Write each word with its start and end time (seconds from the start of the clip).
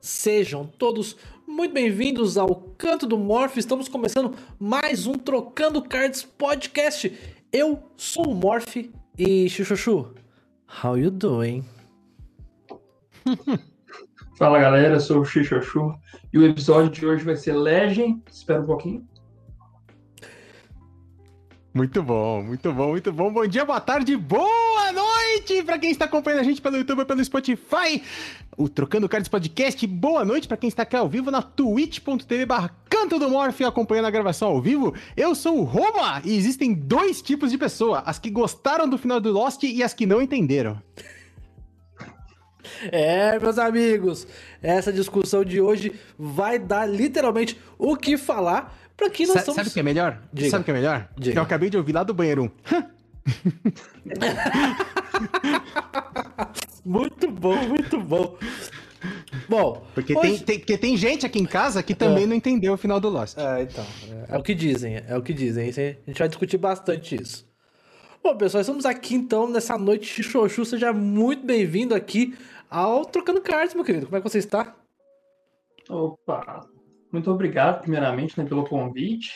Sejam 0.00 0.64
todos 0.64 1.14
muito 1.46 1.74
bem-vindos 1.74 2.38
ao 2.38 2.54
Canto 2.78 3.06
do 3.06 3.18
Morph. 3.18 3.58
Estamos 3.58 3.86
começando 3.86 4.34
mais 4.58 5.06
um 5.06 5.12
Trocando 5.12 5.82
Cards 5.82 6.22
podcast. 6.22 7.12
Eu 7.52 7.82
sou 7.98 8.28
o 8.28 8.34
Morph 8.34 8.76
e 9.18 9.48
Chuchuchu, 9.50 10.14
how 10.82 10.96
you 10.96 11.10
doing? 11.10 11.62
Fala 14.38 14.58
galera, 14.58 14.94
eu 14.94 15.00
sou 15.00 15.20
o 15.20 15.24
Xuxuxu 15.24 15.94
e 16.32 16.38
o 16.38 16.46
episódio 16.46 16.90
de 16.90 17.04
hoje 17.04 17.22
vai 17.22 17.36
ser 17.36 17.52
Legend. 17.52 18.22
Espera 18.32 18.62
um 18.62 18.66
pouquinho. 18.66 19.06
Muito 21.74 22.02
bom, 22.02 22.42
muito 22.42 22.72
bom, 22.72 22.88
muito 22.88 23.12
bom. 23.12 23.30
Bom 23.30 23.46
dia, 23.46 23.66
boa 23.66 23.80
tarde, 23.82 24.16
boa 24.16 24.92
noite 24.92 25.09
para 25.64 25.78
quem 25.78 25.90
está 25.90 26.06
acompanhando 26.06 26.40
a 26.40 26.42
gente 26.42 26.60
pelo 26.60 26.76
YouTube 26.76 27.02
e 27.02 27.04
pelo 27.04 27.24
Spotify. 27.24 28.02
O 28.56 28.68
Trocando 28.68 29.08
Cards 29.08 29.28
Podcast. 29.28 29.86
Boa 29.86 30.24
noite 30.24 30.48
para 30.48 30.56
quem 30.56 30.68
está 30.68 30.82
aqui 30.82 30.96
ao 30.96 31.08
vivo 31.08 31.30
na 31.30 31.40
twitch.tv 31.40 32.44
barra 32.44 32.74
Canto 32.88 33.18
do 33.18 33.30
Morph 33.30 33.60
acompanhando 33.62 34.06
a 34.06 34.10
gravação 34.10 34.48
ao 34.48 34.60
vivo. 34.60 34.94
Eu 35.16 35.34
sou 35.34 35.58
o 35.58 35.62
Roma 35.62 36.20
e 36.24 36.36
existem 36.36 36.74
dois 36.74 37.22
tipos 37.22 37.50
de 37.50 37.58
pessoa, 37.58 38.02
as 38.04 38.18
que 38.18 38.28
gostaram 38.28 38.88
do 38.88 38.98
final 38.98 39.20
do 39.20 39.30
Lost 39.30 39.62
e 39.62 39.82
as 39.82 39.94
que 39.94 40.04
não 40.04 40.20
entenderam. 40.20 40.82
É, 42.90 43.38
meus 43.38 43.58
amigos, 43.58 44.26
essa 44.60 44.92
discussão 44.92 45.44
de 45.44 45.60
hoje 45.60 45.92
vai 46.18 46.58
dar 46.58 46.86
literalmente 46.86 47.58
o 47.78 47.96
que 47.96 48.16
falar 48.16 48.78
Pra 48.96 49.08
quem 49.08 49.26
não 49.26 49.32
Sa 49.32 49.40
somos... 49.40 49.56
Sabe 49.56 49.70
o 49.70 49.72
que 49.72 49.80
é 49.80 49.82
melhor? 49.82 50.20
Diga. 50.30 50.50
Sabe 50.50 50.60
o 50.60 50.64
que 50.66 50.70
é 50.70 50.74
melhor? 50.74 51.08
Diga. 51.16 51.32
Que 51.32 51.38
eu 51.38 51.42
acabei 51.42 51.70
de 51.70 51.78
ouvir 51.78 51.92
lá 51.92 52.02
do 52.02 52.12
banheiro 52.12 52.44
um. 52.44 52.50
muito 56.84 57.30
bom, 57.30 57.56
muito 57.56 58.00
bom. 58.00 58.36
Bom, 59.48 59.84
porque, 59.94 60.16
hoje... 60.16 60.38
tem, 60.38 60.38
tem, 60.38 60.58
porque 60.58 60.78
tem 60.78 60.96
gente 60.96 61.24
aqui 61.24 61.38
em 61.38 61.46
casa 61.46 61.82
que 61.82 61.94
também 61.94 62.24
é. 62.24 62.26
não 62.26 62.34
entendeu 62.34 62.74
o 62.74 62.76
final 62.76 63.00
do 63.00 63.08
Lost. 63.08 63.36
É, 63.38 63.62
então. 63.62 63.84
É, 64.28 64.36
é, 64.36 64.38
o 64.38 64.42
que 64.42 64.54
dizem, 64.54 65.02
é 65.06 65.16
o 65.16 65.22
que 65.22 65.32
dizem. 65.32 65.68
A 65.68 65.72
gente 65.72 66.18
vai 66.18 66.28
discutir 66.28 66.58
bastante 66.58 67.20
isso. 67.20 67.48
Bom, 68.22 68.36
pessoal, 68.36 68.60
estamos 68.60 68.84
aqui 68.84 69.14
então 69.14 69.48
nessa 69.48 69.78
noite 69.78 70.14
de 70.14 70.22
Xoxu. 70.22 70.64
Seja 70.64 70.92
muito 70.92 71.44
bem-vindo 71.44 71.94
aqui 71.94 72.36
ao 72.68 73.04
Trocando 73.04 73.40
Cards, 73.40 73.74
meu 73.74 73.84
querido. 73.84 74.06
Como 74.06 74.16
é 74.16 74.20
que 74.20 74.28
você 74.28 74.38
está? 74.38 74.76
Opa, 75.88 76.68
muito 77.10 77.30
obrigado, 77.30 77.80
primeiramente, 77.80 78.38
né, 78.38 78.44
pelo 78.44 78.64
convite. 78.64 79.32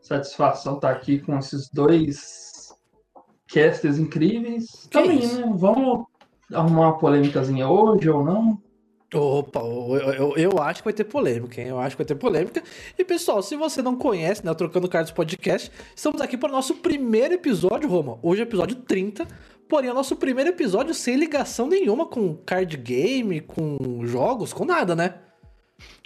Satisfação 0.00 0.76
estar 0.76 0.90
aqui 0.90 1.18
com 1.18 1.36
esses 1.38 1.68
dois 1.70 2.47
casters 3.48 3.98
incríveis. 3.98 4.88
Também, 4.90 5.26
né? 5.26 5.52
Vamos 5.56 6.06
arrumar 6.52 6.88
uma 6.88 6.98
polêmicazinha 6.98 7.68
hoje 7.68 8.08
ou 8.08 8.24
não? 8.24 8.62
Opa, 9.14 9.60
eu, 9.60 10.12
eu, 10.12 10.36
eu, 10.36 10.58
acho 10.62 10.82
que 10.82 10.84
vai 10.84 10.92
ter 10.92 11.04
polêmica, 11.04 11.62
hein? 11.62 11.68
Eu 11.68 11.78
acho 11.78 11.96
que 11.96 12.02
vai 12.02 12.06
ter 12.06 12.14
polêmica. 12.14 12.62
E 12.98 13.02
pessoal, 13.02 13.42
se 13.42 13.56
você 13.56 13.80
não 13.80 13.96
conhece, 13.96 14.44
né, 14.44 14.52
Trocando 14.52 14.86
Cards 14.86 15.10
Podcast, 15.10 15.72
estamos 15.96 16.20
aqui 16.20 16.36
para 16.36 16.50
o 16.50 16.52
nosso 16.52 16.74
primeiro 16.74 17.32
episódio, 17.32 17.88
Roma. 17.88 18.18
Hoje 18.22 18.42
é 18.42 18.44
episódio 18.44 18.76
30, 18.76 19.26
porém 19.66 19.88
é 19.88 19.92
o 19.92 19.96
nosso 19.96 20.14
primeiro 20.14 20.50
episódio 20.50 20.92
sem 20.92 21.16
ligação 21.16 21.66
nenhuma 21.66 22.04
com 22.04 22.36
card 22.36 22.76
game, 22.76 23.40
com 23.40 24.04
jogos, 24.04 24.52
com 24.52 24.66
nada, 24.66 24.94
né? 24.94 25.14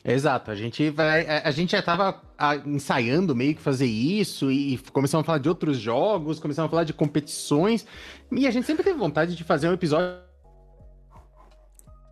Exato, 0.04 0.50
a 0.50 0.54
gente 0.56 0.90
vai. 0.90 1.24
A, 1.26 1.50
gente 1.52 1.72
já 1.72 1.78
estava 1.78 2.20
ensaiando 2.66 3.36
meio 3.36 3.54
que 3.54 3.62
fazer 3.62 3.86
isso 3.86 4.50
e 4.50 4.76
começamos 4.92 5.22
a 5.22 5.26
falar 5.26 5.38
de 5.38 5.48
outros 5.48 5.78
jogos, 5.78 6.40
começamos 6.40 6.66
a 6.66 6.70
falar 6.70 6.84
de 6.84 6.92
competições. 6.92 7.86
E 8.30 8.46
a 8.46 8.50
gente 8.50 8.66
sempre 8.66 8.82
teve 8.82 8.98
vontade 8.98 9.36
de 9.36 9.44
fazer 9.44 9.68
um 9.68 9.72
episódio. 9.72 10.18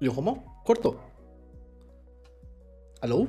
E 0.01 0.09
o 0.09 0.13
Romão? 0.13 0.37
Cortou. 0.65 1.01
Alô? 3.03 3.27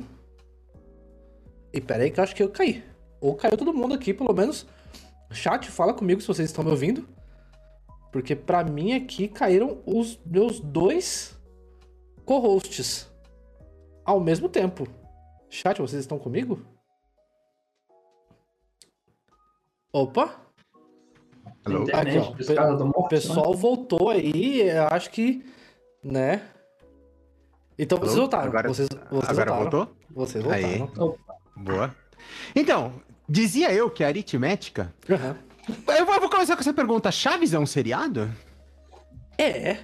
E 1.74 1.82
pera 1.82 2.04
aí 2.04 2.12
que 2.12 2.20
eu 2.20 2.24
acho 2.24 2.36
que 2.36 2.44
eu 2.44 2.50
caí. 2.50 2.84
Ou 3.20 3.36
caiu 3.36 3.58
todo 3.58 3.74
mundo 3.74 3.96
aqui, 3.96 4.14
pelo 4.14 4.34
menos. 4.34 4.68
Chat, 5.32 5.72
fala 5.72 5.94
comigo 5.94 6.22
se 6.22 6.28
vocês 6.28 6.48
estão 6.48 6.64
me 6.64 6.70
ouvindo. 6.70 7.08
Porque 8.12 8.36
para 8.36 8.64
mim 8.64 8.94
aqui 8.94 9.28
caíram 9.28 9.82
os 9.88 10.20
meus 10.24 10.60
dois 10.60 11.36
co-hosts 12.26 13.11
ao 14.12 14.20
mesmo 14.20 14.50
tempo. 14.50 14.88
Chat, 15.50 15.82
vocês 15.82 16.02
estão 16.02 16.20
comigo? 16.20 16.62
Opa! 19.92 20.36
Alô? 21.66 21.84
Aqui, 21.94 22.18
ó, 22.18 23.00
o 23.00 23.08
pessoal 23.08 23.54
voltou 23.54 24.10
aí, 24.10 24.62
eu 24.62 24.88
acho 24.88 25.10
que, 25.12 25.46
né? 26.04 26.42
Então 27.78 27.98
vocês 27.98 28.18
voltaram. 28.18 28.48
Agora, 28.48 28.68
vocês, 28.68 28.90
vocês 29.10 29.30
agora 29.30 29.52
voltaram. 29.52 29.86
voltou? 29.86 29.96
Vocês 30.12 30.44
voltaram. 30.44 31.18
Aí. 31.58 31.64
Boa. 31.64 31.96
Então, 32.56 32.94
dizia 33.28 33.72
eu 33.74 33.90
que 33.90 34.04
a 34.04 34.08
aritmética. 34.08 34.94
Uhum. 35.10 35.36
Eu, 35.96 36.06
vou, 36.06 36.16
eu 36.16 36.22
vou 36.22 36.30
começar 36.30 36.56
com 36.56 36.62
essa 36.62 36.74
pergunta. 36.74 37.12
Chaves 37.12 37.54
é 37.54 37.60
um 37.60 37.66
seriado? 37.66 38.30
É. 39.38 39.78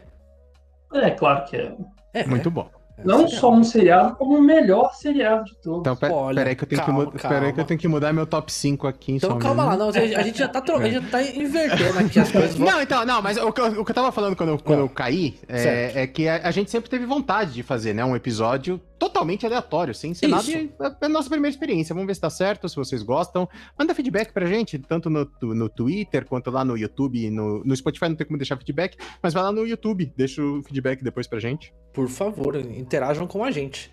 É, 0.94 1.12
claro 1.12 1.46
que 1.46 1.58
é. 1.58 1.76
é. 2.14 2.26
Muito 2.26 2.50
bom. 2.50 2.77
Não 3.04 3.28
só 3.28 3.52
um 3.52 3.64
seriado, 3.64 4.16
como 4.16 4.38
o 4.38 4.42
melhor 4.42 4.94
seriado 4.94 5.46
de 5.46 5.56
todos. 5.58 5.82
Então, 5.82 5.96
pera, 5.96 6.14
Olha, 6.14 6.36
peraí 6.36 6.56
que, 6.56 6.64
eu 6.64 6.68
tenho 6.68 6.82
calma, 6.84 7.12
que 7.12 7.28
peraí 7.28 7.54
que 7.54 7.60
eu 7.60 7.66
tenho 7.66 7.80
que 7.80 7.88
mudar 7.88 8.12
meu 8.12 8.26
top 8.26 8.52
5 8.52 8.88
aqui. 8.88 9.14
Então 9.14 9.38
calma 9.38 9.66
lá, 9.66 9.78
não, 9.78 9.90
a 9.90 9.92
gente 9.92 10.40
já 10.40 10.48
tá, 10.48 10.62
tro... 10.62 10.82
gente 10.82 10.94
já 10.94 11.02
tá 11.02 11.22
invertendo 11.22 12.00
aqui 12.00 12.20
as 12.20 12.32
coisas. 12.32 12.58
Não, 12.68 12.82
então, 12.82 13.06
não, 13.06 13.22
mas 13.22 13.38
o, 13.38 13.48
o, 13.48 13.54
que 13.54 13.62
eu 13.62 13.96
tava 13.96 14.12
falando 14.12 14.36
quando 14.36 14.50
eu, 14.50 14.60
quando 14.60 14.80
eu 14.80 14.90
caí 14.90 15.40
é, 15.48 16.04
é, 16.04 16.08
que 16.08 16.28
a, 16.28 16.48
a, 16.48 16.52
gente 16.52 16.72
sempre 16.72 16.90
teve 16.90 17.06
vontade 17.06 17.54
de 17.54 17.64
fazer, 17.64 17.94
né, 17.94 18.04
um 18.04 18.16
episódio 18.16 18.82
totalmente 18.98 19.46
aleatório, 19.46 19.94
sem 19.94 20.14
ser 20.14 20.28
nada. 20.28 20.50
E 20.50 20.72
é 20.80 21.06
a 21.06 21.10
nossa 21.10 21.30
primeira 21.30 21.54
experiência. 21.54 21.94
Vamos 21.94 22.08
ver 22.08 22.16
se 22.16 22.22
tá 22.22 22.30
certo, 22.30 22.68
se 22.68 22.76
vocês 22.76 23.04
gostam. 23.04 23.48
Manda 23.78 23.94
feedback 23.94 24.32
pra 24.32 24.46
gente, 24.46 24.78
tanto 24.80 25.10
no, 25.10 25.30
no 25.42 25.70
Twitter 25.70 26.26
quanto 26.26 26.52
lá 26.52 26.66
no 26.66 26.78
YouTube. 26.78 27.30
No, 27.30 27.64
no 27.64 27.76
Spotify 27.76 28.10
não 28.10 28.16
tem 28.16 28.26
como 28.26 28.38
deixar 28.38 28.58
feedback, 28.58 28.98
mas 29.22 29.34
vai 29.34 29.44
lá 29.44 29.52
no 29.52 29.66
YouTube, 29.66 30.12
deixa 30.16 30.42
o 30.42 30.64
feedback 30.64 31.04
depois 31.04 31.28
pra 31.28 31.40
gente. 31.40 31.74
Por 31.94 32.08
favor, 32.08 32.56
interajam 32.56 33.28
com 33.28 33.44
a 33.44 33.52
gente. 33.52 33.92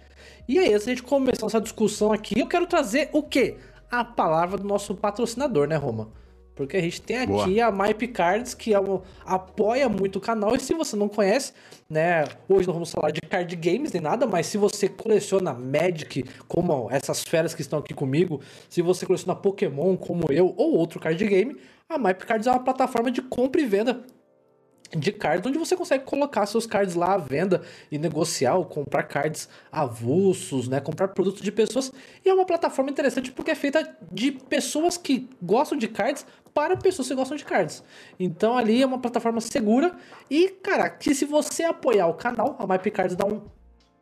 E 0.48 0.58
aí, 0.58 0.72
antes 0.74 0.86
de 0.96 1.02
começar 1.02 1.46
essa 1.46 1.60
discussão 1.60 2.12
aqui, 2.12 2.38
eu 2.38 2.46
quero 2.46 2.66
trazer 2.66 3.08
o 3.12 3.22
quê? 3.22 3.56
A 3.90 4.04
palavra 4.04 4.58
do 4.58 4.66
nosso 4.66 4.94
patrocinador, 4.94 5.68
né, 5.68 5.76
Roma? 5.76 6.23
Porque 6.54 6.76
a 6.76 6.80
gente 6.80 7.02
tem 7.02 7.18
aqui 7.18 7.26
Boa. 7.26 7.66
a 7.66 7.72
MyP 7.72 8.08
Cards, 8.08 8.54
que 8.54 8.72
é 8.72 8.80
um, 8.80 9.00
apoia 9.26 9.88
muito 9.88 10.16
o 10.16 10.20
canal. 10.20 10.54
E 10.54 10.60
se 10.60 10.72
você 10.72 10.94
não 10.94 11.08
conhece, 11.08 11.52
né? 11.90 12.24
Hoje 12.48 12.66
não 12.66 12.74
vamos 12.74 12.92
falar 12.92 13.10
de 13.10 13.20
card 13.20 13.56
games 13.56 13.92
nem 13.92 14.00
nada, 14.00 14.26
mas 14.26 14.46
se 14.46 14.56
você 14.56 14.88
coleciona 14.88 15.52
Magic, 15.52 16.24
como 16.46 16.88
essas 16.90 17.22
feras 17.24 17.54
que 17.54 17.60
estão 17.60 17.80
aqui 17.80 17.92
comigo, 17.92 18.40
se 18.68 18.82
você 18.82 19.04
coleciona 19.04 19.34
Pokémon, 19.34 19.96
como 19.96 20.30
eu, 20.30 20.54
ou 20.56 20.76
outro 20.76 21.00
card 21.00 21.24
game, 21.26 21.56
a 21.88 21.98
MyP 21.98 22.24
Cards 22.24 22.46
é 22.46 22.50
uma 22.50 22.62
plataforma 22.62 23.10
de 23.10 23.20
compra 23.20 23.60
e 23.60 23.66
venda 23.66 24.04
de 24.96 25.12
cards, 25.12 25.46
onde 25.46 25.58
você 25.58 25.76
consegue 25.76 26.04
colocar 26.04 26.46
seus 26.46 26.66
cards 26.66 26.94
lá 26.94 27.14
à 27.14 27.18
venda 27.18 27.62
e 27.90 27.98
negociar 27.98 28.56
ou 28.56 28.64
comprar 28.64 29.04
cards 29.04 29.48
avulsos, 29.70 30.68
né? 30.68 30.80
Comprar 30.80 31.08
produtos 31.08 31.42
de 31.42 31.52
pessoas. 31.52 31.92
E 32.24 32.28
é 32.28 32.34
uma 32.34 32.44
plataforma 32.44 32.90
interessante 32.90 33.30
porque 33.32 33.50
é 33.50 33.54
feita 33.54 33.96
de 34.10 34.32
pessoas 34.32 34.96
que 34.96 35.28
gostam 35.42 35.76
de 35.76 35.88
cards 35.88 36.24
para 36.54 36.76
pessoas 36.76 37.08
que 37.08 37.14
gostam 37.14 37.36
de 37.36 37.44
cards. 37.44 37.82
Então 38.18 38.56
ali 38.56 38.82
é 38.82 38.86
uma 38.86 38.98
plataforma 38.98 39.40
segura 39.40 39.96
e, 40.30 40.48
cara, 40.48 40.88
que 40.88 41.14
se 41.14 41.24
você 41.24 41.64
apoiar 41.64 42.06
o 42.06 42.14
canal, 42.14 42.56
a 42.58 42.66
MyPcards 42.66 43.16
dá 43.16 43.26
um 43.26 43.42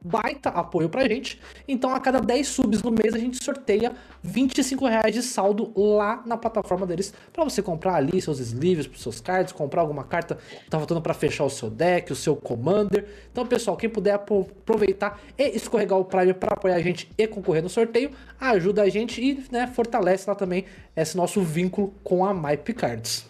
baita 0.05 0.49
apoio 0.51 0.89
pra 0.89 1.07
gente. 1.07 1.41
Então, 1.67 1.95
a 1.95 2.01
cada 2.01 2.21
10 2.21 2.47
subs 2.47 2.83
no 2.83 2.91
mês, 2.91 3.15
a 3.15 3.19
gente 3.19 3.43
sorteia 3.43 3.93
25 4.23 4.87
reais 4.87 5.15
de 5.15 5.23
saldo 5.23 5.73
lá 5.77 6.23
na 6.27 6.37
plataforma 6.37 6.87
deles 6.87 7.13
para 7.33 7.45
você 7.45 7.63
comprar 7.63 7.95
ali 7.95 8.21
seus 8.21 8.39
sleeves 8.39 8.89
seus 9.01 9.21
cards, 9.21 9.53
comprar 9.53 9.83
alguma 9.83 10.05
carta 10.05 10.39
que 10.65 10.71
tá 10.71 10.79
faltando 10.79 11.01
para 11.01 11.15
fechar 11.15 11.45
o 11.45 11.51
seu 11.51 11.69
deck, 11.71 12.13
o 12.13 12.17
seu 12.17 12.37
commander. 12.37 13.07
Então, 13.31 13.47
pessoal, 13.47 13.77
quem 13.77 13.91
puder 13.91 14.15
aproveitar 14.15 15.21
e 15.37 15.57
escorregar 15.57 15.99
o 15.99 16.05
Prime 16.05 16.35
para 16.35 16.55
apoiar 16.55 16.77
a 16.77 16.81
gente 16.81 17.11
e 17.17 17.27
concorrer 17.27 17.63
no 17.63 17.69
sorteio, 17.69 18.11
ajuda 18.41 18.83
a 18.83 18.89
gente 18.89 19.21
e 19.21 19.45
né, 19.51 19.67
fortalece 19.67 20.29
lá 20.29 20.35
também 20.35 20.65
esse 20.97 21.17
nosso 21.17 21.41
vínculo 21.43 21.95
com 22.03 22.25
a 22.25 22.33
MyP 22.33 22.73
Cards. 22.75 23.27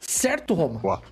Certo, 0.00 0.54
Roma? 0.54 0.80
Boa. 0.80 1.02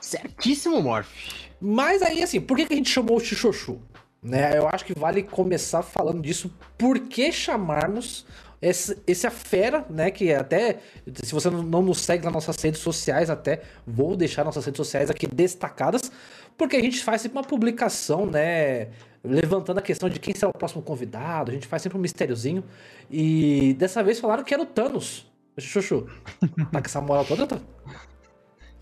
Certíssimo, 0.00 0.82
Morph. 0.82 1.49
Mas 1.60 2.02
aí, 2.02 2.22
assim, 2.22 2.40
por 2.40 2.56
que, 2.56 2.66
que 2.66 2.72
a 2.72 2.76
gente 2.76 2.90
chamou 2.90 3.16
o 3.16 3.20
Xixoxu? 3.20 3.80
Né? 4.22 4.56
Eu 4.56 4.68
acho 4.68 4.84
que 4.84 4.98
vale 4.98 5.22
começar 5.22 5.82
falando 5.82 6.22
disso. 6.22 6.52
Por 6.76 6.98
que 7.00 7.30
chamarmos 7.32 8.26
esse, 8.60 8.96
esse 9.06 9.28
fera, 9.30 9.86
né? 9.88 10.10
Que 10.10 10.32
até, 10.34 10.80
se 11.14 11.32
você 11.32 11.48
não 11.48 11.82
nos 11.82 12.00
segue 12.00 12.24
nas 12.24 12.32
nossas 12.32 12.56
redes 12.56 12.80
sociais, 12.80 13.30
até 13.30 13.62
vou 13.86 14.16
deixar 14.16 14.44
nossas 14.44 14.64
redes 14.64 14.76
sociais 14.76 15.10
aqui 15.10 15.26
destacadas, 15.26 16.12
porque 16.58 16.76
a 16.76 16.80
gente 16.80 17.02
faz 17.02 17.22
sempre 17.22 17.38
uma 17.38 17.44
publicação, 17.44 18.26
né? 18.26 18.88
Levantando 19.24 19.78
a 19.78 19.82
questão 19.82 20.08
de 20.08 20.18
quem 20.18 20.34
será 20.34 20.50
o 20.50 20.52
próximo 20.52 20.82
convidado, 20.82 21.50
a 21.50 21.54
gente 21.54 21.66
faz 21.66 21.82
sempre 21.82 21.96
um 21.96 22.00
mistériozinho. 22.00 22.64
E 23.10 23.74
dessa 23.78 24.02
vez 24.02 24.20
falaram 24.20 24.44
que 24.44 24.52
era 24.52 24.62
o 24.62 24.66
Thanos. 24.66 25.26
Chuchu, 25.58 26.06
tá 26.72 26.80
com 26.80 26.86
essa 26.86 27.00
moral 27.00 27.24
toda? 27.24 27.60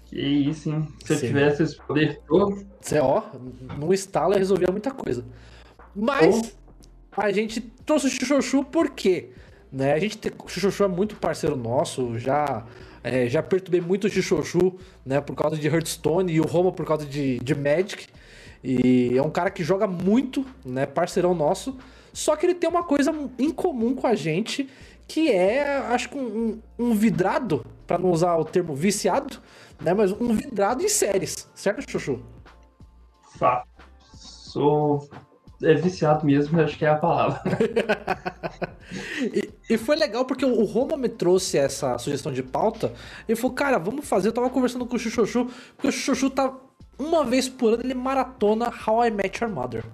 Que 0.08 0.20
isso, 0.20 0.70
hein? 0.70 0.88
Se 1.04 1.08
Sim. 1.08 1.14
eu 1.14 1.20
tivesse 1.20 1.62
esse 1.62 1.76
poder 1.76 2.20
todo. 2.26 2.66
Você, 2.80 2.98
ó, 2.98 3.22
no 3.78 3.92
estalo 3.92 4.34
resolvia 4.34 4.68
muita 4.70 4.90
coisa. 4.90 5.24
Mas 5.94 6.54
oh. 7.16 7.20
a 7.20 7.30
gente 7.30 7.60
trouxe 7.84 8.06
o 8.06 8.10
Chuchu 8.10 8.64
por 8.64 8.90
quê? 8.90 9.30
Né? 9.70 9.92
A 9.92 9.98
gente 9.98 10.16
tem, 10.16 10.32
o 10.42 10.48
Chuchu 10.48 10.84
é 10.84 10.88
muito 10.88 11.16
parceiro 11.16 11.56
nosso, 11.56 12.18
já 12.18 12.64
é, 13.02 13.28
já 13.28 13.42
perturbei 13.42 13.80
muito 13.80 14.06
o 14.06 14.10
Chuchu, 14.10 14.74
né, 15.04 15.20
por 15.20 15.34
causa 15.34 15.56
de 15.56 15.66
Hearthstone 15.66 16.32
e 16.32 16.40
o 16.40 16.46
Roma 16.46 16.72
por 16.72 16.86
causa 16.86 17.06
de, 17.06 17.38
de 17.38 17.54
Magic. 17.54 18.06
E 18.62 19.16
é 19.16 19.22
um 19.22 19.30
cara 19.30 19.50
que 19.50 19.62
joga 19.62 19.86
muito, 19.86 20.44
né, 20.64 20.86
parceirão 20.86 21.34
nosso. 21.34 21.76
Só 22.12 22.34
que 22.34 22.46
ele 22.46 22.54
tem 22.54 22.68
uma 22.68 22.82
coisa 22.82 23.14
em 23.38 23.50
comum 23.50 23.94
com 23.94 24.06
a 24.06 24.14
gente, 24.14 24.68
que 25.08 25.32
é, 25.32 25.78
acho 25.78 26.10
que 26.10 26.18
um, 26.18 26.60
um 26.78 26.94
vidrado, 26.94 27.64
para 27.86 27.98
não 27.98 28.10
usar 28.10 28.36
o 28.36 28.44
termo 28.44 28.74
viciado, 28.76 29.40
né, 29.80 29.94
mas 29.94 30.12
um 30.12 30.34
vidrado 30.34 30.84
em 30.84 30.88
séries, 30.88 31.48
certo, 31.54 31.90
Chuchu? 31.90 32.22
Fato. 33.38 33.66
Sou 34.14 35.08
é 35.62 35.74
viciado 35.74 36.24
mesmo, 36.24 36.60
acho 36.60 36.78
que 36.78 36.84
é 36.84 36.88
a 36.88 36.96
palavra. 36.96 37.40
e, 39.34 39.50
e, 39.68 39.76
foi 39.76 39.96
legal 39.96 40.24
porque 40.24 40.44
o 40.44 40.64
Roma 40.64 40.96
me 40.96 41.08
trouxe 41.08 41.58
essa 41.58 41.98
sugestão 41.98 42.32
de 42.32 42.42
pauta 42.42 42.92
e 43.28 43.34
falou, 43.34 43.56
cara, 43.56 43.78
vamos 43.78 44.08
fazer. 44.08 44.28
Eu 44.28 44.32
tava 44.32 44.50
conversando 44.50 44.86
com 44.86 44.94
o 44.94 44.98
Chuchu, 44.98 45.46
porque 45.74 45.88
o 45.88 45.92
Chuchu 45.92 46.30
tá 46.30 46.54
uma 46.96 47.24
vez 47.24 47.48
por 47.48 47.74
ano 47.74 47.82
ele 47.82 47.94
maratona 47.94 48.72
How 48.86 49.06
I 49.06 49.10
Met 49.10 49.42
Your 49.42 49.52
Mother. 49.52 49.84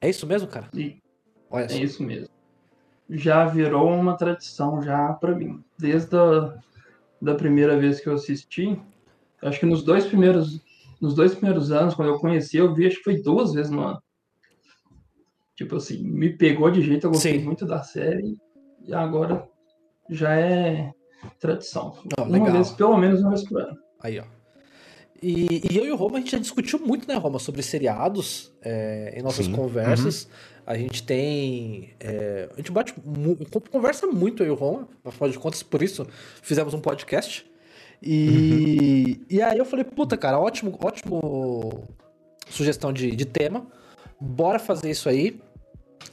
É 0.00 0.08
isso 0.08 0.26
mesmo, 0.26 0.48
cara? 0.48 0.68
Sim. 0.74 0.98
Olha 1.48 1.66
é 1.66 1.76
isso 1.76 2.02
mesmo. 2.02 2.28
Já 3.10 3.44
virou 3.44 3.92
uma 3.92 4.16
tradição 4.16 4.82
já 4.82 5.12
para 5.12 5.34
mim. 5.34 5.62
Desde 5.78 6.16
a 6.16 6.54
da 7.20 7.34
primeira 7.34 7.78
vez 7.78 8.00
que 8.00 8.08
eu 8.08 8.14
assisti, 8.14 8.80
acho 9.42 9.60
que 9.60 9.66
nos 9.66 9.82
dois 9.82 10.06
primeiros 10.06 10.62
nos 11.00 11.14
dois 11.14 11.34
primeiros 11.34 11.72
anos, 11.72 11.94
quando 11.94 12.08
eu 12.08 12.18
conheci, 12.18 12.58
eu 12.58 12.74
vi 12.74 12.86
acho 12.86 12.98
que 12.98 13.04
foi 13.04 13.22
duas 13.22 13.54
vezes 13.54 13.70
no 13.70 13.80
ano. 13.80 14.02
Tipo 15.56 15.76
assim, 15.76 16.02
me 16.02 16.30
pegou 16.36 16.70
de 16.70 16.82
jeito, 16.82 17.06
eu 17.06 17.10
gostei 17.10 17.38
Sim. 17.38 17.44
muito 17.44 17.64
da 17.64 17.82
série 17.82 18.36
e 18.86 18.92
agora 18.92 19.48
já 20.10 20.34
é 20.34 20.92
tradição. 21.38 21.94
Oh, 22.18 22.22
uma 22.22 22.32
legal. 22.32 22.52
vez, 22.52 22.70
pelo 22.70 22.96
menos 22.98 23.20
uma 23.20 23.30
vez 23.30 23.44
por 23.48 23.62
ano. 23.62 23.78
Aí, 24.00 24.18
ó. 24.18 24.24
E, 25.22 25.62
e, 25.70 25.76
eu 25.76 25.84
e 25.84 25.90
o 25.90 25.96
Roma, 25.96 26.16
a 26.16 26.20
gente 26.20 26.32
já 26.32 26.38
discutiu 26.38 26.78
muito, 26.78 27.06
né, 27.06 27.14
Roma, 27.14 27.38
sobre 27.38 27.62
seriados 27.62 28.50
é, 28.62 29.14
em 29.16 29.22
nossas 29.22 29.46
Sim. 29.46 29.52
conversas. 29.52 30.24
Uhum. 30.24 30.30
A 30.66 30.78
gente 30.78 31.02
tem. 31.02 31.90
É, 32.00 32.48
a 32.52 32.56
gente 32.56 32.70
bate. 32.70 32.94
Conversa 33.70 34.06
muito 34.06 34.42
eu 34.42 34.48
e 34.48 34.50
o 34.50 34.54
Roma, 34.54 34.88
afinal 35.04 35.30
de 35.30 35.38
contas, 35.38 35.62
por 35.62 35.82
isso 35.82 36.06
fizemos 36.42 36.72
um 36.74 36.80
podcast. 36.80 37.44
E, 38.02 39.18
uhum. 39.18 39.26
e 39.28 39.42
aí 39.42 39.58
eu 39.58 39.64
falei, 39.64 39.84
puta, 39.84 40.16
cara, 40.16 40.38
ótimo, 40.38 40.78
ótimo 40.82 41.84
sugestão 42.48 42.92
de, 42.92 43.10
de 43.10 43.24
tema. 43.24 43.66
Bora 44.18 44.58
fazer 44.58 44.90
isso 44.90 45.08
aí. 45.08 45.40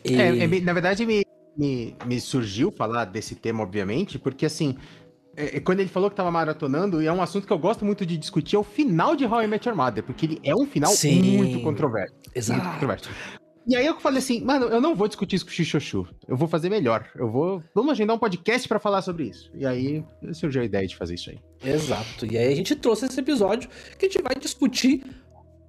E... 0.04 0.16
É, 0.16 0.44
é, 0.44 0.62
na 0.62 0.74
verdade, 0.74 1.06
me, 1.06 1.24
me, 1.58 1.96
me 2.06 2.20
surgiu 2.20 2.72
falar 2.72 3.06
desse 3.06 3.36
tema, 3.36 3.64
obviamente, 3.64 4.20
porque 4.20 4.46
assim, 4.46 4.76
é, 5.38 5.58
é, 5.58 5.60
quando 5.60 5.80
ele 5.82 5.90
falou 5.90 6.10
que 6.10 6.16
tava 6.16 6.32
maratonando, 6.32 7.00
e 7.00 7.06
é 7.06 7.14
um 7.14 7.22
assunto 7.22 7.46
que 7.46 7.54
eu 7.54 7.60
gosto 7.60 7.86
muito 7.86 8.04
de 8.04 8.18
discutir, 8.18 8.56
é 8.56 8.60
o 8.60 8.64
final 8.64 9.16
de 9.16 9.24
How 9.24 9.44
I 9.44 9.48
Met 9.48 9.70
Your 9.70 9.78
Mother, 9.78 10.04
porque 10.04 10.26
ele 10.26 10.40
é 10.44 10.56
um 10.56 10.66
final 10.66 10.92
Sim. 10.92 11.38
muito 11.38 11.62
controverso. 11.62 12.16
Exato. 12.34 12.60
Muito 12.60 12.74
controverso. 12.74 13.10
E 13.68 13.76
aí 13.76 13.86
eu 13.86 14.00
falei 14.00 14.20
assim, 14.20 14.42
mano, 14.42 14.66
eu 14.68 14.82
não 14.82 14.96
vou 14.96 15.08
discutir 15.08 15.36
isso 15.36 15.46
com 15.46 15.52
o 15.52 15.54
Xixoxu. 15.54 16.08
Eu 16.26 16.38
vou 16.38 16.48
fazer 16.48 16.70
melhor. 16.70 17.08
Eu 17.14 17.30
vou. 17.30 17.62
Vamos 17.76 17.92
agendar 17.92 18.16
um 18.16 18.20
podcast 18.20 18.66
para 18.66 18.80
falar 18.80 19.02
sobre 19.02 19.26
isso. 19.26 19.52
E 19.54 19.66
aí 19.66 20.06
surgiu 20.32 20.62
a 20.62 20.66
ideia 20.66 20.88
de 20.88 20.96
fazer 20.96 21.16
isso 21.16 21.30
aí. 21.30 21.40
Exato. 21.62 22.26
E 22.26 22.38
aí 22.38 22.52
a 22.52 22.56
gente 22.56 22.76
trouxe 22.78 23.06
esse 23.06 23.20
episódio 23.20 23.70
que 24.00 24.06
a 24.06 24.10
gente 24.10 24.24
vai 24.24 24.36
discutir 24.36 25.04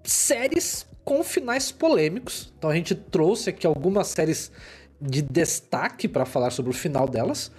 séries 0.05 0.87
com 1.05 1.25
finais 1.25 1.73
polêmicos. 1.73 2.53
Então 2.57 2.71
a 2.71 2.75
gente 2.75 2.95
trouxe 2.95 3.51
aqui 3.51 3.67
algumas 3.67 4.07
séries 4.07 4.53
de 5.01 5.21
destaque 5.21 6.07
para 6.07 6.25
falar 6.25 6.51
sobre 6.51 6.71
o 6.71 6.75
final 6.75 7.09
delas. 7.09 7.51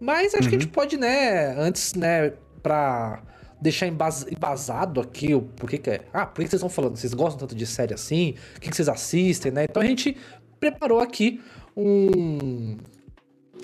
Mas 0.00 0.34
acho 0.34 0.44
uhum. 0.44 0.48
que 0.48 0.56
a 0.56 0.58
gente 0.58 0.66
uhum. 0.66 0.72
pode, 0.72 0.96
né, 0.96 1.54
antes, 1.58 1.94
né, 1.94 2.32
pra 2.62 3.22
deixar 3.60 3.86
embasado 3.86 5.00
aqui 5.00 5.34
o 5.34 5.42
porquê 5.42 5.78
que 5.78 5.90
é. 5.90 6.00
Ah, 6.12 6.26
por 6.26 6.42
que 6.42 6.48
vocês 6.48 6.54
estão 6.54 6.68
falando? 6.68 6.96
Vocês 6.96 7.12
gostam 7.12 7.40
tanto 7.40 7.54
de 7.54 7.66
série 7.66 7.94
assim? 7.94 8.34
O 8.56 8.60
que, 8.60 8.70
que 8.70 8.76
vocês 8.76 8.88
assistem, 8.88 9.50
né? 9.50 9.64
Então 9.64 9.82
a 9.82 9.86
gente 9.86 10.16
preparou 10.60 11.00
aqui 11.00 11.40
um. 11.76 12.76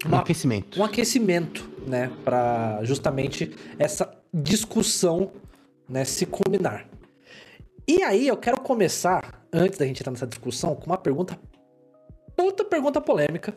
Uma, 0.04 0.19
um 0.19 0.20
aquecimento. 0.20 0.81
Um 0.81 0.84
aquecimento, 0.84 1.70
né? 1.86 2.10
Para 2.25 2.81
justamente 2.82 3.54
essa 3.78 4.10
discussão 4.32 5.31
né, 5.88 6.04
se 6.04 6.26
combinar. 6.26 6.86
E 7.86 8.02
aí 8.02 8.26
eu 8.26 8.36
quero 8.36 8.60
começar, 8.60 9.46
antes 9.52 9.78
da 9.78 9.86
gente 9.86 10.00
entrar 10.00 10.10
nessa 10.10 10.26
discussão, 10.26 10.75
com 10.75 10.86
uma 10.86 10.98
pergunta. 10.98 11.38
Outra 12.36 12.64
pergunta 12.66 13.00
polêmica, 13.00 13.54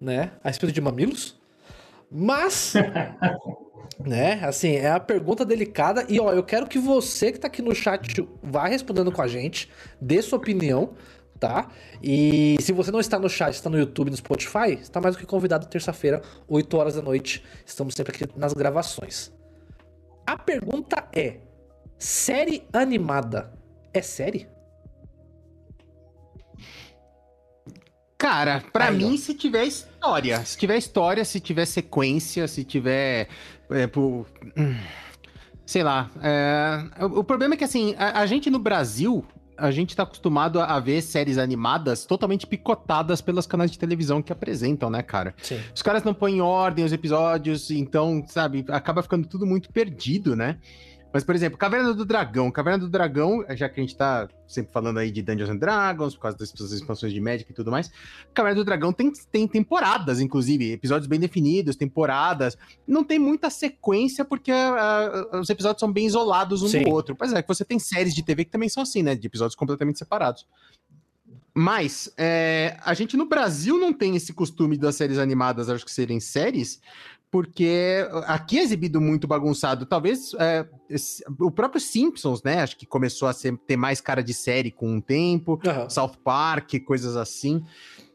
né? 0.00 0.32
A 0.42 0.48
respeito 0.48 0.72
de 0.72 0.80
mamilos. 0.80 1.39
Mas. 2.10 2.74
né? 4.04 4.44
Assim, 4.44 4.72
é 4.72 4.90
a 4.90 5.00
pergunta 5.00 5.44
delicada. 5.44 6.04
E 6.08 6.18
ó, 6.18 6.32
eu 6.32 6.42
quero 6.42 6.66
que 6.66 6.78
você 6.78 7.30
que 7.30 7.38
tá 7.38 7.46
aqui 7.46 7.62
no 7.62 7.74
chat 7.74 8.26
vá 8.42 8.66
respondendo 8.66 9.12
com 9.12 9.22
a 9.22 9.28
gente, 9.28 9.70
dê 10.00 10.20
sua 10.20 10.38
opinião, 10.38 10.94
tá? 11.38 11.70
E 12.02 12.56
se 12.60 12.72
você 12.72 12.90
não 12.90 13.00
está 13.00 13.18
no 13.18 13.28
chat, 13.28 13.54
está 13.54 13.70
no 13.70 13.78
YouTube, 13.78 14.10
no 14.10 14.16
Spotify, 14.16 14.72
está 14.80 15.00
mais 15.00 15.14
do 15.14 15.20
que 15.20 15.26
convidado 15.26 15.66
terça-feira, 15.66 16.22
8 16.48 16.76
horas 16.76 16.94
da 16.94 17.02
noite. 17.02 17.44
Estamos 17.64 17.94
sempre 17.94 18.14
aqui 18.14 18.32
nas 18.36 18.52
gravações. 18.52 19.32
A 20.26 20.36
pergunta 20.36 21.08
é: 21.14 21.38
Série 21.98 22.66
animada 22.72 23.52
é 23.92 24.00
série? 24.00 24.48
Cara, 28.20 28.62
para 28.70 28.90
mim, 28.90 29.16
se 29.16 29.32
tiver 29.32 29.64
história, 29.64 30.44
se 30.44 30.58
tiver 30.58 30.76
história, 30.76 31.24
se 31.24 31.40
tiver 31.40 31.64
sequência, 31.64 32.46
se 32.46 32.62
tiver. 32.64 33.28
É, 33.70 33.86
por, 33.86 34.26
sei 35.64 35.82
lá. 35.82 36.10
É, 36.22 36.84
o, 37.00 37.20
o, 37.20 37.24
problema 37.24 37.54
é 37.54 37.56
que, 37.56 37.64
assim, 37.64 37.94
a, 37.96 38.20
a, 38.20 38.26
gente 38.26 38.50
no 38.50 38.58
Brasil, 38.58 39.24
a 39.56 39.70
gente 39.70 39.96
tá 39.96 40.02
acostumado 40.02 40.60
a, 40.60 40.78
ver 40.78 41.00
séries 41.00 41.38
animadas 41.38 42.04
totalmente 42.04 42.46
picotadas 42.46 43.22
pelos 43.22 43.46
canais 43.46 43.70
de 43.70 43.78
televisão 43.78 44.20
que 44.20 44.30
apresentam, 44.30 44.90
né, 44.90 45.02
cara? 45.02 45.34
Sim. 45.40 45.58
Os 45.74 45.80
caras 45.80 46.04
não 46.04 46.12
põem 46.12 46.36
em 46.36 46.40
ordem 46.42 46.84
os 46.84 46.92
episódios, 46.92 47.70
então, 47.70 48.22
sabe, 48.28 48.66
acaba 48.68 49.02
ficando 49.02 49.26
tudo 49.26 49.46
muito 49.46 49.72
perdido, 49.72 50.36
né? 50.36 50.58
Mas, 51.12 51.24
por 51.24 51.34
exemplo, 51.34 51.58
Caverna 51.58 51.92
do 51.92 52.04
Dragão. 52.04 52.50
Caverna 52.50 52.78
do 52.78 52.88
Dragão, 52.88 53.44
já 53.50 53.68
que 53.68 53.80
a 53.80 53.82
gente 53.82 53.96
tá 53.96 54.28
sempre 54.46 54.72
falando 54.72 54.98
aí 54.98 55.10
de 55.10 55.22
Dungeons 55.22 55.50
and 55.50 55.56
Dragons, 55.56 56.14
por 56.14 56.22
causa 56.22 56.38
das 56.38 56.72
expansões 56.72 57.12
de 57.12 57.20
Magic 57.20 57.50
e 57.50 57.54
tudo 57.54 57.70
mais, 57.70 57.90
Caverna 58.32 58.56
do 58.56 58.64
Dragão 58.64 58.92
tem, 58.92 59.12
tem 59.30 59.48
temporadas, 59.48 60.20
inclusive, 60.20 60.72
episódios 60.72 61.08
bem 61.08 61.18
definidos, 61.18 61.74
temporadas. 61.74 62.56
Não 62.86 63.02
tem 63.02 63.18
muita 63.18 63.50
sequência, 63.50 64.24
porque 64.24 64.52
uh, 64.52 65.38
os 65.38 65.50
episódios 65.50 65.80
são 65.80 65.92
bem 65.92 66.06
isolados 66.06 66.62
um 66.62 66.68
Sim. 66.68 66.84
do 66.84 66.90
outro. 66.90 67.16
Pois 67.16 67.32
é, 67.32 67.42
que 67.42 67.48
você 67.48 67.64
tem 67.64 67.78
séries 67.78 68.14
de 68.14 68.22
TV 68.22 68.44
que 68.44 68.50
também 68.50 68.68
são 68.68 68.82
assim, 68.82 69.02
né? 69.02 69.14
De 69.14 69.26
episódios 69.26 69.56
completamente 69.56 69.98
separados. 69.98 70.46
Mas 71.52 72.12
é, 72.16 72.76
a 72.84 72.94
gente 72.94 73.16
no 73.16 73.26
Brasil 73.26 73.78
não 73.78 73.92
tem 73.92 74.14
esse 74.14 74.32
costume 74.32 74.76
das 74.76 74.94
séries 74.94 75.18
animadas, 75.18 75.68
acho 75.68 75.84
que 75.84 75.90
serem 75.90 76.20
séries, 76.20 76.80
porque 77.30 78.04
aqui 78.26 78.58
é 78.58 78.62
exibido 78.62 79.00
muito 79.00 79.28
bagunçado. 79.28 79.86
Talvez 79.86 80.34
é, 80.34 80.66
o 81.38 81.50
próprio 81.50 81.80
Simpsons, 81.80 82.42
né? 82.42 82.60
Acho 82.60 82.76
que 82.76 82.84
começou 82.84 83.28
a 83.28 83.32
ser, 83.32 83.56
ter 83.58 83.76
mais 83.76 84.00
cara 84.00 84.22
de 84.22 84.34
série 84.34 84.70
com 84.70 84.96
o 84.96 85.02
tempo. 85.02 85.60
Uhum. 85.64 85.88
South 85.88 86.14
Park, 86.24 86.74
coisas 86.84 87.16
assim. 87.16 87.64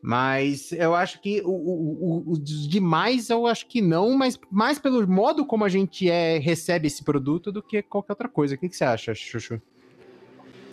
Mas 0.02 0.72
eu 0.74 0.94
acho 0.94 1.22
que 1.22 1.42
o, 1.46 1.50
o, 1.50 2.34
o, 2.34 2.38
demais 2.38 3.30
eu 3.30 3.48
acho 3.48 3.68
que 3.68 3.82
não, 3.82 4.16
mas 4.16 4.38
mais 4.52 4.78
pelo 4.78 5.08
modo 5.08 5.46
como 5.46 5.64
a 5.64 5.70
gente 5.70 6.10
é, 6.10 6.38
recebe 6.38 6.88
esse 6.88 7.04
produto 7.04 7.52
do 7.52 7.64
que 7.64 7.82
qualquer 7.82 8.12
outra 8.12 8.30
coisa. 8.30 8.54
O 8.54 8.58
que, 8.58 8.70
que 8.70 8.76
você 8.76 8.84
acha, 8.84 9.16
Chuchu? 9.16 9.60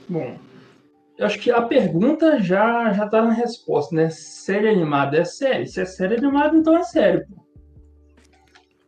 Bom, 0.08 0.36
eu 1.16 1.26
acho 1.26 1.38
que 1.38 1.50
a 1.50 1.62
pergunta 1.62 2.40
já 2.40 2.92
já 2.92 3.08
tá 3.08 3.22
na 3.22 3.32
resposta, 3.32 3.94
né? 3.94 4.10
Série 4.10 4.68
animada 4.68 5.16
é 5.16 5.24
série. 5.24 5.66
Se 5.66 5.80
é 5.80 5.84
série 5.84 6.16
animada, 6.16 6.56
então 6.56 6.76
é 6.76 6.82
série. 6.82 7.24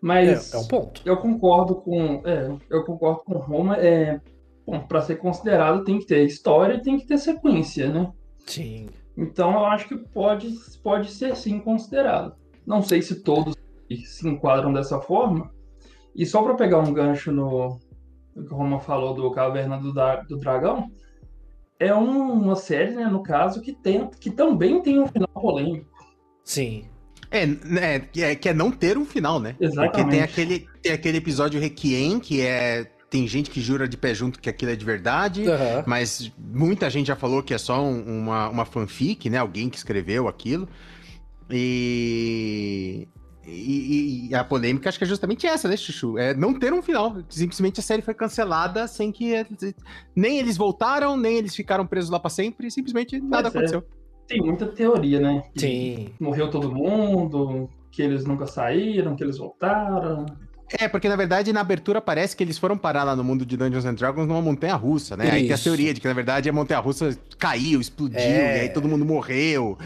Mas 0.04 0.52
é, 0.52 0.56
é 0.58 0.60
um 0.60 0.66
ponto. 0.66 1.00
Eu 1.02 1.16
concordo 1.16 1.76
com, 1.76 2.20
é, 2.26 2.54
eu 2.68 2.84
concordo 2.84 3.22
com 3.24 3.38
Roma. 3.38 3.78
É, 3.78 4.20
bom, 4.66 4.78
para 4.80 5.00
ser 5.00 5.16
considerado 5.16 5.82
tem 5.82 5.98
que 5.98 6.04
ter 6.04 6.26
história 6.26 6.74
e 6.74 6.82
tem 6.82 6.98
que 6.98 7.06
ter 7.06 7.16
sequência, 7.16 7.90
né? 7.90 8.12
Sim. 8.44 8.90
Então 9.16 9.52
eu 9.52 9.64
acho 9.64 9.88
que 9.88 9.96
pode, 9.96 10.52
pode 10.82 11.10
ser 11.10 11.34
sim 11.34 11.58
considerado. 11.58 12.34
Não 12.66 12.82
sei 12.82 13.00
se 13.00 13.22
todos 13.22 13.54
se 14.04 14.28
enquadram 14.28 14.74
dessa 14.74 15.00
forma. 15.00 15.50
E 16.14 16.26
só 16.26 16.42
para 16.42 16.52
pegar 16.52 16.80
um 16.80 16.92
gancho 16.92 17.32
no, 17.32 17.80
no 18.36 18.46
que 18.46 18.52
o 18.52 18.56
Roma 18.58 18.80
falou 18.80 19.14
do 19.14 19.30
Caverna 19.30 19.78
do, 19.78 19.90
do 20.28 20.36
Dragão, 20.36 20.86
é 21.78 21.94
um, 21.94 22.30
uma 22.30 22.56
série, 22.56 22.94
né, 22.94 23.06
no 23.06 23.22
caso, 23.22 23.62
que, 23.62 23.72
tem, 23.72 24.06
que 24.20 24.30
também 24.30 24.82
tem 24.82 25.00
um 25.00 25.06
final 25.06 25.28
polêmico. 25.32 25.88
Sim. 26.44 26.90
É, 27.34 27.46
né, 27.46 28.02
é, 28.16 28.34
que 28.36 28.48
é 28.48 28.54
não 28.54 28.70
ter 28.70 28.96
um 28.96 29.04
final, 29.04 29.40
né? 29.40 29.56
Exatamente. 29.60 29.92
Porque 29.92 30.10
tem 30.10 30.22
aquele, 30.22 30.68
tem 30.80 30.92
aquele 30.92 31.18
episódio 31.18 31.60
Requiem, 31.60 32.20
que 32.20 32.40
é 32.40 32.88
tem 33.10 33.28
gente 33.28 33.48
que 33.48 33.60
jura 33.60 33.86
de 33.86 33.96
pé 33.96 34.12
junto 34.12 34.40
que 34.40 34.48
aquilo 34.48 34.72
é 34.72 34.76
de 34.76 34.84
verdade, 34.84 35.42
uhum. 35.42 35.84
mas 35.86 36.32
muita 36.36 36.90
gente 36.90 37.06
já 37.06 37.14
falou 37.14 37.44
que 37.44 37.54
é 37.54 37.58
só 37.58 37.80
um, 37.80 38.22
uma, 38.22 38.48
uma 38.48 38.64
fanfic, 38.64 39.30
né? 39.30 39.38
Alguém 39.38 39.68
que 39.68 39.76
escreveu 39.76 40.26
aquilo. 40.26 40.68
E, 41.50 43.06
e, 43.46 44.28
e, 44.30 44.34
a 44.34 44.42
polêmica 44.42 44.88
acho 44.88 44.98
que 44.98 45.04
é 45.04 45.06
justamente 45.06 45.46
essa, 45.46 45.68
né, 45.68 45.76
Chuchu? 45.76 46.18
É 46.18 46.34
não 46.34 46.58
ter 46.58 46.72
um 46.72 46.82
final. 46.82 47.16
Simplesmente 47.28 47.80
a 47.80 47.82
série 47.82 48.02
foi 48.02 48.14
cancelada 48.14 48.88
sem 48.88 49.12
que. 49.12 49.46
Nem 50.14 50.38
eles 50.38 50.56
voltaram, 50.56 51.16
nem 51.16 51.36
eles 51.36 51.54
ficaram 51.54 51.86
presos 51.86 52.10
lá 52.10 52.18
para 52.18 52.30
sempre, 52.30 52.70
simplesmente 52.70 53.20
nada 53.20 53.44
Mas 53.44 53.46
aconteceu. 53.46 53.84
É. 54.24 54.34
Tem 54.34 54.40
muita 54.40 54.66
teoria, 54.66 55.20
né? 55.20 55.42
Que 55.54 55.60
Sim. 55.60 56.08
Morreu 56.18 56.50
todo 56.50 56.72
mundo, 56.72 57.68
que 57.90 58.02
eles 58.02 58.24
nunca 58.24 58.46
saíram, 58.46 59.14
que 59.14 59.22
eles 59.22 59.38
voltaram. 59.38 60.26
É, 60.78 60.88
porque 60.88 61.08
na 61.08 61.16
verdade 61.16 61.52
na 61.52 61.60
abertura 61.60 62.00
parece 62.00 62.34
que 62.34 62.42
eles 62.42 62.58
foram 62.58 62.76
parar 62.76 63.04
lá 63.04 63.14
no 63.14 63.22
mundo 63.22 63.44
de 63.44 63.56
Dungeons 63.56 63.84
and 63.84 63.94
Dragons 63.94 64.26
numa 64.26 64.40
montanha 64.40 64.74
russa, 64.74 65.16
né? 65.16 65.26
Isso. 65.26 65.34
Aí 65.34 65.42
tem 65.42 65.52
a 65.52 65.58
teoria 65.58 65.94
de 65.94 66.00
que 66.00 66.08
na 66.08 66.14
verdade 66.14 66.48
a 66.48 66.52
montanha 66.52 66.80
russa 66.80 67.16
caiu, 67.38 67.80
explodiu, 67.80 68.18
é... 68.18 68.58
e 68.58 68.60
aí 68.62 68.68
todo 68.70 68.88
mundo 68.88 69.04
morreu. 69.04 69.78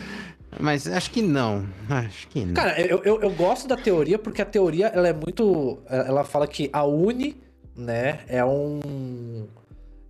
Mas 0.58 0.86
acho 0.86 1.10
que 1.10 1.20
não. 1.20 1.66
Acho 1.88 2.28
que 2.28 2.44
não. 2.44 2.54
Cara, 2.54 2.80
eu, 2.80 3.02
eu, 3.04 3.20
eu, 3.20 3.30
gosto 3.30 3.68
da 3.68 3.76
teoria 3.76 4.18
porque 4.18 4.40
a 4.40 4.46
teoria 4.46 4.86
ela 4.86 5.08
é 5.08 5.12
muito. 5.12 5.78
Ela 5.88 6.24
fala 6.24 6.46
que 6.46 6.70
a 6.72 6.84
Uni, 6.84 7.36
né, 7.76 8.20
é 8.28 8.44
um. 8.44 9.46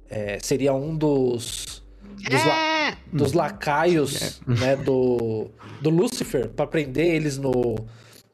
É, 0.08 0.38
seria 0.40 0.72
um 0.72 0.96
dos. 0.96 1.82
Dos, 2.18 2.44
la, 2.44 2.60
é. 2.60 2.96
dos 3.12 3.32
lacaios, 3.32 4.40
é. 4.46 4.50
né, 4.60 4.76
do, 4.76 5.50
do 5.80 5.90
Lucifer, 5.90 6.48
para 6.48 6.66
prender 6.66 7.14
eles 7.14 7.38
no, 7.38 7.76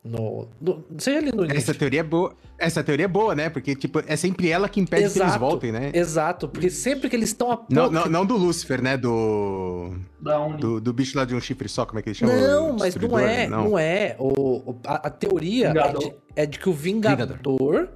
no, 0.04 0.48
no, 0.60 0.84
seja 0.98 1.18
ali 1.18 1.32
no 1.32 1.44
Essa 1.50 1.72
teoria 1.72 2.00
é 2.00 2.02
boa. 2.02 2.34
Essa 2.58 2.84
teoria 2.84 3.06
é 3.06 3.08
boa, 3.08 3.34
né? 3.34 3.48
Porque, 3.48 3.74
tipo, 3.74 4.02
é 4.06 4.16
sempre 4.16 4.50
ela 4.50 4.68
que 4.68 4.78
impede 4.78 5.04
exato, 5.04 5.18
que 5.18 5.26
eles 5.26 5.40
voltem, 5.40 5.72
né? 5.72 5.90
Exato, 5.94 6.48
porque 6.48 6.68
sempre 6.68 7.08
que 7.08 7.16
eles 7.16 7.30
estão 7.30 7.50
a 7.50 7.56
pouco... 7.56 7.72
não, 7.72 7.90
não, 7.90 8.06
não, 8.06 8.26
do 8.26 8.36
Lúcifer, 8.36 8.82
né? 8.82 8.98
Do... 8.98 9.94
Do, 10.58 10.80
do 10.80 10.92
bicho 10.92 11.16
lá 11.16 11.24
de 11.24 11.34
um 11.34 11.40
chifre 11.40 11.68
só, 11.68 11.86
como 11.86 11.98
é 11.98 12.02
que 12.02 12.10
ele 12.10 12.14
chama? 12.14 12.34
Não, 12.34 12.76
mas 12.76 12.94
não 12.94 13.18
é, 13.18 13.46
não, 13.46 13.64
não 13.64 13.78
é. 13.78 14.14
O, 14.18 14.76
a, 14.86 15.06
a 15.06 15.10
teoria 15.10 15.68
é 15.68 15.92
de, 15.92 16.14
é 16.36 16.46
de, 16.46 16.58
que 16.58 16.68
o 16.68 16.72
Vingador, 16.72 17.26
Vingador 17.26 17.88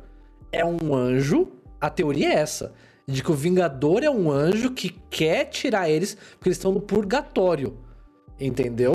é 0.50 0.64
um 0.64 0.94
anjo. 0.94 1.48
A 1.80 1.90
teoria 1.90 2.30
é 2.30 2.34
essa. 2.34 2.72
De 3.08 3.22
que 3.22 3.32
o 3.32 3.34
Vingador 3.34 4.04
é 4.04 4.10
um 4.10 4.30
anjo 4.30 4.70
que 4.72 4.90
quer 5.08 5.46
tirar 5.46 5.88
eles 5.88 6.14
porque 6.14 6.50
eles 6.50 6.58
estão 6.58 6.72
no 6.72 6.80
purgatório. 6.80 7.78
Entendeu? 8.38 8.94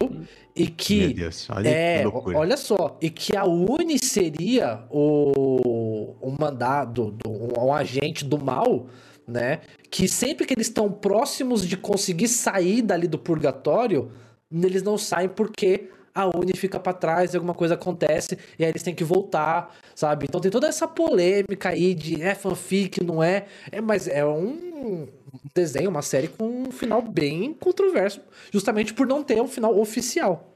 E 0.56 0.68
que. 0.68 1.14
Deus, 1.14 1.50
olha 1.50 1.68
é, 1.68 2.04
olha 2.08 2.56
só. 2.56 2.98
E 3.02 3.10
que 3.10 3.36
a 3.36 3.44
Uni 3.44 3.98
seria 4.00 4.84
o, 4.90 6.16
o 6.22 6.36
mandado, 6.40 7.12
do, 7.12 7.60
um, 7.60 7.74
agente 7.74 8.24
do 8.24 8.38
mal, 8.38 8.88
né? 9.28 9.62
Que 9.90 10.08
sempre 10.08 10.46
que 10.46 10.54
eles 10.54 10.68
estão 10.68 10.92
próximos 10.92 11.68
de 11.68 11.76
conseguir 11.76 12.28
sair 12.28 12.82
dali 12.82 13.08
do 13.08 13.18
purgatório, 13.18 14.12
eles 14.52 14.84
não 14.84 14.98
saem 14.98 15.28
porque 15.28 15.90
a 16.14 16.28
Uni 16.28 16.54
fica 16.56 16.80
para 16.80 16.94
trás 16.94 17.34
e 17.34 17.38
alguma 17.38 17.54
coisa 17.54 17.74
acontece 17.74 18.38
e 18.58 18.64
aí 18.64 18.70
eles 18.70 18.84
têm 18.84 18.94
que 18.94 19.04
voltar, 19.04 19.76
sabe? 19.96 20.26
Então 20.28 20.40
tem 20.40 20.52
toda 20.52 20.68
essa 20.68 20.88
polêmica 20.88 21.70
aí 21.70 21.96
de 21.96 22.22
é 22.22 22.36
fanfic, 22.36 23.04
não 23.04 23.24
é? 23.24 23.46
É, 23.72 23.82
mas 23.82 24.08
é 24.08 24.26
um 24.26 25.08
desenho, 25.54 25.90
uma 25.90 26.02
série 26.02 26.28
com 26.28 26.46
um 26.46 26.72
final 26.72 27.02
bem 27.02 27.54
controverso, 27.54 28.22
justamente 28.52 28.94
por 28.94 29.08
não 29.08 29.24
ter 29.24 29.42
um 29.42 29.48
final 29.48 29.78
oficial. 29.80 30.50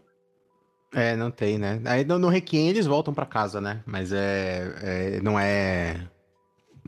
É, 0.94 1.16
não 1.16 1.32
tem, 1.32 1.58
né? 1.58 1.82
Aí 1.86 2.06
no, 2.06 2.18
no 2.18 2.30
Requiem 2.30 2.70
eles 2.70 2.86
voltam 2.86 3.14
para 3.14 3.26
casa, 3.26 3.60
né? 3.60 3.82
Mas 3.86 4.12
é, 4.14 4.74
é, 4.82 5.22
não 5.22 5.40
é 5.40 6.08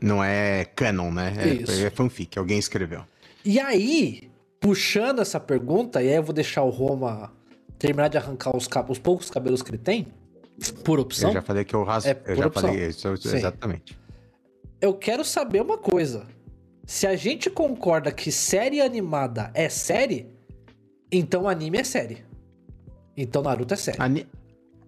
não 0.00 0.24
é 0.24 0.64
canon, 0.64 1.10
né? 1.10 1.34
É, 1.38 1.86
é 1.86 1.90
fanfic, 1.90 2.38
alguém 2.38 2.58
escreveu. 2.58 3.04
E 3.44 3.60
aí, 3.60 4.30
puxando 4.58 5.20
essa 5.20 5.38
pergunta, 5.38 6.02
e 6.02 6.08
aí 6.08 6.16
eu 6.16 6.22
vou 6.22 6.34
deixar 6.34 6.62
o 6.62 6.70
Roma 6.70 7.32
terminar 7.80 8.08
de 8.08 8.18
arrancar 8.18 8.54
os, 8.54 8.68
os 8.88 8.98
poucos 8.98 9.30
cabelos 9.30 9.62
que 9.62 9.70
ele 9.70 9.78
tem, 9.78 10.06
por 10.84 11.00
opção. 11.00 11.30
Eu 11.30 11.34
já 11.34 11.42
falei 11.42 11.64
que 11.64 11.74
eu 11.74 11.82
rasgo. 11.82 12.10
É, 12.10 12.20
eu 12.26 12.36
já 12.36 12.46
opção. 12.46 12.68
falei 12.68 12.86
isso, 12.86 13.08
exatamente. 13.08 13.98
Eu 14.80 14.94
quero 14.94 15.24
saber 15.24 15.62
uma 15.62 15.78
coisa. 15.78 16.26
Se 16.86 17.06
a 17.06 17.16
gente 17.16 17.48
concorda 17.48 18.12
que 18.12 18.30
série 18.30 18.80
animada 18.80 19.50
é 19.54 19.68
série, 19.68 20.28
então 21.10 21.48
anime 21.48 21.78
é 21.78 21.84
série. 21.84 22.24
Então 23.16 23.42
Naruto 23.42 23.72
é 23.72 23.76
série. 23.76 24.00
Ani... 24.00 24.28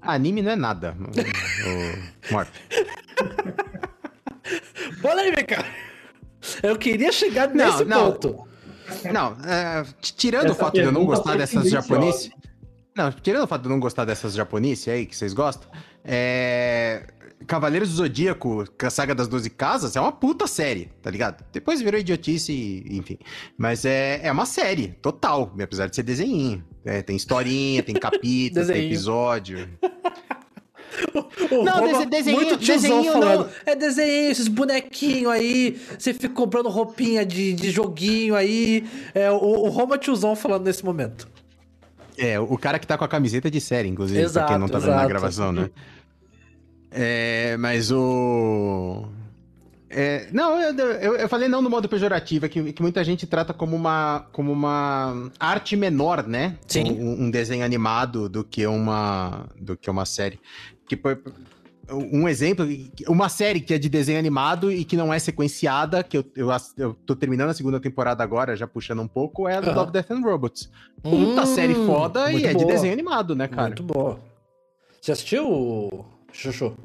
Anime 0.00 0.42
não 0.42 0.50
é 0.50 0.56
nada. 0.56 0.94
o... 1.08 2.32
Morto. 2.32 2.52
Polêmica! 5.00 5.64
Eu 6.62 6.76
queria 6.76 7.12
chegar 7.12 7.48
nesse 7.48 7.84
não, 7.84 8.12
ponto. 8.12 8.48
Não, 9.12 9.36
é, 9.48 9.84
tirando 10.00 10.46
Essa 10.46 10.52
o 10.52 10.56
fato 10.56 10.74
de 10.74 10.80
eu 10.80 10.92
não 10.92 11.06
gostar 11.06 11.36
dessas 11.36 11.70
japonesas. 11.70 12.30
Não, 12.94 13.10
tirando 13.10 13.44
o 13.44 13.46
fato 13.46 13.62
de 13.62 13.68
não 13.68 13.80
gostar 13.80 14.04
dessas 14.04 14.34
japonesas 14.34 14.88
aí 14.88 15.06
que 15.06 15.16
vocês 15.16 15.32
gostam, 15.32 15.70
é, 16.04 17.06
Cavaleiros 17.46 17.90
do 17.90 17.96
Zodíaco, 17.96 18.64
a 18.82 18.90
saga 18.90 19.14
das 19.14 19.28
12 19.28 19.50
casas, 19.50 19.96
é 19.96 20.00
uma 20.00 20.12
puta 20.12 20.46
série, 20.46 20.90
tá 21.00 21.10
ligado? 21.10 21.44
Depois 21.52 21.80
virou 21.80 21.98
idiotice, 22.00 22.84
enfim. 22.88 23.18
Mas 23.56 23.84
é, 23.84 24.20
é 24.22 24.32
uma 24.32 24.46
série, 24.46 24.88
total, 25.00 25.52
apesar 25.60 25.88
de 25.88 25.96
ser 25.96 26.02
desenhinho. 26.02 26.64
É, 26.84 27.02
tem 27.02 27.16
historinha, 27.16 27.82
tem 27.82 27.94
capítulo, 27.98 28.66
tem 28.66 28.86
episódio. 28.86 29.68
O 31.50 31.64
não, 31.64 31.80
Roma, 31.80 32.04
desenho, 32.04 32.36
muito 32.36 32.56
desenho 32.58 33.12
falando. 33.12 33.46
Não. 33.46 33.50
É 33.64 33.74
desenho, 33.74 34.30
esses 34.30 34.46
bonequinhos 34.46 35.32
aí. 35.32 35.80
Você 35.98 36.12
fica 36.12 36.28
comprando 36.28 36.68
roupinha 36.68 37.24
de, 37.24 37.54
de 37.54 37.70
joguinho 37.70 38.36
aí. 38.36 38.84
É, 39.14 39.30
o, 39.30 39.36
o 39.36 39.68
Roma 39.70 39.96
tiozão 39.96 40.36
falando 40.36 40.64
nesse 40.64 40.84
momento. 40.84 41.31
É, 42.22 42.38
o 42.38 42.56
cara 42.56 42.78
que 42.78 42.86
tá 42.86 42.96
com 42.96 43.02
a 43.02 43.08
camiseta 43.08 43.50
de 43.50 43.60
série, 43.60 43.88
inclusive, 43.88 44.20
exato, 44.20 44.46
pra 44.46 44.54
quem 44.54 44.60
não 44.60 44.68
tá 44.68 44.78
exato. 44.78 44.92
vendo 44.92 45.02
na 45.02 45.08
gravação, 45.08 45.50
né? 45.50 45.70
É, 46.88 47.56
mas 47.56 47.90
o. 47.90 49.08
É, 49.90 50.28
não, 50.32 50.60
eu, 50.60 50.72
eu, 50.78 51.16
eu, 51.16 51.28
falei 51.28 51.48
não 51.48 51.60
no 51.60 51.68
modo 51.68 51.88
pejorativo, 51.88 52.46
é 52.46 52.48
que, 52.48 52.72
que, 52.72 52.80
muita 52.80 53.02
gente 53.02 53.26
trata 53.26 53.52
como 53.52 53.74
uma, 53.74 54.24
como 54.30 54.52
uma 54.52 55.30
arte 55.38 55.74
menor, 55.74 56.24
né? 56.26 56.56
Sim. 56.68 56.92
Um, 56.92 57.24
um 57.24 57.30
desenho 57.30 57.64
animado 57.64 58.28
do 58.28 58.44
que 58.44 58.64
uma, 58.68 59.46
do 59.60 59.76
que 59.76 59.90
uma 59.90 60.06
série. 60.06 60.38
Que, 60.86 60.96
um 61.92 62.28
exemplo, 62.28 62.66
uma 63.08 63.28
série 63.28 63.60
que 63.60 63.74
é 63.74 63.78
de 63.78 63.88
desenho 63.88 64.18
animado 64.18 64.70
e 64.70 64.84
que 64.84 64.96
não 64.96 65.12
é 65.12 65.18
sequenciada, 65.18 66.02
que 66.02 66.18
eu, 66.18 66.24
eu, 66.34 66.48
eu 66.76 66.94
tô 67.06 67.14
terminando 67.14 67.50
a 67.50 67.54
segunda 67.54 67.80
temporada 67.80 68.22
agora, 68.22 68.56
já 68.56 68.66
puxando 68.66 69.00
um 69.00 69.08
pouco, 69.08 69.48
é 69.48 69.56
a 69.56 69.60
uhum. 69.60 69.74
Love, 69.74 69.92
Death 69.92 70.10
and 70.10 70.20
Robots. 70.20 70.70
Puta 71.02 71.42
hum, 71.42 71.46
série 71.46 71.74
foda 71.74 72.32
e 72.32 72.44
é 72.44 72.52
boa. 72.52 72.64
de 72.64 72.72
desenho 72.72 72.92
animado, 72.92 73.34
né, 73.34 73.48
cara? 73.48 73.68
Muito 73.68 73.82
boa. 73.82 74.20
Você 75.00 75.12
assistiu, 75.12 76.04
Chuchu? 76.32 76.76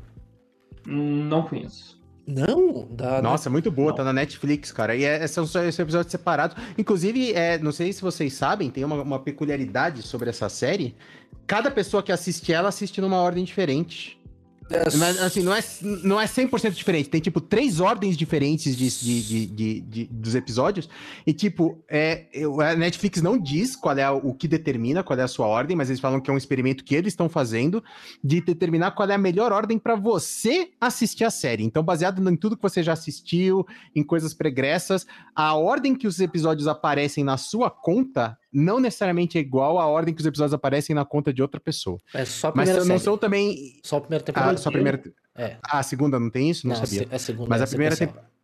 Não 0.86 1.44
conheço. 1.44 1.98
Não? 2.28 2.86
Da, 2.92 3.22
Nossa, 3.22 3.50
muito 3.50 3.72
boa, 3.72 3.90
não. 3.90 3.96
tá 3.96 4.04
na 4.04 4.12
Netflix, 4.12 4.72
cara. 4.72 4.94
E 4.96 5.06
é, 5.06 5.26
são 5.28 5.46
esses 5.46 5.80
episódios 5.80 6.12
separados. 6.12 6.58
Inclusive, 6.78 7.32
é, 7.32 7.58
não 7.58 7.72
sei 7.72 7.94
se 7.94 8.02
vocês 8.02 8.34
sabem, 8.34 8.70
tem 8.70 8.84
uma, 8.84 9.02
uma 9.02 9.20
peculiaridade 9.20 10.02
sobre 10.02 10.30
essa 10.30 10.50
série. 10.50 10.94
Cada 11.46 11.72
pessoa 11.72 12.04
que 12.04 12.12
assiste 12.12 12.52
ela 12.52 12.68
assiste 12.68 13.00
numa 13.00 13.18
ordem 13.18 13.46
diferente. 13.46 14.17
Mas, 14.98 15.20
assim, 15.22 15.42
não 15.42 15.54
é, 15.54 15.64
não 16.04 16.20
é 16.20 16.26
100% 16.26 16.72
diferente. 16.72 17.10
Tem, 17.10 17.22
tipo, 17.22 17.40
três 17.40 17.80
ordens 17.80 18.18
diferentes 18.18 18.76
de, 18.76 18.90
de, 18.90 19.46
de, 19.46 19.82
de, 19.82 20.06
dos 20.06 20.36
episódios. 20.36 20.90
E, 21.26 21.34
tipo, 21.34 21.82
é, 21.90 22.26
a 22.62 22.76
Netflix 22.76 23.22
não 23.22 23.38
diz 23.38 23.76
qual 23.76 23.98
é 23.98 24.10
o 24.10 24.34
que 24.34 24.48
determina 24.48 25.04
qual 25.04 25.18
é 25.18 25.24
a 25.24 25.28
sua 25.28 25.48
ordem, 25.48 25.76
mas 25.76 25.90
eles 25.90 26.02
falam 26.02 26.20
que 26.20 26.30
é 26.30 26.34
um 26.34 26.38
experimento 26.38 26.84
que 26.84 26.96
eles 26.96 27.14
estão 27.14 27.30
fazendo 27.30 27.84
de 28.24 28.42
determinar 28.42 28.92
qual 28.92 29.10
é 29.10 29.14
a 29.14 29.18
melhor 29.18 29.54
ordem 29.54 29.80
para 29.80 29.96
você 29.96 30.70
assistir 30.82 31.24
a 31.24 31.32
série. 31.32 31.64
Então, 31.64 31.82
baseado 31.84 32.28
em 32.30 32.36
tudo 32.36 32.58
que 32.58 32.64
você 32.64 32.84
já 32.84 32.94
assistiu, 32.94 33.66
em 33.96 34.04
coisas 34.04 34.34
pregressas, 34.34 35.08
a 35.36 35.56
ordem 35.56 35.96
que 35.96 36.08
os 36.08 36.20
episódios 36.20 36.68
aparecem 36.68 37.24
na 37.24 37.38
sua 37.38 37.70
conta 37.70 38.38
não 38.52 38.80
necessariamente 38.80 39.38
é 39.38 39.42
igual 39.42 39.80
à 39.80 39.86
ordem 39.86 40.14
que 40.14 40.22
os 40.22 40.26
episódios 40.26 40.54
aparecem 40.54 40.96
na 40.96 41.06
conta 41.06 41.34
de 41.34 41.42
outra 41.42 41.60
pessoa. 41.60 42.00
É 42.14 42.26
só 42.26 42.48
a 42.48 42.52
primeira 42.52 42.80
Mas 42.80 42.88
não 42.88 43.00
sou 43.00 43.18
também. 43.18 43.80
Só 43.84 43.98
a 43.98 44.02
primeira 44.02 44.24
temporada. 44.24 44.52
Ah, 44.54 44.58
só 44.58 44.70
a 44.70 44.72
primeira. 44.72 45.02
É. 45.36 45.58
Ah, 45.64 45.80
a 45.80 45.84
segunda 45.84 46.20
não 46.20 46.30
tem 46.30 46.50
isso? 46.50 46.68
Não, 46.68 46.76
não 46.76 46.86
sabia. 46.86 47.08
É 47.12 47.18
segunda, 47.18 47.50
Mas 47.50 47.62
a 47.62 47.68
primeira 47.68 47.96
temporada. 47.96 48.37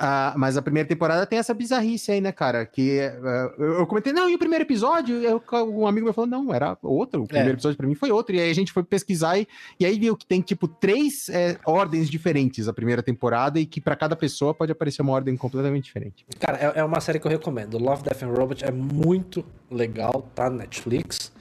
Ah, 0.00 0.32
mas 0.36 0.56
a 0.56 0.62
primeira 0.62 0.88
temporada 0.88 1.26
tem 1.26 1.40
essa 1.40 1.52
bizarrice 1.52 2.12
aí, 2.12 2.20
né, 2.20 2.30
cara? 2.30 2.64
Que 2.64 3.00
uh, 3.00 3.62
eu, 3.62 3.86
comentei, 3.86 4.12
não, 4.12 4.30
e 4.30 4.34
o 4.34 4.38
primeiro 4.38 4.64
episódio? 4.64 5.16
Eu, 5.16 5.42
um 5.66 5.88
amigo 5.88 6.06
me 6.06 6.12
falou, 6.12 6.30
não, 6.30 6.54
era 6.54 6.78
outro. 6.82 7.24
O 7.24 7.26
primeiro 7.26 7.50
é. 7.50 7.54
episódio 7.54 7.76
pra 7.76 7.86
mim 7.86 7.96
foi 7.96 8.12
outro. 8.12 8.36
E 8.36 8.40
aí 8.40 8.48
a 8.48 8.54
gente 8.54 8.72
foi 8.72 8.84
pesquisar 8.84 9.38
e, 9.38 9.48
e 9.78 9.84
aí 9.84 9.98
viu 9.98 10.16
que 10.16 10.24
tem, 10.24 10.40
tipo, 10.40 10.68
três 10.68 11.28
é, 11.28 11.58
ordens 11.66 12.08
diferentes 12.08 12.68
a 12.68 12.72
primeira 12.72 13.02
temporada 13.02 13.58
e 13.58 13.66
que 13.66 13.80
para 13.80 13.96
cada 13.96 14.14
pessoa 14.14 14.54
pode 14.54 14.70
aparecer 14.70 15.02
uma 15.02 15.12
ordem 15.12 15.36
completamente 15.36 15.84
diferente. 15.84 16.24
Cara, 16.38 16.58
é, 16.58 16.78
é, 16.78 16.84
uma 16.84 17.00
série 17.00 17.18
que 17.18 17.26
eu 17.26 17.30
recomendo. 17.30 17.76
Love, 17.76 18.04
Death 18.04 18.22
and 18.22 18.28
Robot 18.28 18.64
é 18.64 18.70
muito 18.70 19.44
legal, 19.68 20.30
tá? 20.32 20.48
Netflix. 20.48 21.32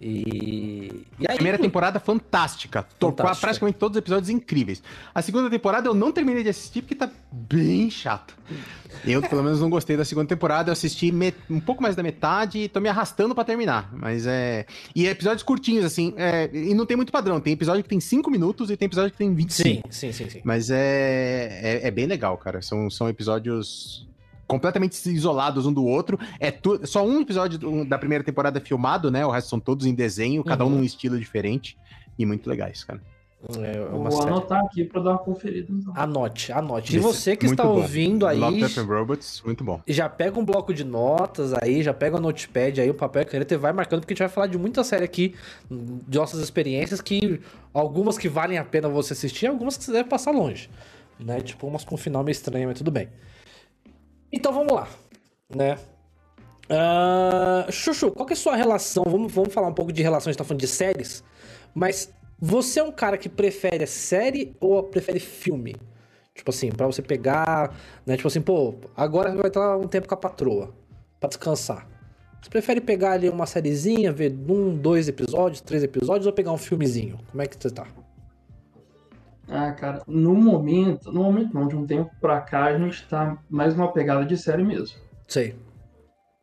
E, 0.00 1.06
e 1.18 1.26
aí, 1.26 1.36
primeira 1.36 1.58
temporada 1.58 1.98
fantástica. 1.98 2.82
Tocou 2.98 3.34
praticamente 3.34 3.78
todos 3.78 3.96
os 3.96 3.98
episódios 3.98 4.28
incríveis. 4.28 4.82
A 5.14 5.22
segunda 5.22 5.48
temporada 5.48 5.88
eu 5.88 5.94
não 5.94 6.12
terminei 6.12 6.42
de 6.42 6.50
assistir 6.50 6.82
porque 6.82 6.94
tá 6.94 7.10
bem 7.32 7.90
chato. 7.90 8.36
Eu, 9.04 9.22
pelo 9.22 9.42
menos, 9.42 9.60
não 9.60 9.70
gostei 9.70 9.96
da 9.96 10.04
segunda 10.04 10.28
temporada. 10.28 10.68
Eu 10.68 10.72
assisti 10.72 11.12
um 11.48 11.60
pouco 11.60 11.82
mais 11.82 11.96
da 11.96 12.02
metade 12.02 12.58
e 12.58 12.68
tô 12.68 12.78
me 12.80 12.88
arrastando 12.88 13.34
para 13.34 13.44
terminar. 13.44 13.90
Mas 13.92 14.26
é. 14.26 14.66
E 14.94 15.06
episódios 15.06 15.42
curtinhos, 15.42 15.84
assim. 15.84 16.12
É... 16.16 16.50
E 16.52 16.74
não 16.74 16.84
tem 16.84 16.96
muito 16.96 17.12
padrão. 17.12 17.40
Tem 17.40 17.54
episódio 17.54 17.82
que 17.82 17.88
tem 17.88 18.00
5 18.00 18.30
minutos 18.30 18.70
e 18.70 18.76
tem 18.76 18.86
episódio 18.86 19.10
que 19.10 19.18
tem 19.18 19.34
25. 19.34 19.88
Sim, 19.90 19.90
sim, 19.90 20.12
sim. 20.12 20.30
sim. 20.30 20.40
Mas 20.44 20.70
é... 20.70 21.60
é, 21.62 21.88
é 21.88 21.90
bem 21.90 22.06
legal, 22.06 22.36
cara. 22.36 22.60
São, 22.60 22.90
são 22.90 23.08
episódios 23.08 24.06
completamente 24.46 24.94
isolados 25.10 25.66
um 25.66 25.72
do 25.72 25.84
outro. 25.84 26.18
É 26.38 26.50
tu... 26.50 26.86
só 26.86 27.04
um 27.04 27.20
episódio 27.20 27.84
da 27.84 27.98
primeira 27.98 28.24
temporada 28.24 28.60
filmado, 28.60 29.10
né? 29.10 29.24
O 29.26 29.30
resto 29.30 29.50
são 29.50 29.60
todos 29.60 29.86
em 29.86 29.94
desenho, 29.94 30.44
cada 30.44 30.64
uhum. 30.64 30.72
um 30.72 30.76
num 30.76 30.84
estilo 30.84 31.18
diferente. 31.18 31.76
E 32.18 32.24
muito 32.24 32.48
legais, 32.48 32.82
cara. 32.82 33.00
É 33.58 33.78
Vou 33.86 34.10
série. 34.10 34.28
anotar 34.28 34.64
aqui 34.64 34.82
para 34.82 35.02
dar 35.02 35.10
uma 35.10 35.18
conferida. 35.18 35.68
Então. 35.70 35.92
Anote, 35.94 36.50
anote. 36.50 36.96
E 36.96 36.98
você 36.98 37.36
que 37.36 37.46
está 37.46 37.62
bom. 37.62 37.76
ouvindo 37.76 38.26
aí. 38.26 38.38
Love 38.38 38.60
Death 38.60 38.78
and 38.78 38.84
Robots, 38.84 39.42
muito 39.44 39.62
bom. 39.62 39.80
Já 39.86 40.08
pega 40.08 40.38
um 40.38 40.44
bloco 40.44 40.74
de 40.74 40.82
notas 40.82 41.52
aí, 41.52 41.82
já 41.82 41.94
pega 41.94 42.16
o 42.16 42.18
um 42.18 42.22
notepad 42.22 42.80
aí, 42.80 42.90
o 42.90 42.94
papel 42.94 43.22
e 43.22 43.24
caneta 43.26 43.54
e 43.54 43.56
vai 43.56 43.72
marcando, 43.72 44.00
porque 44.00 44.14
a 44.14 44.14
gente 44.14 44.20
vai 44.20 44.28
falar 44.28 44.46
de 44.48 44.58
muita 44.58 44.82
série 44.82 45.04
aqui, 45.04 45.34
de 45.70 46.18
nossas 46.18 46.40
experiências, 46.40 47.00
que 47.00 47.40
algumas 47.72 48.18
que 48.18 48.28
valem 48.28 48.58
a 48.58 48.64
pena 48.64 48.88
você 48.88 49.12
assistir, 49.12 49.46
algumas 49.46 49.76
que 49.76 49.84
você 49.84 49.92
deve 49.92 50.08
passar 50.08 50.32
longe. 50.32 50.68
Né? 51.20 51.40
Tipo, 51.40 51.66
umas 51.66 51.84
com 51.84 51.94
um 51.94 51.98
final 51.98 52.24
meio 52.24 52.32
estranho, 52.32 52.66
mas 52.68 52.78
tudo 52.78 52.90
bem. 52.90 53.08
Então 54.36 54.52
vamos 54.52 54.70
lá, 54.70 54.86
né? 55.48 55.78
Uh, 56.68 57.72
Chuchu, 57.72 58.10
qual 58.10 58.26
que 58.26 58.34
é 58.34 58.36
a 58.36 58.38
sua 58.38 58.54
relação? 58.54 59.02
Vamos, 59.04 59.32
vamos 59.32 59.54
falar 59.54 59.68
um 59.68 59.72
pouco 59.72 59.90
de 59.90 60.02
relação, 60.02 60.28
a 60.28 60.32
gente 60.32 60.38
tá 60.38 60.44
falando 60.44 60.60
de 60.60 60.66
séries, 60.66 61.24
mas 61.74 62.12
você 62.38 62.80
é 62.80 62.82
um 62.82 62.92
cara 62.92 63.16
que 63.16 63.30
prefere 63.30 63.86
série 63.86 64.54
ou 64.60 64.82
prefere 64.82 65.18
filme? 65.18 65.74
Tipo 66.34 66.50
assim, 66.50 66.70
para 66.70 66.84
você 66.84 67.00
pegar, 67.00 67.74
né? 68.04 68.14
Tipo 68.14 68.28
assim, 68.28 68.42
pô, 68.42 68.74
agora 68.94 69.34
vai 69.34 69.46
estar 69.46 69.74
um 69.78 69.88
tempo 69.88 70.06
com 70.06 70.14
a 70.14 70.18
patroa 70.18 70.74
para 71.18 71.30
descansar. 71.30 71.88
Você 72.42 72.50
prefere 72.50 72.82
pegar 72.82 73.12
ali 73.12 73.30
uma 73.30 73.46
sériezinha, 73.46 74.12
ver 74.12 74.36
um, 74.46 74.76
dois 74.76 75.08
episódios, 75.08 75.62
três 75.62 75.82
episódios 75.82 76.26
ou 76.26 76.32
pegar 76.34 76.52
um 76.52 76.58
filmezinho? 76.58 77.18
Como 77.30 77.42
é 77.42 77.46
que 77.46 77.56
você 77.58 77.70
tá? 77.70 77.86
Ah, 79.48 79.72
cara, 79.72 80.02
no 80.06 80.34
momento, 80.34 81.12
no 81.12 81.22
momento 81.22 81.54
não, 81.54 81.68
de 81.68 81.76
um 81.76 81.86
tempo 81.86 82.10
pra 82.20 82.40
cá, 82.40 82.64
a 82.64 82.78
gente 82.78 83.06
tá 83.08 83.38
mais 83.48 83.74
uma 83.74 83.92
pegada 83.92 84.24
de 84.24 84.36
série 84.36 84.64
mesmo. 84.64 84.98
Sei. 85.28 85.54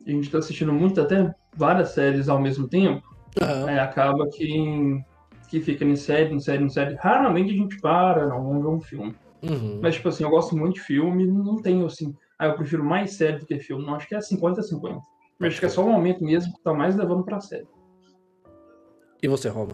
A 0.05 0.09
gente 0.09 0.29
tá 0.29 0.37
assistindo 0.37 0.71
muito, 0.73 1.01
até 1.01 1.33
várias 1.55 1.89
séries 1.89 2.29
ao 2.29 2.39
mesmo 2.39 2.67
tempo. 2.67 3.03
Uhum. 3.41 3.67
Aí 3.67 3.79
acaba 3.79 4.27
que, 4.29 5.03
que 5.49 5.59
fica 5.59 5.83
em 5.83 5.95
série, 5.95 6.33
em 6.33 6.39
série, 6.39 6.63
em 6.63 6.69
série. 6.69 6.95
Raramente 6.95 7.51
a 7.51 7.57
gente 7.57 7.79
para, 7.81 8.27
não, 8.27 8.43
vamos 8.43 8.63
ver 8.63 8.69
um 8.69 8.81
filme. 8.81 9.15
Uhum. 9.43 9.79
Mas, 9.81 9.95
tipo 9.95 10.07
assim, 10.07 10.23
eu 10.23 10.29
gosto 10.29 10.55
muito 10.55 10.75
de 10.75 10.81
filme, 10.81 11.25
não 11.27 11.61
tenho 11.61 11.85
assim. 11.85 12.15
Ah, 12.39 12.47
eu 12.47 12.55
prefiro 12.55 12.83
mais 12.83 13.13
série 13.13 13.39
do 13.39 13.45
que 13.45 13.59
filme. 13.59 13.85
Não, 13.85 13.95
acho 13.95 14.07
que 14.07 14.15
é 14.15 14.19
50-50. 14.19 15.01
Acho 15.41 15.59
que 15.59 15.65
é 15.65 15.69
só 15.69 15.83
o 15.83 15.91
momento 15.91 16.23
mesmo 16.23 16.53
que 16.53 16.63
tá 16.63 16.73
mais 16.73 16.95
levando 16.95 17.23
pra 17.23 17.41
série. 17.41 17.67
E 19.21 19.27
você, 19.27 19.49
Roma? 19.49 19.73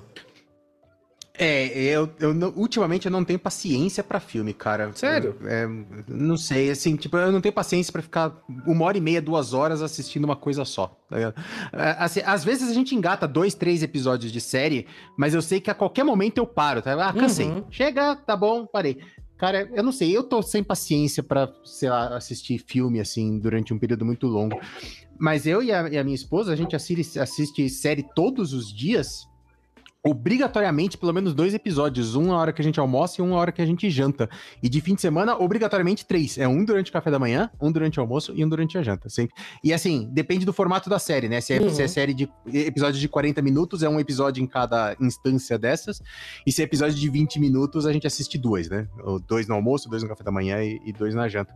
É, 1.41 1.73
eu, 1.73 2.09
eu 2.19 2.53
ultimamente 2.57 3.05
eu 3.05 3.11
não 3.11 3.23
tenho 3.23 3.39
paciência 3.39 4.03
para 4.03 4.19
filme, 4.19 4.53
cara. 4.53 4.91
Sério? 4.93 5.37
É, 5.45 5.65
não 6.05 6.35
sei, 6.35 6.69
assim, 6.69 6.97
tipo, 6.97 7.15
eu 7.15 7.31
não 7.31 7.39
tenho 7.39 7.53
paciência 7.53 7.93
para 7.93 8.01
ficar 8.01 8.43
uma 8.67 8.83
hora 8.83 8.97
e 8.97 9.01
meia, 9.01 9.21
duas 9.21 9.53
horas 9.53 9.81
assistindo 9.81 10.25
uma 10.25 10.35
coisa 10.35 10.65
só. 10.65 10.99
Tá 11.09 11.17
é, 11.17 11.33
assim, 11.97 12.19
às 12.25 12.43
vezes 12.43 12.69
a 12.69 12.73
gente 12.73 12.93
engata 12.93 13.25
dois, 13.25 13.55
três 13.55 13.81
episódios 13.81 14.33
de 14.33 14.41
série, 14.41 14.85
mas 15.17 15.33
eu 15.33 15.41
sei 15.41 15.61
que 15.61 15.71
a 15.71 15.73
qualquer 15.73 16.03
momento 16.03 16.39
eu 16.39 16.45
paro, 16.45 16.81
tá? 16.81 16.93
Ah, 17.07 17.13
cansei. 17.13 17.47
Uhum. 17.47 17.63
Chega, 17.71 18.17
tá 18.17 18.35
bom, 18.35 18.65
parei. 18.65 18.97
Cara, 19.37 19.69
eu 19.73 19.81
não 19.81 19.93
sei, 19.93 20.11
eu 20.11 20.23
tô 20.23 20.41
sem 20.41 20.61
paciência 20.61 21.23
para 21.23 21.49
sei 21.63 21.89
lá, 21.89 22.17
assistir 22.17 22.57
filme, 22.57 22.99
assim, 22.99 23.39
durante 23.39 23.73
um 23.73 23.79
período 23.79 24.03
muito 24.03 24.27
longo. 24.27 24.59
Mas 25.17 25.47
eu 25.47 25.63
e 25.63 25.71
a, 25.71 25.87
e 25.87 25.97
a 25.97 26.03
minha 26.03 26.15
esposa, 26.15 26.51
a 26.51 26.55
gente 26.57 26.75
assiste, 26.75 27.17
assiste 27.17 27.69
série 27.69 28.03
todos 28.13 28.51
os 28.51 28.75
dias 28.75 29.28
obrigatoriamente 30.03 30.97
pelo 30.97 31.13
menos 31.13 31.33
dois 31.33 31.53
episódios, 31.53 32.15
um 32.15 32.27
na 32.27 32.37
hora 32.37 32.53
que 32.53 32.61
a 32.61 32.63
gente 32.63 32.79
almoça 32.79 33.19
e 33.19 33.23
um 33.23 33.29
na 33.29 33.35
hora 33.35 33.51
que 33.51 33.61
a 33.61 33.65
gente 33.65 33.89
janta. 33.89 34.29
E 34.63 34.69
de 34.69 34.79
fim 34.79 34.95
de 34.95 35.01
semana, 35.01 35.37
obrigatoriamente 35.37 36.05
três. 36.05 36.37
É 36.37 36.47
um 36.47 36.63
durante 36.63 36.89
o 36.89 36.93
café 36.93 37.11
da 37.11 37.19
manhã, 37.19 37.49
um 37.61 37.71
durante 37.71 37.99
o 37.99 38.01
almoço 38.01 38.33
e 38.33 38.43
um 38.43 38.49
durante 38.49 38.77
a 38.77 38.81
janta, 38.81 39.09
sempre. 39.09 39.35
E 39.61 39.73
assim, 39.73 40.09
depende 40.11 40.45
do 40.45 40.53
formato 40.53 40.89
da 40.89 40.99
série, 40.99 41.27
né? 41.27 41.41
Se 41.41 41.53
é, 41.53 41.59
uhum. 41.59 41.69
se 41.69 41.81
é 41.81 41.87
série 41.87 42.13
de 42.13 42.29
episódios 42.53 42.99
de 42.99 43.09
40 43.09 43.41
minutos, 43.41 43.83
é 43.83 43.89
um 43.89 43.99
episódio 43.99 44.41
em 44.41 44.47
cada 44.47 44.95
instância 45.01 45.57
dessas. 45.57 46.01
E 46.47 46.51
se 46.51 46.61
é 46.61 46.65
episódio 46.65 46.95
de 46.95 47.09
20 47.09 47.39
minutos, 47.39 47.85
a 47.85 47.91
gente 47.91 48.07
assiste 48.07 48.37
dois, 48.37 48.69
né? 48.69 48.87
Dois 49.27 49.47
no 49.47 49.55
almoço, 49.55 49.89
dois 49.89 50.01
no 50.01 50.07
café 50.07 50.23
da 50.23 50.31
manhã 50.31 50.63
e, 50.63 50.79
e 50.85 50.93
dois 50.93 51.13
na 51.13 51.27
janta. 51.27 51.53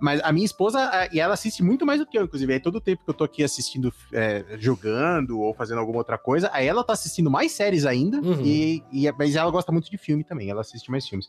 Mas 0.00 0.20
a 0.24 0.32
minha 0.32 0.46
esposa, 0.46 1.08
e 1.12 1.20
ela 1.20 1.34
assiste 1.34 1.62
muito 1.62 1.84
mais 1.84 2.00
do 2.00 2.06
que 2.06 2.16
eu, 2.16 2.24
inclusive. 2.24 2.54
Aí 2.54 2.60
todo 2.60 2.76
o 2.76 2.80
tempo 2.80 3.04
que 3.04 3.10
eu 3.10 3.14
tô 3.14 3.24
aqui 3.24 3.44
assistindo, 3.44 3.92
é, 4.14 4.44
jogando 4.58 5.38
ou 5.38 5.52
fazendo 5.52 5.78
alguma 5.78 5.98
outra 5.98 6.16
coisa, 6.16 6.48
aí 6.54 6.66
ela 6.66 6.82
tá 6.82 6.94
assistindo 6.94 7.30
mais 7.30 7.52
séries 7.52 7.81
ainda, 7.84 8.18
uhum. 8.18 8.42
e, 8.44 8.82
e, 8.92 9.12
mas 9.12 9.36
ela 9.36 9.50
gosta 9.50 9.72
muito 9.72 9.90
de 9.90 9.98
filme 9.98 10.24
também, 10.24 10.50
ela 10.50 10.60
assiste 10.60 10.90
mais 10.90 11.06
filmes. 11.08 11.28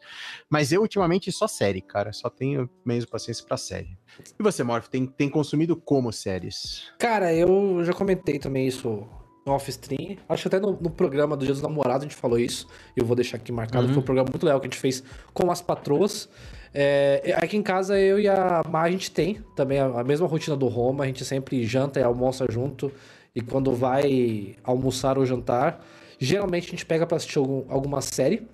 Mas 0.50 0.72
eu, 0.72 0.82
ultimamente, 0.82 1.32
só 1.32 1.48
série, 1.48 1.82
cara, 1.82 2.12
só 2.14 2.30
tenho 2.30 2.70
mesmo 2.86 3.10
paciência 3.10 3.46
pra 3.46 3.58
série. 3.58 3.98
E 4.40 4.44
você, 4.44 4.64
Morph, 4.64 4.88
tem, 4.88 5.06
tem 5.06 5.30
consumido 5.30 5.76
como 5.76 6.12
séries? 6.12 6.92
Cara, 7.00 7.34
eu 7.34 7.84
já 7.84 7.94
comentei 7.94 8.40
também 8.40 8.68
isso 8.68 9.08
no 9.46 9.54
off-stream. 9.54 10.18
Acho 10.28 10.44
que 10.50 10.56
até 10.56 10.66
no, 10.66 10.78
no, 10.80 10.90
programa 10.90 11.36
do 11.36 11.46
Dia 11.46 11.54
dos 11.54 11.62
Namorados 11.62 12.06
a 12.06 12.08
gente 12.08 12.16
falou 12.16 12.40
isso. 12.40 12.68
Eu 12.96 13.06
vou 13.06 13.16
deixar 13.16 13.38
aqui 13.38 13.52
marcado. 13.52 13.88
Uhum. 13.88 13.94
Foi 13.94 14.02
um 14.02 14.06
programa 14.06 14.30
muito 14.30 14.44
legal 14.46 14.60
que 14.60 14.68
a 14.68 14.70
gente 14.70 14.80
fez 14.80 15.04
com 15.34 15.52
as 15.52 15.62
patroas. 15.62 16.30
É, 16.74 17.36
aqui 17.38 17.56
em 17.56 17.62
casa, 17.62 18.00
eu 18.00 18.20
e 18.20 18.28
a 18.28 18.64
Mar, 18.68 18.86
a 18.86 18.92
gente 18.92 19.12
tem 19.12 19.44
também 19.56 19.80
a, 19.80 19.86
a, 19.86 20.04
mesma 20.04 20.28
rotina 20.28 20.56
do 20.56 20.68
Roma. 20.68 21.04
A 21.04 21.08
gente 21.08 21.24
sempre 21.26 21.66
janta 21.66 22.00
e 22.00 22.04
almoça 22.04 22.46
junto. 22.50 22.92
E 23.36 23.42
quando 23.42 23.74
vai 23.74 24.56
almoçar 24.64 25.18
ou 25.18 25.26
jantar, 25.26 25.84
Geralmente 26.24 26.68
a 26.68 26.72
gente 26.72 26.86
pega 26.86 27.06
pra 27.06 27.18
assistir 27.18 27.38
algum, 27.38 27.66
alguma 27.70 28.00
série. 28.00 28.48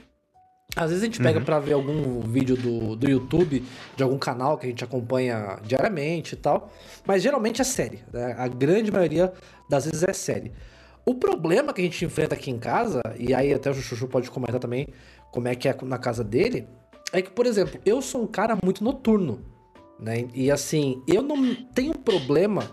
Às 0.75 0.89
vezes 0.89 1.03
a 1.03 1.05
gente 1.05 1.21
pega 1.21 1.37
uhum. 1.37 1.45
para 1.45 1.59
ver 1.59 1.73
algum 1.73 2.19
vídeo 2.21 2.57
do, 2.57 2.95
do 2.95 3.07
YouTube, 3.07 3.63
de 3.95 4.01
algum 4.01 4.17
canal 4.17 4.57
que 4.57 4.65
a 4.65 4.69
gente 4.69 4.83
acompanha 4.83 5.59
diariamente 5.63 6.33
e 6.33 6.37
tal. 6.37 6.71
Mas 7.05 7.21
geralmente 7.21 7.61
é 7.61 7.63
série. 7.63 7.99
Né? 8.11 8.35
A 8.39 8.47
grande 8.47 8.91
maioria 8.91 9.31
das 9.69 9.85
vezes 9.85 10.01
é 10.01 10.13
série. 10.13 10.51
O 11.05 11.13
problema 11.13 11.71
que 11.71 11.81
a 11.81 11.83
gente 11.83 12.03
enfrenta 12.03 12.33
aqui 12.33 12.49
em 12.49 12.57
casa, 12.57 13.01
e 13.19 13.35
aí 13.35 13.53
até 13.53 13.69
o 13.69 13.73
Chuchu 13.75 14.07
pode 14.07 14.31
comentar 14.31 14.59
também 14.59 14.87
como 15.31 15.47
é 15.47 15.53
que 15.53 15.69
é 15.69 15.77
na 15.83 15.99
casa 15.99 16.23
dele, 16.23 16.67
é 17.13 17.21
que, 17.21 17.29
por 17.29 17.45
exemplo, 17.45 17.79
eu 17.85 18.01
sou 18.01 18.23
um 18.23 18.27
cara 18.27 18.57
muito 18.63 18.83
noturno. 18.83 19.45
Né? 19.99 20.27
E 20.33 20.49
assim, 20.49 21.03
eu 21.07 21.21
não 21.21 21.53
tenho 21.73 21.93
problema 21.93 22.63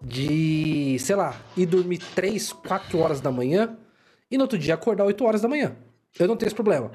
de, 0.00 0.96
sei 0.98 1.14
lá, 1.14 1.36
ir 1.56 1.66
dormir 1.66 1.98
3, 2.16 2.52
4 2.52 2.98
horas 2.98 3.20
da 3.20 3.30
manhã 3.30 3.78
e 4.32 4.38
no 4.38 4.44
outro 4.44 4.58
dia 4.58 4.72
acordar 4.72 5.04
8 5.04 5.24
horas 5.24 5.42
da 5.42 5.48
manhã. 5.48 5.76
Eu 6.18 6.26
não 6.26 6.36
tenho 6.36 6.48
esse 6.48 6.54
problema. 6.54 6.90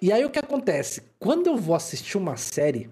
E 0.00 0.10
aí 0.10 0.24
o 0.24 0.30
que 0.30 0.38
acontece? 0.38 1.02
Quando 1.18 1.46
eu 1.46 1.56
vou 1.58 1.76
assistir 1.76 2.16
uma 2.16 2.38
série, 2.38 2.88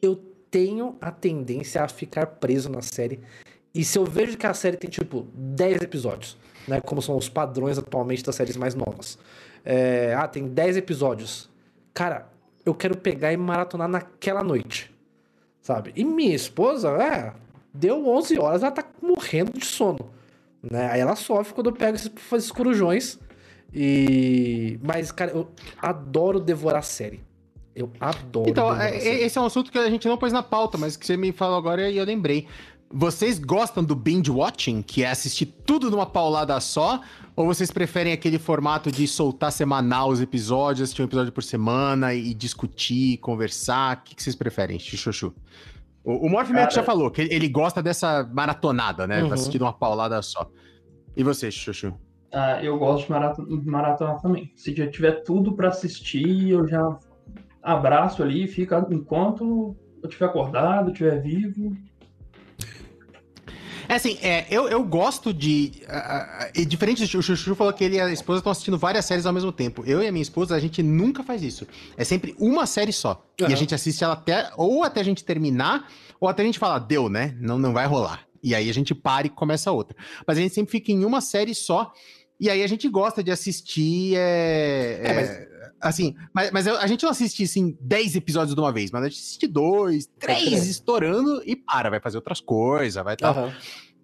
eu 0.00 0.16
tenho 0.48 0.96
a 1.00 1.10
tendência 1.10 1.82
a 1.82 1.88
ficar 1.88 2.26
preso 2.26 2.70
na 2.70 2.80
série. 2.80 3.20
E 3.74 3.84
se 3.84 3.98
eu 3.98 4.04
vejo 4.04 4.38
que 4.38 4.46
a 4.46 4.54
série 4.54 4.76
tem 4.76 4.88
tipo 4.88 5.26
10 5.34 5.82
episódios, 5.82 6.36
né? 6.68 6.80
Como 6.80 7.02
são 7.02 7.16
os 7.16 7.28
padrões 7.28 7.78
atualmente 7.78 8.22
das 8.22 8.36
séries 8.36 8.56
mais 8.56 8.76
novas. 8.76 9.18
É, 9.64 10.14
ah, 10.14 10.28
tem 10.28 10.46
10 10.46 10.76
episódios. 10.76 11.50
Cara, 11.92 12.28
eu 12.64 12.74
quero 12.74 12.96
pegar 12.96 13.32
e 13.32 13.36
maratonar 13.36 13.88
naquela 13.88 14.44
noite. 14.44 14.94
Sabe? 15.60 15.92
E 15.96 16.04
minha 16.04 16.34
esposa, 16.34 16.90
é, 16.90 17.34
deu 17.74 18.06
11 18.06 18.38
horas, 18.38 18.62
ela 18.62 18.70
tá 18.70 18.84
morrendo 19.02 19.52
de 19.52 19.64
sono. 19.64 20.10
Né? 20.70 20.90
Aí 20.90 21.00
ela 21.00 21.16
sofre 21.16 21.54
quando 21.54 21.68
eu 21.68 21.72
pego 21.72 21.96
esses, 21.96 22.10
esses 22.32 22.52
corujões. 22.52 23.18
E. 23.72 24.78
Mas, 24.82 25.12
cara, 25.12 25.32
eu 25.32 25.48
adoro 25.80 26.40
devorar 26.40 26.82
série. 26.82 27.20
Eu 27.74 27.90
adoro. 28.00 28.50
Então, 28.50 28.74
é, 28.74 28.96
esse 28.96 29.38
é 29.38 29.40
um 29.40 29.46
assunto 29.46 29.70
que 29.70 29.78
a 29.78 29.88
gente 29.88 30.08
não 30.08 30.16
pôs 30.16 30.32
na 30.32 30.42
pauta, 30.42 30.76
mas 30.76 30.96
que 30.96 31.06
você 31.06 31.16
me 31.16 31.32
falou 31.32 31.56
agora 31.56 31.88
e 31.88 31.96
eu 31.96 32.04
lembrei. 32.04 32.46
Vocês 32.90 33.38
gostam 33.38 33.84
do 33.84 33.94
binge 33.94 34.30
watching, 34.30 34.80
que 34.80 35.04
é 35.04 35.10
assistir 35.10 35.46
tudo 35.46 35.90
numa 35.90 36.06
paulada 36.06 36.58
só? 36.58 37.02
Ou 37.36 37.46
vocês 37.46 37.70
preferem 37.70 38.12
aquele 38.12 38.38
formato 38.38 38.90
de 38.90 39.06
soltar 39.06 39.52
semanal 39.52 40.08
os 40.08 40.20
episódios, 40.20 40.84
assistir 40.84 41.02
um 41.02 41.04
episódio 41.04 41.30
por 41.30 41.44
semana 41.44 42.14
e 42.14 42.32
discutir, 42.32 43.18
conversar? 43.18 43.98
O 43.98 44.16
que, 44.16 44.20
vocês 44.20 44.34
preferem, 44.34 44.78
Xuxuxu? 44.78 45.32
O, 46.08 46.26
o 46.26 46.30
Morph 46.30 46.50
Cara... 46.50 46.70
já 46.70 46.82
falou 46.82 47.10
que 47.10 47.20
ele 47.20 47.46
gosta 47.50 47.82
dessa 47.82 48.26
maratonada, 48.32 49.06
né? 49.06 49.22
Uhum. 49.22 49.30
Assistir 49.30 49.60
uma 49.60 49.74
paulada 49.74 50.22
só. 50.22 50.50
E 51.14 51.22
você, 51.22 51.50
Xuxu? 51.50 51.92
Ah, 52.32 52.64
eu 52.64 52.78
gosto 52.78 53.04
de 53.04 53.10
maratonar, 53.10 53.64
maratonar 53.66 54.22
também. 54.22 54.50
Se 54.56 54.74
já 54.74 54.90
tiver 54.90 55.22
tudo 55.22 55.54
para 55.54 55.68
assistir, 55.68 56.48
eu 56.48 56.66
já 56.66 56.98
abraço 57.62 58.22
ali 58.22 58.44
e 58.44 58.48
fica 58.48 58.86
enquanto 58.90 59.76
eu 60.02 60.08
estiver 60.08 60.24
acordado, 60.24 60.92
estiver 60.92 61.20
vivo. 61.20 61.76
É 63.88 63.94
assim, 63.94 64.18
é, 64.20 64.46
eu, 64.50 64.68
eu 64.68 64.84
gosto 64.84 65.32
de. 65.32 65.72
Uh, 65.88 66.60
uh, 66.60 66.66
diferente 66.66 67.06
do 67.06 67.22
Chuchu 67.22 67.54
falou 67.54 67.72
que 67.72 67.82
ele 67.82 67.96
e 67.96 68.00
a 68.00 68.12
esposa 68.12 68.40
estão 68.40 68.52
assistindo 68.52 68.76
várias 68.76 69.06
séries 69.06 69.24
ao 69.24 69.32
mesmo 69.32 69.50
tempo. 69.50 69.82
Eu 69.86 70.02
e 70.02 70.06
a 70.06 70.12
minha 70.12 70.22
esposa, 70.22 70.54
a 70.54 70.60
gente 70.60 70.82
nunca 70.82 71.22
faz 71.22 71.42
isso. 71.42 71.66
É 71.96 72.04
sempre 72.04 72.34
uma 72.38 72.66
série 72.66 72.92
só. 72.92 73.26
Uhum. 73.40 73.48
E 73.48 73.52
a 73.52 73.56
gente 73.56 73.74
assiste 73.74 74.04
ela 74.04 74.12
até. 74.12 74.50
Ou 74.56 74.84
até 74.84 75.00
a 75.00 75.04
gente 75.04 75.24
terminar, 75.24 75.90
ou 76.20 76.28
até 76.28 76.42
a 76.42 76.44
gente 76.44 76.58
falar, 76.58 76.80
deu, 76.80 77.08
né? 77.08 77.34
Não, 77.40 77.58
não 77.58 77.72
vai 77.72 77.86
rolar. 77.86 78.26
E 78.42 78.54
aí 78.54 78.68
a 78.68 78.74
gente 78.74 78.94
para 78.94 79.26
e 79.26 79.30
começa 79.30 79.72
outra. 79.72 79.96
Mas 80.26 80.36
a 80.36 80.40
gente 80.40 80.54
sempre 80.54 80.70
fica 80.70 80.92
em 80.92 81.04
uma 81.04 81.22
série 81.22 81.54
só. 81.54 81.90
E 82.38 82.50
aí 82.50 82.62
a 82.62 82.66
gente 82.66 82.88
gosta 82.88 83.22
de 83.22 83.30
assistir. 83.30 84.16
É, 84.16 85.00
é, 85.02 85.14
mas... 85.14 85.30
Assim, 85.80 86.16
mas, 86.32 86.50
mas 86.50 86.66
a 86.66 86.86
gente 86.86 87.02
não 87.04 87.10
assiste 87.10 87.44
assim 87.44 87.76
10 87.80 88.16
episódios 88.16 88.54
de 88.54 88.60
uma 88.60 88.72
vez, 88.72 88.90
mas 88.90 89.02
a 89.02 89.08
gente 89.08 89.20
assiste 89.20 89.46
dois, 89.46 90.08
três 90.18 90.66
estourando 90.66 91.42
e 91.46 91.54
para, 91.54 91.88
vai 91.88 92.00
fazer 92.00 92.16
outras 92.16 92.40
coisas, 92.40 93.02
vai 93.02 93.16
tal. 93.16 93.34
Uhum. 93.34 93.52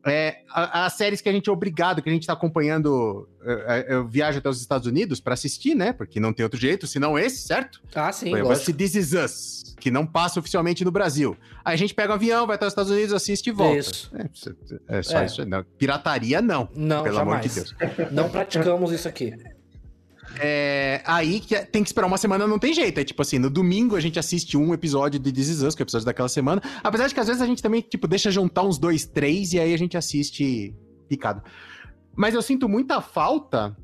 É, 0.06 0.42
as 0.52 0.92
séries 0.92 1.22
que 1.22 1.30
a 1.30 1.32
gente 1.32 1.48
é 1.48 1.52
obrigado, 1.52 2.02
que 2.02 2.10
a 2.10 2.12
gente 2.12 2.26
tá 2.26 2.34
acompanhando, 2.34 3.26
eu, 3.42 3.58
eu 3.96 4.06
viajo 4.06 4.38
até 4.38 4.48
os 4.50 4.60
Estados 4.60 4.86
Unidos 4.86 5.18
para 5.18 5.32
assistir, 5.32 5.74
né? 5.74 5.94
Porque 5.94 6.20
não 6.20 6.30
tem 6.30 6.44
outro 6.44 6.60
jeito, 6.60 6.86
senão 6.86 7.18
esse, 7.18 7.38
certo? 7.38 7.80
Ah, 7.94 8.12
sim. 8.12 8.36
Eu 8.36 8.50
assistir 8.50 8.74
This 8.74 8.94
Is 8.96 9.12
Us, 9.14 9.74
que 9.80 9.90
não 9.90 10.06
passa 10.06 10.38
oficialmente 10.38 10.84
no 10.84 10.90
Brasil. 10.90 11.34
Aí 11.64 11.72
a 11.72 11.78
gente 11.78 11.94
pega 11.94 12.12
um 12.12 12.16
avião, 12.16 12.46
vai 12.46 12.56
até 12.56 12.66
os 12.66 12.72
Estados 12.72 12.92
Unidos, 12.92 13.14
assiste 13.14 13.46
e 13.46 13.52
volta. 13.52 13.78
Isso. 13.78 14.12
É, 14.88 14.98
é 14.98 15.02
só 15.02 15.20
é. 15.20 15.24
isso. 15.24 15.46
Não. 15.46 15.64
Pirataria, 15.78 16.42
não. 16.42 16.68
Não, 16.76 17.02
pelo 17.02 17.16
jamais. 17.16 17.36
amor 17.36 17.48
de 17.48 17.54
Deus. 17.54 18.12
Não 18.12 18.28
praticamos 18.28 18.92
isso 18.92 19.08
aqui. 19.08 19.32
É, 20.40 21.02
aí 21.06 21.40
que 21.40 21.56
tem 21.66 21.82
que 21.82 21.88
esperar 21.88 22.06
uma 22.06 22.18
semana, 22.18 22.46
não 22.46 22.58
tem 22.58 22.72
jeito. 22.72 22.98
É 22.98 23.04
tipo 23.04 23.20
assim, 23.22 23.38
no 23.38 23.50
domingo 23.50 23.96
a 23.96 24.00
gente 24.00 24.18
assiste 24.18 24.56
um 24.56 24.72
episódio 24.74 25.18
de 25.20 25.32
This 25.32 25.48
Is 25.48 25.62
Us, 25.62 25.74
que 25.74 25.82
é 25.82 25.84
o 25.84 25.86
episódio 25.86 26.06
daquela 26.06 26.28
semana. 26.28 26.62
Apesar 26.82 27.06
de 27.08 27.14
que 27.14 27.20
às 27.20 27.26
vezes 27.26 27.42
a 27.42 27.46
gente 27.46 27.62
também, 27.62 27.80
tipo, 27.80 28.06
deixa 28.08 28.30
juntar 28.30 28.62
uns 28.62 28.78
dois, 28.78 29.04
três 29.04 29.52
e 29.52 29.60
aí 29.60 29.72
a 29.72 29.78
gente 29.78 29.96
assiste 29.96 30.74
picado. 31.08 31.42
Mas 32.16 32.34
eu 32.34 32.42
sinto 32.42 32.68
muita 32.68 33.00
falta, 33.00 33.76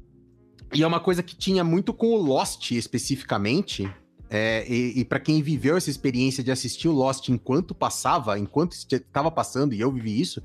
e 0.73 0.83
é 0.83 0.87
uma 0.87 1.01
coisa 1.01 1.23
que 1.23 1.37
tinha 1.37 1.65
muito 1.65 1.93
com 1.93 2.09
o 2.09 2.17
Lost 2.17 2.71
especificamente. 2.73 3.91
É, 4.33 4.65
e, 4.69 5.01
e 5.01 5.05
para 5.05 5.19
quem 5.19 5.43
viveu 5.43 5.77
essa 5.77 5.91
experiência 5.91 6.45
de 6.45 6.53
assistir 6.53 6.87
o 6.87 6.93
Lost 6.93 7.29
enquanto 7.29 7.75
passava, 7.75 8.39
enquanto 8.39 8.75
estava 8.75 9.29
passando, 9.29 9.75
e 9.75 9.81
eu 9.81 9.91
vivi 9.91 10.21
isso, 10.21 10.41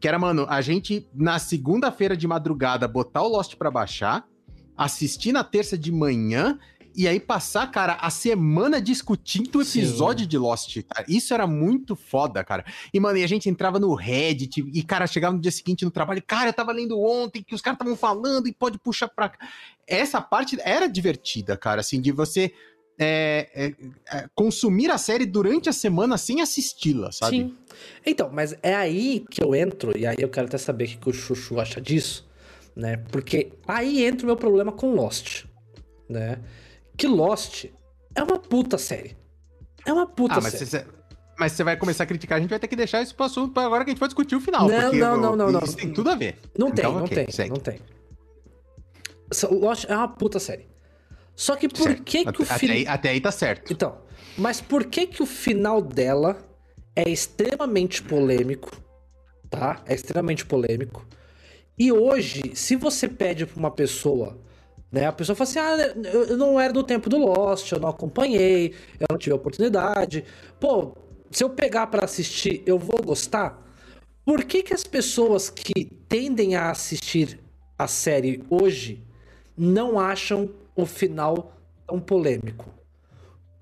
que 0.00 0.08
era, 0.08 0.18
mano, 0.18 0.46
a 0.48 0.62
gente 0.62 1.06
na 1.14 1.38
segunda-feira 1.38 2.16
de 2.16 2.26
madrugada 2.26 2.88
botar 2.88 3.22
o 3.22 3.28
Lost 3.28 3.54
para 3.56 3.70
baixar 3.70 4.26
assistir 4.76 5.32
na 5.32 5.42
terça 5.42 5.76
de 5.76 5.90
manhã 5.90 6.58
e 6.96 7.06
aí 7.06 7.20
passar, 7.20 7.70
cara, 7.70 7.98
a 8.00 8.08
semana 8.08 8.80
discutindo 8.80 9.58
o 9.58 9.62
episódio 9.62 10.24
Sim. 10.24 10.28
de 10.28 10.38
Lost, 10.38 10.82
cara. 10.88 11.04
Isso 11.06 11.34
era 11.34 11.46
muito 11.46 11.94
foda, 11.94 12.42
cara. 12.42 12.64
E, 12.92 12.98
mano, 12.98 13.18
e 13.18 13.22
a 13.22 13.26
gente 13.26 13.50
entrava 13.50 13.78
no 13.78 13.94
Reddit 13.94 14.64
e, 14.72 14.82
cara, 14.82 15.06
chegava 15.06 15.36
no 15.36 15.40
dia 15.40 15.52
seguinte 15.52 15.84
no 15.84 15.90
trabalho, 15.90 16.22
cara, 16.26 16.48
eu 16.48 16.54
tava 16.54 16.72
lendo 16.72 16.98
ontem 16.98 17.42
que 17.42 17.54
os 17.54 17.60
caras 17.60 17.76
estavam 17.76 17.94
falando 17.94 18.48
e 18.48 18.52
pode 18.52 18.78
puxar 18.78 19.08
pra 19.08 19.28
cá. 19.28 19.46
Essa 19.86 20.22
parte 20.22 20.56
era 20.62 20.86
divertida, 20.86 21.54
cara, 21.54 21.82
assim, 21.82 22.00
de 22.00 22.10
você 22.10 22.50
é, 22.98 23.50
é, 23.54 24.16
é, 24.16 24.28
consumir 24.34 24.90
a 24.90 24.96
série 24.96 25.26
durante 25.26 25.68
a 25.68 25.74
semana 25.74 26.16
sem 26.16 26.40
assisti-la, 26.40 27.12
sabe? 27.12 27.36
Sim. 27.36 27.54
Então, 28.06 28.30
mas 28.32 28.56
é 28.62 28.74
aí 28.74 29.22
que 29.30 29.44
eu 29.44 29.54
entro, 29.54 29.96
e 29.98 30.06
aí 30.06 30.16
eu 30.18 30.30
quero 30.30 30.46
até 30.46 30.56
saber 30.56 30.86
o 30.86 30.98
que 30.98 31.10
o 31.10 31.12
Chuchu 31.12 31.60
acha 31.60 31.78
disso 31.78 32.25
né? 32.76 32.98
Porque 33.10 33.52
aí 33.66 34.04
entra 34.04 34.24
o 34.24 34.26
meu 34.26 34.36
problema 34.36 34.70
com 34.70 34.94
Lost, 34.94 35.44
né? 36.08 36.38
Que 36.96 37.06
Lost 37.06 37.64
é 38.14 38.22
uma 38.22 38.38
puta 38.38 38.76
série. 38.76 39.16
É 39.84 39.92
uma 39.92 40.06
puta 40.06 40.34
ah, 40.34 40.40
mas 40.40 40.52
série. 40.52 40.66
Cê, 40.66 40.84
mas 41.38 41.52
você 41.52 41.64
vai 41.64 41.76
começar 41.76 42.04
a 42.04 42.06
criticar, 42.06 42.38
a 42.38 42.40
gente 42.40 42.50
vai 42.50 42.58
ter 42.58 42.68
que 42.68 42.76
deixar 42.76 43.02
isso 43.02 43.14
pro 43.14 43.24
assunto 43.24 43.58
agora 43.58 43.84
que 43.84 43.90
a 43.90 43.92
gente 43.92 44.00
vai 44.00 44.08
discutir 44.08 44.36
o 44.36 44.40
final. 44.40 44.68
Não, 44.68 44.92
não, 44.92 45.16
não, 45.16 45.36
não, 45.36 45.52
não. 45.52 45.60
Isso 45.60 45.76
tem 45.76 45.92
tudo 45.92 46.10
a 46.10 46.14
ver. 46.14 46.38
Não 46.58 46.70
tem, 46.70 46.84
então, 46.84 47.00
não 47.00 47.08
tem, 47.08 47.26
não 47.48 47.56
tem. 47.56 47.80
Lost 49.50 49.84
é 49.88 49.96
uma 49.96 50.08
puta 50.08 50.38
série. 50.38 50.66
Só 51.34 51.56
que 51.56 51.68
por 51.68 51.94
que 51.96 52.24
que 52.32 52.42
o 52.42 52.46
final... 52.46 52.76
Até, 52.76 52.88
até 52.88 53.08
aí 53.10 53.20
tá 53.20 53.30
certo. 53.30 53.72
Então, 53.72 53.98
mas 54.38 54.60
por 54.60 54.84
que 54.84 55.06
que 55.06 55.22
o 55.22 55.26
final 55.26 55.82
dela 55.82 56.38
é 56.94 57.08
extremamente 57.08 58.02
polêmico, 58.02 58.70
tá? 59.50 59.82
É 59.84 59.94
extremamente 59.94 60.46
polêmico. 60.46 61.06
E 61.78 61.92
hoje, 61.92 62.52
se 62.54 62.74
você 62.76 63.08
pede 63.08 63.44
pra 63.46 63.58
uma 63.58 63.70
pessoa, 63.70 64.38
né? 64.90 65.06
A 65.06 65.12
pessoa 65.12 65.36
fala 65.36 65.50
assim: 65.50 65.58
ah, 65.58 65.94
eu 66.12 66.36
não 66.36 66.58
era 66.58 66.72
do 66.72 66.82
tempo 66.82 67.10
do 67.10 67.18
Lost, 67.18 67.70
eu 67.70 67.80
não 67.80 67.88
acompanhei, 67.88 68.74
eu 68.98 69.06
não 69.10 69.18
tive 69.18 69.34
oportunidade. 69.34 70.24
Pô, 70.58 70.96
se 71.30 71.44
eu 71.44 71.50
pegar 71.50 71.88
para 71.88 72.04
assistir, 72.04 72.62
eu 72.66 72.78
vou 72.78 73.02
gostar? 73.02 73.62
Por 74.24 74.44
que, 74.44 74.62
que 74.62 74.74
as 74.74 74.84
pessoas 74.84 75.50
que 75.50 75.84
tendem 76.08 76.56
a 76.56 76.70
assistir 76.70 77.38
a 77.78 77.86
série 77.86 78.42
hoje 78.48 79.04
não 79.56 80.00
acham 80.00 80.50
o 80.74 80.86
final 80.86 81.52
tão 81.86 82.00
polêmico? 82.00 82.74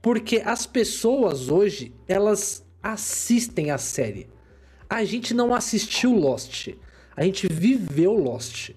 Porque 0.00 0.42
as 0.44 0.66
pessoas 0.66 1.48
hoje, 1.48 1.94
elas 2.06 2.64
assistem 2.82 3.70
a 3.70 3.78
série. 3.78 4.28
A 4.88 5.04
gente 5.04 5.34
não 5.34 5.54
assistiu 5.54 6.14
Lost. 6.14 6.68
A 7.16 7.24
gente 7.24 7.46
viveu 7.46 8.12
Lost. 8.12 8.70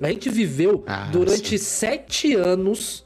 A 0.00 0.08
gente 0.08 0.28
viveu 0.28 0.82
ah, 0.86 1.08
durante 1.12 1.58
sim. 1.58 1.64
sete 1.64 2.34
anos. 2.34 3.04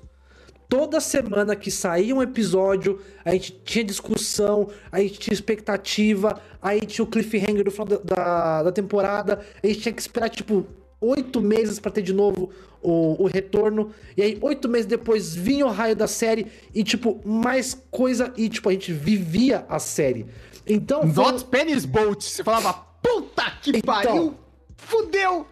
Toda 0.69 1.01
semana 1.01 1.57
que 1.57 1.71
saía 1.71 2.15
um 2.15 2.21
episódio, 2.21 3.01
a 3.25 3.33
gente 3.33 3.53
tinha 3.65 3.83
discussão, 3.83 4.69
a 4.93 5.01
gente 5.01 5.19
tinha 5.19 5.33
expectativa, 5.33 6.43
aí 6.61 6.81
tinha 6.83 7.03
o 7.03 7.09
cliffhanger 7.09 7.65
do 7.65 7.71
final 7.71 7.87
da, 7.87 7.97
da, 7.97 8.63
da 8.65 8.73
temporada, 8.73 9.41
a 9.63 9.67
gente 9.67 9.81
tinha 9.81 9.93
que 9.95 10.03
esperar, 10.03 10.29
tipo, 10.29 10.67
oito 11.01 11.41
meses 11.41 11.79
para 11.79 11.91
ter 11.91 12.03
de 12.03 12.13
novo 12.13 12.51
o, 12.83 13.23
o, 13.23 13.27
retorno. 13.27 13.93
E 14.15 14.23
aí, 14.23 14.39
oito 14.43 14.69
meses 14.69 14.87
depois, 14.87 15.35
vinha 15.35 15.67
o 15.67 15.71
raio 15.71 15.97
da 15.97 16.07
série 16.07 16.47
e, 16.75 16.85
tipo, 16.85 17.21
mais 17.25 17.75
coisa. 17.91 18.33
E, 18.37 18.49
tipo, 18.49 18.69
a 18.69 18.73
gente 18.73 18.93
vivia 18.93 19.65
a 19.71 19.79
série. 19.79 20.27
Então. 20.67 21.03
Not 21.05 21.41
foi... 21.41 21.49
Penny's 21.51 21.85
Boat. 21.87 22.23
Você 22.23 22.45
falava, 22.45 22.75
puta 23.03 23.51
que 23.63 23.71
então, 23.71 23.83
pariu! 23.83 24.35
Fudeu! 24.79 25.47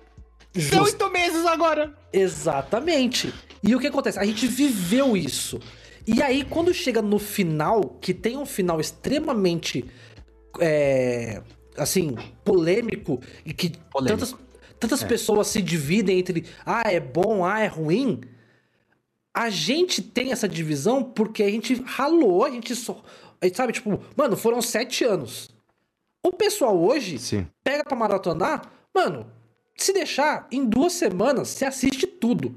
Just... 0.55 0.75
Oito 0.81 1.11
meses 1.11 1.45
agora! 1.45 1.95
Exatamente. 2.12 3.35
E 3.62 3.75
o 3.75 3.81
que 3.81 3.89
acontece? 3.89 4.19
A 4.19 4.25
gente 4.25 4.47
viveu 4.47 5.17
isso. 5.17 5.61
E 6.07 6.23
aí, 6.23 6.45
quando 6.45 6.73
chega 6.73 7.03
no 7.03 7.19
final, 7.19 7.99
que 8.01 8.15
tem 8.15 8.39
um 8.39 8.47
final 8.47 8.81
extremamente. 8.81 9.85
É, 10.59 11.43
assim, 11.77 12.17
polêmico, 12.43 13.21
e 13.45 13.53
que 13.53 13.73
polêmico. 13.91 14.27
tantas, 14.27 14.35
tantas 14.81 15.03
é. 15.03 15.07
pessoas 15.07 15.49
se 15.49 15.61
dividem 15.61 16.19
entre 16.19 16.47
ah, 16.65 16.85
é 16.87 16.99
bom, 16.99 17.45
ah, 17.45 17.61
é 17.61 17.67
ruim. 17.67 18.23
A 19.35 19.51
gente 19.51 20.01
tem 20.01 20.33
essa 20.33 20.49
divisão 20.49 21.03
porque 21.03 21.43
a 21.43 21.51
gente 21.51 21.75
ralou, 21.85 22.45
a 22.45 22.51
gente 22.51 22.75
só. 22.75 23.03
A 23.39 23.47
gente 23.47 23.57
sabe, 23.57 23.75
tipo, 23.75 24.01
mano, 24.17 24.35
foram 24.37 24.62
sete 24.62 25.05
anos. 25.05 25.51
O 26.25 26.33
pessoal 26.33 26.77
hoje 26.77 27.19
Sim. 27.19 27.47
pega 27.62 27.85
pra 27.85 27.97
maratonar, 27.97 28.62
Mano, 28.97 29.31
se 29.77 29.93
deixar, 29.93 30.49
em 30.51 30.65
duas 30.65 30.95
semanas 30.95 31.49
você 31.49 31.67
assiste 31.67 32.07
tudo. 32.07 32.57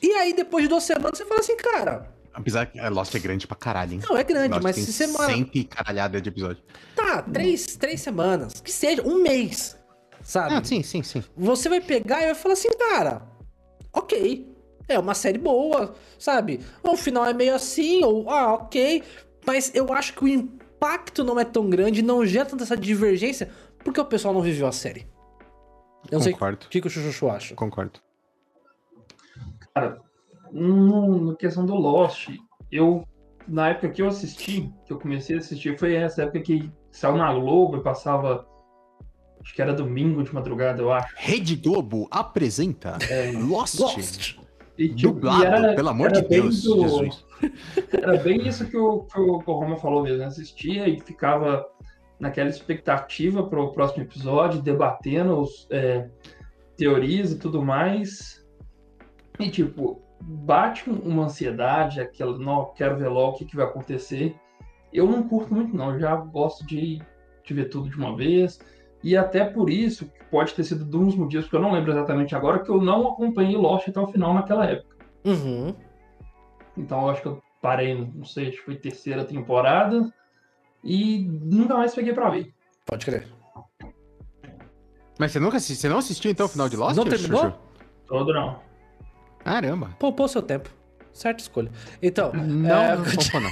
E 0.00 0.12
aí, 0.12 0.32
depois 0.32 0.62
de 0.62 0.68
duas 0.68 0.84
semanas, 0.84 1.18
você 1.18 1.24
fala 1.24 1.40
assim, 1.40 1.56
cara. 1.56 2.14
Apesar 2.32 2.66
que 2.66 2.80
Lost 2.88 3.12
é 3.12 3.18
grande 3.18 3.44
pra 3.48 3.56
caralho, 3.56 3.94
hein? 3.94 4.00
Não, 4.08 4.16
é 4.16 4.22
grande, 4.22 4.54
Lost 4.54 4.62
mas 4.62 4.76
se 4.76 4.92
você 4.92 5.08
mora. 5.08 5.34
Sempre 5.34 5.64
caralhada 5.64 6.20
de 6.20 6.28
episódio. 6.28 6.62
Tá, 6.94 7.22
três, 7.22 7.66
três 7.76 8.00
semanas. 8.00 8.60
Que 8.60 8.70
seja, 8.70 9.02
um 9.02 9.20
mês. 9.20 9.76
Sabe? 10.22 10.54
Ah, 10.54 10.62
sim, 10.62 10.80
sim, 10.84 11.02
sim. 11.02 11.24
Você 11.36 11.68
vai 11.68 11.80
pegar 11.80 12.22
e 12.22 12.26
vai 12.26 12.34
falar 12.36 12.54
assim, 12.54 12.70
cara. 12.78 13.22
Ok. 13.92 14.48
É 14.88 14.96
uma 15.00 15.14
série 15.14 15.38
boa, 15.38 15.92
sabe? 16.20 16.60
O 16.84 16.96
final 16.96 17.26
é 17.26 17.34
meio 17.34 17.54
assim, 17.54 18.04
ou 18.04 18.30
ah, 18.30 18.54
ok. 18.54 19.02
Mas 19.44 19.72
eu 19.74 19.92
acho 19.92 20.14
que 20.14 20.22
o 20.22 20.28
impacto 20.28 21.24
não 21.24 21.38
é 21.38 21.44
tão 21.44 21.68
grande, 21.68 22.00
não 22.00 22.24
gera 22.24 22.46
tanta 22.46 22.62
essa 22.62 22.76
divergência, 22.76 23.50
porque 23.82 24.00
o 24.00 24.04
pessoal 24.04 24.32
não 24.32 24.40
viveu 24.40 24.68
a 24.68 24.72
série. 24.72 25.10
Eu 26.12 26.18
não 26.18 26.30
Concordo. 26.30 26.58
sei 26.60 26.66
o 26.66 26.70
que, 26.70 26.80
que 26.82 26.86
o 26.86 26.90
Chuchu 26.90 27.30
acha. 27.30 27.54
Concordo. 27.54 27.98
Cara, 29.74 29.98
no, 30.52 31.30
na 31.30 31.36
questão 31.36 31.64
do 31.64 31.74
Lost, 31.74 32.28
eu, 32.70 33.08
na 33.48 33.70
época 33.70 33.88
que 33.88 34.02
eu 34.02 34.08
assisti, 34.08 34.70
que 34.84 34.92
eu 34.92 34.98
comecei 34.98 35.36
a 35.36 35.38
assistir, 35.38 35.78
foi 35.78 35.94
essa 35.94 36.24
época 36.24 36.40
que 36.40 36.70
saiu 36.90 37.16
na 37.16 37.32
Globo 37.32 37.78
e 37.78 37.82
passava, 37.82 38.46
acho 39.40 39.54
que 39.54 39.62
era 39.62 39.72
domingo 39.72 40.22
de 40.22 40.34
madrugada, 40.34 40.82
eu 40.82 40.92
acho. 40.92 41.14
Rede 41.16 41.56
Globo 41.56 42.06
apresenta 42.10 42.98
é, 43.08 43.32
Lost. 43.32 43.80
Lost. 43.80 44.36
E, 44.76 44.88
tipo, 44.88 45.14
Dublado, 45.14 45.44
era, 45.44 45.74
pelo 45.74 45.88
amor 45.88 46.12
de 46.12 46.20
Deus, 46.22 46.62
do, 46.62 46.82
Jesus. 46.82 47.24
Era 47.92 48.16
bem 48.16 48.46
isso 48.48 48.66
que 48.66 48.76
o, 48.76 49.00
que 49.02 49.20
o 49.20 49.38
Roma 49.38 49.76
falou 49.76 50.02
mesmo. 50.02 50.24
Assistia 50.24 50.88
e 50.88 50.98
ficava 50.98 51.66
naquela 52.22 52.48
expectativa 52.48 53.42
para 53.42 53.60
o 53.60 53.72
próximo 53.72 54.04
episódio, 54.04 54.62
debatendo 54.62 55.40
os, 55.40 55.66
é, 55.72 56.08
teorias 56.76 57.32
e 57.32 57.38
tudo 57.38 57.60
mais. 57.60 58.46
E, 59.40 59.50
tipo, 59.50 60.00
bate 60.20 60.88
uma 60.88 61.24
ansiedade, 61.24 62.00
aquela, 62.00 62.38
não, 62.38 62.72
quero 62.74 62.96
ver 62.96 63.08
logo 63.08 63.32
o 63.32 63.38
que, 63.38 63.44
que 63.44 63.56
vai 63.56 63.66
acontecer. 63.66 64.36
Eu 64.92 65.08
não 65.08 65.28
curto 65.28 65.52
muito, 65.52 65.76
não. 65.76 65.94
Eu 65.94 65.98
já 65.98 66.14
gosto 66.14 66.64
de, 66.64 67.02
de 67.44 67.54
ver 67.54 67.68
tudo 67.68 67.90
de 67.90 67.96
uma 67.96 68.16
vez. 68.16 68.60
E 69.02 69.16
até 69.16 69.44
por 69.44 69.68
isso, 69.68 70.08
pode 70.30 70.54
ter 70.54 70.62
sido 70.62 70.84
um 70.96 71.06
dos 71.06 71.16
motivos, 71.16 71.46
porque 71.46 71.56
eu 71.56 71.60
não 71.62 71.72
lembro 71.72 71.90
exatamente 71.90 72.36
agora, 72.36 72.60
que 72.60 72.70
eu 72.70 72.80
não 72.80 73.08
acompanhei 73.08 73.56
Lost 73.56 73.88
até 73.88 73.98
o 73.98 74.06
final 74.06 74.32
naquela 74.32 74.64
época. 74.64 74.96
Uhum. 75.24 75.74
Então 76.78 77.02
eu 77.02 77.10
acho 77.10 77.20
que 77.20 77.26
eu 77.26 77.42
parei, 77.60 77.96
não 78.14 78.24
sei, 78.24 78.50
acho 78.50 78.58
que 78.58 78.64
foi 78.64 78.76
terceira 78.76 79.24
temporada. 79.24 80.08
E 80.84 81.24
nunca 81.42 81.74
mais 81.74 81.94
peguei 81.94 82.12
pra 82.12 82.28
ver. 82.30 82.52
Pode 82.86 83.04
crer. 83.06 83.28
Mas 85.18 85.30
você 85.32 85.38
nunca 85.40 85.56
assisti, 85.58 85.80
você 85.80 85.88
não 85.88 85.98
assistiu 85.98 86.30
então 86.30 86.46
o 86.46 86.48
final 86.48 86.68
de 86.68 86.76
Lost? 86.76 86.96
Não 86.96 87.04
terminou? 87.04 87.40
Chuchu? 87.42 87.54
Todo 88.06 88.32
não. 88.32 88.58
Caramba. 89.44 89.90
Poupou 89.98 90.26
seu 90.28 90.42
tempo. 90.42 90.68
Certa 91.12 91.40
escolha. 91.42 91.70
Então, 92.02 92.32
Não, 92.32 92.76
é, 92.76 92.96
não, 92.96 93.04
não, 93.34 93.40
não. 93.40 93.50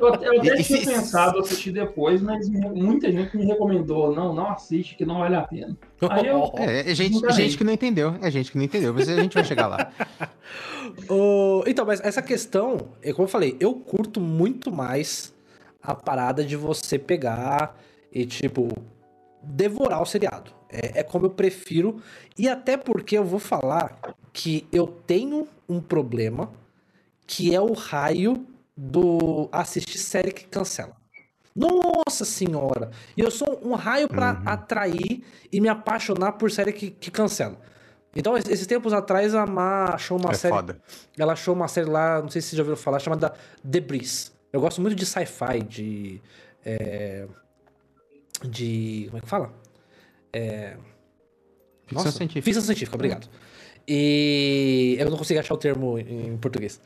Eu, 0.00 0.14
eu 0.34 0.40
até 0.40 0.62
tinha 0.62 0.80
pensado 0.80 1.38
assistir 1.38 1.70
depois, 1.70 2.20
mas 2.20 2.48
muita 2.48 3.12
gente 3.12 3.36
me 3.36 3.44
recomendou, 3.44 4.14
não, 4.14 4.34
não 4.34 4.48
assiste, 4.50 4.96
que 4.96 5.04
não 5.04 5.18
vale 5.18 5.36
a 5.36 5.42
pena. 5.42 5.76
Aí 6.10 6.26
eu- 6.26 6.50
É, 6.58 6.90
é 6.90 6.94
gente, 6.94 7.20
gente 7.32 7.56
que 7.58 7.64
não 7.64 7.72
entendeu. 7.72 8.14
É 8.20 8.30
gente 8.30 8.50
que 8.50 8.56
não 8.58 8.64
entendeu. 8.64 8.92
Mas 8.92 9.08
a 9.08 9.14
gente 9.16 9.34
vai 9.34 9.44
chegar 9.44 9.66
lá. 9.66 9.90
O- 11.08 11.62
Então, 11.66 11.84
mas 11.86 12.00
essa 12.00 12.22
questão, 12.22 12.76
é 13.02 13.12
como 13.12 13.24
eu 13.24 13.30
falei, 13.30 13.56
eu 13.60 13.74
curto 13.74 14.20
muito 14.20 14.70
mais 14.72 15.33
a 15.84 15.94
parada 15.94 16.42
de 16.42 16.56
você 16.56 16.98
pegar 16.98 17.76
e, 18.10 18.24
tipo, 18.24 18.68
devorar 19.42 20.00
o 20.02 20.06
seriado. 20.06 20.50
É, 20.70 21.00
é 21.00 21.02
como 21.02 21.26
eu 21.26 21.30
prefiro. 21.30 22.00
E 22.38 22.48
até 22.48 22.76
porque 22.76 23.16
eu 23.18 23.24
vou 23.24 23.38
falar 23.38 23.98
que 24.32 24.66
eu 24.72 24.86
tenho 24.86 25.46
um 25.68 25.80
problema 25.80 26.50
que 27.26 27.54
é 27.54 27.60
o 27.60 27.72
raio 27.74 28.46
do 28.76 29.48
assistir 29.52 29.98
série 29.98 30.32
que 30.32 30.44
cancela. 30.46 30.96
Nossa 31.54 32.24
senhora! 32.24 32.90
E 33.16 33.20
eu 33.20 33.30
sou 33.30 33.60
um 33.62 33.74
raio 33.74 34.08
pra 34.08 34.32
Uhum. 34.32 34.42
atrair 34.48 35.22
e 35.52 35.60
me 35.60 35.68
apaixonar 35.68 36.32
por 36.32 36.50
série 36.50 36.72
que, 36.72 36.90
que 36.90 37.10
cancela. 37.10 37.56
Então, 38.16 38.36
es- 38.36 38.48
esses 38.48 38.66
tempos 38.66 38.92
atrás, 38.92 39.34
a 39.34 39.46
Má 39.46 39.94
achou 39.94 40.18
uma 40.18 40.32
é 40.32 40.34
série. 40.34 40.54
foda. 40.54 40.80
Ela 41.16 41.32
achou 41.34 41.54
uma 41.54 41.68
série 41.68 41.88
lá, 41.88 42.20
não 42.20 42.28
sei 42.28 42.40
se 42.42 42.48
vocês 42.48 42.56
já 42.58 42.62
ouviram 42.62 42.76
falar, 42.76 42.98
chamada 42.98 43.34
The 43.68 43.80
Breeze. 43.80 44.32
Eu 44.54 44.60
gosto 44.60 44.80
muito 44.80 44.94
de 44.94 45.04
sci-fi, 45.04 45.62
de. 45.68 46.20
é, 46.64 47.26
de. 48.44 49.06
Como 49.06 49.18
é 49.18 49.20
que 49.20 49.26
fala? 49.28 49.52
Ficção 51.86 52.12
científica. 52.12 52.44
Ficção 52.44 52.62
científica, 52.62 52.96
obrigado. 52.96 53.28
E 53.86 54.96
eu 54.98 55.10
não 55.10 55.16
consigo 55.18 55.40
achar 55.40 55.54
o 55.54 55.58
termo 55.58 55.98
em 55.98 56.36
português. 56.38 56.80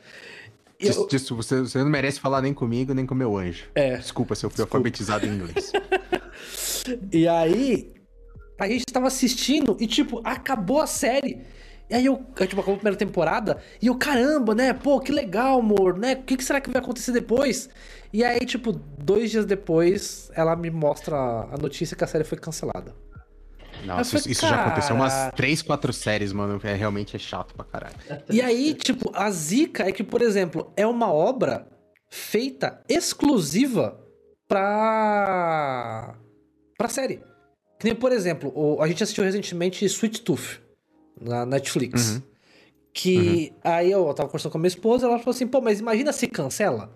Eu- 0.79 1.07
Disso- 1.07 1.35
você, 1.35 1.59
você 1.61 1.77
não 1.77 1.89
merece 1.89 2.19
falar 2.19 2.41
nem 2.41 2.53
comigo, 2.53 2.93
nem 2.93 3.05
com 3.05 3.13
meu 3.13 3.37
anjo. 3.37 3.65
É. 3.75 3.97
Desculpa 3.97 4.33
se 4.35 4.45
eu 4.45 4.49
fui 4.49 4.61
alfabetizado 4.63 5.25
em 5.25 5.29
inglês. 5.29 5.71
E 7.11 7.27
aí, 7.27 7.91
a 8.57 8.67
gente 8.67 8.85
tava 8.85 9.05
assistindo 9.07 9.77
e, 9.79 9.85
tipo, 9.85 10.21
acabou 10.23 10.81
a 10.81 10.87
série. 10.87 11.41
E 11.89 11.95
aí 11.95 12.05
eu, 12.05 12.23
eu, 12.39 12.47
tipo, 12.47 12.61
acabou 12.61 12.75
a 12.75 12.77
primeira 12.77 12.97
temporada 12.97 13.57
e 13.81 13.87
eu, 13.87 13.95
caramba, 13.95 14.53
né? 14.53 14.73
Pô, 14.73 14.99
que 14.99 15.11
legal, 15.11 15.59
amor, 15.59 15.97
né? 15.97 16.13
O 16.13 16.23
que, 16.23 16.37
que 16.37 16.43
será 16.43 16.61
que 16.61 16.69
vai 16.69 16.79
acontecer 16.81 17.11
depois? 17.11 17.67
E 18.13 18.23
aí, 18.23 18.39
tipo, 18.41 18.71
dois 18.71 19.31
dias 19.31 19.45
depois, 19.45 20.29
ela 20.35 20.55
me 20.55 20.69
mostra 20.69 21.15
a 21.17 21.57
notícia 21.59 21.97
que 21.97 22.03
a 22.03 22.07
série 22.07 22.23
foi 22.23 22.37
cancelada. 22.37 22.93
Nossa, 23.85 24.19
falei, 24.19 24.31
isso, 24.31 24.47
já 24.47 24.65
aconteceu 24.65 24.95
umas 24.95 25.13
"Cara." 25.13 25.31
3, 25.31 25.61
4 25.61 25.93
séries, 25.93 26.33
mano. 26.33 26.59
É, 26.63 26.75
realmente 26.75 27.15
é 27.15 27.19
chato 27.19 27.55
pra 27.55 27.65
caralho. 27.65 27.95
E 28.29 28.41
aí, 28.41 28.73
tipo, 28.75 29.09
a 29.15 29.31
zica 29.31 29.87
é 29.87 29.91
que, 29.91 30.03
por 30.03 30.21
exemplo, 30.21 30.71
é 30.75 30.85
uma 30.85 31.11
obra 31.11 31.65
feita 32.09 32.81
exclusiva 32.87 33.99
pra. 34.47 36.15
pra 36.77 36.89
série. 36.89 37.23
Que 37.79 37.85
nem, 37.85 37.95
por 37.95 38.11
exemplo, 38.11 38.77
a 38.81 38.87
gente 38.87 39.01
assistiu 39.01 39.23
recentemente 39.23 39.85
Sweet 39.85 40.21
Tooth 40.21 40.59
na 41.21 41.45
Netflix. 41.45 42.15
Uhum. 42.15 42.21
Que 42.93 43.53
aí 43.63 43.91
eu 43.91 44.03
tava 44.13 44.27
conversando 44.29 44.51
com 44.51 44.57
a 44.57 44.61
minha 44.61 44.67
esposa, 44.67 45.05
ela 45.07 45.19
falou 45.19 45.31
assim: 45.31 45.47
pô, 45.47 45.61
mas 45.61 45.79
imagina 45.79 46.11
se 46.11 46.27
cancela, 46.27 46.91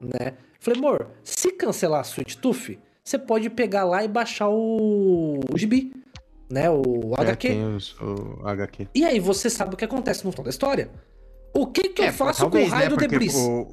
né? 0.00 0.34
Falei, 0.60 0.78
amor, 0.78 1.08
se 1.24 1.52
cancelar 1.52 2.02
Sweet 2.04 2.38
Tooth, 2.38 2.78
você 3.02 3.18
pode 3.18 3.48
pegar 3.50 3.84
lá 3.84 4.04
e 4.04 4.08
baixar 4.08 4.48
o, 4.48 5.40
o 5.52 5.56
gibi, 5.58 5.92
né? 6.50 6.68
O 6.70 7.14
É, 7.18 7.22
HQ. 7.22 7.54
os- 7.76 7.96
o 8.00 8.46
HQ. 8.46 8.88
E 8.94 9.04
aí 9.04 9.18
você 9.18 9.48
sabe 9.48 9.74
o 9.74 9.76
que 9.76 9.84
acontece 9.84 10.24
no 10.24 10.30
final 10.32 10.44
da 10.44 10.50
história. 10.50 10.90
O 11.54 11.66
que 11.66 11.88
que 11.88 12.02
eu 12.02 12.06
É, 12.06 12.12
faço 12.12 12.40
talvez, 12.40 12.68
com 12.68 12.70
o 12.70 12.74
raio 12.76 12.90
né, 12.90 12.96
do 12.96 13.00
Debris? 13.00 13.34
o- 13.34 13.68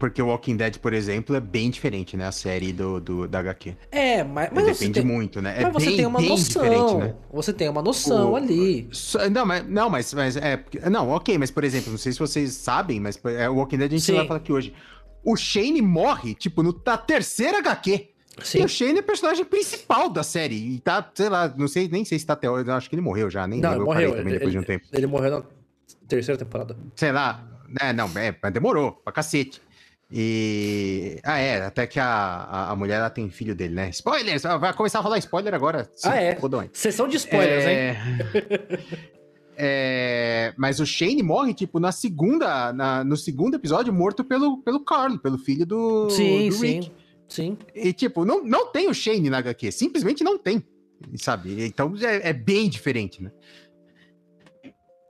Porque 0.00 0.20
o 0.22 0.28
Walking 0.28 0.56
Dead, 0.56 0.78
por 0.78 0.94
exemplo, 0.94 1.36
é 1.36 1.40
bem 1.40 1.68
diferente, 1.70 2.16
né? 2.16 2.26
A 2.26 2.32
série 2.32 2.72
do, 2.72 2.98
do, 2.98 3.28
da 3.28 3.38
HQ. 3.40 3.76
É, 3.92 4.24
mas, 4.24 4.48
mas 4.50 4.64
Depende 4.64 4.94
tem, 4.94 5.04
muito, 5.04 5.42
né? 5.42 5.60
É 5.60 5.62
mas 5.64 5.74
você 5.74 5.86
bem, 5.86 5.96
tem 5.98 6.06
uma 6.06 6.20
noção. 6.22 6.62
diferente, 6.62 6.94
né? 6.94 7.14
Você 7.30 7.52
tem 7.52 7.68
uma 7.68 7.82
noção 7.82 8.32
O- 8.32 8.36
ali. 8.36 8.88
Não, 9.30 9.44
mas, 9.44 9.68
não, 9.68 9.90
mas, 9.90 10.14
mas 10.14 10.36
é. 10.38 10.64
Não, 10.90 11.10
ok, 11.10 11.36
mas 11.36 11.50
por 11.50 11.62
exemplo, 11.64 11.90
não 11.90 11.98
sei 11.98 12.12
se 12.12 12.18
vocês 12.18 12.54
sabem, 12.54 12.98
mas 12.98 13.20
é, 13.26 13.46
o 13.50 13.56
Walking 13.56 13.76
Dead 13.76 13.92
a 13.92 13.94
gente 13.96 14.04
Sim. 14.06 14.14
vai 14.14 14.26
falar 14.26 14.38
aqui 14.40 14.52
hoje. 14.52 14.72
O 15.22 15.36
Shane 15.36 15.82
morre, 15.82 16.34
tipo, 16.34 16.62
no, 16.62 16.74
na 16.84 16.96
terceira 16.96 17.58
HQ. 17.58 18.08
Sim. 18.42 18.60
E 18.62 18.64
o 18.64 18.68
Shane 18.68 18.96
é 18.96 19.00
o 19.00 19.04
personagem 19.04 19.44
principal 19.44 20.08
da 20.08 20.22
série. 20.22 20.54
E 20.56 20.80
tá, 20.80 21.06
sei 21.14 21.28
lá, 21.28 21.52
não 21.58 21.68
sei 21.68 21.88
nem 21.88 22.06
sei 22.06 22.18
se 22.18 22.24
tá 22.24 22.32
até 22.32 22.50
hoje. 22.50 22.70
Acho 22.70 22.88
que 22.88 22.94
ele 22.94 23.02
morreu 23.02 23.28
já, 23.28 23.46
nem 23.46 23.60
Não, 23.60 23.68
lembro, 23.72 23.84
ele 23.84 23.92
morreu. 23.94 24.10
também 24.12 24.26
Ele, 24.28 24.32
depois 24.38 24.52
de 24.52 24.58
um 24.58 24.62
tempo. 24.62 24.86
ele 24.94 25.06
morreu 25.06 25.30
na 25.30 25.42
terceira 26.08 26.38
temporada. 26.38 26.74
Sei 26.96 27.12
lá. 27.12 27.46
É, 27.78 27.92
não, 27.92 28.10
é, 28.18 28.34
mas 28.42 28.52
demorou, 28.52 28.92
pra 28.92 29.12
cacete. 29.12 29.60
E. 30.12 31.20
Ah, 31.22 31.38
é, 31.38 31.62
até 31.64 31.86
que 31.86 32.00
a, 32.00 32.04
a, 32.06 32.70
a 32.72 32.76
mulher 32.76 32.96
ela 32.98 33.10
tem 33.10 33.30
filho 33.30 33.54
dele, 33.54 33.74
né? 33.74 33.90
Spoilers! 33.90 34.42
Vai 34.42 34.72
começar 34.72 34.98
a 34.98 35.02
rolar 35.02 35.18
spoiler 35.18 35.54
agora. 35.54 35.88
Ah, 36.04 36.16
é? 36.16 36.36
aí. 36.60 36.70
Sessão 36.72 37.06
de 37.06 37.16
spoilers, 37.16 37.64
hein? 37.64 37.76
É... 37.76 39.20
É, 39.62 40.54
Mas 40.56 40.80
o 40.80 40.86
Shane 40.86 41.22
morre, 41.22 41.52
tipo, 41.52 41.78
na 41.78 41.92
segunda, 41.92 42.72
na- 42.72 43.04
no 43.04 43.14
segundo 43.14 43.56
episódio, 43.56 43.92
morto 43.92 44.24
pelo, 44.24 44.62
pelo 44.62 44.80
Carl, 44.82 45.18
pelo 45.18 45.36
filho 45.36 45.66
do, 45.66 46.08
Sim, 46.08 46.48
do 46.48 46.54
sim. 46.54 46.66
Rick. 46.80 46.92
Sim. 47.28 47.58
E, 47.74 47.92
tipo, 47.92 48.24
não, 48.24 48.42
não 48.42 48.72
tem 48.72 48.88
o 48.88 48.94
Shane 48.94 49.28
na 49.28 49.36
HQ, 49.38 49.70
simplesmente 49.70 50.24
não 50.24 50.38
tem, 50.38 50.64
sabe? 51.16 51.62
Então 51.66 51.92
é, 52.00 52.30
é 52.30 52.32
bem 52.32 52.70
diferente, 52.70 53.22
né? 53.22 53.30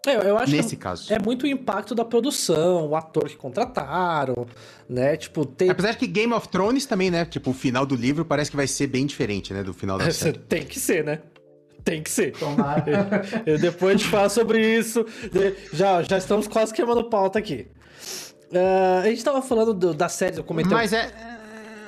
É, 0.06 0.16
eu 0.30 0.38
acho 0.38 0.50
Nesse 0.52 0.76
que 0.76 0.82
caso. 0.82 1.12
é 1.12 1.18
muito 1.18 1.42
o 1.42 1.46
impacto 1.46 1.94
da 1.94 2.04
produção, 2.06 2.88
o 2.88 2.96
ator 2.96 3.24
que 3.28 3.36
contrataram, 3.36 4.46
né? 4.88 5.14
Tipo, 5.16 5.44
tem. 5.44 5.68
Apesar 5.68 5.94
que 5.96 6.06
Game 6.06 6.32
of 6.32 6.48
Thrones 6.48 6.86
também, 6.86 7.10
né? 7.10 7.24
Tipo, 7.26 7.50
o 7.50 7.52
final 7.54 7.84
do 7.84 7.94
livro 7.94 8.24
parece 8.24 8.50
que 8.50 8.56
vai 8.56 8.66
ser 8.66 8.86
bem 8.86 9.04
diferente, 9.04 9.52
né? 9.52 9.62
Do 9.62 9.74
final 9.74 9.98
da 9.98 10.08
série. 10.12 10.38
tem 10.38 10.64
que 10.64 10.80
ser, 10.80 11.04
né? 11.04 11.20
Tem 11.84 12.02
que 12.02 12.10
ser. 12.10 12.32
Tomara. 12.32 12.84
Eu 13.44 13.58
depois 13.58 13.94
a 13.94 13.98
gente 13.98 14.08
fala 14.10 14.28
sobre 14.30 14.60
isso. 14.78 15.04
Já, 15.72 16.02
já 16.02 16.16
estamos 16.18 16.48
quase 16.48 16.72
queimando 16.72 17.04
pauta 17.04 17.38
aqui. 17.38 17.66
Ah, 18.54 19.00
a 19.04 19.08
gente 19.08 19.22
tava 19.22 19.42
falando 19.42 19.72
do- 19.74 19.94
da 19.94 20.08
série, 20.08 20.36
eu 20.38 20.44
comentei. 20.44 20.72
Mas 20.72 20.92
é. 20.92 21.10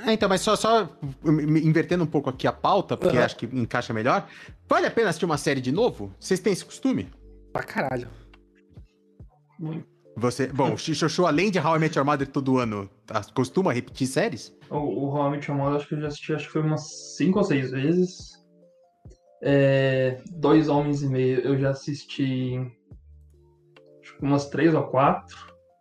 é, 0.07 0.12
Então, 0.12 0.29
mas 0.29 0.40
só, 0.42 0.55
só 0.55 0.88
me- 1.25 1.61
invertendo 1.62 2.05
um 2.05 2.07
pouco 2.07 2.29
aqui 2.31 2.46
a 2.46 2.53
pauta, 2.53 2.96
porque 2.96 3.16
Aham. 3.16 3.25
acho 3.27 3.37
que 3.37 3.46
encaixa 3.46 3.92
melhor. 3.92 4.27
Vale 4.68 4.87
a 4.87 4.90
pena 4.90 5.09
assistir 5.09 5.25
uma 5.25 5.38
série 5.38 5.61
de 5.61 5.72
novo? 5.72 6.14
Vocês 6.20 6.38
têm 6.40 6.53
esse 6.53 6.64
costume? 6.64 7.09
Pra 7.52 7.62
caralho. 7.62 8.08
Você, 10.16 10.46
bom, 10.48 10.74
o 10.74 10.76
Xuxu, 10.78 11.26
além 11.26 11.50
de 11.50 11.58
How 11.58 11.76
I 11.76 11.78
Met 11.78 11.96
Your 11.96 12.04
Mother 12.04 12.26
todo 12.26 12.58
ano, 12.58 12.88
tá- 13.06 13.22
costuma 13.34 13.72
repetir 13.72 14.06
séries? 14.06 14.54
O, 14.70 14.76
o 14.76 15.08
How 15.14 15.28
I 15.28 15.30
Met 15.32 15.48
Your 15.50 15.58
Mother, 15.58 15.76
acho 15.76 15.88
que 15.88 15.94
eu 15.94 16.00
já 16.00 16.08
assisti, 16.08 16.34
acho 16.34 16.46
que 16.46 16.52
foi 16.52 16.62
umas 16.62 17.16
cinco 17.16 17.38
ou 17.38 17.44
seis 17.44 17.70
vezes. 17.70 18.32
É, 19.42 20.20
Dois 20.32 20.68
Homens 20.68 21.02
e 21.02 21.08
Meio, 21.08 21.40
eu 21.40 21.58
já 21.58 21.70
assisti 21.70 22.58
acho 24.02 24.16
que 24.18 24.24
umas 24.24 24.48
três 24.48 24.74
ou 24.74 24.82
quatro. 24.84 25.36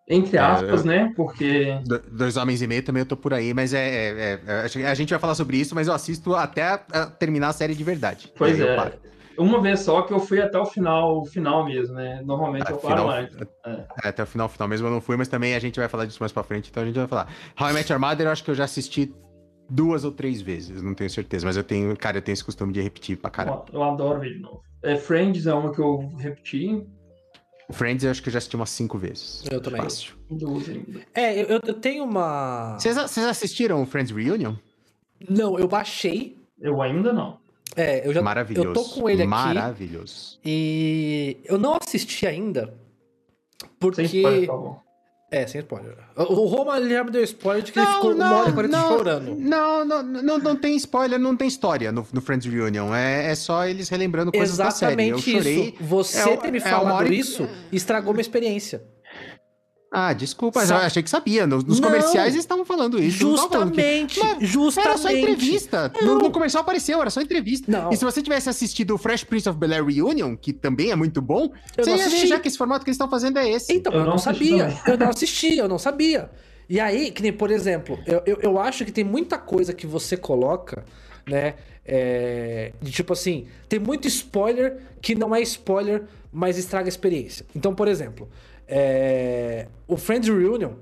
Entre 0.08 0.36
É, 0.38 0.42
aspas, 0.42 0.82
eu- 0.82 0.88
né? 0.88 1.14
Porque 1.16 1.80
Do- 1.86 2.00
Dois 2.00 2.36
Homens 2.38 2.62
e 2.62 2.68
Meio 2.68 2.84
também 2.84 3.02
eu 3.02 3.06
tô 3.06 3.16
por 3.16 3.34
aí, 3.34 3.54
mas 3.54 3.74
é, 3.74 4.34
é- 4.34 4.42
é- 4.46 4.88
a 4.88 4.94
gente 4.94 5.10
vai 5.12 5.20
falar 5.20 5.36
sobre 5.36 5.58
isso, 5.58 5.76
mas 5.76 5.88
eu 5.88 5.94
assisto 5.94 6.36
até 6.36 6.64
a- 6.64 6.86
a 6.92 7.06
terminar 7.06 7.50
a 7.50 7.54
série 7.54 7.76
de 7.76 7.84
verdade. 7.84 8.32
Pois 8.36 8.60
é. 8.60 9.00
Uma 9.42 9.60
vez 9.62 9.82
só 9.82 10.02
que 10.04 10.14
eu 10.14 10.20
fui 10.20 10.42
até 10.42 10.58
o 10.60 10.66
final, 10.66 11.20
o 11.22 11.26
final 11.26 11.66
mesmo, 11.66 11.96
né? 11.96 12.22
Normalmente 12.24 12.66
Ah, 12.68 12.72
eu 12.72 12.78
paro 12.78 12.96
final- 13.02 13.10
antes. 13.10 13.38
É. 13.66 13.86
É, 14.04 14.08
até 14.10 14.24
o 14.24 14.26
final, 14.26 14.48
final 14.50 14.68
mesmo 14.68 14.88
eu 14.88 14.92
não 14.92 15.02
fui, 15.02 15.18
mas 15.18 15.28
também 15.28 15.56
a 15.56 15.60
gente 15.60 15.80
vai 15.80 15.88
falar 15.90 16.06
disso 16.06 16.20
mais 16.22 16.32
pra 16.32 16.44
frente, 16.44 16.70
então 16.70 16.84
a 16.84 16.86
gente 16.86 16.96
vai 16.96 17.08
falar. 17.08 17.28
How 17.60 17.70
I 17.70 17.74
Met 17.74 17.92
Your 17.92 18.00
Mother 18.02 18.28
eu 18.28 18.32
acho 18.32 18.44
que 18.44 18.52
eu 18.52 18.56
já 18.56 18.64
assisti 18.66 19.14
duas 19.70 20.04
ou 20.04 20.12
três 20.12 20.42
vezes, 20.42 20.82
não 20.82 20.94
tenho 20.94 21.10
certeza, 21.10 21.46
mas 21.46 21.56
eu 21.58 21.64
tenho, 21.64 21.96
cara, 21.98 22.18
eu 22.18 22.22
tenho 22.22 22.34
esse 22.34 22.44
costume 22.44 22.74
de 22.74 22.82
repetir 22.82 23.18
pra 23.18 23.30
caralho. 23.30 23.64
Eu, 23.72 23.76
eu 23.80 23.84
adoro 23.84 24.20
ver 24.20 24.34
de 24.34 24.40
novo. 24.40 24.62
É, 24.84 24.96
Friends 24.98 25.46
é 25.48 25.54
uma 25.54 25.72
que 25.72 25.80
eu 25.80 26.10
repeti. 26.18 26.86
Friends 27.72 28.04
eu 28.04 28.12
acho 28.12 28.22
que 28.22 28.28
eu 28.28 28.34
já 28.34 28.38
assisti 28.40 28.56
umas 28.56 28.70
cinco 28.70 28.98
vezes. 28.98 29.44
Eu 29.50 29.62
também. 29.62 29.82
Fácil. 29.82 30.14
Duas 30.30 30.68
ainda. 30.68 31.00
É, 31.14 31.42
eu, 31.42 31.60
eu 31.66 31.74
tenho 31.76 32.04
uma. 32.04 32.78
Vocês, 32.78 32.96
vocês 32.98 33.26
assistiram 33.26 33.82
o 33.82 33.86
Friends 33.86 34.12
Reunion? 34.12 34.56
Não, 35.30 35.58
eu 35.58 35.68
baixei. 35.68 36.36
Eu 36.60 36.82
ainda 36.82 37.14
não. 37.14 37.40
É, 37.76 38.08
eu 38.08 38.14
já. 38.14 38.22
Maravilhoso. 38.22 38.68
Eu 38.68 38.74
tô 38.74 38.84
com 38.84 39.10
ele 39.10 39.22
aqui. 39.22 39.30
Maravilhoso. 39.30 40.40
E 40.44 41.38
eu 41.46 41.58
não 41.58 41.78
assisti 41.82 42.28
ainda. 42.28 42.74
Sem 43.60 43.70
Porque. 43.80 44.04
spoiler, 44.04 44.40
por 44.42 44.48
favor. 44.48 44.92
É, 45.34 45.48
sem 45.48 45.62
spoiler. 45.62 45.98
O 46.18 46.46
Roma 46.46 46.78
ele 46.78 46.94
já 46.94 47.06
me 47.06 47.10
deu 47.10 47.24
spoiler 47.24 47.64
de 47.64 47.72
que 47.72 47.80
não, 47.80 47.86
ele 47.86 47.96
ficou 47.96 48.16
não, 48.16 48.28
uma 48.28 48.42
hora 48.42 48.50
e 48.50 48.54
quarenta 48.54 48.80
chorando. 48.82 49.36
Não, 49.38 49.86
não, 49.86 50.04
não, 50.04 50.38
não 50.38 50.56
tem 50.58 50.76
spoiler, 50.76 51.18
não 51.18 51.38
tem 51.38 51.48
história 51.48 51.90
no, 51.90 52.06
no 52.12 52.22
Friends 52.22 52.52
Reunion. 52.52 52.94
É, 52.94 53.32
é 53.32 53.36
só 53.36 53.66
eles 53.66 53.88
relembrando 53.88 54.30
coisas 54.30 54.60
Exatamente 54.60 55.12
da 55.14 55.18
série. 55.22 55.36
Eu 55.38 55.42
chorei. 55.42 55.70
Isso. 55.70 55.84
Você 55.84 56.30
é, 56.32 56.38
ter 56.38 56.52
me 56.52 56.58
é 56.58 56.62
falado 56.62 57.08
é 57.08 57.16
isso 57.16 57.48
estragou 57.72 58.14
minha 58.14 58.22
experiência. 58.22 58.84
Ah, 59.94 60.14
desculpa, 60.14 60.66
Sa 60.66 60.76
eu 60.76 60.78
achei 60.78 61.04
que 61.04 61.10
sabia. 61.10 61.46
Nos, 61.46 61.66
nos 61.66 61.82
comerciais 61.82 62.34
eles 62.34 62.46
estavam 62.46 62.64
falando 62.64 62.98
isso. 62.98 63.18
Justamente, 63.18 64.22
falando 64.22 64.40
que... 64.40 64.46
justamente. 64.46 64.90
Era 64.90 64.98
só 64.98 65.12
entrevista. 65.12 65.92
No, 66.02 66.18
no, 66.18 66.32
comercial 66.32 66.62
apareceu, 66.62 67.02
era 67.02 67.10
só 67.10 67.20
entrevista. 67.20 67.70
Não. 67.70 67.92
E 67.92 67.98
se 67.98 68.06
você 68.06 68.22
tivesse 68.22 68.50
assistido 68.50 68.96
o 68.96 68.98
Fresh 68.98 69.26
Prince 69.26 69.50
of 69.50 69.60
Bel-Air 69.60 69.84
Reunion, 69.84 70.38
que 70.38 70.54
também 70.54 70.92
é 70.92 70.96
muito 70.96 71.22
bom, 71.22 71.52
eu 71.78 71.84
você 71.84 71.94
ia 71.94 72.08
ver 72.08 72.26
já 72.26 72.40
que 72.40 72.48
esse 72.48 72.58
formato 72.58 72.86
que 72.86 72.90
eles 72.90 72.96
estão 72.96 73.10
fazendo 73.10 73.38
é 73.38 73.50
esse. 73.50 73.74
Então, 73.74 73.92
eu, 73.92 74.00
eu 74.00 74.06
não, 74.06 74.12
não 74.12 74.18
sabia. 74.18 74.80
Eu 74.88 74.98
não 74.98 75.10
assisti, 75.10 75.58
eu 75.58 75.68
não 75.68 75.78
sabia. 75.78 76.32
E 76.70 76.80
aí, 76.80 77.12
que 77.12 77.22
nem, 77.22 77.34
por 77.34 77.52
exemplo, 77.52 78.00
eu, 78.06 78.24
eu, 78.26 78.40
eu 78.42 78.60
acho 78.60 78.86
que 78.86 78.94
tem 78.94 79.04
muita 79.04 79.38
coisa 79.38 79.74
que 79.74 79.86
você 79.86 80.16
coloca, 80.16 80.86
né? 81.28 81.56
É, 81.84 82.72
de 82.82 82.92
tipo 82.92 83.12
assim, 83.12 83.48
tem 83.68 83.78
muito 83.78 84.08
spoiler 84.08 84.78
que 85.02 85.16
não 85.16 85.36
é 85.36 85.42
spoiler, 85.42 86.04
mas 86.32 86.58
estraga 86.58 86.88
a 86.88 86.90
experiência. 86.90 87.46
Então, 87.54 87.76
por 87.76 87.90
exemplo, 87.90 88.30
é, 88.68 89.68
o 89.88 89.98
Friends 89.98 90.30
Reunion, 90.30 90.74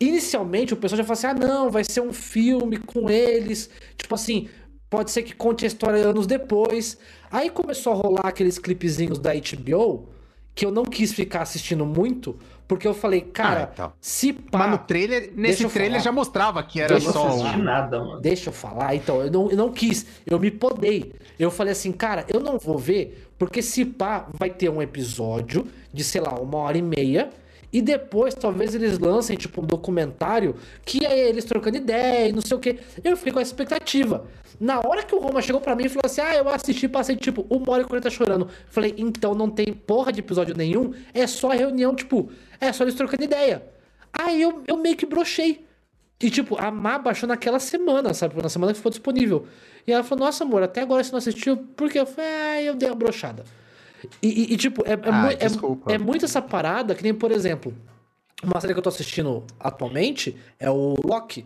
inicialmente 0.00 0.74
o 0.74 0.76
pessoal 0.76 0.98
já 0.98 1.04
falou 1.04 1.14
assim: 1.14 1.26
ah, 1.26 1.34
não, 1.34 1.70
vai 1.70 1.84
ser 1.84 2.00
um 2.00 2.12
filme 2.12 2.78
com 2.78 3.08
eles. 3.10 3.70
Tipo 3.96 4.14
assim, 4.14 4.48
pode 4.88 5.10
ser 5.10 5.22
que 5.22 5.34
conte 5.34 5.64
a 5.64 5.68
história 5.68 6.06
anos 6.06 6.26
depois. 6.26 6.98
Aí 7.30 7.50
começou 7.50 7.92
a 7.92 7.96
rolar 7.96 8.28
aqueles 8.28 8.58
clipezinhos 8.58 9.18
da 9.18 9.32
HBO 9.34 10.08
que 10.54 10.66
eu 10.66 10.72
não 10.72 10.84
quis 10.84 11.12
ficar 11.12 11.42
assistindo 11.42 11.86
muito, 11.86 12.36
porque 12.68 12.86
eu 12.86 12.92
falei, 12.92 13.22
cara, 13.22 13.62
ah, 13.62 13.70
então. 13.72 13.92
se 13.98 14.30
pá. 14.30 14.58
Mas 14.58 14.70
no 14.72 14.78
trailer, 14.78 15.32
nesse 15.34 15.66
trailer 15.68 15.92
falar. 15.92 16.04
já 16.04 16.12
mostrava 16.12 16.62
que 16.62 16.78
era 16.78 16.94
deixa 16.94 17.10
só. 17.12 17.30
Eu 17.30 17.58
nada, 17.58 17.98
mano. 17.98 18.20
Deixa 18.20 18.50
eu 18.50 18.52
falar. 18.52 18.94
Então, 18.94 19.22
eu 19.22 19.30
não, 19.30 19.50
eu 19.50 19.56
não 19.56 19.72
quis. 19.72 20.04
Eu 20.26 20.38
me 20.38 20.50
podei. 20.50 21.14
Eu 21.38 21.50
falei 21.50 21.72
assim, 21.72 21.90
cara, 21.90 22.26
eu 22.28 22.40
não 22.40 22.58
vou 22.58 22.76
ver, 22.76 23.26
porque 23.38 23.62
se 23.62 23.86
pá, 23.86 24.28
vai 24.38 24.50
ter 24.50 24.68
um 24.68 24.82
episódio 24.82 25.66
de, 25.90 26.04
sei 26.04 26.20
lá, 26.20 26.34
uma 26.34 26.58
hora 26.58 26.76
e 26.76 26.82
meia. 26.82 27.30
E 27.72 27.82
depois, 27.82 28.34
talvez 28.34 28.74
eles 28.74 28.98
lancem, 28.98 29.36
tipo, 29.36 29.60
um 29.60 29.66
documentário 29.66 30.56
que 30.84 31.04
é 31.04 31.28
eles 31.28 31.44
trocando 31.44 31.76
ideia 31.76 32.28
e 32.28 32.32
não 32.32 32.40
sei 32.40 32.56
o 32.56 32.60
que. 32.60 32.78
Eu 33.04 33.16
fiquei 33.16 33.32
com 33.32 33.40
essa 33.40 33.50
expectativa. 33.50 34.26
Na 34.58 34.80
hora 34.80 35.02
que 35.02 35.14
o 35.14 35.18
Roma 35.18 35.42
chegou 35.42 35.60
para 35.60 35.76
mim 35.76 35.84
e 35.84 35.88
falou 35.88 36.06
assim: 36.06 36.20
Ah, 36.20 36.34
eu 36.34 36.48
assisti, 36.48 36.88
passei 36.88 37.14
tipo 37.16 37.46
uma 37.50 37.72
hora 37.72 37.82
e 37.82 37.86
quarenta 37.86 38.10
chorando. 38.10 38.48
Falei, 38.70 38.94
então 38.96 39.34
não 39.34 39.50
tem 39.50 39.72
porra 39.72 40.12
de 40.12 40.20
episódio 40.20 40.56
nenhum, 40.56 40.92
é 41.12 41.26
só 41.26 41.50
reunião, 41.50 41.94
tipo, 41.94 42.30
é 42.60 42.72
só 42.72 42.84
eles 42.84 42.94
trocando 42.94 43.22
ideia. 43.22 43.62
Aí 44.12 44.40
eu, 44.40 44.62
eu 44.66 44.76
meio 44.76 44.96
que 44.96 45.06
brochei. 45.06 45.66
E 46.20 46.30
tipo, 46.30 46.60
a 46.60 46.70
Má 46.70 46.98
baixou 46.98 47.28
naquela 47.28 47.60
semana, 47.60 48.12
sabe? 48.12 48.40
Na 48.42 48.48
semana 48.48 48.72
que 48.72 48.78
ficou 48.78 48.90
disponível. 48.90 49.46
E 49.86 49.92
ela 49.92 50.02
falou: 50.02 50.24
Nossa, 50.24 50.42
amor, 50.42 50.62
até 50.62 50.80
agora 50.80 51.04
você 51.04 51.12
não 51.12 51.18
assistiu, 51.18 51.56
porque 51.76 51.98
eu 51.98 52.06
falei, 52.06 52.30
ah, 52.30 52.62
eu 52.62 52.74
dei 52.74 52.88
uma 52.88 52.96
brochada. 52.96 53.44
E, 54.22 54.28
e, 54.28 54.54
e 54.54 54.56
tipo, 54.56 54.82
é, 54.86 54.92
é, 54.92 54.98
ah, 55.04 55.28
é, 55.88 55.94
é, 55.94 55.98
muito 55.98 56.24
essa 56.24 56.40
parada 56.40 56.94
que 56.94 57.02
nem, 57.02 57.14
por 57.14 57.30
exemplo, 57.30 57.74
uma 58.42 58.60
série 58.60 58.72
que 58.72 58.78
eu 58.78 58.82
tô 58.82 58.88
assistindo 58.88 59.44
atualmente 59.58 60.36
é 60.58 60.70
o 60.70 60.94
Loki. 61.04 61.44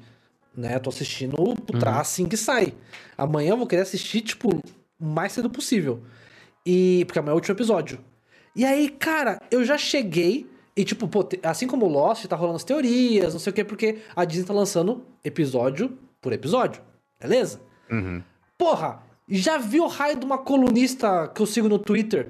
Né? 0.55 0.75
Eu 0.75 0.81
tô 0.81 0.91
assistindo 0.91 1.41
uhum. 1.41 1.57
assim 1.87 2.27
que 2.29 2.37
sai. 2.37 2.75
Amanhã 3.17 3.51
eu 3.51 3.57
vou 3.57 3.67
querer 3.67 3.83
assistir, 3.83 4.21
tipo, 4.21 4.61
o 5.01 5.05
mais 5.05 5.33
cedo 5.33 5.49
possível. 5.49 6.03
E. 6.65 7.05
Porque 7.07 7.19
amanhã 7.19 7.33
é 7.33 7.35
o 7.35 7.37
último 7.37 7.55
episódio. 7.55 7.99
E 8.55 8.65
aí, 8.65 8.89
cara, 8.91 9.41
eu 9.51 9.65
já 9.65 9.79
cheguei. 9.79 10.51
E, 10.75 10.85
tipo, 10.85 11.07
pô, 11.07 11.27
assim 11.43 11.67
como 11.67 11.85
o 11.85 11.89
Lost, 11.89 12.25
tá 12.25 12.35
rolando 12.35 12.57
as 12.57 12.65
teorias, 12.65 13.35
não 13.35 13.41
sei 13.41 13.51
o 13.51 13.55
quê, 13.55 13.63
porque 13.63 13.99
a 14.17 14.25
Disney 14.25 14.47
tá 14.47 14.55
lançando 14.55 15.05
episódio 15.23 15.99
por 16.21 16.33
episódio. 16.33 16.81
Beleza? 17.21 17.61
Uhum. 17.91 18.23
Porra, 18.57 19.03
já 19.39 19.59
viu 19.59 19.85
o 19.85 19.89
raio 19.89 20.19
de 20.19 20.27
uma 20.27 20.39
colunista 20.39 21.31
que 21.35 21.41
eu 21.41 21.47
sigo 21.47 21.69
no 21.69 21.79
Twitter 21.79 22.29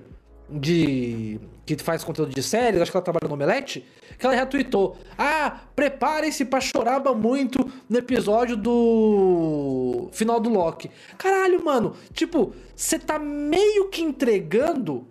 de 0.49 1.41
que 1.65 1.77
faz 1.77 2.03
conteúdo 2.05 2.35
de 2.35 2.43
séries, 2.43 2.81
acho 2.81 2.91
que 2.91 2.97
ela 2.97 3.05
trabalha 3.05 3.29
no 3.29 3.35
Omelete, 3.35 3.85
que 4.19 4.27
ela 4.27 4.35
retweetou: 4.35 4.97
Ah, 5.17 5.61
preparem-se 5.75 6.45
pra 6.45 6.61
choraba 6.61 7.15
muito 7.15 7.71
no 7.89 7.99
episódio 7.99 8.57
do 8.57 10.09
final 10.13 10.41
do 10.41 10.51
Loki. 10.51 10.91
Caralho, 11.17 11.65
mano, 11.65 11.95
tipo, 12.13 12.53
você 12.75 12.99
tá 12.99 13.19
meio 13.19 13.89
que 13.89 14.03
entregando. 14.03 15.07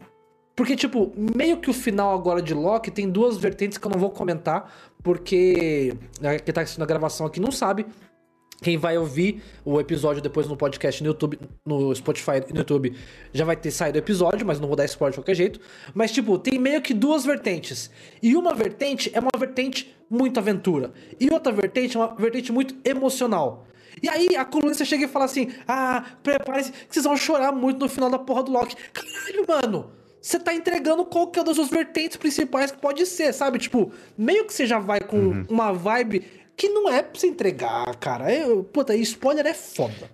Porque, 0.54 0.76
tipo, 0.76 1.12
meio 1.16 1.58
que 1.58 1.70
o 1.70 1.74
final 1.74 2.14
agora 2.14 2.42
de 2.42 2.54
Loki 2.54 2.92
tem 2.92 3.10
duas 3.10 3.38
vertentes 3.38 3.78
que 3.78 3.88
eu 3.88 3.90
não 3.90 4.00
vou 4.00 4.12
comentar, 4.12 4.72
porque 5.02 5.96
quem 6.46 6.54
tá 6.54 6.62
assistindo 6.62 6.84
a 6.84 6.86
gravação 6.86 7.26
aqui 7.26 7.40
não 7.40 7.52
sabe. 7.52 7.86
Quem 8.64 8.78
vai 8.78 8.96
ouvir 8.96 9.42
o 9.66 9.80
episódio 9.80 10.22
depois 10.22 10.46
no 10.48 10.56
podcast 10.56 11.02
no 11.02 11.10
YouTube, 11.10 11.40
no 11.66 11.96
Spotify 11.96 12.44
e 12.48 12.54
no 12.54 12.60
YouTube, 12.60 12.96
já 13.34 13.44
vai 13.44 13.56
ter 13.56 13.72
saído 13.72 13.98
o 13.98 14.00
episódio, 14.00 14.46
mas 14.46 14.60
não 14.60 14.68
vou 14.68 14.78
dar 14.78 14.86
spoiler 14.86 15.14
de 15.14 15.20
qualquer 15.20 15.34
jeito. 15.34 15.60
Mas, 15.96 16.12
tipo, 16.12 16.38
tem 16.38 16.60
meio 16.60 16.80
que 16.80 16.94
duas 16.94 17.26
vertentes. 17.26 17.90
E 18.22 18.36
uma 18.36 18.54
vertente 18.54 19.10
é 19.16 19.20
uma 19.20 19.32
vertente 19.36 19.92
muito 20.08 20.40
aventura. 20.40 20.94
E 21.20 21.28
outra 21.34 21.52
vertente 21.52 21.98
é 21.98 22.00
uma 22.00 22.14
vertente 22.14 22.52
muito 22.52 22.76
emocional. 22.86 23.66
E 24.00 24.08
aí 24.08 24.36
a 24.36 24.46
colunista 24.46 24.86
chega 24.86 25.06
e 25.06 25.08
fala 25.08 25.26
assim: 25.26 25.52
Ah, 25.68 26.06
prepare-se 26.22 26.72
que 26.72 26.94
vocês 26.94 27.06
vão 27.06 27.18
chorar 27.18 27.52
muito 27.52 27.80
no 27.80 27.90
final 27.90 28.12
da 28.12 28.20
porra 28.20 28.44
do 28.44 28.52
Loki. 28.52 28.76
Caralho, 28.94 29.46
mano! 29.48 29.92
Você 30.22 30.40
tá 30.40 30.54
entregando 30.54 31.04
qualquer 31.04 31.44
das 31.44 31.56
suas 31.56 31.70
vertentes 31.70 32.16
principais 32.16 32.70
que 32.70 32.78
pode 32.78 33.08
ser, 33.08 33.34
sabe? 33.34 33.58
Tipo, 33.58 33.92
meio 34.16 34.46
que 34.46 34.54
você 34.54 34.68
já 34.68 34.78
vai 34.78 35.00
com 35.00 35.18
uhum. 35.18 35.46
uma 35.50 35.74
vibe 35.74 36.24
que 36.62 36.70
não 36.70 36.88
é 36.88 37.02
pra 37.02 37.20
você 37.20 37.26
entregar, 37.26 37.96
cara. 37.96 38.32
Eu, 38.32 38.64
puta, 38.64 38.96
spoiler 38.98 39.48
é 39.48 39.54
foda. 39.54 40.12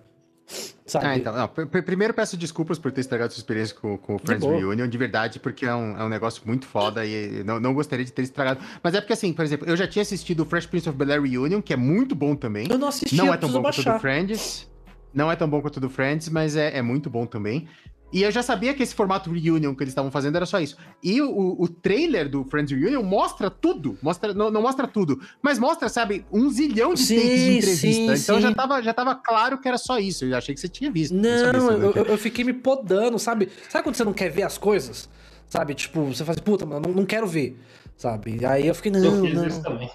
Sabe? 0.86 1.06
Ah, 1.06 1.18
então, 1.18 1.36
não, 1.36 1.68
primeiro 1.84 2.14
peço 2.14 2.38
desculpas 2.38 2.80
por 2.80 2.90
ter 2.90 3.02
estragado 3.02 3.34
sua 3.34 3.42
experiência 3.42 3.76
com, 3.76 3.98
com 3.98 4.16
o 4.16 4.18
Friends 4.20 4.48
de 4.48 4.56
Reunion, 4.56 4.88
de 4.88 4.98
verdade, 4.98 5.42
porque 5.42 5.66
é 5.66 5.76
um, 5.76 5.98
é 5.98 6.06
um 6.06 6.08
negócio 6.08 6.42
muito 6.46 6.66
foda 6.66 7.06
e 7.06 7.44
não, 7.44 7.60
não 7.60 7.74
gostaria 7.74 8.06
de 8.06 8.14
ter 8.14 8.22
estragado. 8.22 8.62
Mas 8.82 8.94
é 8.94 9.02
porque, 9.02 9.12
assim, 9.12 9.34
por 9.34 9.44
exemplo, 9.44 9.68
eu 9.68 9.76
já 9.76 9.86
tinha 9.86 10.02
assistido 10.02 10.44
o 10.44 10.46
Fresh 10.46 10.68
Prince 10.68 10.88
of 10.88 10.98
Bel-Air 10.98 11.22
Reunion, 11.22 11.62
que 11.62 11.74
é 11.74 11.76
muito 11.76 12.16
bom 12.16 12.34
também. 12.34 12.66
Eu 12.70 12.78
não 12.78 12.88
assisti, 12.88 13.18
Não 13.18 13.34
é 13.34 13.36
tão 13.36 13.52
bom 13.52 13.62
baixar. 13.62 13.84
quanto 13.84 13.96
o 13.96 13.98
do 13.98 14.00
Friends. 14.00 14.70
Não 15.14 15.30
é 15.30 15.36
tão 15.36 15.50
bom 15.50 15.60
quanto 15.62 15.78
o 15.78 15.82
do 15.82 15.90
Friends, 15.90 16.30
mas 16.30 16.56
é, 16.56 16.78
é 16.78 16.82
muito 16.82 17.10
bom 17.10 17.26
também. 17.26 17.68
E 18.12 18.24
eu 18.24 18.32
já 18.32 18.42
sabia 18.42 18.74
que 18.74 18.82
esse 18.82 18.96
formato 18.96 19.32
reunion 19.32 19.76
que 19.76 19.84
eles 19.84 19.92
estavam 19.92 20.10
fazendo 20.10 20.38
era 20.38 20.46
só 20.46 20.60
isso. 20.60 20.78
E 21.04 21.22
o, 21.22 21.56
o 21.60 21.68
trailer 21.68 22.30
do 22.30 22.44
Friends 22.46 22.72
Reunion 22.72 23.04
mostra 23.04 23.50
tudo. 23.50 23.98
Mostra, 24.02 24.34
não, 24.34 24.50
não 24.50 24.62
mostra 24.62 24.88
tudo, 24.88 25.20
mas 25.42 25.60
mostra, 25.60 25.90
sabe, 25.90 26.26
um 26.32 26.50
zilhão 26.50 26.94
de 26.94 27.02
sim, 27.02 27.16
takes 27.16 27.40
de 27.40 27.58
entrevista. 27.58 27.76
Sim, 27.76 28.04
então 28.04 28.36
sim. 28.38 28.42
Já, 28.42 28.56
tava, 28.56 28.82
já 28.82 28.94
tava 28.94 29.16
claro 29.16 29.58
que 29.58 29.68
era 29.68 29.78
só 29.78 30.00
isso. 30.00 30.24
Eu 30.24 30.38
achei 30.38 30.56
que 30.56 30.62
você 30.62 30.70
tinha 30.70 30.90
visto. 30.90 31.14
Não, 31.14 31.52
não 31.52 31.72
eu, 31.72 31.94
eu, 31.94 32.06
eu, 32.06 32.18
fiquei 32.18 32.46
me 32.46 32.54
podando, 32.54 33.20
sabe? 33.20 33.50
Sabe 33.70 33.84
quando 33.84 33.96
você 33.96 34.06
não 34.06 34.14
quer 34.14 34.30
ver 34.30 34.44
as 34.44 34.58
coisas? 34.58 35.10
Sabe? 35.50 35.74
Tipo, 35.74 36.06
você 36.06 36.24
fala 36.24 36.36
assim, 36.36 36.44
puta, 36.44 36.66
mano, 36.66 36.88
não, 36.88 36.96
não 36.96 37.06
quero 37.06 37.28
ver. 37.28 37.60
Sabe? 37.98 38.46
Aí 38.46 38.68
eu 38.68 38.76
fiquei, 38.76 38.92
não, 38.92 39.04
eu 39.04 39.26
fiz 39.26 39.34
não. 39.34 39.48
Isso 39.48 39.62
também. 39.62 39.90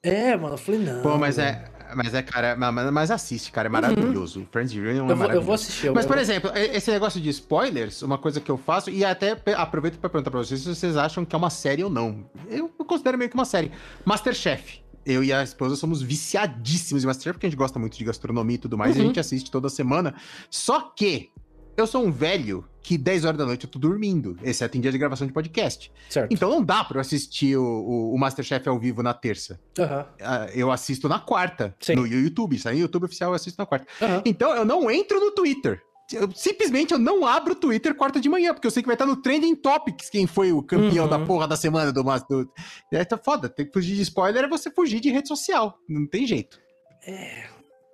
É, 0.00 0.36
mano, 0.36 0.54
eu 0.54 0.58
falei, 0.58 0.80
não. 0.80 1.02
Pô, 1.02 1.18
mas 1.18 1.38
é 1.38 1.64
mas 1.94 2.14
é, 2.14 2.22
cara, 2.22 2.56
mas 2.56 3.10
assiste, 3.10 3.52
cara, 3.52 3.66
é 3.66 3.70
uhum. 3.70 3.72
maravilhoso. 3.72 4.40
Uhum. 4.40 4.46
Friends 4.50 4.72
Reunion 4.72 5.08
é 5.08 5.12
eu 5.12 5.16
maravilhoso. 5.16 5.34
Eu 5.34 5.42
vou 5.42 5.54
assistir. 5.54 5.90
Mas, 5.92 6.06
por 6.06 6.18
exemplo, 6.18 6.50
esse 6.54 6.90
negócio 6.90 7.20
de 7.20 7.28
spoilers, 7.30 8.02
uma 8.02 8.18
coisa 8.18 8.40
que 8.40 8.50
eu 8.50 8.58
faço, 8.58 8.90
e 8.90 9.04
até 9.04 9.36
aproveito 9.56 9.98
para 9.98 10.08
perguntar 10.10 10.30
pra 10.30 10.40
vocês 10.40 10.60
se 10.60 10.74
vocês 10.74 10.96
acham 10.96 11.24
que 11.24 11.34
é 11.34 11.38
uma 11.38 11.50
série 11.50 11.84
ou 11.84 11.90
não. 11.90 12.28
Eu 12.48 12.68
considero 12.68 13.18
meio 13.18 13.30
que 13.30 13.36
uma 13.36 13.44
série. 13.44 13.70
Masterchef. 14.04 14.80
Eu 15.06 15.24
e 15.24 15.32
a 15.32 15.42
esposa 15.42 15.74
somos 15.76 16.02
viciadíssimos 16.02 17.02
em 17.02 17.06
Masterchef, 17.06 17.34
porque 17.34 17.46
a 17.46 17.50
gente 17.50 17.58
gosta 17.58 17.78
muito 17.78 17.96
de 17.96 18.04
gastronomia 18.04 18.56
e 18.56 18.58
tudo 18.58 18.76
mais, 18.76 18.92
uhum. 18.92 18.96
e 18.96 19.00
a 19.00 19.02
uhum. 19.02 19.08
gente 19.08 19.20
assiste 19.20 19.50
toda 19.50 19.68
semana. 19.68 20.14
Só 20.50 20.80
que 20.80 21.30
eu 21.76 21.86
sou 21.86 22.04
um 22.04 22.10
velho 22.10 22.64
que 22.88 22.96
10 22.96 23.26
horas 23.26 23.36
da 23.36 23.44
noite 23.44 23.64
eu 23.64 23.70
tô 23.70 23.78
dormindo, 23.78 24.34
exceto 24.42 24.78
em 24.78 24.80
dia 24.80 24.90
de 24.90 24.96
gravação 24.96 25.26
de 25.26 25.32
podcast. 25.34 25.92
Certo. 26.08 26.32
Então 26.32 26.48
não 26.48 26.64
dá 26.64 26.82
pra 26.82 26.96
eu 26.96 27.00
assistir 27.02 27.54
o, 27.54 27.62
o, 27.62 28.14
o 28.14 28.18
Masterchef 28.18 28.66
ao 28.66 28.78
vivo 28.78 29.02
na 29.02 29.12
terça. 29.12 29.60
Uhum. 29.78 30.46
Eu 30.54 30.72
assisto 30.72 31.06
na 31.06 31.18
quarta, 31.18 31.76
Sim. 31.80 31.96
no 31.96 32.06
YouTube. 32.06 32.58
Sai 32.58 32.72
no 32.72 32.80
YouTube 32.80 33.04
oficial, 33.04 33.32
eu 33.32 33.34
assisto 33.34 33.60
na 33.60 33.66
quarta. 33.66 33.86
Uhum. 34.00 34.22
Então 34.24 34.56
eu 34.56 34.64
não 34.64 34.90
entro 34.90 35.20
no 35.20 35.32
Twitter. 35.32 35.82
Eu, 36.10 36.30
simplesmente 36.34 36.94
eu 36.94 36.98
não 36.98 37.26
abro 37.26 37.52
o 37.52 37.56
Twitter 37.56 37.94
quarta 37.94 38.18
de 38.18 38.26
manhã, 38.26 38.54
porque 38.54 38.66
eu 38.66 38.70
sei 38.70 38.82
que 38.82 38.86
vai 38.86 38.94
estar 38.94 39.04
no 39.04 39.16
Trending 39.16 39.56
Topics 39.56 40.08
quem 40.08 40.26
foi 40.26 40.50
o 40.50 40.62
campeão 40.62 41.04
uhum. 41.04 41.10
da 41.10 41.18
porra 41.18 41.46
da 41.46 41.56
semana 41.56 41.92
do 41.92 42.02
Master. 42.02 42.46
É, 42.90 43.04
tá 43.04 43.18
foda. 43.18 43.50
Tem 43.50 43.66
que 43.66 43.72
fugir 43.74 43.96
de 43.96 44.02
spoiler 44.02 44.44
é 44.44 44.48
você 44.48 44.70
fugir 44.70 44.98
de 44.98 45.10
rede 45.10 45.28
social. 45.28 45.76
Não 45.86 46.06
tem 46.06 46.26
jeito. 46.26 46.58
É. 47.06 47.48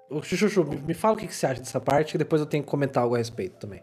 Ô, 0.09 0.23
Chuchu, 0.23 0.63
me 0.87 0.95
fala 0.95 1.15
o 1.15 1.17
que, 1.17 1.27
você 1.35 1.47
acha 1.47 1.61
dessa 1.61 1.81
parte, 1.81 2.13
que 2.13 2.19
depois 2.19 2.41
eu 2.41 2.47
tenho 2.47 2.63
que 2.63 2.71
comentar 2.71 3.03
algo 3.03 3.17
a 3.17 3.19
respeito 3.19 3.59
também. 3.59 3.83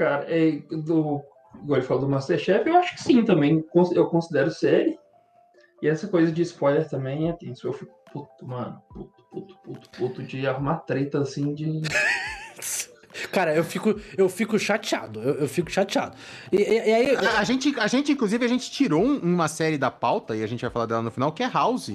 Cara, 0.00 0.24
é, 0.30 0.52
do, 0.70 1.20
igual 1.62 1.78
ele 1.78 1.86
falou 1.86 2.04
do 2.04 2.08
Masterchef, 2.08 2.66
eu 2.66 2.78
acho 2.78 2.94
que 2.94 3.02
sim 3.02 3.22
também. 3.22 3.62
Eu 3.92 4.06
considero 4.06 4.50
série. 4.50 4.98
E 5.82 5.88
essa 5.88 6.08
coisa 6.08 6.32
de 6.32 6.40
spoiler 6.40 6.88
também 6.88 7.28
é 7.28 7.34
tenso. 7.34 7.66
Eu 7.66 7.74
fico 7.74 7.94
puto, 8.10 8.46
mano. 8.46 8.80
Puto, 8.94 9.22
puto, 9.30 9.58
puto, 9.58 9.90
puto 9.90 10.22
de 10.22 10.46
arrumar 10.46 10.76
treta 10.86 11.20
assim 11.20 11.52
de. 11.52 11.82
Cara, 13.30 13.54
eu 13.54 13.62
fico, 13.62 14.00
eu 14.16 14.30
fico 14.30 14.58
chateado. 14.58 15.20
Eu, 15.20 15.34
eu 15.34 15.48
fico 15.48 15.70
chateado. 15.70 16.16
E, 16.50 16.56
e, 16.56 16.62
e 16.62 16.94
aí. 16.94 17.16
A, 17.16 17.40
a, 17.40 17.44
gente, 17.44 17.78
a 17.78 17.86
gente, 17.86 18.10
inclusive, 18.10 18.42
a 18.42 18.48
gente 18.48 18.70
tirou 18.70 19.04
uma 19.04 19.48
série 19.48 19.76
da 19.76 19.90
pauta, 19.90 20.34
e 20.34 20.42
a 20.42 20.46
gente 20.46 20.62
vai 20.62 20.70
falar 20.70 20.86
dela 20.86 21.02
no 21.02 21.10
final, 21.10 21.30
que 21.30 21.42
é 21.42 21.46
House. 21.46 21.92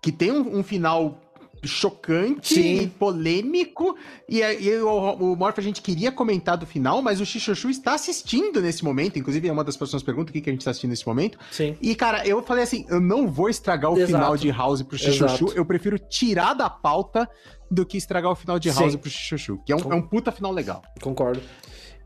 Que 0.00 0.10
tem 0.10 0.32
um, 0.32 0.60
um 0.60 0.62
final 0.62 1.20
chocante 1.64 2.54
Sim. 2.54 2.82
e 2.82 2.86
polêmico. 2.86 3.96
E, 4.28 4.40
e 4.40 4.76
o, 4.78 5.32
o 5.32 5.36
Morph 5.36 5.58
a 5.58 5.62
gente 5.62 5.80
queria 5.80 6.10
comentar 6.10 6.56
do 6.56 6.66
final, 6.66 7.00
mas 7.00 7.20
o 7.20 7.26
Xixoxu 7.26 7.70
está 7.70 7.94
assistindo 7.94 8.60
nesse 8.60 8.84
momento. 8.84 9.18
Inclusive, 9.18 9.48
é 9.48 9.52
uma 9.52 9.64
das 9.64 9.76
pessoas 9.76 10.02
pergunta 10.02 10.30
o 10.30 10.32
que, 10.32 10.40
que 10.40 10.50
a 10.50 10.52
gente 10.52 10.60
está 10.60 10.70
assistindo 10.70 10.90
nesse 10.90 11.06
momento. 11.06 11.38
Sim. 11.50 11.76
E, 11.80 11.94
cara, 11.94 12.26
eu 12.26 12.42
falei 12.42 12.64
assim: 12.64 12.84
eu 12.88 13.00
não 13.00 13.28
vou 13.28 13.48
estragar 13.48 13.92
o 13.92 13.96
Exato. 13.96 14.12
final 14.12 14.36
de 14.36 14.50
House 14.50 14.82
pro 14.82 14.98
Xixoxu. 14.98 15.52
Eu 15.54 15.64
prefiro 15.64 15.98
tirar 15.98 16.54
da 16.54 16.68
pauta 16.68 17.28
do 17.70 17.86
que 17.86 17.96
estragar 17.96 18.30
o 18.30 18.36
final 18.36 18.58
de 18.58 18.68
House 18.70 18.92
Sim. 18.92 18.98
pro 18.98 19.10
Xixoxu. 19.10 19.58
Que 19.64 19.72
é 19.72 19.76
um, 19.76 19.92
é 19.92 19.94
um 19.94 20.02
puta 20.02 20.32
final 20.32 20.52
legal. 20.52 20.82
Concordo. 21.00 21.40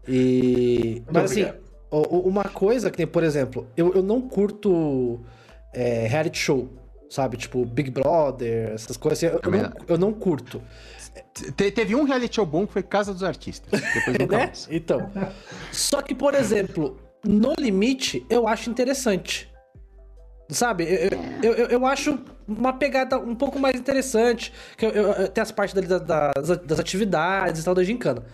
E. 0.06 1.02
Muito 1.04 1.12
mas 1.12 1.32
assim, 1.32 1.46
uma 1.90 2.44
coisa 2.44 2.90
que 2.90 2.96
tem, 2.96 3.06
por 3.06 3.24
exemplo, 3.24 3.66
eu, 3.76 3.92
eu 3.94 4.02
não 4.02 4.20
curto 4.20 5.20
é, 5.72 6.06
reality 6.06 6.38
show 6.38 6.85
sabe? 7.08 7.36
Tipo, 7.36 7.64
Big 7.64 7.90
Brother, 7.90 8.72
essas 8.72 8.96
coisas 8.96 9.22
assim, 9.22 9.38
eu, 9.42 9.50
não, 9.50 9.72
eu 9.88 9.98
não 9.98 10.12
curto. 10.12 10.62
Te, 11.32 11.70
teve 11.70 11.94
um 11.94 12.04
reality 12.04 12.36
show 12.36 12.46
bom 12.46 12.66
que 12.66 12.72
foi 12.72 12.82
Casa 12.82 13.12
dos 13.12 13.22
Artistas. 13.22 13.80
Depois 13.80 14.16
nunca 14.18 14.38
né? 14.38 14.52
Então. 14.70 15.10
Só 15.72 16.02
que, 16.02 16.14
por 16.14 16.34
exemplo, 16.34 16.98
No 17.24 17.54
Limite, 17.58 18.24
eu 18.28 18.46
acho 18.46 18.70
interessante. 18.70 19.52
Sabe? 20.48 20.84
Eu, 21.42 21.52
eu, 21.52 21.66
eu, 21.66 21.86
acho 21.86 22.20
uma 22.46 22.72
pegada 22.72 23.18
um 23.18 23.34
pouco 23.34 23.58
mais 23.58 23.74
interessante. 23.74 24.52
Que 24.76 24.86
eu, 24.86 24.90
eu, 24.90 25.28
tem 25.28 25.42
as 25.42 25.50
partes 25.50 25.74
dali 25.74 25.88
das, 25.88 26.58
das 26.64 26.78
atividades 26.78 27.62
e 27.62 27.64
tal 27.64 27.74
da 27.74 27.82
gincana. 27.82 28.24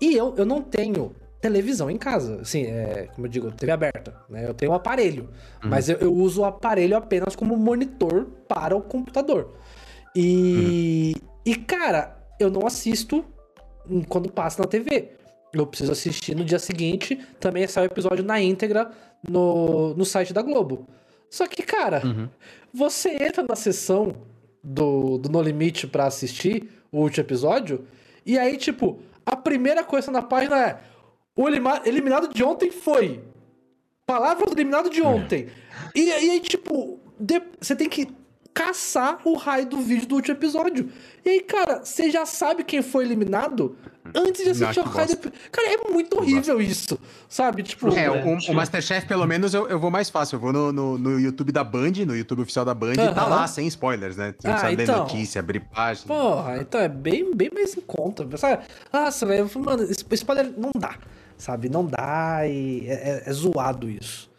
E 0.00 0.16
eu, 0.16 0.34
eu 0.36 0.44
não 0.44 0.60
tenho 0.60 1.14
televisão 1.42 1.90
em 1.90 1.98
casa. 1.98 2.40
Assim, 2.40 2.62
é, 2.62 3.08
como 3.14 3.26
eu 3.26 3.30
digo, 3.30 3.50
TV 3.50 3.72
aberta. 3.72 4.14
Né? 4.30 4.48
Eu 4.48 4.54
tenho 4.54 4.72
um 4.72 4.74
aparelho, 4.74 5.24
uhum. 5.62 5.68
mas 5.68 5.88
eu, 5.88 5.98
eu, 5.98 6.14
uso 6.14 6.40
o 6.40 6.44
aparelho 6.44 6.96
apenas 6.96 7.36
como 7.36 7.56
monitor 7.56 8.26
para 8.48 8.74
o 8.74 8.80
computador. 8.80 9.52
E, 10.14 11.14
uhum. 11.14 11.28
e, 11.44 11.56
cara, 11.56 12.16
eu 12.38 12.48
não 12.48 12.66
assisto 12.66 13.24
quando 14.08 14.30
passa 14.30 14.62
na 14.62 14.68
TV. 14.68 15.10
Eu 15.52 15.66
preciso 15.66 15.92
assistir 15.92 16.34
no 16.34 16.44
dia 16.44 16.58
seguinte. 16.58 17.20
Também 17.38 17.66
sai 17.66 17.84
o 17.84 17.86
episódio 17.86 18.24
na 18.24 18.40
íntegra 18.40 18.90
no, 19.28 19.92
no 19.94 20.04
site 20.04 20.32
da 20.32 20.40
Globo. 20.40 20.86
Só 21.28 21.46
que, 21.46 21.62
cara, 21.62 22.02
uhum. 22.04 22.28
você 22.72 23.10
entra 23.10 23.44
na 23.46 23.56
sessão 23.56 24.14
do, 24.62 25.18
do 25.18 25.28
No 25.28 25.42
Limite 25.42 25.86
para 25.86 26.06
assistir 26.06 26.70
o 26.90 27.00
último 27.00 27.24
episódio, 27.24 27.84
e 28.24 28.38
aí, 28.38 28.56
tipo, 28.56 29.00
a 29.24 29.34
primeira 29.34 29.82
coisa 29.82 30.10
na 30.12 30.22
página 30.22 30.68
é 30.68 30.78
o 31.36 31.48
eliminado 31.48 32.28
de 32.32 32.44
ontem 32.44 32.70
foi. 32.70 33.22
Palavra 34.06 34.46
do 34.46 34.52
eliminado 34.52 34.90
de 34.90 35.00
ontem. 35.02 35.48
E, 35.94 36.04
e 36.04 36.12
aí, 36.12 36.40
tipo, 36.40 37.00
de, 37.18 37.40
você 37.60 37.74
tem 37.74 37.88
que 37.88 38.08
caçar 38.52 39.18
o 39.24 39.34
raio 39.34 39.66
do 39.66 39.78
vídeo 39.78 40.06
do 40.06 40.16
último 40.16 40.36
episódio. 40.36 40.90
E 41.24 41.30
aí, 41.30 41.40
cara, 41.40 41.84
você 41.84 42.10
já 42.10 42.26
sabe 42.26 42.64
quem 42.64 42.82
foi 42.82 43.04
eliminado 43.04 43.76
antes 44.14 44.44
de 44.44 44.50
assistir 44.50 44.80
o 44.80 44.82
raio 44.82 45.16
do... 45.16 45.32
Cara, 45.50 45.68
é 45.72 45.90
muito 45.90 46.18
horrível 46.18 46.60
isso, 46.60 46.98
sabe? 47.28 47.62
Tipo... 47.62 47.88
É, 47.96 48.10
o, 48.10 48.50
o 48.50 48.54
Masterchef, 48.54 49.06
pelo 49.06 49.26
menos, 49.26 49.54
eu, 49.54 49.68
eu 49.68 49.78
vou 49.78 49.90
mais 49.90 50.10
fácil. 50.10 50.36
Eu 50.36 50.40
vou 50.40 50.52
no, 50.52 50.72
no, 50.72 50.98
no 50.98 51.18
YouTube 51.18 51.50
da 51.50 51.64
Band, 51.64 51.92
no 52.06 52.14
YouTube 52.14 52.42
oficial 52.42 52.64
da 52.64 52.74
Band, 52.74 52.92
uh 52.92 52.96
-huh. 52.96 53.12
e 53.12 53.14
tá 53.14 53.26
lá, 53.26 53.46
sem 53.46 53.66
spoilers, 53.68 54.16
né? 54.16 54.34
Você 54.38 54.48
ah, 54.48 54.58
sabe 54.58 54.82
então... 54.82 54.98
notícia, 54.98 55.38
abrir 55.38 55.60
página. 55.60 56.06
Porra, 56.08 56.58
então 56.58 56.80
é 56.80 56.88
bem, 56.88 57.34
bem 57.34 57.50
mais 57.54 57.74
em 57.76 57.80
conta. 57.80 58.28
Sabe? 58.36 58.64
Nossa, 58.92 59.24
velho, 59.24 59.50
mano, 59.56 59.84
spoiler 60.10 60.52
não 60.58 60.72
dá 60.78 60.98
sabe? 61.42 61.68
Não 61.68 61.84
dá 61.84 62.46
e 62.46 62.86
é, 62.88 62.92
é, 62.92 63.22
é 63.26 63.32
zoado 63.32 63.90
isso. 63.90 64.30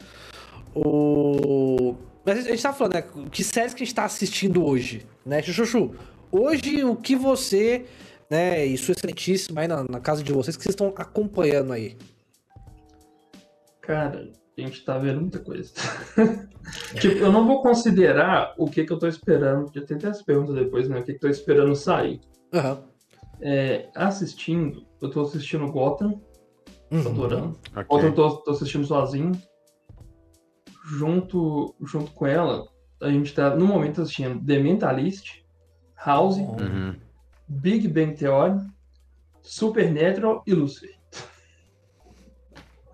O... 0.73 1.95
Mas 2.25 2.45
a 2.45 2.49
gente 2.49 2.63
tá 2.63 2.71
falando, 2.71 2.93
né? 2.93 3.03
Que 3.29 3.43
séries 3.43 3.73
que 3.73 3.83
a 3.83 3.85
gente 3.85 3.95
tá 3.95 4.05
assistindo 4.05 4.65
hoje, 4.65 5.05
né? 5.25 5.41
Chuchu, 5.41 5.93
hoje 6.31 6.83
o 6.85 6.95
que 6.95 7.15
você, 7.15 7.85
né, 8.29 8.65
e 8.65 8.77
sua 8.77 8.93
excelentíssima 8.93 9.61
aí 9.61 9.67
na, 9.67 9.83
na 9.83 9.99
casa 9.99 10.23
de 10.23 10.31
vocês, 10.31 10.55
que 10.55 10.63
vocês 10.63 10.73
estão 10.73 10.93
acompanhando 10.95 11.73
aí? 11.73 11.97
Cara, 13.81 14.31
a 14.57 14.61
gente 14.61 14.85
tá 14.85 14.97
vendo 14.97 15.19
muita 15.19 15.39
coisa. 15.39 15.73
tipo, 17.01 17.17
eu 17.17 17.31
não 17.33 17.45
vou 17.45 17.61
considerar 17.61 18.55
o 18.57 18.67
que 18.67 18.85
que 18.85 18.93
eu 18.93 18.97
tô 18.97 19.07
esperando, 19.07 19.69
já 19.75 19.81
tem 19.81 19.97
até 19.97 20.07
as 20.07 20.21
perguntas 20.21 20.55
depois, 20.55 20.87
né? 20.87 20.99
O 20.99 21.03
que 21.03 21.11
que 21.11 21.17
eu 21.17 21.21
tô 21.21 21.27
esperando 21.27 21.75
sair. 21.75 22.21
Uhum. 22.53 22.77
É, 23.41 23.89
assistindo, 23.93 24.85
eu 25.01 25.09
tô 25.09 25.21
assistindo 25.23 25.69
Gotham, 25.69 26.21
Uhum. 26.93 27.07
Adorando. 27.07 27.59
Okay. 27.71 27.85
Outra 27.89 28.07
eu 28.09 28.13
tô, 28.13 28.37
tô, 28.37 28.51
assistindo 28.51 28.85
sozinho. 28.85 29.31
Junto, 30.85 31.73
junto 31.83 32.11
com 32.11 32.27
ela, 32.27 32.67
a 33.01 33.09
gente 33.09 33.33
tá, 33.33 33.55
no 33.55 33.65
momento, 33.65 34.01
assistindo 34.01 34.43
The 34.45 34.59
Mentalist, 34.59 35.43
House, 36.05 36.37
uhum. 36.37 36.95
Big 37.47 37.87
Bang 37.87 38.13
Theory, 38.13 38.59
Supernatural 39.41 40.43
e 40.45 40.53
Lucifer. 40.53 40.95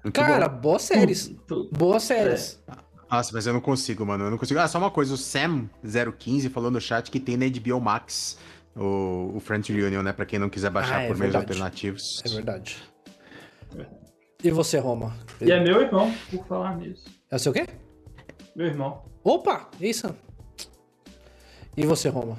Muito 0.04 0.16
Cara, 0.16 0.48
bom. 0.48 0.62
boas 0.62 0.84
séries. 0.84 1.36
Boas 1.72 2.04
séries. 2.04 2.62
É. 2.68 2.74
Nossa, 3.12 3.32
mas 3.34 3.48
eu 3.48 3.54
não 3.54 3.60
consigo, 3.60 4.06
mano. 4.06 4.26
Eu 4.26 4.32
não 4.32 4.38
consigo. 4.38 4.60
Ah, 4.60 4.68
só 4.68 4.78
uma 4.78 4.92
coisa. 4.92 5.14
O 5.14 5.18
Sam015 5.18 6.50
falou 6.50 6.72
no 6.72 6.80
chat 6.80 7.10
que 7.12 7.20
tem 7.20 7.36
na 7.36 7.46
HBO 7.48 7.82
Max 7.82 8.38
o, 8.76 9.34
o 9.36 9.40
Friends 9.40 9.76
Reunion, 9.76 10.04
né? 10.04 10.14
Pra 10.14 10.26
quem 10.26 10.40
não 10.40 10.50
quiser 10.50 10.70
baixar 10.70 11.00
ah, 11.00 11.02
é 11.04 11.08
por 11.08 11.18
meios 11.18 11.36
alternativos. 11.36 12.22
É 12.24 12.30
verdade. 12.30 12.78
E 14.44 14.52
você, 14.52 14.80
Roma? 14.80 15.18
E 15.42 15.52
é 15.52 15.60
meu 15.60 15.82
irmão, 15.82 16.14
por 16.32 16.46
falar 16.48 16.78
nisso. 16.78 17.06
É 17.30 17.36
o 17.36 17.40
seu 17.40 17.52
quê? 17.52 17.66
Meu 18.56 18.68
irmão. 18.68 19.04
Opa! 19.24 19.70
Isso. 19.82 20.16
E 21.76 21.86
você, 21.86 22.10
Roma? 22.10 22.38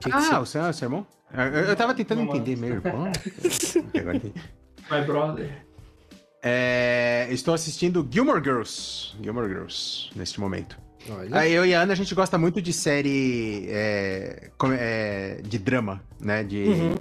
Que 0.00 0.10
que 0.10 0.16
ah, 0.16 0.40
você... 0.40 0.58
o 0.58 0.72
seu, 0.72 0.86
irmão? 0.86 1.06
Eu, 1.32 1.42
eu 1.42 1.76
tava 1.76 1.94
tentando 1.94 2.22
entender, 2.22 2.56
meu 2.56 2.74
irmão. 2.74 3.12
My 4.90 5.04
brother. 5.06 5.64
É, 6.42 7.26
estou 7.30 7.54
assistindo 7.54 8.06
Gilmore 8.10 8.42
Girls. 8.42 9.14
Gilmore 9.22 9.48
Girls, 9.48 10.10
neste 10.14 10.38
momento. 10.40 10.78
Olha. 11.10 11.48
Eu 11.48 11.64
e 11.64 11.74
a 11.74 11.80
Ana, 11.82 11.92
a 11.92 11.96
gente 11.96 12.14
gosta 12.14 12.38
muito 12.38 12.60
de 12.62 12.72
série 12.72 13.66
é, 13.68 14.50
é, 14.78 15.40
de 15.42 15.58
drama, 15.58 16.02
né? 16.20 16.42
De 16.42 16.64
uhum. 16.64 16.94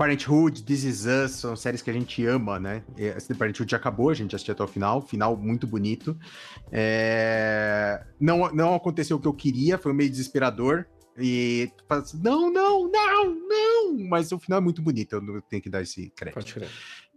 Parenthood, 0.00 0.62
This 0.62 0.84
Is 0.84 1.04
Us, 1.04 1.32
são 1.32 1.54
séries 1.54 1.82
que 1.82 1.90
a 1.90 1.92
gente 1.92 2.24
ama, 2.24 2.58
né? 2.58 2.82
Esse 2.96 3.34
Parenthood 3.34 3.70
já 3.70 3.76
acabou, 3.76 4.08
a 4.08 4.14
gente 4.14 4.34
assistiu 4.34 4.52
até 4.52 4.64
o 4.64 4.66
final, 4.66 5.02
final 5.02 5.36
muito 5.36 5.66
bonito. 5.66 6.18
É... 6.72 8.02
Não, 8.18 8.50
não 8.50 8.74
aconteceu 8.74 9.18
o 9.18 9.20
que 9.20 9.28
eu 9.28 9.34
queria, 9.34 9.76
foi 9.76 9.92
meio 9.92 10.08
desesperador. 10.08 10.86
E 11.18 11.70
assim, 11.90 12.18
não, 12.24 12.50
não, 12.50 12.90
não, 12.90 13.34
não! 13.46 14.08
Mas 14.08 14.32
o 14.32 14.38
final 14.38 14.58
é 14.58 14.62
muito 14.62 14.80
bonito, 14.80 15.16
eu 15.16 15.42
tenho 15.42 15.60
que 15.60 15.68
dar 15.68 15.82
esse 15.82 16.08
crédito. 16.16 16.34
Pode 16.34 16.54
crer. 16.54 16.70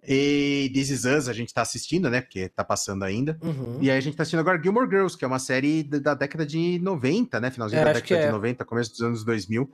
E 0.06 0.70
This 0.74 0.90
Is 0.90 1.06
Us 1.06 1.30
a 1.30 1.34
gente 1.34 1.54
tá 1.54 1.62
assistindo, 1.62 2.10
né? 2.10 2.20
Porque 2.20 2.50
tá 2.50 2.66
passando 2.66 3.04
ainda. 3.04 3.40
Uhum. 3.42 3.78
E 3.82 3.90
aí 3.90 3.98
a 3.98 4.02
gente 4.02 4.18
tá 4.18 4.24
assistindo 4.24 4.42
agora 4.42 4.62
Gilmore 4.62 4.90
Girls, 4.90 5.18
que 5.18 5.24
é 5.24 5.28
uma 5.28 5.40
série 5.40 5.84
da 5.84 6.14
década 6.14 6.46
de 6.46 6.80
90, 6.80 7.40
né? 7.40 7.50
Finalzinho 7.50 7.80
é, 7.82 7.86
da 7.86 7.94
década 7.94 8.22
de 8.22 8.28
é. 8.28 8.32
90, 8.32 8.66
começo 8.66 8.92
dos 8.92 9.02
anos 9.02 9.24
2000. 9.24 9.72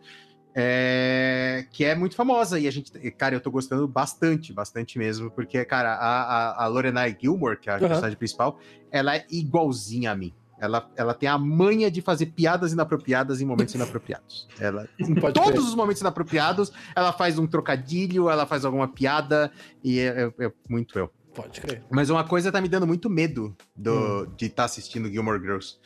É, 0.56 1.68
que 1.72 1.86
é 1.86 1.94
muito 1.96 2.16
famosa 2.16 2.60
e 2.60 2.68
a 2.68 2.72
gente, 2.72 2.92
cara, 3.12 3.36
eu 3.36 3.40
tô 3.40 3.52
gostando 3.52 3.88
bastante, 3.88 4.52
bastante 4.52 4.98
mesmo, 4.98 5.30
porque, 5.30 5.64
cara, 5.64 5.94
a, 5.94 6.24
a, 6.24 6.64
a 6.64 6.68
Lorelai 6.68 7.16
Gilmore, 7.20 7.60
que 7.60 7.70
é 7.70 7.74
a 7.74 7.76
uhum. 7.76 7.88
personagem 7.88 8.18
principal, 8.18 8.60
ela 8.92 9.16
é 9.16 9.26
igualzinha 9.30 10.12
a 10.12 10.16
mim. 10.16 10.34
Ela, 10.60 10.92
ela 10.98 11.14
tem 11.14 11.30
a 11.30 11.38
manha 11.38 11.90
de 11.90 12.02
fazer 12.02 12.28
piadas 12.28 12.74
inapropriadas 12.74 13.40
em 13.40 13.46
momentos 13.46 13.74
inapropriados. 13.74 14.48
Ela, 14.60 14.90
em 15.00 15.16
todos 15.16 15.68
os 15.68 15.76
momentos 15.76 16.02
inapropriados, 16.02 16.72
ela 16.96 17.14
faz 17.14 17.40
um 17.40 17.48
trocadilho, 17.48 18.30
ela 18.30 18.46
faz 18.46 18.66
alguma 18.66 18.88
piada, 18.88 19.52
e 19.84 20.00
é, 20.00 20.32
é, 20.40 20.46
é 20.46 20.52
muito 20.68 21.00
eu. 21.00 21.10
Pode 21.34 21.62
crer. 21.62 21.84
Mas 21.90 22.10
uma 22.10 22.24
coisa 22.24 22.52
tá 22.52 22.60
me 22.60 22.68
dando 22.68 22.88
muito 22.88 23.10
medo 23.10 23.56
do, 23.76 23.94
hum. 23.94 24.34
de 24.36 24.48
estar 24.48 24.64
tá 24.64 24.66
assistindo 24.66 25.10
Gilmore 25.10 25.40
Girls. 25.40 25.78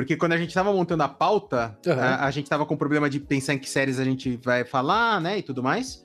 Porque 0.00 0.16
quando 0.16 0.32
a 0.32 0.36
gente 0.36 0.52
tava 0.54 0.72
montando 0.72 1.02
a 1.02 1.08
pauta, 1.08 1.76
uhum. 1.86 1.92
a, 1.92 2.26
a, 2.26 2.30
gente 2.30 2.48
tava 2.48 2.64
com 2.64 2.76
problema 2.76 3.08
de 3.08 3.20
pensar 3.20 3.54
em 3.54 3.58
que 3.58 3.68
séries 3.68 3.98
a 3.98 4.04
gente 4.04 4.38
vai 4.42 4.64
falar, 4.64 5.20
né? 5.20 5.38
E 5.38 5.42
tudo 5.42 5.62
mais. 5.62 6.02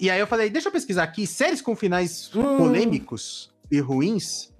E 0.00 0.10
aí 0.10 0.20
eu 0.20 0.26
falei, 0.26 0.50
deixa 0.50 0.68
eu 0.68 0.72
pesquisar 0.72 1.02
aqui 1.02 1.26
séries 1.26 1.60
com 1.60 1.74
finais 1.74 2.30
hum. 2.34 2.56
polêmicos 2.56 3.50
e 3.70 3.80
ruins. 3.80 4.52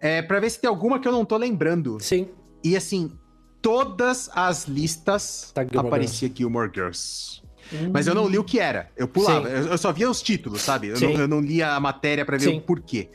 É, 0.00 0.20
pra 0.20 0.40
ver 0.40 0.50
se 0.50 0.60
tem 0.60 0.68
alguma 0.68 0.98
que 0.98 1.06
eu 1.06 1.12
não 1.12 1.24
tô 1.24 1.36
lembrando. 1.36 1.98
Sim. 2.00 2.28
E 2.64 2.76
assim, 2.76 3.12
todas 3.60 4.28
as 4.34 4.66
listas 4.66 5.52
tá 5.54 5.62
Gilmore 5.62 5.86
aparecia 5.86 6.28
Girls. 6.28 6.38
Gilmore 6.38 6.70
Girls. 6.74 7.42
Hum. 7.72 7.90
Mas 7.92 8.06
eu 8.06 8.14
não 8.14 8.28
li 8.28 8.38
o 8.38 8.44
que 8.44 8.58
era. 8.58 8.90
Eu 8.96 9.06
pulava. 9.06 9.48
Eu, 9.48 9.68
eu, 9.68 9.78
só 9.78 9.92
via 9.92 10.10
os 10.10 10.20
títulos, 10.20 10.60
sabe? 10.62 10.88
Eu, 10.88 11.00
não, 11.00 11.10
eu 11.12 11.28
não, 11.28 11.40
lia 11.40 11.74
a 11.74 11.80
matéria 11.80 12.24
para 12.24 12.36
ver 12.36 12.50
Sim. 12.50 12.58
o 12.58 12.60
porquê. 12.60 13.10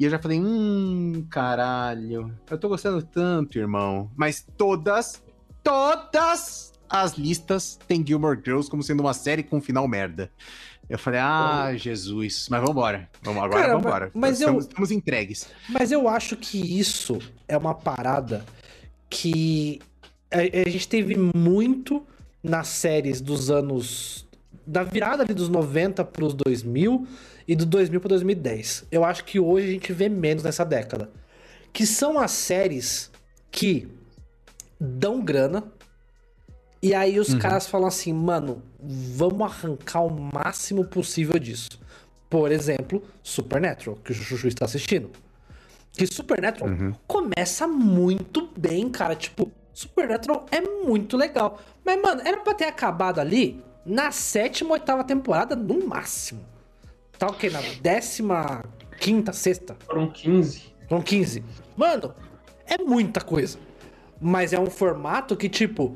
E 0.00 0.04
eu 0.04 0.10
já 0.10 0.18
falei, 0.18 0.40
hum, 0.40 1.26
caralho, 1.28 2.34
eu 2.50 2.58
tô 2.58 2.70
gostando 2.70 3.02
tanto, 3.02 3.58
irmão. 3.58 4.10
Mas 4.16 4.46
todas, 4.56 5.22
todas 5.62 6.72
as 6.88 7.18
listas 7.18 7.78
tem 7.86 8.02
Gilmore 8.04 8.40
Girls 8.42 8.70
como 8.70 8.82
sendo 8.82 9.00
uma 9.00 9.12
série 9.12 9.42
com 9.42 9.58
um 9.58 9.60
final 9.60 9.86
merda. 9.86 10.32
Eu 10.88 10.98
falei, 10.98 11.20
ah, 11.20 11.74
Jesus. 11.76 12.48
Mas 12.48 12.62
vambora. 12.62 13.10
Vamos, 13.22 13.42
agora 13.42 13.60
Cara, 13.60 13.76
vambora. 13.76 14.10
Mas 14.14 14.40
estamos, 14.40 14.64
eu, 14.64 14.68
estamos 14.70 14.90
entregues. 14.90 15.48
Mas 15.68 15.92
eu 15.92 16.08
acho 16.08 16.34
que 16.34 16.78
isso 16.78 17.18
é 17.46 17.58
uma 17.58 17.74
parada 17.74 18.46
que 19.10 19.82
a, 20.32 20.38
a 20.66 20.70
gente 20.70 20.88
teve 20.88 21.14
muito 21.14 22.02
nas 22.42 22.68
séries 22.68 23.20
dos 23.20 23.50
anos. 23.50 24.26
Da 24.66 24.82
virada 24.82 25.24
ali 25.24 25.34
dos 25.34 25.50
90 25.50 26.02
pros 26.06 26.32
2000 26.32 27.06
e 27.46 27.54
do 27.56 27.66
2000 27.66 28.00
para 28.00 28.08
2010. 28.10 28.86
Eu 28.90 29.04
acho 29.04 29.24
que 29.24 29.38
hoje 29.38 29.68
a 29.68 29.72
gente 29.72 29.92
vê 29.92 30.08
menos 30.08 30.42
nessa 30.42 30.64
década. 30.64 31.10
Que 31.72 31.86
são 31.86 32.18
as 32.18 32.32
séries 32.32 33.10
que 33.50 33.88
dão 34.78 35.22
grana. 35.22 35.64
E 36.82 36.94
aí 36.94 37.18
os 37.18 37.30
uhum. 37.30 37.38
caras 37.38 37.66
falam 37.66 37.88
assim, 37.88 38.12
mano, 38.12 38.62
vamos 38.82 39.42
arrancar 39.42 40.02
o 40.02 40.10
máximo 40.10 40.84
possível 40.84 41.38
disso. 41.38 41.78
Por 42.28 42.50
exemplo, 42.50 43.02
Supernatural, 43.22 43.96
que 43.96 44.12
o 44.12 44.14
Chuchu 44.14 44.48
está 44.48 44.64
assistindo. 44.64 45.10
Que 45.92 46.06
Supernatural 46.06 46.70
uhum. 46.70 46.94
começa 47.06 47.66
muito 47.66 48.48
bem, 48.56 48.88
cara. 48.88 49.14
Tipo, 49.14 49.50
Supernatural 49.74 50.46
é 50.50 50.60
muito 50.60 51.16
legal. 51.16 51.60
Mas, 51.84 52.00
mano, 52.00 52.22
era 52.24 52.38
pra 52.38 52.54
ter 52.54 52.64
acabado 52.64 53.18
ali 53.18 53.62
na 53.84 54.10
sétima, 54.10 54.72
oitava 54.72 55.04
temporada, 55.04 55.56
no 55.56 55.86
máximo. 55.86 56.40
Tá 57.20 57.26
o 57.26 57.34
quê? 57.34 57.50
Na 57.50 57.60
décima 57.82 58.64
quinta, 58.98 59.30
sexta? 59.30 59.76
Foram 59.80 60.10
15. 60.10 60.74
Foram 60.88 61.02
15. 61.02 61.44
Mano, 61.76 62.14
é 62.66 62.82
muita 62.82 63.20
coisa. 63.20 63.58
Mas 64.18 64.54
é 64.54 64.58
um 64.58 64.70
formato 64.70 65.36
que, 65.36 65.46
tipo, 65.46 65.94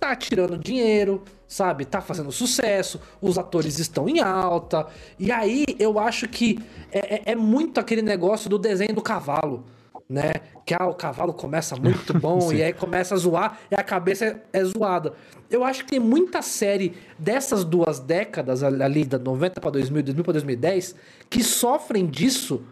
tá 0.00 0.16
tirando 0.16 0.58
dinheiro, 0.58 1.22
sabe? 1.46 1.84
Tá 1.84 2.00
fazendo 2.00 2.32
sucesso, 2.32 3.00
os 3.22 3.38
atores 3.38 3.78
estão 3.78 4.08
em 4.08 4.18
alta. 4.18 4.88
E 5.20 5.30
aí 5.30 5.66
eu 5.78 6.00
acho 6.00 6.26
que 6.26 6.58
é, 6.90 7.14
é, 7.14 7.22
é 7.26 7.36
muito 7.36 7.78
aquele 7.78 8.02
negócio 8.02 8.50
do 8.50 8.58
desenho 8.58 8.92
do 8.92 9.02
cavalo, 9.02 9.64
né? 10.08 10.32
Que 10.64 10.74
ah, 10.74 10.86
o 10.86 10.94
cavalo 10.94 11.32
começa 11.32 11.76
muito 11.76 12.18
bom 12.18 12.50
e 12.54 12.62
aí 12.62 12.72
começa 12.72 13.14
a 13.14 13.18
zoar 13.18 13.58
e 13.70 13.74
a 13.74 13.82
cabeça 13.82 14.24
é, 14.24 14.60
é, 14.60 14.64
zoada. 14.64 15.14
Eu 15.50 15.64
acho 15.64 15.84
que 15.84 15.90
tem 15.90 16.00
muita 16.00 16.42
série 16.42 16.94
dessas 17.18 17.64
duas 17.64 18.00
décadas, 18.00 18.62
ali 18.62 19.04
da 19.04 19.18
90 19.18 19.60
para 19.60 19.70
2000, 19.70 20.02
2000 20.02 20.24
para 20.24 20.32
2010, 20.32 20.94
que 21.28 21.42
sofrem 21.42 22.06
disso 22.06 22.64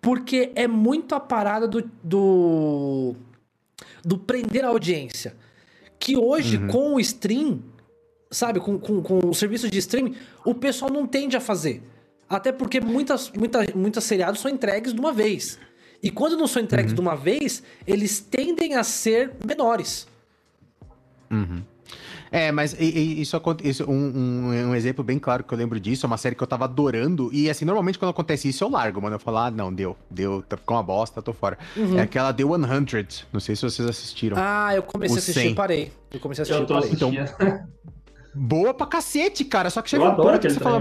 porque 0.00 0.52
é 0.54 0.66
muito 0.66 1.14
a 1.14 1.20
parada 1.20 1.66
do, 1.66 1.90
do, 2.02 3.14
do 4.04 4.18
prender 4.18 4.64
a 4.64 4.68
audiência. 4.68 5.36
Que 5.98 6.16
hoje, 6.16 6.56
uhum. 6.56 6.68
com 6.68 6.94
o 6.94 7.00
stream, 7.00 7.60
sabe, 8.30 8.60
com, 8.60 8.78
com, 8.78 9.02
com 9.02 9.28
o 9.28 9.34
serviço 9.34 9.68
de 9.68 9.78
streaming, 9.78 10.14
o 10.44 10.54
pessoal 10.54 10.92
não 10.92 11.06
tende 11.06 11.36
a 11.36 11.40
fazer. 11.40 11.82
Até 12.28 12.52
porque 12.52 12.80
muitas, 12.80 13.30
muitas, 13.32 13.66
muitas 13.74 14.04
seriados 14.04 14.40
são 14.40 14.50
entregues 14.50 14.92
de 14.92 15.00
uma 15.00 15.12
vez. 15.12 15.58
E 16.02 16.10
quando 16.10 16.36
não 16.36 16.46
são 16.46 16.62
entregues 16.62 16.92
uhum. 16.92 16.96
de 16.96 17.00
uma 17.00 17.16
vez, 17.16 17.62
eles 17.86 18.20
tendem 18.20 18.76
a 18.76 18.84
ser 18.84 19.32
menores. 19.44 20.06
Uhum. 21.30 21.62
É, 22.30 22.52
mas 22.52 22.76
isso, 22.78 23.40
isso 23.64 23.84
um, 23.90 23.94
um, 23.94 24.68
um, 24.68 24.74
exemplo 24.74 25.02
bem 25.02 25.18
claro 25.18 25.42
que 25.42 25.52
eu 25.52 25.56
lembro 25.56 25.80
disso, 25.80 26.04
é 26.04 26.06
uma 26.06 26.18
série 26.18 26.34
que 26.34 26.42
eu 26.42 26.46
tava 26.46 26.64
adorando. 26.64 27.30
E 27.32 27.48
assim, 27.48 27.64
normalmente 27.64 27.98
quando 27.98 28.10
acontece 28.10 28.48
isso, 28.48 28.62
eu 28.62 28.68
largo, 28.68 29.00
mano. 29.00 29.16
Eu 29.16 29.20
falo, 29.20 29.38
ah, 29.38 29.50
não, 29.50 29.72
deu, 29.72 29.96
deu, 30.10 30.42
tá 30.42 30.56
com 30.56 30.74
uma 30.74 30.82
bosta, 30.82 31.22
tô 31.22 31.32
fora. 31.32 31.58
Uhum. 31.76 31.98
É 31.98 32.02
aquela 32.02 32.32
The 32.32 32.44
100. 32.44 33.26
Não 33.32 33.40
sei 33.40 33.56
se 33.56 33.62
vocês 33.62 33.88
assistiram. 33.88 34.36
Ah, 34.38 34.74
eu 34.74 34.82
comecei 34.82 35.16
a 35.16 35.18
assistir 35.18 35.50
e 35.50 35.54
parei. 35.54 35.92
Eu 36.10 36.20
comecei 36.20 36.42
a 36.42 36.44
assistir 36.44 36.62
e 36.62 36.66
parei. 36.66 36.90
Então, 36.92 37.12
boa 38.34 38.74
pra 38.74 38.86
cacete, 38.86 39.44
cara. 39.44 39.70
Só 39.70 39.80
que 39.80 39.90
chega 39.90 40.04
eu 40.04 40.10
um 40.10 40.16
ponto 40.16 40.38
que 40.38 40.50
você 40.50 40.60
fala, 40.60 40.80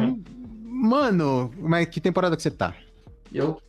mano, 0.63 1.51
mas 1.59 1.87
que 1.87 2.01
temporada 2.01 2.35
que 2.35 2.43
você 2.43 2.51
tá? 2.51 2.73
Eu 3.33 3.61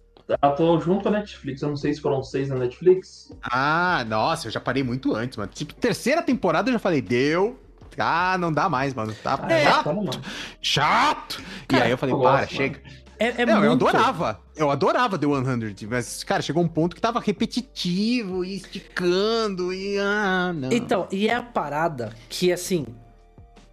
tô 0.56 0.78
junto 0.78 1.04
com 1.04 1.08
a 1.08 1.12
Netflix. 1.12 1.62
Eu 1.62 1.70
não 1.70 1.76
sei 1.76 1.94
se 1.94 2.00
foram 2.00 2.22
seis 2.22 2.48
na 2.48 2.56
Netflix. 2.56 3.32
Ah, 3.42 4.04
nossa, 4.06 4.48
eu 4.48 4.50
já 4.50 4.60
parei 4.60 4.82
muito 4.82 5.14
antes, 5.14 5.38
mano. 5.38 5.50
Tipo, 5.52 5.74
terceira 5.74 6.22
temporada 6.22 6.68
eu 6.68 6.74
já 6.74 6.78
falei, 6.78 7.00
deu. 7.00 7.58
Ah, 7.96 8.36
não 8.38 8.52
dá 8.52 8.68
mais, 8.68 8.94
mano. 8.94 9.14
Tá 9.22 9.38
ah, 9.42 9.82
chato. 9.82 10.20
chato. 10.60 11.42
Cara, 11.66 11.84
e 11.84 11.86
aí 11.86 11.90
eu 11.90 11.98
falei, 11.98 12.14
eu 12.14 12.20
para, 12.20 12.40
gosto, 12.40 12.54
chega. 12.54 12.80
É, 13.18 13.42
é 13.42 13.46
não, 13.46 13.54
muito... 13.54 13.64
eu 13.64 13.72
adorava. 13.72 14.40
Eu 14.54 14.70
adorava 14.70 15.18
The 15.18 15.26
100, 15.26 15.88
mas, 15.88 16.22
cara, 16.22 16.40
chegou 16.40 16.62
um 16.62 16.68
ponto 16.68 16.94
que 16.94 17.02
tava 17.02 17.18
repetitivo 17.18 18.44
e 18.44 18.56
esticando 18.56 19.72
e. 19.72 19.98
Ah, 19.98 20.52
não. 20.54 20.70
Então, 20.70 21.08
e 21.10 21.28
é 21.28 21.34
a 21.34 21.42
parada 21.42 22.12
que, 22.28 22.52
assim. 22.52 22.86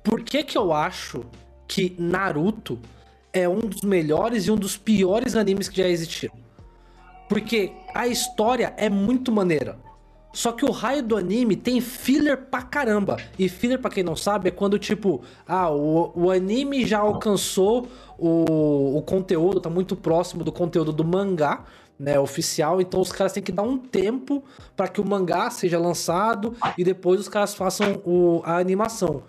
Por 0.03 0.21
que 0.21 0.43
que 0.43 0.57
eu 0.57 0.71
acho 0.71 1.25
que 1.67 1.95
Naruto 1.97 2.79
é 3.33 3.49
um 3.49 3.59
dos 3.59 3.81
melhores 3.81 4.45
e 4.45 4.51
um 4.51 4.55
dos 4.55 4.77
piores 4.77 5.35
animes 5.35 5.67
que 5.67 5.81
já 5.81 5.87
existiram? 5.87 6.44
Porque 7.27 7.71
a 7.93 8.07
história 8.07 8.73
é 8.77 8.89
muito 8.89 9.31
maneira. 9.31 9.77
Só 10.35 10.51
que 10.51 10.65
o 10.65 10.71
raio 10.71 11.01
do 11.01 11.15
anime 11.15 11.55
tem 11.55 11.79
filler 11.79 12.37
pra 12.37 12.61
caramba. 12.61 13.15
E 13.39 13.47
filler, 13.47 13.79
pra 13.79 13.89
quem 13.89 14.03
não 14.03 14.17
sabe, 14.17 14.49
é 14.49 14.51
quando, 14.51 14.77
tipo, 14.77 15.21
ah, 15.47 15.71
o, 15.71 16.11
o 16.13 16.29
anime 16.29 16.85
já 16.85 16.99
alcançou 16.99 17.87
o, 18.17 18.97
o 18.97 19.01
conteúdo, 19.01 19.61
tá 19.61 19.69
muito 19.69 19.95
próximo 19.95 20.43
do 20.43 20.51
conteúdo 20.51 20.91
do 20.91 21.05
mangá, 21.05 21.63
né, 21.97 22.19
oficial. 22.19 22.81
Então 22.81 22.99
os 22.99 23.13
caras 23.13 23.31
têm 23.31 23.41
que 23.41 23.51
dar 23.51 23.63
um 23.63 23.77
tempo 23.77 24.43
para 24.75 24.89
que 24.89 24.99
o 24.99 25.07
mangá 25.07 25.49
seja 25.49 25.79
lançado 25.79 26.53
e 26.77 26.83
depois 26.83 27.21
os 27.21 27.29
caras 27.29 27.53
façam 27.53 28.01
o, 28.05 28.41
a 28.43 28.57
animação. 28.57 29.23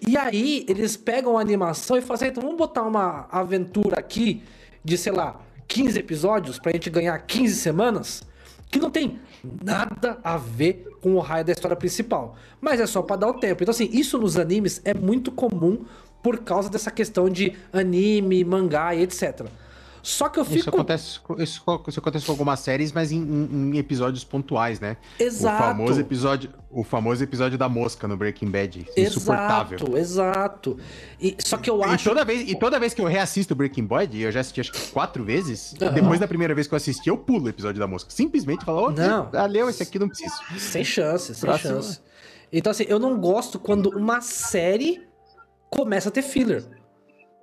E 0.00 0.16
aí 0.16 0.64
eles 0.66 0.96
pegam 0.96 1.36
a 1.36 1.42
animação 1.42 1.96
e 1.98 2.00
fazem, 2.00 2.28
então 2.28 2.42
vamos 2.42 2.56
botar 2.56 2.84
uma 2.84 3.26
aventura 3.30 3.98
aqui 3.98 4.42
de, 4.82 4.96
sei 4.96 5.12
lá, 5.12 5.40
15 5.68 5.98
episódios 5.98 6.58
pra 6.58 6.72
gente 6.72 6.90
ganhar 6.90 7.16
15 7.18 7.54
semanas, 7.54 8.22
que 8.70 8.78
não 8.78 8.90
tem 8.90 9.20
nada 9.62 10.18
a 10.24 10.36
ver 10.36 10.86
com 11.00 11.14
o 11.14 11.20
raio 11.20 11.44
da 11.44 11.52
história 11.52 11.76
principal. 11.76 12.36
Mas 12.60 12.80
é 12.80 12.86
só 12.86 13.02
para 13.02 13.16
dar 13.16 13.28
o 13.28 13.34
tempo. 13.34 13.62
Então, 13.62 13.70
assim, 13.70 13.88
isso 13.92 14.18
nos 14.18 14.36
animes 14.36 14.80
é 14.84 14.92
muito 14.94 15.30
comum 15.30 15.84
por 16.22 16.38
causa 16.38 16.68
dessa 16.68 16.90
questão 16.90 17.28
de 17.28 17.54
anime, 17.72 18.42
mangá 18.44 18.94
e 18.94 19.02
etc. 19.02 19.46
Só 20.08 20.26
que 20.30 20.40
eu 20.40 20.44
fico. 20.44 20.56
Isso 20.56 20.68
acontece, 20.70 21.20
isso, 21.38 21.62
isso 21.86 22.00
acontece 22.00 22.24
com 22.24 22.32
algumas 22.32 22.60
séries, 22.60 22.92
mas 22.92 23.12
em, 23.12 23.18
em, 23.20 23.76
episódios 23.76 24.24
pontuais, 24.24 24.80
né? 24.80 24.96
Exato. 25.18 25.62
O 25.62 25.66
famoso 25.66 26.00
episódio, 26.00 26.50
o 26.70 26.82
famoso 26.82 27.22
episódio 27.22 27.58
da 27.58 27.68
mosca 27.68 28.08
no 28.08 28.16
Breaking 28.16 28.50
Bad. 28.50 28.86
Insuportável. 28.96 29.76
Exato, 29.76 29.98
exato. 29.98 30.78
E, 31.20 31.36
só 31.44 31.58
que 31.58 31.68
eu 31.68 31.84
acho. 31.84 32.08
E 32.08 32.08
toda, 32.08 32.24
vez, 32.24 32.50
e 32.50 32.58
toda 32.58 32.80
vez 32.80 32.94
que 32.94 33.02
eu 33.02 33.04
reassisto 33.04 33.52
o 33.52 33.56
Breaking 33.56 33.84
Bad, 33.84 34.18
eu 34.18 34.32
já 34.32 34.40
assisti 34.40 34.62
acho 34.62 34.72
que 34.72 34.90
quatro 34.90 35.22
vezes, 35.22 35.72
uhum. 35.72 35.92
depois 35.92 36.18
da 36.18 36.26
primeira 36.26 36.54
vez 36.54 36.66
que 36.66 36.72
eu 36.72 36.78
assisti, 36.78 37.10
eu 37.10 37.18
pulo 37.18 37.44
o 37.44 37.48
episódio 37.50 37.78
da 37.78 37.86
mosca. 37.86 38.10
Simplesmente 38.10 38.64
falo, 38.64 38.86
oh, 38.86 38.90
não. 38.90 39.30
valeu, 39.30 39.68
esse 39.68 39.82
aqui 39.82 39.98
não 39.98 40.08
preciso. 40.08 40.34
Sem 40.56 40.84
chance, 40.84 41.34
sem 41.34 41.46
Próximo. 41.46 41.74
chance. 41.74 42.00
Então, 42.50 42.70
assim, 42.70 42.86
eu 42.88 42.98
não 42.98 43.20
gosto 43.20 43.58
quando 43.58 43.90
uma 43.90 44.22
série 44.22 45.06
começa 45.68 46.08
a 46.08 46.12
ter 46.12 46.22
filler. 46.22 46.77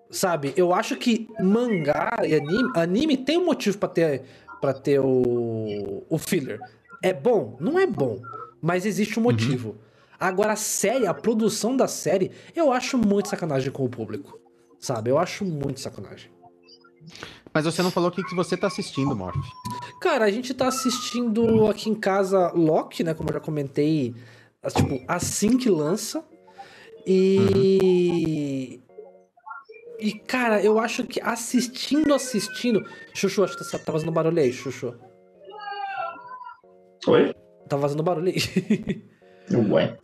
Sabe? 0.10 0.54
Eu 0.56 0.74
acho 0.74 0.96
que 0.96 1.28
mangá 1.40 2.12
e 2.26 2.36
anime, 2.36 2.72
anime 2.76 3.18
tem 3.18 3.38
um 3.38 3.46
motivo 3.46 3.78
para 3.78 3.90
ter 3.90 4.24
para 4.62 4.74
ter 4.74 5.00
o, 5.00 6.04
o 6.10 6.18
filler. 6.18 6.60
É 7.04 7.14
bom? 7.14 7.58
Não 7.60 7.78
é 7.78 7.86
bom, 7.86 8.20
mas 8.62 8.86
existe 8.86 9.20
um 9.20 9.24
uhum. 9.24 9.32
motivo. 9.32 9.70
Uhum. 9.70 9.78
Agora 10.20 10.54
a 10.54 10.56
série, 10.56 11.06
a 11.06 11.14
produção 11.14 11.76
da 11.76 11.88
série, 11.88 12.32
eu 12.56 12.72
acho 12.72 12.98
muito 12.98 13.30
sacanagem 13.30 13.72
com 13.72 13.84
o 13.86 13.90
público. 13.90 14.40
Sabe? 14.80 15.12
Eu 15.12 15.18
acho 15.18 15.44
muito 15.46 15.80
sacanagem. 15.80 16.32
Mas 17.54 17.66
você 17.66 17.82
não 17.82 17.92
falou 17.92 18.10
o 18.10 18.12
que, 18.12 18.24
que 18.24 18.36
você 18.36 18.58
tá 18.58 18.68
assistindo, 18.68 19.16
Morph. 19.16 19.38
Cara, 20.02 20.26
a 20.26 20.32
gente 20.32 20.54
tá 20.54 20.68
assistindo 20.68 21.68
aqui 21.68 21.90
em 21.90 21.96
casa 21.96 22.52
Loki, 22.54 23.04
né? 23.04 23.14
Como 23.14 23.30
eu 23.30 23.34
já 23.34 23.40
comentei, 23.40 24.14
tipo, 24.76 25.02
assim 25.08 25.58
que 25.58 25.70
lança. 25.70 26.26
E. 27.06 28.82
E, 30.00 30.14
cara, 30.20 30.62
eu 30.62 30.80
acho 30.80 31.06
que 31.06 31.22
assistindo, 31.22 32.14
assistindo. 32.14 32.86
Chuchu, 33.14 33.44
acho 33.44 33.58
que 33.58 33.72
tá, 33.72 33.80
tá 33.80 33.92
fazendo 33.92 34.12
barulho 34.12 34.40
aí, 34.40 34.52
Chuchu. 34.52 34.94
Oi? 37.08 37.34
Tá 37.70 37.78
fazendo 37.78 38.04
barulho 38.04 38.32
aí. 38.32 39.06
Ué. 39.72 39.98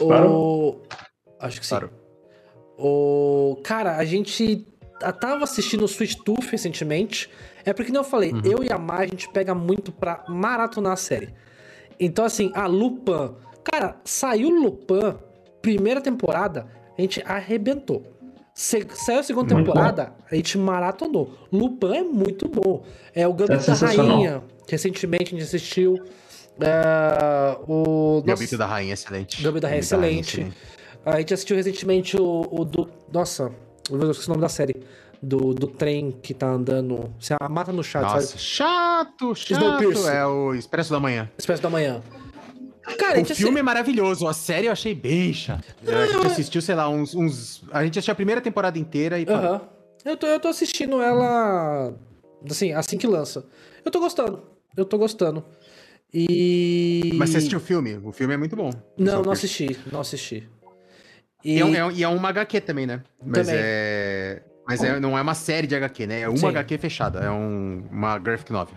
O... 0.00 0.82
Acho 1.40 1.60
que 1.60 1.66
sim. 1.66 1.74
Parou. 1.74 1.90
O... 2.78 3.60
Cara, 3.64 3.96
a 3.96 4.04
gente 4.04 4.66
tava 5.20 5.44
assistindo 5.44 5.82
o 5.82 5.88
Sweet 5.88 6.22
Tooth 6.24 6.50
recentemente. 6.50 7.30
É 7.64 7.72
porque, 7.72 7.90
como 7.90 8.04
eu 8.04 8.08
falei, 8.08 8.32
uhum. 8.32 8.42
eu 8.44 8.64
e 8.64 8.72
a 8.72 8.78
Mar, 8.78 9.00
a 9.00 9.06
gente 9.06 9.30
pega 9.32 9.54
muito 9.54 9.92
pra 9.92 10.24
maratonar 10.28 10.92
a 10.92 10.96
série. 10.96 11.34
Então, 11.98 12.24
assim, 12.24 12.50
a 12.54 12.66
Lupin. 12.66 13.34
Cara, 13.64 14.00
saiu 14.04 14.50
Lupin, 14.50 15.16
primeira 15.60 16.00
temporada, 16.00 16.66
a 16.96 17.00
gente 17.00 17.22
arrebentou. 17.24 18.11
Se, 18.54 18.86
saiu 18.94 19.20
a 19.20 19.22
segunda 19.22 19.54
muito 19.54 19.66
temporada, 19.66 20.06
bom. 20.06 20.24
a 20.30 20.34
gente 20.34 20.58
maratonou. 20.58 21.32
Lupin 21.50 21.94
é 21.96 22.02
muito 22.02 22.48
bom. 22.48 22.84
É 23.14 23.26
o 23.26 23.32
Gambito 23.32 23.70
é 23.70 23.74
da 23.74 23.86
Rainha. 23.86 24.42
Recentemente 24.68 25.34
a 25.34 25.38
gente 25.38 25.42
assistiu. 25.42 25.94
É, 26.60 27.56
o 27.66 28.22
Gambito 28.24 28.58
da 28.58 28.66
Rainha, 28.66 28.92
excelente. 28.92 29.42
Gambito 29.42 29.62
da 29.62 29.68
Rainha, 29.68 29.80
excelente. 29.80 30.36
Da 30.36 30.42
Rainha, 30.42 30.54
excelente. 30.54 30.72
A 31.04 31.18
gente 31.18 31.34
assistiu 31.34 31.56
recentemente 31.56 32.16
o, 32.16 32.46
o 32.50 32.64
do. 32.64 32.88
Nossa, 33.12 33.50
Eu 33.90 34.10
esqueci 34.10 34.28
o 34.28 34.30
nome 34.30 34.42
da 34.42 34.48
série. 34.48 34.82
Do, 35.24 35.54
do 35.54 35.68
trem 35.68 36.10
que 36.10 36.34
tá 36.34 36.48
andando. 36.48 37.14
Você 37.18 37.36
mata 37.48 37.72
no 37.72 37.84
chat, 37.84 38.02
Nossa, 38.02 38.26
sabe? 38.26 38.40
chato, 38.40 39.34
chato. 39.36 40.08
É 40.08 40.26
o 40.26 40.52
Expresso 40.52 40.90
da 40.90 40.98
Manhã. 40.98 41.30
Espécie 41.38 41.62
da 41.62 41.70
manhã. 41.70 42.02
Cara, 42.98 43.20
O 43.20 43.24
filme 43.24 43.50
é 43.50 43.52
assi- 43.54 43.62
maravilhoso, 43.62 44.26
a 44.26 44.32
série 44.32 44.66
eu 44.66 44.72
achei 44.72 44.94
bem 44.94 45.32
chato. 45.32 45.64
A 45.86 46.06
gente 46.06 46.26
assistiu, 46.26 46.60
sei 46.60 46.74
lá, 46.74 46.88
uns, 46.88 47.14
uns- 47.14 47.62
A 47.70 47.84
gente 47.84 47.98
assistiu 47.98 48.12
a 48.12 48.14
primeira 48.16 48.40
temporada 48.40 48.78
inteira 48.78 49.18
e. 49.18 49.26
Aham. 49.28 49.60
Eu, 50.04 50.16
tô, 50.16 50.26
eu 50.26 50.40
tô 50.40 50.48
assistindo 50.48 51.00
ela. 51.00 51.94
Assim, 52.50 52.72
assim 52.72 52.98
que 52.98 53.06
lança. 53.06 53.46
Eu 53.84 53.90
tô 53.90 54.00
gostando. 54.00 54.42
Eu 54.76 54.84
tô 54.84 54.98
gostando. 54.98 55.44
E. 56.12 57.10
Mas 57.14 57.30
você 57.30 57.38
assistiu 57.38 57.58
o 57.58 57.62
filme? 57.62 57.98
O 58.04 58.12
filme 58.12 58.34
é 58.34 58.36
muito 58.36 58.56
bom. 58.56 58.70
Não, 58.98 59.22
não 59.22 59.32
assisti. 59.32 59.78
Não 59.90 60.00
assisti. 60.00 60.48
E, 61.44 61.58
é, 61.60 61.64
um- 61.64 61.74
é 61.74 61.84
um- 61.84 61.90
e 61.90 62.02
é 62.02 62.08
uma 62.08 62.28
HQ 62.28 62.60
também, 62.60 62.86
né? 62.86 63.02
Mas 63.24 63.46
Também. 63.46 63.60
é. 63.62 64.42
Mas 64.66 64.82
é- 64.84 65.00
não 65.00 65.18
é 65.18 65.22
uma 65.22 65.34
série 65.34 65.66
de 65.66 65.74
HQ, 65.74 66.06
né? 66.06 66.20
É 66.20 66.28
uma 66.28 66.36
Sim. 66.38 66.46
HQ 66.48 66.78
fechada, 66.78 67.18
é 67.20 67.30
um- 67.30 67.84
uma 67.90 68.16
graphic 68.18 68.52
novel. 68.52 68.76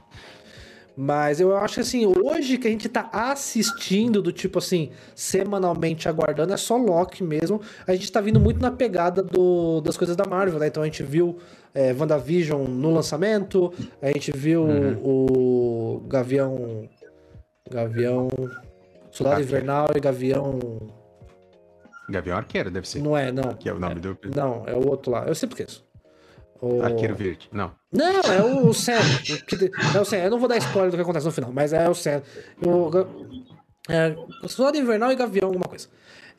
Mas 0.97 1.41
eu 1.41 1.55
acho 1.57 1.75
que 1.75 1.79
assim, 1.81 2.05
hoje 2.05 2.57
que 2.57 2.67
a 2.67 2.71
gente 2.71 2.87
tá 2.87 3.09
assistindo 3.11 4.21
do 4.21 4.31
tipo 4.31 4.59
assim, 4.59 4.91
semanalmente 5.13 6.07
aguardando, 6.07 6.53
é 6.53 6.57
só 6.57 6.77
Loki 6.77 7.23
mesmo. 7.23 7.59
A 7.85 7.93
gente 7.93 8.11
tá 8.11 8.21
vindo 8.21 8.39
muito 8.39 8.61
na 8.61 8.71
pegada 8.71 9.21
do, 9.21 9.81
das 9.81 9.97
coisas 9.97 10.15
da 10.15 10.25
Marvel, 10.25 10.59
né? 10.59 10.67
Então 10.67 10.81
a 10.81 10.85
gente 10.85 11.03
viu 11.03 11.37
é, 11.73 11.93
WandaVision 11.93 12.63
no 12.65 12.93
lançamento, 12.93 13.73
a 14.01 14.07
gente 14.07 14.31
viu 14.31 14.65
o 15.03 16.01
Gavião. 16.07 16.87
Gavião. 17.69 18.29
Soldado. 19.11 19.41
Invernal 19.41 19.87
e 19.95 19.99
Gavião. 19.99 20.59
Gavião 22.09 22.37
Arqueiro, 22.37 22.71
deve 22.71 22.87
ser. 22.87 23.01
Não 23.01 23.17
é, 23.17 23.31
não. 23.31 23.53
Que 23.53 23.67
é 23.67 23.73
o 23.73 23.79
nome 23.79 23.95
do. 23.95 24.17
Não, 24.35 24.63
é 24.65 24.73
o 24.73 24.87
outro 24.87 25.11
lá. 25.11 25.25
Eu 25.25 25.35
sempre 25.35 25.59
esqueço. 25.59 25.85
O... 26.61 26.81
Arqueiro 26.81 27.15
Verde. 27.15 27.49
Não. 27.51 27.71
Não, 27.95 28.21
é 28.33 28.43
o 28.43 28.73
Sam. 28.73 28.93
o 28.99 29.45
que- 29.45 29.71
É 29.95 29.99
o 29.99 30.05
Sam. 30.05 30.17
Eu 30.17 30.31
não 30.31 30.39
vou 30.39 30.47
dar 30.49 30.57
spoiler 30.57 30.91
do 30.91 30.97
que 30.97 31.01
acontece 31.03 31.25
no 31.25 31.31
final, 31.31 31.51
mas 31.53 31.73
é 31.73 31.87
o 31.89 31.93
Sam. 31.95 32.21
O, 32.65 32.91
é, 33.89 34.15
Soldado 34.47 34.77
Invernal 34.77 35.11
e 35.11 35.15
Gavião, 35.15 35.47
alguma 35.47 35.65
coisa. 35.65 35.87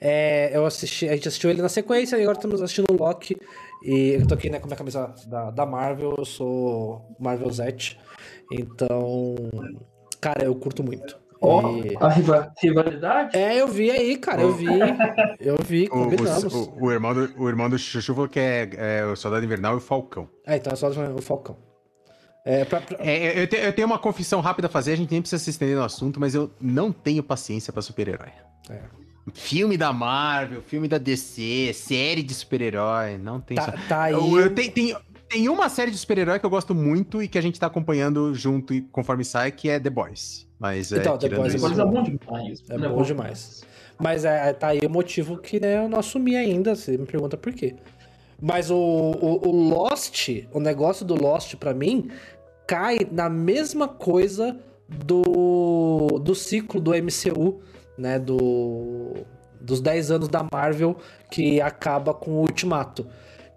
É, 0.01 0.55
eu 0.55 0.67
assisti, 0.67 1.09
a 1.09 1.15
gente 1.15 1.27
assistiu 1.29 1.49
ele 1.49 1.63
na 1.63 1.69
sequência 1.71 2.17
e 2.17 2.23
agora 2.23 2.37
estamos 2.37 2.61
assistindo 2.61 2.87
o 2.91 2.97
Loki. 3.03 3.37
E 3.83 4.11
eu 4.21 4.27
tô 4.27 4.35
aqui 4.35 4.51
né, 4.51 4.59
com 4.59 4.65
a 4.65 4.69
minha 4.69 4.77
camisa 4.77 5.15
da, 5.27 5.51
da 5.51 5.65
Marvel, 5.67 6.15
eu 6.19 6.25
sou 6.25 7.17
Marvel 7.19 7.51
Zet. 7.51 7.99
Então, 8.53 9.35
cara, 10.21 10.45
eu 10.45 10.55
curto 10.55 10.83
muito. 10.83 11.17
Ó, 11.41 11.77
E- 11.79 11.97
a 12.01 12.09
riva- 12.09 12.53
rivalidade? 12.63 13.37
É, 13.37 13.61
eu 13.61 13.69
vi 13.69 13.91
aí, 13.91 14.17
cara, 14.17 14.41
eu 14.43 14.53
vi. 14.55 14.67
Eu 15.39 15.57
vi, 15.63 15.85
O, 15.87 15.91
combinamos. 15.91 16.55
o, 16.55 16.71
o- 16.71 16.85
o 16.87 16.93
irmão 16.93 17.13
do, 17.15 17.31
o 17.37 17.49
irmão 17.49 17.69
do 17.69 17.79
Chuchu 17.79 18.15
falou 18.15 18.29
que 18.29 18.41
é, 18.41 18.71
é 18.77 19.05
o 19.05 19.15
Soldado 19.17 19.45
Invernal 19.45 19.75
e 19.75 19.77
o 19.77 19.81
Falcão. 19.81 20.29
É, 20.47 20.57
então 20.57 20.73
é 20.73 20.77
só 20.77 20.89
o 20.89 21.23
Falcão. 21.23 21.57
É, 22.45 22.65
pra, 22.65 22.81
pra- 22.81 22.97
É, 23.01 23.43
eu, 23.43 23.47
te- 23.47 23.57
eu 23.57 23.73
tenho 23.73 23.87
uma 23.87 23.99
confissão 23.99 24.41
rápida 24.41 24.67
a 24.69 24.71
fazer, 24.71 24.93
a 24.93 24.97
gente 24.97 25.11
nem 25.11 25.21
precisa 25.21 25.43
se 25.43 25.51
estender 25.51 25.77
no 25.77 25.83
assunto, 25.83 26.19
mas 26.21 26.35
eu 26.35 26.51
não 26.61 26.91
tenho 26.93 27.23
paciência 27.23 27.73
pra 27.73 27.83
super-herói. 27.83 28.31
é. 28.71 28.81
Filme 29.35 29.77
da 29.77 29.93
Marvel, 29.93 30.63
filme 30.63 30.87
da 30.87 30.99
DC, 30.99 31.73
série 31.75 32.23
de 32.23 32.33
super-herói, 32.33 33.19
não 33.19 33.41
tem 33.41 33.57
Tá, 33.57 33.75
tá 33.89 34.03
aí. 34.05 34.13
Eu, 34.13 34.39
eu 34.39 34.55
tenho, 34.55 34.71
tem, 34.71 34.97
tem 35.29 35.49
uma 35.49 35.69
série 35.69 35.91
de 35.91 35.99
super-herói 35.99 36.39
que 36.39 36.47
eu 36.47 36.51
gosto 36.51 36.73
muito 36.73 37.21
e 37.21 37.27
que 37.27 37.37
a 37.37 37.41
gente 37.41 37.59
tá 37.59 37.67
acompanhando 37.67 38.33
junto 38.37 38.73
e 38.73 38.83
conforme 38.83 39.25
sai, 39.25 39.51
que 39.51 39.69
é 39.69 39.81
The 39.81 39.91
Boys. 39.91 40.46
Mas 40.59 40.91
é, 40.93 40.99
Então, 40.99 41.19
é 41.21 41.47
isso- 41.49 41.59
Coisa 41.61 41.85
bom 41.85 42.03
demais. 42.03 42.63
É 42.69 42.79
né? 42.79 42.89
bom 42.89 43.03
demais. 43.03 43.65
Mas 43.99 44.25
é, 44.25 44.53
tá 44.53 44.69
aí 44.69 44.81
o 44.87 44.91
motivo 44.91 45.37
que 45.39 45.59
né, 45.61 45.79
eu 45.85 45.89
não 45.89 45.99
assumi 45.99 46.37
ainda. 46.37 46.75
Você 46.75 46.97
me 46.97 47.07
pergunta 47.07 47.37
por 47.37 47.53
quê. 47.53 47.75
Mas 48.41 48.71
o, 48.71 48.77
o, 48.77 49.49
o 49.49 49.51
Lost, 49.69 50.29
o 50.53 50.61
negócio 50.61 51.05
do 51.05 51.15
Lost 51.15 51.55
pra 51.57 51.73
mim, 51.73 52.11
cai 52.67 52.99
na 53.11 53.29
mesma 53.31 53.89
coisa 53.89 54.59
do, 54.89 56.19
do 56.23 56.35
ciclo 56.35 56.81
do 56.81 56.91
MCU, 56.93 57.61
né? 57.97 58.19
Do, 58.19 59.15
dos 59.61 59.81
10 59.81 60.11
anos 60.11 60.29
da 60.29 60.47
Marvel 60.53 60.97
que 61.31 61.61
acaba 61.61 62.13
com 62.13 62.33
o 62.33 62.41
Ultimato. 62.41 63.07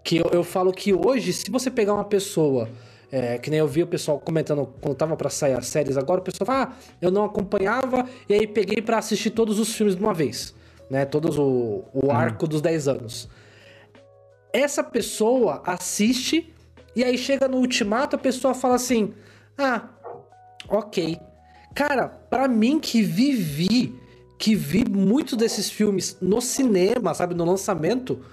Que 0.02 0.16
eu, 0.18 0.30
eu 0.32 0.42
falo 0.42 0.72
que 0.72 0.94
hoje, 0.94 1.32
se 1.32 1.50
você 1.50 1.70
pegar 1.70 1.94
uma 1.94 2.04
pessoa. 2.04 2.68
É, 3.12 3.38
que 3.38 3.50
nem 3.50 3.58
eu 3.58 3.66
vi 3.66 3.82
o 3.82 3.86
pessoal 3.86 4.18
comentando 4.18 4.72
quando 4.80 4.94
tava 4.94 5.16
pra 5.16 5.30
sair 5.30 5.54
as 5.54 5.66
séries 5.66 5.96
agora, 5.96 6.20
o 6.20 6.24
pessoal 6.24 6.46
fala, 6.46 6.64
ah, 6.64 6.94
eu 7.00 7.10
não 7.10 7.24
acompanhava, 7.24 8.06
e 8.28 8.34
aí 8.34 8.46
peguei 8.46 8.80
pra 8.80 8.98
assistir 8.98 9.30
todos 9.30 9.58
os 9.58 9.74
filmes 9.74 9.96
de 9.96 10.02
uma 10.02 10.14
vez, 10.14 10.54
né? 10.88 11.04
Todos 11.04 11.38
o, 11.38 11.84
o 11.92 12.10
arco 12.10 12.46
dos 12.46 12.60
10 12.60 12.88
anos 12.88 13.28
essa 14.52 14.82
pessoa 14.82 15.62
assiste 15.64 16.52
e 16.94 17.04
aí 17.04 17.16
chega 17.16 17.48
no 17.48 17.58
ultimato 17.58 18.16
a 18.16 18.18
pessoa 18.18 18.54
fala 18.54 18.74
assim: 18.74 19.14
"Ah, 19.56 19.88
OK". 20.68 21.18
Cara, 21.74 22.08
pra 22.08 22.48
mim 22.48 22.80
que 22.80 23.00
vivi, 23.00 23.94
que 24.38 24.54
vi 24.54 24.84
muitos 24.88 25.36
desses 25.36 25.70
filmes 25.70 26.16
no 26.20 26.40
cinema, 26.40 27.14
sabe, 27.14 27.34
no 27.34 27.44
lançamento, 27.44 28.24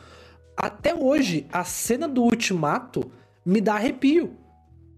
até 0.55 0.95
hoje 0.95 1.45
a 1.51 1.63
cena 1.63 2.07
do 2.07 2.23
ultimato 2.23 3.11
me 3.45 3.61
dá 3.61 3.75
arrepio. 3.75 4.35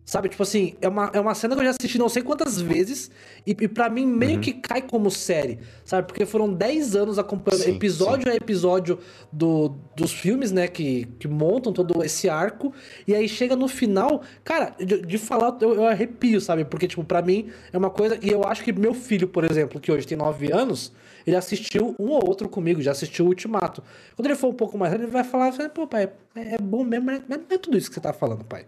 Sabe, 0.10 0.28
tipo 0.28 0.42
assim, 0.42 0.74
é 0.82 0.88
uma, 0.88 1.12
é 1.14 1.20
uma 1.20 1.36
cena 1.36 1.54
que 1.54 1.62
eu 1.62 1.66
já 1.66 1.70
assisti 1.70 2.00
não 2.00 2.10
sei 2.10 2.24
quantas 2.24 2.60
vezes 2.60 3.12
e, 3.46 3.52
e 3.52 3.68
para 3.68 3.92
mim 3.92 4.08
meio 4.08 4.38
Uhum. 4.38 4.42
que 4.42 4.54
cai 4.54 4.82
como 4.82 5.12
série, 5.12 5.60
sabe? 5.86 6.08
Porque 6.08 6.26
foram 6.26 6.52
10 6.52 6.96
anos 6.96 7.20
acompanhando 7.20 7.62
Sim, 7.62 7.76
episódio 7.76 8.32
a 8.32 8.36
episódio 8.36 8.98
do, 9.32 9.76
dos 9.96 10.12
filmes, 10.12 10.52
né, 10.52 10.68
que, 10.68 11.06
que 11.20 11.28
montam 11.28 11.72
todo 11.72 12.04
esse 12.04 12.28
arco 12.28 12.74
e 13.08 13.14
aí 13.14 13.30
chega 13.30 13.56
no 13.56 13.68
final, 13.68 14.24
cara, 14.44 14.74
de, 14.80 15.00
de 15.04 15.18
falar 15.20 15.56
eu, 15.62 15.76
eu 15.76 15.86
arrepio, 15.86 16.42
sabe? 16.42 16.66
Porque, 16.66 16.88
tipo, 16.88 17.04
pra 17.04 17.22
mim 17.22 17.52
é 17.72 17.78
uma 17.78 17.92
coisa, 17.92 18.18
e 18.20 18.30
eu 18.32 18.44
acho 18.46 18.64
que 18.64 18.74
meu 18.74 18.96
filho, 18.96 19.28
por 19.28 19.44
exemplo, 19.44 19.80
que 19.80 19.92
hoje 19.92 20.08
tem 20.08 20.18
9 20.18 20.52
anos, 20.52 20.92
ele 21.24 21.36
assistiu 21.36 21.96
um 22.00 22.10
ou 22.10 22.28
outro 22.28 22.50
comigo, 22.50 22.82
já 22.82 22.94
assistiu 22.94 23.26
o 23.26 23.28
Ultimato. 23.28 23.84
Quando 24.16 24.26
ele 24.26 24.36
for 24.36 24.48
um 24.48 24.56
pouco 24.56 24.76
mais 24.76 24.92
ele 24.92 25.06
vai 25.06 25.24
falar, 25.24 25.52
pô, 25.70 25.86
pai, 25.86 26.10
é, 26.36 26.56
é 26.56 26.58
bom 26.58 26.84
mesmo, 26.84 27.06
mas 27.06 27.22
não 27.30 27.38
é 27.48 27.58
tudo 27.60 27.78
isso 27.78 27.90
que 27.90 27.94
você 27.94 28.02
tá 28.02 28.12
falando, 28.12 28.44
pai 28.44 28.66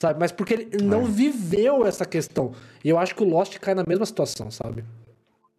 sabe? 0.00 0.18
Mas 0.18 0.32
porque 0.32 0.54
ele 0.54 0.82
não 0.82 1.04
viveu 1.04 1.84
essa 1.86 2.06
questão. 2.06 2.52
E 2.82 2.88
eu 2.88 2.98
acho 2.98 3.14
que 3.14 3.22
o 3.22 3.28
Lost 3.28 3.58
cai 3.58 3.74
na 3.74 3.84
mesma 3.86 4.06
situação, 4.06 4.50
sabe? 4.50 4.82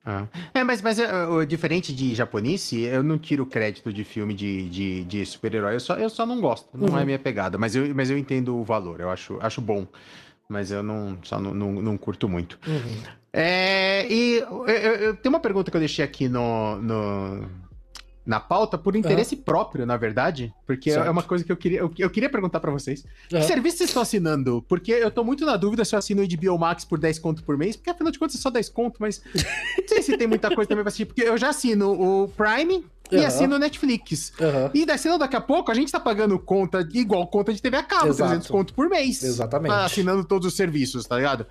Ah. 0.04 0.26
É, 0.52 0.64
mas, 0.64 0.82
mas 0.82 0.98
é, 0.98 1.28
o- 1.28 1.46
diferente 1.46 1.94
de 1.94 2.16
japonice, 2.16 2.80
eu 2.82 3.04
não 3.04 3.20
tiro 3.20 3.46
crédito 3.46 3.94
de 3.94 4.04
filme 4.04 4.34
de, 4.34 4.68
de, 4.68 5.04
de 5.04 5.24
super-herói, 5.28 5.76
eu 5.76 5.80
só, 5.80 5.96
eu 5.96 6.10
só 6.10 6.26
não 6.26 6.42
gosto, 6.42 6.68
não 6.76 6.90
Uhum. 6.96 6.98
é 7.00 7.06
minha 7.06 7.20
pegada, 7.20 7.56
mas 7.56 7.76
eu, 7.76 7.94
mas 7.94 8.10
eu 8.10 8.18
entendo 8.18 8.58
o 8.58 8.64
valor, 8.64 9.00
eu 9.00 9.12
acho, 9.12 9.38
acho 9.40 9.62
bom, 9.62 9.86
mas 10.50 10.72
eu 10.72 10.82
não, 10.82 11.20
só 11.22 11.40
não, 11.40 11.54
não, 11.54 11.72
não 11.74 11.98
curto 12.00 12.28
muito. 12.28 12.58
É, 13.32 14.12
e 14.12 14.40
eu, 14.40 14.66
eu- 14.68 14.96
eu- 14.96 15.16
tem 15.16 15.30
uma 15.30 15.40
pergunta 15.40 15.70
que 15.70 15.78
eu 15.78 15.82
deixei 15.82 16.04
aqui 16.04 16.28
no, 16.28 16.78
no- 16.82 17.48
na 18.26 18.40
pauta 18.40 18.78
por 18.78 18.96
interesse 18.96 19.36
próprio, 19.36 19.86
na 19.86 19.98
verdade, 19.98 20.54
porque 20.68 20.90
é- 20.92 20.94
Certo. 20.94 21.08
é 21.08 21.10
uma 21.10 21.24
coisa 21.24 21.44
que 21.44 21.52
eu 21.52 21.58
queria, 21.58 21.80
eu, 21.80 21.92
eu 21.98 22.10
queria 22.10 22.30
perguntar 22.30 22.60
pra 22.60 22.72
vocês. 22.72 23.04
Aham. 23.34 23.42
Que 23.42 23.48
serviço 23.48 23.78
vocês 23.78 23.90
estão 23.90 24.02
assinando? 24.04 24.64
Porque 24.68 24.92
eu 24.92 25.10
tô 25.10 25.24
muito 25.24 25.46
na 25.46 25.58
dúvida 25.58 25.84
se 25.84 25.96
eu 25.96 26.00
assino 26.00 26.22
o 26.22 26.28
HBO 26.28 26.58
Max 26.60 26.86
por 26.86 27.00
10 27.00 27.18
conto 27.20 27.44
por 27.44 27.58
mês, 27.58 27.76
porque 27.76 27.90
afinal 27.90 28.12
de 28.12 28.20
contas 28.20 28.36
é 28.36 28.40
só 28.40 28.50
10 28.52 28.70
conto, 28.70 28.98
mas 29.00 29.22
não 29.34 29.88
sei 29.88 30.02
se 30.04 30.18
tem 30.18 30.28
muita 30.28 30.54
coisa 30.54 30.68
também 30.70 30.84
pra 30.84 30.90
assistir, 30.90 31.06
porque 31.06 31.22
eu 31.24 31.38
já 31.38 31.50
assino 31.50 31.92
o 31.92 32.28
Prime 32.28 32.86
e 33.12 33.26
assino 33.26 33.56
o 33.56 33.60
Netflix. 33.60 34.32
Aham. 34.40 34.72
E 34.74 34.86
daí, 34.86 34.98
senão 34.98 35.18
daqui 35.18 35.36
a 35.36 35.42
pouco 35.42 35.70
a 35.70 35.74
gente 35.74 35.92
tá 35.92 36.00
pagando 36.00 36.38
conta 36.40 36.88
igual 36.94 37.28
conta 37.28 37.52
de 37.54 37.62
TV 37.62 37.76
a 37.78 37.84
cabo, 37.84 38.08
Exato. 38.08 38.30
300 38.30 38.48
conto 38.50 38.74
por 38.74 38.88
mês. 38.88 39.22
Exatamente. 39.24 39.72
Tá 39.72 39.84
Assinando 39.86 40.24
todos 40.24 40.48
os 40.48 40.54
serviços, 40.56 41.06
tá 41.06 41.18
ligado? 41.18 41.46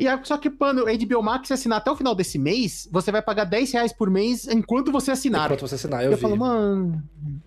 E 0.00 0.08
aí, 0.08 0.18
só 0.24 0.38
que, 0.38 0.48
mano, 0.48 0.84
o 0.84 0.86
HBO 0.86 1.22
Max, 1.22 1.48
se 1.48 1.52
assinar 1.52 1.76
até 1.78 1.90
o 1.90 1.96
final 1.96 2.14
desse 2.14 2.38
mês, 2.38 2.88
você 2.90 3.12
vai 3.12 3.20
pagar 3.20 3.44
10 3.44 3.70
reais 3.72 3.92
por 3.92 4.08
mês 4.10 4.48
enquanto 4.48 4.90
você 4.90 5.10
assinar. 5.10 5.44
Enquanto 5.44 5.60
você 5.68 5.74
assinar, 5.74 6.02
eu 6.02 6.12
eu, 6.12 6.16
vi. 6.16 6.22
falo, 6.22 6.36
mano, 6.38 7.02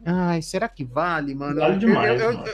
ai, 0.06 0.40
será 0.44 0.70
que 0.70 0.84
vale, 0.84 1.34
mano? 1.34 1.60
Vale 1.60 1.78
demais, 1.80 2.22
eu- 2.22 2.32
eu- 2.32 2.38
mano. 2.38 2.52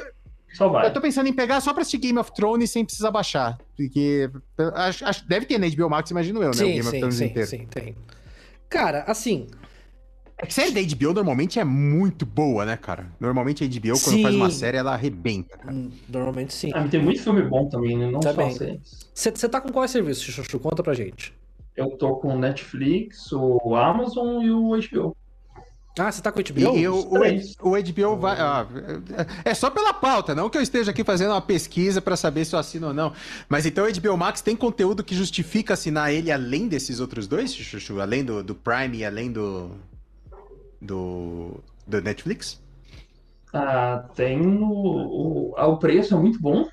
Só 0.53 0.67
vai. 0.67 0.87
eu 0.87 0.93
tô 0.93 0.99
pensando 1.01 1.27
em 1.27 1.33
pegar 1.33 1.61
só 1.61 1.73
pra 1.73 1.81
assistir 1.81 1.97
Game 1.99 2.17
of 2.17 2.33
Thrones 2.33 2.71
sem 2.71 2.83
precisar 2.83 3.11
baixar. 3.11 3.57
Porque 3.77 4.29
acho, 4.73 5.05
acho- 5.05 5.27
deve 5.27 5.45
ter 5.45 5.59
na 5.59 5.67
HBO 5.67 5.89
Max, 5.89 6.09
imagino 6.11 6.39
eu, 6.41 6.45
né? 6.45 6.49
o 6.49 6.53
sim, 6.55 6.65
Game 6.65 6.79
of 6.79 6.89
sim, 6.89 6.99
Thrones 6.99 7.15
sim, 7.15 7.25
inteiro. 7.25 7.47
sim, 7.49 7.65
tem. 7.69 7.95
Cara, 8.69 9.03
assim, 9.05 9.47
É 10.41 10.45
que 10.45 10.53
série 10.53 10.71
da 10.71 10.95
HBO 10.95 11.13
normalmente 11.13 11.59
é 11.59 11.65
muito 11.65 12.25
boa, 12.25 12.65
né, 12.65 12.77
cara? 12.77 13.07
Normalmente 13.19 13.61
a 13.61 13.67
HBO, 13.67 13.99
quando 13.99 14.15
Sim. 14.15 14.23
faz 14.23 14.35
uma 14.35 14.49
série, 14.49 14.77
ela 14.77 14.93
arrebenta, 14.93 15.57
cara. 15.57 15.73
hum, 15.75 15.91
normalmente 16.07 16.53
sim. 16.53 16.71
Ah, 16.73 16.79
mas 16.79 16.91
tem 16.91 17.01
muito 17.01 17.21
filme 17.21 17.41
bom 17.41 17.67
também, 17.67 17.97
né? 17.97 18.09
Não 18.09 18.21
Também. 18.21 18.51
só 18.51 18.57
séries. 18.57 19.09
Você 19.13 19.49
tá 19.49 19.59
com 19.59 19.69
qual 19.69 19.85
serviço, 19.85 20.31
Chuchu? 20.31 20.57
Conta 20.59 20.81
pra 20.81 20.93
gente. 20.93 21.33
Eu 21.75 21.89
tô 21.91 22.15
com 22.15 22.35
o 22.35 22.39
Netflix, 22.39 23.31
o 23.33 23.75
Amazon 23.75 24.41
e 24.41 24.49
o 24.49 24.69
HBO. 24.69 25.15
Ah, 25.97 26.09
você 26.09 26.21
tá 26.21 26.31
com 26.31 26.39
o 26.39 26.43
HBO? 26.43 26.77
e 26.77 26.87
o, 26.87 26.95
o, 26.95 27.71
o 27.71 27.83
HBO 27.83 28.17
vai. 28.17 28.39
ah, 28.39 28.65
é 29.43 29.53
só 29.53 29.69
pela 29.69 29.93
pauta, 29.93 30.33
não 30.33 30.49
que 30.49 30.57
eu 30.57 30.61
esteja 30.61 30.91
aqui 30.91 31.03
fazendo 31.03 31.31
uma 31.31 31.41
pesquisa 31.41 32.01
pra 32.01 32.15
saber 32.15 32.45
se 32.45 32.55
eu 32.55 32.59
assino 32.59 32.87
ou 32.87 32.93
não. 32.93 33.11
Mas 33.49 33.65
então 33.65 33.85
o 33.85 33.91
HBO 33.91 34.15
Max 34.15 34.39
tem 34.39 34.55
conteúdo 34.55 35.03
que 35.03 35.13
justifica 35.13 35.73
assinar 35.73 36.13
ele 36.13 36.31
além 36.31 36.69
desses 36.69 37.01
outros 37.01 37.27
dois, 37.27 37.53
Chuchu? 37.53 37.99
Além 37.99 38.23
do, 38.23 38.41
do 38.41 38.55
Prime 38.55 38.97
e 38.99 39.05
além 39.05 39.29
do. 39.29 39.71
Do. 40.81 41.63
do 41.87 42.01
Netflix? 42.01 42.61
Ah, 43.53 44.05
tem 44.15 44.41
o, 44.41 44.63
o, 44.63 45.53
o 45.55 45.77
preço 45.77 46.13
é 46.13 46.17
muito 46.17 46.39
bom. 46.39 46.67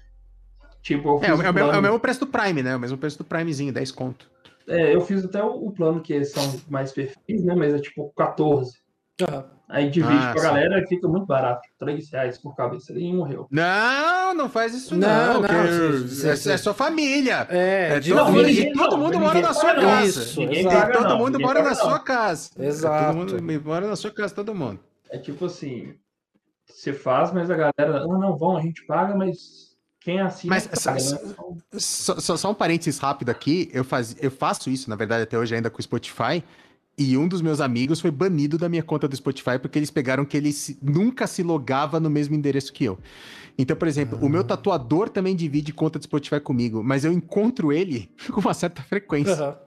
Tipo, 0.83 1.21
é, 1.25 1.29
é, 1.29 1.35
o 1.35 1.39
mesmo, 1.39 1.73
é 1.73 1.79
o 1.79 1.83
mesmo 1.83 1.99
preço 1.99 2.21
do 2.21 2.27
Prime, 2.27 2.63
né? 2.63 2.77
O 2.77 2.79
mesmo 2.79 2.97
preço 2.97 3.19
do 3.19 3.25
Primezinho, 3.25 3.73
10 3.73 3.91
conto. 3.91 4.31
É, 4.69 4.95
eu 4.95 5.01
fiz 5.01 5.25
até 5.25 5.43
o, 5.43 5.67
o 5.67 5.73
plano 5.73 6.01
que 6.01 6.25
são 6.25 6.43
mais 6.69 6.93
perfis, 6.93 7.45
né? 7.45 7.55
Mas 7.55 7.75
é 7.75 7.79
tipo 7.79 8.13
14. 8.17 8.79
Uhum. 9.21 9.57
Aí 9.69 9.91
divide 9.91 10.15
ah, 10.15 10.31
pra 10.31 10.41
sim. 10.41 10.47
galera 10.47 10.79
e 10.81 10.87
fica 10.87 11.09
muito 11.09 11.27
barato. 11.27 11.69
3 11.79 12.11
reais 12.13 12.39
por 12.39 12.55
cabeça 12.55 12.93
e 12.93 13.13
morreu. 13.13 13.49
Não, 13.51 14.33
não 14.33 14.49
faz 14.49 14.75
isso 14.75 14.95
não. 14.95 15.09
não, 15.09 15.41
não 15.41 15.49
é, 15.49 16.33
é, 16.33 16.57
sua 16.57 16.73
família. 16.73 17.47
É, 17.51 17.97
é 17.97 18.01
todo, 18.01 18.33
mundo, 18.33 18.73
todo 18.75 18.99
mundo 18.99 19.19
mora 19.19 19.41
na 19.41 19.53
sua 19.53 19.75
casa. 19.75 20.23
Isso, 20.23 20.41
paga, 20.65 20.93
todo 20.93 21.19
mundo 21.19 21.41
mora 21.41 21.63
na 21.63 21.75
sua 21.75 21.99
casa. 21.99 22.51
Exato. 22.59 23.07
Todo 23.07 23.43
mundo 23.43 23.65
mora 23.65 23.89
na 23.89 23.97
sua 23.97 24.11
casa, 24.13 24.35
todo 24.35 24.55
mundo. 24.55 24.79
É 25.11 25.19
tipo 25.19 25.47
assim, 25.47 25.95
você 26.65 26.93
faz, 26.93 27.33
mas 27.33 27.51
a 27.51 27.57
galera, 27.57 28.03
ah, 28.03 28.07
não, 28.07 28.37
vão, 28.37 28.57
a 28.57 28.61
gente 28.61 28.87
paga, 28.87 29.17
mas 29.17 29.77
quem 30.01 30.21
assina. 30.21 30.55
Mas 30.55 30.67
paga, 30.67 31.01
só, 31.01 31.15
né? 31.15 31.35
só, 31.73 32.21
só, 32.21 32.37
só, 32.37 32.51
um 32.51 32.55
parênteses 32.55 33.01
rápido 33.01 33.31
aqui, 33.31 33.69
eu, 33.73 33.83
faz, 33.83 34.17
eu 34.21 34.31
faço 34.31 34.71
isso, 34.71 34.89
na 34.89 34.95
verdade, 34.95 35.25
até 35.25 35.37
hoje 35.37 35.57
ainda 35.57 35.71
com 35.71 35.81
o 35.81 35.83
Spotify. 35.83 36.45
E 36.99 37.17
um 37.17 37.29
dos 37.29 37.43
meus 37.43 37.61
amigos 37.61 38.01
foi 38.01 38.11
banido 38.11 38.57
da 38.57 38.71
minha 38.71 38.83
conta 38.83 39.07
do 39.07 39.15
Spotify 39.15 39.59
porque 39.61 39.79
eles 39.79 39.91
pegaram 39.91 40.25
que 40.25 40.35
ele 40.35 40.51
se, 40.51 40.79
nunca 40.81 41.27
se 41.27 41.43
logava 41.43 42.01
no 42.01 42.09
mesmo 42.09 42.35
endereço 42.35 42.73
que 42.73 42.85
eu. 42.85 42.99
Então, 43.59 43.77
por 43.77 43.89
exemplo, 43.89 44.19
o 44.21 44.29
meu 44.29 44.43
ah. 44.43 44.45
tatuador 44.45 45.09
também 45.09 45.35
divide 45.35 45.73
conta 45.73 45.99
do 45.99 46.05
Spotify 46.05 46.41
comigo, 46.41 46.83
mas 46.83 47.05
eu 47.05 47.13
encontro 47.13 47.73
ele 47.73 48.11
com 48.33 48.41
uma 48.41 48.55
certa 48.55 48.83
frequência. 48.83 49.49
Uhum. 49.49 49.67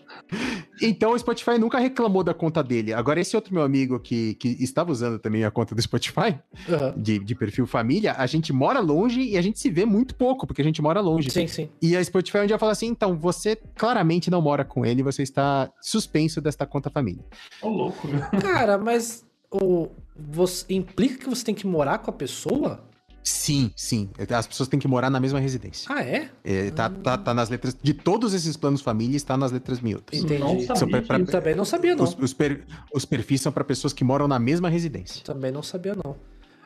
Então 0.82 1.12
o 1.12 1.20
Spotify 1.20 1.58
nunca 1.58 1.78
reclamou 1.78 2.24
da 2.24 2.34
conta 2.34 2.64
dele. 2.64 2.94
Agora, 2.94 3.20
esse 3.20 3.36
outro 3.36 3.54
meu 3.54 3.64
amigo 3.64 4.00
que, 4.00 4.36
que 4.36 4.50
estava 4.60 4.92
usando 4.92 5.20
também 5.20 5.44
a 5.44 5.52
conta 5.52 5.76
do 5.76 5.82
Spotify, 5.82 6.40
uhum. 6.68 7.02
de, 7.02 7.20
de 7.20 7.36
perfil 7.36 7.68
família, 7.68 8.14
a 8.14 8.26
gente 8.26 8.54
mora 8.54 8.80
longe 8.80 9.22
e 9.22 9.38
a 9.38 9.42
gente 9.42 9.60
se 9.60 9.70
vê 9.70 9.86
muito 9.86 10.16
pouco, 10.16 10.48
porque 10.48 10.62
a 10.62 10.66
gente 10.66 10.82
mora 10.82 11.02
longe. 11.02 11.30
Sim, 11.30 11.48
sim. 11.48 11.70
E 11.82 11.96
a 11.96 12.04
Spotify 12.04 12.40
um 12.40 12.46
dia 12.46 12.58
fala 12.58 12.72
assim: 12.72 12.88
então, 12.88 13.18
você 13.18 13.56
claramente 13.76 14.32
não 14.32 14.42
mora 14.42 14.64
com 14.64 14.86
ele, 14.86 15.04
você 15.04 15.24
está 15.24 15.72
suspenso 15.82 16.42
desta 16.42 16.66
conta 16.66 16.90
família. 16.90 17.24
Ô, 17.62 17.68
oh, 17.68 17.70
louco, 17.70 18.08
né? 18.08 18.30
Cara, 18.42 18.78
mas 18.78 19.26
o, 19.52 19.90
você, 20.16 20.66
implica 20.74 21.18
que 21.18 21.30
você 21.30 21.44
tem 21.44 21.56
que 21.56 21.66
morar 21.66 22.00
com 22.00 22.10
a 22.10 22.14
pessoa? 22.14 22.89
Sim, 23.24 23.72
sim. 23.76 24.10
As 24.36 24.48
pessoas 24.48 24.70
têm 24.70 24.80
que 24.80 24.88
morar 24.88 25.10
na 25.10 25.20
mesma 25.20 25.40
residência. 25.40 25.94
Ah, 25.94 26.02
é? 26.02 26.30
é 26.44 26.72
tá, 26.72 26.90
tá, 26.90 27.18
tá 27.18 27.34
nas 27.34 27.50
letras. 27.50 27.76
De 27.82 27.94
todos 27.94 28.34
esses 28.34 28.56
planos 28.56 28.82
família, 28.82 29.18
está 29.18 29.38
nas 29.38 29.52
letras 29.52 29.80
miúdas. 29.82 30.20
Entendi. 30.20 30.40
Não 30.40 30.60
sabia, 30.76 31.02
pra, 31.02 31.20
pra, 31.20 31.26
também 31.26 31.56
não 31.56 31.66
sabia, 31.66 31.96
não. 31.96 32.04
Os, 32.04 32.18
os, 32.18 32.34
per, 32.34 32.66
os 32.94 33.06
perfis 33.06 33.42
são 33.42 33.52
para 33.52 33.64
pessoas 33.64 33.94
que 33.94 34.04
moram 34.04 34.28
na 34.28 34.40
mesma 34.40 34.70
residência. 34.70 35.24
Também 35.24 35.52
não 35.52 35.62
sabia, 35.64 35.96
não. 35.96 36.16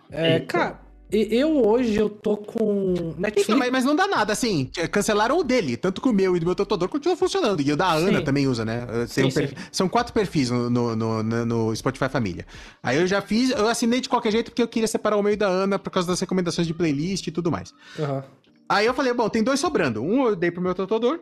É, 0.09 0.39
cara, 0.39 0.79
eu 1.13 1.65
hoje 1.65 1.95
eu 1.95 2.09
tô 2.09 2.37
com 2.37 3.13
Netflix. 3.17 3.43
Então, 3.43 3.57
mas, 3.57 3.71
mas, 3.71 3.85
não 3.85 3.95
dá 3.95 4.07
nada, 4.07 4.33
assim. 4.33 4.69
Cancelaram 4.91 5.37
o 5.37 5.43
dele, 5.43 5.77
tanto 5.77 6.01
que 6.01 6.09
o 6.09 6.13
meu 6.13 6.35
e 6.35 6.39
do 6.39 6.45
meu 6.45 6.55
tatuador 6.55 6.89
continua 6.89 7.15
funcionando. 7.15 7.61
E 7.61 7.71
o 7.71 7.77
da 7.77 7.91
Ana 7.91 8.19
sim. 8.19 8.23
também 8.23 8.47
usa, 8.47 8.65
né? 8.65 8.87
Sim, 9.07 9.25
um 9.25 9.31
perfil, 9.31 9.57
são 9.71 9.87
quatro 9.87 10.13
perfis 10.13 10.49
no, 10.49 10.69
no, 10.69 10.95
no, 10.95 11.23
no, 11.23 11.75
Spotify 11.75 12.09
Família. 12.09 12.45
Aí 12.81 12.97
eu 12.97 13.07
já 13.07 13.21
fiz, 13.21 13.51
eu 13.51 13.67
assinei 13.67 14.01
de 14.01 14.09
qualquer 14.09 14.31
jeito 14.31 14.51
porque 14.51 14.61
eu 14.61 14.67
queria 14.67 14.87
separar 14.87 15.17
o 15.17 15.23
meu 15.23 15.33
e 15.33 15.35
da 15.35 15.47
Ana 15.47 15.77
por 15.77 15.89
causa 15.89 16.07
das 16.07 16.19
recomendações 16.19 16.67
de 16.67 16.73
playlist 16.73 17.27
e 17.27 17.31
tudo 17.31 17.51
mais. 17.51 17.73
Uhum. 17.97 18.21
Aí 18.67 18.85
eu 18.85 18.93
falei, 18.93 19.13
bom, 19.13 19.29
tem 19.29 19.43
dois 19.43 19.59
sobrando. 19.59 20.01
Um 20.01 20.27
eu 20.27 20.35
dei 20.35 20.49
pro 20.49 20.61
meu 20.61 20.73
tatuador 20.73 21.19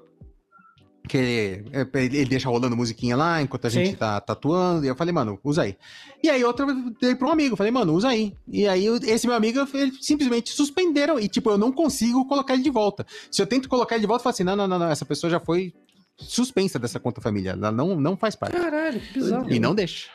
que 1.07 1.17
ele, 1.17 1.65
ele, 1.93 2.25
deixa 2.25 2.49
rolando 2.49 2.75
musiquinha 2.75 3.15
lá 3.17 3.41
enquanto 3.41 3.65
a 3.65 3.69
Sim. 3.69 3.85
gente 3.85 3.97
tá 3.97 4.19
tatuando. 4.21 4.85
E 4.85 4.87
eu 4.87 4.95
falei, 4.95 5.13
mano, 5.13 5.39
usa 5.43 5.63
aí. 5.63 5.75
E 6.23 6.29
aí 6.29 6.43
outra 6.43 6.65
eu 6.65 6.91
dei 7.01 7.15
pra 7.15 7.27
um 7.27 7.31
amigo, 7.31 7.55
falei, 7.55 7.71
mano, 7.71 7.93
usa 7.93 8.09
aí. 8.09 8.35
E 8.47 8.67
aí 8.67 8.85
esse 9.03 9.27
meu 9.27 9.35
amigo, 9.35 9.59
ele 9.73 9.93
simplesmente 9.99 10.51
suspenderam. 10.51 11.19
E 11.19 11.27
tipo, 11.27 11.49
eu 11.49 11.57
não 11.57 11.71
consigo 11.71 12.27
colocar 12.27 12.53
ele 12.53 12.63
de 12.63 12.69
volta. 12.69 13.05
Se 13.29 13.41
eu 13.41 13.47
tento 13.47 13.67
colocar 13.67 13.95
ele 13.95 14.01
de 14.01 14.07
volta, 14.07 14.21
eu 14.21 14.23
falo 14.23 14.33
assim, 14.33 14.43
não, 14.43 14.55
não, 14.55 14.67
não, 14.67 14.79
não 14.79 14.89
essa 14.89 15.05
pessoa 15.05 15.29
já 15.29 15.39
foi 15.39 15.73
suspensa 16.17 16.77
dessa 16.77 16.99
conta 16.99 17.19
família. 17.19 17.51
Ela 17.51 17.71
não, 17.71 17.99
não 17.99 18.15
faz 18.15 18.35
parte. 18.35 18.55
Caralho, 18.55 18.99
que 18.99 19.13
bizarro. 19.13 19.51
E 19.51 19.59
não 19.59 19.73
deixa. 19.73 20.09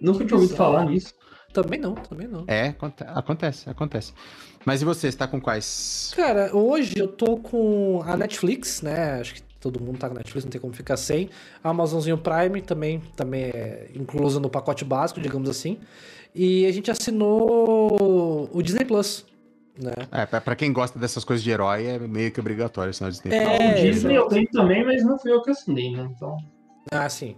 Nunca 0.00 0.24
tinha 0.24 0.38
ouvido 0.38 0.56
falar 0.56 0.86
nisso. 0.86 1.14
Também 1.52 1.80
não, 1.80 1.94
também 1.94 2.28
não. 2.28 2.44
É, 2.46 2.74
acontece, 3.14 3.68
acontece. 3.68 4.14
Mas 4.64 4.82
e 4.82 4.84
você, 4.84 5.08
está 5.08 5.26
com 5.26 5.40
quais? 5.40 6.12
Cara, 6.14 6.54
hoje 6.54 6.94
eu 6.96 7.08
tô 7.08 7.38
com 7.38 8.02
a 8.06 8.16
Netflix, 8.16 8.82
né? 8.82 9.20
Acho 9.20 9.34
que 9.34 9.49
todo 9.60 9.80
mundo 9.80 9.98
tá 9.98 10.08
com 10.08 10.14
Netflix, 10.14 10.44
não 10.44 10.50
tem 10.50 10.60
como 10.60 10.72
ficar 10.72 10.96
sem. 10.96 11.28
A 11.62 11.70
Amazonzinho 11.70 12.18
Prime 12.18 12.62
também, 12.62 13.00
também 13.14 13.44
é 13.44 13.90
inclusa 13.94 14.40
no 14.40 14.48
pacote 14.48 14.84
básico, 14.84 15.20
digamos 15.20 15.48
assim. 15.48 15.78
E 16.34 16.66
a 16.66 16.72
gente 16.72 16.90
assinou 16.90 18.48
o 18.52 18.62
Disney 18.62 18.84
Plus. 18.84 19.26
Né? 19.78 19.92
É, 20.12 20.26
pra 20.26 20.56
quem 20.56 20.72
gosta 20.72 20.98
dessas 20.98 21.24
coisas 21.24 21.42
de 21.42 21.50
herói, 21.50 21.86
é 21.86 21.98
meio 21.98 22.30
que 22.32 22.40
obrigatório 22.40 22.90
assinar 22.90 23.10
o 23.10 23.12
Disney 23.12 23.30
Plus. 23.30 23.60
É, 23.60 23.70
o 23.70 23.74
Disney 23.74 24.16
eu 24.16 24.26
tenho 24.26 24.48
também, 24.50 24.84
mas 24.84 25.04
não 25.04 25.18
fui 25.18 25.32
eu 25.32 25.42
que 25.42 25.50
assinei, 25.50 25.90
né? 25.92 26.08
Então... 26.16 26.36
Ah, 26.90 27.08
sim. 27.08 27.36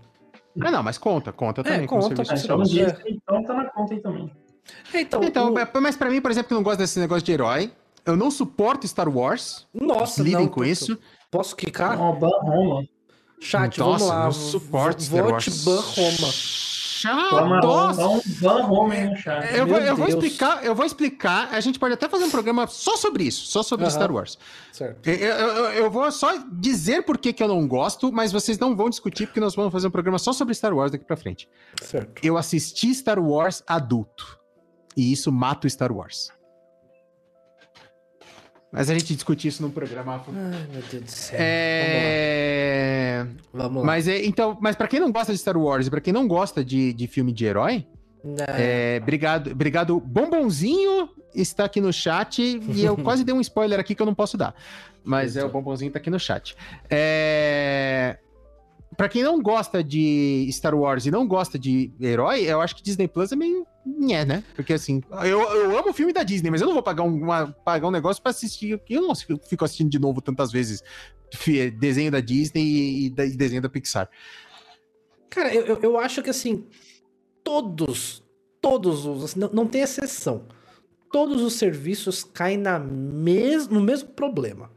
Ah, 0.60 0.70
não, 0.70 0.82
mas 0.82 0.98
conta, 0.98 1.32
conta 1.32 1.62
é, 1.62 1.64
também. 1.64 1.86
Conta, 1.86 2.14
com 2.14 2.22
o 2.22 2.26
serviço 2.26 2.52
é, 2.52 2.86
Disney, 2.86 3.20
então 3.22 3.42
tá 3.44 3.54
na 3.54 3.64
conta 3.70 3.94
aí 3.94 4.00
também. 4.00 4.30
É, 4.92 5.00
então, 5.00 5.22
então 5.24 5.52
o... 5.52 5.80
mas 5.80 5.96
pra 5.96 6.10
mim, 6.10 6.20
por 6.20 6.30
exemplo, 6.30 6.48
que 6.48 6.54
não 6.54 6.62
gosta 6.62 6.82
desse 6.82 6.98
negócio 7.00 7.24
de 7.24 7.32
herói, 7.32 7.72
eu 8.04 8.16
não 8.16 8.30
suporto 8.30 8.86
Star 8.86 9.08
Wars. 9.08 9.66
Nossa, 9.72 10.22
Lidem 10.22 10.40
não, 10.40 10.48
com 10.48 10.64
isso. 10.64 10.98
Posso 11.32 11.56
quicar? 11.56 11.96
Não, 11.96 12.14
ban 12.14 12.28
Roma. 12.42 12.86
Chat, 13.40 13.78
Nossa, 13.78 13.90
vamos 13.90 14.02
lá. 14.06 14.24
Não 14.26 14.32
suporte 14.32 15.08
Vote 15.08 15.50
ban 15.64 15.80
Roma. 15.80 16.32
Chato. 17.02 18.40
Ban 18.40 18.62
Roma 18.62 19.16
chat. 19.16 19.56
Eu 19.56 19.66
vou, 19.66 19.78
eu 19.78 19.96
vou, 19.96 20.08
explicar, 20.08 20.62
eu 20.62 20.74
vou 20.74 20.84
explicar. 20.84 21.48
A 21.50 21.58
gente 21.58 21.78
pode 21.78 21.94
até 21.94 22.06
fazer 22.06 22.24
um 22.24 22.30
programa 22.30 22.66
só 22.66 22.98
sobre 22.98 23.24
isso, 23.24 23.46
só 23.46 23.62
sobre 23.62 23.90
Star 23.90 24.12
Wars. 24.12 24.38
Certo. 24.72 25.08
Eu, 25.08 25.14
eu, 25.14 25.64
eu, 25.70 25.90
vou 25.90 26.12
só 26.12 26.36
dizer 26.52 27.02
por 27.02 27.16
que, 27.16 27.32
que 27.32 27.42
eu 27.42 27.48
não 27.48 27.66
gosto, 27.66 28.12
mas 28.12 28.30
vocês 28.30 28.58
não 28.58 28.76
vão 28.76 28.90
discutir, 28.90 29.26
porque 29.26 29.40
nós 29.40 29.54
vamos 29.54 29.72
fazer 29.72 29.88
um 29.88 29.90
programa 29.90 30.18
só 30.18 30.34
sobre 30.34 30.54
Star 30.54 30.74
Wars 30.74 30.92
daqui 30.92 31.06
pra 31.06 31.16
frente. 31.16 31.48
Certo. 31.80 32.22
Eu 32.22 32.36
assisti 32.36 32.94
Star 32.94 33.18
Wars 33.18 33.64
adulto. 33.66 34.38
E 34.94 35.10
isso 35.10 35.32
mata 35.32 35.66
o 35.66 35.70
Star 35.70 35.90
Wars. 35.90 36.30
Mas 38.72 38.88
a 38.88 38.94
gente 38.94 39.14
discute 39.14 39.46
isso 39.46 39.62
num 39.62 39.70
programa. 39.70 40.24
Ai, 40.26 40.66
meu 40.72 40.82
Deus 40.90 41.04
do 41.04 41.10
céu. 41.10 41.38
É... 41.38 43.26
Vamos 43.52 43.80
lá. 43.80 43.86
Mas, 43.86 44.08
é, 44.08 44.24
então, 44.24 44.56
mas 44.62 44.74
pra 44.74 44.88
quem 44.88 44.98
não 44.98 45.12
gosta 45.12 45.30
de 45.30 45.38
Star 45.38 45.58
Wars 45.58 45.86
e 45.86 45.90
pra 45.90 46.00
quem 46.00 46.12
não 46.12 46.26
gosta 46.26 46.64
de, 46.64 46.94
de 46.94 47.06
filme 47.06 47.32
de 47.32 47.44
herói, 47.44 47.86
é, 48.48 48.98
obrigado, 49.02 49.50
obrigado. 49.50 50.00
Bombonzinho 50.00 51.10
está 51.34 51.66
aqui 51.66 51.82
no 51.82 51.92
chat 51.92 52.40
e 52.40 52.82
eu 52.82 52.96
quase 53.02 53.24
dei 53.24 53.34
um 53.34 53.40
spoiler 53.42 53.78
aqui 53.78 53.94
que 53.94 54.00
eu 54.00 54.06
não 54.06 54.14
posso 54.14 54.38
dar. 54.38 54.54
Mas 55.04 55.36
é 55.36 55.44
o 55.44 55.50
Bombonzinho 55.50 55.90
tá 55.90 55.98
aqui 55.98 56.08
no 56.08 56.18
chat. 56.18 56.56
É... 56.88 58.18
Pra 58.96 59.08
quem 59.08 59.22
não 59.22 59.40
gosta 59.42 59.82
de 59.84 60.48
Star 60.50 60.74
Wars 60.74 61.04
e 61.04 61.10
não 61.10 61.26
gosta 61.26 61.58
de 61.58 61.92
herói, 62.00 62.42
eu 62.42 62.60
acho 62.60 62.76
que 62.76 62.82
Disney 62.82 63.08
Plus 63.08 63.32
é 63.32 63.36
meio 63.36 63.66
é, 64.12 64.24
né? 64.24 64.44
Porque 64.54 64.72
assim, 64.72 65.02
eu, 65.24 65.40
eu 65.40 65.78
amo 65.78 65.90
o 65.90 65.94
filme 65.94 66.12
da 66.12 66.22
Disney, 66.22 66.50
mas 66.50 66.60
eu 66.60 66.66
não 66.66 66.74
vou 66.74 66.82
pagar, 66.82 67.02
uma, 67.02 67.48
pagar 67.64 67.88
um 67.88 67.90
negócio 67.90 68.22
pra 68.22 68.30
assistir. 68.30 68.80
Eu 68.88 69.02
não 69.02 69.14
fico 69.14 69.64
assistindo 69.64 69.90
de 69.90 69.98
novo 69.98 70.20
tantas 70.20 70.52
vezes 70.52 70.82
desenho 71.78 72.10
da 72.10 72.20
Disney 72.20 72.62
e, 72.62 73.06
e 73.06 73.10
desenho 73.10 73.62
da 73.62 73.68
Pixar. 73.68 74.08
Cara, 75.30 75.52
eu, 75.54 75.78
eu 75.80 75.98
acho 75.98 76.22
que 76.22 76.30
assim, 76.30 76.66
todos, 77.42 78.22
todos 78.60 79.06
os. 79.06 79.24
Assim, 79.24 79.40
não, 79.40 79.50
não 79.52 79.66
tem 79.66 79.80
exceção. 79.80 80.46
Todos 81.10 81.42
os 81.42 81.54
serviços 81.54 82.24
caem 82.24 82.56
na 82.56 82.78
mes 82.78 83.68
no 83.68 83.80
mesmo 83.80 84.10
problema. 84.10 84.70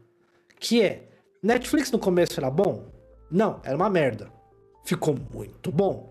Que 0.58 0.82
é, 0.82 1.08
Netflix 1.42 1.90
no 1.90 1.98
começo 1.98 2.38
era 2.38 2.50
bom? 2.50 2.90
Não, 3.30 3.60
era 3.64 3.76
uma 3.76 3.88
merda. 3.90 4.32
Ficou 4.84 5.16
muito 5.32 5.70
bom. 5.70 6.08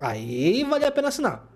Aí 0.00 0.64
vale 0.64 0.84
a 0.84 0.92
pena 0.92 1.08
assinar. 1.08 1.48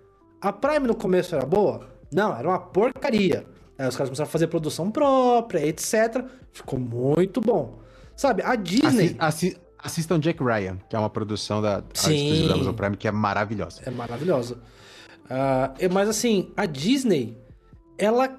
A 0.43 0.51
Prime 0.51 0.87
no 0.87 0.93
começo 0.93 1.33
era 1.33 1.45
boa? 1.45 1.87
Não, 2.11 2.35
era 2.35 2.45
uma 2.45 2.59
porcaria. 2.59 3.45
Aí 3.77 3.87
os 3.87 3.95
caras 3.95 4.09
começaram 4.09 4.27
a 4.27 4.31
fazer 4.31 4.47
produção 4.47 4.91
própria, 4.91 5.65
etc. 5.65 6.25
Ficou 6.51 6.77
muito 6.77 7.39
bom. 7.39 7.79
Sabe, 8.13 8.43
a 8.43 8.53
Disney. 8.55 9.15
Assi 9.17 9.47
assi 9.47 9.57
assistam 9.79 10.19
Jack 10.19 10.43
Ryan, 10.43 10.79
que 10.89 10.97
é 10.97 10.99
uma 10.99 11.09
produção 11.09 11.61
da, 11.61 11.81
Sim. 11.93 12.45
da 12.47 12.55
Amazon 12.55 12.75
Prime 12.75 12.97
que 12.97 13.07
é 13.07 13.11
maravilhosa. 13.11 13.83
É 13.85 13.89
maravilhosa. 13.89 14.55
Uh, 15.25 15.93
mas 15.93 16.09
assim, 16.09 16.51
a 16.57 16.65
Disney, 16.65 17.37
ela 17.97 18.37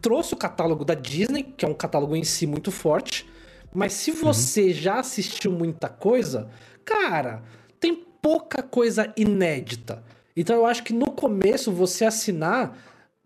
trouxe 0.00 0.32
o 0.32 0.36
catálogo 0.36 0.82
da 0.82 0.94
Disney, 0.94 1.42
que 1.42 1.64
é 1.64 1.68
um 1.68 1.74
catálogo 1.74 2.16
em 2.16 2.24
si 2.24 2.46
muito 2.46 2.70
forte. 2.70 3.28
Mas 3.74 3.92
se 3.92 4.12
você 4.12 4.68
uhum. 4.68 4.72
já 4.72 4.98
assistiu 4.98 5.52
muita 5.52 5.90
coisa, 5.90 6.48
cara, 6.86 7.42
tem 7.78 7.94
pouca 8.22 8.62
coisa 8.62 9.12
inédita. 9.14 10.02
Então 10.40 10.54
eu 10.54 10.64
acho 10.64 10.84
que 10.84 10.92
no 10.92 11.10
começo 11.10 11.72
você 11.72 12.04
assinar 12.04 12.78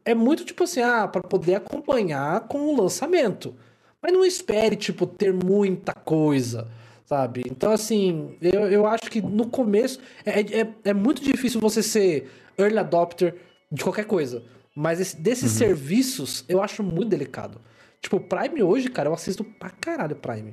é 0.04 0.14
muito 0.14 0.44
tipo 0.46 0.64
assim, 0.64 0.80
ah, 0.80 1.06
para 1.06 1.22
poder 1.22 1.56
acompanhar 1.56 2.40
com 2.48 2.60
o 2.60 2.80
lançamento. 2.80 3.54
Mas 4.00 4.12
não 4.12 4.24
espere, 4.24 4.74
tipo, 4.74 5.06
ter 5.06 5.32
muita 5.32 5.92
coisa, 5.92 6.66
sabe? 7.04 7.44
Então, 7.46 7.70
assim, 7.70 8.36
eu, 8.40 8.62
eu 8.62 8.86
acho 8.86 9.08
que 9.08 9.20
no 9.20 9.46
começo 9.46 10.00
é, 10.26 10.40
é, 10.40 10.74
é 10.86 10.94
muito 10.94 11.22
difícil 11.22 11.60
você 11.60 11.82
ser 11.84 12.28
early 12.58 12.78
adopter 12.78 13.36
de 13.70 13.84
qualquer 13.84 14.06
coisa. 14.06 14.42
Mas 14.74 14.98
esse, 14.98 15.16
desses 15.16 15.52
uhum. 15.52 15.58
serviços, 15.58 16.44
eu 16.48 16.60
acho 16.60 16.82
muito 16.82 17.10
delicado. 17.10 17.60
Tipo, 18.00 18.18
Prime 18.18 18.60
hoje, 18.62 18.88
cara, 18.88 19.08
eu 19.08 19.14
assisto 19.14 19.44
pra 19.44 19.70
caralho 19.70 20.16
Prime. 20.16 20.52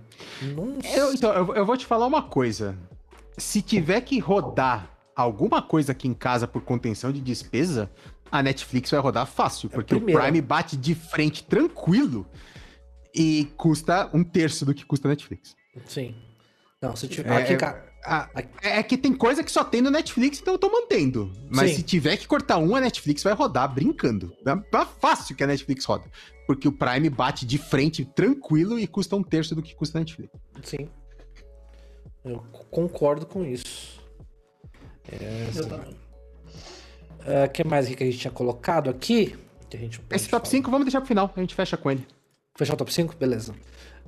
Nossa. 0.54 0.96
Eu, 0.96 1.14
então, 1.14 1.34
eu, 1.34 1.56
eu 1.56 1.66
vou 1.66 1.76
te 1.76 1.88
falar 1.88 2.06
uma 2.06 2.22
coisa. 2.22 2.78
Se 3.36 3.64
tiver 3.64 4.02
que 4.02 4.20
rodar 4.20 4.99
alguma 5.22 5.62
coisa 5.62 5.92
aqui 5.92 6.08
em 6.08 6.14
casa 6.14 6.48
por 6.48 6.62
contenção 6.62 7.12
de 7.12 7.20
despesa, 7.20 7.92
a 8.32 8.42
Netflix 8.42 8.92
vai 8.92 9.00
rodar 9.00 9.26
fácil, 9.26 9.70
é 9.72 9.76
porque 9.76 9.94
o 9.94 10.02
Prime 10.02 10.42
bate 10.42 10.78
de 10.78 10.96
frente 10.96 11.44
tranquilo 11.44 12.26
e 13.14 13.52
custa 13.58 14.10
um 14.14 14.24
terço 14.24 14.66
do 14.66 14.74
que 14.74 14.86
custa 14.86 15.08
a 15.08 15.10
Netflix. 15.10 15.56
Sim. 15.86 16.16
Não, 16.82 16.96
se 16.96 17.08
tiver. 17.08 17.30
É, 17.30 17.44
aqui, 17.44 17.58
cara. 17.58 17.86
é 18.62 18.82
que 18.82 18.98
tem 18.98 19.14
coisa 19.14 19.44
que 19.44 19.52
só 19.52 19.64
tem 19.64 19.82
no 19.82 19.90
Netflix, 19.90 20.40
então 20.40 20.54
eu 20.54 20.60
tô 20.60 20.72
mantendo. 20.72 21.32
Mas 21.50 21.72
Sim. 21.72 21.76
se 21.78 21.84
tiver 21.84 22.16
que 22.16 22.26
cortar 22.26 22.58
um, 22.58 22.74
a 22.76 22.80
Netflix 22.80 23.22
vai 23.22 23.34
rodar 23.34 23.74
brincando. 23.74 24.34
É 24.46 24.86
fácil 25.02 25.36
que 25.36 25.44
a 25.44 25.48
Netflix 25.48 25.84
roda. 25.84 26.06
Porque 26.48 26.68
o 26.68 26.72
Prime 26.72 27.10
bate 27.10 27.46
de 27.46 27.58
frente 27.58 28.06
tranquilo 28.06 28.80
e 28.80 28.88
custa 28.88 29.18
um 29.18 29.24
terço 29.24 29.54
do 29.54 29.62
que 29.62 29.76
custa 29.76 29.98
a 29.98 30.00
Netflix. 30.00 30.32
Sim. 30.64 30.88
Eu 32.24 32.40
concordo 32.72 33.26
com 33.26 33.44
isso. 33.44 33.99
O 37.20 37.46
uh, 37.46 37.50
que 37.52 37.64
mais 37.64 37.88
que 37.88 38.04
a 38.04 38.06
gente 38.06 38.18
tinha 38.18 38.32
colocado 38.32 38.90
aqui? 38.90 39.36
Esse 40.12 40.30
top 40.30 40.48
5 40.48 40.70
vamos 40.72 40.86
deixar 40.86 41.00
pro 41.00 41.08
final, 41.08 41.32
a 41.36 41.40
gente 41.40 41.54
fecha 41.54 41.78
com 41.78 41.92
ele. 41.92 42.06
Fechar 42.58 42.74
o 42.74 42.78
top 42.78 42.94
5? 42.94 43.16
Beleza. 43.16 43.54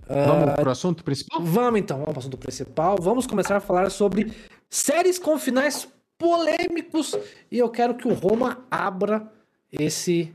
Vamos 0.08 0.52
uh, 0.52 0.56
pro 0.56 0.72
assunto 0.72 1.04
principal? 1.04 1.42
Vamos 1.42 1.80
então, 1.80 1.98
vamos 1.98 2.12
pro 2.12 2.20
assunto 2.20 2.38
principal. 2.38 2.98
Vamos 3.00 3.28
começar 3.28 3.58
a 3.58 3.60
falar 3.60 3.90
sobre 3.90 4.34
séries 4.70 5.18
com 5.18 5.38
finais 5.38 5.88
polêmicos. 6.18 7.18
E 7.52 7.58
eu 7.58 7.70
quero 7.70 7.96
que 7.96 8.08
o 8.08 8.14
Roma 8.14 8.66
abra 8.70 9.32
esse. 9.72 10.34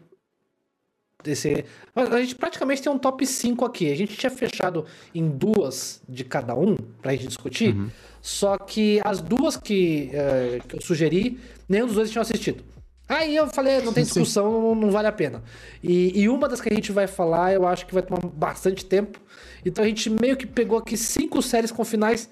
esse... 1.24 1.64
A 1.94 2.20
gente 2.20 2.34
praticamente 2.34 2.82
tem 2.82 2.90
um 2.90 2.98
top 2.98 3.26
5 3.26 3.64
aqui. 3.64 3.92
A 3.92 3.96
gente 3.96 4.16
tinha 4.16 4.30
fechado 4.30 4.86
em 5.14 5.28
duas 5.28 6.02
de 6.08 6.24
cada 6.24 6.54
um 6.54 6.74
pra 7.02 7.12
gente 7.12 7.28
discutir. 7.28 7.74
Uhum. 7.74 7.90
Só 8.26 8.58
que 8.58 9.00
as 9.04 9.20
duas 9.20 9.56
que, 9.56 10.10
uh, 10.10 10.66
que 10.66 10.74
eu 10.74 10.80
sugeri, 10.80 11.38
nenhum 11.68 11.86
dos 11.86 11.94
dois 11.94 12.10
tinham 12.10 12.22
assistido. 12.22 12.64
Aí 13.08 13.36
eu 13.36 13.46
falei, 13.46 13.80
não 13.82 13.92
tem 13.92 14.02
discussão, 14.02 14.50
não, 14.50 14.74
não, 14.74 14.90
vale 14.90 15.06
a 15.06 15.12
pena. 15.12 15.44
E, 15.80 16.22
e, 16.22 16.28
uma 16.28 16.48
das 16.48 16.60
que 16.60 16.68
a 16.68 16.74
gente 16.74 16.90
vai 16.90 17.06
falar, 17.06 17.54
eu 17.54 17.64
acho 17.64 17.86
que 17.86 17.94
vai 17.94 18.02
tomar 18.02 18.18
bastante 18.26 18.84
tempo. 18.84 19.20
Então 19.64 19.84
a 19.84 19.86
gente 19.86 20.10
meio 20.10 20.36
que 20.36 20.44
pegou 20.44 20.76
aqui 20.76 20.96
cinco 20.96 21.40
séries 21.40 21.70
com 21.70 21.84
finais 21.84 22.28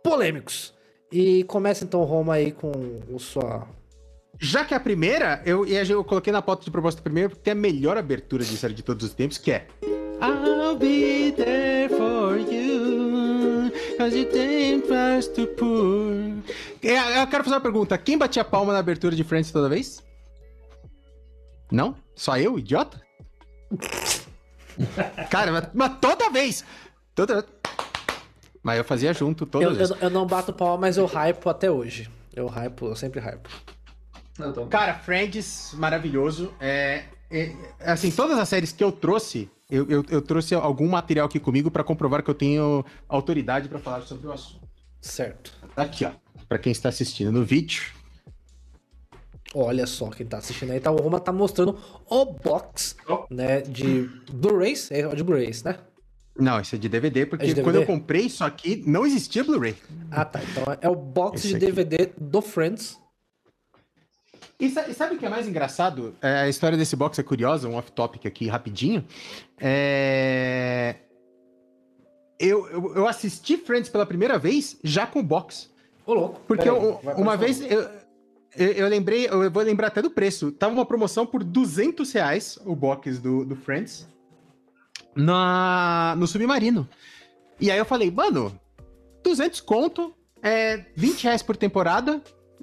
polêmicos. 0.00 0.72
E 1.10 1.42
começa 1.42 1.82
então, 1.82 2.04
Roma, 2.04 2.34
aí 2.34 2.52
com 2.52 2.70
o 3.10 3.18
sua. 3.18 3.66
Já 4.38 4.64
que 4.64 4.74
é 4.74 4.76
a 4.76 4.80
primeira, 4.80 5.42
eu, 5.44 5.66
eu 5.66 6.04
coloquei 6.04 6.32
na 6.32 6.40
pauta 6.40 6.64
de 6.64 6.70
proposta 6.70 7.02
primeiro, 7.02 7.30
porque 7.30 7.42
tem 7.42 7.50
a 7.50 7.56
melhor 7.56 7.96
abertura 7.96 8.44
de 8.44 8.56
série 8.56 8.74
de 8.74 8.84
todos 8.84 9.04
os 9.04 9.12
tempos, 9.12 9.38
que 9.38 9.50
é. 9.50 9.66
I'll 10.22 10.76
be 10.76 11.32
there 11.32 11.88
for 11.88 12.38
you, 12.38 12.65
cause 13.96 14.16
you 14.16 14.30
think 14.30 14.86
fast 14.86 15.32
to 15.34 15.46
pour. 15.48 16.12
É, 16.82 17.22
eu 17.22 17.26
quero 17.26 17.44
fazer 17.44 17.56
uma 17.56 17.60
pergunta. 17.60 17.98
Quem 17.98 18.16
batia 18.16 18.44
palma 18.44 18.72
na 18.72 18.78
abertura 18.78 19.14
de 19.14 19.24
Friends 19.24 19.50
toda 19.50 19.68
vez? 19.68 20.04
Não? 21.70 21.96
Só 22.14 22.36
eu, 22.38 22.58
idiota? 22.58 23.00
Cara, 25.30 25.52
mas, 25.52 25.68
mas, 25.74 25.98
toda 26.00 26.30
vez! 26.30 26.64
Toda... 27.14 27.44
Mas 28.62 28.78
eu 28.78 28.84
fazia 28.84 29.12
junto 29.12 29.46
toda 29.46 29.64
eu, 29.64 29.74
vez. 29.74 29.90
Eu, 29.90 29.96
eu, 30.00 30.10
não 30.10 30.26
bato 30.26 30.52
palma, 30.52 30.78
mas 30.78 30.96
eu 30.96 31.06
hypo 31.06 31.48
até 31.48 31.70
hoje. 31.70 32.10
Eu 32.34 32.46
hypo, 32.46 32.86
eu 32.86 32.96
sempre 32.96 33.20
hypo. 33.20 33.48
Cara, 34.68 34.94
Friends, 34.94 35.72
maravilhoso. 35.74 36.52
É, 36.60 37.04
é, 37.30 37.52
assim, 37.80 38.10
todas 38.10 38.38
as 38.38 38.48
séries 38.48 38.72
que 38.72 38.84
eu 38.84 38.92
trouxe 38.92 39.50
eu, 39.70 39.88
eu, 39.88 40.04
eu 40.08 40.22
trouxe 40.22 40.54
algum 40.54 40.88
material 40.88 41.26
aqui 41.26 41.40
comigo 41.40 41.70
para 41.70 41.82
comprovar 41.82 42.22
que 42.22 42.30
eu 42.30 42.34
tenho 42.34 42.84
autoridade 43.08 43.68
para 43.68 43.78
falar 43.78 44.02
sobre 44.02 44.26
o 44.28 44.32
assunto. 44.32 44.66
Certo. 45.00 45.52
Tá 45.74 45.82
aqui, 45.82 46.04
ó. 46.04 46.12
Para 46.48 46.58
quem 46.58 46.70
está 46.70 46.88
assistindo 46.88 47.32
no 47.32 47.44
vídeo. 47.44 47.82
Olha 49.54 49.86
só, 49.86 50.10
quem 50.10 50.26
tá 50.26 50.38
assistindo 50.38 50.72
aí, 50.72 50.80
tá, 50.80 50.90
o 50.90 50.96
Roma 50.96 51.18
tá 51.18 51.32
mostrando 51.32 51.78
o 52.10 52.24
box, 52.26 52.96
oh. 53.08 53.24
né, 53.30 53.62
de 53.62 54.02
Blu-rays, 54.30 54.90
é 54.90 55.06
de 55.14 55.22
Blu-rays, 55.24 55.62
né? 55.62 55.78
Não, 56.38 56.60
esse 56.60 56.76
é 56.76 56.78
de 56.78 56.88
DVD, 56.88 57.24
porque 57.24 57.44
é 57.44 57.48
de 57.48 57.54
DVD? 57.54 57.64
quando 57.64 57.76
eu 57.76 57.86
comprei 57.86 58.26
isso 58.26 58.44
aqui, 58.44 58.84
não 58.86 59.06
existia 59.06 59.42
Blu-ray. 59.42 59.74
Ah, 60.10 60.24
tá. 60.24 60.40
Então 60.42 60.64
é 60.80 60.88
o 60.88 60.94
box 60.94 61.38
esse 61.38 61.48
de 61.48 61.56
aqui. 61.56 61.66
DVD 61.66 62.12
do 62.18 62.42
Friends, 62.42 62.98
e, 64.58 64.70
sabe 64.70 65.16
o 65.16 65.18
que 65.18 65.26
é 65.26 65.28
mais 65.28 65.46
engraçado? 65.46 66.14
É, 66.22 66.40
a 66.40 66.48
história 66.48 66.78
desse 66.78 66.96
box 66.96 67.18
é 67.18 67.22
curiosa, 67.22 67.68
um 67.68 67.76
off-topic 67.76 68.24
aqui 68.24 68.46
rapidinho. 68.46 69.04
É... 69.58 70.96
Eu, 72.38 72.66
eu, 72.68 72.96
eu, 72.96 73.08
assisti 73.08 73.56
Friends 73.56 73.90
pela 73.90 74.06
primeira 74.06 74.38
vez 74.38 74.78
já 74.82 75.06
com 75.06 75.20
o 75.20 75.22
box. 75.22 75.70
Ô, 76.06 76.14
louco. 76.14 76.40
Porque 76.46 76.68
eu, 76.68 77.00
uma 77.16 77.36
vez 77.36 77.60
eu, 77.60 77.82
eu, 78.56 78.72
eu, 78.72 78.88
lembrei, 78.88 79.26
eu 79.26 79.50
vou 79.50 79.62
lembrar 79.62 79.88
até 79.88 80.00
do 80.00 80.10
preço. 80.10 80.52
Tava 80.52 80.72
uma 80.72 80.86
promoção 80.86 81.26
por 81.26 81.42
200 81.42 82.10
reais 82.12 82.58
o 82.64 82.74
box 82.74 83.18
do, 83.18 83.44
do 83.44 83.56
Friends 83.56 84.06
na, 85.14 86.14
no 86.16 86.26
Submarino. 86.26 86.88
E 87.58 87.70
aí 87.70 87.78
eu 87.78 87.86
falei, 87.86 88.10
mano, 88.10 88.58
200 89.22 89.60
conto, 89.62 90.14
é 90.42 90.84
20 90.94 91.24
reais 91.24 91.42
por 91.42 91.56
temporada, 91.56 92.22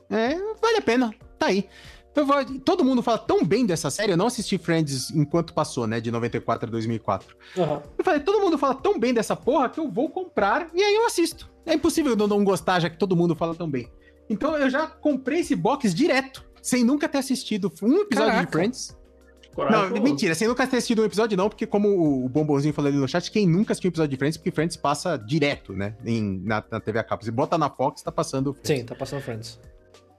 é, 0.09 0.35
vale 0.61 0.77
a 0.77 0.81
pena 0.81 1.15
tá 1.43 1.49
aí. 1.49 1.67
Vou, 2.15 2.59
todo 2.59 2.85
mundo 2.85 3.01
fala 3.01 3.17
tão 3.17 3.43
bem 3.43 3.65
dessa 3.65 3.89
série, 3.89 4.11
eu 4.11 4.17
não 4.17 4.27
assisti 4.27 4.57
Friends 4.59 5.09
enquanto 5.09 5.51
passou, 5.51 5.87
né, 5.87 5.99
de 5.99 6.11
94 6.11 6.67
a 6.67 6.71
2004. 6.71 7.35
Uhum. 7.57 7.81
Eu 7.97 8.03
falei, 8.03 8.19
todo 8.19 8.39
mundo 8.39 8.57
fala 8.57 8.75
tão 8.75 8.99
bem 8.99 9.13
dessa 9.13 9.35
porra 9.35 9.67
que 9.67 9.79
eu 9.79 9.89
vou 9.89 10.09
comprar 10.09 10.69
e 10.73 10.81
aí 10.81 10.93
eu 10.95 11.07
assisto. 11.07 11.51
É 11.65 11.73
impossível 11.73 12.15
eu 12.15 12.27
não 12.27 12.43
gostar, 12.43 12.79
já 12.79 12.89
que 12.89 12.97
todo 12.97 13.15
mundo 13.15 13.35
fala 13.35 13.55
tão 13.55 13.69
bem. 13.69 13.91
Então 14.29 14.55
eu 14.55 14.69
já 14.69 14.85
comprei 14.85 15.39
esse 15.39 15.55
box 15.55 15.93
direto, 15.93 16.45
sem 16.61 16.83
nunca 16.83 17.09
ter 17.09 17.17
assistido 17.17 17.71
um 17.81 18.01
episódio 18.01 18.31
Caraca. 18.31 18.45
de 18.45 18.51
Friends. 18.51 18.97
Coragem, 19.55 19.89
não, 19.91 20.01
mentira, 20.01 20.33
sem 20.33 20.47
nunca 20.47 20.65
ter 20.65 20.77
assistido 20.77 21.03
um 21.03 21.05
episódio, 21.05 21.37
não, 21.37 21.47
porque 21.47 21.67
como 21.67 22.25
o 22.25 22.27
Bombonzinho 22.27 22.73
falou 22.73 22.89
ali 22.89 22.97
no 22.97 23.07
chat, 23.07 23.29
quem 23.29 23.47
nunca 23.47 23.71
assistiu 23.71 23.89
um 23.89 23.91
episódio 23.91 24.09
de 24.09 24.17
Friends, 24.17 24.37
porque 24.37 24.51
Friends 24.51 24.75
passa 24.75 25.15
direto, 25.15 25.73
né? 25.73 25.95
Em, 26.03 26.41
na, 26.43 26.63
na 26.71 26.79
TV 26.79 26.99
a 26.99 27.03
cabo. 27.03 27.23
Você 27.23 27.31
bota 27.31 27.55
na 27.57 27.69
Fox, 27.69 28.01
tá 28.01 28.11
passando 28.11 28.53
Friends. 28.53 28.79
Sim, 28.79 28.85
tá 28.85 28.95
passando 28.95 29.21
Friends. 29.21 29.59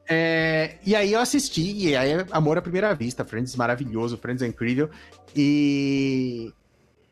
É, 0.06 0.76
e 0.84 0.94
aí 0.94 1.12
eu 1.12 1.20
assisti, 1.20 1.88
e 1.88 1.96
aí 1.96 2.12
é 2.12 2.26
amor 2.30 2.58
à 2.58 2.62
primeira 2.62 2.94
vista, 2.94 3.24
Friends 3.24 3.56
maravilhoso, 3.56 4.18
Friends 4.18 4.42
é 4.42 4.46
incrível. 4.46 4.90
E 5.34 6.52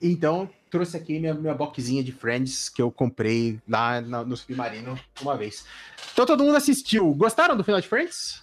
então 0.00 0.48
trouxe 0.70 0.96
aqui 0.96 1.18
minha, 1.18 1.34
minha 1.34 1.54
boxinha 1.54 2.02
de 2.02 2.12
Friends 2.12 2.68
que 2.68 2.82
eu 2.82 2.90
comprei 2.90 3.60
lá 3.68 4.00
no 4.00 4.36
Submarino 4.36 4.98
uma 5.20 5.36
vez. 5.36 5.64
Então 6.12 6.26
todo 6.26 6.44
mundo 6.44 6.56
assistiu. 6.56 7.12
Gostaram 7.14 7.56
do 7.56 7.64
final 7.64 7.80
de 7.80 7.88
Friends? 7.88 8.42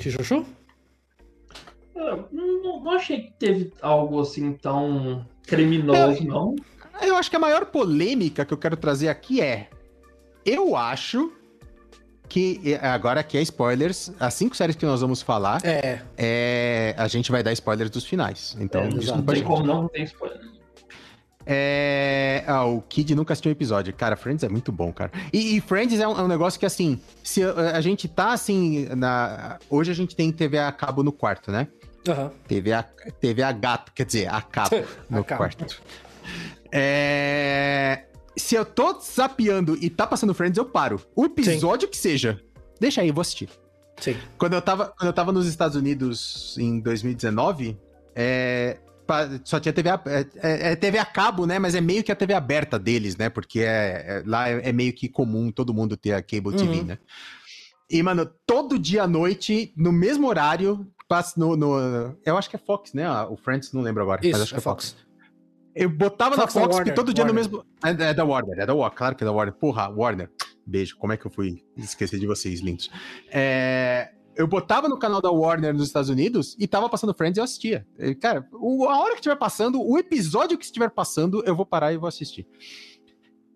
Chuchu? 0.00 0.44
Eu 1.94 2.28
não, 2.30 2.82
não 2.82 2.90
achei 2.92 3.22
que 3.22 3.32
teve 3.38 3.72
algo 3.80 4.20
assim 4.20 4.52
tão 4.52 5.26
criminoso, 5.46 6.22
eu, 6.22 6.24
não. 6.24 6.56
Eu 7.00 7.16
acho 7.16 7.30
que 7.30 7.36
a 7.36 7.40
maior 7.40 7.66
polêmica 7.66 8.44
que 8.44 8.52
eu 8.52 8.58
quero 8.58 8.76
trazer 8.76 9.08
aqui 9.08 9.40
é. 9.40 9.70
Eu 10.44 10.76
acho 10.76 11.32
que 12.28 12.78
agora 12.82 13.20
aqui 13.20 13.38
é 13.38 13.42
spoilers. 13.42 14.12
As 14.18 14.34
cinco 14.34 14.56
séries 14.56 14.76
que 14.76 14.84
nós 14.84 15.00
vamos 15.00 15.22
falar, 15.22 15.60
é. 15.64 16.00
é 16.16 16.94
a 16.96 17.08
gente 17.08 17.30
vai 17.30 17.42
dar 17.42 17.52
spoilers 17.52 17.90
dos 17.90 18.04
finais. 18.04 18.56
Então, 18.60 18.82
é, 18.82 18.88
desculpa, 18.88 19.16
não 19.16 19.34
tem 19.34 19.42
como 19.42 19.66
não, 19.66 19.88
tem 19.88 20.04
spoiler. 20.04 20.40
É... 21.48 22.42
Ah, 22.46 22.64
o 22.64 22.82
Kid 22.82 23.14
nunca 23.14 23.32
assistiu 23.32 23.50
um 23.50 23.52
episódio. 23.52 23.94
Cara, 23.94 24.16
Friends 24.16 24.42
é 24.42 24.48
muito 24.48 24.72
bom, 24.72 24.92
cara. 24.92 25.12
E, 25.32 25.56
e 25.56 25.60
Friends 25.60 26.00
é 26.00 26.08
um, 26.08 26.18
é 26.18 26.22
um, 26.22 26.28
negócio 26.28 26.58
que, 26.58 26.66
assim, 26.66 27.00
se 27.22 27.42
a, 27.44 27.76
a, 27.76 27.80
gente 27.80 28.08
tá, 28.08 28.32
assim, 28.32 28.88
na... 28.96 29.58
Hoje 29.70 29.92
a 29.92 29.94
gente 29.94 30.16
tem 30.16 30.32
TV 30.32 30.58
a 30.58 30.72
cabo 30.72 31.04
no 31.04 31.12
quarto, 31.12 31.52
né? 31.52 31.68
Uhum. 32.08 32.30
TV, 32.48 32.72
a, 32.72 32.82
TV 32.82 33.42
a 33.42 33.52
gato, 33.52 33.92
quer 33.92 34.04
dizer, 34.04 34.26
a 34.26 34.42
cabo 34.42 34.76
no 35.08 35.22
quarto. 35.24 35.80
É 36.72 38.05
se 38.36 38.54
eu 38.54 38.64
tô 38.64 38.98
zapeando 39.00 39.76
e 39.80 39.88
tá 39.88 40.06
passando 40.06 40.34
Friends, 40.34 40.58
eu 40.58 40.64
paro. 40.64 41.00
O 41.14 41.24
episódio 41.24 41.86
Sim. 41.86 41.90
que 41.90 41.96
seja. 41.96 42.40
Deixa 42.80 43.00
aí, 43.00 43.08
eu 43.08 43.14
vou 43.14 43.22
assistir. 43.22 43.48
Sim. 43.98 44.16
Quando 44.38 44.52
eu 44.52 44.62
tava, 44.62 44.92
quando 44.96 45.06
eu 45.06 45.12
tava 45.12 45.32
nos 45.32 45.46
Estados 45.46 45.76
Unidos 45.76 46.56
em 46.58 46.80
2019, 46.80 47.78
é, 48.14 48.78
só 49.44 49.58
tinha 49.58 49.72
TV 49.72 49.88
a, 49.88 50.02
é, 50.06 50.26
é, 50.36 50.72
é, 50.72 50.76
TV 50.76 50.98
a 50.98 51.04
cabo, 51.04 51.46
né? 51.46 51.58
Mas 51.58 51.74
é 51.74 51.80
meio 51.80 52.02
que 52.04 52.12
a 52.12 52.16
TV 52.16 52.34
aberta 52.34 52.78
deles, 52.78 53.16
né? 53.16 53.30
Porque 53.30 53.60
é, 53.60 53.64
é 53.64 54.22
lá 54.26 54.48
é, 54.48 54.68
é, 54.68 54.72
meio 54.72 54.92
que 54.92 55.08
comum 55.08 55.50
todo 55.50 55.72
mundo 55.72 55.96
ter 55.96 56.12
a 56.12 56.22
cable 56.22 56.56
TV, 56.56 56.78
uhum. 56.78 56.84
né? 56.84 56.98
E, 57.88 58.02
mano, 58.02 58.28
todo 58.44 58.78
dia 58.78 59.04
à 59.04 59.06
noite, 59.06 59.72
no 59.76 59.92
mesmo 59.92 60.26
horário, 60.26 60.86
passa 61.08 61.38
no, 61.38 61.56
no, 61.56 62.16
Eu 62.24 62.36
acho 62.36 62.50
que 62.50 62.56
é 62.56 62.58
Fox, 62.58 62.92
né? 62.92 63.08
O 63.30 63.36
Friends, 63.36 63.72
não 63.72 63.80
lembro 63.80 64.02
agora. 64.02 64.20
Isso, 64.22 64.32
mas 64.32 64.42
acho 64.42 64.52
que 64.52 64.58
é 64.58 64.62
Fox. 64.62 64.90
Fox. 64.90 65.05
Eu 65.76 65.90
botava 65.90 66.34
Fox 66.36 66.54
na 66.54 66.60
Fox 66.62 66.74
Warner, 66.74 66.94
todo 66.94 67.12
dia 67.12 67.22
Warner. 67.22 67.44
no 67.44 67.60
mesmo. 67.60 67.64
É, 67.84 68.10
é, 68.10 68.14
da 68.14 68.24
Warner, 68.24 68.58
é 68.58 68.64
da 68.64 68.74
Warner, 68.74 68.96
claro 68.96 69.14
que 69.14 69.22
é 69.22 69.26
da 69.26 69.32
Warner. 69.32 69.54
Porra, 69.54 69.90
Warner. 69.90 70.30
Beijo, 70.66 70.96
como 70.96 71.12
é 71.12 71.18
que 71.18 71.26
eu 71.26 71.30
fui 71.30 71.62
esquecer 71.76 72.18
de 72.18 72.26
vocês, 72.26 72.60
lindos? 72.60 72.90
É... 73.30 74.10
eu 74.34 74.48
botava 74.48 74.88
no 74.88 74.98
canal 74.98 75.20
da 75.20 75.30
Warner 75.30 75.74
nos 75.74 75.86
Estados 75.86 76.08
Unidos 76.08 76.56
e 76.58 76.66
tava 76.66 76.88
passando 76.88 77.12
Friends 77.12 77.36
e 77.36 77.40
eu 77.40 77.44
assistia. 77.44 77.86
Cara, 78.22 78.48
o, 78.54 78.88
a 78.88 78.98
hora 78.98 79.10
que 79.10 79.16
estiver 79.20 79.36
passando, 79.36 79.80
o 79.82 79.98
episódio 79.98 80.56
que 80.56 80.64
estiver 80.64 80.88
passando, 80.88 81.44
eu 81.44 81.54
vou 81.54 81.66
parar 81.66 81.92
e 81.92 81.98
vou 81.98 82.08
assistir. 82.08 82.48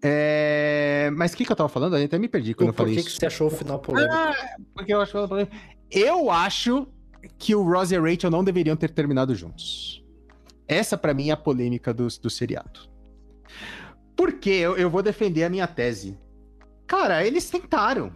É... 0.03 1.11
Mas 1.17 1.33
o 1.33 1.39
que, 1.39 1.47
que 1.47 1.53
eu 1.53 1.57
tava 1.57 1.71
falando? 1.71 1.97
Eu 1.97 2.05
até 2.05 2.19
me 2.19 2.29
perdi 2.29 2.53
quando 2.53 2.69
eu 2.69 2.75
falei 2.75 2.95
isso. 2.95 3.05
Por 3.05 3.11
que 3.13 3.19
você 3.19 3.27
achou 3.27 3.47
o 3.47 3.51
final 3.51 3.79
polêmico? 3.79 4.15
Ah, 4.15 4.35
porque 4.75 4.93
eu 4.93 5.01
acho 5.01 5.27
polêmico. 5.27 5.57
Eu 5.91 6.31
acho 6.31 6.87
que 7.39 7.55
o 7.55 7.63
Ross 7.63 7.91
e 7.91 7.97
a 7.97 8.01
Rachel 8.01 8.31
não 8.31 8.45
deveriam 8.45 8.77
ter 8.77 8.91
terminado 8.91 9.35
juntos. 9.35 10.00
Essa, 10.71 10.97
para 10.97 11.13
mim, 11.13 11.31
é 11.31 11.33
a 11.33 11.37
polêmica 11.37 11.93
do, 11.93 12.07
do 12.07 12.31
seriado. 12.31 12.89
Porque 14.15 14.51
eu, 14.51 14.77
eu 14.77 14.89
vou 14.89 15.03
defender 15.03 15.43
a 15.43 15.51
minha 15.51 15.67
tese. 15.67 16.17
Cara, 16.87 17.27
eles 17.27 17.51
tentaram. 17.51 18.13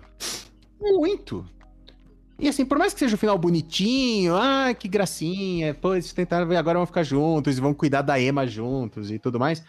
Muito. 0.81 1.45
E 2.39 2.49
assim, 2.49 2.65
por 2.65 2.79
mais 2.79 2.95
que 2.95 3.01
seja 3.01 3.17
um 3.17 3.19
final 3.19 3.37
bonitinho, 3.37 4.37
ah, 4.37 4.73
que 4.73 4.87
gracinha, 4.87 5.75
pô, 5.75 5.95
eles 5.95 6.13
tentaram 6.13 6.51
agora 6.57 6.79
vão 6.79 6.87
ficar 6.87 7.03
juntos 7.03 7.59
e 7.59 7.61
vão 7.61 7.75
cuidar 7.75 8.03
da 8.03 8.21
Emma 8.21 8.47
juntos 8.47 9.11
e 9.11 9.19
tudo 9.19 9.39
mais. 9.39 9.65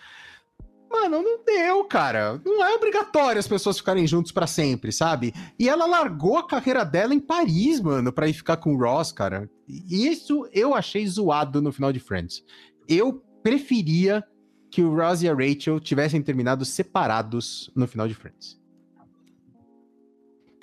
Mano, 0.92 1.22
não 1.24 1.44
deu, 1.44 1.84
cara. 1.86 2.40
Não 2.46 2.64
é 2.64 2.74
obrigatório 2.74 3.40
as 3.40 3.48
pessoas 3.48 3.78
ficarem 3.78 4.06
juntos 4.06 4.32
para 4.32 4.48
sempre, 4.48 4.92
sabe? 4.92 5.34
E 5.60 5.68
ela 5.68 5.86
largou 5.86 6.38
a 6.38 6.48
carreira 6.48 6.86
dela 6.86 7.14
em 7.14 7.20
Paris, 7.20 7.82
mano, 7.82 8.14
pra 8.14 8.28
ir 8.28 8.34
ficar 8.34 8.58
com 8.58 8.76
o 8.76 8.78
Ross, 8.78 9.12
cara. 9.12 9.50
E 9.68 10.08
isso 10.08 10.48
eu 10.54 10.74
achei 10.74 11.06
zoado 11.06 11.62
no 11.62 11.72
final 11.72 11.92
de 11.92 12.00
Friends. 12.00 12.44
Eu 12.88 13.24
preferia 13.42 14.24
que 14.72 14.82
o 14.82 14.96
Ross 14.96 15.22
e 15.22 15.30
a 15.30 15.34
Rachel 15.34 15.80
tivessem 15.80 16.22
terminado 16.22 16.66
separados 16.66 17.72
no 17.76 17.88
final 17.88 18.08
de 18.08 18.14
Friends 18.14 18.60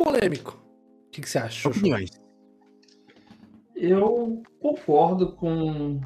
polêmico. 0.02 0.60
O 1.06 1.10
que, 1.10 1.20
que 1.20 1.28
você 1.28 1.38
acha? 1.38 1.68
Opiniões. 1.68 2.10
Eu 3.76 4.42
concordo 4.60 5.32
com, 5.32 6.00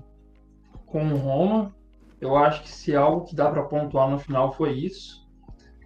com 0.84 1.12
o 1.12 1.16
Roma. 1.16 1.74
Eu 2.20 2.36
acho 2.36 2.62
que 2.62 2.70
se 2.70 2.94
algo 2.94 3.24
que 3.24 3.34
dá 3.34 3.50
para 3.50 3.64
pontuar 3.64 4.10
no 4.10 4.18
final 4.18 4.52
foi 4.52 4.72
isso. 4.72 5.26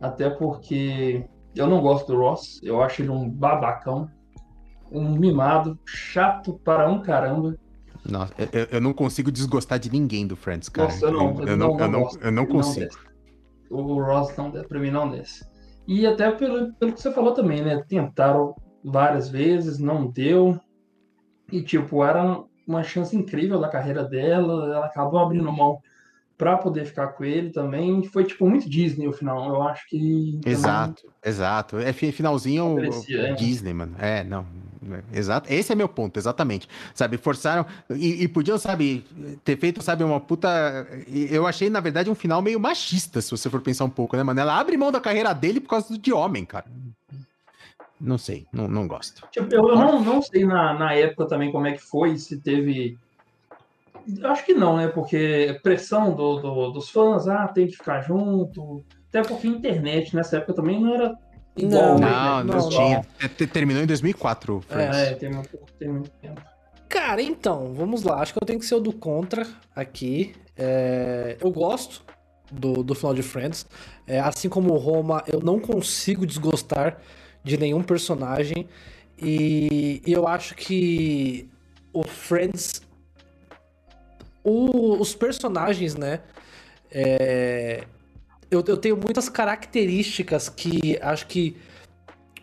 Até 0.01 0.31
porque 0.31 1.25
eu 1.55 1.67
não 1.67 1.81
gosto 1.81 2.09
do 2.09 2.19
Ross. 2.19 2.61
Eu 2.63 2.83
acho 2.83 3.03
ele 3.03 3.11
um 3.11 3.29
babacão. 3.29 4.11
Um 4.91 5.13
mimado, 5.17 5.79
chato 5.87 6.59
para 6.65 6.91
um 6.91 7.01
caramba. 7.01 7.57
Nossa, 8.09 8.33
eu, 8.53 8.67
eu 8.73 8.81
não 8.81 8.93
consigo 8.93 9.31
desgostar 9.31 9.79
de 9.79 9.91
ninguém 9.91 10.27
do 10.27 10.37
Friends, 10.37 10.69
cara. 10.69 10.89
Nossa, 10.89 11.07
eu 11.07 11.13
não, 11.13 11.41
eu, 11.41 11.49
eu 11.49 11.57
não, 11.57 11.77
não, 11.77 11.81
eu 11.81 11.89
não, 11.89 12.11
eu 12.23 12.33
não 12.33 12.47
consigo. 12.47 12.95
o 13.69 14.03
Ross 14.03 14.35
não, 14.37 14.51
para 14.51 14.81
mim 14.81 14.91
não 14.91 15.11
desce. 15.11 15.45
E 15.87 16.07
até 16.07 16.31
pelo, 16.31 16.73
pelo 16.75 16.93
que 16.93 17.01
você 17.01 17.11
falou 17.13 17.35
também, 17.35 17.63
né? 17.63 17.83
Tentaram 17.89 18.55
várias 18.85 19.29
vezes, 19.29 19.79
não 19.79 20.07
deu. 20.07 20.59
E, 21.51 21.63
tipo, 21.63 22.05
era 22.05 22.43
uma 22.67 22.83
chance 22.83 23.17
incrível 23.17 23.61
da 23.61 23.69
carreira 23.69 24.05
dela. 24.05 24.75
Ela 24.75 24.87
acabou 24.87 25.19
abrindo 25.19 25.51
mão 25.53 25.81
para 26.39 26.57
poder 26.57 26.85
ficar 26.85 27.09
com 27.09 27.25
ele 27.25 27.51
também. 27.51 28.05
Foi, 28.05 28.25
tipo, 28.25 28.49
muito 28.49 28.71
Disney 28.71 29.09
o 29.09 29.13
final. 29.13 29.49
Eu 29.49 29.63
acho 29.63 29.89
que. 29.89 30.41
Exato, 30.47 31.13
exato. 31.25 31.79
É 31.79 31.93
finalzinho 31.93 32.77
é. 33.11 33.33
Disney, 33.35 33.75
mano. 33.75 33.97
É, 33.99 34.23
não. 34.23 34.47
Exato. 35.13 35.53
Esse 35.53 35.73
é 35.73 35.75
meu 35.75 35.89
ponto, 35.89 36.17
exatamente. 36.19 36.69
Sabe, 36.95 37.19
forçaram. 37.19 37.67
E, 37.91 38.23
e, 38.23 38.29
podiam, 38.29 38.59
sabe, 38.59 39.05
ter 39.45 39.59
feito, 39.59 39.83
sabe, 39.83 40.03
uma 40.03 40.21
puta. 40.21 40.49
Eu 41.31 41.47
achei, 41.47 41.69
na 41.69 41.81
verdade, 41.81 42.11
um 42.11 42.15
final 42.15 42.41
meio 42.41 42.59
machista, 42.59 43.21
se 43.21 43.31
você 43.31 43.51
for 43.51 43.61
pensar 43.61 43.85
um 43.85 43.91
pouco, 43.91 44.17
né, 44.17 44.23
mano? 44.23 44.41
Ela 44.41 44.59
abre 44.59 44.77
mão 44.77 44.91
da 44.91 45.01
carreira 45.01 45.35
dele 45.35 45.61
por 45.61 45.69
causa 45.69 45.99
de 45.99 46.13
homem, 46.13 46.45
cara. 46.45 46.65
Não 48.01 48.17
sei, 48.17 48.47
não, 48.51 48.67
não 48.67 48.89
gosto. 48.89 49.29
Tipo, 49.31 49.55
eu, 49.55 49.63
não, 49.63 50.03
não 50.03 50.23
sei 50.23 50.47
na, 50.47 50.73
na 50.73 50.95
época 50.95 51.27
também 51.27 51.53
como 51.53 51.67
é 51.67 51.73
que 51.73 51.83
foi, 51.83 52.17
se 52.17 52.41
teve. 52.41 52.99
Acho 54.25 54.47
que 54.47 54.55
não, 54.55 54.79
né? 54.79 54.89
Porque 54.89 55.61
pressão 55.63 56.15
do, 56.15 56.41
do, 56.41 56.71
dos 56.71 56.89
fãs, 56.89 57.29
ah, 57.29 57.47
tem 57.49 57.67
que 57.67 57.77
ficar 57.77 58.01
junto. 58.01 58.83
Até 59.11 59.23
porque 59.23 59.47
a 59.47 59.51
internet 59.51 60.17
nessa 60.17 60.39
época 60.39 60.55
também 60.55 60.81
não 60.81 60.95
era 60.95 61.15
não, 61.57 61.99
não, 61.99 62.45
não, 62.45 62.69
tinha. 62.69 63.05
Terminou 63.53 63.83
em 63.83 63.87
2004. 63.87 64.65
É, 64.71 65.15
tem 65.15 65.31
muito, 65.31 65.59
tem 65.79 65.89
muito 65.89 66.11
tempo. 66.21 66.41
Cara, 66.89 67.23
então, 67.23 67.73
vamos 67.75 68.03
lá. 68.03 68.21
Acho 68.21 68.33
que 68.33 68.43
eu 68.43 68.47
tenho 68.47 68.59
que 68.59 68.67
ser 68.67 68.75
o 68.75 68.81
do 68.81 68.93
contra 68.93 69.47
aqui. 69.75 70.35
É, 70.57 71.37
eu 71.41 71.51
gosto 71.51 72.03
do, 72.51 72.83
do 72.83 72.95
final 72.95 73.15
de 73.15 73.23
Friends. 73.23 73.67
É, 74.07 74.19
assim 74.19 74.49
como 74.49 74.73
o 74.75 74.77
Roma, 74.77 75.23
eu 75.27 75.41
não 75.41 75.61
consigo 75.61 76.27
desgostar 76.27 76.99
de 77.45 77.57
nenhum 77.57 77.83
personagem. 77.83 78.69
E, 79.17 80.03
e 80.05 80.13
eu 80.13 80.27
acho 80.27 80.55
que 80.55 81.49
o 81.93 82.03
Friends. 82.03 82.83
O, 84.43 85.01
os 85.01 85.15
personagens, 85.15 85.95
né? 85.95 86.21
É, 86.91 87.85
eu, 88.51 88.65
eu 88.67 88.77
tenho 88.77 88.97
muitas 88.97 89.29
características 89.29 90.49
que 90.49 90.99
acho 91.01 91.27
que 91.27 91.57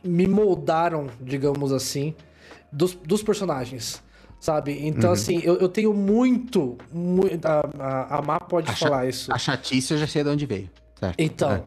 me 0.04 0.26
moldaram, 0.26 1.08
digamos 1.20 1.72
assim, 1.72 2.16
dos, 2.72 2.94
dos 2.94 3.22
personagens. 3.22 4.02
Sabe? 4.40 4.86
Então, 4.88 5.10
uhum. 5.10 5.14
assim, 5.14 5.42
eu, 5.44 5.56
eu 5.58 5.68
tenho 5.68 5.94
muito. 5.94 6.78
muito 6.94 7.44
a, 7.46 8.18
a, 8.18 8.22
Má 8.22 8.40
pode 8.40 8.70
a 8.70 8.76
falar 8.76 9.08
isso. 9.08 9.34
A 9.34 9.38
chatice 9.38 9.94
eu 9.94 9.98
já 9.98 10.08
sei 10.08 10.24
de 10.24 10.30
onde 10.30 10.46
veio. 10.46 10.70
Certo. 11.00 11.16
Então, 11.18 11.52
é. 11.52 11.64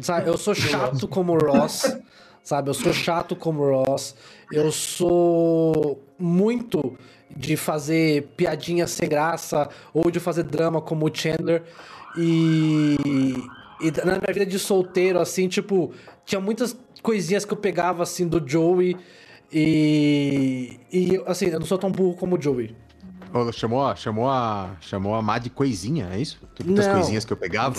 sabe, 0.00 0.30
eu 0.30 0.38
sou 0.38 0.54
chato 0.54 1.08
como 1.08 1.36
Ross. 1.36 1.98
sabe? 2.44 2.70
Eu 2.70 2.74
sou 2.74 2.92
chato 2.92 3.34
como 3.34 3.64
Ross. 3.64 4.14
Eu 4.52 4.70
sou 4.70 6.04
muito 6.16 6.96
de 7.36 7.56
fazer 7.56 8.28
piadinha 8.36 8.86
sem 8.86 9.08
graça 9.08 9.68
ou 9.92 10.10
de 10.10 10.20
fazer 10.20 10.44
drama 10.44 10.80
como 10.80 11.06
o 11.06 11.14
Chandler. 11.14 11.64
E 12.16 13.34
e 13.82 13.90
na 14.04 14.18
minha 14.18 14.32
vida 14.32 14.46
de 14.46 14.58
solteiro, 14.58 15.18
assim, 15.18 15.48
tipo, 15.48 15.92
tinha 16.24 16.40
muitas 16.40 16.76
coisinhas 17.02 17.44
que 17.44 17.52
eu 17.52 17.56
pegava, 17.56 18.02
assim, 18.02 18.26
do 18.26 18.42
Joey. 18.46 18.96
E. 19.52 20.78
E, 20.92 21.22
assim, 21.26 21.46
eu 21.46 21.58
não 21.60 21.66
sou 21.66 21.78
tão 21.78 21.90
burro 21.90 22.14
como 22.14 22.36
o 22.36 22.40
Joey. 22.40 22.74
Oh, 23.34 23.50
chamou, 23.50 23.86
a, 23.86 23.96
chamou, 23.96 24.28
a, 24.28 24.76
chamou 24.80 25.14
a 25.14 25.22
Má 25.22 25.38
de 25.38 25.48
coisinha, 25.48 26.10
é 26.12 26.20
isso? 26.20 26.38
Muitas 26.62 26.86
coisinhas 26.86 27.24
que 27.24 27.32
eu 27.32 27.36
pegava? 27.36 27.74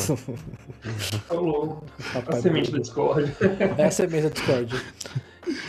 Falou. 1.28 1.84
a 2.28 2.36
semente 2.38 2.72
da 2.72 2.80
Discord. 2.80 3.32
É 3.78 3.86
a 3.86 3.91
semente 3.91 4.24
da 4.24 4.30
Discord. 4.34 4.76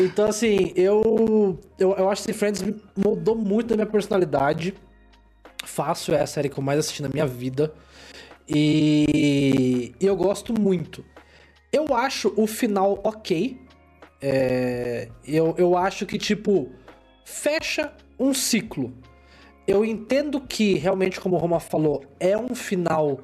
Então, 0.01 0.29
assim, 0.29 0.73
eu, 0.75 1.61
eu, 1.79 1.93
eu 1.93 2.09
acho 2.09 2.25
que 2.25 2.33
Friends 2.33 2.65
mudou 2.97 3.35
muito 3.37 3.75
a 3.75 3.77
minha 3.77 3.87
personalidade. 3.87 4.75
Fácil 5.65 6.15
é 6.15 6.23
a 6.23 6.27
série 6.27 6.49
que 6.49 6.59
eu 6.59 6.65
mais 6.65 6.79
assisti 6.79 7.03
na 7.03 7.11
minha 7.11 7.27
vida. 7.27 7.75
E 8.49 9.95
eu 10.01 10.17
gosto 10.17 10.59
muito. 10.59 11.05
Eu 11.73 11.95
acho 11.95 12.33
o 12.37 12.47
final 12.47 13.01
ok. 13.03 13.61
É, 14.21 15.09
eu, 15.27 15.55
eu 15.59 15.77
acho 15.77 16.07
que, 16.07 16.19
tipo, 16.19 16.71
fecha 17.25 17.93
um 18.19 18.33
ciclo. 18.33 18.93
Eu 19.67 19.85
entendo 19.85 20.41
que, 20.41 20.75
realmente, 20.75 21.21
como 21.21 21.37
o 21.37 21.39
Roma 21.39 21.59
falou, 21.59 22.05
é 22.21 22.37
um 22.37 22.55
final 22.55 23.21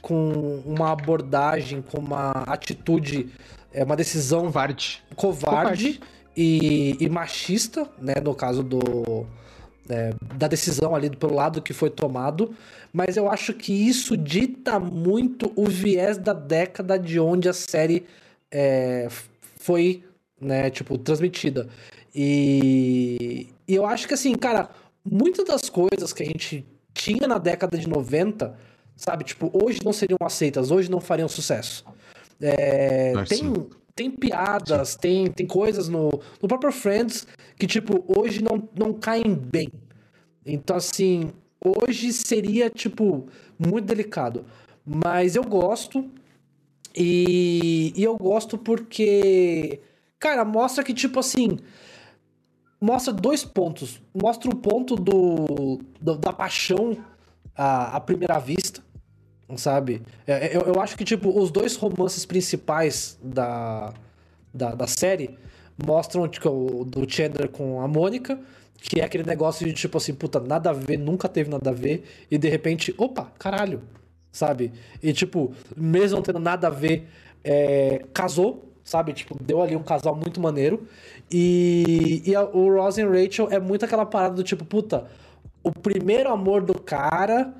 com 0.00 0.62
uma 0.66 0.90
abordagem, 0.90 1.80
com 1.80 1.98
uma 1.98 2.30
atitude, 2.46 3.30
é 3.72 3.84
uma 3.84 3.94
decisão 3.94 4.42
covarde, 4.42 5.02
covarde, 5.14 5.94
covarde. 5.94 6.00
E, 6.36 6.96
e, 6.98 7.08
machista, 7.08 7.88
né? 7.98 8.14
No 8.22 8.34
caso 8.34 8.62
do, 8.62 9.26
é, 9.92 10.10
da 10.36 10.48
decisão 10.48 10.94
ali 10.94 11.10
pelo 11.10 11.34
lado 11.34 11.60
que 11.60 11.72
foi 11.72 11.90
tomado 11.90 12.54
mas 12.92 13.16
eu 13.16 13.30
acho 13.30 13.54
que 13.54 13.72
isso 13.72 14.16
dita 14.16 14.78
muito 14.78 15.50
o 15.56 15.64
viés 15.64 16.18
da 16.18 16.34
década 16.34 16.98
de 16.98 17.18
onde 17.18 17.48
a 17.48 17.52
série 17.52 18.04
é, 18.50 19.08
foi, 19.56 20.04
né, 20.38 20.68
tipo, 20.68 20.98
transmitida. 20.98 21.68
E, 22.14 23.48
e 23.66 23.74
eu 23.74 23.86
acho 23.86 24.06
que, 24.06 24.12
assim, 24.12 24.34
cara, 24.34 24.68
muitas 25.02 25.46
das 25.46 25.70
coisas 25.70 26.12
que 26.12 26.22
a 26.22 26.26
gente 26.26 26.66
tinha 26.92 27.26
na 27.26 27.38
década 27.38 27.78
de 27.78 27.88
90, 27.88 28.54
sabe, 28.94 29.24
tipo, 29.24 29.50
hoje 29.54 29.80
não 29.82 29.92
seriam 29.92 30.18
aceitas, 30.20 30.70
hoje 30.70 30.90
não 30.90 31.00
fariam 31.00 31.28
sucesso. 31.28 31.86
É, 32.38 33.14
tem, 33.26 33.54
tem 34.02 34.10
piadas, 34.10 34.96
tem, 34.96 35.30
tem 35.30 35.46
coisas 35.46 35.88
no, 35.88 36.10
no 36.40 36.48
próprio 36.48 36.72
Friends 36.72 37.26
que, 37.56 37.66
tipo, 37.66 38.04
hoje 38.08 38.42
não, 38.42 38.68
não 38.76 38.92
caem 38.92 39.34
bem. 39.34 39.68
Então, 40.44 40.76
assim, 40.76 41.30
hoje 41.64 42.12
seria, 42.12 42.68
tipo, 42.68 43.28
muito 43.56 43.84
delicado. 43.84 44.44
Mas 44.84 45.36
eu 45.36 45.44
gosto. 45.44 46.10
E, 46.94 47.92
e 47.96 48.02
eu 48.02 48.16
gosto 48.16 48.58
porque, 48.58 49.80
cara, 50.18 50.44
mostra 50.44 50.82
que, 50.82 50.92
tipo 50.92 51.20
assim. 51.20 51.58
Mostra 52.80 53.12
dois 53.12 53.44
pontos. 53.44 54.02
Mostra 54.12 54.50
o 54.50 54.56
ponto 54.56 54.96
do, 54.96 55.78
do 56.00 56.18
da 56.18 56.32
paixão 56.32 56.96
à, 57.54 57.96
à 57.96 58.00
primeira 58.00 58.40
vista, 58.40 58.82
sabe? 59.56 60.02
É, 60.26 60.56
eu, 60.56 60.62
eu 60.62 60.80
acho 60.80 60.96
que, 60.96 61.04
tipo, 61.04 61.38
os 61.38 61.50
dois 61.50 61.76
romances 61.76 62.24
principais 62.24 63.18
da, 63.22 63.92
da, 64.52 64.74
da 64.74 64.86
série 64.86 65.38
mostram 65.84 66.28
tipo, 66.28 66.84
do 66.84 67.10
Chandler 67.10 67.48
com 67.48 67.80
a 67.80 67.88
Mônica, 67.88 68.38
que 68.76 69.00
é 69.00 69.04
aquele 69.04 69.24
negócio 69.24 69.66
de 69.66 69.72
tipo 69.72 69.96
assim, 69.96 70.14
puta, 70.14 70.40
nada 70.40 70.70
a 70.70 70.72
ver, 70.72 70.98
nunca 70.98 71.28
teve 71.28 71.50
nada 71.50 71.70
a 71.70 71.72
ver, 71.72 72.04
e 72.30 72.36
de 72.36 72.48
repente, 72.48 72.94
opa, 72.98 73.32
caralho, 73.38 73.82
sabe? 74.30 74.72
E 75.02 75.12
tipo, 75.12 75.54
mesmo 75.76 76.20
tendo 76.22 76.38
nada 76.38 76.66
a 76.66 76.70
ver, 76.70 77.08
é, 77.44 78.04
casou, 78.12 78.72
sabe? 78.84 79.12
Tipo, 79.12 79.36
deu 79.42 79.62
ali 79.62 79.76
um 79.76 79.82
casal 79.82 80.14
muito 80.14 80.40
maneiro. 80.40 80.86
E, 81.30 82.22
e 82.26 82.34
a, 82.34 82.42
o 82.42 82.74
Ross 82.74 82.98
e 82.98 83.04
Rachel 83.04 83.48
é 83.50 83.58
muito 83.58 83.84
aquela 83.84 84.04
parada 84.04 84.34
do 84.34 84.42
tipo, 84.42 84.64
puta, 84.64 85.06
o 85.62 85.70
primeiro 85.70 86.30
amor 86.30 86.62
do 86.62 86.74
cara. 86.78 87.54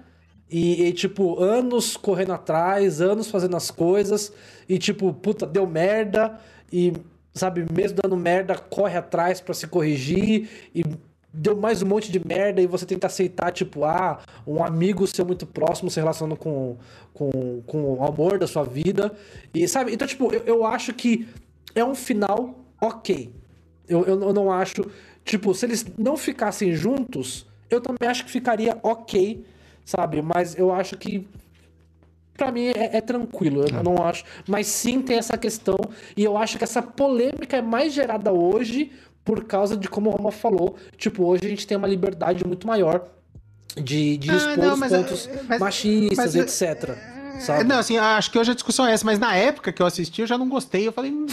E, 0.52 0.84
e, 0.84 0.92
tipo, 0.92 1.42
anos 1.42 1.96
correndo 1.96 2.34
atrás, 2.34 3.00
anos 3.00 3.30
fazendo 3.30 3.56
as 3.56 3.70
coisas, 3.70 4.30
e 4.68 4.78
tipo, 4.78 5.10
puta, 5.14 5.46
deu 5.46 5.66
merda, 5.66 6.38
e 6.70 6.92
sabe, 7.32 7.64
mesmo 7.72 7.98
dando 8.02 8.18
merda, 8.18 8.58
corre 8.58 8.98
atrás 8.98 9.40
para 9.40 9.54
se 9.54 9.66
corrigir, 9.66 10.70
e 10.74 10.84
deu 11.32 11.56
mais 11.56 11.82
um 11.82 11.86
monte 11.86 12.12
de 12.12 12.20
merda 12.24 12.60
e 12.60 12.66
você 12.66 12.84
tenta 12.84 13.06
aceitar, 13.06 13.50
tipo, 13.50 13.84
ah, 13.84 14.20
um 14.46 14.62
amigo 14.62 15.06
seu 15.06 15.24
muito 15.24 15.46
próximo 15.46 15.90
se 15.90 15.98
relacionando 15.98 16.36
com, 16.36 16.76
com, 17.14 17.62
com 17.66 17.94
o 17.94 18.04
amor 18.04 18.38
da 18.38 18.46
sua 18.46 18.64
vida. 18.64 19.10
E 19.54 19.66
sabe? 19.66 19.94
Então, 19.94 20.06
tipo, 20.06 20.32
eu, 20.34 20.42
eu 20.44 20.66
acho 20.66 20.92
que 20.92 21.26
é 21.74 21.82
um 21.82 21.94
final 21.94 22.58
ok. 22.80 23.32
Eu, 23.88 24.04
eu, 24.04 24.20
eu 24.20 24.32
não 24.34 24.52
acho. 24.52 24.84
Tipo, 25.24 25.54
se 25.54 25.64
eles 25.64 25.86
não 25.96 26.16
ficassem 26.16 26.74
juntos, 26.74 27.46
eu 27.70 27.80
também 27.80 28.06
acho 28.08 28.26
que 28.26 28.30
ficaria 28.30 28.78
ok, 28.82 29.42
sabe? 29.84 30.22
Mas 30.22 30.56
eu 30.56 30.72
acho 30.72 30.96
que. 30.96 31.26
Pra 32.34 32.50
mim 32.50 32.68
é, 32.68 32.96
é 32.96 33.00
tranquilo, 33.00 33.62
eu 33.62 33.78
é. 33.78 33.82
não 33.82 34.02
acho. 34.04 34.24
Mas 34.48 34.66
sim 34.66 35.02
tem 35.02 35.18
essa 35.18 35.36
questão, 35.36 35.78
e 36.16 36.24
eu 36.24 36.36
acho 36.36 36.58
que 36.58 36.64
essa 36.64 36.82
polêmica 36.82 37.56
é 37.58 37.62
mais 37.62 37.92
gerada 37.92 38.32
hoje 38.32 38.90
por 39.24 39.44
causa 39.44 39.76
de 39.76 39.88
como 39.88 40.10
o 40.10 40.12
Roma 40.12 40.32
falou. 40.32 40.76
Tipo, 40.96 41.24
hoje 41.24 41.42
a 41.44 41.48
gente 41.48 41.66
tem 41.66 41.76
uma 41.76 41.86
liberdade 41.86 42.44
muito 42.44 42.66
maior 42.66 43.06
de, 43.76 44.16
de 44.18 44.30
ah, 44.30 44.36
expor 44.36 44.56
não, 44.58 44.74
os 44.74 44.80
pontos 44.80 45.26
é, 45.26 45.42
mas, 45.48 45.60
machistas, 45.60 46.34
mas, 46.34 46.36
etc. 46.36 46.90
É, 46.90 47.40
sabe? 47.40 47.64
Não, 47.64 47.78
assim, 47.78 47.96
acho 47.96 48.30
que 48.30 48.38
hoje 48.38 48.50
a 48.50 48.54
discussão 48.54 48.86
é 48.86 48.92
essa, 48.92 49.04
mas 49.04 49.18
na 49.18 49.34
época 49.34 49.72
que 49.72 49.80
eu 49.80 49.86
assisti 49.86 50.20
eu 50.20 50.26
já 50.26 50.36
não 50.36 50.48
gostei. 50.48 50.86
Eu 50.86 50.92
falei, 50.92 51.10
mano, 51.10 51.26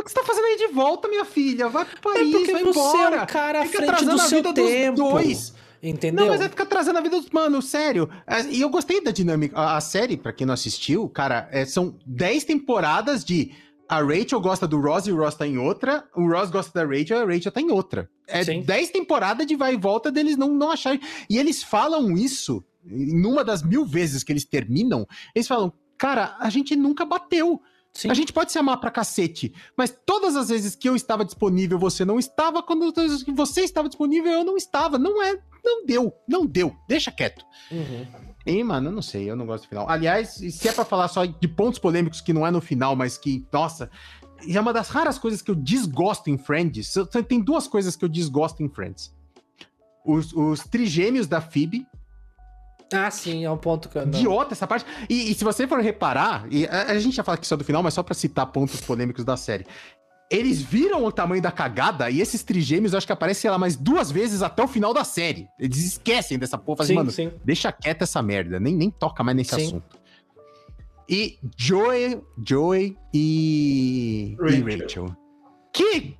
o 0.00 0.04
que 0.04 0.10
você 0.10 0.14
tá 0.14 0.24
fazendo 0.24 0.44
aí 0.44 0.56
de 0.56 0.68
volta, 0.68 1.08
minha 1.08 1.24
filha? 1.24 1.68
Vai 1.68 1.84
pro 1.84 2.00
Paris, 2.00 2.28
é 2.28 2.38
porque 2.38 2.52
vai 2.52 2.64
você 2.64 2.78
embora. 2.78 3.16
é 3.16 3.22
um 3.22 3.26
cara 3.26 3.62
à 3.62 3.66
frente 3.66 4.04
do 4.04 4.18
seu 4.18 4.42
tempo. 4.54 4.96
Dois. 4.96 5.55
Entendeu? 5.82 6.24
Não, 6.24 6.32
mas 6.32 6.40
é 6.40 6.48
ficar 6.48 6.66
trazendo 6.66 6.98
a 6.98 7.02
vida 7.02 7.20
dos. 7.20 7.30
Mano, 7.30 7.60
sério. 7.60 8.08
E 8.50 8.60
eu 8.60 8.68
gostei 8.68 9.02
da 9.02 9.10
dinâmica. 9.10 9.58
A, 9.58 9.76
a 9.76 9.80
série, 9.80 10.16
pra 10.16 10.32
quem 10.32 10.46
não 10.46 10.54
assistiu, 10.54 11.08
cara, 11.08 11.48
é, 11.52 11.64
são 11.64 11.96
10 12.06 12.44
temporadas 12.44 13.24
de 13.24 13.52
a 13.88 14.02
Rachel 14.02 14.40
gosta 14.40 14.66
do 14.66 14.80
Ross 14.80 15.06
e 15.06 15.12
o 15.12 15.16
Ross 15.16 15.36
tá 15.36 15.46
em 15.46 15.58
outra, 15.58 16.04
o 16.14 16.28
Ross 16.28 16.50
gosta 16.50 16.72
da 16.72 16.84
Rachel 16.84 17.18
e 17.18 17.22
a 17.22 17.34
Rachel 17.34 17.52
tá 17.52 17.60
em 17.60 17.70
outra. 17.70 18.10
É 18.26 18.42
Sim. 18.42 18.62
10 18.62 18.90
temporadas 18.90 19.46
de 19.46 19.54
vai 19.54 19.74
e 19.74 19.76
volta 19.76 20.10
deles 20.10 20.36
não, 20.36 20.48
não 20.48 20.70
acharem. 20.70 21.00
E 21.30 21.38
eles 21.38 21.62
falam 21.62 22.16
isso, 22.16 22.64
numa 22.84 23.44
das 23.44 23.62
mil 23.62 23.84
vezes 23.84 24.24
que 24.24 24.32
eles 24.32 24.44
terminam, 24.44 25.06
eles 25.34 25.46
falam, 25.46 25.72
cara, 25.96 26.36
a 26.40 26.50
gente 26.50 26.74
nunca 26.74 27.04
bateu. 27.04 27.60
Sim. 27.96 28.10
A 28.10 28.14
gente 28.14 28.30
pode 28.30 28.52
se 28.52 28.58
amar 28.58 28.78
pra 28.78 28.90
cacete, 28.90 29.54
mas 29.74 29.96
todas 30.04 30.36
as 30.36 30.50
vezes 30.50 30.74
que 30.74 30.86
eu 30.86 30.94
estava 30.94 31.24
disponível, 31.24 31.78
você 31.78 32.04
não 32.04 32.18
estava, 32.18 32.62
quando 32.62 32.92
você 33.34 33.62
estava 33.62 33.88
disponível, 33.88 34.30
eu 34.30 34.44
não 34.44 34.54
estava. 34.54 34.98
Não 34.98 35.22
é, 35.22 35.38
não 35.64 35.86
deu, 35.86 36.12
não 36.28 36.44
deu, 36.44 36.76
deixa 36.86 37.10
quieto. 37.10 37.42
Uhum. 37.72 38.06
E, 38.44 38.62
mano, 38.62 38.88
eu 38.88 38.92
não 38.92 39.00
sei, 39.00 39.30
eu 39.30 39.34
não 39.34 39.46
gosto 39.46 39.64
do 39.64 39.68
final. 39.70 39.88
Aliás, 39.88 40.28
se 40.28 40.68
é 40.68 40.72
pra 40.72 40.84
falar 40.84 41.08
só 41.08 41.24
de 41.24 41.48
pontos 41.48 41.78
polêmicos 41.78 42.20
que 42.20 42.34
não 42.34 42.46
é 42.46 42.50
no 42.50 42.60
final, 42.60 42.94
mas 42.94 43.16
que, 43.16 43.46
nossa, 43.50 43.90
é 44.46 44.60
uma 44.60 44.74
das 44.74 44.90
raras 44.90 45.18
coisas 45.18 45.40
que 45.40 45.50
eu 45.50 45.54
desgosto 45.54 46.28
em 46.28 46.36
Friends. 46.36 46.92
Tem 47.26 47.40
duas 47.40 47.66
coisas 47.66 47.96
que 47.96 48.04
eu 48.04 48.10
desgosto 48.10 48.62
em 48.62 48.68
Friends. 48.68 49.10
Os, 50.04 50.34
os 50.34 50.60
trigêmeos 50.60 51.26
da 51.26 51.40
Phoebe. 51.40 51.86
Ah, 52.92 53.10
sim, 53.10 53.44
é 53.44 53.50
um 53.50 53.56
ponto 53.56 53.88
que 53.88 53.98
eu 53.98 54.06
não... 54.06 54.18
Idiota 54.18 54.54
essa 54.54 54.66
parte. 54.66 54.86
E, 55.08 55.30
e 55.30 55.34
se 55.34 55.42
você 55.42 55.66
for 55.66 55.80
reparar, 55.80 56.46
e 56.50 56.66
a, 56.66 56.92
a, 56.92 56.98
gente 56.98 57.16
já 57.16 57.24
fala 57.24 57.36
aqui 57.36 57.46
só 57.46 57.56
do 57.56 57.64
final, 57.64 57.82
mas 57.82 57.94
só 57.94 58.02
pra 58.02 58.14
citar 58.14 58.46
pontos 58.46 58.80
polêmicos 58.80 59.24
da 59.24 59.36
série 59.36 59.66
eles 60.30 60.60
viram 60.60 61.04
o 61.04 61.12
tamanho 61.12 61.40
da 61.40 61.52
cagada 61.52 62.10
e 62.10 62.20
esses 62.20 62.42
trigêmeos 62.42 62.92
eu 62.92 62.98
acho 62.98 63.06
que 63.06 63.12
aparecem, 63.12 63.42
sei 63.42 63.50
lá, 63.50 63.58
mais 63.58 63.76
duas 63.76 64.10
vezes 64.10 64.42
até 64.42 64.62
o 64.62 64.68
final 64.68 64.92
da 64.92 65.04
série. 65.04 65.48
Eles 65.58 65.84
esquecem 65.84 66.38
dessa 66.38 66.58
porra. 66.58 66.82
Assim, 66.82 66.92
sim, 66.92 66.94
mano, 66.94 67.10
sim. 67.10 67.32
deixa 67.44 67.70
quieta 67.70 68.04
essa 68.04 68.20
merda. 68.20 68.58
Nem, 68.58 68.74
nem 68.74 68.90
toca 68.90 69.22
mais 69.22 69.36
nesse 69.36 69.54
sim. 69.54 69.66
assunto. 69.66 69.96
E 71.08 71.38
Joey, 71.56 72.20
Joey 72.44 72.96
e 73.14 74.36
Rachel. 74.40 74.68
e 74.68 74.80
Rachel. 74.80 75.16
Que 75.72 76.16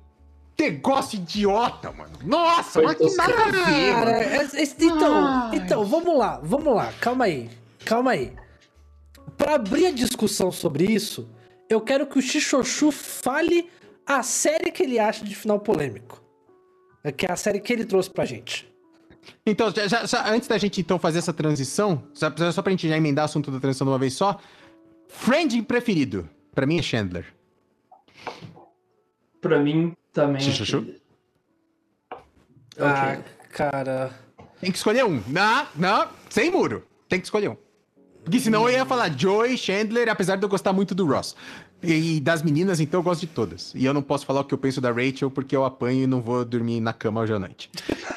negócio 0.59 1.17
idiota, 1.17 1.91
mano. 1.91 2.17
Nossa, 2.23 2.81
mas 2.81 2.97
que 2.97 3.15
nada 3.15 3.33
a 3.33 3.51
ver, 3.51 3.93
Cara, 3.93 4.63
então, 4.79 5.53
então, 5.53 5.85
vamos 5.85 6.17
lá, 6.17 6.39
vamos 6.43 6.75
lá. 6.75 6.91
Calma 6.99 7.25
aí, 7.25 7.49
calma 7.85 8.11
aí. 8.11 8.33
Pra 9.37 9.55
abrir 9.55 9.87
a 9.87 9.91
discussão 9.91 10.51
sobre 10.51 10.85
isso, 10.85 11.29
eu 11.69 11.79
quero 11.79 12.07
que 12.07 12.17
o 12.17 12.21
Xixoxu 12.21 12.91
fale 12.91 13.69
a 14.05 14.23
série 14.23 14.71
que 14.71 14.81
ele 14.81 14.97
acha 14.97 15.23
de 15.23 15.35
final 15.35 15.59
polêmico. 15.59 16.23
Que 17.15 17.25
é 17.25 17.31
a 17.31 17.35
série 17.35 17.59
que 17.59 17.71
ele 17.71 17.85
trouxe 17.85 18.09
pra 18.09 18.25
gente. 18.25 18.67
Então, 19.45 19.71
já, 19.71 20.05
já, 20.05 20.29
antes 20.29 20.47
da 20.47 20.57
gente 20.57 20.81
então 20.81 20.97
fazer 20.97 21.19
essa 21.19 21.33
transição, 21.33 22.03
só, 22.13 22.31
só 22.51 22.61
pra 22.61 22.71
gente 22.71 22.87
já 22.87 22.97
emendar 22.97 23.23
o 23.23 23.25
assunto 23.25 23.51
da 23.51 23.59
transição 23.59 23.85
de 23.85 23.91
uma 23.91 23.99
vez 23.99 24.13
só. 24.13 24.39
Friend 25.07 25.61
preferido, 25.63 26.29
pra 26.53 26.65
mim 26.65 26.79
é 26.79 26.81
Chandler. 26.81 27.25
Pra 29.39 29.59
mim 29.59 29.93
também. 30.17 30.41
Chuchu? 30.41 30.95
É 32.75 32.83
ah, 32.83 33.19
cara. 33.51 34.11
Tem 34.59 34.71
que 34.71 34.77
escolher 34.77 35.05
um. 35.05 35.21
Não, 35.27 35.67
não, 35.75 36.07
sem 36.29 36.49
muro. 36.49 36.83
Tem 37.07 37.19
que 37.19 37.27
escolher 37.27 37.49
um. 37.49 37.57
Porque 38.23 38.39
senão 38.39 38.67
eu 38.67 38.75
ia 38.75 38.85
falar 38.85 39.15
Joey, 39.15 39.57
Chandler, 39.57 40.09
apesar 40.09 40.35
de 40.35 40.43
eu 40.43 40.49
gostar 40.49 40.73
muito 40.73 40.95
do 40.95 41.05
Ross. 41.05 41.35
E 41.81 42.19
das 42.19 42.41
meninas, 42.41 42.79
então, 42.79 42.99
eu 42.99 43.03
gosto 43.03 43.21
de 43.21 43.27
todas. 43.27 43.71
E 43.75 43.85
eu 43.85 43.93
não 43.93 44.01
posso 44.01 44.25
falar 44.25 44.41
o 44.41 44.43
que 44.43 44.53
eu 44.53 44.57
penso 44.57 44.81
da 44.81 44.91
Rachel, 44.91 45.29
porque 45.29 45.55
eu 45.55 45.63
apanho 45.63 46.03
e 46.03 46.07
não 46.07 46.19
vou 46.19 46.43
dormir 46.43 46.81
na 46.81 46.91
cama 46.91 47.21
hoje 47.21 47.33
à 47.33 47.39
noite. 47.39 47.69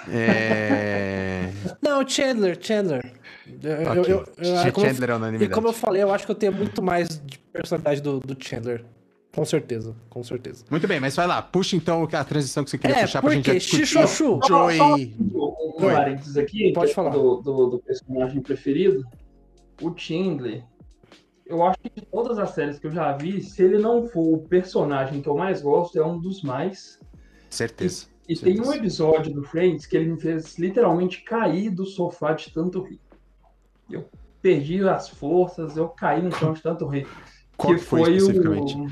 é... 0.08 1.52
Não, 1.82 2.06
Chandler, 2.08 2.58
Chandler. 2.60 3.12
Okay. 3.46 3.70
Eu, 3.70 4.04
eu, 4.04 4.24
eu, 4.38 4.74
Chandler 4.74 5.10
é 5.10 5.14
unanimidade. 5.14 5.52
E 5.52 5.54
como 5.54 5.68
eu 5.68 5.72
falei, 5.72 6.02
eu 6.02 6.12
acho 6.12 6.24
que 6.24 6.32
eu 6.32 6.36
tenho 6.36 6.52
muito 6.52 6.82
mais 6.82 7.20
de 7.20 7.38
personalidade 7.52 8.00
do, 8.00 8.18
do 8.18 8.36
Chandler. 8.42 8.84
Com 9.32 9.44
certeza, 9.44 9.94
com 10.08 10.24
certeza. 10.24 10.64
Muito 10.68 10.88
bem, 10.88 10.98
mas 10.98 11.14
vai 11.14 11.26
lá, 11.26 11.40
puxa 11.40 11.76
então 11.76 12.06
a 12.12 12.24
transição 12.24 12.64
que 12.64 12.70
você 12.70 12.78
queria 12.78 12.96
é, 12.96 13.00
puxar 13.02 13.22
pra 13.22 13.30
gente 13.30 13.50
discutir. 13.52 13.86
Xixoxu. 13.86 14.40
Joey. 14.46 15.14
Um 15.20 15.72
parênteses 15.80 16.36
aqui, 16.36 16.72
Pode 16.72 16.92
falar. 16.92 17.10
Do, 17.10 17.36
do, 17.36 17.66
do 17.70 17.78
personagem 17.78 18.42
preferido. 18.42 19.04
O 19.80 19.96
Chandler, 19.96 20.64
eu 21.46 21.62
acho 21.62 21.78
que 21.78 21.90
de 22.00 22.06
todas 22.06 22.38
as 22.38 22.50
séries 22.50 22.78
que 22.78 22.88
eu 22.88 22.90
já 22.90 23.16
vi, 23.16 23.40
se 23.40 23.62
ele 23.62 23.78
não 23.78 24.08
for 24.08 24.34
o 24.34 24.38
personagem 24.38 25.22
que 25.22 25.28
eu 25.28 25.36
mais 25.36 25.62
gosto, 25.62 25.96
é 25.96 26.04
um 26.04 26.18
dos 26.18 26.42
mais. 26.42 26.98
Certeza. 27.48 28.06
E, 28.28 28.32
e 28.32 28.36
certeza. 28.36 28.62
tem 28.62 28.68
um 28.70 28.74
episódio 28.74 29.32
do 29.32 29.44
Friends 29.44 29.86
que 29.86 29.96
ele 29.96 30.10
me 30.10 30.20
fez 30.20 30.58
literalmente 30.58 31.22
cair 31.22 31.70
do 31.70 31.86
sofá 31.86 32.32
de 32.32 32.52
tanto 32.52 32.82
rir. 32.82 33.00
Eu 33.88 34.08
perdi 34.42 34.86
as 34.88 35.08
forças, 35.08 35.76
eu 35.76 35.88
caí 35.88 36.20
no 36.20 36.32
chão 36.32 36.52
de 36.52 36.62
tanto 36.62 36.86
rir. 36.86 37.06
Qual 37.56 37.74
que 37.74 37.80
foi, 37.80 38.04
foi 38.04 38.22
o 38.22 38.90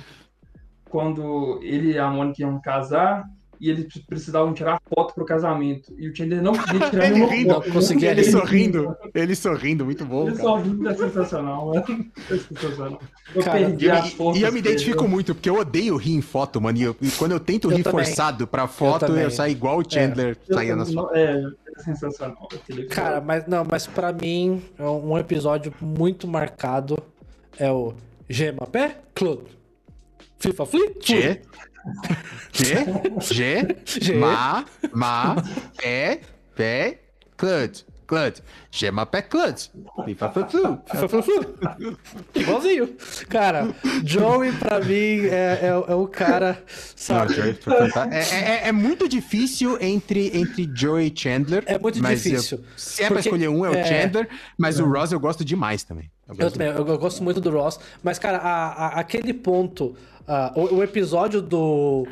quando 0.89 1.61
ele 1.63 1.93
e 1.93 1.99
a 1.99 2.09
Mônica 2.09 2.43
iam 2.43 2.61
casar 2.61 3.25
e 3.61 3.71
eles 3.71 3.87
precisavam 4.07 4.55
tirar 4.55 4.81
foto 4.89 5.15
pro 5.15 5.25
casamento. 5.25 5.93
E 5.99 6.09
o 6.09 6.15
Chandler 6.15 6.41
não 6.41 6.55
conseguia 6.55 6.91
tirar 6.91 7.07
ele 7.11 7.25
rindo, 7.25 7.55
foto. 7.55 7.73
Conseguia 7.73 8.11
ele, 8.13 8.21
ele 8.21 8.31
sorrindo. 8.31 8.97
Ele 9.15 9.35
sorrindo, 9.35 9.85
muito 9.85 10.05
bom. 10.05 10.29
Ele 10.29 10.37
cara. 10.37 10.49
sorrindo 10.49 10.89
é 10.89 10.95
sensacional, 10.95 11.67
mano. 11.67 12.07
É 12.31 12.37
sensacional. 12.37 13.01
Eu 13.35 13.43
cara, 13.43 13.59
perdi 13.59 13.87
eu, 13.87 13.95
as 13.95 14.13
fotos. 14.13 14.41
E 14.41 14.45
eu 14.45 14.53
me 14.53 14.59
identifico 14.61 15.01
dele. 15.03 15.13
muito, 15.13 15.35
porque 15.35 15.51
eu 15.51 15.57
odeio 15.57 15.97
rir 15.97 16.15
em 16.15 16.21
foto, 16.21 16.61
mano. 16.61 16.79
E, 16.79 16.83
eu, 16.83 16.97
e 17.01 17.11
quando 17.11 17.33
eu 17.33 17.41
tento 17.41 17.71
eu 17.71 17.77
rir 17.77 17.83
também. 17.83 18.05
forçado 18.05 18.47
pra 18.47 18.69
foto, 18.69 19.07
eu, 19.07 19.17
eu 19.17 19.31
saio 19.31 19.53
igual 19.53 19.79
o 19.79 19.83
é. 19.83 19.85
Chandler 19.89 20.37
é. 20.49 20.55
saía 20.55 20.77
nas 20.77 20.93
fotos. 20.93 21.17
É, 21.17 21.43
é 21.77 21.83
sensacional. 21.83 22.49
Cara, 22.91 23.21
mas 23.21 23.47
não, 23.47 23.67
mas 23.69 23.87
pra 23.87 24.13
mim, 24.13 24.63
é 24.79 24.85
um 24.85 25.19
episódio 25.19 25.75
muito 25.81 26.29
marcado 26.29 26.97
é 27.59 27.71
o 27.71 27.93
Gema 28.29 28.67
Pé 28.67 28.99
Club. 29.15 29.58
FIFA 30.39 30.67
Flip? 30.67 31.01
G, 31.01 31.41
G, 32.53 33.77
G, 33.87 34.15
Ma, 34.15 34.65
Ma, 34.93 35.37
Pé, 35.77 36.21
Pé, 36.55 36.99
Clut, 37.37 37.85
Clut. 38.07 38.43
Gema 38.71 39.05
Pé 39.05 39.23
Clut. 39.23 39.71
FIFA 40.05 40.31
Flu. 40.31 40.79
FIFA 40.87 41.23
Flu. 41.23 41.99
Igualzinho. 42.35 42.97
Cara, 43.29 43.75
Joey 44.05 44.53
pra 44.53 44.81
mim 44.81 45.27
é, 45.27 45.61
é, 45.63 45.67
é 45.67 45.95
o 45.95 46.07
cara, 46.07 46.63
sabe? 46.97 47.37
Não, 47.37 47.43
Joey 47.43 47.59
é, 48.13 48.19
é, 48.19 48.69
é, 48.69 48.73
muito 48.73 49.09
difícil 49.09 49.77
entre, 49.81 50.37
entre 50.39 50.71
Joey 50.75 51.13
e 51.15 51.19
Chandler. 51.21 51.63
É 51.67 51.79
muito 51.79 52.01
difícil. 52.01 52.59
Eu, 52.59 52.65
se 52.77 53.03
é 53.03 53.09
porque, 53.09 53.15
pra 53.15 53.21
escolher 53.21 53.49
um, 53.49 53.67
é 53.67 53.71
o 53.71 53.75
é. 53.75 53.85
Chandler, 53.85 54.29
mas 54.57 54.81
o 54.81 54.87
Ross 54.87 55.13
eu 55.13 55.21
gosto 55.21 55.45
demais 55.45 55.83
também. 55.83 56.11
Eu, 56.29 56.35
eu 56.39 56.51
também, 56.51 56.69
eu, 56.69 56.87
eu, 56.87 56.99
gosto 56.99 57.23
muito 57.23 57.41
do 57.41 57.51
Ross. 57.51 57.81
Mas, 58.03 58.19
cara, 58.19 58.39
a, 58.39 58.67
a, 58.87 59.01
aquele 59.01 59.33
ponto, 59.33 59.97
uh, 60.27 60.61
o, 60.61 60.75
o 60.77 60.83
episódio 60.85 61.41
do 61.41 62.07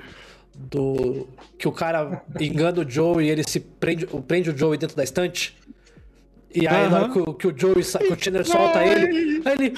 do. 0.54 1.28
Que 1.58 1.68
o 1.68 1.72
cara 1.72 2.22
engana 2.40 2.80
o 2.80 2.90
Joe 2.90 3.22
e 3.24 3.28
ele 3.30 3.44
se 3.46 3.60
prende, 3.60 4.06
prende 4.26 4.50
o 4.50 4.56
Joey 4.56 4.78
dentro 4.78 4.96
da 4.96 5.04
estante. 5.04 5.54
E 6.54 6.66
aí, 6.66 6.88
na 6.88 7.02
hora 7.02 7.12
que, 7.12 7.18
o- 7.18 7.34
que 7.34 7.46
o 7.46 7.54
Joey, 7.58 7.82
sa- 7.82 7.98
que 7.98 8.10
o 8.12 8.16
Chandler 8.18 8.46
solta 8.46 8.82
ele, 8.82 9.42
aí 9.44 9.52
ele. 9.54 9.74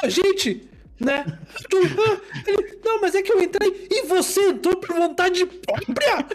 "Ah, 0.00 0.08
Gente, 0.08 0.68
né? 1.00 1.24
Ah", 1.26 2.20
ele, 2.46 2.78
não, 2.84 3.00
mas 3.00 3.16
é 3.16 3.22
que 3.22 3.32
eu 3.32 3.40
entrei 3.42 3.88
e 3.90 4.06
você 4.06 4.50
entrou 4.50 4.76
por 4.76 4.94
vontade 4.94 5.44
própria. 5.44 6.26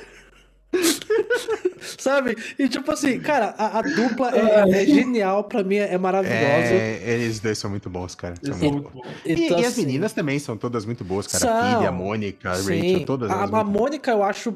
Sabe? 1.97 2.35
E 2.57 2.67
tipo 2.67 2.91
assim, 2.91 3.19
cara, 3.19 3.53
a, 3.57 3.79
a 3.79 3.81
dupla 3.81 4.31
é, 4.35 4.81
é 4.83 4.85
genial, 4.85 5.43
pra 5.43 5.63
mim 5.63 5.75
é 5.77 5.97
maravilhosa. 5.97 6.73
É, 6.73 7.01
eles 7.05 7.39
dois 7.39 7.57
são 7.57 7.69
muito 7.69 7.89
bons, 7.89 8.15
cara. 8.15 8.35
São 8.41 8.55
muito 8.57 8.73
muito 8.73 8.89
bons. 8.91 9.07
E, 9.25 9.33
Então, 9.45 9.59
e 9.59 9.65
as 9.65 9.73
assim, 9.73 9.85
meninas 9.85 10.13
também 10.13 10.39
são 10.39 10.57
todas 10.57 10.85
muito 10.85 11.03
boas, 11.03 11.27
cara. 11.27 11.39
São. 11.39 11.55
A 11.57 11.71
Phoebe, 11.73 11.87
a 11.87 11.91
Mônica, 11.91 12.51
a 12.51 12.55
sim. 12.55 12.75
Rachel, 12.91 13.05
todas 13.05 13.29
a, 13.29 13.33
elas. 13.33 13.53
a 13.53 13.63
muito- 13.63 13.79
Mônica 13.79 14.11
eu 14.11 14.23
acho 14.23 14.53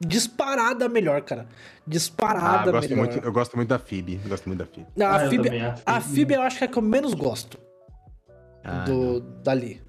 disparada 0.00 0.88
melhor, 0.88 1.22
cara. 1.22 1.46
Ah, 1.50 1.54
Disparada 1.86 2.68
eu, 2.68 2.72
gosto 2.72 2.90
melhor. 2.90 3.06
muito, 3.08 3.24
eu 3.26 3.32
gosto 3.32 3.56
muito 3.56 3.68
da 3.68 3.78
Phoebe. 3.78 4.20
Eu 4.22 4.30
gosto 4.30 4.46
muito 4.46 4.58
da 4.60 4.66
Phoebe. 4.66 4.86
Não, 4.96 5.06
Ah, 5.06 5.16
a, 5.16 5.24
eu 5.24 5.30
Phoebe, 5.30 5.44
também 5.44 5.62
a 5.64 5.72
que- 6.00 6.08
Phoebe 6.14 6.34
eu 6.34 6.42
acho 6.42 6.58
que 6.58 6.64
é 6.64 6.66
a 6.66 6.70
que 6.70 6.78
eu 6.78 6.82
menos 6.82 7.14
gosto 7.14 7.58
Ah, 8.64 8.84
do, 8.84 9.20
dali. 9.42 9.82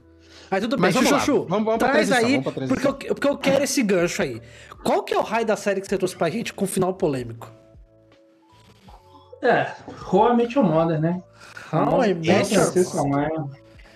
Aí 0.49 0.59
tudo 0.59 0.75
bem, 0.75 0.81
Mas 0.81 0.95
vamos 0.95 1.11
lá, 1.11 1.19
Chuchu, 1.19 1.45
vamos- 1.45 1.63
vamos 1.65 1.79
pra 1.79 1.89
traz 1.91 2.11
aí, 2.11 2.37
vamos 2.39 2.67
porque 2.67 2.87
eu, 3.09 3.15
porque 3.15 3.27
eu 3.27 3.37
quero 3.37 3.63
esse 3.63 3.81
gancho 3.83 4.21
aí. 4.21 4.41
Qual 4.83 5.03
que 5.03 5.13
é 5.13 5.17
o 5.17 5.21
raio 5.21 5.45
da 5.45 5.55
série 5.55 5.81
que 5.81 5.87
você 5.87 5.97
trouxe 5.97 6.15
pra 6.15 6.29
gente 6.29 6.53
com 6.53 6.65
final 6.65 6.93
polêmico? 6.93 7.51
É, 9.41 9.71
How 10.11 10.33
I 10.33 10.35
Met 10.37 10.57
Your 10.57 10.67
Mother, 10.67 10.99
né? 10.99 11.21
How 11.73 12.03
I 12.03 12.13
Met 12.13 12.53
Your 12.53 13.07
Mother. 13.07 13.09
Maia. 13.09 13.45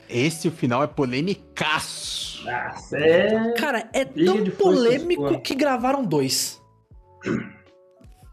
Esse 0.10 0.48
o 0.48 0.52
final 0.52 0.84
é 0.84 0.88
polêmicaço. 0.88 2.46
Nossa, 2.46 2.98
é... 2.98 3.54
Cara, 3.54 3.90
é 3.92 4.06
tão 4.06 4.46
polêmico 4.52 5.42
que 5.42 5.56
gravaram 5.56 6.04
dois. 6.04 6.62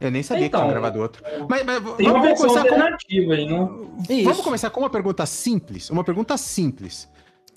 Eu 0.00 0.10
nem 0.10 0.22
sabia 0.22 0.46
Então, 0.46 0.60
que 0.60 0.66
tinha 0.66 0.80
gravado 0.80 1.00
outro. 1.00 1.22
Mas, 1.48 1.64
mas 1.64 1.96
Tem 1.96 2.10
uma 2.10 2.20
vamos 2.20 2.40
começar 2.40 2.62
com 2.66 2.74
alternativa 2.74 3.34
aí, 3.34 3.46
né? 3.46 3.68
Isso. 4.10 4.24
Vamos 4.24 4.40
começar 4.40 4.70
com 4.70 4.80
uma 4.80 4.90
pergunta 4.90 5.24
simples. 5.24 5.90
Uma 5.90 6.04
pergunta 6.04 6.36
simples. 6.36 7.08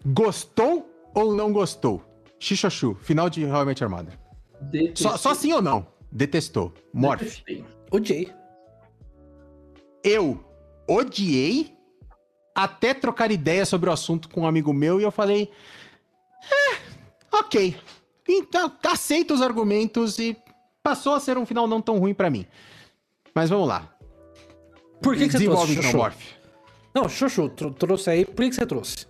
Gostou 0.06 0.88
ou 1.14 1.34
não 1.34 1.52
gostou? 1.52 2.04
Xixoxu, 2.40 2.96
final 3.02 3.30
de 3.30 3.46
How 3.46 3.64
I 3.64 3.66
Met 3.66 3.84
Your 3.84 3.92
Mother. 3.92 4.25
Só, 4.96 5.18
só 5.18 5.34
sim 5.34 5.54
ou 5.54 5.62
não? 5.62 5.88
Detestou. 6.12 6.74
Morph. 6.94 7.22
Detestei. 7.22 7.66
O 7.92 8.04
Jay. 8.04 8.34
Eu 10.04 10.44
odiei 10.88 11.76
até 12.54 12.94
trocar 12.94 13.32
ideia 13.32 13.66
sobre 13.66 13.90
o 13.90 13.94
assunto 13.94 14.30
com 14.30 14.42
um 14.42 14.48
amigo 14.48 14.72
meu 14.74 15.00
e 15.00 15.04
eu 15.04 15.12
falei. 15.12 15.52
É, 16.44 17.36
ok. 17.38 17.76
Então, 18.28 18.72
aceito 18.86 19.34
os 19.34 19.42
argumentos 19.42 20.18
e 20.20 20.38
passou 20.82 21.14
a 21.14 21.20
ser 21.20 21.38
um 21.38 21.46
final 21.46 21.68
não 21.68 21.82
tão 21.82 21.98
ruim 22.00 22.14
pra 22.14 22.30
mim. 22.30 22.46
Mas 23.34 23.50
vamos 23.50 23.68
lá. 23.68 23.92
Por 25.02 25.16
que, 25.16 25.28
que 25.28 25.38
você 25.38 25.46
trouxe, 25.46 25.74
então? 25.74 25.94
Morph. 25.94 26.34
Não, 26.94 27.10
Chuchu, 27.10 27.50
tro- 27.50 27.72
trouxe 27.74 28.10
aí. 28.10 28.26
Por 28.26 28.36
que, 28.44 28.50
que 28.50 28.56
você 28.56 28.66
trouxe? 28.66 29.06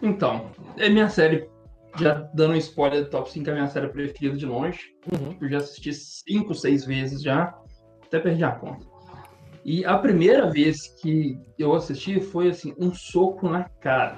Então, 0.00 0.50
é 0.78 0.88
minha 0.88 1.08
série, 1.08 1.48
já 1.98 2.14
dando 2.34 2.54
um 2.54 2.56
spoiler 2.56 3.04
do 3.04 3.10
top 3.10 3.30
5, 3.30 3.50
é 3.50 3.52
minha 3.52 3.68
série 3.68 3.88
preferida 3.88 4.36
de 4.36 4.46
longe. 4.46 4.80
Uhum. 5.12 5.36
Eu 5.40 5.48
já 5.48 5.58
assisti 5.58 5.92
cinco, 5.92 6.54
seis 6.54 6.84
vezes 6.84 7.22
já, 7.22 7.54
até 8.04 8.18
perdi 8.18 8.42
a 8.44 8.52
conta. 8.52 8.86
E 9.64 9.84
a 9.84 9.96
primeira 9.98 10.50
vez 10.50 10.88
que 11.00 11.38
eu 11.58 11.72
assisti 11.74 12.20
foi 12.20 12.48
assim, 12.48 12.74
um 12.78 12.92
soco 12.92 13.48
na 13.48 13.64
cara. 13.64 14.16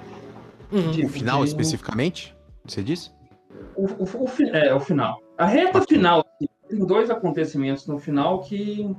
Uhum. 0.71 0.91
De- 0.91 1.05
O 1.05 1.09
final 1.09 1.41
de- 1.43 1.49
especificamente? 1.49 2.35
Você 2.65 2.81
disse? 2.81 3.11
O, 3.75 3.85
o, 3.85 4.03
o 4.03 4.27
é, 4.55 4.73
o 4.73 4.79
final. 4.79 5.21
A 5.37 5.45
reta 5.45 5.81
final, 5.81 6.25
assim, 6.35 6.47
tem 6.67 6.79
dois 6.85 7.09
acontecimentos 7.09 7.85
no 7.85 7.99
final 7.99 8.41
que 8.41 8.89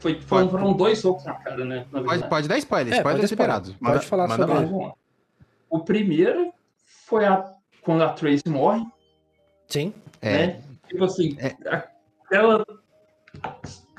foi, 0.00 0.20
foram, 0.20 0.48
Pode. 0.48 0.62
foram 0.62 0.76
dois 0.76 0.98
socos 0.98 1.24
na 1.24 1.34
cara, 1.34 1.64
né? 1.64 1.86
na 1.92 2.02
Pode, 2.02 2.28
pode 2.28 2.48
dar 2.48 2.58
spoiler. 2.58 2.94
É, 2.94 2.96
spoiler 2.98 3.20
pode 3.20 3.30
liberado. 3.32 3.70
spoiler. 3.70 3.98
Pode 3.98 4.06
falar 4.08 4.28
manda 4.28 4.46
sobre 4.46 4.76
lá. 4.76 4.92
O 5.70 5.80
primeiro 5.80 6.52
foi 7.06 7.24
a, 7.26 7.52
quando 7.82 8.02
a 8.02 8.12
Tracy 8.12 8.48
morre, 8.48 8.84
Sim. 9.68 9.92
É, 10.22 10.46
né? 10.46 10.62
Tipo 10.88 11.04
assim, 11.04 11.36
É. 11.38 11.56
aquela 12.24 12.64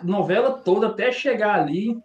novela 0.03 0.60
toda 0.60 0.88
até 0.88 1.11
chegar 1.11 1.60
ali, 1.60 1.95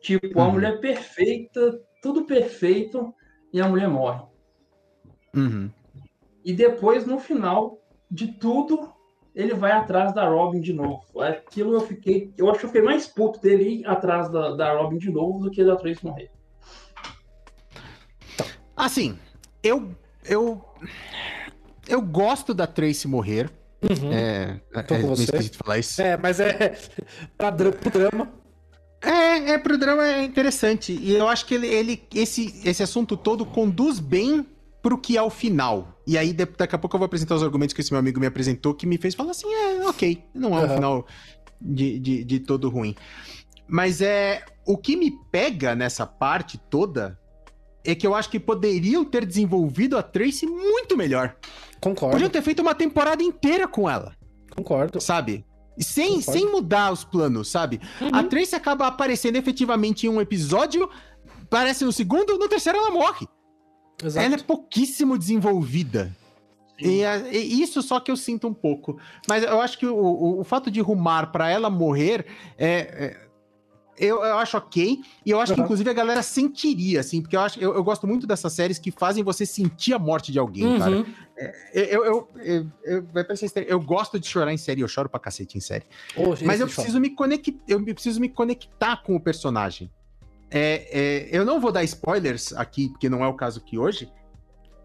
tipo, 0.00 0.38
a 0.40 0.44
Uhum. 0.46 0.52
mulher 0.52 0.80
perfeita, 0.80 1.80
tudo 2.02 2.24
perfeito, 2.24 3.12
e 3.52 3.60
a 3.60 3.68
mulher 3.68 3.88
morre. 3.88 4.22
uhum. 5.34 5.70
E 6.44 6.52
depois, 6.52 7.06
no 7.06 7.18
final 7.20 7.78
de 8.10 8.28
tudo, 8.32 8.92
ele 9.34 9.54
vai 9.54 9.70
atrás 9.72 10.12
da 10.12 10.28
Robin 10.28 10.60
de 10.60 10.72
novo. 10.72 11.02
Aquilo 11.20 11.72
eu 11.74 11.80
fiquei. 11.80 12.32
Eu 12.36 12.50
acho 12.50 12.58
que 12.60 12.64
eu 12.66 12.68
fiquei 12.70 12.82
mais 12.82 13.06
puto 13.06 13.40
dele 13.40 13.80
ir 13.80 13.86
atrás 13.86 14.28
da, 14.30 14.54
da 14.56 14.72
Robin 14.76 14.98
de 14.98 15.10
novo 15.10 15.38
do 15.38 15.50
que 15.50 15.64
da 15.64 15.76
Tracy 15.76 16.04
morrer. 16.04 16.30
Assim, 18.76 19.18
eu. 19.62 19.94
Eu. 20.24 20.64
Eu 21.88 22.00
gosto 22.00 22.54
da 22.54 22.66
Tracy 22.66 23.08
morrer. 23.08 23.50
Uhum. 23.82 24.12
É, 24.12 24.60
Tô 24.86 24.94
é, 24.94 24.98
meio 24.98 25.08
você. 25.10 25.24
esquisito 25.24 25.58
falar 25.58 25.78
isso. 25.78 26.00
É, 26.00 26.16
mas 26.16 26.38
é. 26.38 26.78
pra 27.36 27.50
dra- 27.50 27.72
pro 27.72 27.90
drama. 27.90 28.28
É, 29.00 29.50
é, 29.54 29.58
pro 29.58 29.76
drama 29.76 30.06
é 30.06 30.22
interessante. 30.22 30.92
E 30.92 31.12
eu 31.12 31.26
acho 31.28 31.44
que 31.46 31.54
ele, 31.54 31.66
ele 31.66 32.02
esse, 32.14 32.60
esse 32.64 32.82
assunto 32.82 33.16
todo 33.16 33.44
conduz 33.44 33.98
bem 33.98 34.46
pro 34.80 34.96
que 34.96 35.16
é 35.16 35.22
o 35.22 35.30
final. 35.30 36.00
E 36.06 36.16
aí, 36.16 36.32
daqui 36.32 36.74
a 36.74 36.78
pouco 36.78 36.94
eu 36.94 36.98
vou 36.98 37.06
apresentar 37.06 37.34
os 37.34 37.42
argumentos 37.42 37.74
que 37.74 37.80
esse 37.80 37.92
meu 37.92 37.98
amigo 37.98 38.20
me 38.20 38.26
apresentou, 38.26 38.74
que 38.74 38.86
me 38.86 38.96
fez 38.98 39.14
falar 39.16 39.32
assim: 39.32 39.52
é, 39.52 39.88
ok, 39.88 40.22
não 40.32 40.50
é 40.56 40.60
um 40.60 40.64
Aham. 40.64 40.74
final 40.74 41.06
de, 41.60 41.98
de, 41.98 42.24
de 42.24 42.38
todo 42.40 42.68
ruim. 42.70 42.94
Mas 43.66 44.00
é. 44.00 44.44
O 44.64 44.78
que 44.78 44.94
me 44.96 45.10
pega 45.32 45.74
nessa 45.74 46.06
parte 46.06 46.56
toda 46.56 47.18
é 47.84 47.94
que 47.94 48.06
eu 48.06 48.14
acho 48.14 48.28
que 48.30 48.38
poderiam 48.40 49.04
ter 49.04 49.24
desenvolvido 49.26 49.96
a 49.98 50.02
Tracy 50.02 50.46
muito 50.46 50.96
melhor. 50.96 51.36
Concordo, 51.80 52.12
Podiam 52.14 52.30
ter 52.30 52.42
feito 52.42 52.60
uma 52.62 52.74
temporada 52.74 53.22
inteira 53.22 53.66
com 53.66 53.88
ela 53.90 54.14
concordo. 54.54 55.00
sabe? 55.00 55.44
Sem, 55.78 56.16
Concordo. 56.20 56.32
sem 56.32 56.50
mudar 56.52 56.92
os 56.92 57.02
planos, 57.02 57.50
sabe? 57.50 57.80
Uhum. 58.00 58.10
A 58.12 58.22
Tracy 58.24 58.54
acaba 58.54 58.86
aparecendo 58.86 59.36
efetivamente 59.36 60.06
em 60.06 60.10
um 60.10 60.20
episódio, 60.20 60.88
aparece 61.42 61.84
no 61.84 61.92
segundo, 61.92 62.38
no 62.38 62.48
terceiro 62.48 62.78
ela 62.78 62.90
morre. 62.90 63.26
Exato. 64.02 64.24
Ela 64.24 64.34
é 64.34 64.38
pouquíssimo 64.38 65.16
desenvolvida. 65.18 66.14
E, 66.78 67.02
e 67.32 67.62
isso 67.62 67.80
só 67.82 68.00
que 68.00 68.10
eu 68.10 68.16
sinto 68.16 68.48
um 68.48 68.54
pouco. 68.54 68.98
Mas 69.28 69.44
eu 69.44 69.60
acho 69.60 69.78
que 69.78 69.86
o, 69.86 69.94
o, 69.96 70.40
o 70.40 70.44
fato 70.44 70.70
de 70.70 70.80
rumar 70.80 71.30
pra 71.32 71.48
ela 71.48 71.70
morrer 71.70 72.26
é. 72.58 72.68
é- 73.16 73.31
eu, 73.98 74.16
eu 74.24 74.38
acho 74.38 74.56
ok. 74.56 74.98
E 75.24 75.30
eu 75.30 75.40
acho 75.40 75.52
que, 75.52 75.60
Uhum. 75.60 75.64
inclusive, 75.64 75.88
a 75.90 75.92
galera 75.92 76.22
sentiria, 76.22 77.00
assim, 77.00 77.20
porque 77.20 77.36
eu, 77.36 77.40
acho, 77.40 77.60
eu, 77.60 77.74
eu 77.74 77.84
gosto 77.84 78.06
muito 78.06 78.26
dessas 78.26 78.52
séries 78.52 78.78
que 78.78 78.90
fazem 78.90 79.22
você 79.22 79.44
sentir 79.44 79.92
a 79.92 79.98
morte 79.98 80.32
de 80.32 80.38
alguém, 80.38 80.78
cara. 80.78 80.96
Uhum. 80.96 81.04
Eu, 81.74 81.84
eu, 81.84 82.04
eu, 82.04 82.28
eu, 82.36 82.66
eu- 82.84 83.06
vai 83.12 83.22
parecer 83.24 83.46
estranho, 83.46 83.68
eu 83.68 83.80
gosto 83.80 84.18
de 84.18 84.26
chorar 84.26 84.52
em 84.52 84.56
série, 84.56 84.80
eu 84.80 84.88
choro 84.88 85.08
pra 85.08 85.20
cacete 85.20 85.56
em 85.58 85.60
série. 85.60 85.84
Ô, 86.16 86.34
Mas 86.44 86.60
eu 86.60 86.66
preciso 86.66 86.98
me 87.00 87.10
conectar, 87.10 87.52
eu 87.68 87.82
preciso 87.84 88.20
me 88.20 88.28
conectar 88.28 89.02
com 89.02 89.14
o 89.16 89.20
personagem. 89.20 89.90
É, 90.50 90.88
é, 90.90 91.28
eu 91.30 91.44
não 91.44 91.60
vou 91.60 91.72
dar 91.72 91.82
spoilers 91.84 92.52
aqui, 92.54 92.88
porque 92.90 93.08
não 93.08 93.24
é 93.24 93.28
o 93.28 93.34
caso 93.34 93.60
aqui 93.60 93.78
hoje, 93.78 94.10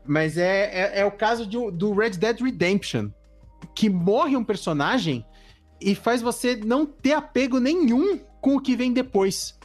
mas 0.05 0.37
é, 0.37 0.95
é, 0.97 0.99
é 1.01 1.05
o 1.05 1.11
caso 1.11 1.45
de- 1.45 1.71
do 1.71 1.93
Red 1.93 2.11
Dead 2.11 2.39
Redemption, 2.39 3.09
que 3.75 3.89
morre 3.89 4.35
um 4.37 4.43
personagem 4.43 5.25
e 5.81 5.93
faz 5.93 6.21
você 6.21 6.55
não 6.55 6.85
ter 6.85 7.13
apego 7.13 7.59
nenhum 7.59 8.19
com 8.41 8.55
o 8.55 8.61
que 8.61 8.75
vem 8.75 8.91
depois. 8.93 9.57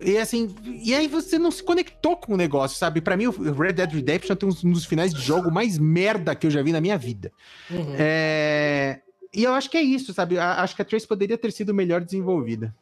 E 0.00 0.18
assim, 0.18 0.52
e 0.82 0.92
aí 0.94 1.06
você 1.06 1.38
não 1.38 1.50
se 1.52 1.62
conectou 1.62 2.16
com 2.16 2.34
o 2.34 2.36
negócio, 2.36 2.76
sabe? 2.76 3.00
Pra 3.00 3.16
mim, 3.16 3.26
o 3.26 3.52
Red 3.52 3.74
Dead 3.74 3.92
Redemption 3.92 4.34
tem 4.34 4.48
um 4.48 4.72
dos 4.72 4.84
finais 4.84 5.14
de 5.14 5.20
jogo 5.20 5.48
mais 5.50 5.78
merda 5.78 6.34
que 6.34 6.46
eu 6.46 6.50
já 6.50 6.60
vi 6.60 6.72
na 6.72 6.80
minha 6.80 6.98
vida. 6.98 7.30
Uhum. 7.70 7.94
É, 7.96 9.00
E 9.32 9.44
eu 9.44 9.52
acho 9.52 9.70
que 9.70 9.76
é 9.76 9.82
isso, 9.82 10.12
sabe? 10.12 10.38
Acho 10.38 10.74
que 10.74 10.82
a 10.82 10.84
Trace 10.84 11.06
poderia 11.06 11.38
ter 11.38 11.52
sido 11.52 11.72
melhor 11.72 12.00
desenvolvida. 12.00 12.74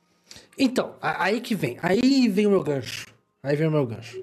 Então, 0.59 0.95
aí 1.03 1.41
que 1.43 1.55
vem. 1.55 1.77
Aí 1.83 2.27
vem 2.29 2.47
o 2.47 2.51
meu 2.51 2.63
gancho. 2.63 3.07
Aí 3.43 3.55
vem 3.55 3.69
o 3.69 3.71
meu 3.71 3.87
gancho. 3.87 4.21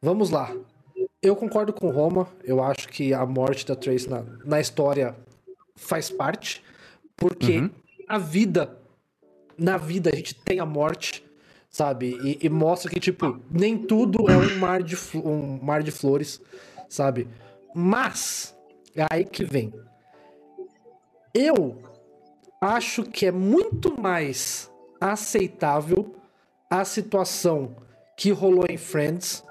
Vamos 0.00 0.30
lá. 0.30 0.50
Eu 1.22 1.36
concordo 1.36 1.72
com 1.74 1.88
o 1.88 1.90
Roma. 1.90 2.26
Eu 2.42 2.62
acho 2.62 2.88
que 2.88 3.12
a 3.12 3.26
morte 3.26 3.66
da 3.66 3.76
Trace 3.76 4.08
na, 4.08 4.24
na 4.44 4.58
história 4.60 5.14
faz 5.76 6.08
parte. 6.08 6.62
Porque 7.16 7.58
Uhum. 7.58 7.70
a 8.08 8.16
vida. 8.18 8.78
Na 9.60 9.76
vida 9.76 10.08
a 10.10 10.16
gente 10.16 10.34
tem 10.34 10.58
a 10.58 10.64
morte, 10.64 11.22
sabe? 11.68 12.18
E, 12.24 12.46
e 12.46 12.48
mostra 12.48 12.90
que, 12.90 12.98
tipo, 12.98 13.38
nem 13.50 13.76
tudo 13.76 14.30
é 14.30 14.34
um 14.34 14.58
mar 14.58 14.82
de, 14.82 14.96
um 15.14 15.62
mar 15.62 15.82
de 15.82 15.90
flores, 15.90 16.40
sabe? 16.88 17.28
Mas, 17.74 18.56
é 18.96 19.06
aí 19.10 19.22
que 19.22 19.44
vem. 19.44 19.70
Eu 21.34 21.82
acho 22.58 23.04
que 23.04 23.26
é 23.26 23.30
muito 23.30 24.00
mais 24.00 24.70
aceitável 24.98 26.16
a 26.70 26.82
situação 26.82 27.76
que 28.16 28.30
rolou 28.30 28.64
em 28.66 28.78
Friends, 28.78 29.44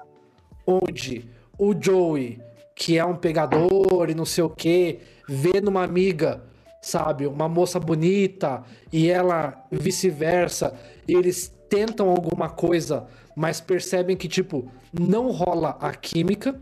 onde 0.66 1.30
o 1.56 1.72
Joey, 1.80 2.40
que 2.74 2.98
é 2.98 3.04
um 3.04 3.16
pegador 3.16 4.10
e 4.10 4.14
não 4.14 4.24
sei 4.24 4.42
o 4.42 4.50
que, 4.50 4.98
vê 5.28 5.60
numa 5.60 5.84
amiga, 5.84 6.42
sabe, 6.80 7.26
uma 7.26 7.48
moça 7.48 7.78
bonita 7.78 8.62
e 8.92 9.08
ela 9.08 9.66
vice-versa, 9.70 10.74
eles 11.06 11.54
tentam 11.68 12.08
alguma 12.08 12.48
coisa, 12.48 13.06
mas 13.36 13.60
percebem 13.60 14.16
que, 14.16 14.28
tipo, 14.28 14.70
não 14.92 15.30
rola 15.30 15.76
a 15.80 15.92
química, 15.92 16.60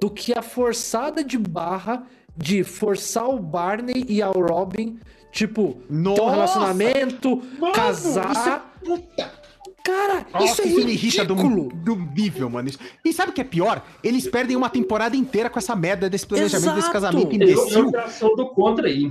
do 0.00 0.10
que 0.10 0.36
a 0.36 0.42
forçada 0.42 1.24
de 1.24 1.36
barra 1.36 2.06
de 2.36 2.62
forçar 2.62 3.28
o 3.28 3.40
Barney 3.40 4.04
e 4.08 4.22
ao 4.22 4.32
Robin, 4.32 5.00
tipo, 5.32 5.82
Nossa! 5.90 6.16
ter 6.16 6.22
um 6.22 6.30
relacionamento, 6.30 7.42
Mano, 7.58 7.72
casar. 7.72 8.70
Isso 8.80 9.02
é... 9.18 9.38
Cara, 9.82 10.26
Nossa, 10.32 10.44
isso 10.44 10.62
é 10.62 10.66
isso 10.66 10.84
me 10.84 10.92
irrita 10.92 11.24
do, 11.24 11.34
do 11.34 11.96
nível, 11.96 12.50
mano. 12.50 12.68
E 13.04 13.12
sabe 13.12 13.30
o 13.30 13.34
que 13.34 13.40
é 13.40 13.44
pior? 13.44 13.82
Eles 14.04 14.28
perdem 14.28 14.54
uma 14.54 14.68
temporada 14.68 15.16
inteira 15.16 15.48
com 15.48 15.58
essa 15.58 15.74
merda 15.74 16.10
desse 16.10 16.26
planejamento, 16.26 16.62
Exato. 16.62 16.76
desse 16.76 16.92
casamento 16.92 17.34
imbecil. 17.34 17.78
Eu, 17.78 17.84
eu 17.86 17.90
já 17.90 18.08
sou 18.08 18.36
do 18.36 18.48
contra 18.50 18.86
aí. 18.86 19.10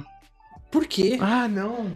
Por 0.72 0.86
quê? 0.86 1.18
Ah, 1.22 1.48
não. 1.48 1.92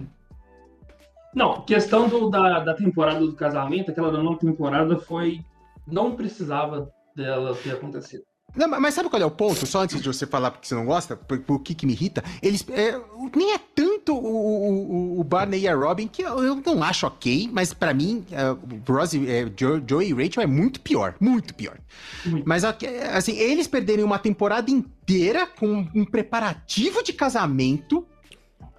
Não, 1.34 1.62
questão 1.62 2.10
do, 2.10 2.30
da, 2.30 2.60
da 2.60 2.74
temporada 2.74 3.20
do 3.20 3.34
casamento, 3.34 3.92
aquela 3.92 4.12
da 4.12 4.22
nova 4.22 4.40
temporada 4.40 4.98
foi. 4.98 5.44
Não 5.88 6.16
precisava 6.16 6.92
dela 7.16 7.56
ter 7.56 7.72
acontecido. 7.72 8.24
Não, 8.56 8.68
mas 8.68 8.94
sabe 8.94 9.10
qual 9.10 9.22
é 9.22 9.26
o 9.26 9.32
ponto? 9.32 9.66
Só 9.66 9.82
antes 9.82 10.02
de 10.02 10.08
você 10.08 10.28
falar 10.28 10.52
porque 10.52 10.68
você 10.68 10.76
não 10.76 10.86
gosta, 10.86 11.16
por, 11.16 11.40
por 11.40 11.60
que, 11.60 11.74
que 11.74 11.86
me 11.86 11.94
irrita, 11.94 12.24
eles. 12.42 12.66
É, 12.70 13.00
nem 13.34 13.54
é 13.54 13.60
tanto 13.74 14.14
o, 14.14 15.16
o, 15.16 15.20
o, 15.22 15.24
Barney 15.24 15.62
e 15.62 15.68
a 15.68 15.76
Robin, 15.76 16.08
que 16.08 16.22
eu, 16.22 16.44
eu 16.44 16.56
não 16.56 16.84
acho 16.84 17.08
ok, 17.08 17.50
mas 17.52 17.74
para 17.74 17.94
mim, 17.94 18.26
uh, 18.32 18.92
Rosie, 18.92 19.30
é, 19.30 19.50
Joe, 19.58 19.82
Joey 19.88 20.10
e 20.10 20.14
Rachel 20.14 20.44
é 20.44 20.48
muito 20.48 20.82
pior. 20.82 21.16
Muito 21.20 21.56
pior. 21.56 21.78
Muito. 22.26 22.48
Mas 22.48 22.64
assim, 22.66 23.38
eles 23.38 23.68
perderem 23.68 24.04
uma 24.04 24.20
temporada 24.20 24.70
inteira 24.70 25.48
com 25.48 25.88
um 25.96 26.04
preparativo 26.04 27.02
de 27.04 27.14
casamento, 27.14 28.06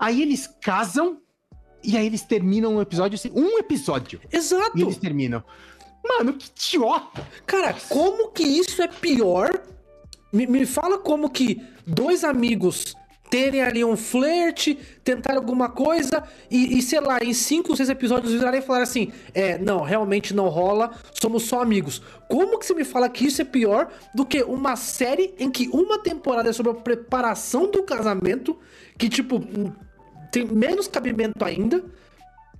aí 0.02 0.20
eles 0.20 0.52
casam 0.60 1.18
e 1.84 1.96
aí 1.96 2.04
eles 2.04 2.22
terminam 2.22 2.74
um 2.74 2.80
episódio 2.80 3.14
assim, 3.14 3.30
um 3.32 3.56
episódio. 3.58 4.20
Exato. 4.32 4.76
E 4.76 4.82
eles 4.82 4.96
terminam. 4.96 5.44
Mano, 6.04 6.32
que 6.32 6.48
idiota! 6.48 7.24
Cara, 7.46 7.72
como 7.88 8.32
que 8.32 8.42
isso 8.42 8.82
é 8.82 8.88
pior? 8.88 9.62
Me, 10.32 10.44
me 10.48 10.66
fala 10.66 10.98
como 10.98 11.30
que 11.30 11.62
dois 11.86 12.24
amigos 12.24 12.96
terem 13.30 13.62
ali 13.62 13.84
um 13.84 13.96
flerte, 13.96 14.78
tentar 15.02 15.36
alguma 15.36 15.68
coisa 15.68 16.22
e, 16.50 16.76
e, 16.76 16.82
sei 16.82 17.00
lá, 17.00 17.18
em 17.22 17.32
cinco, 17.32 17.76
seis 17.76 17.88
episódios 17.88 18.32
virarem 18.32 18.60
e 18.60 18.62
falar 18.62 18.82
assim: 18.82 19.12
é, 19.32 19.56
não, 19.56 19.82
realmente 19.82 20.34
não 20.34 20.48
rola, 20.48 20.90
somos 21.14 21.44
só 21.44 21.62
amigos. 21.62 22.02
Como 22.28 22.58
que 22.58 22.66
você 22.66 22.74
me 22.74 22.84
fala 22.84 23.08
que 23.08 23.24
isso 23.24 23.40
é 23.40 23.44
pior 23.44 23.88
do 24.14 24.26
que 24.26 24.42
uma 24.42 24.74
série 24.74 25.34
em 25.38 25.48
que 25.50 25.68
uma 25.72 25.98
temporada 26.00 26.50
é 26.50 26.52
sobre 26.52 26.72
a 26.72 26.74
preparação 26.74 27.70
do 27.70 27.84
casamento, 27.84 28.58
que, 28.98 29.08
tipo, 29.08 29.40
tem 30.32 30.46
menos 30.46 30.88
cabimento 30.88 31.44
ainda, 31.44 31.84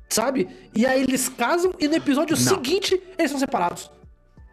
sabe? 0.08 0.48
E 0.74 0.86
aí 0.86 1.02
eles 1.02 1.28
casam 1.28 1.74
e 1.80 1.88
no 1.88 1.94
episódio 1.96 2.36
não. 2.36 2.42
seguinte 2.42 3.02
eles 3.18 3.30
são 3.30 3.40
separados. 3.40 3.90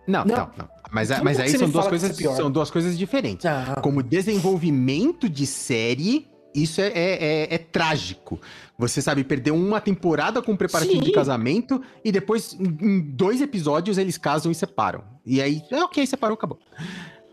Não, 0.08 0.26
não, 0.26 0.36
não. 0.36 0.52
não. 0.58 0.70
Mas, 0.92 1.10
mas 1.22 1.40
aí 1.40 1.50
são 1.50 1.70
duas, 1.70 1.88
coisas, 1.88 2.20
é 2.20 2.36
são 2.36 2.50
duas 2.50 2.72
coisas 2.72 2.98
diferentes. 2.98 3.46
Ah. 3.46 3.80
Como 3.84 4.02
desenvolvimento 4.02 5.30
de 5.30 5.46
série, 5.46 6.28
isso 6.56 6.82
é, 6.82 6.88
é, 6.88 6.94
é, 6.94 7.54
é, 7.54 7.58
trágico. 7.60 8.40
Você 8.78 9.02
sabe, 9.02 9.24
perder 9.24 9.52
uma 9.52 9.80
temporada 9.80 10.42
com 10.42 10.56
preparativo 10.56 11.02
Sim. 11.02 11.06
de 11.06 11.12
casamento 11.12 11.80
e 12.04 12.12
depois, 12.12 12.58
em 12.60 13.02
dois 13.02 13.40
episódios, 13.40 14.00
eles 14.00 14.18
casam 14.18 14.52
e 14.52 14.56
separam. 14.56 15.04
E 15.24 15.42
aí, 15.42 15.62
é 15.70 15.84
ok, 15.84 16.08
separou, 16.08 16.34
acabou. 16.34 16.58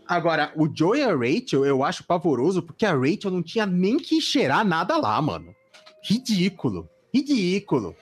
Agora, 0.07 0.51
o 0.55 0.69
Joe 0.73 0.99
e 0.99 1.03
a 1.03 1.15
Rachel 1.15 1.65
eu 1.65 1.83
acho 1.83 2.03
pavoroso 2.03 2.61
porque 2.61 2.85
a 2.85 2.93
Rachel 2.93 3.31
não 3.31 3.41
tinha 3.41 3.65
nem 3.65 3.97
que 3.97 4.21
cheirar 4.21 4.63
nada 4.65 4.97
lá, 4.97 5.19
mano. 5.21 5.56
Ridículo. 6.03 6.89
Ridículo. 7.13 7.95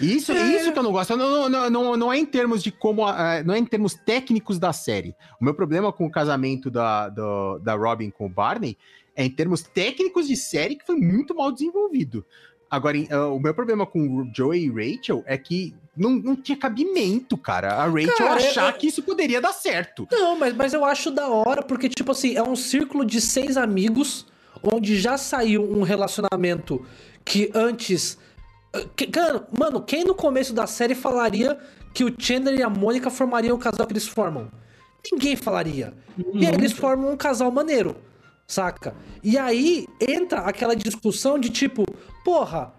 Isso, 0.00 0.32
é. 0.32 0.42
isso 0.56 0.72
que 0.72 0.78
eu 0.78 0.82
não 0.82 0.92
gosto. 0.92 1.16
Não, 1.16 1.48
não, 1.48 1.70
não, 1.70 1.96
não 1.96 2.12
é 2.12 2.18
em 2.18 2.24
termos 2.24 2.62
de 2.62 2.72
como. 2.72 3.04
não 3.44 3.54
é 3.54 3.58
em 3.58 3.64
termos 3.64 3.94
técnicos 3.94 4.58
da 4.58 4.72
série. 4.72 5.14
O 5.40 5.44
meu 5.44 5.54
problema 5.54 5.92
com 5.92 6.06
o 6.06 6.10
casamento 6.10 6.70
da, 6.70 7.08
da, 7.08 7.58
da 7.58 7.74
Robin 7.74 8.10
com 8.10 8.26
o 8.26 8.30
Barney 8.30 8.76
é 9.14 9.24
em 9.24 9.30
termos 9.30 9.62
técnicos 9.62 10.26
de 10.26 10.36
série 10.36 10.76
que 10.76 10.86
foi 10.86 10.96
muito 10.96 11.34
mal 11.34 11.52
desenvolvido. 11.52 12.24
Agora, 12.70 12.96
uh, 12.96 13.36
o 13.36 13.38
meu 13.38 13.52
problema 13.52 13.84
com 13.84 14.30
Joey 14.34 14.64
e 14.64 14.70
Rachel 14.70 15.22
é 15.26 15.36
que 15.36 15.74
não, 15.94 16.12
não 16.12 16.34
tinha 16.34 16.56
cabimento, 16.56 17.36
cara. 17.36 17.74
A 17.74 17.84
Rachel 17.84 18.16
cara, 18.16 18.36
achar 18.36 18.70
é... 18.70 18.72
que 18.72 18.86
isso 18.86 19.02
poderia 19.02 19.42
dar 19.42 19.52
certo. 19.52 20.08
Não, 20.10 20.38
mas, 20.38 20.54
mas 20.54 20.72
eu 20.72 20.82
acho 20.82 21.10
da 21.10 21.28
hora, 21.28 21.62
porque, 21.62 21.90
tipo 21.90 22.12
assim, 22.12 22.34
é 22.34 22.42
um 22.42 22.56
círculo 22.56 23.04
de 23.04 23.20
seis 23.20 23.58
amigos 23.58 24.26
onde 24.62 24.98
já 24.98 25.16
saiu 25.16 25.62
um 25.62 25.82
relacionamento 25.82 26.84
que 27.24 27.50
antes. 27.54 28.18
Que, 28.96 29.08
mano, 29.56 29.82
quem 29.82 30.04
no 30.04 30.14
começo 30.14 30.52
da 30.52 30.66
série 30.66 30.94
falaria 30.94 31.58
que 31.92 32.04
o 32.04 32.14
Chandler 32.18 32.58
e 32.58 32.62
a 32.62 32.70
Mônica 32.70 33.10
formariam 33.10 33.56
o 33.56 33.58
casal 33.58 33.86
que 33.86 33.92
eles 33.92 34.06
formam? 34.06 34.50
Ninguém 35.10 35.36
falaria. 35.36 35.92
E 36.32 36.46
aí 36.46 36.54
eles 36.54 36.72
formam 36.72 37.12
um 37.12 37.16
casal 37.16 37.50
maneiro, 37.50 37.96
saca? 38.46 38.94
E 39.22 39.36
aí 39.36 39.86
entra 40.00 40.40
aquela 40.40 40.74
discussão 40.74 41.38
de 41.38 41.50
tipo, 41.50 41.84
porra, 42.24 42.72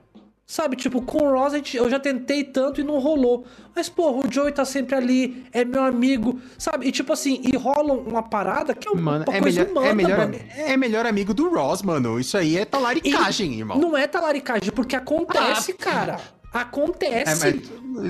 Sabe, 0.45 0.75
tipo, 0.75 1.01
com 1.01 1.25
o 1.25 1.31
Ross 1.31 1.53
eu 1.73 1.89
já 1.89 1.99
tentei 1.99 2.43
tanto 2.43 2.81
e 2.81 2.83
não 2.83 2.99
rolou. 2.99 3.45
Mas, 3.73 3.87
porra, 3.87 4.27
o 4.27 4.31
Joey 4.31 4.51
tá 4.51 4.65
sempre 4.65 4.93
ali, 4.93 5.45
é 5.53 5.63
meu 5.63 5.83
amigo, 5.83 6.39
sabe? 6.57 6.85
E 6.87 6.91
tipo 6.91 7.13
assim, 7.13 7.41
e 7.43 7.55
rola 7.55 7.93
uma 7.93 8.21
parada 8.21 8.75
que 8.75 8.87
é 8.87 8.91
uma 8.91 9.01
mano, 9.01 9.25
é 9.31 9.39
melhor, 9.39 9.67
humana, 9.67 9.87
é 9.87 9.93
melhor, 9.93 10.17
mano. 10.17 10.35
É 10.55 10.77
melhor 10.77 11.05
amigo 11.05 11.33
do 11.33 11.49
Ross, 11.49 11.81
mano. 11.81 12.19
Isso 12.19 12.37
aí 12.37 12.57
é 12.57 12.65
talaricagem, 12.65 13.53
e 13.53 13.59
irmão. 13.59 13.79
Não 13.79 13.97
é 13.97 14.05
talaricagem, 14.05 14.71
porque 14.71 14.95
acontece, 14.95 15.71
ah, 15.71 15.83
cara. 15.83 16.19
Acontece. 16.53 17.47
É, 17.47 17.53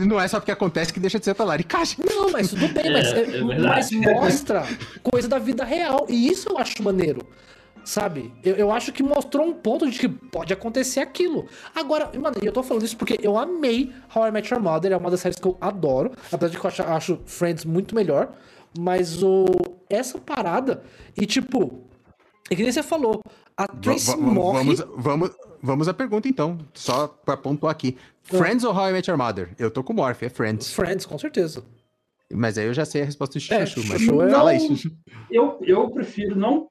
não 0.05 0.19
é 0.19 0.27
só 0.27 0.39
porque 0.39 0.51
acontece 0.51 0.91
que 0.91 0.99
deixa 0.99 1.18
de 1.18 1.23
ser 1.23 1.34
talaricagem. 1.34 1.99
Não, 2.03 2.30
mas 2.30 2.49
tudo 2.49 2.68
bem, 2.68 2.91
mas, 2.91 3.14
é, 3.14 3.38
é 3.38 3.41
mas 3.41 3.91
mostra 3.91 4.68
coisa 5.01 5.30
da 5.30 5.39
vida 5.39 5.64
real. 5.64 6.05
E 6.10 6.27
isso 6.27 6.49
eu 6.49 6.57
acho 6.57 6.84
maneiro. 6.84 7.26
Sabe? 7.84 8.34
Eu, 8.43 8.55
eu 8.55 8.72
acho 8.72 8.91
que 8.91 9.03
mostrou 9.03 9.45
um 9.45 9.53
ponto 9.53 9.89
de 9.89 9.99
que 9.99 10.07
pode 10.07 10.53
acontecer 10.53 11.01
aquilo. 11.01 11.47
Agora, 11.76 12.11
mano, 12.18 12.38
eu 12.41 12.51
tô 12.51 12.64
falando 12.64 12.84
isso 12.84 12.97
porque 12.97 13.19
eu 13.22 13.38
amei 13.38 13.93
How 14.15 14.27
I 14.27 14.31
Met 14.31 14.53
Your 14.53 14.64
Mother, 14.64 14.91
é 14.91 14.97
uma 14.97 15.11
das 15.11 15.19
séries 15.19 15.39
que 15.39 15.47
eu 15.47 15.57
adoro. 15.60 16.11
Apesar 16.31 16.49
de 16.49 16.57
que 16.57 16.65
eu 16.65 16.69
acho, 16.69 16.84
acho 16.84 17.19
Friends 17.26 17.65
muito 17.65 17.93
melhor. 17.93 18.34
Mas 18.77 19.22
o, 19.22 19.45
essa 19.89 20.18
parada, 20.18 20.84
e 21.15 21.26
tipo, 21.26 21.84
é 22.49 22.55
que 22.55 22.64
nem 22.64 22.72
você 22.72 22.81
falou, 22.81 23.22
a 23.55 23.68
Tracy 23.68 24.15
morre. 24.18 24.64
Vamos, 24.64 24.85
vamos, 24.97 25.31
vamos 25.61 25.88
à 25.88 25.93
pergunta 25.93 26.27
então, 26.27 26.57
só 26.73 27.07
pra 27.07 27.38
pontuar 27.38 27.72
aqui. 27.72 27.97
Ah. 28.31 28.38
Friends 28.38 28.64
ou 28.64 28.73
How 28.73 28.89
I 28.89 28.93
Met 28.93 29.10
Your 29.10 29.18
Mother? 29.18 29.53
Eu 29.60 29.69
tô 29.69 29.84
com 29.84 29.93
o 29.93 29.95
Morph, 29.95 30.23
é 30.23 30.30
Friends. 30.30 30.73
Friends, 30.73 31.05
com 31.05 31.18
certeza. 31.19 31.64
Mas 32.34 32.57
aí 32.57 32.65
eu 32.65 32.73
já 32.73 32.84
sei 32.85 33.03
a 33.03 33.05
resposta 33.05 33.38
do 33.38 33.53
é, 33.53 33.65
Chuchu, 33.65 33.88
mas 33.88 34.01
é... 34.01 34.30
fala 34.31 34.55
isso. 34.55 34.91
Eu, 35.30 35.60
eu 35.61 35.89
prefiro 35.91 36.35
não 36.35 36.68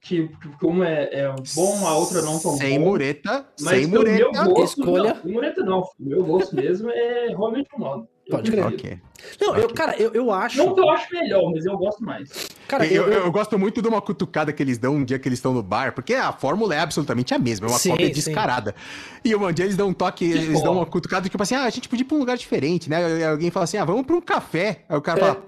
que 0.00 0.30
uma 0.62 0.88
é, 0.88 1.20
é 1.20 1.34
bom, 1.54 1.86
a 1.86 1.96
outra 1.96 2.22
não 2.22 2.38
tão 2.38 2.56
sem 2.56 2.78
bom. 2.78 2.86
Mureta, 2.86 3.46
mas 3.60 3.78
sem 3.78 3.86
mureta, 3.86 4.44
meu 4.44 4.54
gosto, 4.54 4.80
escolha. 4.80 5.20
Não, 5.22 5.32
mureta 5.32 5.62
não, 5.62 5.88
meu 5.98 6.24
gosto 6.24 6.56
mesmo 6.56 6.90
é 6.90 7.28
realmente 7.28 7.68
o 7.74 7.78
modo. 7.78 8.08
Pode 8.30 8.50
crer. 8.50 8.66
Okay. 8.66 8.98
Não, 9.40 9.50
okay. 9.50 9.64
eu, 9.64 9.68
cara, 9.70 9.96
eu, 9.96 10.12
eu 10.14 10.30
acho. 10.30 10.56
Não 10.56 10.72
que 10.72 10.80
eu 10.80 10.88
acho 10.88 11.12
melhor, 11.12 11.50
mas 11.52 11.66
eu 11.66 11.76
gosto 11.76 12.02
mais. 12.02 12.30
Cara, 12.68 12.86
eu, 12.86 13.08
eu, 13.08 13.24
eu, 13.24 13.32
gosto 13.32 13.58
muito 13.58 13.82
de 13.82 13.88
uma 13.88 14.00
cutucada 14.00 14.52
que 14.52 14.62
eles 14.62 14.78
dão 14.78 14.94
um 14.94 15.04
dia 15.04 15.18
que 15.18 15.28
eles 15.28 15.38
estão 15.38 15.52
no 15.52 15.62
bar, 15.62 15.92
porque 15.92 16.14
a 16.14 16.32
fórmula 16.32 16.74
é 16.74 16.78
absolutamente 16.78 17.34
a 17.34 17.38
mesma, 17.38 17.66
é 17.66 17.70
uma 17.70 17.78
sim, 17.78 17.90
cópia 17.90 18.08
descarada. 18.08 18.74
Sim. 18.76 19.20
E 19.24 19.34
um 19.34 19.52
dia 19.52 19.64
eles 19.64 19.76
dão 19.76 19.88
um 19.88 19.92
toque, 19.92 20.28
que 20.28 20.32
eles 20.32 20.58
bom. 20.58 20.62
dão 20.62 20.72
uma 20.74 20.86
cutucada, 20.86 21.28
tipo 21.28 21.42
assim, 21.42 21.56
ah, 21.56 21.64
a 21.64 21.70
gente 21.70 21.88
podia 21.88 22.04
ir 22.04 22.06
pra 22.06 22.16
um 22.16 22.20
lugar 22.20 22.38
diferente, 22.38 22.88
né? 22.88 23.18
E 23.18 23.24
alguém 23.24 23.50
fala 23.50 23.64
assim, 23.64 23.76
ah, 23.76 23.84
vamos 23.84 24.06
pra 24.06 24.14
um 24.14 24.20
café. 24.20 24.84
Aí 24.88 24.96
o 24.96 25.02
cara 25.02 25.18
é. 25.18 25.22
fala, 25.22 25.44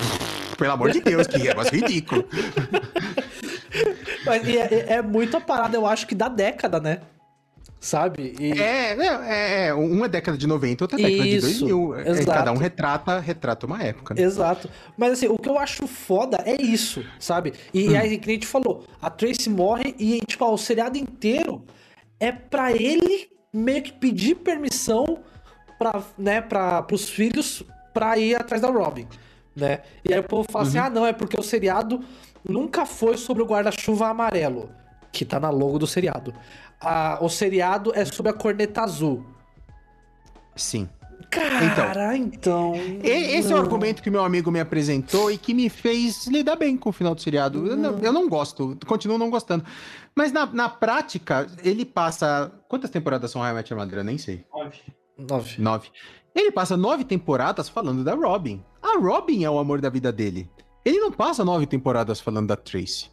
pelo 0.59 0.73
amor 0.73 0.91
de 0.91 1.01
Deus, 1.01 1.27
que 1.27 1.39
negócio 1.39 1.75
ridículo. 1.75 2.25
Mas 4.25 4.49
é, 4.49 4.95
é 4.95 5.03
muito 5.03 5.37
a 5.37 5.41
parada, 5.41 5.77
eu 5.77 5.87
acho 5.87 6.07
que 6.07 6.15
da 6.15 6.29
década, 6.29 6.81
né? 6.81 7.01
Sabe? 7.83 8.37
E... 8.39 8.53
É, 8.53 8.97
é, 8.97 9.67
é, 9.67 9.75
uma 9.75 10.07
é 10.07 10.09
década 10.09 10.39
de 10.39 10.47
90, 10.47 10.85
outra 10.85 10.97
década 10.97 11.27
Isso, 11.27 11.49
de 11.49 11.69
2000. 11.69 11.97
É, 11.97 12.11
exato. 12.11 12.27
Cada 12.27 12.53
um 12.53 12.57
retrata, 12.57 13.19
retrata 13.19 13.67
uma 13.67 13.83
época. 13.83 14.15
Né? 14.15 14.23
Exato. 14.23 14.71
Mas 14.97 15.15
assim, 15.15 15.27
o 15.27 15.37
que 15.37 15.49
eu 15.49 15.59
acho 15.59 15.89
foda 15.89 16.39
é 16.47 16.63
isso, 16.63 17.05
sabe? 17.19 17.55
E, 17.75 17.89
hum. 17.89 17.99
aí, 17.99 18.19
que 18.19 18.31
a 18.31 18.35
gente 18.35 18.47
falou, 18.47 18.87
a 19.01 19.11
Tracy 19.11 19.51
morre 19.51 19.97
e, 19.99 20.21
tipo, 20.21 20.45
ó, 20.45 20.55
o 20.55 20.59
seriado 20.59 20.97
inteiro 20.97 21.65
é 22.21 22.31
para 22.31 22.71
ele 22.71 23.29
meio 23.53 23.83
que 23.83 23.93
pedir 23.93 24.37
permissão 24.37 25.19
para 25.77 26.05
né, 26.17 26.41
pra, 26.41 26.83
pros 26.83 27.09
filhos 27.09 27.65
pra 27.93 28.17
ir 28.17 28.37
atrás 28.37 28.63
da 28.63 28.69
Robin, 28.69 29.09
né? 29.57 29.81
E 30.09 30.15
aí 30.15 30.21
o 30.21 30.23
povo 30.23 30.47
fala 30.49 30.65
assim, 30.65 30.79
uhum. 30.79 30.85
assim, 30.85 30.93
ah, 30.93 31.01
não, 31.01 31.05
é 31.05 31.13
porque 31.13 31.39
o 31.39 31.43
seriado 31.43 32.01
nunca 32.49 32.85
foi 32.87 33.17
sobre 33.17 33.43
o 33.43 33.47
guarda-chuva 33.47 34.09
amarelo, 34.09 34.71
que 35.11 35.25
tá 35.25 35.39
na 35.39 35.51
logo 35.51 35.79
do 35.79 35.87
seriado. 35.87 36.35
o 37.21 37.29
seriado 37.29 37.93
é 37.95 38.05
sobre 38.05 38.31
a 38.31 38.35
corneta 38.35 38.83
azul. 38.83 39.25
Sim. 40.55 40.89
Cara, 41.31 42.15
então. 42.15 42.75
então 42.75 43.01
esse 43.03 43.49
não. 43.49 43.57
é 43.57 43.61
o 43.61 43.63
argumento 43.63 44.03
que 44.03 44.11
meu 44.11 44.23
amigo 44.23 44.51
me 44.51 44.61
apresentou 44.61 45.31
e 45.31 45.39
que 45.39 45.55
me 45.55 45.71
fez 45.71 46.27
lidar 46.27 46.57
bem 46.57 46.77
com 46.77 46.91
o 46.91 46.93
final 46.93 47.15
do 47.15 47.23
seriado. 47.23 47.59
Não. 47.59 47.71
Eu, 47.71 47.77
não, 47.77 47.99
eu, 48.01 48.13
não, 48.13 48.29
gosto, 48.29 48.77
continuo 48.87 49.17
não 49.17 49.31
gostando. 49.31 49.65
Mas 50.15 50.31
na, 50.31 50.45
na 50.45 50.69
prática, 50.69 51.47
ele 51.65 51.87
passa. 51.87 52.53
Quantas 52.69 52.91
temporadas 52.91 53.31
são 53.31 53.41
High 53.41 53.55
Match 53.55 53.73
Armadura? 53.73 54.05
Nem 54.05 54.19
sei. 54.19 54.45
Nove. 54.53 54.81
Nove. 55.17 55.63
Nove. 55.63 55.89
Ele 56.35 56.51
passa 56.51 56.77
nove 56.77 57.05
temporadas 57.05 57.69
falando 57.69 58.05
da 58.05 58.15
Robin. 58.15 58.63
A 58.83 58.99
Robin 58.99 59.45
é 59.45 59.51
o 59.51 59.59
amor 59.59 59.81
da 59.81 59.89
vida 59.89 60.13
dele. 60.13 60.51
Ele 60.85 60.99
não 60.99 61.13
passa 61.13 61.45
nove 61.45 61.67
temporadas 61.67 62.21
falando 62.21 62.49
da 62.49 62.57
Tracy. 62.57 63.11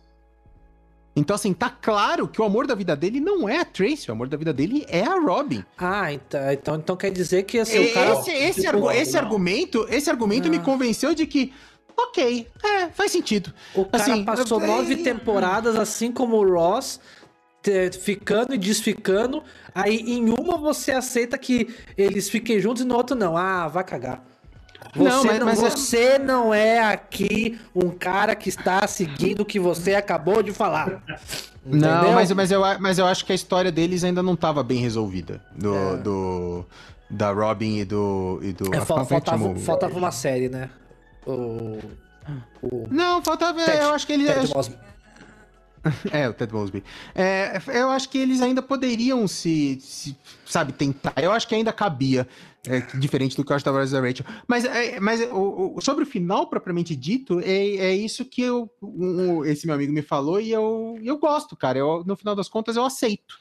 Então, 1.15 1.35
assim, 1.35 1.53
tá 1.53 1.69
claro 1.69 2.27
que 2.27 2.41
o 2.41 2.45
amor 2.45 2.65
da 2.65 2.75
vida 2.75 2.95
dele 2.95 3.19
não 3.19 3.49
é 3.49 3.59
a 3.59 3.65
Tracy, 3.65 4.09
o 4.09 4.13
amor 4.13 4.27
da 4.27 4.37
vida 4.37 4.53
dele 4.53 4.85
é 4.87 5.03
a 5.03 5.19
Robin. 5.19 5.63
Ah, 5.77 6.13
então, 6.13 6.51
então, 6.51 6.75
então 6.75 6.95
quer 6.95 7.11
dizer 7.11 7.43
que 7.43 7.59
assim, 7.59 7.83
esse, 7.83 7.93
cara... 7.93 8.13
esse, 8.13 8.31
esse, 8.31 8.67
argu 8.67 8.91
esse 8.91 9.17
argumento, 9.17 9.85
esse 9.89 10.09
argumento 10.09 10.49
me 10.49 10.59
convenceu 10.59 11.13
de 11.13 11.25
que 11.25 11.51
ok, 11.97 12.47
é, 12.63 12.89
faz 12.89 13.11
sentido. 13.11 13.53
O 13.75 13.85
cara 13.85 14.03
assim, 14.03 14.23
passou 14.23 14.59
nove 14.59 14.97
temporadas, 14.97 15.75
assim 15.75 16.11
como 16.11 16.37
o 16.37 16.49
Ross, 16.49 16.99
ficando 18.01 18.53
e 18.53 18.57
desficando. 18.57 19.43
Aí 19.75 19.97
em 19.97 20.29
uma 20.29 20.57
você 20.57 20.91
aceita 20.91 21.37
que 21.37 21.67
eles 21.97 22.29
fiquem 22.29 22.59
juntos 22.59 22.83
e 22.83 22.85
no 22.85 22.95
outro 22.95 23.15
não. 23.15 23.35
Ah, 23.35 23.67
vai 23.67 23.83
cagar. 23.83 24.23
Você, 24.95 25.09
não, 25.09 25.23
mas, 25.23 25.39
não, 25.39 25.45
mas 25.45 25.63
é- 25.63 25.69
você 25.69 26.19
não 26.19 26.53
é 26.53 26.79
aqui 26.79 27.59
um 27.75 27.89
cara 27.89 28.35
que 28.35 28.49
está 28.49 28.87
seguindo 28.87 29.41
o 29.41 29.45
que 29.45 29.59
você 29.59 29.95
acabou 29.95 30.41
de 30.41 30.51
falar. 30.51 31.03
Entendeu? 31.65 31.89
Não, 31.89 32.13
mas, 32.13 32.31
mas, 32.31 32.51
eu, 32.51 32.61
mas 32.79 32.97
eu 32.97 33.05
acho 33.05 33.25
que 33.25 33.31
a 33.31 33.35
história 33.35 33.71
deles 33.71 34.03
ainda 34.03 34.23
não 34.23 34.33
estava 34.33 34.63
bem 34.63 34.79
resolvida. 34.79 35.41
Do, 35.55 35.75
é. 35.75 35.97
do, 35.97 36.65
da 37.09 37.31
Robin 37.31 37.77
e 37.77 37.85
do. 37.85 38.39
E 38.41 38.53
do 38.53 38.73
é, 38.73 38.81
faltava, 38.81 39.55
faltava 39.55 39.97
uma 39.97 40.11
série, 40.11 40.49
né? 40.49 40.69
O, 41.25 41.79
o... 42.61 42.87
Não, 42.89 43.21
faltava. 43.21 43.63
Ted, 43.63 43.77
eu 43.77 43.93
acho 43.93 44.07
que 44.07 44.13
eles. 44.13 44.51
É, 46.11 46.27
o 46.27 46.33
Ted 46.33 46.53
Mosby. 46.53 46.83
É, 47.15 47.61
eu 47.67 47.89
acho 47.89 48.09
que 48.09 48.17
eles 48.17 48.41
ainda 48.41 48.61
poderiam 48.61 49.27
se, 49.27 49.79
se, 49.81 50.15
sabe, 50.45 50.73
tentar. 50.73 51.13
Eu 51.17 51.31
acho 51.31 51.47
que 51.47 51.55
ainda 51.55 51.71
cabia. 51.71 52.27
É, 52.67 52.81
diferente 52.97 53.37
do 53.37 53.45
que 53.45 53.53
eu 53.53 53.55
acho 53.55 53.63
da 53.63 53.71
Rachel. 53.71 54.25
Mas, 54.45 54.65
é, 54.65 54.99
mas 54.99 55.21
o, 55.31 55.77
o, 55.77 55.81
sobre 55.81 56.03
o 56.03 56.07
final, 56.07 56.49
propriamente 56.49 56.93
dito, 56.93 57.39
é, 57.39 57.77
é 57.77 57.95
isso 57.95 58.25
que 58.25 58.41
eu, 58.41 58.69
um, 58.81 59.45
esse 59.45 59.65
meu 59.65 59.75
amigo 59.75 59.93
me 59.93 60.01
falou 60.01 60.41
e 60.41 60.51
eu, 60.51 60.99
eu 61.01 61.17
gosto, 61.17 61.55
cara. 61.55 61.79
Eu, 61.79 62.03
no 62.05 62.17
final 62.17 62.35
das 62.35 62.49
contas, 62.49 62.75
eu 62.75 62.83
aceito. 62.83 63.35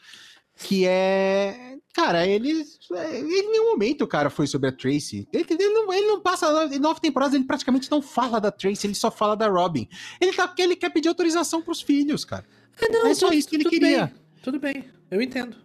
Que 0.54 0.86
é. 0.86 1.67
Cara, 1.94 2.26
ele, 2.26 2.50
ele 2.50 3.40
em 3.40 3.50
nenhum 3.50 3.70
momento, 3.70 4.06
cara, 4.06 4.30
foi 4.30 4.46
sobre 4.46 4.68
a 4.68 4.72
Tracy. 4.72 5.26
Ele, 5.32 5.44
ele, 5.48 5.68
não, 5.68 5.92
ele 5.92 6.06
não 6.06 6.20
passa. 6.20 6.68
Em 6.72 6.78
nove 6.78 7.00
temporadas, 7.00 7.34
ele 7.34 7.44
praticamente 7.44 7.90
não 7.90 8.00
fala 8.00 8.40
da 8.40 8.52
Tracy, 8.52 8.86
ele 8.86 8.94
só 8.94 9.10
fala 9.10 9.36
da 9.36 9.48
Robin. 9.48 9.88
Ele 10.20 10.32
tá 10.32 10.46
porque 10.46 10.62
ele 10.62 10.76
quer 10.76 10.90
pedir 10.90 11.08
autorização 11.08 11.60
pros 11.60 11.80
filhos, 11.80 12.24
cara. 12.24 12.44
É, 12.80 12.88
não, 12.88 13.06
é 13.08 13.14
só 13.14 13.32
isso 13.32 13.48
que 13.48 13.56
ele 13.56 13.64
queria. 13.64 14.06
Bem, 14.06 14.14
tudo 14.42 14.60
bem, 14.60 14.84
eu 15.10 15.20
entendo. 15.20 15.56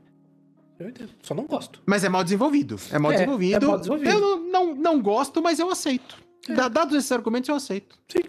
Eu 0.79 0.89
entendo. 0.89 1.11
Só 1.21 1.35
não 1.35 1.45
gosto. 1.45 1.81
Mas 1.85 2.03
é 2.03 2.09
mal 2.09 2.23
desenvolvido. 2.23 2.77
É 2.91 2.97
mal, 2.97 3.11
é, 3.11 3.15
desenvolvido. 3.15 3.65
É 3.65 3.67
mal 3.67 3.77
desenvolvido. 3.77 4.09
Eu 4.09 4.19
não, 4.19 4.43
não, 4.49 4.75
não 4.75 5.01
gosto, 5.01 5.41
mas 5.41 5.59
eu 5.59 5.69
aceito. 5.69 6.17
É. 6.49 6.53
Dados 6.69 6.95
esses 6.95 7.11
argumentos, 7.11 7.47
eu 7.47 7.55
aceito. 7.55 7.97
Sim. 8.07 8.23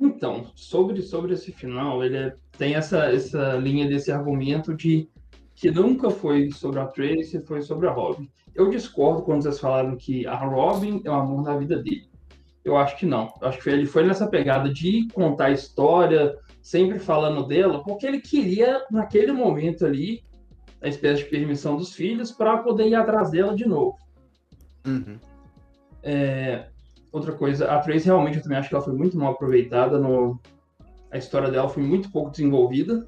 Então, 0.00 0.50
sobre, 0.54 1.00
sobre 1.02 1.34
esse 1.34 1.52
final, 1.52 2.02
ele 2.02 2.16
é, 2.16 2.34
tem 2.58 2.74
essa, 2.74 3.04
essa 3.06 3.54
linha 3.56 3.86
desse 3.86 4.10
argumento 4.10 4.74
de 4.74 5.08
que 5.62 5.70
nunca 5.70 6.10
foi 6.10 6.50
sobre 6.50 6.80
a 6.80 6.86
Tracy, 6.86 7.40
foi 7.46 7.62
sobre 7.62 7.86
a 7.86 7.92
Robin. 7.92 8.28
Eu 8.52 8.68
discordo 8.68 9.22
quando 9.22 9.44
vocês 9.44 9.60
falaram 9.60 9.96
que 9.96 10.26
a 10.26 10.34
Robin 10.34 11.00
é 11.04 11.08
o 11.08 11.14
amor 11.14 11.44
da 11.44 11.56
vida 11.56 11.80
dele. 11.80 12.10
Eu 12.64 12.76
acho 12.76 12.96
que 12.96 13.06
não. 13.06 13.32
Eu 13.40 13.46
acho 13.46 13.60
que 13.62 13.70
ele 13.70 13.86
foi 13.86 14.04
nessa 14.04 14.26
pegada 14.26 14.74
de 14.74 15.06
contar 15.14 15.46
a 15.46 15.50
história, 15.52 16.36
sempre 16.60 16.98
falando 16.98 17.46
dela, 17.46 17.80
porque 17.84 18.04
ele 18.04 18.20
queria, 18.20 18.84
naquele 18.90 19.30
momento 19.30 19.86
ali, 19.86 20.24
a 20.82 20.88
espécie 20.88 21.22
de 21.22 21.30
permissão 21.30 21.76
dos 21.76 21.94
filhos 21.94 22.32
para 22.32 22.58
poder 22.58 22.88
ir 22.88 22.96
atrás 22.96 23.30
dela 23.30 23.54
de 23.54 23.64
novo. 23.64 23.96
Uhum. 24.84 25.16
É, 26.02 26.66
outra 27.12 27.34
coisa, 27.34 27.70
a 27.70 27.78
Trace 27.78 28.06
realmente 28.06 28.38
eu 28.38 28.42
também 28.42 28.58
acho 28.58 28.68
que 28.68 28.74
ela 28.74 28.82
foi 28.82 28.94
muito 28.94 29.16
mal 29.16 29.34
aproveitada. 29.34 29.96
No, 29.96 30.40
a 31.08 31.18
história 31.18 31.52
dela 31.52 31.68
foi 31.68 31.84
muito 31.84 32.10
pouco 32.10 32.32
desenvolvida. 32.32 33.06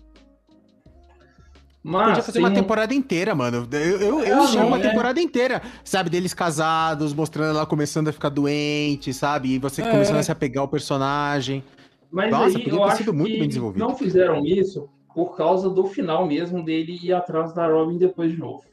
Mas 1.85 2.09
Podia 2.09 2.23
fazer 2.23 2.39
uma 2.39 2.51
temporada 2.51 2.95
inteira, 2.95 3.35
mano. 3.35 3.69
Eu, 3.71 4.01
eu, 4.01 4.21
eu 4.21 4.47
chamo 4.47 4.69
uma 4.69 4.79
é. 4.79 4.89
temporada 4.89 5.21
inteira, 5.21 5.61
sabe? 5.85 6.09
Deles 6.09 6.33
casados, 6.33 7.13
mostrando 7.13 7.51
ela 7.51 7.67
começando 7.67 8.09
a 8.09 8.13
ficar 8.13 8.31
doente, 8.31 9.13
sabe? 9.13 9.51
E 9.51 9.59
você 9.59 9.83
é. 9.83 9.91
começando 9.91 10.17
a 10.17 10.23
se 10.23 10.33
apegar 10.33 10.63
ao 10.63 10.69
personagem. 10.69 11.63
Mas 12.11 12.31
Nossa, 12.31 12.57
aí 12.57 12.67
eu 12.67 12.83
acho 12.85 13.13
muito 13.13 13.39
bem 13.39 13.47
desenvolvido. 13.47 13.87
não 13.87 13.95
fizeram 13.95 14.47
isso 14.47 14.89
por 15.15 15.37
causa 15.37 15.69
do 15.69 15.85
final 15.85 16.27
mesmo 16.27 16.65
dele 16.65 16.99
ir 17.03 17.13
atrás 17.13 17.53
da 17.53 17.69
Robin 17.69 17.99
depois 17.99 18.33
de 18.33 18.39
novo. 18.39 18.65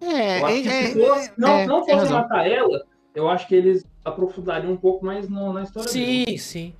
É, 0.00 0.40
é, 0.40 0.66
é, 0.66 0.88
fosse, 0.88 1.32
não, 1.38 1.48
é, 1.50 1.66
não 1.66 1.84
fosse 1.84 2.12
matar 2.12 2.50
ela, 2.50 2.82
eu 3.14 3.28
acho 3.28 3.46
que 3.46 3.54
eles 3.54 3.86
aprofundariam 4.04 4.72
um 4.72 4.76
pouco 4.76 5.04
mais 5.04 5.28
no, 5.28 5.52
na 5.52 5.62
história 5.62 5.88
Sim, 5.88 6.24
dele. 6.24 6.38
sim. 6.38 6.74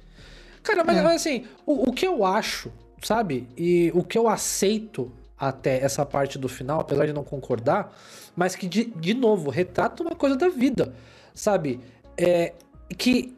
Cara, 0.62 0.82
mas, 0.82 0.96
é. 0.96 1.02
mas 1.02 1.14
assim, 1.16 1.44
o, 1.64 1.90
o, 1.90 1.92
que 1.92 2.06
eu 2.06 2.24
acho, 2.24 2.72
sabe? 3.02 3.46
E 3.56 3.92
o 3.94 4.02
que 4.02 4.16
eu 4.16 4.26
aceito 4.26 5.12
até 5.40 5.82
essa 5.82 6.04
parte 6.04 6.38
do 6.38 6.48
final, 6.48 6.80
apesar 6.80 7.06
de 7.06 7.12
não 7.14 7.24
concordar, 7.24 7.96
mas 8.36 8.54
que, 8.54 8.68
de, 8.68 8.84
de 8.84 9.14
novo, 9.14 9.48
retrata 9.48 10.02
uma 10.02 10.14
coisa 10.14 10.36
da 10.36 10.50
vida, 10.50 10.92
sabe? 11.34 11.80
É, 12.16 12.52
que 12.98 13.34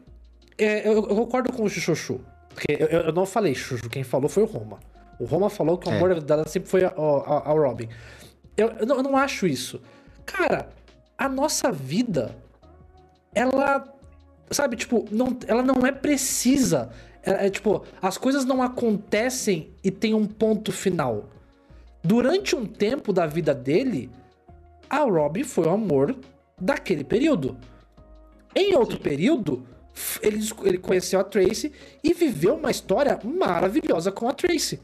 é, 0.57 0.85
eu, 0.87 0.95
eu, 0.95 1.15
concordo 1.15 1.53
com 1.53 1.63
o 1.63 1.69
Chuchu. 1.69 2.19
Porque 2.49 2.73
eu, 2.77 2.87
eu, 2.87 3.13
não 3.13 3.25
falei 3.25 3.55
Chuchu, 3.55 3.89
quem 3.89 4.03
falou 4.03 4.27
foi 4.27 4.43
o 4.43 4.45
Roma. 4.45 4.79
O 5.17 5.25
Roma 5.25 5.49
falou 5.49 5.77
que 5.77 5.87
o 5.87 5.91
amor 5.91 6.11
é. 6.11 6.19
dela 6.19 6.47
sempre 6.47 6.69
foi 6.69 6.83
ao 6.83 7.57
Robin. 7.57 7.87
Eu, 8.57 8.69
eu 8.79 8.85
não, 8.85 8.97
eu 8.97 9.03
não 9.03 9.17
acho 9.17 9.47
isso. 9.47 9.81
Cara, 10.25 10.69
a 11.17 11.29
nossa 11.29 11.71
vida, 11.71 12.35
ela 13.33 13.87
sabe, 14.51 14.75
tipo, 14.75 15.05
não, 15.09 15.37
ela 15.47 15.63
não 15.63 15.85
é 15.85 15.91
precisa. 15.91 16.89
É, 17.23 17.47
é, 17.47 17.49
tipo, 17.49 17.83
as 18.01 18.17
coisas 18.17 18.43
não 18.43 18.61
acontecem 18.61 19.71
e 19.83 19.89
tem 19.89 20.13
um 20.13 20.25
ponto 20.25 20.71
final. 20.71 21.29
Durante 22.03 22.55
um 22.55 22.65
tempo 22.65 23.13
da 23.13 23.25
vida 23.25 23.53
dele, 23.53 24.09
a 24.89 24.99
Robin 24.99 25.43
foi 25.43 25.65
o 25.65 25.69
amor 25.69 26.15
daquele 26.59 27.03
período. 27.03 27.57
Em 28.53 28.75
outro 28.75 28.99
período, 28.99 29.65
ele, 30.21 30.39
ele 30.63 30.77
conheceu 30.77 31.19
a 31.19 31.23
Tracy 31.23 31.71
e 32.03 32.13
viveu 32.13 32.55
uma 32.55 32.71
história 32.71 33.19
maravilhosa 33.23 34.11
com 34.11 34.27
a 34.27 34.33
Tracy. 34.33 34.79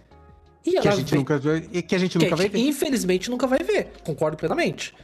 E 0.65 0.79
que 0.79 0.87
a 0.87 0.91
gente 0.91 1.11
vem... 1.11 1.19
nunca 1.19 1.39
que 1.87 1.95
a 1.95 1.97
gente 1.97 2.17
nunca 2.17 2.35
vai 2.35 2.49
ver. 2.49 2.59
Infelizmente 2.59 3.29
nunca 3.29 3.47
vai 3.47 3.59
ver, 3.59 3.91
concordo 4.03 4.37
plenamente. 4.37 4.95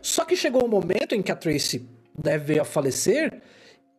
Só 0.00 0.24
que 0.24 0.36
chegou 0.36 0.64
um 0.64 0.68
momento 0.68 1.14
em 1.14 1.22
que 1.22 1.32
a 1.32 1.36
Tracy 1.36 1.88
deve 2.16 2.58
a 2.60 2.64
falecer 2.64 3.42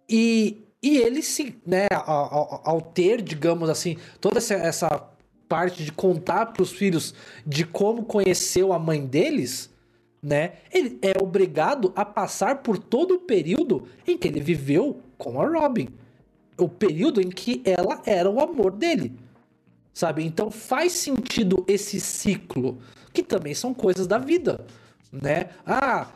e, 0.10 0.66
e 0.82 0.98
ele 0.98 1.22
se, 1.22 1.58
né, 1.66 1.88
ao, 1.92 2.62
ao 2.64 2.82
ter, 2.82 3.22
digamos 3.22 3.70
assim, 3.70 3.98
toda 4.22 4.38
essa, 4.38 4.54
essa 4.54 5.15
parte 5.48 5.84
de 5.84 5.92
contar 5.92 6.48
para 6.48 6.64
os 6.64 6.72
filhos 6.72 7.14
de 7.46 7.66
como 7.66 8.04
conheceu 8.04 8.74
a 8.74 8.80
mãe 8.80 9.06
deles, 9.06 9.70
né? 10.22 10.54
Ele 10.72 10.98
é 11.02 11.22
obrigado 11.22 11.92
a 11.96 12.04
passar 12.04 12.64
por 12.64 12.78
todo 12.78 13.16
o 13.16 13.20
período 13.20 13.88
em 14.08 14.18
que 14.18 14.28
ele 14.28 14.40
viveu 14.40 15.02
com 15.18 15.40
a 15.40 15.48
Robin. 15.48 15.90
O 16.58 16.68
período 16.68 17.22
em 17.22 17.30
que 17.30 17.62
ela 17.66 18.02
era 18.06 18.30
o 18.30 18.40
amor 18.40 18.72
dele 18.72 19.14
sabe? 19.96 20.26
Então 20.26 20.52
faz 20.52 20.92
sentido 20.92 21.64
esse 21.68 22.00
ciclo, 22.02 22.78
que 23.14 23.24
também 23.24 23.56
são 23.56 23.74
coisas 23.74 24.06
da 24.06 24.18
vida, 24.20 24.68
né? 25.22 25.50
Ah, 25.66 26.08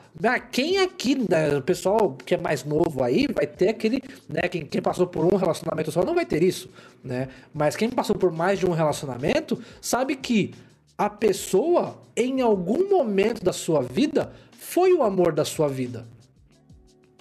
quem 0.52 0.80
aqui, 0.80 1.16
né, 1.30 1.56
o 1.56 1.62
pessoal 1.62 2.14
que 2.26 2.36
é 2.36 2.38
mais 2.38 2.64
novo 2.64 3.04
aí, 3.04 3.28
vai 3.34 3.48
ter 3.48 3.70
aquele, 3.70 4.02
né? 4.28 4.42
Quem, 4.50 4.66
quem 4.66 4.82
passou 4.82 5.08
por 5.08 5.26
um 5.26 5.38
relacionamento 5.38 5.92
só 5.92 6.04
não 6.04 6.16
vai 6.16 6.26
ter 6.26 6.44
isso, 6.44 6.70
né? 7.04 7.30
Mas 7.54 7.76
quem 7.76 7.90
passou 7.90 8.16
por 8.16 8.32
mais 8.32 8.60
de 8.60 8.66
um 8.66 8.72
relacionamento 8.72 9.62
sabe 9.82 10.16
que 10.16 10.54
a 10.98 11.10
pessoa, 11.10 12.02
em 12.16 12.42
algum 12.42 12.90
momento 12.90 13.44
da 13.44 13.54
sua 13.54 13.82
vida, 13.82 14.34
foi 14.52 14.94
o 14.94 15.04
amor 15.04 15.32
da 15.32 15.46
sua 15.46 15.70
vida. 15.70 16.06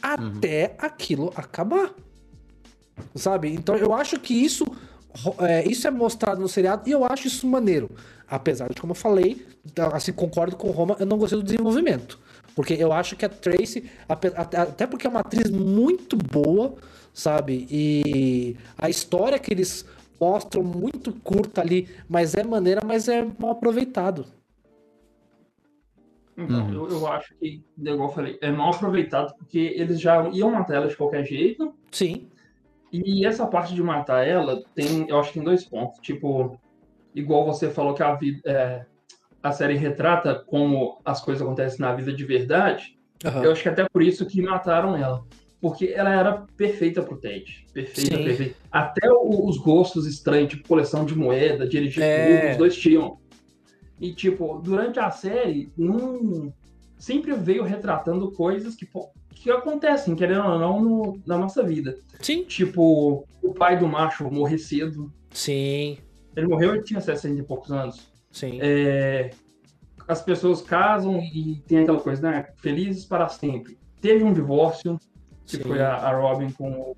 Até 0.02 0.66
uhum. 0.66 0.86
aquilo 0.86 1.32
acabar. 1.36 1.94
Sabe? 3.14 3.52
Então 3.52 3.76
eu 3.76 3.94
acho 3.94 4.18
que 4.18 4.34
isso 4.34 4.64
é, 5.40 5.66
isso 5.68 5.86
é 5.86 5.90
mostrado 5.90 6.40
no 6.40 6.48
seriado 6.48 6.88
e 6.88 6.92
eu 6.92 7.04
acho 7.04 7.26
isso 7.26 7.46
maneiro. 7.46 7.90
Apesar 8.30 8.68
de, 8.68 8.80
como 8.80 8.92
eu 8.92 8.96
falei, 8.96 9.46
assim, 9.92 10.12
concordo 10.12 10.56
com 10.56 10.70
Roma, 10.70 10.96
eu 11.00 11.06
não 11.06 11.16
gostei 11.16 11.38
do 11.38 11.44
desenvolvimento. 11.44 12.18
Porque 12.54 12.74
eu 12.74 12.92
acho 12.92 13.16
que 13.16 13.24
a 13.24 13.28
Tracy, 13.28 13.90
até 14.08 14.86
porque 14.86 15.06
é 15.06 15.10
uma 15.10 15.20
atriz 15.20 15.50
muito 15.50 16.16
boa, 16.16 16.74
sabe? 17.14 17.66
E 17.70 18.56
a 18.76 18.90
história 18.90 19.38
que 19.38 19.52
eles 19.52 19.86
mostram 20.20 20.62
muito 20.62 21.12
curta 21.12 21.60
ali, 21.60 21.88
mas 22.08 22.34
é 22.34 22.42
maneira, 22.42 22.80
mas 22.84 23.08
é 23.08 23.26
mal 23.38 23.52
aproveitado. 23.52 24.26
Então, 26.36 26.66
uhum. 26.66 26.74
eu, 26.74 26.88
eu 26.90 27.06
acho 27.08 27.34
que, 27.36 27.64
igual 27.76 28.08
eu 28.08 28.14
falei, 28.14 28.38
é 28.40 28.50
mal 28.50 28.72
aproveitado 28.72 29.34
porque 29.36 29.58
eles 29.58 30.00
já 30.00 30.28
iam 30.28 30.50
matar 30.52 30.76
ela 30.76 30.86
de 30.86 30.96
qualquer 30.96 31.24
jeito. 31.24 31.74
Sim. 31.90 32.28
E 32.92 33.26
essa 33.26 33.46
parte 33.46 33.74
de 33.74 33.82
matar 33.82 34.26
ela 34.26 34.62
tem, 34.74 35.08
eu 35.08 35.18
acho 35.18 35.30
que 35.30 35.34
tem 35.34 35.44
dois 35.44 35.64
pontos. 35.64 35.98
Tipo, 36.00 36.58
igual 37.18 37.44
você 37.44 37.68
falou 37.70 37.94
que 37.94 38.02
a 38.02 38.14
vida, 38.14 38.40
é, 38.44 38.84
a 39.42 39.52
série 39.52 39.76
retrata 39.76 40.34
como 40.34 41.00
as 41.04 41.20
coisas 41.20 41.42
acontecem 41.42 41.80
na 41.80 41.92
vida 41.94 42.12
de 42.12 42.24
verdade. 42.24 42.96
Uhum. 43.24 43.44
Eu 43.44 43.52
acho 43.52 43.62
que 43.62 43.68
até 43.68 43.86
por 43.88 44.02
isso 44.02 44.26
que 44.26 44.40
mataram 44.40 44.96
ela. 44.96 45.24
Porque 45.60 45.86
ela 45.86 46.14
era 46.14 46.46
perfeita 46.56 47.02
pro 47.02 47.16
Ted. 47.16 47.66
Perfeita, 47.72 48.16
Sim. 48.16 48.24
perfeita. 48.24 48.54
Até 48.70 49.10
os 49.10 49.58
gostos 49.58 50.06
estranhos, 50.06 50.50
tipo 50.50 50.68
coleção 50.68 51.04
de 51.04 51.16
moeda, 51.16 51.66
dirigir 51.66 52.02
é... 52.02 52.52
os 52.52 52.56
dois 52.56 52.76
tinham. 52.76 53.18
E, 54.00 54.12
tipo, 54.14 54.60
durante 54.62 55.00
a 55.00 55.10
série, 55.10 55.72
sempre 56.96 57.34
veio 57.34 57.64
retratando 57.64 58.30
coisas 58.30 58.76
que, 58.76 58.88
que 59.34 59.50
acontecem, 59.50 60.14
querendo 60.14 60.44
ou 60.44 60.58
não, 60.60 60.80
no, 60.80 61.20
na 61.26 61.36
nossa 61.36 61.64
vida. 61.64 61.98
Sim. 62.20 62.44
Tipo, 62.44 63.26
o 63.42 63.52
pai 63.52 63.76
do 63.76 63.88
macho 63.88 64.30
morrer 64.30 64.58
cedo. 64.58 65.12
Sim. 65.32 65.98
Ele 66.38 66.46
morreu 66.46 66.76
e 66.76 66.82
tinha 66.82 67.00
60 67.00 67.40
e 67.40 67.42
poucos 67.42 67.72
anos. 67.72 68.08
Sim. 68.30 68.60
É, 68.62 69.30
as 70.06 70.22
pessoas 70.22 70.62
casam 70.62 71.20
e 71.20 71.60
tem 71.66 71.80
aquela 71.80 71.98
coisa, 71.98 72.30
né? 72.30 72.46
Felizes 72.58 73.04
para 73.04 73.28
sempre. 73.28 73.76
Teve 74.00 74.22
um 74.22 74.32
divórcio, 74.32 75.00
que 75.44 75.56
Sim. 75.56 75.62
foi 75.64 75.82
a, 75.82 75.96
a, 75.96 76.16
Robin 76.16 76.52
com, 76.52 76.94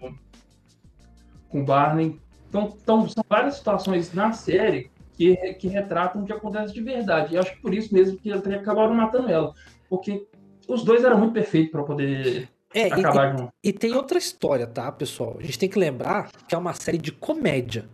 com 1.48 1.60
o 1.62 1.64
Barney. 1.64 2.20
Então, 2.50 2.76
então, 2.82 3.08
são 3.08 3.24
várias 3.26 3.56
situações 3.56 4.12
na 4.12 4.32
série 4.32 4.90
que, 5.14 5.34
que 5.54 5.68
retratam 5.68 6.22
o 6.22 6.26
que 6.26 6.32
acontece 6.34 6.74
de 6.74 6.82
verdade. 6.82 7.34
E 7.34 7.38
acho 7.38 7.54
que 7.54 7.62
por 7.62 7.72
isso 7.72 7.94
mesmo 7.94 8.18
que 8.18 8.28
eles 8.28 8.46
acabaram 8.46 8.94
matando 8.94 9.30
ela. 9.30 9.54
Porque 9.88 10.26
os 10.68 10.84
dois 10.84 11.02
eram 11.02 11.16
muito 11.16 11.32
perfeitos 11.32 11.72
para 11.72 11.82
poder 11.82 12.46
é, 12.74 12.88
acabar 12.88 13.34
e, 13.34 13.38
junto. 13.38 13.52
E 13.64 13.72
tem 13.72 13.94
outra 13.94 14.18
história, 14.18 14.66
tá, 14.66 14.92
pessoal? 14.92 15.36
A 15.38 15.42
gente 15.42 15.58
tem 15.58 15.68
que 15.68 15.78
lembrar 15.78 16.30
que 16.46 16.54
é 16.54 16.58
uma 16.58 16.74
série 16.74 16.98
de 16.98 17.10
comédia. 17.10 17.88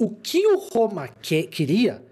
O 0.00 0.08
que 0.08 0.46
o 0.46 0.58
Roma 0.72 1.06
que, 1.08 1.42
queria 1.42 2.02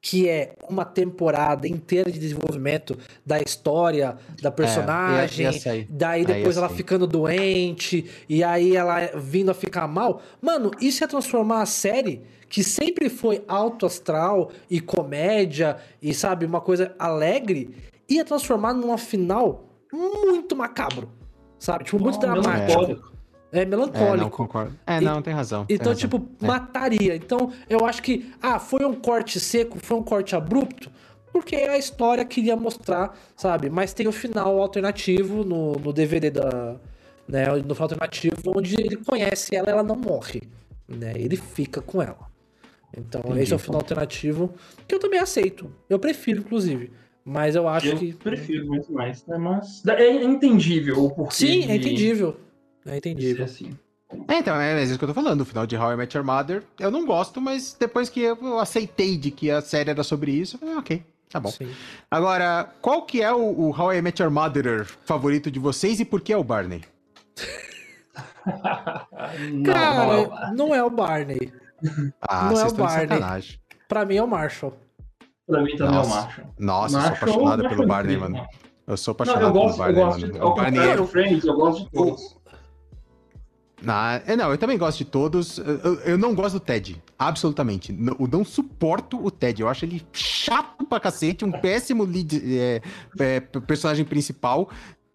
que 0.00 0.28
é 0.28 0.54
uma 0.68 0.84
temporada 0.84 1.66
inteira 1.66 2.10
de 2.10 2.18
desenvolvimento 2.18 2.96
da 3.24 3.40
história 3.40 4.18
da 4.40 4.50
personagem, 4.50 5.46
é, 5.46 5.50
ia, 5.50 5.76
ia 5.76 5.86
daí 5.88 6.26
depois 6.26 6.58
ela 6.58 6.68
ficando 6.68 7.06
doente, 7.06 8.04
e 8.28 8.44
aí 8.44 8.76
ela 8.76 9.06
vindo 9.16 9.50
a 9.50 9.54
ficar 9.54 9.88
mal. 9.88 10.20
Mano, 10.42 10.70
isso 10.78 11.02
é 11.02 11.06
transformar 11.06 11.62
a 11.62 11.66
série 11.66 12.20
que 12.50 12.62
sempre 12.62 13.08
foi 13.08 13.44
alto 13.48 13.86
astral 13.86 14.50
e 14.70 14.78
comédia 14.78 15.78
e 16.02 16.12
sabe, 16.12 16.44
uma 16.44 16.60
coisa 16.60 16.94
alegre, 16.98 17.74
ia 18.08 18.24
transformar 18.26 18.74
numa 18.74 18.98
final 18.98 19.70
muito 19.90 20.54
macabro. 20.54 21.10
Sabe? 21.58 21.84
Tipo, 21.84 21.98
muito 21.98 22.16
oh, 22.16 22.20
dramático. 22.20 23.13
É 23.54 23.64
melancólico. 23.64 24.14
É, 24.14 24.16
não 24.16 24.30
concordo. 24.30 24.78
É, 24.84 25.00
não, 25.00 25.22
tem 25.22 25.32
razão. 25.32 25.64
Então, 25.68 25.92
razão. 25.92 26.00
tipo, 26.00 26.28
é. 26.42 26.46
mataria. 26.46 27.14
Então, 27.14 27.52
eu 27.70 27.86
acho 27.86 28.02
que, 28.02 28.32
ah, 28.42 28.58
foi 28.58 28.84
um 28.84 28.94
corte 28.94 29.38
seco, 29.38 29.78
foi 29.78 29.96
um 29.96 30.02
corte 30.02 30.34
abrupto, 30.34 30.90
porque 31.32 31.54
a 31.54 31.78
história 31.78 32.24
queria 32.24 32.56
mostrar, 32.56 33.16
sabe? 33.36 33.70
Mas 33.70 33.92
tem 33.92 34.08
o 34.08 34.12
final 34.12 34.60
alternativo 34.60 35.44
no, 35.44 35.72
no 35.72 35.92
DVD 35.92 36.30
da. 36.30 36.76
Né, 37.26 37.46
no 37.46 37.74
final 37.74 37.88
alternativo, 37.88 38.36
onde 38.54 38.74
ele 38.78 38.96
conhece 38.96 39.56
ela 39.56 39.70
ela 39.70 39.82
não 39.82 39.96
morre. 39.96 40.42
Né? 40.86 41.12
Ele 41.16 41.36
fica 41.36 41.80
com 41.80 42.02
ela. 42.02 42.28
Então, 42.96 43.20
Entendi. 43.24 43.40
esse 43.40 43.52
é 43.52 43.56
o 43.56 43.58
final 43.58 43.80
alternativo 43.80 44.52
que 44.86 44.94
eu 44.94 44.98
também 44.98 45.18
aceito. 45.18 45.70
Eu 45.88 45.98
prefiro, 45.98 46.40
inclusive. 46.40 46.90
Mas 47.24 47.56
eu 47.56 47.66
acho 47.66 47.86
eu 47.88 47.96
que. 47.96 48.12
prefiro 48.12 48.66
muito 48.66 48.92
mais, 48.92 49.24
né? 49.26 49.38
Mas 49.38 49.84
é 49.86 50.22
entendível 50.22 51.04
o 51.04 51.10
porquê. 51.10 51.34
Sim, 51.34 51.60
de... 51.60 51.70
é 51.70 51.76
entendível. 51.76 52.36
É 52.86 52.96
entendível. 52.96 53.44
Assim. 53.44 53.76
É, 54.28 54.38
então, 54.38 54.60
é, 54.60 54.80
é 54.80 54.82
isso 54.82 54.98
que 54.98 55.04
eu 55.04 55.08
tô 55.08 55.14
falando. 55.14 55.40
O 55.40 55.44
final 55.44 55.66
de 55.66 55.76
How 55.76 55.92
I 55.92 55.96
Met 55.96 56.16
Your 56.16 56.24
Mother, 56.24 56.62
eu 56.78 56.90
não 56.90 57.04
gosto, 57.04 57.40
mas 57.40 57.76
depois 57.78 58.08
que 58.08 58.20
eu 58.20 58.58
aceitei 58.58 59.16
de 59.16 59.30
que 59.30 59.50
a 59.50 59.60
série 59.60 59.90
era 59.90 60.02
sobre 60.02 60.32
isso, 60.32 60.56
eu 60.56 60.60
falei, 60.60 60.76
ok, 60.76 61.02
tá 61.30 61.40
bom. 61.40 61.50
Sim. 61.50 61.70
Agora, 62.10 62.68
qual 62.80 63.02
que 63.02 63.22
é 63.22 63.32
o, 63.32 63.38
o 63.38 63.70
How 63.70 63.94
I 63.94 64.02
Met 64.02 64.22
Your 64.22 64.30
Mother 64.30 64.84
favorito 65.04 65.50
de 65.50 65.58
vocês 65.58 66.00
e 66.00 66.04
por 66.04 66.20
que 66.20 66.32
é 66.32 66.36
o 66.36 66.44
Barney? 66.44 66.82
não, 69.52 69.62
Cara, 69.64 70.06
não 70.06 70.12
é, 70.12 70.18
o 70.22 70.28
Barney. 70.28 70.54
não 70.54 70.74
é 70.74 70.84
o 70.84 70.90
Barney. 70.90 71.52
Ah, 72.28 72.50
não 72.50 72.60
é 72.60 72.66
o 72.66 72.72
Barney. 72.72 73.58
Pra 73.88 74.04
mim 74.04 74.16
é 74.16 74.22
o 74.22 74.28
Marshall. 74.28 74.74
Pra 75.46 75.62
mim 75.62 75.76
também 75.76 75.94
Nossa. 75.94 76.08
é 76.08 76.12
o 76.12 76.14
Marshall. 76.22 76.46
Nossa, 76.58 76.98
Marshall, 76.98 77.28
eu 77.28 77.32
sou 77.32 77.42
apaixonado 77.42 77.68
pelo 77.68 77.86
Barney, 77.86 78.16
mano. 78.16 78.46
Eu 78.86 78.96
sou 78.96 79.12
apaixonado 79.12 79.42
não, 79.42 79.48
eu 79.48 79.52
gosto, 79.52 79.82
pelo 79.82 79.88
Barney, 79.94 80.00
eu 80.00 80.06
gosto 80.06 80.20
mano. 80.20 80.32
De, 80.32 80.40
o 80.40 80.54
Barney 80.54 80.80
é... 80.80 81.06
Friends, 81.06 81.44
eu 81.44 81.54
gosto 81.54 81.84
de 81.84 81.90
todos. 81.90 82.36
Ah, 83.86 84.22
é, 84.26 84.36
não, 84.36 84.50
eu 84.50 84.58
também 84.58 84.78
gosto 84.78 84.98
de 84.98 85.04
todos. 85.04 85.58
Eu, 85.58 86.00
eu, 86.00 86.18
não 86.18 86.34
gosto 86.34 86.54
do 86.54 86.60
Ted, 86.60 87.02
absolutamente. 87.18 87.92
Eu 87.92 88.28
não 88.28 88.44
suporto 88.44 89.24
o 89.24 89.30
Ted. 89.30 89.60
Eu 89.60 89.68
acho 89.68 89.84
ele 89.84 90.02
chato 90.12 90.84
pra 90.84 91.00
cacete, 91.00 91.44
um 91.44 91.52
péssimo 91.52 92.04
lead, 92.04 92.42
é, 92.58 92.80
é, 93.18 93.40
personagem 93.40 94.04
principal. 94.04 94.70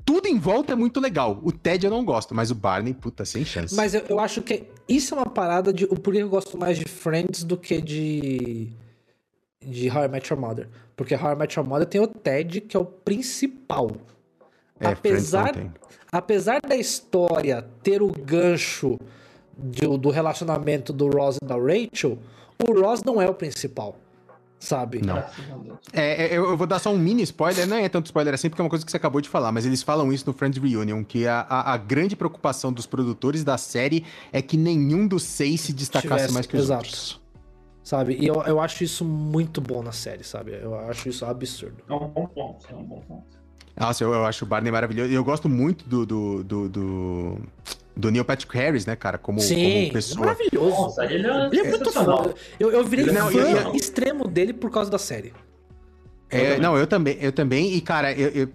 Tudo 0.06 0.28
em 0.28 0.40
volta 0.40 0.74
é 0.74 0.76
muito 0.76 1.00
legal. 1.00 1.40
O 1.44 1.52
Ted 1.52 1.86
eu 1.86 1.92
não 1.92 2.04
gosto, 2.04 2.34
mas 2.34 2.50
o 2.52 2.56
Barney, 2.56 2.94
puta, 2.94 3.26
sem 3.26 3.46
chance. 3.46 3.76
Mas 3.76 3.94
eu, 3.94 4.02
eu 4.10 4.20
acho 4.20 4.42
que 4.42 4.64
isso 4.88 5.14
é 5.14 5.18
uma 5.18 5.30
parada 5.30 5.72
de. 5.72 5.86
O 5.86 6.00
porquê 6.00 6.22
eu 6.22 6.30
gosto 6.30 6.58
mais 6.58 6.78
de 6.78 6.86
Friends 6.86 7.44
do 7.44 7.58
que 7.58 7.82
de. 7.82 8.70
De 9.62 9.90
How 9.90 10.06
I 10.06 10.08
Met 10.08 10.32
Your 10.32 10.42
Mother. 10.42 10.70
Porque 10.96 11.14
How 11.16 11.34
I 11.34 11.36
Met 11.36 11.58
Your 11.58 11.68
Mother 11.68 11.86
tem 11.86 12.02
o 12.02 12.08
Ted, 12.08 12.62
que 12.62 12.76
é 12.76 12.80
o 12.80 12.86
principal. 12.86 13.92
É, 14.80 14.88
apesar, 14.88 15.52
apesar 16.12 16.60
da 16.62 16.76
história 16.76 17.66
ter 17.84 18.02
o 18.02 18.12
gancho 18.12 18.98
de, 19.58 19.86
do 19.98 20.10
relacionamento 20.10 20.94
do 20.94 21.10
Ross 21.10 21.38
e 21.42 21.46
da 21.46 21.56
Rachel, 21.56 22.18
o 22.68 22.80
Ross 22.80 23.02
não 23.06 23.22
é 23.22 23.30
o 23.30 23.34
principal. 23.34 23.96
Sabe? 24.60 25.02
Não. 25.02 25.18
É, 25.94 26.26
é, 26.26 26.38
eu 26.38 26.58
vou 26.58 26.68
dar 26.68 26.80
só 26.80 26.92
um 26.92 26.98
mini 26.98 27.24
spoiler, 27.24 27.66
não 27.66 27.78
é 27.78 27.88
tanto 27.88 28.08
spoiler 28.08 28.34
assim, 28.34 28.50
porque 28.50 28.62
é 28.62 28.64
uma 28.64 28.70
coisa 28.70 28.84
que 28.84 28.92
você 28.92 28.98
acabou 28.98 29.22
de 29.22 29.30
falar, 29.30 29.54
mas 29.54 29.66
eles 29.66 29.82
falam 29.82 30.12
isso 30.12 30.26
no 30.28 30.34
Friends 30.34 30.62
Reunion, 30.62 31.02
que 31.02 31.26
a, 31.26 31.46
a, 31.50 31.74
a 31.74 31.78
grande 31.78 32.14
preocupação 32.14 32.74
dos 32.74 32.86
produtores 32.86 33.42
da 33.46 33.58
série 33.58 34.04
é 34.34 34.42
que 34.42 34.58
nenhum 34.58 35.08
dos 35.08 35.24
seis 35.24 35.62
se 35.62 35.72
destacasse 35.72 36.16
Tivesse, 36.16 36.34
mais 36.34 36.46
que 36.46 36.58
os 36.58 36.64
exato. 36.64 36.84
outros. 36.84 37.22
Sabe? 37.82 38.18
E 38.20 38.28
eu, 38.28 38.36
eu 38.44 38.60
acho 38.60 38.84
isso 38.84 39.06
muito 39.06 39.62
bom 39.62 39.82
na 39.82 39.94
série, 39.94 40.26
sabe? 40.26 40.52
Eu 40.62 40.76
acho 40.76 41.08
isso 41.08 41.26
absurdo. 41.26 41.82
É 41.88 41.94
um 41.94 42.10
bom 42.10 42.28
ponto, 42.28 42.68
é 42.70 42.76
um 42.76 42.84
bom 42.84 43.00
ponto. 43.00 43.39
Nossa, 43.80 44.04
eu, 44.04 44.14
eu 44.14 44.26
acho 44.26 44.44
o 44.44 44.48
Barney 44.48 44.72
maravilhoso. 44.72 45.10
E 45.10 45.16
eu 45.16 45.24
gosto 45.24 45.48
muito 45.48 45.88
do, 45.88 46.06
do, 46.06 46.44
do, 46.44 46.70
do, 46.70 47.38
do 47.96 48.12
Neil 48.12 48.26
Patrick 48.26 48.56
Harris, 48.56 48.86
né, 48.86 48.94
cara? 48.96 49.18
Como, 49.18 49.40
Sim, 49.40 49.56
como 49.56 49.94
pessoa. 49.94 50.26
maravilhoso. 50.26 50.70
Nossa, 50.70 51.06
ele 51.06 51.26
é, 51.26 51.48
ele 51.48 51.60
é 51.60 51.64
muito 51.70 51.92
foda. 51.92 52.36
Eu, 52.60 52.72
eu 52.72 52.84
virei 52.84 53.06
não, 53.06 53.32
fã 53.32 53.38
eu, 53.38 53.48
eu... 53.48 53.76
extremo 53.76 54.28
dele 54.28 54.52
por 54.52 54.70
causa 54.70 54.92
da 54.92 54.98
série. 54.98 55.34
É, 56.32 56.60
não, 56.60 56.78
eu 56.78 56.86
também, 56.86 57.18
eu 57.20 57.32
também, 57.32 57.74
e 57.74 57.82
cara, 57.82 58.14
eu, 58.14 58.30
eu, 58.30 58.50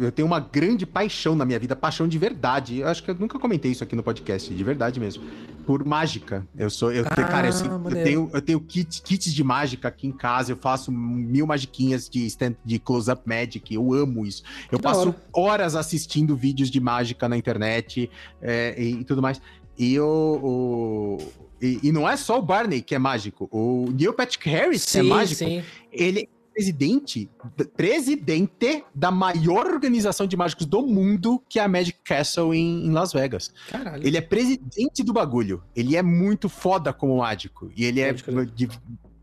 eu, 0.00 0.12
tenho 0.12 0.26
uma 0.26 0.40
grande 0.40 0.86
paixão 0.86 1.36
na 1.36 1.44
minha 1.44 1.58
vida, 1.58 1.76
paixão 1.76 2.08
de 2.08 2.16
verdade. 2.16 2.78
Eu 2.78 2.88
acho 2.88 3.02
que 3.02 3.10
eu 3.10 3.14
nunca 3.14 3.38
comentei 3.38 3.70
isso 3.70 3.84
aqui 3.84 3.94
no 3.94 4.02
podcast, 4.02 4.52
de 4.52 4.64
verdade 4.64 4.98
mesmo. 4.98 5.24
Por 5.66 5.84
mágica. 5.84 6.46
Eu 6.56 6.70
sou, 6.70 6.90
eu, 6.90 7.04
ah, 7.06 7.14
cara, 7.14 7.48
eu, 7.48 7.54
eu, 7.84 8.04
tenho, 8.04 8.30
eu 8.32 8.40
tenho 8.40 8.60
kits, 8.60 9.00
kits 9.00 9.34
de 9.34 9.44
mágica 9.44 9.88
aqui 9.88 10.06
em 10.06 10.12
casa, 10.12 10.52
eu 10.52 10.56
faço 10.56 10.90
mil 10.90 11.46
magiquinhas 11.46 12.08
de, 12.08 12.26
de 12.64 12.78
close-up 12.78 13.22
magic, 13.26 13.74
eu 13.74 13.92
amo 13.92 14.24
isso. 14.24 14.42
Eu 14.72 14.78
que 14.78 14.84
passo 14.84 15.14
horas 15.30 15.76
assistindo 15.76 16.34
vídeos 16.34 16.70
de 16.70 16.80
mágica 16.80 17.28
na 17.28 17.36
internet 17.36 18.10
é, 18.40 18.74
e, 18.82 19.00
e, 19.00 19.04
tudo 19.04 19.20
mais. 19.20 19.38
E 19.78 20.00
o, 20.00 20.40
o 20.42 21.18
e, 21.60 21.78
e, 21.82 21.92
não 21.92 22.08
é 22.08 22.16
só 22.16 22.38
o 22.38 22.42
Barney 22.42 22.80
que 22.80 22.94
é 22.94 22.98
mágico, 22.98 23.48
o 23.52 23.90
Neil 23.92 24.14
Patrick 24.14 24.48
Harris 24.48 24.82
sim, 24.82 25.00
é 25.00 25.02
mágico. 25.02 25.38
Sim. 25.38 25.62
Ele, 25.92 26.28
presidente, 26.58 27.30
presidente 27.76 28.84
da 28.92 29.12
maior 29.12 29.66
organização 29.66 30.26
de 30.26 30.36
mágicos 30.36 30.66
do 30.66 30.82
mundo, 30.82 31.40
que 31.48 31.60
é 31.60 31.62
a 31.62 31.68
Magic 31.68 32.00
Castle 32.02 32.52
em, 32.52 32.84
em, 32.84 32.90
Las 32.90 33.12
Vegas. 33.12 33.54
Caralho. 33.68 34.04
Ele 34.04 34.16
é 34.16 34.20
presidente 34.20 35.04
do 35.04 35.12
bagulho. 35.12 35.62
Ele 35.76 35.96
é 35.96 36.02
muito 36.02 36.48
foda 36.48 36.92
como 36.92 37.18
mágico. 37.18 37.70
E 37.76 37.84
ele 37.84 38.00
é 38.00 38.12
de, 38.12 38.68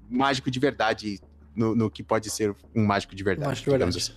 mágico 0.10 0.50
de 0.50 0.60
verdade, 0.60 1.20
no, 1.54 1.76
no, 1.76 1.92
que 1.92 2.02
pode 2.02 2.30
ser 2.30 2.56
um 2.74 2.86
mágico 2.86 3.14
de 3.14 3.22
verdade. 3.22 3.50
Mágico 3.50 3.66
de 3.66 3.78
verdade. 3.78 3.98
Assim. 3.98 4.14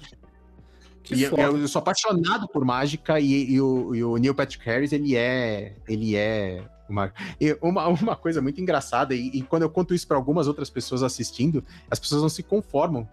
E 1.11 1.23
eu, 1.25 1.37
eu, 1.37 1.67
sou 1.67 1.81
apaixonado 1.81 2.47
por 2.47 2.65
mágica 2.65 3.19
e, 3.19 3.51
e, 3.51 3.61
o, 3.61 3.95
e, 3.97 4.05
o, 4.05 4.17
Neil 4.17 4.35
Patrick 4.35 4.65
Harris, 4.65 4.93
ele 4.93 5.17
é. 5.17 5.75
Ele 5.89 6.15
é 6.15 6.63
uma, 6.89 7.13
uma, 7.61 7.89
uma 7.89 8.17
coisa 8.17 8.41
muito 8.41 8.61
engraçada, 8.61 9.15
e, 9.15 9.29
e 9.29 9.43
quando 9.43 9.63
eu 9.63 9.71
conto 9.71 9.95
isso 9.95 10.07
para 10.07 10.17
algumas 10.17 10.49
outras 10.49 10.71
pessoas 10.71 11.03
assistindo, 11.03 11.65
as 11.91 11.99
pessoas 11.99 12.23
não 12.23 12.29
se 12.29 12.43
conformam. 12.43 13.09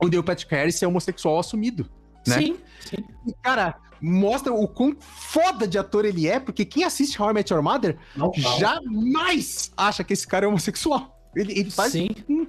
O 0.00 0.08
Neil 0.08 0.22
Patrick 0.22 0.52
Harris 0.54 0.82
é 0.82 0.86
homossexual 0.86 1.38
assumido, 1.38 1.88
né? 2.26 2.38
Sim, 2.38 2.56
sim. 2.80 3.04
E, 3.26 3.32
cara, 3.40 3.76
mostra 4.00 4.52
o 4.52 4.66
quão 4.66 4.96
foda 5.00 5.66
de 5.66 5.78
ator 5.78 6.04
ele 6.04 6.28
é, 6.28 6.40
porque 6.40 6.64
quem 6.64 6.82
assiste 6.82 7.20
How 7.22 7.30
I 7.30 7.34
Met 7.34 7.52
Your 7.52 7.62
Mother 7.62 7.96
não, 8.16 8.32
não. 8.36 8.58
jamais 8.58 9.70
acha 9.76 10.02
que 10.02 10.12
esse 10.12 10.26
cara 10.26 10.44
é 10.44 10.48
homossexual. 10.48 11.21
Ele, 11.34 11.58
ele 11.58 11.70
faz. 11.70 11.92
Sim. 11.92 12.10
Um, 12.28 12.46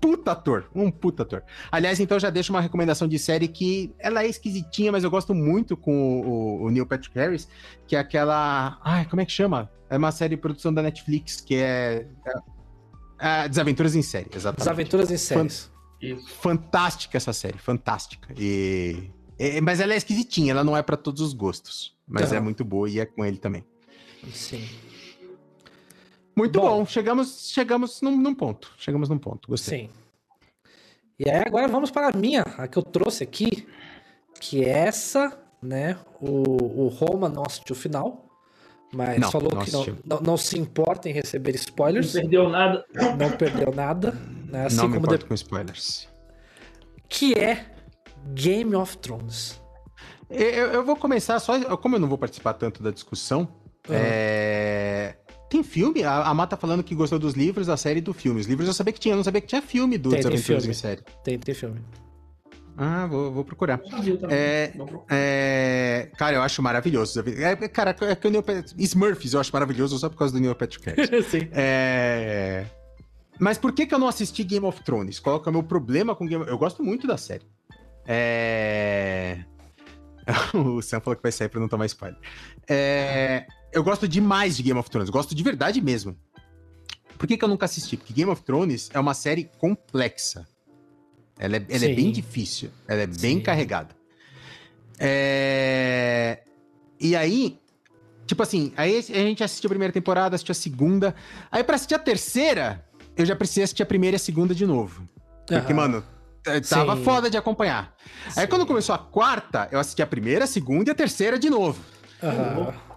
puta 0.00 0.32
ator, 0.32 0.70
um 0.74 0.90
puta 0.90 1.22
ator. 1.22 1.42
Aliás, 1.70 2.00
então 2.00 2.18
já 2.18 2.30
deixo 2.30 2.52
uma 2.52 2.60
recomendação 2.60 3.06
de 3.06 3.18
série 3.18 3.46
que 3.48 3.94
ela 3.98 4.22
é 4.24 4.28
esquisitinha, 4.28 4.90
mas 4.90 5.04
eu 5.04 5.10
gosto 5.10 5.34
muito 5.34 5.76
com 5.76 6.20
o, 6.20 6.64
o 6.64 6.70
Neil 6.70 6.86
Patrick 6.86 7.16
Harris, 7.18 7.48
que 7.86 7.94
é 7.94 7.98
aquela. 7.98 8.78
Ai, 8.82 9.04
como 9.06 9.20
é 9.22 9.26
que 9.26 9.32
chama? 9.32 9.70
É 9.88 9.96
uma 9.96 10.12
série 10.12 10.36
de 10.36 10.40
produção 10.40 10.72
da 10.72 10.82
Netflix, 10.82 11.40
que 11.40 11.56
é. 11.56 12.06
é, 13.18 13.44
é 13.44 13.48
Desaventuras 13.48 13.94
em 13.94 14.02
Série, 14.02 14.30
exatamente. 14.34 14.60
Desaventuras 14.60 15.10
em 15.10 15.16
Séries. 15.16 15.70
Fantástica 16.40 17.18
essa 17.18 17.32
série, 17.32 17.58
fantástica. 17.58 18.32
E, 18.38 19.10
é, 19.38 19.60
mas 19.60 19.80
ela 19.80 19.92
é 19.92 19.96
esquisitinha, 19.96 20.52
ela 20.52 20.64
não 20.64 20.76
é 20.76 20.82
para 20.82 20.96
todos 20.96 21.20
os 21.20 21.34
gostos. 21.34 21.94
Mas 22.06 22.32
é 22.32 22.40
muito 22.40 22.64
boa 22.64 22.90
e 22.90 22.98
é 22.98 23.06
com 23.06 23.24
ele 23.24 23.36
também. 23.36 23.64
Sim. 24.32 24.66
Muito 26.40 26.58
bom. 26.58 26.78
bom. 26.78 26.86
Chegamos, 26.86 27.50
chegamos 27.52 28.00
num, 28.00 28.16
num, 28.16 28.34
ponto. 28.34 28.72
Chegamos 28.78 29.10
num 29.10 29.18
ponto. 29.18 29.46
Gostei. 29.46 29.80
Sim. 29.80 29.90
E 31.18 31.28
aí 31.28 31.42
agora 31.46 31.68
vamos 31.68 31.90
para 31.90 32.08
a 32.08 32.16
minha, 32.16 32.40
a 32.56 32.66
que 32.66 32.78
eu 32.78 32.82
trouxe 32.82 33.22
aqui, 33.22 33.68
que 34.40 34.64
é 34.64 34.86
essa, 34.86 35.38
né? 35.62 35.98
O, 36.18 36.84
o 36.84 36.88
Roma 36.88 37.28
não 37.28 37.42
assistiu 37.46 37.76
o 37.76 37.78
final, 37.78 38.24
mas 38.90 39.20
não, 39.20 39.30
falou 39.30 39.52
não 39.54 39.62
que 39.62 39.70
não, 39.70 39.84
não, 40.02 40.20
não, 40.20 40.36
se 40.38 40.58
importa 40.58 41.10
em 41.10 41.12
receber 41.12 41.54
spoilers. 41.56 42.14
Não 42.14 42.22
perdeu 42.22 42.48
nada. 42.48 42.86
Não 43.18 43.30
perdeu 43.32 43.74
nada. 43.74 44.12
Né? 44.46 44.64
Assim 44.64 44.76
não 44.78 44.88
me 44.88 44.96
importa 44.96 45.18
de... 45.18 45.24
com 45.26 45.34
spoilers. 45.34 46.08
Que 47.06 47.34
é 47.38 47.66
Game 48.28 48.74
of 48.74 48.96
Thrones. 48.96 49.60
Eu, 50.30 50.72
eu, 50.72 50.84
vou 50.84 50.96
começar 50.96 51.38
só. 51.38 51.76
Como 51.76 51.96
eu 51.96 52.00
não 52.00 52.08
vou 52.08 52.16
participar 52.16 52.54
tanto 52.54 52.82
da 52.82 52.90
discussão, 52.90 53.40
uhum. 53.86 53.94
é... 53.94 54.49
Tem 55.50 55.64
filme? 55.64 56.04
A, 56.04 56.22
a 56.22 56.32
Mata 56.32 56.56
tá 56.56 56.60
falando 56.60 56.84
que 56.84 56.94
gostou 56.94 57.18
dos 57.18 57.34
livros, 57.34 57.66
da 57.66 57.76
série 57.76 57.98
e 57.98 58.00
do 58.00 58.14
filme. 58.14 58.40
Os 58.40 58.46
livros 58.46 58.68
eu 58.68 58.72
sabia 58.72 58.92
que 58.92 59.00
tinha, 59.00 59.12
eu 59.12 59.16
não 59.16 59.24
sabia 59.24 59.40
que 59.40 59.48
tinha 59.48 59.60
filme 59.60 59.98
do 59.98 60.10
tem, 60.10 60.20
Desaventuras 60.20 60.64
em 60.64 60.72
Série. 60.72 61.02
Tem, 61.24 61.36
tem 61.40 61.52
filme. 61.52 61.80
Ah, 62.76 63.06
vou, 63.08 63.32
vou 63.32 63.44
procurar. 63.44 63.80
É, 64.30 64.72
é, 65.10 66.08
cara, 66.16 66.36
eu 66.36 66.42
acho 66.42 66.62
maravilhoso. 66.62 67.20
É, 67.36 67.56
cara, 67.68 67.96
é 68.00 68.14
que 68.14 68.28
o 68.28 68.30
Neil 68.30 68.44
Patrick... 68.44 68.80
Smurfs 68.80 69.34
eu 69.34 69.40
acho 69.40 69.52
maravilhoso 69.52 69.98
só 69.98 70.08
por 70.08 70.16
causa 70.16 70.32
do 70.32 70.40
Neil 70.40 70.54
Patrick 70.54 70.88
Harris. 70.88 71.26
Sim. 71.26 71.48
É... 71.50 72.64
Mas 73.40 73.58
por 73.58 73.72
que, 73.72 73.86
que 73.86 73.94
eu 73.94 73.98
não 73.98 74.06
assisti 74.06 74.44
Game 74.44 74.64
of 74.64 74.84
Thrones? 74.84 75.18
Qual 75.18 75.40
que 75.42 75.48
é 75.48 75.50
o 75.50 75.52
meu 75.52 75.64
problema 75.64 76.14
com 76.14 76.26
Game 76.26 76.44
of... 76.44 76.50
Eu 76.50 76.56
gosto 76.56 76.80
muito 76.84 77.08
da 77.08 77.16
série. 77.16 77.44
É... 78.06 79.44
o 80.54 80.80
Sam 80.80 81.00
falou 81.00 81.16
que 81.16 81.22
vai 81.24 81.32
sair 81.32 81.48
pra 81.48 81.58
não 81.58 81.68
tomar 81.68 81.86
spoiler. 81.86 82.20
É 82.68 83.46
eu 83.72 83.82
gosto 83.82 84.08
demais 84.08 84.56
de 84.56 84.62
Game 84.62 84.78
of 84.78 84.90
Thrones, 84.90 85.10
gosto 85.10 85.34
de 85.34 85.42
verdade 85.42 85.80
mesmo. 85.80 86.16
Por 87.18 87.26
que, 87.26 87.36
que 87.36 87.44
eu 87.44 87.48
nunca 87.48 87.66
assisti? 87.66 87.96
Porque 87.96 88.12
Game 88.12 88.30
of 88.30 88.42
Thrones 88.42 88.88
é 88.94 88.98
uma 88.98 89.14
série 89.14 89.50
complexa. 89.58 90.46
Ela 91.38 91.56
é, 91.56 91.66
ela 91.68 91.84
é 91.84 91.94
bem 91.94 92.10
difícil, 92.10 92.70
ela 92.88 93.02
é 93.02 93.06
Sim. 93.06 93.20
bem 93.20 93.40
carregada. 93.40 93.94
É... 94.98 96.42
E 97.00 97.16
aí, 97.16 97.58
tipo 98.26 98.42
assim, 98.42 98.72
aí 98.76 98.98
a 98.98 99.00
gente 99.00 99.42
assistiu 99.42 99.68
a 99.68 99.70
primeira 99.70 99.92
temporada, 99.92 100.34
assistiu 100.34 100.52
a 100.52 100.54
segunda. 100.54 101.14
Aí 101.50 101.64
pra 101.64 101.76
assistir 101.76 101.94
a 101.94 101.98
terceira, 101.98 102.84
eu 103.16 103.24
já 103.24 103.34
precisei 103.34 103.64
assistir 103.64 103.82
a 103.82 103.86
primeira 103.86 104.16
e 104.16 104.18
a 104.18 104.20
segunda 104.20 104.54
de 104.54 104.66
novo. 104.66 105.08
Porque, 105.46 105.72
uhum. 105.72 105.76
mano, 105.76 106.04
tava 106.68 106.96
Sim. 106.96 107.04
foda 107.04 107.30
de 107.30 107.36
acompanhar. 107.36 107.94
Sim. 108.28 108.40
Aí 108.40 108.46
quando 108.46 108.66
começou 108.66 108.94
a 108.94 108.98
quarta, 108.98 109.68
eu 109.72 109.78
assisti 109.78 110.02
a 110.02 110.06
primeira, 110.06 110.44
a 110.44 110.46
segunda 110.46 110.90
e 110.90 110.92
a 110.92 110.94
terceira 110.94 111.38
de 111.38 111.48
novo. 111.48 111.82
Uhum. 112.22 112.89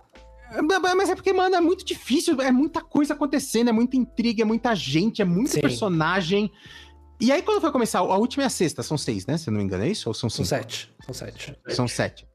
Mas 0.96 1.10
é 1.10 1.16
porque, 1.16 1.34
mano, 1.34 1.56
é 1.56 1.62
muito 1.62 1.84
difícil, 1.84 2.40
é 2.42 2.52
muita 2.52 2.82
coisa 2.82 3.14
acontecendo, 3.14 3.70
é 3.70 3.72
muita 3.72 3.98
intriga, 3.98 4.44
é 4.44 4.46
muita 4.46 4.76
gente, 4.76 5.22
é 5.22 5.26
muito 5.26 5.52
Sim. 5.52 5.62
personagem. 5.62 6.52
E 7.20 7.32
aí, 7.32 7.42
quando 7.42 7.62
foi 7.62 7.72
começar, 7.72 8.00
a 8.00 8.18
última 8.18 8.44
é 8.44 8.46
a 8.48 8.50
sexta, 8.50 8.84
são 8.84 8.98
seis, 8.98 9.26
né? 9.26 9.38
Se 9.38 9.50
eu 9.50 9.52
não 9.52 9.60
me 9.60 9.66
engano, 9.66 9.84
é 9.84 9.90
isso? 9.90 10.10
Ou 10.10 10.14
são 10.14 10.30
cinco? 10.30 10.48
São 10.48 10.58
sete. 10.58 10.92
São 11.06 11.14
sete. 11.14 11.56
São 11.70 11.88
sete. 11.88 12.28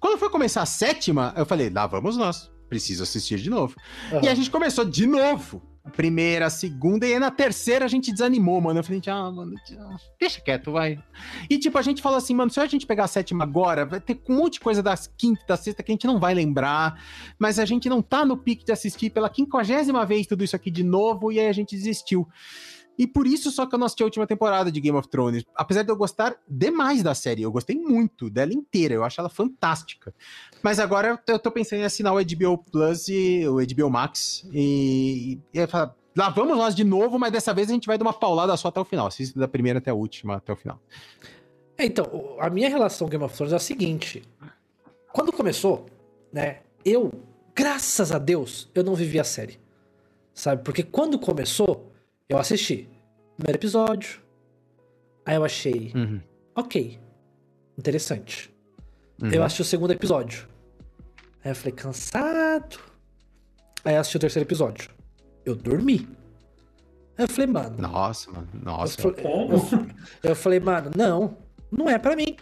Quando 0.00 0.18
foi 0.18 0.30
começar 0.30 0.62
a 0.62 0.66
sétima, 0.66 1.34
eu 1.36 1.46
falei, 1.46 1.70
lá 1.70 1.86
vamos 1.86 2.16
nós. 2.16 2.50
Preciso 2.68 3.02
assistir 3.02 3.38
de 3.38 3.50
novo. 3.50 3.76
Uhum. 4.10 4.20
E 4.22 4.28
a 4.28 4.34
gente 4.34 4.50
começou 4.50 4.84
de 4.84 5.06
novo 5.06 5.62
primeira, 5.90 6.48
segunda, 6.48 7.06
e 7.06 7.18
na 7.18 7.30
terceira 7.30 7.84
a 7.84 7.88
gente 7.88 8.12
desanimou, 8.12 8.60
mano. 8.60 8.78
Eu 8.78 8.84
falei, 8.84 9.02
ah, 9.08 9.30
mano, 9.30 9.54
deixa 10.18 10.40
quieto, 10.40 10.70
vai. 10.70 10.98
E 11.50 11.58
tipo, 11.58 11.76
a 11.76 11.82
gente 11.82 12.00
falou 12.00 12.18
assim, 12.18 12.34
mano, 12.34 12.50
se 12.50 12.60
a 12.60 12.66
gente 12.66 12.86
pegar 12.86 13.04
a 13.04 13.08
sétima 13.08 13.44
agora, 13.44 13.84
vai 13.84 14.00
ter 14.00 14.20
um 14.28 14.36
monte 14.36 14.54
de 14.54 14.60
coisa 14.60 14.82
das 14.82 15.06
quinta 15.06 15.44
da 15.46 15.56
sexta 15.56 15.82
que 15.82 15.90
a 15.90 15.94
gente 15.94 16.06
não 16.06 16.20
vai 16.20 16.34
lembrar, 16.34 17.02
mas 17.38 17.58
a 17.58 17.64
gente 17.64 17.88
não 17.88 18.00
tá 18.00 18.24
no 18.24 18.36
pique 18.36 18.64
de 18.64 18.72
assistir 18.72 19.10
pela 19.10 19.28
quinquagésima 19.28 20.06
vez 20.06 20.26
tudo 20.26 20.44
isso 20.44 20.54
aqui 20.54 20.70
de 20.70 20.84
novo, 20.84 21.32
e 21.32 21.40
aí 21.40 21.48
a 21.48 21.52
gente 21.52 21.74
desistiu. 21.74 22.28
E 23.02 23.06
por 23.08 23.26
isso 23.26 23.50
só 23.50 23.66
que 23.66 23.74
eu 23.74 23.80
não 23.80 23.86
assisti 23.86 24.04
a 24.04 24.06
última 24.06 24.28
temporada 24.28 24.70
de 24.70 24.80
Game 24.80 24.96
of 24.96 25.08
Thrones. 25.08 25.42
Apesar 25.56 25.82
de 25.82 25.90
eu 25.90 25.96
gostar 25.96 26.36
demais 26.48 27.02
da 27.02 27.16
série, 27.16 27.42
eu 27.42 27.50
gostei 27.50 27.74
muito 27.74 28.30
dela 28.30 28.54
inteira, 28.54 28.94
eu 28.94 29.02
acho 29.02 29.20
ela 29.20 29.28
fantástica. 29.28 30.14
Mas 30.62 30.78
agora 30.78 31.20
eu 31.26 31.36
tô 31.36 31.50
pensando 31.50 31.80
em 31.80 31.84
assinar 31.84 32.14
o 32.14 32.24
HBO 32.24 32.58
Plus 32.70 33.08
e 33.08 33.44
o 33.48 33.56
HBO 33.56 33.90
Max 33.90 34.48
e, 34.52 35.40
e, 35.52 35.58
e 35.58 35.68
lá 36.16 36.30
vamos 36.30 36.56
nós 36.56 36.76
de 36.76 36.84
novo, 36.84 37.18
mas 37.18 37.32
dessa 37.32 37.52
vez 37.52 37.68
a 37.68 37.72
gente 37.72 37.88
vai 37.88 37.98
dar 37.98 38.04
uma 38.04 38.12
paulada 38.12 38.56
só 38.56 38.68
até 38.68 38.78
o 38.78 38.84
final. 38.84 39.08
Assista 39.08 39.40
da 39.40 39.48
primeira 39.48 39.80
até 39.80 39.90
a 39.90 39.94
última, 39.94 40.36
até 40.36 40.52
o 40.52 40.56
final. 40.56 40.80
É, 41.76 41.84
então, 41.84 42.36
a 42.38 42.48
minha 42.48 42.68
relação 42.68 43.08
com 43.08 43.10
Game 43.10 43.24
of 43.24 43.34
Thrones 43.34 43.52
é 43.52 43.56
a 43.56 43.58
seguinte. 43.58 44.22
Quando 45.12 45.32
começou, 45.32 45.86
né, 46.32 46.60
eu, 46.84 47.10
graças 47.52 48.12
a 48.12 48.18
Deus, 48.20 48.70
eu 48.72 48.84
não 48.84 48.94
vivi 48.94 49.18
a 49.18 49.24
série. 49.24 49.58
Sabe? 50.32 50.62
Porque 50.62 50.84
quando 50.84 51.18
começou, 51.18 51.90
eu 52.28 52.38
assisti. 52.38 52.91
Primeiro 53.42 53.58
episódio. 53.58 54.20
Aí 55.26 55.34
eu 55.34 55.44
achei. 55.44 55.90
Uhum. 55.96 56.20
Ok. 56.54 57.00
Interessante. 57.76 58.54
Uhum. 59.20 59.30
Eu 59.32 59.42
assisti 59.42 59.62
o 59.62 59.64
segundo 59.64 59.92
episódio. 59.92 60.46
Aí 61.44 61.50
eu 61.50 61.56
falei, 61.56 61.72
cansado. 61.72 62.78
Aí 63.84 63.96
eu 63.96 64.00
assisti 64.00 64.16
o 64.16 64.20
terceiro 64.20 64.46
episódio. 64.46 64.90
Eu 65.44 65.56
dormi. 65.56 66.08
Aí 67.18 67.24
eu 67.24 67.28
falei, 67.28 67.48
mano. 67.48 67.78
Nossa, 67.78 68.30
mano. 68.30 68.48
Nossa. 68.54 69.00
Eu, 69.00 69.12
falei, 69.12 69.24
eu, 69.26 70.30
eu 70.30 70.36
falei, 70.36 70.60
mano, 70.60 70.92
não. 70.96 71.36
Não 71.68 71.90
é 71.90 71.98
para 71.98 72.14
mim. 72.14 72.36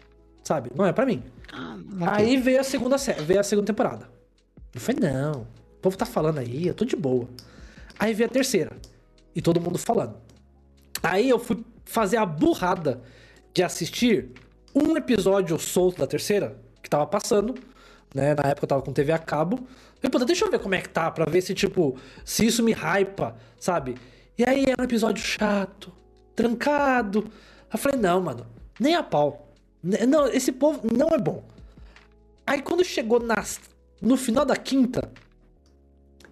Sabe? 0.45 0.71
Não 0.77 0.85
é 0.85 0.93
para 0.93 1.07
mim. 1.07 1.23
Ah. 1.51 1.79
Aí 2.13 2.37
veio 2.37 2.61
a 2.61 2.65
segunda 2.65 2.99
veio 3.25 3.41
a 3.41 3.43
segunda 3.43 3.69
temporada. 3.69 4.07
Eu 4.75 4.81
falei, 4.83 5.01
não. 5.01 5.47
O 5.79 5.81
povo 5.81 5.97
tá 5.97 6.05
falando 6.05 6.41
aí, 6.41 6.67
eu 6.67 6.75
tô 6.75 6.85
de 6.85 6.95
boa. 6.95 7.27
Aí 7.99 8.13
veio 8.13 8.29
a 8.29 8.33
terceira 8.33 8.77
e 9.35 9.41
todo 9.41 9.59
mundo 9.59 9.79
falando. 9.79 10.29
Aí 11.03 11.29
eu 11.29 11.39
fui 11.39 11.65
fazer 11.85 12.17
a 12.17 12.27
burrada 12.27 13.01
de 13.53 13.63
assistir 13.63 14.31
um 14.75 14.97
episódio 14.97 15.59
solto 15.59 15.99
da 15.99 16.07
terceira, 16.07 16.57
que 16.83 16.89
tava 16.89 17.07
passando, 17.07 17.55
né? 18.15 18.35
Na 18.35 18.51
época 18.51 18.65
eu 18.65 18.69
tava 18.69 18.83
com 18.83 18.93
TV 18.93 19.13
a 19.13 19.19
cabo. 19.19 19.67
Falei, 20.01 20.27
deixa 20.27 20.45
eu 20.45 20.51
ver 20.51 20.61
como 20.61 20.75
é 20.75 20.81
que 20.81 20.89
tá, 20.89 21.11
pra 21.11 21.25
ver 21.25 21.43
se, 21.43 21.55
tipo, 21.55 21.97
se 22.25 22.47
isso 22.47 22.63
me 22.63 22.73
hypa, 22.73 23.37
sabe? 23.59 23.97
E 24.39 24.45
aí 24.49 24.65
era 24.65 24.81
um 24.81 24.85
episódio 24.85 25.23
chato, 25.23 25.93
trancado. 26.35 27.31
Eu 27.73 27.79
falei, 27.79 27.99
não, 27.99 28.21
mano, 28.21 28.47
nem 28.79 28.95
a 28.95 29.03
pau. 29.03 29.49
Não, 29.83 30.27
esse 30.29 30.53
povo 30.53 30.81
não 30.91 31.09
é 31.09 31.19
bom. 31.19 31.43
Aí 32.47 32.63
quando 32.63 32.85
chegou 32.85 33.21
nas, 33.21 33.61
no 34.01 34.17
final 34.17 34.45
da 34.45 34.57
quinta, 34.57 35.11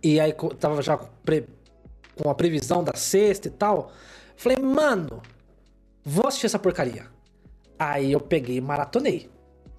e 0.02 0.18
aí 0.18 0.34
tava 0.58 0.80
já 0.80 0.96
com 0.96 2.30
a 2.30 2.34
previsão 2.34 2.82
da 2.82 2.94
sexta 2.96 3.48
e 3.48 3.50
tal. 3.50 3.92
Falei, 4.38 4.56
mano, 4.56 5.20
vou 6.04 6.28
assistir 6.28 6.46
essa 6.46 6.60
porcaria. 6.60 7.06
Aí 7.76 8.12
eu 8.12 8.20
peguei 8.20 8.58
e 8.58 8.60
maratonei. 8.60 9.28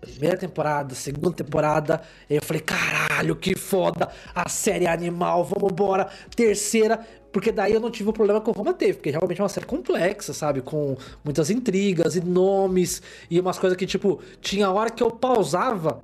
Primeira 0.02 0.36
temporada, 0.36 0.94
segunda 0.96 1.32
temporada. 1.32 2.02
eu 2.30 2.42
falei, 2.42 2.62
caralho, 2.62 3.38
que 3.38 3.58
foda. 3.58 4.10
A 4.36 4.50
série 4.50 4.84
é 4.84 4.90
animal, 4.90 5.46
vamos 5.46 5.72
embora. 5.72 6.10
Terceira, 6.36 7.00
porque 7.32 7.54
daí 7.54 7.72
eu 7.72 7.80
não 7.80 7.90
tive 7.90 8.10
o 8.10 8.14
problema 8.14 8.42
que 8.42 8.50
o 8.50 8.54
Roma 8.54 8.74
teve, 8.74 8.96
porque 8.96 9.12
realmente 9.12 9.40
é 9.40 9.44
uma 9.44 9.50
série 9.50 9.66
complexa, 9.66 10.34
sabe? 10.34 10.62
Com 10.62 10.98
muitas 11.24 11.50
intrigas 11.50 12.18
e 12.18 12.22
nomes 12.22 13.02
e 13.32 13.40
umas 13.40 13.58
coisas 13.58 13.78
que, 13.78 13.88
tipo, 13.88 14.22
tinha 14.42 14.70
hora 14.70 14.90
que 14.90 15.02
eu 15.02 15.10
pausava 15.10 16.02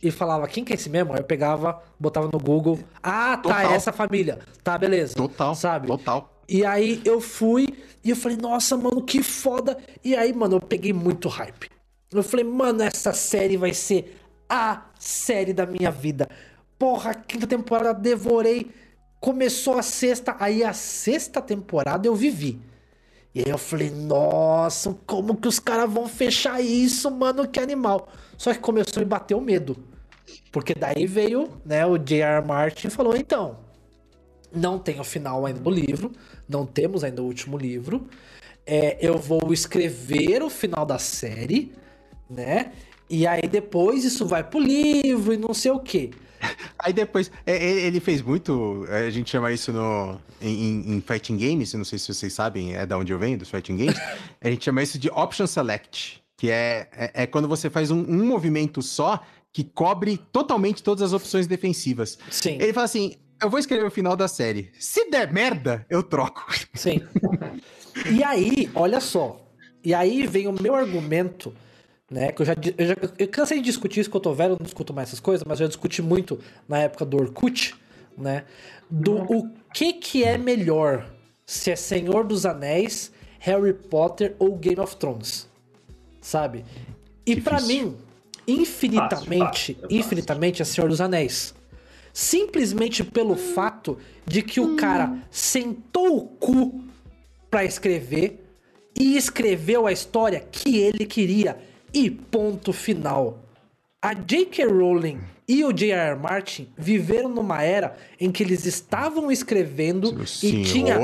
e 0.00 0.12
falava 0.12 0.46
quem 0.46 0.64
que 0.64 0.72
é 0.72 0.76
esse 0.76 0.88
mesmo? 0.88 1.12
Aí 1.12 1.18
eu 1.18 1.24
pegava, 1.24 1.82
botava 1.98 2.28
no 2.32 2.38
Google. 2.38 2.78
Ah, 3.02 3.36
tá, 3.36 3.42
total. 3.42 3.72
essa 3.72 3.92
família. 3.92 4.38
Tá, 4.62 4.78
beleza. 4.78 5.16
Total. 5.16 5.56
Sabe? 5.56 5.88
Total. 5.88 6.35
E 6.48 6.64
aí 6.64 7.00
eu 7.04 7.20
fui 7.20 7.66
e 8.04 8.10
eu 8.10 8.16
falei, 8.16 8.36
nossa, 8.36 8.76
mano, 8.76 9.02
que 9.02 9.22
foda. 9.22 9.76
E 10.04 10.14
aí, 10.14 10.32
mano, 10.32 10.56
eu 10.56 10.60
peguei 10.60 10.92
muito 10.92 11.28
hype. 11.28 11.68
Eu 12.12 12.22
falei, 12.22 12.44
mano, 12.44 12.82
essa 12.82 13.12
série 13.12 13.56
vai 13.56 13.74
ser 13.74 14.16
a 14.48 14.86
série 14.98 15.52
da 15.52 15.66
minha 15.66 15.90
vida. 15.90 16.28
Porra, 16.78 17.14
quinta 17.14 17.46
temporada 17.46 17.98
devorei. 17.98 18.70
Começou 19.18 19.76
a 19.76 19.82
sexta, 19.82 20.36
aí 20.38 20.62
a 20.62 20.72
sexta 20.72 21.40
temporada 21.40 22.06
eu 22.06 22.14
vivi. 22.14 22.60
E 23.34 23.40
aí 23.40 23.50
eu 23.50 23.58
falei, 23.58 23.90
nossa, 23.90 24.96
como 25.04 25.36
que 25.36 25.48
os 25.48 25.58
caras 25.58 25.92
vão 25.92 26.06
fechar 26.08 26.60
isso, 26.60 27.10
mano? 27.10 27.46
Que 27.48 27.58
animal. 27.58 28.08
Só 28.38 28.52
que 28.52 28.60
começou 28.60 29.00
a 29.00 29.04
me 29.04 29.06
bater 29.06 29.34
o 29.34 29.40
medo. 29.40 29.76
Porque 30.52 30.74
daí 30.74 31.06
veio, 31.06 31.50
né, 31.64 31.84
o 31.84 31.98
J.R. 31.98 32.46
Martin 32.46 32.86
e 32.86 32.90
falou, 32.90 33.16
então, 33.16 33.58
Não 34.52 34.78
tem 34.78 34.98
o 35.00 35.04
final 35.04 35.44
ainda 35.44 35.60
do 35.60 35.70
livro, 35.70 36.12
não 36.48 36.64
temos 36.64 37.04
ainda 37.04 37.22
o 37.22 37.26
último 37.26 37.56
livro. 37.58 38.06
É, 38.66 38.98
eu 39.00 39.18
vou 39.18 39.52
escrever 39.52 40.42
o 40.42 40.50
final 40.50 40.84
da 40.84 40.98
série, 40.98 41.72
né? 42.28 42.72
E 43.08 43.26
aí 43.26 43.42
depois 43.42 44.04
isso 44.04 44.26
vai 44.26 44.42
pro 44.42 44.58
livro 44.58 45.32
e 45.32 45.36
não 45.36 45.54
sei 45.54 45.70
o 45.70 45.78
quê. 45.78 46.10
Aí 46.78 46.92
depois, 46.92 47.30
é, 47.46 47.56
é, 47.56 47.86
ele 47.86 48.00
fez 48.00 48.20
muito, 48.20 48.86
é, 48.88 49.06
a 49.06 49.10
gente 49.10 49.30
chama 49.30 49.52
isso 49.52 49.72
no, 49.72 50.20
em, 50.40 50.96
em 50.96 51.00
fighting 51.00 51.36
games, 51.36 51.72
não 51.74 51.84
sei 51.84 51.98
se 51.98 52.12
vocês 52.12 52.32
sabem, 52.32 52.74
é 52.74 52.84
da 52.84 52.98
onde 52.98 53.12
eu 53.12 53.18
venho, 53.18 53.38
dos 53.38 53.50
fighting 53.50 53.76
games, 53.76 53.96
a 54.40 54.50
gente 54.50 54.64
chama 54.64 54.82
isso 54.82 54.98
de 54.98 55.08
option 55.10 55.46
select, 55.46 56.22
que 56.36 56.50
é, 56.50 56.88
é, 56.92 57.22
é 57.22 57.26
quando 57.26 57.48
você 57.48 57.70
faz 57.70 57.90
um, 57.90 58.00
um, 58.00 58.26
movimento 58.26 58.82
só 58.82 59.22
que 59.52 59.64
cobre 59.64 60.18
totalmente 60.30 60.82
todas 60.82 61.02
as 61.02 61.12
opções 61.14 61.46
defensivas. 61.46 62.18
Sim. 62.30 62.58
Ele 62.60 62.72
fala 62.74 62.84
assim, 62.84 63.14
eu 63.40 63.50
vou 63.50 63.58
escrever 63.58 63.84
o 63.84 63.90
final 63.90 64.16
da 64.16 64.28
série, 64.28 64.70
se 64.78 65.10
der 65.10 65.32
merda, 65.32 65.86
eu 65.88 66.02
troco. 66.02 66.46
Sim. 66.74 67.00
e 68.10 68.22
aí, 68.22 68.70
olha 68.74 69.00
só, 69.00 69.40
e 69.84 69.94
aí 69.94 70.26
vem 70.26 70.46
o 70.48 70.52
meu 70.52 70.74
argumento 70.74 71.52
né? 72.10 72.32
Que 72.32 72.42
eu 72.42 72.46
já, 72.46 72.54
eu 72.78 72.86
já 72.86 72.96
eu 73.18 73.28
cansei 73.28 73.58
de 73.58 73.64
discutir 73.64 74.00
isso 74.00 74.10
que 74.10 74.16
eu 74.16 74.20
tô 74.20 74.32
velho, 74.32 74.56
não 74.58 74.64
discuto 74.64 74.94
mais 74.94 75.08
essas 75.08 75.20
coisas, 75.20 75.44
mas 75.46 75.60
eu 75.60 75.66
já 75.66 75.68
discuti 75.68 76.00
muito 76.00 76.38
na 76.68 76.78
época 76.78 77.04
do 77.04 77.16
Orkut, 77.16 77.74
né? 78.16 78.44
Do 78.88 79.16
o 79.22 79.50
que 79.74 79.92
que 79.94 80.24
é 80.24 80.38
melhor, 80.38 81.10
se 81.44 81.70
é 81.70 81.76
Senhor 81.76 82.24
dos 82.24 82.46
Anéis, 82.46 83.12
Harry 83.40 83.74
Potter 83.74 84.34
ou 84.38 84.56
Game 84.56 84.80
of 84.80 84.96
Thrones, 84.96 85.48
sabe? 86.20 86.64
E 87.26 87.40
para 87.40 87.60
mim, 87.60 87.96
infinitamente, 88.46 89.74
fácil, 89.74 89.74
fácil, 89.74 89.96
infinitamente 89.96 90.62
é 90.62 90.64
Senhor 90.64 90.88
dos 90.88 91.00
Anéis. 91.00 91.54
Simplesmente 92.16 93.04
pelo 93.04 93.36
fato 93.36 93.98
de 94.24 94.40
que 94.40 94.58
o 94.58 94.74
cara 94.74 95.18
sentou 95.30 96.16
o 96.16 96.22
cu 96.22 96.82
para 97.50 97.62
escrever 97.62 98.42
e 98.98 99.18
escreveu 99.18 99.86
a 99.86 99.92
história 99.92 100.40
que 100.40 100.78
ele 100.78 101.04
queria 101.04 101.58
e 101.92 102.10
ponto 102.10 102.72
final. 102.72 103.44
A 104.00 104.14
J.K. 104.14 104.64
Rowling 104.64 105.20
e 105.46 105.62
o 105.62 105.70
J.R. 105.70 106.18
Martin 106.18 106.72
viveram 106.74 107.28
numa 107.28 107.62
era 107.62 107.94
em 108.18 108.32
que 108.32 108.42
eles 108.42 108.64
estavam 108.64 109.30
escrevendo 109.30 110.26
Senhor, 110.26 110.54
e 110.54 110.64
tinha. 110.64 110.98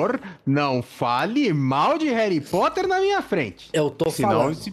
não 0.47 0.83
fale 0.83 1.53
mal 1.53 1.99
de 1.99 2.09
Harry 2.09 2.41
Potter 2.41 2.89
na 2.89 2.99
minha 2.99 3.21
frente. 3.21 3.69
Eu 3.75 3.91
tô 3.91 4.11
Senão 4.11 4.31
falando. 4.31 4.53
Esse, 4.53 4.73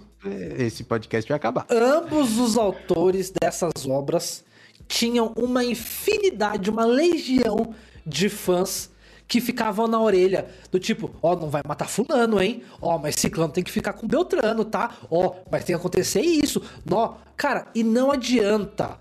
esse 0.58 0.84
podcast 0.86 1.28
vai 1.28 1.36
acabar. 1.36 1.68
Ambos 1.70 2.40
os 2.40 2.58
autores 2.58 3.30
dessas 3.30 3.86
obras 3.86 4.48
tinham 4.90 5.32
uma 5.36 5.64
infinidade, 5.64 6.70
uma 6.70 6.84
legião 6.84 7.76
de 8.06 8.28
fãs 8.28 8.90
que 9.28 9.40
ficavam 9.40 9.88
na 9.88 10.02
orelha, 10.02 10.48
do 10.72 10.80
tipo, 10.80 11.12
ó, 11.22 11.34
oh, 11.34 11.36
não 11.36 11.50
vai 11.50 11.62
matar 11.64 11.88
fulano, 11.88 12.42
hein? 12.42 12.64
Ó, 12.82 12.96
oh, 12.96 13.00
mas 13.00 13.14
ciclano 13.16 13.54
tem 13.54 13.64
que 13.64 13.72
ficar 13.72 13.94
com 13.94 14.08
Beltrano, 14.08 14.66
tá? 14.66 14.98
Ó, 15.10 15.28
oh, 15.28 15.36
mas 15.52 15.64
tem 15.64 15.76
que 15.76 15.80
acontecer 15.80 16.22
isso. 16.22 16.60
Nó, 16.84 17.14
cara, 17.38 17.68
e 17.76 17.84
não 17.84 18.12
adianta. 18.12 19.00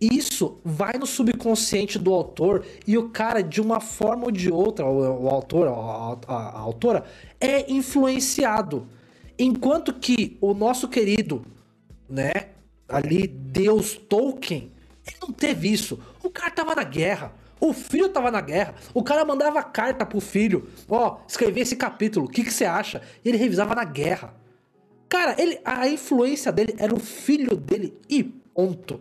Isso 0.00 0.60
vai 0.64 0.92
no 0.92 1.06
subconsciente 1.06 1.98
do 1.98 2.14
autor 2.14 2.64
e 2.86 2.96
o 2.96 3.08
cara, 3.08 3.42
de 3.42 3.60
uma 3.60 3.80
forma 3.80 4.26
ou 4.26 4.30
de 4.30 4.52
outra, 4.52 4.86
o, 4.86 5.24
o 5.24 5.28
autor, 5.28 5.66
a, 5.66 6.32
a, 6.32 6.36
a 6.36 6.60
autora, 6.60 7.04
é 7.40 7.72
influenciado. 7.72 8.86
Enquanto 9.36 9.92
que 9.92 10.38
o 10.40 10.54
nosso 10.54 10.86
querido, 10.86 11.44
né, 12.08 12.50
ali, 12.88 13.26
Deus 13.26 13.96
Tolkien, 13.96 14.73
ele 15.06 15.16
não 15.20 15.32
teve 15.32 15.72
isso. 15.72 15.98
O 16.22 16.30
cara 16.30 16.50
tava 16.50 16.74
na 16.74 16.84
guerra. 16.84 17.32
O 17.60 17.72
filho 17.72 18.08
tava 18.08 18.30
na 18.30 18.40
guerra. 18.40 18.74
O 18.92 19.02
cara 19.02 19.24
mandava 19.24 19.62
carta 19.62 20.04
pro 20.04 20.20
filho. 20.20 20.68
Ó, 20.88 21.08
oh, 21.08 21.26
escrevi 21.26 21.60
esse 21.60 21.76
capítulo. 21.76 22.26
O 22.26 22.28
que, 22.28 22.44
que 22.44 22.52
você 22.52 22.64
acha? 22.64 23.02
E 23.24 23.28
ele 23.28 23.38
revisava 23.38 23.74
na 23.74 23.84
guerra. 23.84 24.34
Cara, 25.08 25.36
ele, 25.38 25.60
a 25.64 25.86
influência 25.88 26.50
dele 26.50 26.74
era 26.78 26.94
o 26.94 26.98
filho 26.98 27.56
dele 27.56 27.96
e 28.08 28.24
ponto. 28.24 29.00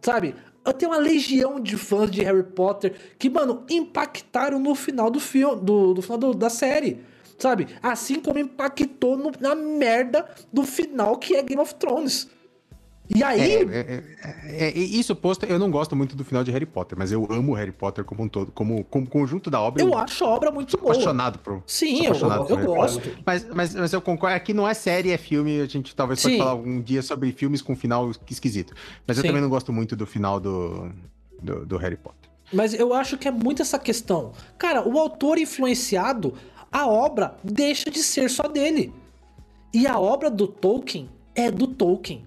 Sabe? 0.00 0.34
Eu 0.64 0.72
tenho 0.72 0.92
uma 0.92 0.98
legião 0.98 1.60
de 1.60 1.76
fãs 1.76 2.10
de 2.10 2.22
Harry 2.22 2.42
Potter 2.42 2.94
que, 3.18 3.28
mano, 3.28 3.64
impactaram 3.68 4.58
no 4.58 4.74
final 4.74 5.10
do 5.10 5.20
filme, 5.20 5.60
do, 5.62 5.94
do 5.94 6.02
final 6.02 6.18
do, 6.18 6.34
da 6.34 6.50
série. 6.50 7.00
Sabe? 7.38 7.66
Assim 7.82 8.20
como 8.20 8.38
impactou 8.38 9.16
no, 9.16 9.32
na 9.40 9.54
merda 9.54 10.28
do 10.52 10.64
final 10.64 11.16
que 11.16 11.34
é 11.34 11.42
Game 11.42 11.60
of 11.60 11.74
Thrones. 11.74 12.28
E 13.14 13.22
aí. 13.22 13.40
É, 13.40 13.62
é, 13.62 14.04
é, 14.44 14.68
é, 14.68 14.78
isso 14.78 15.14
posto, 15.14 15.44
eu 15.44 15.58
não 15.58 15.70
gosto 15.70 15.94
muito 15.94 16.16
do 16.16 16.24
final 16.24 16.42
de 16.42 16.50
Harry 16.50 16.66
Potter, 16.66 16.98
mas 16.98 17.12
eu 17.12 17.26
amo 17.30 17.52
Harry 17.54 17.72
Potter 17.72 18.04
como 18.04 18.24
um 18.24 18.28
todo, 18.28 18.50
como, 18.52 18.84
como 18.84 19.06
conjunto 19.06 19.50
da 19.50 19.60
obra. 19.60 19.82
Eu, 19.82 19.88
eu 19.88 19.98
acho 19.98 20.24
a 20.24 20.28
obra 20.28 20.50
muito 20.50 20.76
boa. 20.78 20.92
apaixonado 20.92 21.38
por. 21.38 21.62
Sim, 21.66 22.06
apaixonado 22.06 22.46
eu, 22.48 22.56
eu, 22.56 22.64
eu 22.64 22.74
gosto. 22.74 23.10
Mas, 23.24 23.46
mas, 23.52 23.74
mas 23.74 23.92
eu 23.92 24.00
concordo, 24.00 24.36
aqui 24.36 24.54
não 24.54 24.66
é 24.66 24.74
série, 24.74 25.10
é 25.10 25.18
filme. 25.18 25.60
A 25.60 25.66
gente 25.66 25.94
talvez 25.94 26.20
Sim. 26.20 26.28
pode 26.28 26.38
falar 26.38 26.50
algum 26.52 26.80
dia 26.80 27.02
sobre 27.02 27.32
filmes 27.32 27.60
com 27.60 27.76
final 27.76 28.10
esquisito. 28.28 28.74
Mas 29.06 29.18
eu 29.18 29.22
Sim. 29.22 29.28
também 29.28 29.42
não 29.42 29.50
gosto 29.50 29.72
muito 29.72 29.94
do 29.94 30.06
final 30.06 30.40
do, 30.40 30.90
do, 31.40 31.66
do 31.66 31.76
Harry 31.76 31.96
Potter. 31.96 32.30
Mas 32.52 32.74
eu 32.74 32.92
acho 32.94 33.16
que 33.16 33.28
é 33.28 33.30
muito 33.30 33.62
essa 33.62 33.78
questão. 33.78 34.32
Cara, 34.58 34.86
o 34.86 34.98
autor 34.98 35.38
influenciado, 35.38 36.34
a 36.70 36.86
obra 36.86 37.36
deixa 37.42 37.90
de 37.90 38.02
ser 38.02 38.30
só 38.30 38.44
dele. 38.44 38.92
E 39.72 39.86
a 39.86 39.98
obra 39.98 40.30
do 40.30 40.46
Tolkien 40.46 41.08
é 41.34 41.50
do 41.50 41.66
Tolkien 41.66 42.26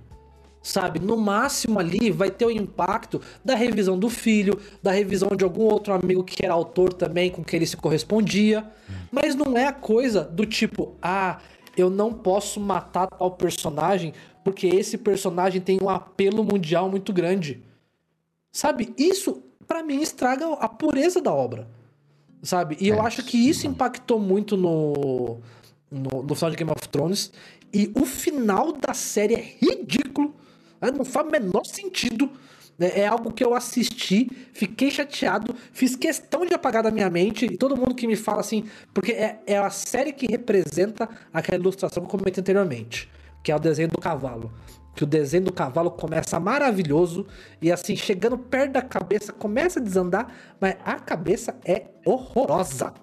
sabe? 0.65 0.99
No 0.99 1.15
máximo 1.15 1.79
ali 1.79 2.09
vai 2.09 2.31
ter 2.31 2.43
o 2.43 2.49
impacto 2.49 3.21
da 3.43 3.53
revisão 3.53 3.99
do 3.99 4.09
filho, 4.09 4.59
da 4.81 4.91
revisão 4.91 5.29
de 5.37 5.43
algum 5.43 5.61
outro 5.61 5.93
amigo 5.93 6.23
que 6.23 6.43
era 6.43 6.55
autor 6.55 6.91
também, 6.91 7.29
com 7.29 7.43
quem 7.43 7.59
ele 7.59 7.67
se 7.67 7.77
correspondia. 7.77 8.65
Mas 9.11 9.35
não 9.35 9.55
é 9.55 9.67
a 9.67 9.71
coisa 9.71 10.23
do 10.23 10.43
tipo, 10.43 10.95
ah, 10.99 11.37
eu 11.77 11.87
não 11.87 12.11
posso 12.11 12.59
matar 12.59 13.05
tal 13.05 13.29
personagem 13.31 14.11
porque 14.43 14.65
esse 14.65 14.97
personagem 14.97 15.61
tem 15.61 15.77
um 15.79 15.87
apelo 15.87 16.43
mundial 16.43 16.89
muito 16.89 17.13
grande. 17.13 17.61
Sabe? 18.51 18.91
Isso, 18.97 19.43
para 19.67 19.83
mim, 19.83 20.01
estraga 20.01 20.51
a 20.53 20.67
pureza 20.67 21.21
da 21.21 21.31
obra. 21.31 21.67
Sabe? 22.41 22.75
E 22.79 22.89
é, 22.89 22.93
eu 22.93 23.03
acho 23.03 23.23
que 23.23 23.37
isso 23.37 23.67
impactou 23.67 24.19
muito 24.19 24.57
no, 24.57 25.37
no, 25.91 26.23
no 26.23 26.35
final 26.35 26.49
de 26.49 26.57
Game 26.57 26.71
of 26.71 26.89
Thrones. 26.89 27.31
E 27.71 27.91
o 27.95 28.03
final 28.05 28.71
da 28.71 28.95
série 28.95 29.35
é 29.35 29.57
ridículo? 29.61 30.33
Não 30.81 31.05
faz 31.05 31.27
o 31.27 31.31
menor 31.31 31.65
sentido. 31.65 32.29
Né? 32.77 32.91
É 32.95 33.07
algo 33.07 33.31
que 33.31 33.43
eu 33.43 33.53
assisti, 33.53 34.29
fiquei 34.53 34.91
chateado, 34.91 35.55
fiz 35.71 35.95
questão 35.95 36.45
de 36.45 36.53
apagar 36.53 36.83
da 36.83 36.91
minha 36.91 37.09
mente. 37.09 37.45
E 37.45 37.57
todo 37.57 37.75
mundo 37.75 37.95
que 37.95 38.07
me 38.07 38.15
fala 38.15 38.41
assim, 38.41 38.65
porque 38.93 39.11
é, 39.11 39.39
é 39.47 39.57
a 39.57 39.69
série 39.69 40.11
que 40.11 40.27
representa 40.27 41.09
aquela 41.33 41.57
ilustração 41.57 42.03
que 42.03 42.07
eu 42.07 42.19
comentei 42.19 42.41
anteriormente, 42.41 43.09
que 43.43 43.51
é 43.51 43.55
o 43.55 43.59
desenho 43.59 43.89
do 43.89 43.99
cavalo. 43.99 44.51
Que 44.95 45.03
o 45.03 45.07
desenho 45.07 45.43
do 45.43 45.51
cavalo 45.51 45.91
começa 45.91 46.39
maravilhoso 46.39 47.27
e 47.61 47.69
assim, 47.69 47.97
chegando 47.97 48.37
perto 48.37 48.73
da 48.73 48.81
cabeça, 48.81 49.33
começa 49.33 49.79
a 49.79 49.83
desandar, 49.83 50.33
mas 50.59 50.77
a 50.85 50.95
cabeça 50.95 51.57
é 51.65 51.87
horrorosa. 52.05 52.93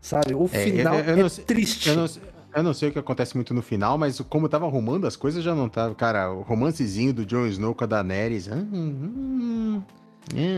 Sabe? 0.00 0.34
O 0.34 0.46
é, 0.52 0.64
final 0.64 0.94
eu, 0.94 1.00
eu, 1.00 1.06
eu 1.06 1.18
é 1.18 1.22
não, 1.22 1.28
triste. 1.28 1.88
Eu 1.88 1.96
não, 1.96 2.06
eu 2.54 2.62
não 2.62 2.74
sei 2.74 2.88
o 2.90 2.92
que 2.92 2.98
acontece 2.98 3.34
muito 3.34 3.54
no 3.54 3.62
final, 3.62 3.96
mas 3.96 4.20
como 4.20 4.48
tava 4.48 4.66
arrumando 4.66 5.06
as 5.06 5.16
coisas, 5.16 5.42
já 5.42 5.54
não 5.54 5.68
tava. 5.68 5.94
Cara, 5.94 6.30
o 6.30 6.42
romancezinho 6.42 7.12
do 7.12 7.24
Jon 7.24 7.46
Snow 7.46 7.74
com 7.74 7.84
a 7.84 7.86
Daenerys. 7.86 8.48
Hum, 8.48 8.68
hum, 8.72 9.74
hum. 9.74 9.82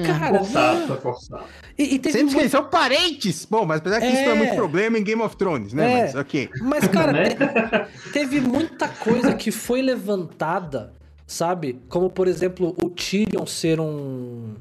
Cara, 0.07 0.39
forçado, 0.39 0.87
foi 0.87 0.97
forçado. 0.99 1.45
E, 1.79 1.95
e 1.95 1.99
teve 1.99 2.13
Sempre 2.13 2.23
muito... 2.23 2.35
que 2.35 2.41
eles 2.43 2.53
são 2.53 2.65
parentes! 2.65 3.47
Bom, 3.49 3.65
mas 3.65 3.79
apesar 3.79 4.01
que 4.01 4.07
é... 4.07 4.13
isso 4.13 4.23
não 4.25 4.33
é 4.33 4.35
muito 4.35 4.55
problema 4.55 4.99
em 4.99 5.03
Game 5.03 5.23
of 5.23 5.37
Thrones, 5.37 5.73
né? 5.73 5.93
É... 5.93 6.03
Mas 6.03 6.15
ok. 6.15 6.51
Mas, 6.61 6.89
cara, 6.89 7.13
né? 7.13 7.31
te, 7.31 8.13
teve 8.13 8.41
muita 8.41 8.89
coisa 8.89 9.35
que 9.35 9.51
foi 9.51 9.81
levantada, 9.81 10.93
sabe? 11.27 11.81
Como, 11.89 12.11
por 12.11 12.29
exemplo, 12.29 12.75
o 12.83 12.91
Tyrion 12.91 13.47
ser 13.47 13.81
um. 13.81 14.55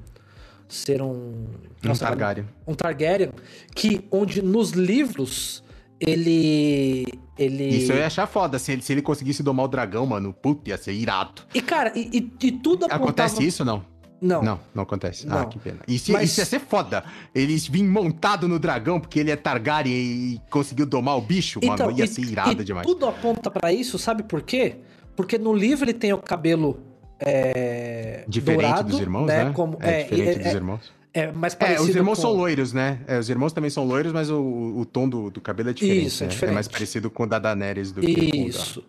Ser 0.68 1.02
um. 1.02 1.48
Nossa, 1.84 2.06
um 2.06 2.08
Targaryen. 2.08 2.46
Um 2.68 2.74
Targaryen. 2.74 3.32
Que, 3.76 4.08
onde 4.10 4.42
nos 4.42 4.72
livros 4.72 5.64
ele. 6.00 7.06
Ele... 7.38 7.68
Isso 7.68 7.92
eu 7.92 7.98
ia 7.98 8.08
achar 8.08 8.28
foda. 8.28 8.60
Se 8.60 8.72
ele, 8.72 8.82
se 8.82 8.94
ele 8.94 9.02
conseguisse 9.02 9.42
domar 9.42 9.66
o 9.66 9.68
dragão, 9.68 10.06
mano, 10.06 10.34
puta, 10.34 10.70
ia 10.70 10.78
ser 10.78 10.94
irado. 10.94 11.42
E, 11.54 11.62
cara, 11.62 11.92
e, 11.96 12.10
e, 12.14 12.48
e 12.48 12.52
tudo 12.52 12.86
apontava... 12.86 13.04
Acontece 13.04 13.46
isso 13.46 13.66
não? 13.66 13.84
Não. 14.24 14.42
Não, 14.42 14.60
não 14.74 14.84
acontece. 14.84 15.28
Ah, 15.28 15.36
não. 15.36 15.42
Ah, 15.42 15.46
que 15.48 15.60
pena. 15.60 15.80
Isso, 15.86 16.14
Mas... 16.14 16.32
isso 16.32 16.40
ia 16.40 16.46
ser 16.46 16.60
foda. 16.62 17.04
Eles 17.36 17.68
vêm 17.68 17.84
montado 17.84 18.48
no 18.48 18.58
dragão 18.58 18.98
porque 18.98 19.20
ele 19.20 19.30
é 19.30 19.36
Targaryen 19.36 19.94
e 19.94 20.42
conseguiu 20.50 20.86
domar 20.86 21.18
o 21.18 21.22
bicho, 21.22 21.60
então, 21.62 21.88
mano. 21.88 22.00
Ia 22.00 22.06
e, 22.06 22.08
ser 22.08 22.22
irado 22.22 22.64
demais. 22.64 22.88
Tudo 22.88 23.06
aponta 23.06 23.52
para 23.52 23.74
isso, 23.74 24.00
sabe 24.00 24.24
por 24.24 24.42
quê? 24.42 24.78
Porque 25.14 25.38
no 25.38 25.54
livro 25.54 25.84
ele 25.84 25.94
tem 25.94 26.14
o 26.14 26.18
cabelo 26.18 26.80
é, 27.20 28.24
diferente 28.26 28.62
dourado, 28.62 28.90
dos 28.90 29.00
irmãos, 29.02 29.26
né? 29.26 29.44
né? 29.44 29.52
Como, 29.54 29.78
é, 29.82 30.02
é 30.02 30.04
diferente 30.04 30.40
é, 30.40 30.44
dos 30.44 30.54
irmãos. 30.54 30.94
É, 31.14 31.32
mais 31.32 31.54
parecido 31.54 31.88
é, 31.88 31.90
os 31.90 31.96
irmãos 31.96 32.16
com... 32.16 32.22
são 32.22 32.34
loiros, 32.34 32.74
né? 32.74 33.02
É, 33.06 33.20
os 33.20 33.30
irmãos 33.30 33.54
também 33.54 33.70
são 33.70 33.86
loiros, 33.86 34.12
mas 34.12 34.32
o, 34.32 34.42
o 34.78 34.86
tom 34.86 35.08
do, 35.08 35.30
do 35.30 35.40
cabelo 35.40 35.70
é 35.70 35.74
diferente. 35.74 36.08
Isso, 36.08 36.24
é, 36.24 36.26
né? 36.26 36.32
diferente. 36.34 36.52
é 36.52 36.54
mais 36.56 36.68
parecido 36.68 37.12
com 37.12 37.24
o 37.24 37.28
da 37.28 37.38
Daenerys 37.38 37.92
do 37.92 38.04
Isso. 38.04 38.16
que 38.16 38.38
Isso. 38.38 38.84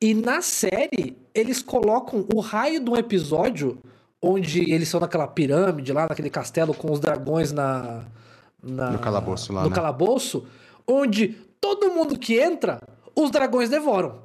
E 0.00 0.14
na 0.14 0.42
série, 0.42 1.16
eles 1.34 1.62
colocam 1.62 2.26
o 2.32 2.40
raio 2.40 2.82
de 2.82 2.90
um 2.90 2.96
episódio 2.96 3.78
onde 4.20 4.72
eles 4.72 4.88
são 4.88 5.00
naquela 5.00 5.26
pirâmide 5.28 5.92
lá, 5.92 6.08
naquele 6.08 6.30
castelo 6.30 6.74
com 6.74 6.92
os 6.92 6.98
dragões 6.98 7.52
na, 7.52 8.04
na, 8.62 8.90
no 8.90 8.98
calabouço 8.98 9.52
lá. 9.52 9.62
No 9.62 9.70
né? 9.70 9.74
calabouço, 9.74 10.46
onde 10.86 11.28
todo 11.60 11.90
mundo 11.90 12.18
que 12.18 12.38
entra, 12.38 12.80
os 13.14 13.30
dragões 13.30 13.68
devoram. 13.70 14.20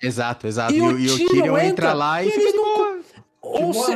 Exato, 0.00 0.46
exato. 0.46 0.72
E, 0.72 0.76
E, 0.76 0.80
o 0.80 0.86
o 0.86 0.98
e 0.98 1.10
o 1.10 1.28
Tyrion 1.28 1.58
entra 1.58 1.66
entra 1.66 1.92
lá 1.92 2.22
e, 2.22 2.28
e 2.28 2.30
fica 2.30 2.42
eles 2.42 2.52
de 2.52 2.58
não 2.58 2.74
boa. 2.74 3.00
Ou 3.40 3.74
se... 3.74 3.92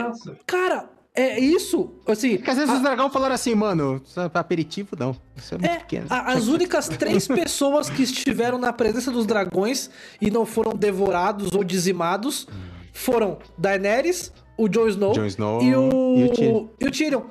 Cara, 0.47 0.89
é 1.17 1.41
isso, 1.41 1.91
assim... 2.07 2.37
Porque 2.37 2.51
às 2.51 2.57
vezes 2.57 2.71
a- 2.73 2.77
os 2.77 2.83
dragões 2.83 3.13
falaram 3.13 3.35
assim, 3.35 3.55
mano, 3.55 4.03
pra 4.33 4.41
aperitivo 4.41 4.91
não. 4.99 5.17
Isso 5.37 5.55
é 5.55 5.59
muito 5.59 5.71
É, 5.71 5.77
pequeno. 5.79 6.07
a- 6.11 6.33
as 6.33 6.47
únicas 6.49 6.89
três 6.89 7.27
pessoas 7.29 7.89
que 7.91 8.03
estiveram 8.03 8.59
na 8.59 8.73
presença 8.73 9.11
dos 9.11 9.27
dragões 9.27 9.91
e 10.21 10.31
não 10.31 10.45
foram 10.47 10.73
devorados 10.77 11.53
ou 11.55 11.65
dizimados 11.65 12.47
foram 12.93 13.39
Daenerys, 13.59 14.33
o 14.59 14.69
Jon 14.69 14.89
Snow, 14.89 15.27
Snow 15.27 15.63
e, 15.63 15.75
o... 15.77 16.17
e 16.17 16.25
o 16.25 16.31
Tyrion. 16.33 16.67
e 16.81 16.87
o 16.87 16.91
Tyrion. 16.91 17.23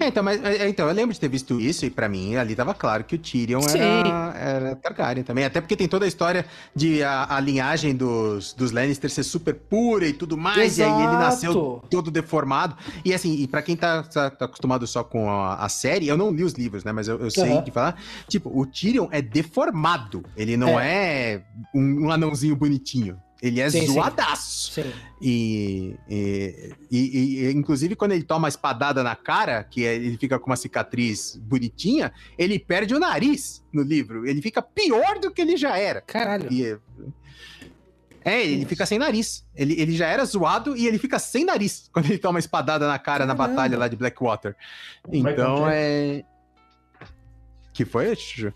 É, 0.00 0.08
então, 0.08 0.22
mas, 0.22 0.42
é, 0.42 0.66
então, 0.68 0.88
eu 0.88 0.94
lembro 0.94 1.12
de 1.12 1.20
ter 1.20 1.28
visto 1.28 1.60
isso 1.60 1.84
e 1.84 1.90
pra 1.90 2.08
mim 2.08 2.36
ali 2.36 2.54
tava 2.54 2.72
claro 2.72 3.04
que 3.04 3.14
o 3.16 3.18
Tyrion 3.18 3.60
era, 3.68 4.34
era 4.38 4.76
Targaryen 4.76 5.22
também. 5.22 5.44
Até 5.44 5.60
porque 5.60 5.76
tem 5.76 5.86
toda 5.86 6.06
a 6.06 6.08
história 6.08 6.46
de 6.74 7.02
a, 7.02 7.36
a 7.36 7.40
linhagem 7.40 7.94
dos, 7.94 8.54
dos 8.54 8.70
Lannister 8.72 9.10
ser 9.10 9.22
super 9.24 9.54
pura 9.54 10.06
e 10.06 10.12
tudo 10.14 10.38
mais. 10.38 10.78
E 10.78 10.82
aí 10.82 10.90
ele 10.90 11.02
Exato. 11.02 11.18
nasceu 11.18 11.82
todo 11.90 12.10
deformado. 12.10 12.76
E 13.04 13.12
assim, 13.12 13.34
e 13.34 13.46
pra 13.46 13.60
quem 13.60 13.76
tá, 13.76 14.02
tá- 14.04 14.30
tá 14.30 14.44
acostumado 14.46 14.86
só 14.86 15.04
com 15.04 15.30
a, 15.30 15.56
a 15.56 15.68
série, 15.68 16.08
eu 16.08 16.16
não 16.16 16.30
li 16.30 16.44
os 16.44 16.54
livros, 16.54 16.82
né? 16.82 16.92
Mas 16.92 17.06
eu, 17.06 17.18
eu 17.20 17.30
sei 17.30 17.52
Aham. 17.52 17.62
de 17.62 17.70
falar. 17.70 18.00
Tipo, 18.26 18.50
o 18.58 18.64
Tyrion 18.64 19.08
é 19.10 19.20
deformado. 19.20 20.24
Ele 20.36 20.56
não 20.56 20.80
é, 20.80 21.42
um, 21.74 22.06
um 22.06 22.10
anãozinho 22.10 22.56
bonitinho. 22.56 23.20
Ele 23.40 23.60
é 23.60 23.70
Sim, 23.70 23.86
zoadaço. 23.86 24.72
Sim. 24.72 24.92
E, 25.20 25.94
e, 26.08 26.74
e- 26.90 27.44
e, 27.46 27.52
inclusive, 27.52 27.94
quando 27.94 28.12
ele 28.12 28.24
toma 28.24 28.48
a 28.48 28.50
espadada 28.50 29.02
na 29.04 29.14
cara, 29.14 29.62
que 29.62 29.84
é- 29.86 29.94
ele 29.94 30.16
fica 30.18 30.38
com 30.40 30.46
uma 30.50 30.56
cicatriz 30.56 31.36
bonitinha, 31.40 32.12
ele 32.36 32.58
perde 32.58 32.94
o 32.94 32.98
nariz 32.98 33.64
no 33.72 33.82
livro. 33.82 34.26
Ele 34.26 34.42
fica 34.42 34.60
pior 34.60 35.20
do 35.20 35.30
que 35.30 35.40
ele 35.40 35.56
já 35.56 35.78
era. 35.78 36.00
Caralho. 36.00 36.52
E, 36.52 36.76
é, 38.24 38.44
ele 38.44 38.66
fica 38.66 38.84
sem 38.84 38.98
nariz. 38.98 39.46
Ele, 39.54 39.80
ele 39.80 39.92
já 39.96 40.08
era 40.08 40.24
zoado 40.24 40.76
e 40.76 40.86
ele 40.88 40.98
fica 40.98 41.18
sem 41.20 41.44
nariz 41.44 41.88
quando 41.92 42.06
ele 42.06 42.18
toma 42.18 42.38
a 42.38 42.40
espadada 42.40 42.88
na 42.88 42.98
cara 42.98 43.24
na 43.24 43.34
batalha 43.34 43.78
lá 43.78 43.86
de 43.86 43.94
Blackwater. 43.94 44.56
Então 45.12 45.68
é. 45.70 46.24
Que 47.72 47.84
foi, 47.84 48.14
Chuchu? 48.16 48.52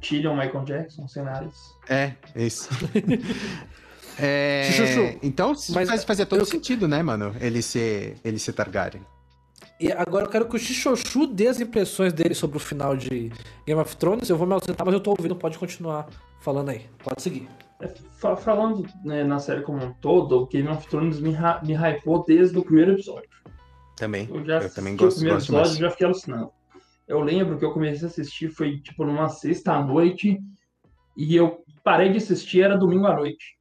Tyrion, 0.00 0.36
Michael 0.36 0.64
Jackson, 0.64 1.08
cenários. 1.08 1.76
É, 1.88 2.12
isso. 2.36 2.68
É, 4.18 4.68
Chuchu, 4.72 5.18
então 5.22 5.54
mas 5.70 5.88
faz, 5.88 6.04
fazia 6.04 6.26
todo 6.26 6.40
eu- 6.40 6.46
sentido, 6.46 6.88
né, 6.88 7.02
mano? 7.02 7.34
Ele 7.40 7.62
ser, 7.62 8.16
ele 8.24 8.38
ser 8.38 8.52
Targaryen. 8.52 9.02
E 9.80 9.92
agora 9.92 10.24
eu 10.24 10.28
quero 10.30 10.46
que 10.48 10.56
o 10.56 10.58
Xixoxu 10.58 11.26
dê 11.28 11.46
as 11.46 11.60
impressões 11.60 12.12
dele 12.12 12.34
sobre 12.34 12.56
o 12.56 12.60
final 12.60 12.96
de 12.96 13.30
Game 13.64 13.80
of 13.80 13.96
Thrones. 13.96 14.28
Eu 14.28 14.36
vou 14.36 14.46
me 14.46 14.52
ausentar, 14.54 14.84
mas 14.84 14.92
eu 14.92 15.00
tô 15.00 15.10
ouvindo, 15.10 15.36
pode 15.36 15.56
continuar 15.56 16.08
falando 16.40 16.70
aí. 16.70 16.86
Pode 17.04 17.22
seguir. 17.22 17.48
É, 17.80 17.86
fa- 18.18 18.36
falando 18.36 18.84
né, 19.04 19.22
na 19.22 19.38
série 19.38 19.62
como 19.62 19.84
um 19.84 19.92
todo, 19.94 20.32
o 20.42 20.46
Game 20.48 20.66
of 20.68 20.84
Thrones 20.88 21.20
me, 21.20 21.30
me 21.62 21.74
hypou 21.74 22.24
desde 22.26 22.58
o 22.58 22.64
primeiro 22.64 22.92
episódio. 22.92 23.28
Também. 23.96 24.28
Eu 24.32 24.44
já 24.44 24.58
Eu 24.58 24.74
também 24.74 24.94
assisti 24.94 25.04
o 25.04 25.06
gosto, 25.06 25.14
primeiro 25.16 25.36
gosto 25.38 25.52
episódio 25.52 25.54
mais. 25.70 25.76
e 25.76 25.80
já 25.80 25.90
fiquei 25.90 26.06
alucinado. 26.06 26.50
Eu 27.06 27.20
lembro 27.20 27.56
que 27.58 27.64
eu 27.64 27.72
comecei 27.72 28.04
a 28.06 28.10
assistir, 28.10 28.48
foi 28.50 28.78
tipo 28.80 29.04
numa 29.04 29.28
sexta 29.28 29.74
à 29.74 29.82
noite, 29.84 30.40
e 31.16 31.36
eu 31.36 31.62
parei 31.84 32.10
de 32.10 32.18
assistir, 32.18 32.62
era 32.62 32.76
domingo 32.76 33.06
à 33.06 33.14
noite. 33.14 33.56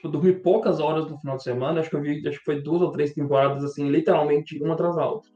Tipo, 0.00 0.08
eu 0.08 0.12
dormi 0.12 0.32
poucas 0.32 0.80
horas 0.80 1.06
no 1.10 1.18
final 1.18 1.36
de 1.36 1.42
semana, 1.42 1.78
acho 1.80 1.90
que 1.90 1.96
eu 1.96 2.00
vi, 2.00 2.26
acho 2.26 2.38
que 2.38 2.44
foi 2.44 2.62
duas 2.62 2.80
ou 2.80 2.90
três 2.90 3.12
temporadas, 3.12 3.62
assim, 3.62 3.86
literalmente 3.90 4.58
uma 4.62 4.72
atrás 4.72 4.96
da 4.96 5.06
outra. 5.06 5.30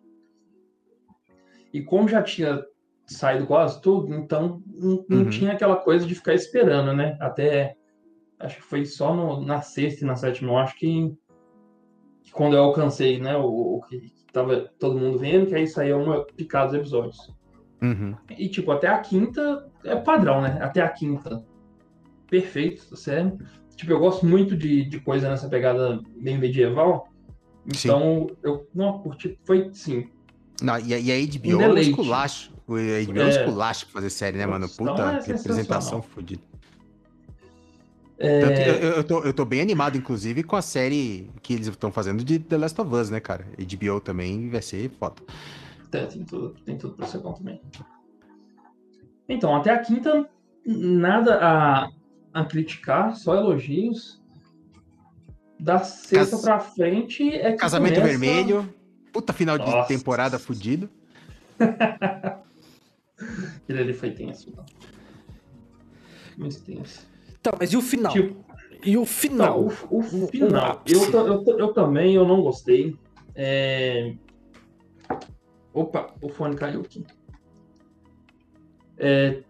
E 1.70 1.82
como 1.82 2.09
já 2.09 2.23
tinha 2.23 2.65
saído 3.07 3.47
quase 3.47 3.78
tudo, 3.82 4.15
então 4.15 4.62
não, 4.66 5.05
não 5.07 5.19
Uhum. 5.24 5.28
tinha 5.28 5.53
aquela 5.53 5.77
coisa 5.77 6.07
de 6.07 6.15
ficar 6.15 6.32
esperando, 6.32 6.95
né? 6.95 7.15
Até, 7.20 7.77
acho 8.41 8.57
que 8.57 8.62
foi 8.62 8.86
só 8.86 9.15
no- 9.15 9.43
na 9.45 9.61
sexta 9.61 10.03
e 10.03 10.07
na 10.07 10.16
sétima, 10.16 10.53
eu 10.53 10.57
acho 10.57 10.74
que, 10.78 11.15
que 12.23 12.32
quando 12.32 12.57
eu 12.57 12.62
alcancei, 12.65 13.20
né, 13.20 13.36
o, 13.36 13.45
o 13.77 13.82
que 13.82 14.11
tava 14.32 14.70
todo 14.78 14.99
mundo 14.99 15.19
vendo, 15.19 15.47
que 15.47 15.55
aí 15.55 15.66
saía 15.66 15.95
uma 15.95 16.24
picada 16.24 16.69
dos 16.69 16.77
episódios. 16.81 17.19
Uhum. 17.82 18.16
E, 18.31 18.49
tipo, 18.49 18.73
até 18.73 18.86
a 18.86 18.99
quinta 19.01 19.70
é 19.85 19.95
padrão, 19.95 20.41
né? 20.41 20.59
Até 20.62 20.81
a 20.81 20.89
quinta. 20.89 21.45
Perfeito, 22.31 22.97
sério. 22.97 23.36
Tipo, 23.76 23.92
eu 23.92 23.98
gosto 23.98 24.24
muito 24.24 24.56
de, 24.56 24.84
de 24.84 25.01
coisa 25.01 25.28
nessa 25.28 25.48
pegada 25.48 26.01
meio 26.16 26.38
medieval. 26.38 27.09
Sim. 27.72 27.88
Então, 27.88 28.26
eu 28.42 28.68
não 28.74 28.98
curti. 29.01 29.38
Foi, 29.44 29.70
sim. 29.72 30.09
Não, 30.62 30.78
e, 30.78 30.94
a- 30.94 30.98
e 30.98 31.10
a 31.10 31.16
HBO 31.38 31.60
é 31.62 31.68
um 31.72 31.78
esculacho. 31.78 32.52
A 32.68 32.72
HBO 32.72 33.20
é 33.20 33.24
um 33.24 33.26
É. 33.26 33.28
esculacho 33.30 33.86
pra 33.86 33.92
fazer 33.94 34.10
série, 34.10 34.38
né, 34.38 34.46
mano? 34.46 34.68
Puta, 34.68 35.02
é 35.02 35.12
representação 35.16 35.55
sensacional. 36.01 36.02
fodida. 36.02 36.42
É, 38.16 38.40
Tanto 38.40 38.62
que 38.62 38.68
eu, 38.68 38.74
eu- 38.74 39.05
tô, 39.05 39.22
eu 39.24 39.34
tô 39.34 39.44
bem 39.44 39.60
animado, 39.60 39.96
inclusive, 39.98 40.44
com 40.44 40.55
a 40.55 40.62
série 40.62 41.28
que 41.42 41.52
eles 41.52 41.66
estão 41.66 41.90
fazendo 41.90 42.22
de 42.22 42.38
The 42.38 42.56
Last 42.56 42.80
of 42.80 42.94
Us, 42.94 43.10
né, 43.10 43.18
cara? 43.18 43.44
HBO 43.59 44.01
também 44.01 44.48
vai 44.48 44.62
ser 44.62 44.88
foda. 44.90 45.16
tem, 45.90 46.06
tem 46.06 46.24
tudo, 46.24 46.51
tem 46.64 46.78
tudo 46.78 46.94
pra 46.94 47.06
ser 47.06 47.18
bom 47.18 47.32
também. 47.32 47.60
Então, 49.28 49.55
até 49.56 49.70
a 49.70 49.78
quinta, 49.80 50.28
nada 50.64 51.38
a, 51.42 51.88
a 52.35 52.44
criticar, 52.44 53.15
só 53.16 53.35
elogios. 53.36 54.20
Da 55.59 55.78
sexta 55.78 56.36
Cas- 56.36 56.43
pra 56.44 56.61
frente 56.61 57.31
é 57.32 57.52
que 57.52 57.59
Casamento 57.59 57.94
começa- 57.94 58.19
Vermelho. 58.19 58.74
Puta 59.12 59.32
final 59.32 59.56
de 59.56 59.65
Nossa. 59.70 59.86
temporada 59.89 60.39
fudido. 60.39 60.90
Aquele 63.62 63.78
ali 63.81 63.93
foi 63.94 64.11
tenso. 64.11 64.52
Não. 64.55 64.65
Muito 66.36 66.61
tenso. 66.62 67.06
Então, 67.40 67.52
mas 67.59 67.73
e 67.73 67.77
o 67.77 67.81
final? 67.82 68.12
Tipo, 68.12 68.44
E 68.85 68.97
o 68.97 69.06
final? 69.06 69.61
o, 69.61 69.66
o 69.90 69.98
o 70.24 70.27
final. 70.28 70.73
ápice. 70.73 71.12
Eu, 71.12 71.27
eu, 71.27 71.59
eu 71.59 71.73
também 71.73 72.15
eu 72.16 72.27
não 72.27 72.43
gostei. 72.43 72.98
É... 73.35 74.15
Opa, 75.73 76.12
o 76.20 76.28
fone 76.28 76.56
caiu 76.56 76.81
aqui. 76.81 77.05
É, 78.98 79.43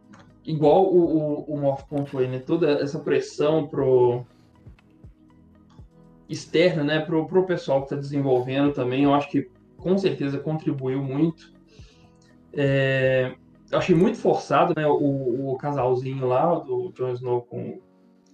igual 0.44 0.84
o, 0.84 0.98
o, 0.98 1.54
o 1.54 1.58
Morph 1.58 1.84
pontuou 1.84 2.26
né? 2.26 2.38
Toda 2.38 2.70
essa 2.72 2.98
pressão 2.98 3.66
pro 3.66 4.24
externa, 6.28 6.84
né? 6.84 7.00
Pro, 7.00 7.26
pro 7.26 7.46
pessoal 7.46 7.80
que 7.80 7.86
está 7.86 7.96
desenvolvendo 7.96 8.72
também, 8.72 9.04
eu 9.04 9.14
acho 9.14 9.28
que 9.30 9.50
com 9.76 9.96
certeza 9.98 10.38
contribuiu 10.38 11.02
muito. 11.02 11.52
É, 12.52 13.34
eu 13.70 13.78
achei 13.78 13.94
muito 13.94 14.18
forçado, 14.18 14.74
né? 14.76 14.86
O, 14.86 15.52
o 15.52 15.56
casalzinho 15.58 16.26
lá, 16.26 16.54
do 16.54 16.92
Jon 16.92 17.12
Snow 17.12 17.42
com, 17.42 17.80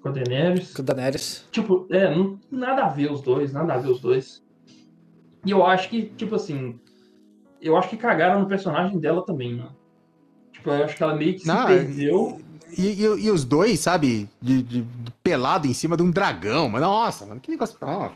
com 0.00 0.08
a 0.08 0.12
Daenerys. 0.12 0.74
Com 0.74 0.82
o 0.82 0.84
Daenerys. 0.84 1.48
Tipo, 1.50 1.86
é, 1.90 2.14
não, 2.14 2.38
nada 2.50 2.84
a 2.84 2.88
ver 2.88 3.10
os 3.10 3.20
dois, 3.20 3.52
nada 3.52 3.74
a 3.74 3.78
ver 3.78 3.90
os 3.90 4.00
dois. 4.00 4.44
E 5.44 5.50
eu 5.50 5.64
acho 5.64 5.88
que, 5.88 6.02
tipo 6.02 6.34
assim, 6.34 6.78
eu 7.60 7.76
acho 7.76 7.88
que 7.88 7.96
cagaram 7.96 8.40
no 8.40 8.48
personagem 8.48 8.98
dela 8.98 9.24
também, 9.24 9.54
né? 9.54 9.68
Tipo, 10.60 10.70
eu 10.70 10.84
acho 10.84 10.96
que 10.96 11.02
ela 11.02 11.14
meio 11.16 11.32
que 11.34 11.40
se 11.40 11.46
Não, 11.46 11.66
perdeu. 11.66 12.40
E, 12.76 12.86
e- 12.86 13.24
e 13.24 13.30
os 13.30 13.44
dois, 13.44 13.80
sabe, 13.80 14.28
de, 14.40 14.62
de- 14.62 14.82
de 14.82 15.10
pelado 15.22 15.66
em 15.66 15.72
cima 15.74 15.96
de 15.96 16.02
um 16.02 16.10
dragão. 16.10 16.68
Mas, 16.68 16.82
nossa, 16.82 17.26
mano, 17.26 17.40
que 17.40 17.50
negócio. 17.50 17.76
Ó, 17.80 18.10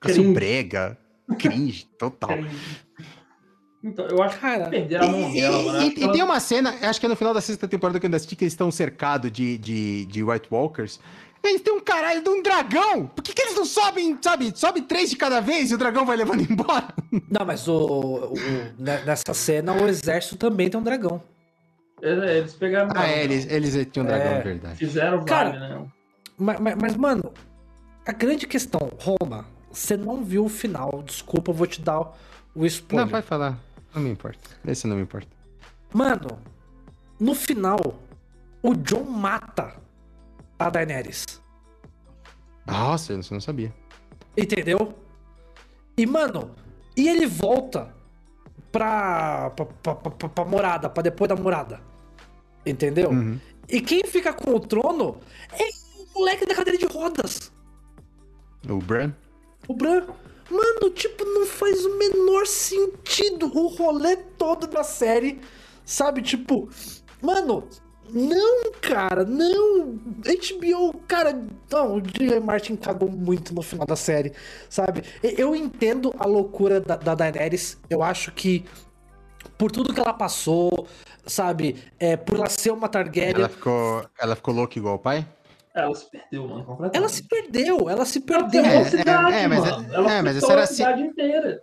Cringe. 0.00 0.20
Assim, 0.20 0.32
brega. 0.32 0.98
Cringe, 1.38 1.86
total. 1.98 2.30
Então, 3.82 4.06
eu 4.06 4.22
acho 4.22 4.38
Cara, 4.38 4.64
que 4.64 4.70
perderam 4.70 5.04
a 5.06 5.10
mão 5.10 5.30
E, 5.30 5.40
dela, 5.40 5.62
mano. 5.62 5.78
e- 5.78 5.80
Acho 5.82 5.90
que 5.94 6.00
e 6.00 6.04
ela- 6.04 6.12
tem 6.12 6.22
uma 6.22 6.40
cena, 6.40 6.74
acho 6.82 6.98
que 7.00 7.06
é 7.06 7.08
no 7.08 7.16
final 7.16 7.34
da 7.34 7.40
sexta 7.40 7.68
temporada 7.68 7.98
que 8.00 8.06
eu 8.06 8.08
ainda 8.08 8.16
assisti, 8.16 8.34
que 8.36 8.44
eles 8.44 8.52
estão 8.54 8.70
cercados 8.70 9.30
de, 9.30 9.58
de, 9.58 10.06
de 10.06 10.22
White 10.22 10.48
Walkers. 10.50 10.98
Eles 11.44 11.60
têm 11.60 11.74
um 11.74 11.80
caralho 11.80 12.22
de 12.22 12.28
um 12.30 12.42
dragão! 12.42 13.06
Por 13.06 13.22
que, 13.22 13.32
que 13.34 13.42
eles 13.42 13.54
não 13.54 13.64
sobem, 13.66 14.16
sabe? 14.20 14.52
Sobe 14.56 14.80
três 14.82 15.10
de 15.10 15.16
cada 15.16 15.40
vez 15.40 15.70
e 15.70 15.74
o 15.74 15.78
dragão 15.78 16.06
vai 16.06 16.16
levando 16.16 16.40
embora? 16.50 16.88
Não, 17.30 17.44
mas 17.46 17.68
o, 17.68 17.76
o- 17.76 18.34
ne- 18.78 19.02
nessa 19.04 19.34
cena 19.34 19.72
o 19.74 19.86
exército 19.86 20.36
também 20.36 20.70
tem 20.70 20.80
um 20.80 20.82
dragão. 20.82 21.22
É, 22.02 22.38
Eles 22.38 22.54
pegaram. 22.54 22.90
Ah, 22.94 23.06
é, 23.06 23.22
eles, 23.24 23.46
eles 23.50 23.86
tinham 23.92 24.04
um 24.04 24.08
dragão, 24.08 24.32
É. 24.32 24.38
é 24.38 24.42
verdade. 24.42 24.76
Fizeram 24.76 25.24
Cara, 25.24 25.50
vale, 25.50 25.60
né? 25.60 25.86
Mas, 26.38 26.60
mas- 26.60 26.74
mas, 26.80 26.96
mano, 26.96 27.32
a 28.06 28.12
grande 28.12 28.46
questão, 28.46 28.90
Roma, 29.00 29.46
você 29.70 29.96
não 29.96 30.24
viu 30.24 30.44
o 30.46 30.48
final. 30.48 31.02
Desculpa, 31.04 31.50
eu 31.50 31.54
vou 31.54 31.66
te 31.66 31.80
dar 31.80 32.00
o- 32.00 32.12
o 32.54 32.66
spoiler. 32.66 33.04
Não, 33.06 33.10
vai 33.12 33.22
falar. 33.22 33.58
Não 33.94 34.02
me 34.02 34.10
importa. 34.10 34.50
Esse 34.66 34.86
não 34.86 34.96
me 34.96 35.02
importa. 35.02 35.28
Mano, 35.92 36.38
no 37.20 37.34
final, 37.34 37.78
o 38.62 38.74
John 38.74 39.04
mata 39.04 39.74
a 40.58 40.70
Daenerys. 40.70 41.42
Nossa, 42.66 43.12
eu 43.12 43.20
não 43.30 43.40
sabia. 43.40 43.74
Entendeu? 44.36 44.94
E, 45.96 46.06
mano, 46.06 46.50
e 46.96 47.08
ele 47.08 47.26
volta 47.26 47.94
pra, 48.72 49.50
pra, 49.50 49.66
pra, 49.66 49.94
pra- 49.94 50.28
pra 50.28 50.44
morada, 50.44 50.88
pra 50.88 51.02
depois 51.02 51.28
da 51.28 51.36
morada. 51.36 51.80
Entendeu? 52.66 53.10
Uhum. 53.10 53.38
E 53.68 53.80
quem 53.80 54.02
fica 54.04 54.32
com 54.32 54.50
o 54.54 54.60
trono 54.60 55.18
é 55.52 55.64
o 56.10 56.18
moleque 56.18 56.46
da 56.46 56.54
cadeira 56.54 56.78
de 56.78 56.86
rodas. 56.86 57.52
O 58.68 58.78
Bran? 58.78 59.12
O 59.68 59.74
Bran. 59.74 60.06
Mano, 60.50 60.90
tipo, 60.90 61.24
não 61.24 61.46
faz 61.46 61.84
o 61.84 61.96
menor 61.98 62.46
sentido 62.46 63.46
o 63.46 63.66
rolê 63.68 64.16
todo 64.16 64.66
da 64.66 64.84
série 64.84 65.40
Sabe, 65.86 66.20
tipo, 66.22 66.68
mano, 67.22 67.66
não, 68.10 68.72
cara, 68.80 69.24
não. 69.24 69.98
HBO, 70.18 70.98
cara, 71.08 71.38
não, 71.70 71.96
o 71.96 72.00
J. 72.00 72.40
Martin 72.40 72.76
cagou 72.76 73.10
muito 73.10 73.54
no 73.54 73.62
final 73.62 73.86
da 73.86 73.96
série, 73.96 74.32
sabe? 74.68 75.02
Eu 75.22 75.54
entendo 75.54 76.14
a 76.18 76.26
loucura 76.26 76.80
da, 76.80 76.96
da 76.96 77.14
Daenerys. 77.14 77.78
Eu 77.88 78.02
acho 78.02 78.32
que 78.32 78.64
por 79.58 79.70
tudo 79.70 79.92
que 79.92 80.00
ela 80.00 80.12
passou, 80.12 80.86
sabe? 81.26 81.76
É, 81.98 82.16
por 82.16 82.36
ela 82.36 82.48
ser 82.48 82.70
uma 82.70 82.88
Targaryen. 82.88 83.34
Ela 83.34 83.48
ficou, 83.48 84.04
ela 84.18 84.36
ficou 84.36 84.54
louca 84.54 84.78
igual 84.78 84.96
o 84.96 84.98
pai? 84.98 85.26
Ela 85.74 85.94
se 85.94 86.08
perdeu, 86.08 86.46
mano, 86.46 86.64
completamente. 86.64 86.96
Ela 86.96 87.08
se 87.08 87.22
perdeu, 87.24 87.90
ela 87.90 88.04
se 88.04 88.20
perdeu. 88.20 88.64
Ela, 88.64 88.84
cidade, 88.84 89.34
é, 89.34 89.42
é, 89.42 89.48
mas, 89.48 89.58
mano. 89.58 89.94
ela 89.94 90.12
é, 90.12 90.22
mas 90.22 90.36
essa 90.36 90.52
era 90.52 90.62
a 90.62 90.66
cidade 90.66 91.02
inteira. 91.02 91.60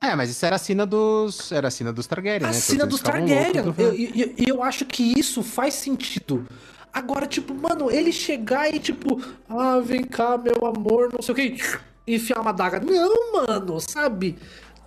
É, 0.00 0.14
mas 0.14 0.30
isso 0.30 0.44
era 0.44 0.56
a 0.56 0.58
sina 0.58 0.86
dos. 0.86 1.50
Era 1.50 1.68
a 1.68 1.70
sina 1.70 1.92
dos 1.92 2.06
Targaryen, 2.06 2.48
a 2.48 2.50
né? 2.52 2.56
A 2.56 2.60
sina 2.60 2.86
dos 2.86 3.00
Targaryen. 3.00 3.52
E 3.96 4.20
eu, 4.20 4.26
eu, 4.26 4.34
eu, 4.56 4.62
acho 4.62 4.84
que 4.84 5.18
isso 5.18 5.42
faz 5.42 5.74
sentido. 5.74 6.46
Agora, 6.92 7.26
tipo, 7.26 7.54
mano, 7.54 7.90
ele 7.90 8.12
chegar 8.12 8.72
e, 8.72 8.78
tipo, 8.78 9.20
ah, 9.48 9.80
vem 9.80 10.04
cá, 10.04 10.38
meu 10.38 10.66
amor, 10.66 11.12
não 11.12 11.20
sei 11.20 11.32
o 11.32 11.36
que, 11.36 11.62
enfiar 12.06 12.40
uma 12.40 12.52
daga. 12.52 12.80
Não, 12.80 13.32
mano, 13.32 13.78
sabe? 13.80 14.38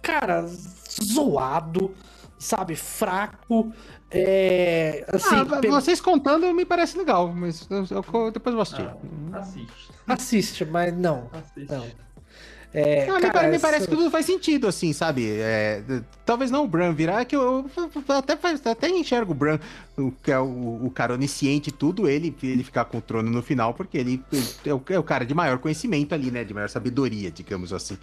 Cara, 0.01 0.45
zoado, 1.03 1.93
sabe? 2.37 2.75
Fraco. 2.75 3.71
É. 4.11 5.05
Assim, 5.07 5.35
ah, 5.35 5.69
Vocês 5.69 6.01
contando 6.01 6.51
me 6.51 6.65
parece 6.65 6.97
legal, 6.97 7.31
mas 7.31 7.67
eu, 7.69 7.85
eu, 7.91 8.31
depois 8.31 8.53
eu 8.53 8.53
vou 8.53 8.61
assistir. 8.61 8.89
Ah, 9.31 9.37
assiste. 9.37 9.91
Assiste, 10.07 10.65
mas 10.65 10.97
não. 10.97 11.29
Assiste. 11.31 11.71
Não. 11.71 11.85
É, 12.71 13.07
não, 13.07 13.19
cara, 13.19 13.47
me, 13.47 13.57
parece 13.57 13.87
que 13.87 13.95
tudo 13.95 14.11
faz 14.11 14.27
sentido, 14.27 14.67
assim, 14.67 14.93
sabe? 14.93 15.27
É, 15.27 15.81
talvez 16.23 16.51
não 16.51 16.65
o 16.65 16.67
Bran 16.67 16.93
virar, 16.93 17.21
é 17.21 17.25
que 17.25 17.35
eu, 17.35 17.65
até, 18.07 18.37
até 18.69 18.89
enxergo 18.89 19.31
o 19.31 19.35
Bran, 19.35 19.59
o, 19.97 20.11
que 20.11 20.31
é 20.31 20.37
o, 20.37 20.85
o 20.85 20.91
cara 20.91 21.15
onisciente 21.15 21.71
tudo, 21.71 22.07
ele, 22.07 22.35
ele 22.43 22.63
ficar 22.63 22.85
com 22.85 22.99
o 22.99 23.01
trono 23.01 23.31
no 23.31 23.41
final, 23.41 23.73
porque 23.73 23.97
ele, 23.97 24.23
ele 24.31 24.45
é, 24.65 24.73
o, 24.73 24.81
é, 24.87 24.99
o, 24.99 25.03
cara 25.03 25.25
de 25.25 25.33
maior 25.33 25.57
conhecimento 25.57 26.13
ali, 26.13 26.29
né? 26.29 26.43
De 26.43 26.53
maior 26.53 26.69
sabedoria, 26.69 27.31
digamos 27.31 27.73
assim. 27.73 27.97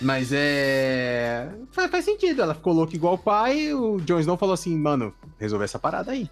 Mas 0.00 0.30
é. 0.32 1.50
Faz, 1.72 1.90
faz 1.90 2.04
sentido, 2.04 2.40
ela 2.40 2.54
ficou 2.54 2.72
louca 2.72 2.94
igual 2.94 3.14
o 3.14 3.18
pai, 3.18 3.74
o 3.74 4.00
Jon 4.00 4.20
Snow 4.20 4.36
falou 4.36 4.54
assim, 4.54 4.76
mano, 4.76 5.12
resolver 5.40 5.64
essa 5.64 5.78
parada 5.78 6.12
aí. 6.12 6.30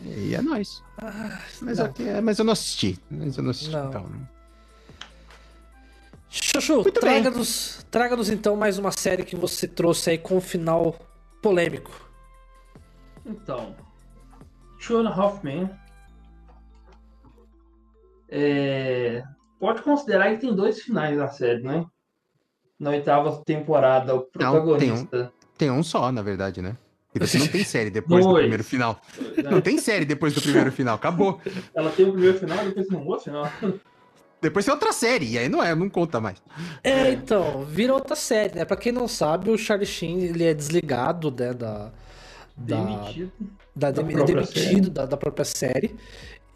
E 0.00 0.34
é 0.36 0.42
nóis. 0.42 0.84
Ah, 0.98 1.40
mas, 1.62 1.78
eu, 1.80 1.92
mas 2.22 2.38
eu 2.38 2.44
não 2.44 2.52
assisti. 2.52 2.96
Mas 3.10 3.36
eu 3.36 3.42
não 3.42 3.50
assisti, 3.50 3.72
não. 3.72 3.88
então. 3.88 4.02
Né? 4.02 4.35
Chuchu, 6.42 6.84
traga-nos 6.90 7.84
traga 7.90 8.16
então 8.32 8.56
mais 8.56 8.78
uma 8.78 8.92
série 8.92 9.24
que 9.24 9.36
você 9.36 9.66
trouxe 9.66 10.10
aí 10.10 10.18
com 10.18 10.36
um 10.36 10.40
final 10.40 10.94
polêmico. 11.40 11.90
Então, 13.24 13.74
Half 15.14 15.42
Men 15.42 15.70
é... 18.28 19.22
pode 19.58 19.82
considerar 19.82 20.30
que 20.32 20.40
tem 20.40 20.54
dois 20.54 20.82
finais 20.82 21.16
na 21.16 21.28
série, 21.28 21.62
né? 21.62 21.84
Na 22.78 22.90
oitava 22.90 23.42
temporada, 23.44 24.14
o 24.14 24.20
protagonista. 24.20 24.94
Não, 24.94 25.06
tem, 25.06 25.22
um, 25.22 25.30
tem 25.56 25.70
um 25.70 25.82
só, 25.82 26.12
na 26.12 26.22
verdade, 26.22 26.60
né? 26.60 26.76
E 27.14 27.18
você 27.18 27.38
não 27.38 27.48
tem 27.48 27.64
série 27.64 27.88
depois 27.88 28.22
dois. 28.22 28.34
do 28.34 28.40
primeiro 28.40 28.64
final. 28.64 29.00
Não 29.50 29.60
tem 29.60 29.78
série 29.78 30.04
depois 30.04 30.34
do 30.34 30.42
primeiro 30.42 30.70
final, 30.70 30.96
acabou. 30.96 31.40
Ela 31.74 31.90
tem 31.90 32.06
o 32.06 32.12
primeiro 32.12 32.38
final 32.38 32.62
e 32.64 32.68
depois 32.68 32.88
um 32.90 33.06
outro 33.06 33.24
final. 33.24 33.50
Depois 34.46 34.64
tem 34.64 34.72
outra 34.72 34.92
série, 34.92 35.32
e 35.32 35.38
aí 35.38 35.48
não 35.48 35.62
é, 35.62 35.74
não 35.74 35.88
conta 35.88 36.20
mais. 36.20 36.40
É, 36.84 37.10
então, 37.10 37.64
vira 37.64 37.92
outra 37.92 38.14
série, 38.14 38.54
né? 38.54 38.64
Pra 38.64 38.76
quem 38.76 38.92
não 38.92 39.08
sabe, 39.08 39.50
o 39.50 39.58
Charlie 39.58 39.86
Sheen, 39.86 40.22
ele 40.22 40.44
é 40.44 40.54
desligado, 40.54 41.30
né, 41.30 41.52
da... 41.52 41.90
da 42.56 42.76
demitido. 42.76 43.32
Da, 43.74 43.90
da 43.90 44.02
é 44.02 44.24
demitido 44.24 44.90
da, 44.90 45.04
da, 45.04 45.16
própria 45.16 45.44
série. 45.44 45.96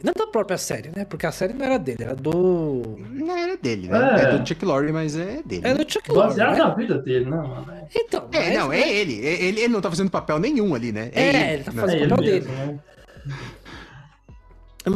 Não 0.03 0.13
da 0.15 0.27
própria 0.27 0.57
série, 0.57 0.91
né? 0.95 1.05
Porque 1.05 1.27
a 1.27 1.33
série 1.33 1.53
não 1.53 1.67
era 1.67 1.79
dele, 1.79 2.05
era 2.05 2.15
do... 2.15 2.97
Não 3.11 3.37
era 3.37 3.57
dele, 3.57 3.89
né? 3.89 3.99
É, 3.99 4.23
é 4.23 4.39
do 4.39 4.49
Chuck 4.49 4.65
Lorre, 4.65 4.93
mas 4.93 5.17
é 5.17 5.43
dele. 5.45 5.67
É 5.67 5.75
do 5.75 5.93
Chuck 5.93 6.11
Lorre, 6.11 6.29
Baseado 6.29 6.53
né? 6.53 6.59
na 6.59 6.75
vida 6.75 6.99
dele, 6.99 7.25
não, 7.25 7.49
mano. 7.49 7.67
Então, 7.95 8.29
É, 8.33 8.47
mas, 8.47 8.59
não, 8.59 8.73
é 8.73 8.79
né? 8.79 8.95
ele. 8.95 9.15
ele. 9.27 9.61
Ele 9.61 9.69
não 9.69 9.81
tá 9.81 9.91
fazendo 9.91 10.11
papel 10.11 10.39
nenhum 10.39 10.75
ali, 10.75 10.93
né? 10.93 11.11
É, 11.13 11.23
é 11.23 11.29
ele, 11.29 11.53
ele 11.55 11.65
tá 11.65 11.73
fazendo 11.73 12.07
o 12.07 12.09
papel 12.09 12.25
dele. 12.25 12.47
Mesmo, 12.47 12.53
né? 12.55 12.79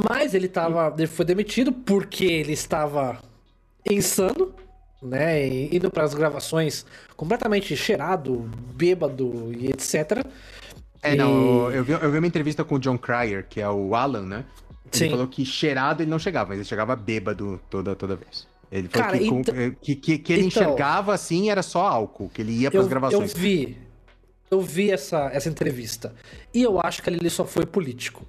Mas 0.08 0.34
ele 0.34 0.48
tava. 0.48 0.94
Ele 0.96 1.06
foi 1.06 1.24
demitido 1.24 1.72
porque 1.72 2.24
ele 2.24 2.52
estava 2.52 3.18
insano, 3.88 4.54
né? 5.02 5.46
Indo 5.46 5.90
para 5.90 6.04
as 6.04 6.14
gravações 6.14 6.86
completamente 7.16 7.76
cheirado, 7.76 8.50
bêbado 8.74 9.52
e 9.52 9.66
etc. 9.66 10.26
É, 11.02 11.14
e... 11.14 11.16
não, 11.16 11.70
eu 11.70 11.84
vi, 11.84 11.92
eu 11.92 12.10
vi 12.10 12.18
uma 12.18 12.26
entrevista 12.26 12.64
com 12.64 12.76
o 12.76 12.78
John 12.78 12.96
Cryer, 12.96 13.46
que 13.48 13.60
é 13.60 13.68
o 13.68 13.94
Alan, 13.94 14.22
né? 14.22 14.44
Ele 14.92 15.04
Sim. 15.04 15.10
falou 15.10 15.26
que 15.26 15.44
cheirado 15.44 16.02
ele 16.02 16.10
não 16.10 16.18
chegava, 16.18 16.50
mas 16.50 16.58
ele 16.58 16.68
chegava 16.68 16.96
bêbado 16.96 17.60
toda, 17.68 17.94
toda 17.94 18.16
vez. 18.16 18.46
Ele 18.70 18.88
falou 18.88 19.06
Cara, 19.06 19.18
que, 19.18 19.26
então... 19.26 19.54
que, 19.80 19.94
que, 19.94 20.18
que, 20.18 20.32
ele 20.32 20.46
então, 20.46 20.62
enxergava 20.62 21.12
assim 21.12 21.50
era 21.50 21.62
só 21.62 21.86
álcool, 21.86 22.28
que 22.28 22.42
ele 22.42 22.52
ia 22.52 22.70
para 22.70 22.80
as 22.80 22.88
gravações. 22.88 23.32
Eu 23.32 23.38
vi, 23.38 23.76
eu 24.50 24.60
vi 24.60 24.90
essa, 24.90 25.30
essa 25.32 25.48
entrevista. 25.48 26.14
E 26.52 26.62
eu 26.62 26.80
acho 26.80 27.02
que 27.02 27.10
ele 27.10 27.30
só 27.30 27.44
foi 27.44 27.66
político. 27.66 28.26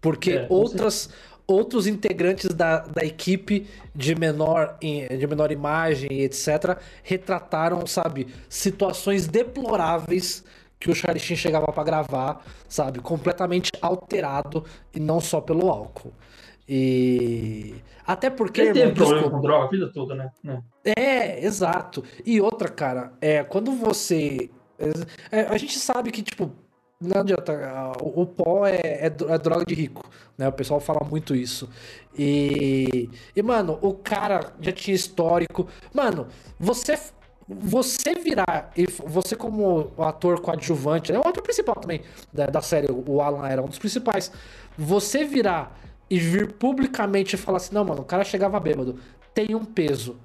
Porque 0.00 0.32
é, 0.32 0.46
outras, 0.48 1.10
outros 1.46 1.86
integrantes 1.86 2.54
da, 2.54 2.80
da 2.80 3.04
equipe 3.04 3.66
de 3.94 4.14
menor, 4.14 4.78
de 4.80 5.26
menor 5.26 5.50
imagem 5.50 6.08
e 6.12 6.22
etc. 6.22 6.78
retrataram, 7.02 7.86
sabe, 7.86 8.28
situações 8.48 9.26
deploráveis 9.26 10.44
que 10.78 10.90
o 10.90 10.94
Charlie 10.94 11.20
Sheen 11.20 11.36
chegava 11.36 11.72
para 11.72 11.82
gravar, 11.82 12.44
sabe, 12.68 13.00
completamente 13.00 13.72
alterado 13.82 14.64
e 14.94 15.00
não 15.00 15.20
só 15.20 15.40
pelo 15.40 15.68
álcool. 15.68 16.12
E 16.68 17.74
até 18.06 18.30
porque 18.30 18.60
ele 18.60 18.72
teve 18.72 18.92
problema 18.92 19.30
com 19.30 19.40
droga 19.40 19.64
a 19.64 19.68
vida 19.68 19.90
toda, 19.92 20.14
né? 20.14 20.30
É. 20.84 21.00
é, 21.00 21.44
exato. 21.44 22.04
E 22.24 22.40
outra, 22.40 22.68
cara, 22.68 23.12
é 23.20 23.42
quando 23.42 23.72
você 23.72 24.50
é, 25.32 25.40
a 25.42 25.56
gente 25.56 25.78
sabe 25.78 26.10
que 26.10 26.22
tipo 26.22 26.52
não 27.00 27.20
adianta. 27.20 27.52
O, 28.02 28.22
o 28.22 28.26
pó 28.26 28.66
é, 28.66 28.80
é, 28.80 29.06
é, 29.06 29.38
droga 29.38 29.64
de 29.64 29.74
rico, 29.74 30.04
né? 30.36 30.48
O 30.48 30.52
pessoal 30.52 30.80
fala 30.80 31.06
muito 31.08 31.34
isso. 31.34 31.68
E, 32.16 33.08
e, 33.34 33.42
mano, 33.42 33.78
o 33.80 33.94
cara 33.94 34.52
já 34.60 34.72
tinha 34.72 34.94
histórico. 34.94 35.68
Mano, 35.94 36.26
você 36.58 36.98
você 37.50 38.14
virar, 38.14 38.70
e 38.76 38.84
você 38.86 39.34
como 39.34 39.90
ator 39.96 40.38
coadjuvante, 40.38 41.10
é 41.10 41.18
o 41.18 41.26
ator 41.26 41.42
principal 41.42 41.76
também 41.76 42.02
da, 42.30 42.44
da 42.44 42.60
série, 42.60 42.88
o 42.92 43.22
Alan 43.22 43.48
era 43.48 43.62
um 43.62 43.66
dos 43.66 43.78
principais. 43.78 44.30
Você 44.76 45.24
virar 45.24 45.74
e 46.10 46.18
vir 46.18 46.52
publicamente 46.52 47.36
e 47.36 47.38
falar 47.38 47.56
assim, 47.56 47.74
não, 47.74 47.86
mano, 47.86 48.02
o 48.02 48.04
cara 48.04 48.22
chegava 48.22 48.60
bêbado, 48.60 48.98
tem 49.32 49.54
um 49.54 49.64
peso 49.64 50.18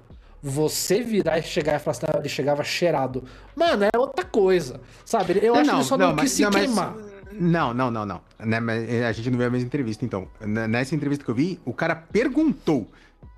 você 0.46 1.00
virar 1.00 1.38
e 1.38 1.42
chegar 1.42 1.76
e 1.76 1.78
falar 1.78 1.96
assim, 1.96 2.18
ele 2.18 2.28
chegava 2.28 2.62
cheirado. 2.62 3.24
Mano, 3.56 3.84
é 3.84 3.98
outra 3.98 4.26
coisa. 4.26 4.78
Sabe? 5.02 5.38
Eu 5.42 5.54
acho 5.54 5.64
não, 5.64 5.74
que 5.74 5.80
ele 5.80 5.88
só 5.88 5.96
não, 5.96 6.08
não 6.08 6.16
quis 6.16 6.32
se 6.32 6.42
não, 6.42 6.50
queimar. 6.50 6.94
Mas... 6.94 7.14
Não, 7.32 7.72
não, 7.72 7.90
não, 7.90 8.04
não. 8.04 8.20
Né, 8.38 9.06
a 9.08 9.12
gente 9.12 9.30
não 9.30 9.38
viu 9.38 9.46
a 9.46 9.50
mesma 9.50 9.66
entrevista, 9.66 10.04
então. 10.04 10.28
Nessa 10.40 10.94
entrevista 10.94 11.24
que 11.24 11.30
eu 11.30 11.34
vi, 11.34 11.58
o 11.64 11.72
cara 11.72 11.96
perguntou 11.96 12.86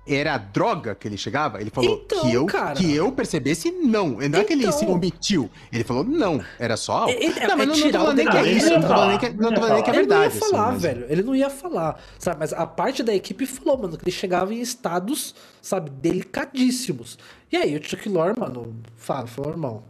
era 0.07 0.35
a 0.35 0.37
droga 0.37 0.95
que 0.95 1.07
ele 1.07 1.17
chegava, 1.17 1.59
ele 1.61 1.69
falou 1.69 2.01
então, 2.03 2.21
que, 2.21 2.33
eu, 2.33 2.45
cara... 2.45 2.75
que 2.75 2.95
eu 2.95 3.11
percebesse 3.11 3.71
não. 3.71 4.09
Não 4.09 4.23
então... 4.23 4.41
é 4.41 4.43
que 4.43 4.53
ele 4.53 4.71
se 4.71 4.83
então. 4.83 4.95
omitiu. 4.95 5.49
Ele 5.71 5.83
falou 5.83 6.03
não, 6.03 6.43
era 6.59 6.77
só. 6.77 7.07
Ele, 7.09 7.39
não, 7.39 7.57
mas 7.57 7.67
não, 7.67 7.77
não 7.77 7.91
tô 7.91 7.99
falando 7.99 8.17
nem 8.17 8.29
que 8.29 8.37
é 8.37 8.51
isso, 8.51 8.69
não 8.69 8.81
tô 8.81 8.87
falando 8.87 9.09
nem 9.09 9.19
que, 9.19 9.29
nem 9.29 9.47
é 9.47 9.93
verdade. 9.93 9.97
Ele 9.97 10.07
não 10.07 10.21
ia 10.21 10.27
assim, 10.27 10.39
falar, 10.39 10.69
assim, 10.69 10.77
velho. 10.79 11.05
Ele 11.09 11.23
não 11.23 11.35
ia 11.35 11.49
falar, 11.49 12.03
sabe? 12.19 12.39
Mas 12.39 12.53
a 12.53 12.65
parte 12.65 13.03
da 13.03 13.13
equipe 13.13 13.45
falou, 13.45 13.77
mano, 13.77 13.97
que 13.97 14.03
ele 14.03 14.11
chegava 14.11 14.53
em 14.53 14.61
estados, 14.61 15.35
sabe, 15.61 15.89
delicadíssimos. 15.89 17.17
E 17.51 17.57
aí 17.57 17.75
o 17.75 17.83
Chuck 17.83 18.07
Lorre, 18.09 18.33
mano, 18.37 18.75
fala, 18.95 19.27
falou, 19.27 19.51
irmão, 19.51 19.83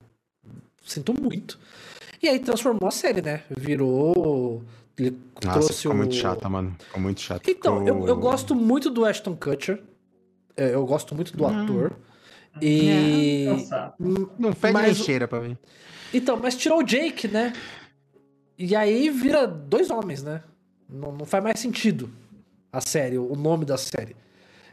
sinto 0.86 1.14
muito. 1.20 1.60
E 2.22 2.28
aí 2.28 2.40
transformou 2.40 2.88
a 2.88 2.92
série, 2.92 3.22
né? 3.22 3.44
Virou... 3.56 4.64
Ele 4.98 5.16
Nossa, 5.46 5.60
trouxe 5.60 5.74
ficou 5.76 5.92
o... 5.92 5.96
muito 5.96 6.16
chata, 6.16 6.50
mano. 6.50 6.76
Ficou 6.80 7.00
muito 7.00 7.22
chata. 7.22 7.52
Então, 7.52 7.86
ficou... 7.86 8.00
eu, 8.00 8.08
eu 8.08 8.16
gosto 8.16 8.56
muito 8.56 8.90
do 8.90 9.06
Ashton 9.06 9.36
Kutcher. 9.36 9.80
É, 10.58 10.74
eu 10.74 10.86
gosto 10.86 11.14
muito 11.16 11.38
do 11.38 11.46
hum. 11.46 11.64
ator. 11.64 11.94
E. 12.62 13.46
não 14.40 14.52
fede 14.54 14.74
mas... 14.74 14.86
nem 14.86 14.96
cheira 14.96 15.28
pra 15.28 15.40
mim. 15.40 15.56
Então, 16.14 16.38
mas 16.42 16.56
tirou 16.56 16.80
o 16.80 16.84
Jake, 16.84 17.28
né? 17.28 17.54
E 18.58 18.76
aí 18.76 19.10
vira 19.10 19.46
dois 19.46 19.92
homens, 19.92 20.24
né? 20.24 20.42
Não, 20.90 21.12
não 21.12 21.26
faz 21.26 21.44
mais 21.44 21.60
sentido 21.60 22.10
a 22.72 22.82
série, 22.82 23.18
o 23.18 23.36
nome 23.36 23.66
da 23.66 23.78
série. 23.78 24.16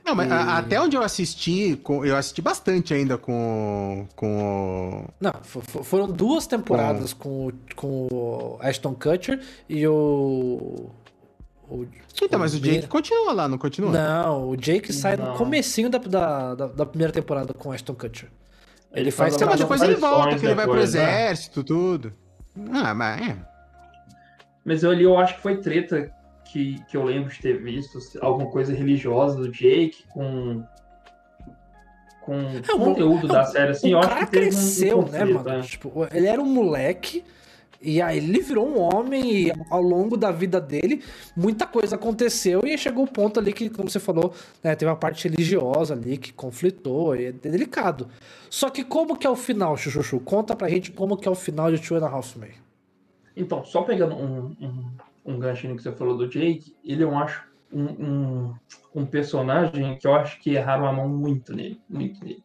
Não, 0.05 0.15
mas 0.15 0.29
e... 0.29 0.33
até 0.33 0.81
onde 0.81 0.97
eu 0.97 1.03
assisti, 1.03 1.81
eu 2.05 2.17
assisti 2.17 2.43
bastante 2.43 2.93
ainda 2.93 3.17
com. 3.17 4.07
com... 4.15 5.07
Não, 5.19 5.33
foram 5.43 6.07
duas 6.07 6.47
temporadas 6.47 7.13
com, 7.13 7.51
com 7.75 8.09
o 8.13 8.59
Ashton 8.61 8.95
Kutcher 8.95 9.41
e 9.69 9.87
o. 9.87 10.91
O, 11.75 11.87
então, 12.23 12.39
o 12.39 12.41
mas 12.41 12.55
o 12.55 12.61
Jake 12.61 12.87
continua 12.87 13.33
lá, 13.33 13.49
não 13.49 13.59
continua? 13.59 13.91
Não, 13.91 14.49
o 14.49 14.57
Jake 14.57 14.93
sai 14.93 15.17
não. 15.17 15.33
no 15.33 15.39
comecinho 15.39 15.91
da, 15.91 15.99
da, 15.99 16.55
da, 16.55 16.67
da, 16.69 16.87
primeira 16.87 17.13
temporada 17.13 17.53
com 17.53 17.73
Ashton 17.73 17.95
Kutcher. 17.95 18.29
Ele, 18.93 19.03
ele 19.03 19.11
faz... 19.11 19.35
Então, 19.35 19.49
mas 19.49 19.59
depois 19.59 19.83
ele 19.83 19.97
volta, 19.97 20.39
que 20.39 20.47
ele 20.47 20.55
vai 20.55 20.67
pro 20.67 20.77
né? 20.77 20.83
exército, 20.83 21.65
tudo. 21.65 22.13
Ah, 22.73 22.95
mas 22.95 23.29
é. 23.29 23.37
Mas 24.65 24.83
eu 24.83 24.91
ali 24.93 25.03
eu 25.03 25.19
acho 25.19 25.35
que 25.35 25.43
foi 25.43 25.57
treta 25.57 26.13
que, 26.45 26.81
que 26.89 26.97
eu 26.97 27.03
lembro 27.03 27.31
de 27.31 27.41
ter 27.41 27.61
visto, 27.61 27.99
alguma 28.21 28.49
coisa 28.49 28.73
religiosa 28.73 29.37
do 29.37 29.51
Jake 29.51 30.05
com 30.13 30.65
com 32.21 32.41
é, 32.41 32.63
conteúdo 32.63 33.29
da 33.29 33.45
série, 33.45 33.73
assim, 33.73 33.89
o 33.89 33.97
eu 33.97 33.99
acho 33.99 34.17
que 34.17 34.27
cresceu, 34.27 34.99
um, 34.99 35.03
um 35.03 35.09
né, 35.11 35.25
mano? 35.27 35.45
Né? 35.45 35.61
Tipo, 35.61 36.09
ele 36.11 36.27
era 36.27 36.41
um 36.41 36.47
moleque 36.47 37.23
e 37.85 38.01
aí 38.01 38.17
ele 38.17 38.41
virou 38.41 38.67
um 38.67 38.81
homem 38.81 39.49
e 39.49 39.53
ao 39.69 39.83
longo 39.83 40.17
da 40.17 40.31
vida 40.31 40.61
dele, 40.61 41.03
muita 41.37 41.67
coisa 41.67 41.97
aconteceu 41.97 42.63
e 42.65 42.79
chegou 42.79 43.05
o 43.05 43.09
ponto 43.11 43.39
ali 43.39 43.53
que, 43.53 43.69
como 43.69 43.91
você 43.91 44.01
falou, 44.01 44.33
né, 44.63 44.75
teve 44.75 44.91
uma 44.91 44.97
parte 44.97 45.29
religiosa 45.29 45.95
ali 45.95 46.17
que 46.17 46.33
conflitou, 46.33 47.15
e 47.15 47.27
é 47.27 47.33
delicado. 47.33 48.09
Só 48.49 48.71
que 48.71 48.83
como 48.83 49.17
que 49.17 49.27
é 49.27 49.31
o 49.31 49.37
final, 49.37 49.77
Chuchuchu? 49.77 50.19
Conta 50.21 50.57
pra 50.57 50.69
gente 50.69 50.93
como 50.93 51.17
que 51.17 51.29
é 51.29 51.31
o 51.31 51.35
final 51.35 51.71
de 51.71 51.79
Two 51.79 51.99
and 51.99 52.07
a 52.07 52.09
Half 52.09 52.37
Men. 52.37 52.53
Então, 53.37 53.65
só 53.65 53.83
pegando 53.83 54.15
um, 54.15 54.57
um, 54.61 54.85
um 55.25 55.39
ganchinho 55.39 55.77
que 55.77 55.83
você 55.83 55.93
falou 55.93 56.17
do 56.17 56.29
Jake, 56.29 56.75
ele 56.85 57.05
eu 57.05 57.17
acho 57.17 57.45
um, 57.73 57.85
um, 57.85 58.55
um 58.95 59.07
personagem 59.07 59.99
que 59.99 60.07
eu 60.07 60.15
acho 60.15 60.41
que 60.41 60.55
erraram 60.55 60.87
a 60.87 60.93
mão 60.93 61.09
muito 61.09 61.55
nele, 61.55 61.81
muito 61.89 62.25
nele. 62.25 62.43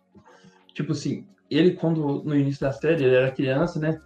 Tipo 0.73 0.91
assim, 0.93 1.25
ele 1.49 1.71
quando 1.71 2.23
no 2.23 2.35
início 2.35 2.61
da 2.61 2.71
série 2.71 3.03
ele 3.03 3.15
era 3.15 3.31
criança, 3.31 3.79
né? 3.79 3.99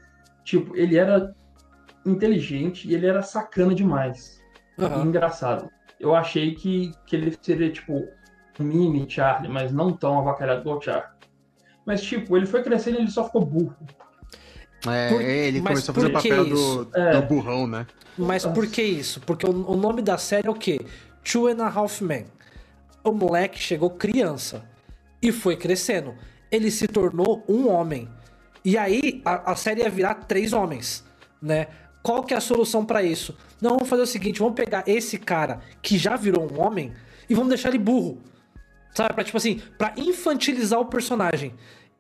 Tipo, 0.44 0.76
ele 0.76 0.98
era 0.98 1.34
inteligente 2.06 2.88
e 2.88 2.94
ele 2.94 3.06
era 3.06 3.22
sacana 3.22 3.74
demais. 3.74 4.41
Uhum. 4.78 5.06
engraçado. 5.06 5.70
Eu 5.99 6.15
achei 6.15 6.56
que, 6.56 6.91
que 7.06 7.15
ele 7.15 7.38
seria, 7.41 7.72
tipo, 7.72 8.07
um 8.60 8.64
mini 8.64 9.10
Charlie, 9.10 9.52
mas 9.52 9.72
não 9.72 9.94
tão 9.94 10.20
avacalhado 10.20 10.61
igual 10.61 10.78
o 10.78 10.82
Charlie. 10.82 11.14
Mas, 11.86 12.02
tipo, 12.02 12.36
ele 12.36 12.45
foi 12.45 12.64
crescendo 12.64 12.98
e 12.98 13.02
ele 13.02 13.11
só 13.11 13.26
ficou 13.26 13.45
burro. 13.45 13.76
É, 14.88 15.10
por... 15.10 15.22
ele 15.22 15.61
mas 15.61 15.86
começou 15.86 15.91
a 15.91 15.95
fazer 15.95 16.07
o 16.07 16.11
papel 16.11 16.45
do, 16.45 16.88
é. 16.94 17.22
do, 17.22 17.28
burrão, 17.28 17.68
né? 17.68 17.88
Mas 18.18 18.45
por 18.45 18.68
que 18.68 18.82
isso? 18.82 19.22
Porque 19.22 19.45
o, 19.45 19.49
o, 19.49 19.78
nome 19.78 20.02
da 20.02 20.18
série 20.18 20.48
é 20.48 20.52
o 20.52 20.56
quê? 20.56 20.82
Two 21.24 21.48
and 21.48 21.64
a 21.64 21.68
Half 21.68 22.02
Men. 22.02 22.26
O 23.03 23.11
moleque 23.11 23.60
chegou 23.60 23.90
criança 23.90 24.64
e 25.22 25.32
foi 25.32 25.56
crescendo. 25.56 26.14
Ele 26.52 26.70
se 26.70 26.88
tornou 26.88 27.44
um 27.48 27.70
homem. 27.70 28.10
E 28.65 28.77
aí 28.77 29.22
a, 29.26 29.52
a 29.52 29.56
série 29.56 29.81
ia 29.81 29.90
virar 29.90 30.15
três 30.15 30.53
homens, 30.53 31.03
né? 31.41 31.68
Qual 32.02 32.23
que 32.23 32.34
é 32.34 32.38
a 32.38 32.41
solução 32.41 32.85
para 32.85 33.02
isso? 33.02 33.35
Não, 33.61 33.72
vamos 33.72 33.88
fazer 33.90 34.02
o 34.02 34.07
seguinte, 34.07 34.40
vamos 34.40 34.56
pegar 34.56 34.84
esse 34.85 35.18
cara 35.18 35.61
que 35.81 35.98
já 35.98 36.15
virou 36.18 36.52
um 36.52 36.61
homem 36.61 36.91
e 37.30 37.34
vamos 37.34 37.49
deixar 37.49 37.69
ele 37.69 37.77
burro. 37.77 38.22
Sabe, 38.94 39.14
pra, 39.14 39.23
tipo 39.23 39.38
assim, 39.38 39.61
pra 39.77 39.94
infantilizar 39.98 40.80
o 40.80 40.85
personagem 40.85 41.53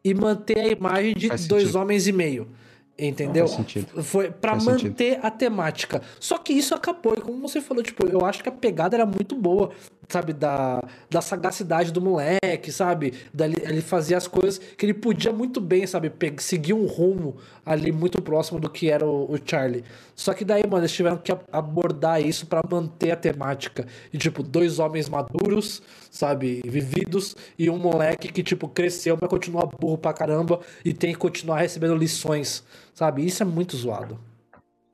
e 0.03 0.13
manter 0.13 0.59
a 0.59 0.67
imagem 0.67 1.15
de 1.15 1.27
Faz 1.29 1.47
dois 1.47 1.63
sentido. 1.63 1.79
homens 1.81 2.07
e 2.07 2.11
meio. 2.11 2.49
Entendeu? 2.97 3.47
Faz 3.47 3.57
sentido. 3.57 4.03
Foi 4.03 4.29
para 4.29 4.55
manter 4.55 5.13
sentido. 5.13 5.25
a 5.25 5.31
temática. 5.31 6.01
Só 6.19 6.37
que 6.37 6.53
isso 6.53 6.75
acabou. 6.75 7.15
E 7.17 7.21
como 7.21 7.39
você 7.47 7.59
falou, 7.59 7.81
tipo, 7.81 8.05
eu 8.07 8.23
acho 8.23 8.43
que 8.43 8.49
a 8.49 8.51
pegada 8.51 8.95
era 8.95 9.05
muito 9.05 9.35
boa, 9.35 9.71
sabe? 10.07 10.33
Da, 10.33 10.83
da 11.09 11.21
sagacidade 11.21 11.91
do 11.91 12.01
moleque, 12.01 12.71
sabe? 12.71 13.13
Da, 13.33 13.45
ele 13.45 13.81
fazia 13.81 14.17
as 14.17 14.27
coisas 14.27 14.57
que 14.57 14.85
ele 14.85 14.93
podia 14.93 15.31
muito 15.31 15.59
bem, 15.59 15.85
sabe? 15.87 16.11
seguir 16.37 16.73
um 16.73 16.85
rumo 16.85 17.37
ali 17.65 17.91
muito 17.91 18.21
próximo 18.21 18.59
do 18.59 18.69
que 18.69 18.89
era 18.89 19.05
o, 19.05 19.31
o 19.31 19.37
Charlie. 19.43 19.83
Só 20.15 20.33
que 20.33 20.45
daí, 20.45 20.63
mano, 20.63 20.81
eles 20.81 20.91
tiveram 20.91 21.17
que 21.17 21.31
abordar 21.51 22.21
isso 22.21 22.45
para 22.45 22.61
manter 22.69 23.11
a 23.11 23.15
temática. 23.15 23.85
E, 24.11 24.17
tipo, 24.17 24.43
dois 24.43 24.79
homens 24.79 25.09
maduros, 25.09 25.81
sabe? 26.11 26.61
Vividos, 26.65 27.35
e 27.57 27.69
um 27.69 27.77
moleque 27.77 28.31
que, 28.31 28.43
tipo, 28.43 28.67
cresceu, 28.67 29.17
mas 29.19 29.29
continua 29.29 29.67
burro 29.79 29.97
pra 29.97 30.13
caramba 30.13 30.59
e 30.85 30.93
tem 30.93 31.13
que 31.13 31.17
continuar 31.17 31.59
recebendo 31.59 31.95
lições 31.95 32.63
Sabe? 32.93 33.25
Isso 33.25 33.41
é 33.41 33.45
muito 33.45 33.75
zoado. 33.75 34.19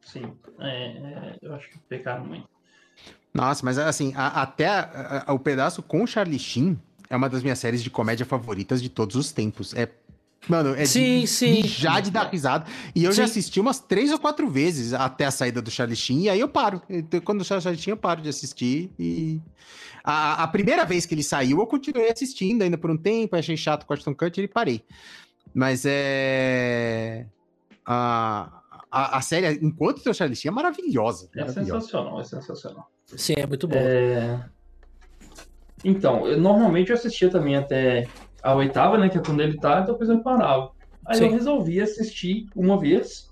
Sim, 0.02 0.34
é, 0.60 0.68
é, 0.68 1.38
eu 1.42 1.54
acho 1.54 1.70
que 1.70 1.78
pecaram 1.80 2.26
muito. 2.26 2.48
Nossa, 3.34 3.64
mas 3.64 3.78
assim, 3.78 4.14
a, 4.16 4.42
até 4.42 4.68
a, 4.68 5.24
a, 5.28 5.34
o 5.34 5.40
pedaço 5.40 5.82
com 5.84 6.06
Charlie 6.06 6.40
Sheen 6.40 6.80
é 7.10 7.16
uma 7.16 7.30
das 7.30 7.42
minhas 7.42 7.60
séries 7.60 7.84
de 7.84 7.90
comédia 7.90 8.26
favoritas 8.26 8.82
de 8.82 8.90
todos 8.90 9.16
os 9.16 9.32
tempos. 9.32 9.74
É 9.74 9.90
Mano, 10.48 10.74
é 10.74 10.86
sim, 10.86 11.22
de, 11.22 11.28
sim. 11.28 11.64
já 11.64 12.00
de 12.00 12.10
dar 12.10 12.30
risada. 12.30 12.66
E 12.96 13.04
eu 13.04 13.12
sim. 13.12 13.18
já 13.18 13.26
assisti 13.26 13.60
umas 13.60 13.80
três 13.80 14.12
ou 14.12 14.18
quatro 14.18 14.50
vezes 14.50 14.94
até 14.94 15.26
a 15.26 15.32
saída 15.32 15.62
do 15.62 15.70
Charlie 15.70 15.98
Sheen, 15.98 16.24
e 16.24 16.30
aí 16.30 16.40
eu 16.40 16.48
paro. 16.48 16.82
Quando 17.26 17.42
o 17.42 17.44
Charlie 17.44 17.78
Sheen, 17.78 17.92
eu 17.92 17.98
paro 17.98 18.22
de 18.22 18.30
assistir. 18.30 18.90
E 18.98 19.42
a, 20.04 20.44
a 20.44 20.48
primeira 20.48 20.86
vez 20.86 21.06
que 21.06 21.14
ele 21.14 21.24
saiu, 21.24 21.60
eu 21.60 21.68
continuei 21.68 22.10
assistindo 22.10 22.62
ainda 22.62 22.78
por 22.78 22.90
um 22.90 22.98
tempo, 22.98 23.36
achei 23.36 23.58
chato 23.58 23.86
o 23.88 23.94
Ashton 23.94 24.16
Kutcher 24.16 24.46
e 24.46 24.48
parei. 24.48 24.82
Mas 25.54 25.84
é 25.86 27.26
a, 27.86 28.62
a, 28.90 29.18
a 29.18 29.22
série, 29.22 29.60
enquanto 29.62 30.02
tem 30.02 30.12
o 30.12 30.16
Charlie 30.16 30.36
Sheen, 30.36 30.52
é 30.52 30.54
maravilhosa. 30.54 31.30
É 31.36 31.42
maravilhosa. 31.42 31.82
sensacional, 31.82 32.22
é 32.22 32.24
sensacional. 32.24 32.90
Sim, 33.16 33.34
é 33.38 33.46
muito 33.46 33.68
bom. 33.68 33.78
É... 33.78 34.44
Então, 35.84 36.28
eu, 36.28 36.40
normalmente 36.40 36.90
eu 36.90 36.96
assistia 36.96 37.30
também 37.30 37.56
até 37.56 38.08
a 38.44 38.54
oitava, 38.56 38.98
né? 38.98 39.10
Que 39.10 39.18
é 39.18 39.22
quando 39.22 39.42
ele 39.42 39.58
tá, 39.58 39.82
então 39.82 39.94
depois 39.94 40.10
eu 40.10 40.22
parava. 40.22 40.72
Aí 41.06 41.18
Sim. 41.18 41.26
eu 41.26 41.32
resolvi 41.32 41.82
assistir 41.82 42.48
uma 42.56 42.78
vez 42.78 43.30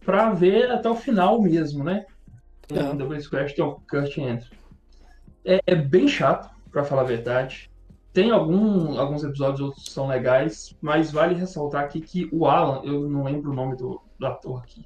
pra 0.00 0.32
ver 0.32 0.70
até 0.70 0.88
o 0.88 0.94
final 0.94 1.40
mesmo, 1.40 1.84
né? 1.84 2.04
Uhum. 2.70 2.96
Depois 2.96 3.28
Crash 3.28 3.52
tem 3.52 3.64
o 3.64 3.80
Kurt 3.88 4.16
entra. 4.18 4.48
É, 5.44 5.60
é, 5.66 5.74
bem 5.74 6.08
chato, 6.08 6.50
pra 6.70 6.84
falar 6.84 7.02
a 7.02 7.06
verdade. 7.06 7.70
Tem 8.12 8.30
algum, 8.30 8.98
alguns 8.98 9.22
episódios 9.22 9.60
outros 9.60 9.84
são 9.86 10.08
legais, 10.08 10.74
mas 10.80 11.12
vale 11.12 11.34
ressaltar 11.34 11.84
aqui 11.84 12.00
que 12.00 12.28
o 12.32 12.46
Alan, 12.46 12.82
eu 12.84 13.08
não 13.08 13.22
lembro 13.22 13.50
o 13.50 13.54
nome 13.54 13.76
do, 13.76 14.00
do 14.18 14.26
ator 14.26 14.58
aqui. 14.58 14.84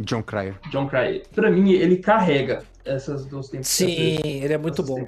John 0.00 0.22
Cryer. 0.22 0.58
John 0.70 0.86
Cryer. 0.88 1.22
Pra 1.34 1.50
mim, 1.50 1.72
ele 1.72 1.98
carrega 1.98 2.62
essas 2.84 3.26
duas 3.26 3.48
temporadas. 3.48 3.68
Sim, 3.68 4.20
ele 4.42 4.52
é 4.52 4.58
muito 4.58 4.82
bom. 4.82 4.98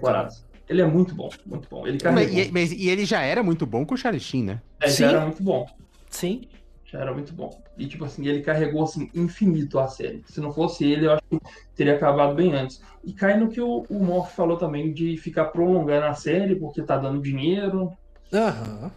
Ele 0.68 0.80
é 0.80 0.86
muito 0.86 1.14
bom, 1.14 1.28
muito 1.44 1.68
bom. 1.68 1.86
Ele 1.86 1.98
carrega. 1.98 2.32
Mas, 2.32 2.50
mas, 2.50 2.72
e 2.72 2.88
ele 2.88 3.04
já 3.04 3.22
era 3.22 3.42
muito 3.42 3.66
bom 3.66 3.84
com 3.84 3.94
o 3.94 3.98
Charlie 3.98 4.20
Sheen, 4.20 4.44
né? 4.44 4.62
É, 4.80 4.88
Sim. 4.88 5.04
já 5.04 5.10
era 5.10 5.20
muito 5.20 5.42
bom. 5.42 5.66
Sim. 6.08 6.48
Já 6.84 7.00
era 7.00 7.12
muito 7.14 7.32
bom. 7.32 7.58
E, 7.76 7.86
tipo 7.86 8.04
assim, 8.04 8.26
ele 8.26 8.42
carregou, 8.42 8.84
assim, 8.84 9.10
infinito 9.14 9.78
a 9.78 9.88
série. 9.88 10.22
Se 10.26 10.40
não 10.40 10.52
fosse 10.52 10.84
ele, 10.84 11.06
eu 11.06 11.12
acho 11.12 11.22
que 11.30 11.38
teria 11.74 11.94
acabado 11.94 12.34
bem 12.34 12.52
antes. 12.54 12.82
E 13.02 13.14
cai 13.14 13.38
no 13.38 13.48
que 13.48 13.60
o, 13.60 13.86
o 13.88 14.04
Morph 14.04 14.34
falou 14.34 14.58
também 14.58 14.92
de 14.92 15.16
ficar 15.16 15.46
prolongando 15.46 16.06
a 16.06 16.14
série 16.14 16.54
porque 16.54 16.82
tá 16.82 16.98
dando 16.98 17.22
dinheiro. 17.22 17.90
Aham. 18.32 18.90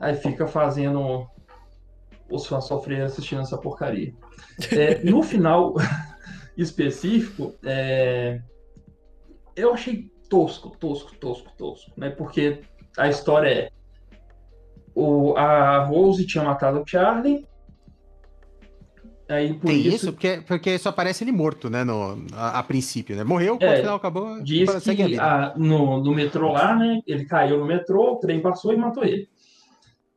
Aí 0.00 0.14
fica 0.14 0.46
fazendo 0.46 1.26
os 2.30 2.46
fãs 2.46 2.66
sofrerem 2.66 3.04
assistindo 3.04 3.42
essa 3.42 3.58
porcaria. 3.58 4.14
É, 4.72 5.02
no 5.02 5.22
final 5.22 5.74
específico, 6.56 7.54
é, 7.64 8.40
eu 9.56 9.72
achei 9.72 10.10
tosco, 10.28 10.76
tosco, 10.78 11.14
tosco, 11.16 11.50
tosco, 11.56 11.92
né? 11.96 12.10
Porque 12.10 12.60
a 12.96 13.08
história 13.08 13.48
é 13.48 13.70
o, 14.94 15.34
a 15.36 15.84
Rose 15.84 16.26
tinha 16.26 16.44
matado 16.44 16.80
o 16.80 16.86
Charlie. 16.86 17.46
Aí, 19.28 19.54
por 19.54 19.68
Tem 19.68 19.78
isso, 19.78 19.96
isso 19.96 20.12
porque, 20.12 20.42
porque 20.44 20.76
só 20.76 20.88
aparece 20.88 21.22
ele 21.22 21.30
morto, 21.30 21.70
né? 21.70 21.84
No, 21.84 22.26
a, 22.32 22.58
a 22.58 22.62
princípio, 22.64 23.14
né? 23.14 23.22
Morreu, 23.22 23.56
é, 23.60 23.76
final 23.76 23.96
acabou. 23.96 24.42
Diz 24.42 24.68
que 24.82 25.18
a, 25.18 25.54
no, 25.56 26.02
no 26.02 26.12
metrô 26.12 26.50
lá, 26.50 26.74
né? 26.74 27.00
Ele 27.06 27.24
caiu 27.24 27.58
no 27.58 27.64
metrô, 27.64 28.14
o 28.14 28.16
trem 28.16 28.40
passou 28.40 28.72
e 28.72 28.76
matou 28.76 29.04
ele. 29.04 29.28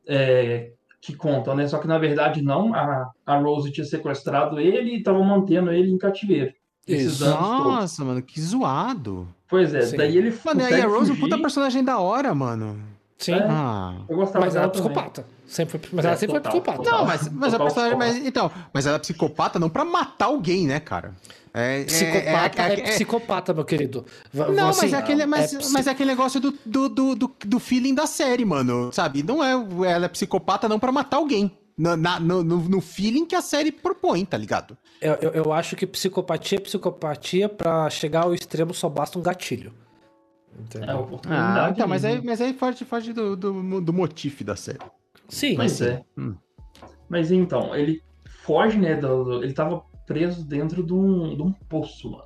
É, 0.06 0.72
que 1.04 1.14
conta, 1.14 1.54
né? 1.54 1.68
Só 1.68 1.78
que 1.78 1.86
na 1.86 1.98
verdade 1.98 2.40
não, 2.40 2.74
a, 2.74 3.10
a 3.26 3.36
Rose 3.36 3.70
tinha 3.70 3.84
sequestrado 3.84 4.58
ele 4.58 4.92
e 4.92 4.98
estava 4.98 5.22
mantendo 5.22 5.70
ele 5.70 5.90
em 5.90 5.98
cativeiro. 5.98 6.54
Esses 6.88 7.20
Nossa, 7.20 7.96
todos. 7.96 7.98
mano, 7.98 8.22
que 8.22 8.40
zoado. 8.40 9.28
Pois 9.46 9.74
é, 9.74 9.82
Sim. 9.82 9.98
daí 9.98 10.16
ele. 10.16 10.34
Mano, 10.42 10.62
e 10.62 10.80
a 10.80 10.86
Rose 10.86 11.10
é 11.10 11.14
um 11.14 11.20
puta 11.20 11.38
personagem 11.38 11.84
da 11.84 11.98
hora, 11.98 12.34
mano. 12.34 12.78
Sim. 13.18 13.32
É, 13.32 13.46
ah. 13.48 13.96
Eu 14.08 14.16
gostava 14.16 14.46
mas 14.46 14.56
ela 14.56 14.64
é 14.64 14.68
psicopata. 14.68 15.26
Sempre 15.46 15.78
foi, 15.78 15.88
mas 15.92 16.04
é, 16.04 16.08
ela 16.08 16.16
sempre 16.16 16.40
total, 16.40 16.52
foi 16.52 16.60
psicopata. 16.60 16.90
Não, 16.90 17.04
mas, 17.04 17.28
mas 17.28 17.54
a 17.54 17.58
personagem. 17.58 17.98
Mas, 17.98 18.16
então, 18.16 18.50
mas 18.72 18.86
ela 18.86 18.96
é 18.96 18.98
psicopata 18.98 19.58
não 19.58 19.68
pra 19.68 19.84
matar 19.84 20.26
alguém, 20.26 20.66
né, 20.66 20.80
cara? 20.80 21.14
É, 21.52 21.82
é 21.82 21.84
psicopata 21.84 22.62
é, 22.62 22.66
é, 22.66 22.80
é, 22.80 22.82
psicopata, 22.82 23.54
meu 23.54 23.64
querido. 23.64 24.04
Não, 24.32 24.70
assim, 24.70 24.82
mas, 24.82 24.92
é 24.92 24.96
aquele, 24.96 25.26
mas, 25.26 25.70
mas 25.70 25.86
é 25.86 25.90
aquele 25.90 26.10
negócio 26.10 26.40
do, 26.40 26.52
do, 26.64 26.88
do, 26.88 27.14
do, 27.14 27.60
feeling 27.60 27.94
da 27.94 28.06
série, 28.06 28.44
mano. 28.44 28.90
Sabe? 28.92 29.22
Não 29.22 29.42
é. 29.44 29.52
Ela 29.88 30.06
é 30.06 30.08
psicopata 30.08 30.68
não 30.68 30.78
pra 30.78 30.90
matar 30.90 31.18
alguém. 31.18 31.56
No, 31.76 31.96
na, 31.96 32.20
no, 32.20 32.42
no, 32.42 32.80
feeling 32.80 33.26
que 33.26 33.34
a 33.34 33.42
série 33.42 33.72
propõe, 33.72 34.24
tá 34.24 34.36
ligado? 34.36 34.78
Eu, 35.00 35.14
eu, 35.14 35.30
eu 35.32 35.52
acho 35.52 35.74
que 35.74 35.86
psicopatia 35.86 36.58
é 36.58 36.60
psicopatia 36.60 37.48
pra 37.48 37.90
chegar 37.90 38.22
ao 38.22 38.34
extremo 38.34 38.72
só 38.72 38.88
basta 38.88 39.18
um 39.18 39.22
gatilho. 39.22 39.72
Entendeu? 40.58 40.90
É 40.90 40.94
oportunidade. 40.94 41.58
Ah, 41.58 41.70
então, 41.70 41.88
mas 41.88 42.04
aí, 42.04 42.22
mas 42.24 42.40
aí 42.40 42.54
foge, 42.54 42.84
foge 42.84 43.12
do, 43.12 43.36
do, 43.36 43.80
do 43.80 43.92
motivo 43.92 44.44
da 44.44 44.54
série. 44.54 44.78
Sim. 45.28 45.56
Mas 45.56 45.80
é. 45.80 46.02
Hum. 46.16 46.34
Mas 47.08 47.30
então, 47.30 47.74
ele 47.74 48.02
foge, 48.42 48.78
né? 48.78 48.96
Do, 48.96 49.24
do, 49.24 49.44
ele 49.44 49.52
tava 49.52 49.82
preso 50.06 50.44
dentro 50.44 50.82
de 50.82 50.92
um, 50.92 51.36
de 51.36 51.42
um 51.42 51.52
poço, 51.52 52.10
mano. 52.10 52.24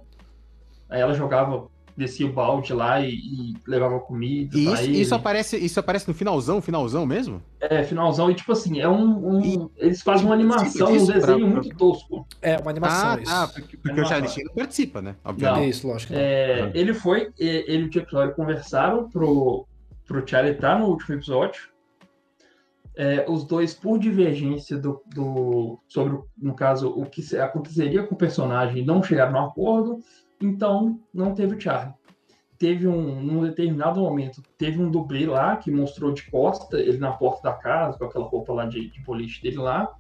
Aí 0.88 1.00
ela 1.00 1.14
jogava 1.14 1.68
descia 1.98 2.26
o 2.26 2.32
balde 2.32 2.72
lá 2.72 3.00
e, 3.00 3.10
e 3.10 3.54
levava 3.66 3.98
comida. 3.98 4.56
Isso, 4.56 4.90
isso, 4.90 5.14
aparece, 5.14 5.56
isso 5.58 5.80
aparece 5.80 6.06
no 6.06 6.14
finalzão, 6.14 6.62
finalzão 6.62 7.04
mesmo? 7.04 7.42
É, 7.60 7.82
finalzão, 7.82 8.30
e 8.30 8.34
tipo 8.34 8.52
assim, 8.52 8.78
é 8.80 8.88
um. 8.88 9.36
um 9.36 9.40
e, 9.44 9.68
eles 9.76 10.00
fazem 10.00 10.24
uma 10.24 10.34
animação, 10.34 10.88
um 10.88 10.92
desenho 10.92 11.20
pra, 11.20 11.36
muito 11.36 11.76
tosco. 11.76 12.26
É, 12.40 12.56
uma 12.56 12.70
animação. 12.70 13.10
Ah, 13.10 13.20
isso. 13.20 13.32
ah 13.32 13.48
porque, 13.48 13.76
porque 13.76 14.00
o 14.00 14.06
Charlie 14.06 14.30
Sheen 14.30 14.44
não 14.44 14.54
participa, 14.54 15.02
né? 15.02 15.16
Obviamente. 15.24 15.60
Não, 15.60 15.68
isso, 15.68 15.88
lógico. 15.88 16.12
É. 16.14 16.70
Ele 16.72 16.94
foi, 16.94 17.32
ele 17.36 17.90
e 17.92 17.98
o 17.98 18.06
Lorre 18.12 18.32
conversaram 18.32 19.08
pro, 19.10 19.66
pro 20.06 20.26
Charlie 20.26 20.54
estar 20.54 20.78
no 20.78 20.86
último 20.86 21.16
episódio. 21.16 21.62
É, 23.00 23.24
os 23.28 23.44
dois, 23.44 23.72
por 23.72 23.96
divergência 23.96 24.76
do, 24.76 25.00
do, 25.14 25.78
sobre, 25.86 26.18
no 26.36 26.52
caso, 26.52 26.88
o 26.90 27.06
que 27.06 27.22
aconteceria 27.36 28.02
com 28.02 28.16
o 28.16 28.18
personagem, 28.18 28.84
não 28.84 29.04
chegaram 29.04 29.30
no 29.30 29.46
acordo, 29.46 30.00
então 30.42 30.98
não 31.14 31.32
teve 31.32 31.54
o 31.54 31.60
Charlie. 31.60 31.94
Teve 32.58 32.88
um, 32.88 33.22
num 33.22 33.42
determinado 33.42 34.00
momento, 34.00 34.42
teve 34.58 34.82
um 34.82 34.90
dublê 34.90 35.26
lá 35.26 35.54
que 35.54 35.70
mostrou 35.70 36.12
de 36.12 36.28
costa, 36.28 36.76
ele 36.76 36.98
na 36.98 37.12
porta 37.12 37.50
da 37.50 37.54
casa, 37.54 37.96
com 37.96 38.04
aquela 38.04 38.26
roupa 38.26 38.52
lá 38.52 38.66
de, 38.66 38.90
de 38.90 39.00
boliche 39.04 39.40
dele 39.40 39.58
lá, 39.58 39.94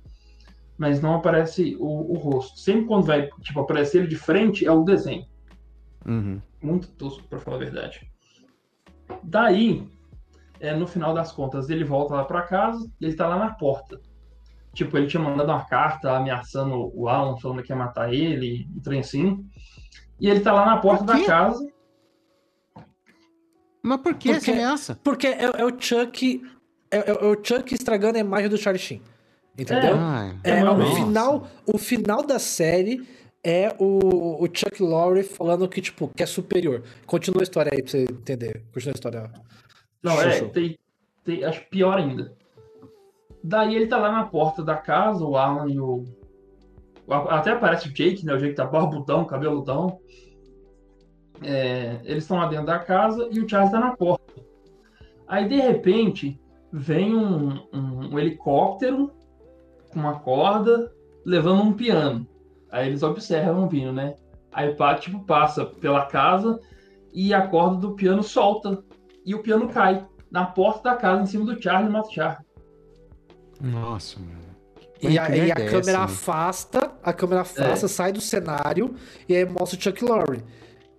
mas 0.76 1.00
não 1.00 1.14
aparece 1.14 1.76
o, 1.78 2.12
o, 2.12 2.14
rosto. 2.14 2.58
Sempre 2.58 2.86
quando 2.86 3.04
vai, 3.04 3.30
tipo, 3.42 3.60
aparecer 3.60 3.98
ele 3.98 4.08
de 4.08 4.16
frente, 4.16 4.66
é 4.66 4.72
o 4.72 4.82
desenho. 4.82 5.24
Uhum. 6.04 6.42
Muito 6.60 6.88
tosco, 6.88 7.22
pra 7.28 7.38
falar 7.38 7.58
a 7.58 7.60
verdade. 7.60 8.10
Daí, 9.22 9.86
é, 10.60 10.74
no 10.74 10.86
final 10.86 11.14
das 11.14 11.32
contas, 11.32 11.70
ele 11.70 11.84
volta 11.84 12.14
lá 12.14 12.24
para 12.24 12.42
casa 12.42 12.90
e 13.00 13.06
ele 13.06 13.14
tá 13.14 13.26
lá 13.26 13.38
na 13.38 13.52
porta. 13.52 14.00
Tipo, 14.74 14.96
ele 14.96 15.06
tinha 15.06 15.22
mandado 15.22 15.50
uma 15.50 15.64
carta 15.64 16.16
ameaçando 16.16 16.92
o 16.94 17.08
Alan, 17.08 17.36
falando 17.38 17.62
que 17.62 17.72
ia 17.72 17.76
matar 17.76 18.12
ele, 18.12 18.68
e 18.76 18.80
trem 18.80 19.00
assim. 19.00 19.44
E 20.20 20.28
ele 20.28 20.40
tá 20.40 20.52
lá 20.52 20.66
na 20.66 20.76
porta 20.78 21.04
da 21.04 21.24
casa. 21.24 21.66
Mas 23.82 24.00
por 24.00 24.14
que 24.14 24.30
essa 24.30 24.50
ameaça? 24.50 24.98
Porque 25.02 25.26
é, 25.26 25.44
é 25.44 25.64
o 25.64 25.80
Chuck. 25.80 26.42
É, 26.90 27.10
é, 27.10 27.12
o 27.12 27.34
Chuck 27.42 27.74
estragando 27.74 28.18
a 28.18 28.20
imagem 28.20 28.48
do 28.48 28.56
Charlie 28.56 28.82
Sheen. 28.82 29.02
Entendeu? 29.56 29.96
É, 30.44 30.50
é, 30.50 30.58
é 30.60 30.70
o, 30.70 30.94
final, 30.94 31.48
o 31.66 31.78
final 31.78 32.22
da 32.22 32.38
série 32.38 33.04
é 33.42 33.74
o, 33.78 34.44
o 34.44 34.46
Chuck 34.46 34.82
Lorre 34.82 35.22
falando 35.22 35.68
que, 35.68 35.80
tipo, 35.80 36.08
que 36.08 36.22
é 36.22 36.26
superior. 36.26 36.82
Continua 37.06 37.42
a 37.42 37.44
história 37.44 37.72
aí 37.72 37.82
pra 37.82 37.90
você 37.90 38.02
entender. 38.02 38.62
Continua 38.72 38.92
a 38.92 38.96
história. 38.96 39.30
Não, 40.02 40.20
é, 40.20 40.40
tem, 40.46 40.78
tem, 41.24 41.44
acho 41.44 41.68
pior 41.68 41.98
ainda. 41.98 42.32
Daí 43.42 43.74
ele 43.74 43.86
tá 43.86 43.98
lá 43.98 44.12
na 44.12 44.24
porta 44.24 44.62
da 44.62 44.76
casa, 44.76 45.24
o 45.24 45.36
Alan 45.36 45.68
e 45.68 45.80
o. 45.80 46.04
Até 47.28 47.52
aparece 47.52 47.88
o 47.88 47.92
Jake, 47.92 48.24
né? 48.24 48.34
O 48.34 48.38
Jake 48.38 48.54
tá 48.54 48.66
barbudão, 48.66 49.24
cabeludão. 49.24 50.00
É, 51.42 52.00
eles 52.04 52.24
estão 52.24 52.36
lá 52.36 52.46
dentro 52.48 52.66
da 52.66 52.78
casa 52.78 53.28
e 53.30 53.40
o 53.40 53.48
Charles 53.48 53.70
tá 53.70 53.80
na 53.80 53.96
porta. 53.96 54.34
Aí, 55.26 55.48
de 55.48 55.56
repente, 55.56 56.38
vem 56.72 57.14
um, 57.14 57.66
um, 57.72 58.12
um 58.12 58.18
helicóptero 58.18 59.12
com 59.90 60.00
uma 60.00 60.18
corda 60.20 60.92
levando 61.24 61.62
um 61.62 61.72
piano. 61.72 62.26
Aí 62.70 62.88
eles 62.88 63.02
observam 63.02 63.68
vindo, 63.68 63.92
né? 63.92 64.14
Aí 64.52 64.74
tipo, 64.98 65.24
passa 65.24 65.64
pela 65.64 66.06
casa 66.06 66.60
e 67.12 67.32
a 67.32 67.46
corda 67.46 67.76
do 67.76 67.94
piano 67.94 68.22
solta 68.22 68.82
e 69.28 69.34
o 69.34 69.42
piano 69.42 69.68
cai 69.68 70.06
na 70.30 70.46
porta 70.46 70.88
da 70.88 70.96
casa, 70.96 71.22
em 71.22 71.26
cima 71.26 71.44
do 71.44 71.62
Charlie 71.62 71.90
e 71.90 71.92
mata 71.92 72.08
o 72.08 72.12
Charlie. 72.12 72.46
Nossa, 73.60 74.18
mano. 74.18 74.48
E 75.02 75.18
a, 75.18 75.28
e 75.36 75.52
a 75.52 75.54
câmera 75.54 75.80
essa, 75.80 76.00
afasta, 76.00 76.90
a 77.02 77.12
câmera 77.12 77.42
afasta, 77.42 77.84
é. 77.84 77.88
sai 77.88 78.10
do 78.10 78.22
cenário 78.22 78.94
e 79.28 79.36
aí 79.36 79.44
mostra 79.44 79.78
o 79.78 79.82
Chuck 79.82 80.02
Lorre. 80.02 80.42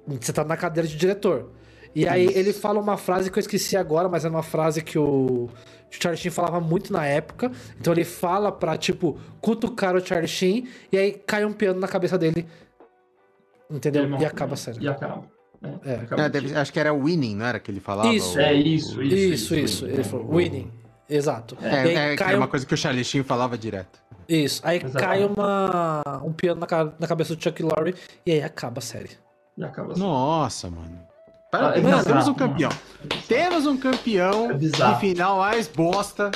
Você 0.07 0.31
tá 0.31 0.43
na 0.43 0.55
cadeira 0.55 0.87
de 0.87 0.95
diretor. 0.95 1.51
E 1.95 2.07
aí 2.07 2.27
Isso. 2.27 2.37
ele 2.37 2.53
fala 2.53 2.79
uma 2.79 2.97
frase 2.97 3.31
que 3.31 3.39
eu 3.39 3.41
esqueci 3.41 3.75
agora, 3.75 4.07
mas 4.07 4.23
é 4.23 4.29
uma 4.29 4.43
frase 4.43 4.83
que 4.83 4.99
o 4.99 5.49
Charlie 5.89 6.21
Sheen 6.21 6.31
falava 6.31 6.61
muito 6.61 6.93
na 6.93 7.07
época. 7.07 7.51
Então 7.79 7.91
ele 7.91 8.05
fala 8.05 8.51
pra, 8.51 8.77
tipo, 8.77 9.19
cutucar 9.41 9.95
o 9.95 10.05
Charlie 10.05 10.27
Sheen 10.27 10.67
e 10.91 10.97
aí 10.99 11.13
cai 11.13 11.43
um 11.43 11.51
piano 11.51 11.79
na 11.79 11.87
cabeça 11.87 12.15
dele. 12.15 12.45
Entendeu? 13.67 14.07
E 14.19 14.25
acaba 14.25 14.53
a 14.53 14.57
série. 14.57 14.83
E 14.83 14.87
acaba. 14.87 15.38
É. 15.61 16.21
É, 16.23 16.29
deve, 16.29 16.55
acho 16.55 16.71
que 16.71 16.79
era 16.79 16.93
winning, 16.93 17.35
não 17.35 17.45
era 17.45 17.59
que 17.59 17.69
ele 17.69 17.79
falava? 17.79 18.09
Isso, 18.09 18.39
é 18.39 18.53
isso, 18.53 19.01
isso. 19.01 19.15
Isso, 19.15 19.55
isso. 19.55 19.85
Ele 19.85 20.03
falou 20.03 20.35
winning. 20.35 20.71
Exato. 21.09 21.57
É, 21.61 22.13
é, 22.13 22.15
cai 22.15 22.33
é 22.33 22.37
uma 22.37 22.45
um... 22.45 22.49
coisa 22.49 22.65
que 22.65 22.73
o 22.73 22.77
Charlie 22.77 23.03
falava 23.23 23.57
direto. 23.57 23.99
Isso. 24.27 24.61
Aí 24.63 24.77
Exatamente. 24.77 25.03
cai 25.03 25.25
uma, 25.25 26.21
um 26.23 26.31
piano 26.31 26.61
na, 26.61 26.85
na 26.99 27.07
cabeça 27.07 27.35
do 27.35 27.43
Chuck 27.43 27.61
Lorre 27.63 27.95
e 28.25 28.31
aí 28.31 28.43
acaba 28.43 28.77
a 28.77 28.81
série. 28.81 29.09
E 29.57 29.63
acaba 29.63 29.91
a 29.91 29.95
série. 29.95 30.07
Nossa, 30.07 30.69
mano. 30.69 30.99
Parabéns, 31.51 31.85
ah, 31.87 31.99
é 31.99 32.03
temos 32.03 32.27
um 32.27 32.33
campeão. 32.35 32.69
Temos 33.27 33.65
um 33.65 33.75
campeão 33.75 34.51
é 34.51 34.53
de 34.53 34.99
final 34.99 35.39
mais 35.39 35.67
bosta. 35.67 36.29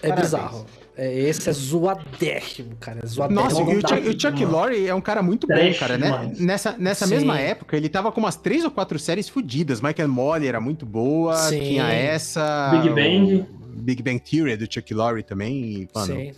É 0.00 0.08
Parabéns. 0.08 0.20
bizarro. 0.20 0.66
É, 0.96 1.20
esse 1.20 1.48
é 1.48 1.52
zoadérrimo, 1.52 2.76
cara. 2.78 3.00
É 3.02 3.06
zoadérrimo. 3.06 3.42
Nossa, 3.42 3.62
e 3.62 3.76
o, 3.76 3.80
Chuck, 3.80 4.08
o 4.08 4.20
Chuck 4.20 4.44
Lorre 4.44 4.86
é 4.86 4.94
um 4.94 5.00
cara 5.00 5.22
muito 5.22 5.46
bom, 5.46 5.74
cara, 5.78 5.96
né? 5.96 6.32
Nessa, 6.38 6.76
nessa 6.78 7.06
mesma 7.06 7.38
época, 7.38 7.76
ele 7.76 7.88
tava 7.88 8.12
com 8.12 8.20
umas 8.20 8.36
três 8.36 8.64
ou 8.64 8.70
quatro 8.70 8.98
séries 8.98 9.28
fodidas. 9.28 9.80
Michael 9.80 10.08
Molly 10.08 10.46
era 10.46 10.60
muito 10.60 10.84
boa, 10.84 11.34
Sim. 11.36 11.60
tinha 11.60 11.90
essa. 11.90 12.70
Big 12.72 12.90
Bang. 12.90 13.46
Big 13.74 14.02
Bang 14.02 14.20
Theory 14.20 14.56
do 14.56 14.72
Chuck 14.72 14.92
Lorre 14.92 15.22
também. 15.22 15.88
mano, 15.94 16.14
Sim. 16.14 16.32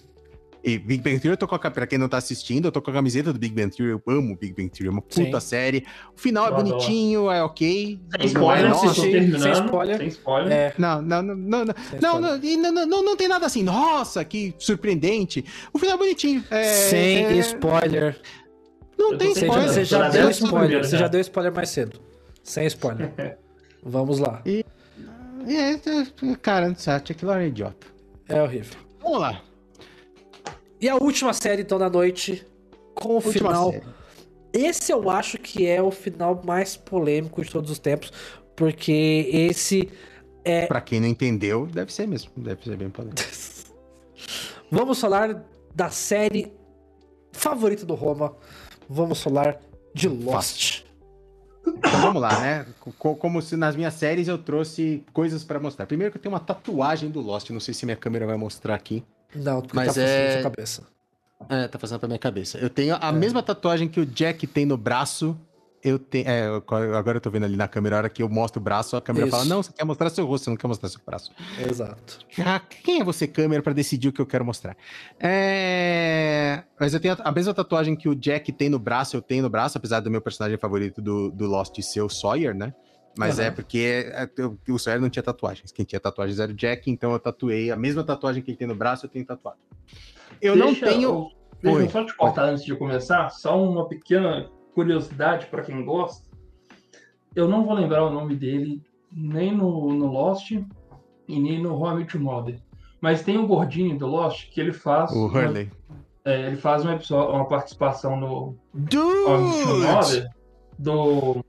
E 0.65 0.78
Big 0.78 1.03
Bang 1.03 1.20
Theory, 1.20 1.35
eu 1.35 1.36
tô 1.36 1.47
com 1.47 1.55
a, 1.55 1.70
pra 1.70 1.86
quem 1.86 1.99
não 1.99 2.09
tá 2.09 2.16
assistindo, 2.16 2.69
eu 2.69 2.73
tô 2.73 2.81
com 2.81 2.91
a 2.91 2.95
camiseta 2.95 3.35
do 3.35 3.39
Big 3.39 3.55
Bang 3.55 3.70
Theory, 3.70 3.93
eu 3.93 4.03
amo 4.11 4.35
Big 4.35 4.55
Bang 4.55 4.70
Theory, 4.70 4.89
é 4.89 4.91
uma 4.91 5.03
puta 5.03 5.39
Sim. 5.39 5.47
série. 5.47 5.86
O 6.16 6.19
final 6.19 6.47
eu 6.47 6.55
é 6.55 6.57
bonitinho, 6.57 7.31
é 7.31 7.45
ok. 7.45 8.01
Sem 8.16 8.27
spoiler, 8.27 8.70
é, 8.70 8.74
sem 8.74 9.53
spoiler. 9.53 9.99
Sem 9.99 10.09
spoiler. 10.09 10.53
É. 10.53 10.74
Não, 10.78 11.03
não, 11.03 11.23
não, 11.23 11.35
não, 11.35 11.65
não, 11.66 11.74
não, 12.01 12.20
não, 12.20 12.73
não, 12.73 12.86
não, 12.86 13.05
não, 13.05 13.16
tem 13.16 13.28
nada 13.28 13.45
assim, 13.45 13.62
nossa, 13.62 14.24
que 14.24 14.55
surpreendente. 14.59 15.45
O 15.70 15.78
final 15.78 15.97
é 15.97 15.99
bonitinho. 15.99 16.43
É, 16.51 16.65
sem 16.65 17.27
é... 17.27 17.32
spoiler. 17.41 18.19
Não 18.97 19.19
tem 19.19 19.32
spoiler. 19.32 19.69
Você 19.69 19.85
já 19.85 20.09
deu 20.09 20.31
spoiler, 20.31 20.82
você 20.82 20.97
já 20.97 21.09
deu 21.09 21.20
spoiler 21.20 21.55
mais 21.55 21.69
cedo. 21.69 22.01
Sem 22.43 22.66
spoiler. 22.69 23.12
Vamos 23.85 24.19
lá. 24.19 24.41
E, 24.47 24.65
é, 25.47 25.78
cara, 26.41 26.69
não 26.69 26.74
sabe, 26.74 27.05
aquilo 27.11 27.32
é 27.32 27.49
idiota. 27.49 27.86
É 28.31 28.43
horrível. 28.43 28.78
Vamos 29.03 29.20
lá. 29.20 29.43
E 30.85 30.89
a 30.90 30.97
última 30.97 31.32
série, 31.32 31.62
então, 31.62 31.78
da 31.78 31.89
noite, 31.89 32.47
com 32.94 33.09
o 33.09 33.15
última 33.15 33.32
final. 33.32 33.70
Série. 33.73 33.86
Esse 34.52 34.93
eu 34.93 35.09
acho 35.09 35.39
que 35.39 35.66
é 35.66 35.81
o 35.81 35.90
final 35.90 36.43
mais 36.44 36.77
polêmico 36.77 37.43
de 37.43 37.51
todos 37.51 37.70
os 37.70 37.78
tempos, 37.78 38.12
porque 38.55 39.31
esse 39.32 39.89
é. 40.44 40.66
Pra 40.66 40.82
quem 40.82 41.01
não 41.01 41.09
entendeu, 41.09 41.65
deve 41.65 41.90
ser 41.90 42.06
mesmo. 42.06 42.31
Deve 42.36 42.62
ser 42.62 42.77
bem 42.77 42.90
polêmico. 42.90 43.19
Vamos 44.70 45.01
falar 45.01 45.43
da 45.74 45.89
série 45.89 46.52
favorita 47.32 47.86
do 47.86 47.94
Roma. 47.94 48.36
Vamos 48.86 49.23
falar 49.23 49.59
de 49.94 50.06
Lost. 50.06 50.85
Então 51.66 52.01
vamos 52.02 52.20
lá, 52.20 52.40
né? 52.40 52.66
Como 52.98 53.40
se 53.40 53.56
nas 53.56 53.74
minhas 53.74 53.94
séries 53.94 54.28
eu 54.28 54.36
trouxe 54.36 55.02
coisas 55.15 55.44
para 55.44 55.59
mostrar. 55.59 55.86
Primeiro 55.86 56.12
que 56.12 56.19
eu 56.19 56.23
tenho 56.23 56.35
uma 56.35 56.40
tatuagem 56.40 57.11
do 57.11 57.23
Lost, 57.23 57.48
não 57.48 57.61
sei 57.61 57.73
se 57.73 57.86
minha 57.86 57.97
câmera 57.97 58.27
vai 58.27 58.36
mostrar 58.36 58.74
aqui. 58.74 59.02
Não, 59.35 59.61
porque 59.61 59.77
Mas 59.77 59.94
tá 59.94 60.02
é... 60.02 60.32
sua 60.32 60.43
cabeça. 60.43 60.94
É, 61.48 61.69
tá 61.69 61.78
fazendo 61.78 61.98
pra 61.98 62.09
minha 62.09 62.19
cabeça. 62.19 62.59
Eu 62.59 62.70
tenho 62.70 62.97
a 63.01 63.09
é. 63.09 63.12
mesma 63.12 63.43
tatuagem 63.43 63.89
que 63.89 64.01
o 64.01 64.06
Jack 64.06 64.47
tem 64.47 64.65
no 64.65 64.77
braço. 64.77 65.39
Eu 65.82 65.98
tenho. 65.98 66.27
É, 66.27 66.47
agora 66.47 67.19
eu 67.19 67.20
tô 67.20 67.28
vendo 67.28 67.44
ali 67.44 67.56
na 67.56 67.69
câmera, 67.69 67.97
a 67.97 67.98
hora 67.98 68.09
que 68.09 68.23
eu 68.23 68.28
mostro 68.28 68.59
o 68.59 68.65
braço, 68.65 68.97
a 68.97 69.02
câmera 69.02 69.27
Isso. 69.27 69.36
fala: 69.36 69.47
Não, 69.47 69.62
você 69.62 69.70
quer 69.70 69.85
mostrar 69.85 70.09
seu 70.09 70.24
rosto, 70.24 70.44
você 70.44 70.51
não 70.51 70.56
quer 70.56 70.66
mostrar 70.66 70.89
seu 70.89 71.01
braço. 71.05 71.31
Exato. 71.59 72.20
Ah, 72.39 72.59
quem 72.59 73.02
é 73.02 73.05
você, 73.05 73.27
câmera, 73.27 73.62
para 73.62 73.74
decidir 73.74 74.09
o 74.09 74.12
que 74.12 74.20
eu 74.20 74.24
quero 74.24 74.47
mostrar? 74.47 74.74
É... 75.20 76.62
Mas 76.81 76.94
eu 76.94 77.01
tenho 77.01 77.15
a, 77.19 77.31
mesma 77.31 77.52
tatuagem 77.52 77.94
que 77.94 78.09
o 78.09 78.15
Jack 78.15 78.51
tem 78.52 78.70
no 78.70 78.78
braço, 78.78 79.15
eu 79.15 79.20
tenho 79.20 79.43
no 79.43 79.51
braço, 79.51 79.77
apesar 79.77 80.01
do 80.01 80.11
meu 80.11 80.23
personagem 80.23 80.56
favorito 80.56 81.02
do, 81.02 81.31
do 81.31 81.44
Lost 81.44 81.78
ser 81.82 82.01
o 82.01 82.09
Sawyer, 82.09 82.55
né? 82.55 82.73
Mas 83.16 83.39
uhum. 83.39 83.45
é 83.45 83.51
porque 83.51 84.07
é, 84.12 84.28
o 84.69 84.78
Sawyer 84.78 85.01
não 85.01 85.09
tinha 85.09 85.23
tatuagens. 85.23 85.70
Quem 85.70 85.85
tinha 85.85 86.01
tatuagens 86.01 86.41
era 86.41 86.51
o 86.51 86.55
Jack, 86.55 86.91
então 86.91 87.12
eu 87.12 87.19
tatuei 87.19 87.70
a 87.70 87.77
mesma 87.77 88.03
tatuagem 88.03 88.43
que 88.43 88.51
ele 88.51 88.59
tem 88.59 88.66
no 88.66 88.74
braço, 88.74 89.07
eu 89.07 89.11
tenho 89.11 89.24
tatuado. 89.24 89.59
Eu 90.41 90.55
Deixa, 90.55 90.66
não 90.66 90.93
tenho. 90.93 91.31
Deixa 91.62 91.81
eu 91.81 91.91
só 91.91 92.05
te 92.05 92.15
cortar 92.16 92.45
antes 92.47 92.65
de 92.65 92.74
começar, 92.77 93.31
só 93.31 93.62
uma 93.62 93.89
pequena 93.89 94.51
curiosidade 94.74 95.47
para 95.47 95.62
quem 95.62 95.85
gosta. 95.85 96.28
Eu 97.35 97.49
não 97.49 97.65
vou 97.65 97.74
lembrar 97.74 98.05
o 98.05 98.11
nome 98.11 98.35
dele 98.35 98.82
nem 99.11 99.57
no, 99.57 99.93
no 99.93 100.07
Lost 100.07 100.51
e 100.51 100.65
nem 101.28 101.62
no 101.62 102.05
to 102.05 102.19
Mother. 102.19 102.61
Mas 103.01 103.23
tem 103.23 103.39
um 103.39 103.47
gordinho 103.47 103.97
do 103.97 104.07
Lost 104.07 104.51
que 104.51 104.61
ele 104.61 104.73
faz. 104.73 105.11
O 105.12 105.27
uma, 105.27 105.39
Hurley. 105.39 105.70
É, 106.24 106.47
ele 106.47 106.57
faz 106.57 106.85
um 106.85 106.91
episódio, 106.91 107.35
uma 107.35 107.47
participação 107.47 108.16
no 108.19 108.57
Dude! 108.73 109.85
Mother 109.86 110.31
do 110.78 111.45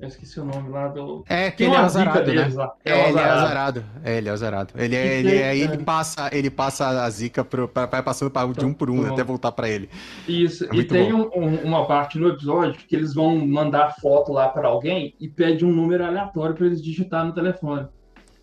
Eu 0.00 0.08
esqueci 0.08 0.40
o 0.40 0.44
nome 0.46 0.70
lá 0.70 0.88
do. 0.88 1.22
É, 1.28 1.50
que 1.50 1.64
ele 1.64 1.74
é 1.74 1.78
azarado, 1.78 2.32
né? 2.32 2.48
É, 2.84 2.90
é, 2.90 3.08
ele 3.08 3.18
é 3.18 3.24
azarado. 3.24 3.84
É, 4.02 4.16
ele 4.16 4.28
é 4.28 4.32
azarado. 4.32 4.74
Ele, 4.76 4.96
é, 4.96 5.18
ele, 5.18 5.36
é, 5.36 5.56
ele, 5.56 5.78
passa, 5.78 6.30
ele 6.32 6.48
passa 6.48 7.04
a 7.04 7.10
zica 7.10 7.44
pro, 7.44 7.68
pra, 7.68 7.84
vai 7.84 8.02
passando 8.02 8.30
pra, 8.30 8.46
de 8.46 8.64
um 8.64 8.72
por 8.72 8.88
um 8.88 9.12
até 9.12 9.22
voltar 9.22 9.52
pra 9.52 9.68
ele. 9.68 9.90
Isso, 10.26 10.64
é 10.64 10.74
e 10.74 10.84
tem 10.84 11.12
um, 11.12 11.28
um, 11.36 11.54
uma 11.64 11.86
parte 11.86 12.18
no 12.18 12.28
episódio 12.28 12.80
que 12.88 12.96
eles 12.96 13.12
vão 13.12 13.46
mandar 13.46 13.94
foto 14.00 14.32
lá 14.32 14.48
pra 14.48 14.68
alguém 14.68 15.14
e 15.20 15.28
pede 15.28 15.66
um 15.66 15.72
número 15.72 16.02
aleatório 16.02 16.54
pra 16.54 16.64
eles 16.64 16.82
digitar 16.82 17.24
no 17.26 17.34
telefone. 17.34 17.86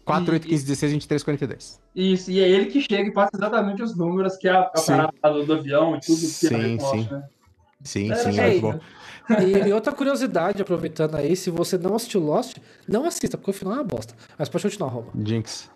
4, 0.06 0.34
8, 0.34 0.48
15, 0.48 0.66
16, 0.66 0.92
23, 0.94 1.24
42. 1.24 1.82
Isso, 1.96 2.32
e 2.32 2.40
é 2.40 2.48
ele 2.48 2.68
que 2.68 2.82
chega 2.82 3.10
e 3.10 3.12
passa 3.12 3.32
exatamente 3.36 3.82
os 3.82 3.98
números 3.98 4.38
que 4.38 4.48
é 4.48 4.52
a, 4.52 4.62
a 4.62 4.82
parada 4.82 5.44
do 5.44 5.54
avião 5.54 5.96
e 5.96 6.00
tudo 6.00 6.20
que 6.20 6.26
sim, 6.28 6.80
sim. 6.80 7.08
Né? 7.12 7.24
Sim, 7.84 8.14
sim, 8.16 8.40
é 8.40 8.50
muito 8.50 8.62
bom. 8.62 8.80
E, 9.30 9.68
e, 9.68 9.74
outra 9.74 9.92
curiosidade, 9.92 10.62
aproveitando 10.62 11.16
aí, 11.16 11.36
se 11.36 11.50
você 11.50 11.78
não 11.78 11.96
assistiu 11.96 12.22
Lost, 12.22 12.58
não 12.88 13.06
assista, 13.06 13.38
porque 13.38 13.52
o 13.52 13.54
final 13.54 13.74
é 13.74 13.78
uma 13.78 13.84
bosta. 13.84 14.14
Mas 14.38 14.50
pode 14.50 14.64
continuar, 14.64 14.90
Roma. 14.90 15.12
Jinx. 15.24 15.70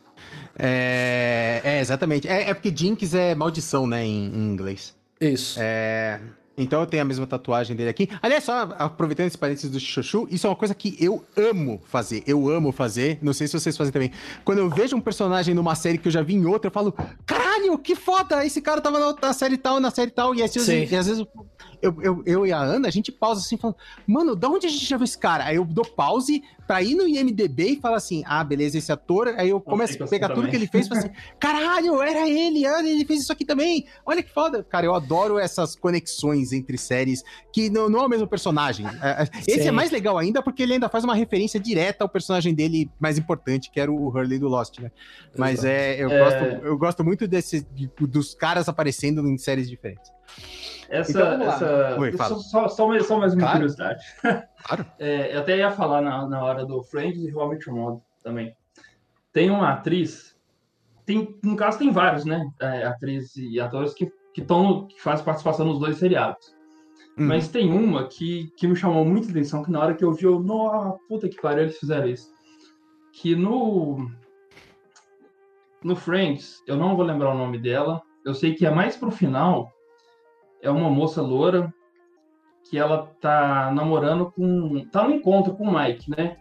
É, 0.58 1.62
é 1.64 1.80
exatamente. 1.80 2.28
É, 2.28 2.50
é, 2.50 2.54
porque 2.54 2.74
Jinx 2.76 3.14
é 3.14 3.36
maldição, 3.36 3.88
né, 3.88 4.06
em, 4.06 4.28
em 4.28 4.52
inglês. 4.52 4.96
Isso. 5.20 5.60
É, 5.62 6.20
então 6.58 6.82
eu 6.82 6.86
tenho 6.86 7.02
a 7.02 7.06
mesma 7.06 7.26
tatuagem 7.26 7.76
dele 7.76 7.90
aqui. 7.90 8.10
Aliás, 8.22 8.44
só 8.44 8.70
aproveitando 8.78 9.28
esse 9.28 9.38
parênteses 9.38 9.72
do 9.72 9.80
Chuchu, 9.80 10.28
isso 10.30 10.46
é 10.46 10.50
uma 10.50 10.56
coisa 10.56 10.76
que 10.76 10.96
eu 11.00 11.24
amo 11.36 11.82
fazer. 11.86 12.24
Eu 12.28 12.50
amo 12.50 12.72
fazer. 12.72 13.18
Não 13.22 13.34
sei 13.34 13.48
se 13.48 13.54
vocês 13.54 13.76
fazem 13.76 13.92
também. 13.92 14.12
Quando 14.44 14.60
eu 14.60 14.70
vejo 14.70 14.96
um 14.96 15.02
personagem 15.02 15.56
numa 15.56 15.76
série 15.76 15.98
que 15.98 16.08
eu 16.08 16.12
já 16.12 16.22
vi 16.22 16.36
em 16.36 16.46
outra, 16.46 16.68
eu 16.68 16.72
falo: 16.72 16.94
caralho, 17.26 17.78
que 17.78 17.96
foda! 17.96 18.46
Esse 18.46 18.62
cara 18.62 18.82
tava 18.82 19.00
na, 19.00 19.16
na 19.22 19.34
série 19.34 19.58
tal, 19.58 19.80
na 19.80 19.92
série 19.92 20.12
tal. 20.12 20.36
E, 20.36 20.44
assim, 20.44 20.60
e 20.86 20.96
às 20.96 21.08
vezes 21.08 21.20
eu, 21.20 21.28
eu, 21.82 22.24
eu 22.26 22.46
e 22.46 22.52
a 22.52 22.60
Ana, 22.60 22.88
a 22.88 22.92
gente 22.92 23.12
pausa 23.12 23.42
assim, 23.42 23.58
falando, 23.58 23.78
mano, 24.06 24.36
da 24.36 24.48
onde 24.48 24.68
a 24.68 24.70
gente 24.70 24.86
já 24.86 24.98
viu 24.98 25.04
esse 25.04 25.18
cara? 25.18 25.46
Aí 25.46 25.56
eu 25.56 25.66
dou 25.66 25.86
pause 25.86 26.44
pra 26.68 26.82
ir 26.82 26.96
no 26.96 27.08
IMDB 27.08 27.72
e 27.72 27.76
falar 27.82 27.98
assim, 27.98 28.24
ah, 28.26 28.44
beleza, 28.44 28.78
esse 28.78 28.92
ator. 28.92 29.34
Aí 29.38 29.50
eu 29.50 29.60
começo 29.60 30.02
a 30.02 30.08
pegar 30.08 30.30
tudo 30.30 30.48
que 30.48 30.56
ele 30.56 30.68
fez 30.68 30.86
e 30.86 30.90
falo 30.90 31.02
assim, 31.02 31.12
caralho, 31.40 32.02
era 32.02 32.30
ele, 32.30 32.66
Ana, 32.66 32.88
ele 32.88 33.04
fez 33.04 33.22
isso 33.24 33.32
aqui 33.34 33.44
também. 33.44 33.86
Olha 34.06 34.24
que 34.24 34.32
foda. 34.32 34.64
Cara, 34.64 34.86
eu 34.86 34.94
adoro 34.96 35.38
essas 35.38 35.76
conexões 35.76 36.54
entre 36.54 36.78
séries 36.78 37.24
que 37.52 37.70
não, 37.70 37.90
não 37.90 38.00
é 38.02 38.06
o 38.06 38.10
mesmo 38.10 38.28
personagem. 38.28 38.86
É, 39.02 39.24
é, 39.24 39.30
esse 39.48 39.64
Sim. 39.64 39.68
é 39.68 39.72
mais 39.72 39.92
legal 39.92 40.18
ainda 40.18 40.42
porque 40.42 40.64
ele 40.64 40.74
ainda 40.74 40.88
faz 40.88 41.04
uma 41.04 41.16
referência 41.16 41.60
direta 41.60 42.04
ao 42.04 42.10
personagem 42.10 42.54
dele 42.54 42.90
mais 43.00 43.18
importante, 43.18 43.70
que 43.70 43.80
era 43.80 43.92
o 43.92 44.08
Hurley 44.08 44.40
do 44.40 44.48
Lost, 44.48 44.80
né? 44.80 44.92
Mas 45.38 45.64
Exato. 45.64 45.68
é, 45.68 46.04
eu, 46.04 46.10
é... 46.10 46.20
Gosto, 46.20 46.66
eu 46.66 46.78
gosto 46.78 47.04
muito 47.04 47.28
desse, 47.28 47.66
dos 48.00 48.34
caras 48.34 48.70
aparecendo 48.70 49.28
em 49.28 49.38
séries 49.38 49.70
diferentes. 49.70 50.12
Essa, 50.92 51.36
então, 51.36 51.42
essa... 51.50 51.98
Oi, 51.98 52.12
só, 52.18 52.68
só, 52.68 52.88
mais, 52.88 53.08
só 53.08 53.18
mais 53.18 53.34
uma 53.34 53.40
claro. 53.40 53.54
curiosidade. 53.54 54.04
Claro. 54.22 54.86
É, 55.00 55.36
eu 55.36 55.40
até 55.40 55.58
ia 55.58 55.72
falar 55.72 56.02
na, 56.02 56.28
na 56.28 56.44
hora 56.44 56.64
do 56.64 56.84
Friends 56.84 57.24
e 57.24 57.32
realmente 57.32 57.68
o 57.68 57.74
modo 57.74 58.04
também. 58.22 58.56
Tem 59.34 59.50
uma 59.50 59.72
atriz, 59.72 60.38
tem, 61.04 61.40
no 61.44 61.56
caso 61.56 61.80
tem 61.80 61.92
vários, 61.92 62.26
né? 62.26 62.48
É, 62.60 62.86
atrizes 62.86 63.36
e 63.38 63.60
atores 63.60 63.94
que, 63.94 64.12
que, 64.34 64.42
tão, 64.42 64.86
que 64.86 65.02
fazem 65.02 65.26
participação 65.26 65.66
nos 65.66 65.80
dois 65.80 65.98
seriados. 65.98 66.54
Uhum. 67.18 67.28
Mas 67.28 67.48
tem 67.48 67.72
uma 67.72 68.08
que, 68.08 68.52
que 68.56 68.68
me 68.68 68.76
chamou 68.76 69.04
muita 69.04 69.32
atenção, 69.32 69.64
que 69.64 69.72
na 69.72 69.80
hora 69.80 69.96
que 69.96 70.04
eu 70.04 70.14
vi, 70.14 70.26
eu, 70.26 70.40
nossa, 70.40 70.98
puta 71.08 71.28
que 71.28 71.42
pariu, 71.42 71.64
eles 71.64 71.80
fizeram 71.80 72.08
isso. 72.08 72.32
Que 73.14 73.36
no. 73.36 74.12
No 75.84 75.96
Friends, 75.96 76.62
eu 76.68 76.78
não 76.78 76.96
vou 76.96 77.04
lembrar 77.04 77.34
o 77.34 77.38
nome 77.38 77.58
dela. 77.58 78.02
Eu 78.24 78.36
sei 78.36 78.54
que 78.54 78.66
é 78.66 78.70
mais 78.70 78.96
pro 78.96 79.10
final, 79.10 79.72
é 80.62 80.70
uma 80.70 80.90
moça 80.90 81.22
loura 81.22 81.74
que 82.70 82.78
ela 82.78 83.10
tá 83.20 83.72
namorando 83.74 84.32
com. 84.32 84.86
tá 84.92 85.04
no 85.04 85.16
encontro 85.16 85.54
com 85.56 85.66
o 85.66 85.80
Mike, 85.80 86.10
né? 86.12 86.38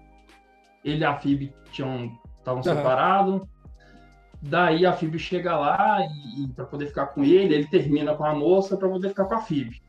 Ele 0.85 1.01
e 1.01 1.05
a 1.05 1.17
Phoebe 1.17 1.53
tinham 1.73 2.11
estavam 2.39 2.59
uhum. 2.59 2.63
separados. 2.63 3.43
Daí 4.43 4.87
a 4.87 4.93
Phoebe 4.93 5.19
chega 5.19 5.57
lá 5.57 6.01
e, 6.01 6.45
e 6.45 6.49
para 6.49 6.65
poder 6.65 6.87
ficar 6.87 7.07
com 7.09 7.23
ele, 7.23 7.55
ele 7.55 7.67
termina 7.67 8.15
com 8.15 8.25
a 8.25 8.35
moça 8.35 8.77
para 8.77 8.89
poder 8.89 9.11
ficar 9.11 9.27
com 9.27 9.35
a 9.35 9.41
Phoebe. 9.41 9.83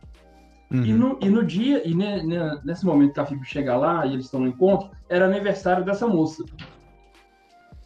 Uhum. 0.72 0.86
E, 0.86 0.94
no, 0.94 1.20
e 1.22 1.30
no 1.30 1.46
dia, 1.46 1.88
e 1.88 1.94
ne, 1.94 2.24
ne, 2.24 2.38
nesse 2.64 2.86
momento 2.86 3.14
que 3.14 3.20
a 3.20 3.26
Phoebe 3.26 3.46
chega 3.46 3.76
lá 3.76 4.06
e 4.06 4.14
eles 4.14 4.26
estão 4.26 4.42
no 4.42 4.48
encontro, 4.48 4.90
era 5.10 5.26
aniversário 5.26 5.86
dessa 5.86 6.08
moça. 6.08 6.44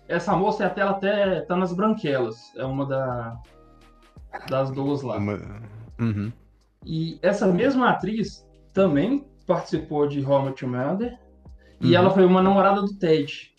Essa 0.08 0.36
moça 0.36 0.64
é 0.64 0.68
até, 0.68 0.82
ela 0.82 0.92
até 0.92 1.42
tá 1.42 1.56
nas 1.56 1.74
branquelas. 1.74 2.54
É 2.56 2.64
uma 2.64 2.86
da, 2.86 3.38
das 4.50 4.72
duas 4.72 5.02
lá. 5.02 5.18
Uma... 5.18 5.40
Uhum. 6.00 6.32
E 6.86 7.18
essa 7.22 7.48
mesma 7.48 7.90
atriz 7.90 8.46
também 8.74 9.26
participou 9.48 10.08
de 10.08 10.24
How 10.26 10.50
I 10.50 10.66
Mother 10.66 11.12
uhum. 11.14 11.18
e 11.82 11.96
ela 11.96 12.10
foi 12.10 12.26
uma 12.26 12.42
namorada 12.42 12.82
do 12.82 12.98
Ted. 12.98 13.52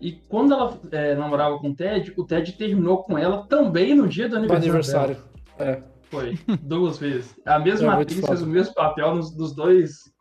E 0.00 0.12
quando 0.28 0.52
ela 0.52 0.80
é, 0.90 1.14
namorava 1.14 1.58
com 1.58 1.70
o 1.70 1.74
Ted, 1.74 2.12
o 2.16 2.24
Ted 2.24 2.52
terminou 2.52 3.04
com 3.04 3.16
ela 3.16 3.46
também 3.46 3.94
no 3.94 4.08
dia 4.08 4.28
do 4.28 4.36
aniversário. 4.36 4.70
aniversário. 4.70 5.16
É. 5.58 5.82
Foi, 6.10 6.38
duas 6.60 6.98
vezes. 6.98 7.34
A 7.46 7.58
mesma 7.58 7.96
é 7.98 8.02
atriz 8.02 8.26
fez 8.26 8.42
o 8.42 8.46
mesmo 8.46 8.74
papel 8.74 9.14
nos, 9.14 9.34
nos 9.36 9.54
dois. 9.54 10.12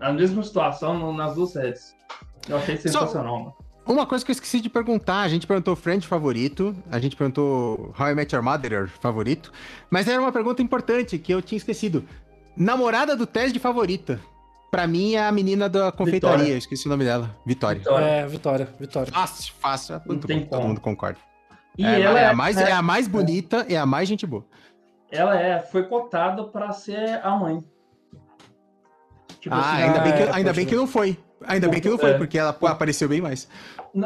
A 0.00 0.12
mesma 0.12 0.42
situação 0.42 1.12
nas 1.12 1.34
duas 1.34 1.52
séries. 1.52 1.94
Eu 2.48 2.56
achei 2.56 2.76
sensacional, 2.76 3.36
so, 3.36 3.44
mano. 3.44 3.56
Uma 3.86 4.06
coisa 4.06 4.24
que 4.24 4.30
eu 4.30 4.34
esqueci 4.34 4.60
de 4.60 4.68
perguntar, 4.68 5.22
a 5.22 5.28
gente 5.28 5.46
perguntou 5.46 5.74
Friend 5.74 6.06
favorito, 6.06 6.76
a 6.90 6.98
gente 6.98 7.16
perguntou 7.16 7.94
How 7.98 8.10
I 8.10 8.14
Met 8.14 8.34
Your 8.34 8.44
Mother 8.44 8.88
favorito, 8.88 9.52
mas 9.90 10.06
era 10.06 10.20
uma 10.20 10.30
pergunta 10.30 10.62
importante 10.62 11.18
que 11.18 11.32
eu 11.32 11.42
tinha 11.42 11.56
esquecido. 11.56 12.04
Namorada 12.56 13.16
do 13.16 13.26
Ted 13.26 13.58
favorita. 13.58 14.20
Pra 14.70 14.86
mim 14.86 15.14
é 15.14 15.26
a 15.26 15.32
menina 15.32 15.68
da 15.68 15.90
confeitaria, 15.90 16.38
Vitória. 16.38 16.58
esqueci 16.58 16.86
o 16.86 16.88
nome 16.90 17.04
dela. 17.04 17.36
Vitória. 17.44 17.80
Vitória. 17.80 18.04
É, 18.04 18.26
Vitória, 18.26 18.68
Vitória. 18.78 19.12
Fácil, 19.12 19.52
fácil. 19.58 20.00
Muito 20.06 20.28
bom, 20.28 20.40
todo 20.42 20.62
mundo 20.62 20.80
concorda. 20.80 21.18
E 21.76 21.84
é, 21.84 22.00
ela 22.00 22.20
é, 22.20 22.26
a 22.28 22.34
mais, 22.34 22.56
é, 22.56 22.70
é 22.70 22.72
a 22.72 22.82
mais 22.82 23.08
bonita, 23.08 23.66
é. 23.68 23.74
é 23.74 23.78
a 23.78 23.86
mais 23.86 24.08
gente 24.08 24.26
boa. 24.26 24.44
Ela 25.10 25.40
é, 25.40 25.58
foi 25.58 25.84
cotada 25.84 26.44
para 26.44 26.70
ser 26.72 27.20
a 27.24 27.30
mãe. 27.30 27.64
Tipo 29.40 29.54
ah, 29.54 29.72
assim, 29.72 29.82
ainda, 29.82 30.00
bem 30.00 30.12
que, 30.12 30.22
ainda 30.22 30.52
bem 30.52 30.66
que 30.66 30.76
não 30.76 30.86
foi. 30.86 31.18
Ainda 31.46 31.68
bem 31.68 31.80
que 31.80 31.88
não 31.88 31.98
foi, 31.98 32.10
é, 32.10 32.18
porque 32.18 32.38
ela 32.38 32.50
apareceu 32.50 33.08
bem 33.08 33.20
mais. 33.20 33.48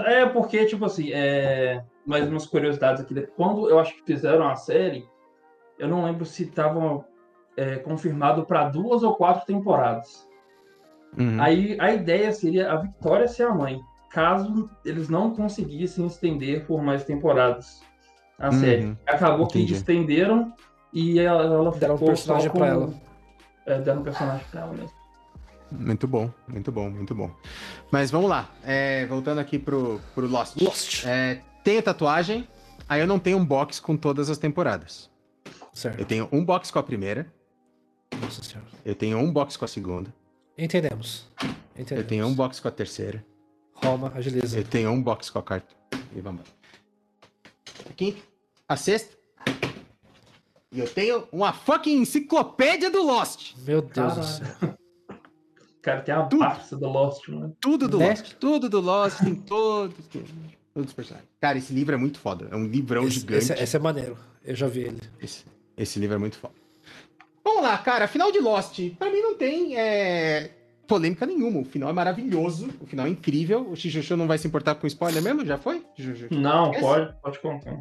É, 0.07 0.27
porque, 0.27 0.65
tipo 0.67 0.85
assim, 0.85 1.11
é... 1.13 1.83
mais 2.07 2.29
umas 2.29 2.47
curiosidades 2.47 3.03
aqui. 3.03 3.15
Quando 3.37 3.69
eu 3.69 3.79
acho 3.79 3.95
que 3.95 4.05
fizeram 4.05 4.47
a 4.49 4.55
série, 4.55 5.05
eu 5.79 5.89
não 5.89 6.05
lembro 6.05 6.25
se 6.25 6.45
estavam 6.45 7.05
é, 7.57 7.77
confirmado 7.77 8.45
para 8.45 8.69
duas 8.69 9.03
ou 9.03 9.15
quatro 9.15 9.45
temporadas. 9.47 10.29
Uhum. 11.19 11.41
Aí 11.41 11.77
a 11.81 11.93
ideia 11.93 12.33
seria 12.33 12.73
a 12.73 12.77
Vitória 12.77 13.29
ser 13.29 13.45
a 13.45 13.55
mãe, 13.55 13.81
caso 14.11 14.69
eles 14.85 15.09
não 15.09 15.35
conseguissem 15.35 16.07
estender 16.07 16.67
por 16.67 16.83
mais 16.83 17.05
temporadas 17.05 17.83
a 18.39 18.47
uhum. 18.47 18.53
série. 18.53 18.99
Acabou 19.07 19.47
Entendi. 19.47 19.67
que 19.67 19.73
estenderam 19.75 20.53
e 20.93 21.19
ela, 21.21 21.45
ela 21.45 21.71
deram 21.73 21.97
ficou 21.97 22.09
um 22.09 22.13
personagem 22.13 22.51
para 22.51 22.67
ela. 22.67 22.95
É, 23.67 23.81
deram 23.81 24.01
um 24.01 24.05
personagem 24.05 24.45
para 24.51 24.61
ela 24.63 24.73
mesmo. 24.73 25.04
Muito 25.71 26.07
bom, 26.07 26.31
muito 26.47 26.71
bom, 26.71 26.91
muito 26.91 27.15
bom. 27.15 27.35
Mas 27.91 28.11
vamos 28.11 28.31
lá. 28.31 28.51
É, 28.63 29.07
voltando 29.07 29.39
aqui 29.39 29.59
pro, 29.59 30.01
pro 30.15 30.27
Lost. 30.27 30.61
Lost. 30.61 31.05
É, 31.05 31.41
tenho 31.63 31.83
tatuagem, 31.83 32.47
aí 32.89 33.01
eu 33.01 33.07
não 33.07 33.19
tenho 33.19 33.39
um 33.39 33.45
box 33.45 33.81
com 33.81 33.97
todas 33.97 34.31
as 34.31 34.39
temporadas. 34.39 35.11
Certo. 35.73 35.99
Eu 35.99 36.05
tenho 36.05 36.29
um 36.31 36.45
box 36.45 36.71
com 36.71 36.79
a 36.79 36.83
primeira. 36.83 37.27
Nossa 38.21 38.43
senhora. 38.43 38.69
Eu 38.85 38.95
tenho 38.95 39.19
um 39.19 39.33
box 39.33 39.57
com 39.57 39.65
a 39.65 39.69
segunda. 39.69 40.15
Entendemos. 40.57 41.27
Entendemos. 41.73 42.05
Eu 42.05 42.07
tenho 42.07 42.27
um 42.27 42.35
box 42.35 42.61
com 42.61 42.69
a 42.69 42.71
terceira. 42.71 43.25
Roma, 43.75 44.13
agiliza. 44.15 44.59
Eu 44.59 44.65
tenho 44.65 44.91
um 44.91 45.03
box 45.03 45.31
com 45.31 45.41
a 45.41 45.43
quarta. 45.43 45.75
E 46.15 46.21
vamos 46.21 46.43
Aqui, 47.91 48.23
a 48.69 48.77
sexta. 48.77 49.17
E 50.71 50.81
eu 50.81 50.89
tenho 50.89 51.29
uma 51.31 51.53
fucking 51.53 51.99
enciclopédia 51.99 52.91
do 52.91 53.03
Lost. 53.05 53.55
Meu 53.59 53.83
Deus 53.83 54.15
do 54.15 54.25
céu. 54.25 54.74
Cara, 55.85 56.01
tem 56.01 56.15
a 56.15 56.23
Barça 56.23 56.79
do 56.79 56.89
Lost, 56.89 57.29
mano. 57.29 57.55
Tudo 57.61 57.87
do? 57.87 57.99
Lost. 57.99 58.33
Tudo 58.41 58.71
do 58.71 58.81
Lost, 58.81 59.19
tem 59.19 59.35
todos. 59.35 59.95
Todos 60.73 60.89
os 60.89 60.95
personagens. 60.95 61.29
Cara, 61.39 61.59
esse 61.59 61.75
livro 61.75 61.95
é 61.95 61.99
muito 61.99 62.19
foda. 62.19 62.49
É 62.51 62.57
um 62.57 62.67
livrão 62.67 63.07
esse, 63.07 63.21
gigante. 63.21 63.45
Esse, 63.45 63.53
é, 63.53 63.63
esse, 63.63 63.77
é 63.77 63.79
maneiro. 63.79 64.17
Eu 64.43 64.55
já 64.57 64.67
vi 64.67 64.81
ele. 64.81 65.01
Esse, 65.21 65.45
esse 65.77 65.99
livro 65.99 66.17
é 66.17 66.19
muito 66.19 66.39
foda. 66.39 66.55
Vamos 67.45 67.63
lá, 67.63 67.77
cara. 67.77 68.09
Final 68.09 68.33
de 68.33 68.41
Lost. 68.41 68.81
Pra 68.99 69.11
mim 69.11 69.21
não 69.21 69.35
tem 69.35 69.77
é, 69.77 70.53
polêmica 70.87 71.27
nenhuma. 71.27 71.61
O 71.61 71.65
final 71.65 71.89
é 71.89 71.93
maravilhoso. 71.93 72.69
O 72.81 72.87
final 72.87 73.07
é 73.07 73.09
incrível. 73.09 73.69
O 73.71 73.77
Xuxu 73.77 74.17
não 74.17 74.27
vai 74.27 74.39
se 74.39 74.47
importar 74.47 74.75
com 74.75 74.87
spoiler 74.87 75.23
mesmo? 75.23 75.45
Já 75.45 75.59
foi? 75.59 75.85
Não, 76.31 76.73
pode. 76.73 77.15
Pode 77.23 77.39
contar. 77.41 77.81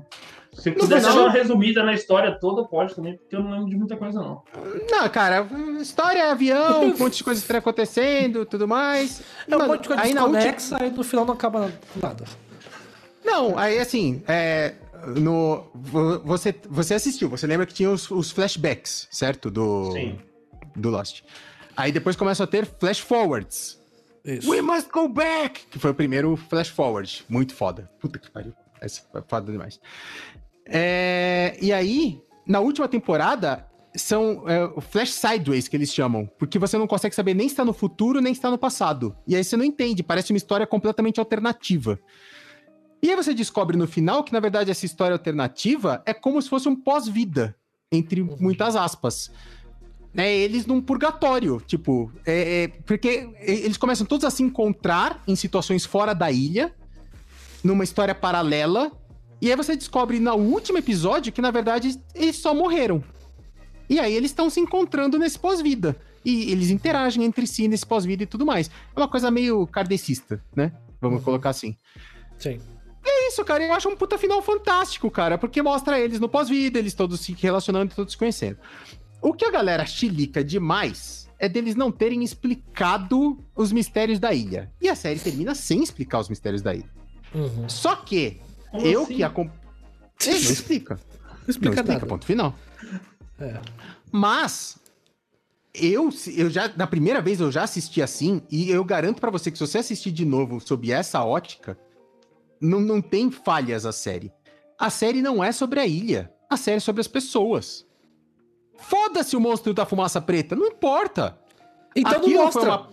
Se 0.54 0.72
puder 0.72 1.02
dar 1.02 1.14
uma 1.14 1.32
resumida 1.32 1.84
na 1.84 1.94
história 1.94 2.38
toda, 2.40 2.64
pode 2.64 2.94
também, 2.94 3.18
porque 3.18 3.36
eu 3.36 3.42
não 3.42 3.52
lembro 3.52 3.70
de 3.70 3.76
muita 3.76 3.98
coisa, 3.98 4.20
não. 4.20 4.44
Não, 4.90 5.10
cara, 5.10 5.48
história, 5.82 6.32
avião, 6.32 6.84
um 6.84 6.98
monte 6.98 7.18
de 7.18 7.24
coisas 7.24 7.44
estão 7.44 7.58
acontecendo, 7.58 8.46
tudo 8.46 8.68
mais. 8.68 9.24
É 9.48 9.58
um 9.58 9.68
monte 9.68 9.82
de 9.82 9.88
coisa 9.88 10.04
aí 10.04 10.14
na 10.14 10.26
última... 10.26 10.78
aí 10.80 10.92
no 10.92 11.04
final 11.04 11.26
não 11.26 11.34
acaba 11.34 11.72
nada. 11.96 12.24
Não, 13.26 13.58
aí 13.58 13.80
assim, 13.80 14.22
é, 14.28 14.76
no, 15.18 15.66
você, 15.74 16.54
você 16.70 16.94
assistiu, 16.94 17.30
você 17.30 17.48
lembra 17.48 17.66
que 17.66 17.74
tinha 17.74 17.90
os, 17.90 18.10
os 18.12 18.32
flashbacks, 18.32 19.08
certo? 19.10 19.50
Do, 19.50 19.92
Sim. 19.92 20.20
do 20.76 20.90
Lost. 20.90 21.24
Aí 21.76 21.92
depois 21.92 22.16
começa 22.16 22.44
a 22.44 22.48
ter 22.48 22.66
flash 22.66 23.00
forwards. 23.00 23.82
Isso. 24.24 24.50
We 24.50 24.62
must 24.62 24.90
go 24.92 25.08
back! 25.08 25.66
Que 25.68 25.80
foi 25.80 25.92
o 25.92 25.94
primeiro 25.94 26.36
flash 26.36 26.70
forward. 26.70 27.26
Muito 27.28 27.54
foda. 27.54 27.90
Puta 28.00 28.18
que 28.18 28.32
pariu. 28.32 28.54
Essa 28.80 29.02
foi 29.12 29.22
foda 29.28 29.52
demais. 29.52 29.80
É, 30.66 31.58
e 31.62 31.74
aí, 31.74 32.22
na 32.48 32.60
última 32.60 32.88
temporada, 32.88 33.68
são 33.96 34.44
é, 34.48 34.82
flash 34.82 35.12
sideways 35.12 35.68
que 35.68 35.76
eles 35.76 35.94
chamam, 35.94 36.30
porque 36.40 36.58
você 36.58 36.78
não 36.78 36.88
consegue 36.88 37.14
saber 37.14 37.34
nem 37.34 37.48
está 37.48 37.64
no 37.64 37.74
futuro 37.74 38.22
nem 38.22 38.34
está 38.34 38.50
no 38.50 38.58
passado. 38.58 39.16
E 39.28 39.36
aí 39.36 39.44
você 39.44 39.56
não 39.58 39.66
entende, 39.66 40.04
parece 40.04 40.32
uma 40.32 40.38
história 40.38 40.66
completamente 40.66 41.20
alternativa. 41.20 42.00
E 43.02 43.10
aí 43.10 43.16
você 43.16 43.34
descobre 43.34 43.76
no 43.76 43.86
final 43.86 44.24
que, 44.24 44.32
na 44.32 44.40
verdade, 44.40 44.72
essa 44.72 44.86
história 44.86 45.14
alternativa 45.14 46.02
é 46.06 46.14
como 46.14 46.42
se 46.42 46.50
fosse 46.50 46.70
um 46.70 46.76
pós-vida, 46.76 47.56
entre 47.92 48.24
muitas 48.24 48.78
aspas. 48.78 49.30
É 50.16 50.36
eles 50.36 50.66
num 50.66 50.80
purgatório, 50.80 51.62
tipo, 51.66 52.12
é, 52.26 52.64
é, 52.64 52.68
porque 52.86 53.30
eles 53.40 53.78
começam 53.78 54.06
todos 54.06 54.24
a 54.24 54.30
se 54.30 54.44
encontrar 54.44 55.24
em 55.28 55.36
situações 55.36 55.86
fora 55.86 56.14
da 56.14 56.32
ilha, 56.32 56.74
numa 57.64 57.84
história 57.84 58.14
paralela, 58.14 58.92
e 59.42 59.50
aí 59.50 59.58
você 59.58 59.76
descobre 59.76 60.20
no 60.20 60.36
último 60.36 60.78
episódio 60.78 61.34
que, 61.34 61.42
na 61.42 61.52
verdade, 61.52 62.00
eles 62.16 62.38
só 62.38 62.54
morreram. 62.54 63.04
E 63.90 64.00
aí 64.00 64.14
eles 64.14 64.32
estão 64.32 64.50
se 64.50 64.60
encontrando 64.60 65.20
nesse 65.20 65.38
pós-vida. 65.38 65.96
E 66.24 66.50
eles 66.52 66.70
interagem 66.70 67.24
entre 67.26 67.46
si 67.46 67.68
nesse 67.68 67.86
pós-vida 67.86 68.24
e 68.24 68.26
tudo 68.26 68.46
mais. 68.46 68.72
É 68.96 69.00
uma 69.00 69.08
coisa 69.08 69.30
meio 69.30 69.68
kardecista, 69.68 70.42
né? 70.56 70.72
Vamos 71.02 71.18
uhum. 71.18 71.26
colocar 71.26 71.50
assim. 71.50 71.76
Sim. 72.40 72.62
E 73.06 73.10
é 73.10 73.28
isso, 73.28 73.44
cara. 73.44 73.66
Eu 73.66 73.74
acho 73.74 73.90
um 73.90 73.98
puta 73.98 74.18
final 74.18 74.42
fantástico, 74.42 75.12
cara. 75.12 75.38
Porque 75.38 75.62
mostra 75.62 76.00
eles 76.00 76.22
no 76.22 76.30
pós-vida, 76.30 76.80
eles 76.80 76.94
todos 76.94 77.20
se 77.20 77.34
relacionando 77.34 77.92
e 77.92 77.96
todos 77.96 78.14
se 78.14 78.18
conhecendo. 78.18 78.58
O 79.24 79.34
que 79.34 79.46
a 79.46 79.52
galera 79.52 79.86
chilica 79.86 80.44
demais 80.44 81.30
é 81.40 81.48
deles 81.48 81.76
não 81.76 81.90
terem 81.90 82.24
explicado 82.26 83.40
os 83.56 83.72
mistérios 83.72 84.20
da 84.20 84.34
ilha. 84.34 84.70
E 84.82 84.90
a 84.90 84.96
série 84.96 85.18
termina 85.18 85.56
sem 85.56 85.82
explicar 85.82 86.20
os 86.20 86.28
mistérios 86.28 86.62
da 86.62 86.76
ilha. 86.76 86.90
Uhum. 87.34 87.70
Só 87.70 87.96
que, 87.96 88.42
Como 88.70 88.86
eu 88.86 89.04
assim? 89.04 89.16
que 89.16 89.24
acompanho. 89.24 89.60
Não 90.26 90.34
explica. 90.34 90.96
Não 90.96 91.50
explica, 91.50 91.76
não 91.76 91.84
explica 91.84 92.06
ponto 92.06 92.26
final. 92.26 92.54
É. 93.40 93.62
Mas 94.12 94.78
eu, 95.74 96.10
eu 96.36 96.50
já, 96.50 96.70
na 96.76 96.86
primeira 96.86 97.22
vez 97.22 97.40
eu 97.40 97.50
já 97.50 97.64
assisti 97.64 98.02
assim, 98.02 98.42
e 98.52 98.70
eu 98.70 98.84
garanto 98.84 99.22
para 99.22 99.32
você 99.32 99.50
que 99.50 99.58
se 99.58 99.66
você 99.66 99.78
assistir 99.78 100.12
de 100.12 100.26
novo 100.26 100.60
sob 100.60 100.92
essa 100.92 101.24
ótica, 101.24 101.78
não, 102.60 102.82
não 102.82 103.02
tem 103.02 103.32
falhas 103.32 103.86
a 103.86 103.94
série. 103.94 104.34
A 104.78 104.90
série 104.90 105.22
não 105.22 105.42
é 105.42 105.54
sobre 105.54 105.80
a 105.80 105.88
ilha. 105.88 106.30
A 106.50 106.58
série 106.58 106.78
é 106.78 106.82
sobre 106.82 107.00
as 107.00 107.08
pessoas. 107.08 107.86
Foda-se 108.78 109.36
o 109.36 109.40
monstro 109.40 109.74
da 109.74 109.86
fumaça 109.86 110.22
preta, 110.22 110.56
não 110.56 110.68
importa. 110.68 111.38
Então 111.96 112.14
Aquilo 112.14 112.36
não 112.36 112.44
mostra. 112.46 112.64
Uma... 112.64 112.90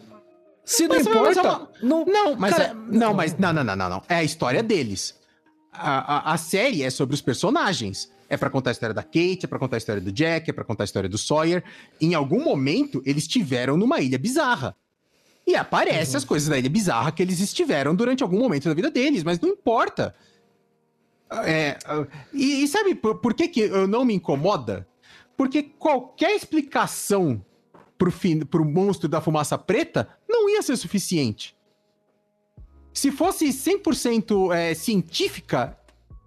Se 0.64 0.86
não 0.86 0.96
mas, 0.96 1.06
importa, 1.06 1.40
é 1.40 1.84
não, 1.84 2.04
não, 2.04 2.36
mas 2.36 2.54
cara, 2.54 2.64
é, 2.64 2.74
não, 2.74 3.14
mas 3.14 3.36
não, 3.36 3.52
não, 3.52 3.64
não, 3.64 3.76
não, 3.76 3.88
não. 3.88 4.02
É 4.08 4.16
a 4.16 4.24
história 4.24 4.62
deles. 4.62 5.18
A, 5.72 6.30
a, 6.30 6.34
a 6.34 6.36
série 6.36 6.82
é 6.82 6.90
sobre 6.90 7.14
os 7.14 7.20
personagens. 7.20 8.10
É 8.28 8.36
para 8.36 8.48
contar 8.48 8.70
a 8.70 8.72
história 8.72 8.94
da 8.94 9.02
Kate, 9.02 9.40
é 9.42 9.46
para 9.48 9.58
contar 9.58 9.76
a 9.76 9.78
história 9.78 10.00
do 10.00 10.12
Jack, 10.12 10.48
é 10.48 10.52
para 10.52 10.64
contar 10.64 10.84
a 10.84 10.86
história 10.86 11.08
do 11.08 11.18
Sawyer. 11.18 11.64
Em 12.00 12.14
algum 12.14 12.44
momento, 12.44 13.02
eles 13.04 13.24
estiveram 13.24 13.76
numa 13.76 14.00
ilha 14.00 14.18
bizarra. 14.18 14.76
E 15.44 15.56
aparece 15.56 16.12
uhum. 16.12 16.18
as 16.18 16.24
coisas 16.24 16.48
da 16.48 16.56
ilha 16.56 16.70
bizarra 16.70 17.10
que 17.10 17.20
eles 17.20 17.40
estiveram 17.40 17.92
durante 17.92 18.22
algum 18.22 18.38
momento 18.38 18.68
da 18.68 18.74
vida 18.74 18.90
deles, 18.90 19.24
mas 19.24 19.40
não 19.40 19.48
importa. 19.48 20.14
É, 21.44 21.76
e, 22.32 22.62
e, 22.62 22.68
sabe 22.68 22.94
por, 22.94 23.16
por, 23.16 23.34
que, 23.34 23.48
que 23.48 23.60
eu 23.60 23.86
não 23.86 24.04
me 24.04 24.14
incomoda? 24.14 24.86
Porque 25.40 25.62
qualquer 25.62 26.36
explicação 26.36 27.42
pro, 27.96 28.12
fim, 28.12 28.40
pro 28.40 28.62
monstro 28.62 29.08
da 29.08 29.22
fumaça 29.22 29.56
preta 29.56 30.06
não 30.28 30.50
ia 30.50 30.60
ser 30.60 30.76
suficiente. 30.76 31.56
Se 32.92 33.10
fosse 33.10 33.46
100% 33.46 34.54
é, 34.54 34.74
científica, 34.74 35.78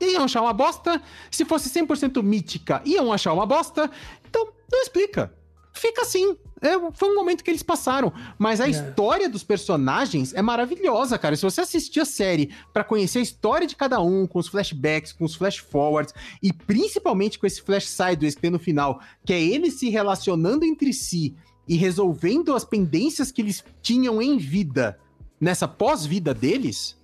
iam 0.02 0.24
achar 0.24 0.42
uma 0.42 0.52
bosta. 0.52 1.00
Se 1.30 1.46
fosse 1.46 1.70
100% 1.70 2.24
mítica, 2.24 2.82
iam 2.86 3.14
achar 3.14 3.34
uma 3.34 3.46
bosta. 3.46 3.88
Então, 4.28 4.52
não 4.72 4.82
explica. 4.82 5.32
Fica 5.74 6.04
assim. 6.04 6.38
É, 6.62 6.80
foi 6.94 7.10
um 7.10 7.16
momento 7.16 7.44
que 7.44 7.52
eles 7.52 7.64
passaram. 7.64 8.14
Mas 8.38 8.62
a 8.62 8.68
é. 8.68 8.70
história 8.70 9.28
dos 9.28 9.44
personagens 9.44 10.34
é 10.34 10.42
maravilhosa, 10.42 11.18
cara. 11.18 11.36
Se 11.36 11.42
você 11.42 11.62
assistir 11.62 12.00
a 12.00 12.06
série 12.06 12.54
para 12.72 12.84
conhecer 12.84 13.20
a 13.20 13.24
história 13.24 13.68
de 13.68 13.76
cada 13.76 14.00
um, 14.00 14.28
com 14.28 14.40
os 14.40 14.48
flashbacks, 14.48 15.12
com 15.12 15.26
os 15.26 15.36
flash 15.36 15.58
forwards, 15.58 16.14
e 16.42 16.54
principalmente 16.54 17.40
com 17.40 17.48
esse 17.48 17.62
flash 17.62 17.90
sideways 17.90 18.36
que 18.36 18.42
tem 18.42 18.52
no 18.52 18.60
final, 18.60 19.02
que 19.26 19.34
é 19.34 19.42
eles 19.42 19.74
se 19.74 19.90
relacionando 19.90 20.64
entre 20.64 20.94
si 20.94 21.36
e 21.68 21.76
resolvendo 21.76 22.54
as 22.54 22.64
pendências 22.64 23.32
que 23.32 23.42
eles 23.42 23.64
tinham 23.82 24.22
em 24.22 24.38
vida 24.38 25.00
nessa 25.40 25.68
pós-vida 25.68 26.34
deles, 26.34 26.98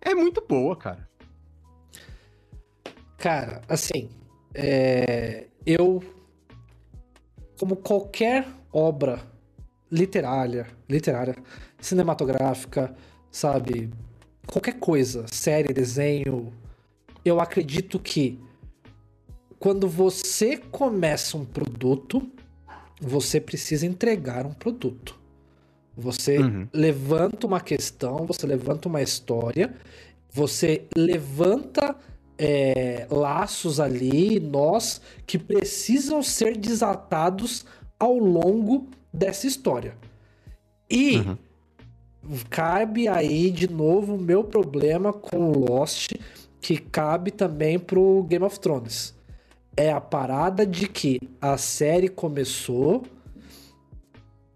é 0.00 0.14
muito 0.14 0.42
boa, 0.46 0.76
cara. 0.76 1.08
Cara, 3.18 3.60
assim, 3.68 4.08
é, 4.54 5.48
eu, 5.66 6.02
como 7.58 7.76
qualquer 7.76 8.46
obra 8.72 9.20
literária, 9.90 10.66
literária, 10.88 11.34
cinematográfica, 11.80 12.94
sabe, 13.30 13.90
qualquer 14.46 14.74
coisa, 14.74 15.26
série, 15.30 15.72
desenho, 15.72 16.52
eu 17.24 17.40
acredito 17.40 17.98
que 17.98 18.38
quando 19.58 19.88
você 19.88 20.56
começa 20.56 21.36
um 21.36 21.44
produto, 21.44 22.30
você 23.00 23.40
precisa 23.40 23.86
entregar 23.86 24.46
um 24.46 24.52
produto. 24.52 25.18
Você 25.96 26.38
uhum. 26.38 26.68
levanta 26.72 27.46
uma 27.46 27.60
questão, 27.60 28.24
você 28.24 28.46
levanta 28.46 28.88
uma 28.88 29.02
história, 29.02 29.74
você 30.30 30.84
levanta 30.94 31.96
é, 32.38 33.06
laços 33.10 33.80
ali, 33.80 34.38
nós, 34.38 35.00
que 35.26 35.38
precisam 35.38 36.22
ser 36.22 36.56
desatados 36.56 37.66
ao 37.98 38.16
longo 38.16 38.88
dessa 39.12 39.46
história. 39.46 39.94
E 40.88 41.18
uhum. 41.18 41.36
cabe 42.48 43.08
aí 43.08 43.50
de 43.50 43.68
novo 43.68 44.14
o 44.14 44.20
meu 44.20 44.44
problema 44.44 45.12
com 45.12 45.50
Lost, 45.50 46.12
que 46.60 46.78
cabe 46.78 47.30
também 47.30 47.78
pro 47.78 48.22
Game 48.28 48.44
of 48.44 48.58
Thrones. 48.60 49.14
É 49.76 49.92
a 49.92 50.00
parada 50.00 50.64
de 50.64 50.88
que 50.88 51.20
a 51.40 51.56
série 51.56 52.08
começou 52.08 53.04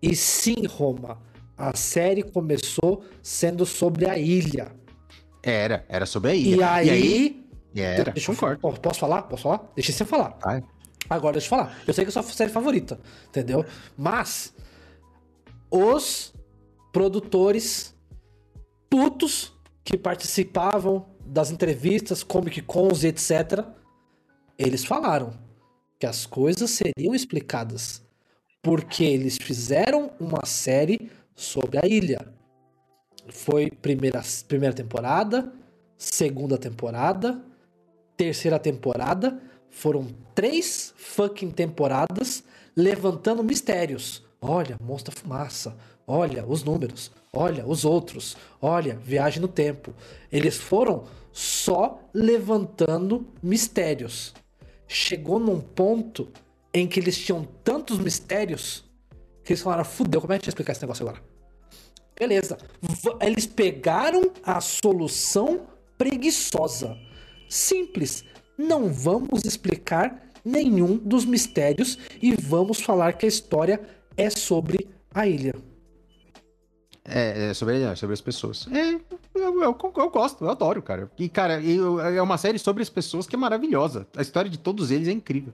e 0.01 0.17
sim, 0.17 0.67
Roma, 0.69 1.19
a 1.57 1.77
série 1.77 2.25
começou 2.25 3.05
sendo 3.23 3.65
sobre 3.65 4.09
a 4.09 4.19
ilha. 4.19 4.73
Era, 5.43 5.85
era 5.89 6.07
sobre 6.07 6.33
a 6.33 6.35
ilha. 6.35 6.57
E 6.57 6.63
aí, 6.63 6.87
e 6.87 6.91
aí 6.91 7.42
Yeah, 7.75 8.11
deixa 8.13 8.31
eu 8.31 8.37
falar. 8.37 8.59
Posso 8.59 9.01
falar? 9.01 9.23
Posso 9.23 9.43
falar? 9.45 9.73
Deixa 9.75 9.93
você 9.93 10.05
falar. 10.05 10.37
Vai. 10.43 10.63
Agora 11.09 11.33
deixa 11.33 11.47
eu 11.47 11.51
falar. 11.51 11.77
Eu 11.87 11.95
sei 11.95 12.05
que 12.05 12.09
é 12.09 12.11
a 12.11 12.23
sua 12.23 12.33
série 12.33 12.51
favorita, 12.51 13.01
entendeu? 13.29 13.65
Mas 13.97 14.55
os 15.71 16.35
produtores 16.93 17.95
putos 18.91 19.53
que 19.83 19.97
participavam 19.97 21.07
das 21.25 21.51
entrevistas, 21.51 22.23
Comic 22.23 22.61
Cons 22.63 23.05
e 23.05 23.09
etc., 23.09 23.65
eles 24.59 24.85
falaram 24.85 25.33
que 25.99 26.07
as 26.07 26.27
coisas 26.27 26.71
seriam 26.71 27.15
explicadas. 27.15 28.03
Porque 28.63 29.03
eles 29.03 29.39
fizeram 29.41 30.13
uma 30.21 30.45
série 30.45 31.11
sobre 31.35 31.79
a 31.79 31.87
ilha. 31.87 32.33
Foi 33.29 33.71
primeira, 33.71 34.23
primeira 34.47 34.75
temporada, 34.75 35.53
segunda 35.97 36.59
temporada, 36.59 37.43
terceira 38.23 38.59
temporada. 38.59 39.41
Foram 39.69 40.07
três 40.33 40.95
fucking 40.97 41.51
temporadas 41.51 42.45
levantando 42.77 43.43
mistérios. 43.43 44.25
Olha, 44.41 44.77
mostra 44.81 45.13
fumaça. 45.13 45.77
Olha 46.07 46.47
os 46.47 46.63
números. 46.63 47.11
Olha 47.33 47.67
os 47.67 47.85
outros. 47.85 48.37
Olha, 48.61 48.95
viagem 49.03 49.41
no 49.41 49.49
tempo. 49.49 49.93
Eles 50.31 50.57
foram 50.57 51.05
só 51.33 52.01
levantando 52.15 53.27
mistérios. 53.43 54.33
Chegou 54.87 55.41
num 55.41 55.61
ponto 55.61 56.29
em 56.73 56.87
que 56.87 57.01
eles 57.01 57.19
tinham 57.19 57.45
tantos 57.65 57.99
mistérios 57.99 58.85
que 59.43 59.53
eles 59.53 59.63
falaram: 59.63 59.85
fudeu, 59.85 60.21
como 60.21 60.33
é 60.33 60.39
que 60.39 60.43
a 60.43 60.45
gente 60.45 60.47
vai 60.47 60.51
explicar 60.51 60.73
esse 60.73 60.83
negócio 60.83 61.09
agora? 61.09 61.23
Beleza. 62.17 62.57
Eles 63.21 63.47
pegaram 63.47 64.31
a 64.45 64.61
solução 64.61 65.67
preguiçosa 65.99 66.97
Simples. 67.53 68.25
Não 68.57 68.91
vamos 68.91 69.45
explicar 69.45 70.31
nenhum 70.43 70.97
dos 70.97 71.27
mistérios 71.27 71.99
e 72.23 72.35
vamos 72.35 72.81
falar 72.81 73.13
que 73.13 73.27
a 73.27 73.29
história 73.29 73.79
é 74.17 74.31
sobre 74.31 74.89
a 75.13 75.27
ilha. 75.27 75.55
É, 77.05 77.51
é 77.51 77.55
sobre, 77.55 77.83
é 77.83 77.95
sobre 77.95 78.15
as 78.15 78.23
pessoas. 78.23 78.67
É, 78.73 78.95
eu, 79.35 79.63
eu, 79.63 79.77
eu, 79.97 80.11
gosto, 80.11 80.43
eu 80.43 80.51
adoro, 80.51 80.81
cara. 80.81 81.11
E, 81.19 81.29
cara, 81.29 81.61
eu, 81.61 82.01
é 82.01 82.23
uma 82.23 82.39
série 82.39 82.59
sobre 82.59 82.83
as 82.83 82.89
pessoas 82.89 83.27
que 83.27 83.37
é 83.37 83.39
maravilhosa. 83.39 84.07
A 84.17 84.23
história 84.23 84.51
de 84.51 84.59
todos 84.59 84.91
eles 84.91 85.07
é 85.07 85.13
incrível. 85.13 85.53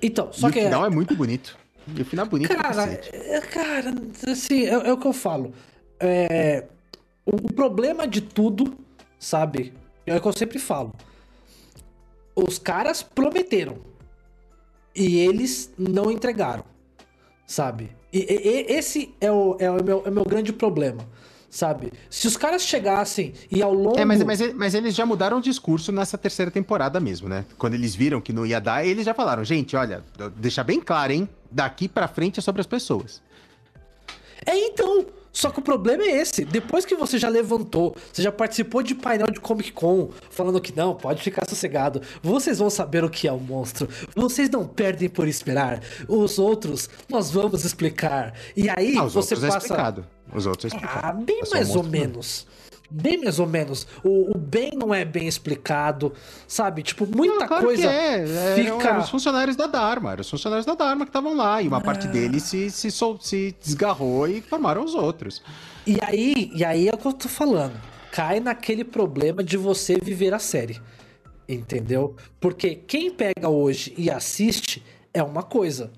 Então, 0.00 0.32
só 0.32 0.48
e 0.48 0.52
que. 0.52 0.60
O 0.60 0.62
final 0.62 0.84
é... 0.84 0.86
é 0.86 0.90
muito 0.90 1.14
bonito. 1.14 1.58
E 1.94 2.00
o 2.00 2.04
final 2.06 2.24
bonito 2.24 2.56
cara, 2.56 2.84
é, 3.12 3.40
cara, 3.42 3.94
assim, 4.26 4.64
é, 4.64 4.70
é, 4.70 4.92
o 4.92 4.96
que 4.96 5.06
eu 5.06 5.12
falo. 5.12 5.52
É, 6.00 6.64
o, 7.26 7.36
o 7.36 7.52
problema 7.52 8.08
de 8.08 8.22
tudo, 8.22 8.74
sabe? 9.18 9.74
É 10.06 10.16
o 10.16 10.20
que 10.20 10.28
eu 10.28 10.32
sempre 10.32 10.58
falo. 10.58 10.94
Os 12.34 12.58
caras 12.58 13.02
prometeram. 13.02 13.78
E 14.94 15.18
eles 15.18 15.72
não 15.76 16.10
entregaram. 16.10 16.64
Sabe? 17.46 17.90
E, 18.12 18.18
e, 18.18 18.72
esse 18.72 19.14
é 19.20 19.30
o, 19.30 19.56
é, 19.58 19.70
o 19.70 19.82
meu, 19.82 20.02
é 20.06 20.08
o 20.08 20.12
meu 20.12 20.24
grande 20.24 20.52
problema 20.52 21.06
sabe? 21.56 21.92
Se 22.10 22.26
os 22.26 22.36
caras 22.36 22.62
chegassem 22.62 23.32
e 23.50 23.62
ao 23.62 23.72
longo. 23.72 23.98
É, 23.98 24.04
mas, 24.04 24.22
mas, 24.22 24.54
mas 24.54 24.74
eles 24.74 24.94
já 24.94 25.06
mudaram 25.06 25.38
o 25.38 25.40
discurso 25.40 25.90
nessa 25.90 26.18
terceira 26.18 26.50
temporada 26.50 27.00
mesmo, 27.00 27.28
né? 27.28 27.44
Quando 27.56 27.74
eles 27.74 27.94
viram 27.94 28.20
que 28.20 28.32
não 28.32 28.44
ia 28.44 28.60
dar, 28.60 28.86
eles 28.86 29.04
já 29.04 29.14
falaram: 29.14 29.44
gente, 29.44 29.74
olha, 29.74 30.04
deixa 30.36 30.62
bem 30.62 30.80
claro, 30.80 31.12
hein? 31.12 31.28
Daqui 31.50 31.88
pra 31.88 32.06
frente 32.06 32.38
é 32.38 32.42
sobre 32.42 32.60
as 32.60 32.66
pessoas. 32.66 33.22
É, 34.44 34.56
então. 34.56 35.06
Só 35.36 35.50
que 35.50 35.58
o 35.58 35.62
problema 35.62 36.02
é 36.02 36.16
esse. 36.16 36.46
Depois 36.46 36.86
que 36.86 36.94
você 36.94 37.18
já 37.18 37.28
levantou, 37.28 37.94
você 38.10 38.22
já 38.22 38.32
participou 38.32 38.82
de 38.82 38.94
painel 38.94 39.30
de 39.30 39.38
Comic 39.38 39.70
Con, 39.70 40.08
falando 40.30 40.58
que 40.62 40.74
não, 40.74 40.94
pode 40.94 41.22
ficar 41.22 41.46
sossegado. 41.46 42.00
Vocês 42.22 42.58
vão 42.58 42.70
saber 42.70 43.04
o 43.04 43.10
que 43.10 43.28
é 43.28 43.32
um 43.32 43.38
monstro. 43.38 43.86
Vocês 44.14 44.48
não 44.48 44.66
perdem 44.66 45.10
por 45.10 45.28
esperar. 45.28 45.82
Os 46.08 46.38
outros, 46.38 46.88
nós 47.06 47.30
vamos 47.30 47.66
explicar. 47.66 48.32
E 48.56 48.70
aí 48.70 48.96
ah, 48.96 49.04
você 49.04 49.34
é 49.34 49.36
passa. 49.36 49.56
É 49.56 49.58
explicado. 49.58 50.06
Os 50.34 50.46
outros 50.46 50.72
é 50.72 50.74
explicado. 50.74 51.06
Ah, 51.06 51.12
bem 51.12 51.42
é 51.44 51.50
mais 51.50 51.76
ou 51.76 51.82
menos. 51.82 52.46
Bem 52.90 53.18
mais 53.18 53.38
ou 53.38 53.46
menos. 53.46 53.86
O, 54.04 54.36
o, 54.36 54.38
bem 54.38 54.72
não 54.74 54.94
é 54.94 55.04
bem 55.04 55.26
explicado, 55.26 56.12
sabe? 56.46 56.82
Tipo, 56.82 57.06
muita 57.06 57.40
não, 57.40 57.46
claro 57.46 57.64
coisa 57.64 57.90
é. 57.90 58.22
é. 58.22 58.54
fica... 58.54 58.88
Eram 58.88 59.00
os 59.00 59.10
funcionários 59.10 59.56
da 59.56 59.66
Dharma, 59.66 60.12
eram 60.12 60.20
os 60.20 60.30
funcionários 60.30 60.66
da 60.66 60.74
Dharma 60.74 61.04
que 61.04 61.10
estavam 61.10 61.34
lá, 61.34 61.60
e 61.60 61.68
uma 61.68 61.80
parte 61.80 62.06
deles 62.08 62.44
se, 62.44 62.70
se, 62.70 62.90
sol, 62.90 63.18
se 63.20 63.54
desgarrou 63.60 64.28
e 64.28 64.40
formaram 64.40 64.84
os 64.84 64.94
outros. 64.94 65.42
E 65.86 65.98
aí, 66.02 66.50
e 66.54 66.64
aí 66.64 66.88
é 66.88 66.94
o 66.94 66.98
que 66.98 67.06
eu 67.06 67.12
tô 67.12 67.28
falando. 67.28 67.74
Cai 68.10 68.40
naquele 68.40 68.84
problema 68.84 69.42
de 69.42 69.56
você 69.56 69.98
viver 70.00 70.32
a 70.32 70.38
série. 70.38 70.80
Entendeu? 71.48 72.16
Porque 72.40 72.74
quem 72.74 73.10
pega 73.10 73.48
hoje 73.48 73.94
e 73.96 74.10
assiste 74.10 74.82
é 75.14 75.22
uma 75.22 75.42
coisa. 75.42 75.92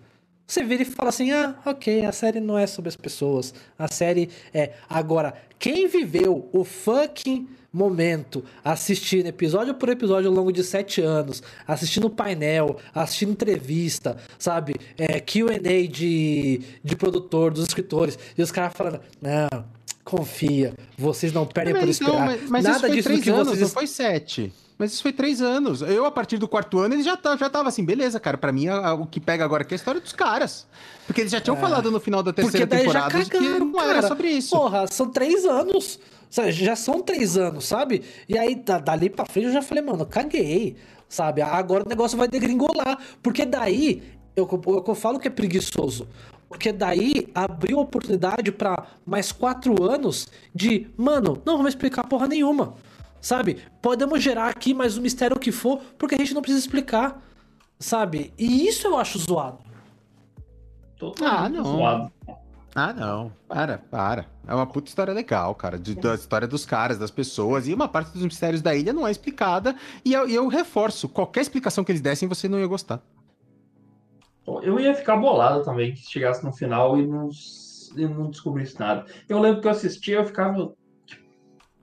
Você 0.47 0.62
vira 0.62 0.82
e 0.82 0.86
fala 0.86 1.10
assim: 1.10 1.31
ah, 1.31 1.55
ok, 1.65 2.05
a 2.05 2.12
série 2.12 2.40
não 2.40 2.59
é 2.59 2.66
sobre 2.66 2.89
as 2.89 2.97
pessoas. 2.97 3.55
A 3.78 3.86
série 3.86 4.31
é. 4.52 4.73
Agora, 4.89 5.35
quem 5.59 5.86
viveu 5.86 6.48
o 6.52 6.64
fucking 6.64 7.48
momento 7.72 8.44
assistindo 8.64 9.26
episódio 9.26 9.74
por 9.74 9.89
episódio 9.89 10.30
ao 10.30 10.35
longo 10.35 10.51
de 10.52 10.64
sete 10.64 11.01
anos, 11.01 11.43
assistindo 11.66 12.09
painel, 12.09 12.78
assistindo 12.94 13.32
entrevista, 13.32 14.16
sabe? 14.39 14.74
É, 14.97 15.20
QA 15.20 15.59
de, 15.89 16.62
de 16.82 16.97
produtor, 16.97 17.52
dos 17.52 17.64
escritores, 17.66 18.18
e 18.36 18.43
os 18.43 18.51
caras 18.51 18.72
falando: 18.74 19.01
não, 19.20 19.64
confia, 20.02 20.74
vocês 20.97 21.32
não 21.32 21.47
perdem 21.47 21.74
mas, 21.74 21.82
por 21.82 21.90
esperar. 21.90 22.12
Não, 22.12 22.26
mas, 22.26 22.51
mas 22.51 22.64
Nada 22.64 22.90
disso 22.90 23.20
que 23.20 23.30
anos, 23.30 23.48
vocês. 23.48 23.60
Não 23.60 23.68
foi 23.68 23.86
sete. 23.86 24.52
Mas 24.79 24.93
isso 24.93 25.03
foi 25.03 25.13
três 25.13 25.43
anos. 25.43 25.83
Eu, 25.83 26.05
a 26.07 26.11
partir 26.11 26.39
do 26.39 26.47
quarto 26.47 26.79
ano, 26.79 26.95
ele 26.95 27.03
já, 27.03 27.17
tá, 27.17 27.37
já 27.37 27.51
tava 27.51 27.69
assim, 27.69 27.85
beleza, 27.85 28.21
cara. 28.21 28.39
Pra 28.39 28.53
mim, 28.53 28.69
a, 28.69 28.91
a, 28.91 28.95
o 28.95 29.07
que 29.07 29.19
pega 29.19 29.45
agora 29.45 29.63
aqui 29.63 29.75
é 29.75 29.77
a 29.77 29.77
história 29.77 30.01
dos 30.01 30.13
caras. 30.13 30.69
Porque 31.05 31.21
eles 31.21 31.33
já 31.33 31.41
tinham 31.41 31.57
é. 31.57 31.61
falado 31.61 31.91
no 31.91 31.99
final 31.99 32.23
da 32.23 32.33
terceira 32.33 32.65
temporada 32.65 33.11
cagaram, 33.11 33.29
que 33.29 33.59
não 33.59 33.73
cara. 33.73 33.91
era 33.91 34.07
sobre 34.07 34.29
isso. 34.29 34.57
Porra, 34.57 34.87
são 34.87 35.11
três 35.11 35.45
anos. 35.45 35.99
Já 36.51 36.77
são 36.77 37.03
três 37.03 37.37
anos, 37.37 37.65
sabe? 37.65 38.05
E 38.29 38.39
aí, 38.39 38.55
dali 38.55 39.11
pra 39.11 39.27
frente, 39.27 39.47
eu 39.47 39.53
já 39.53 39.63
falei, 39.63 39.83
mano, 39.83 40.07
caguei, 40.07 40.77
sabe? 41.09 41.43
Agora 41.43 41.85
o 41.85 41.89
negócio 41.89 42.17
vai 42.17 42.29
degringolar. 42.29 42.99
Porque 43.21 43.45
daí, 43.45 44.03
eu, 44.37 44.49
eu, 44.49 44.85
eu 44.87 44.95
falo 44.95 45.19
que 45.19 45.27
é 45.27 45.31
preguiçoso. 45.31 46.07
Porque 46.49 46.71
daí 46.71 47.29
abriu 47.35 47.79
oportunidade 47.79 48.53
para 48.53 48.87
mais 49.05 49.33
quatro 49.33 49.83
anos 49.83 50.29
de, 50.55 50.87
mano, 50.97 51.43
não 51.45 51.57
vamos 51.57 51.71
explicar 51.71 52.05
porra 52.05 52.29
nenhuma. 52.29 52.75
Sabe? 53.20 53.62
Podemos 53.82 54.23
gerar 54.23 54.49
aqui 54.49 54.73
mais 54.73 54.97
um 54.97 55.03
mistério 55.03 55.39
que 55.39 55.53
for, 55.53 55.81
porque 55.99 56.15
a 56.15 56.19
gente 56.19 56.35
não 56.35 56.43
precisa 56.43 56.65
explicar. 56.65 57.23
Sabe? 57.78 58.32
E 58.36 58.66
isso 58.66 58.86
eu 58.86 58.99
acho 58.99 59.19
zoado. 59.19 59.59
ah, 61.23 61.49
não. 61.49 61.65
Zoado. 61.65 62.12
Ah, 62.74 62.93
não. 62.93 63.32
Para, 63.49 63.78
para. 63.78 64.27
É 64.47 64.55
uma 64.55 64.66
puta 64.66 64.89
história 64.89 65.12
legal, 65.12 65.55
cara. 65.55 65.78
De, 65.78 65.95
da 65.95 66.15
história 66.15 66.47
dos 66.47 66.66
caras, 66.66 66.99
das 66.99 67.11
pessoas. 67.11 67.66
E 67.69 67.74
uma 67.74 67.89
parte 67.89 68.12
dos 68.12 68.23
mistérios 68.23 68.62
da 68.62 68.74
ilha 68.74 68.93
não 68.93 69.07
é 69.07 69.11
explicada. 69.11 69.77
E 70.05 70.12
eu, 70.12 70.28
eu 70.28 70.49
reforço: 70.49 71.09
qualquer 71.09 71.40
explicação 71.40 71.85
que 71.85 71.93
eles 71.93 72.01
dessem, 72.01 72.28
você 72.28 72.49
não 72.49 72.59
ia 72.59 72.66
gostar. 72.66 73.01
Eu 74.62 74.81
ia 74.81 74.95
ficar 74.95 75.16
bolado 75.16 75.62
também 75.62 75.93
que 75.93 76.01
chegasse 76.01 76.45
no 76.45 76.53
final 76.53 76.99
e 76.99 77.07
não, 77.07 77.28
e 77.97 78.07
não 78.07 78.31
descobrisse 78.31 78.78
nada. 78.78 79.05
Eu 79.28 79.39
lembro 79.39 79.61
que 79.61 79.66
eu 79.66 79.73
assistia, 79.73 80.16
eu 80.16 80.24
ficava 80.24 80.73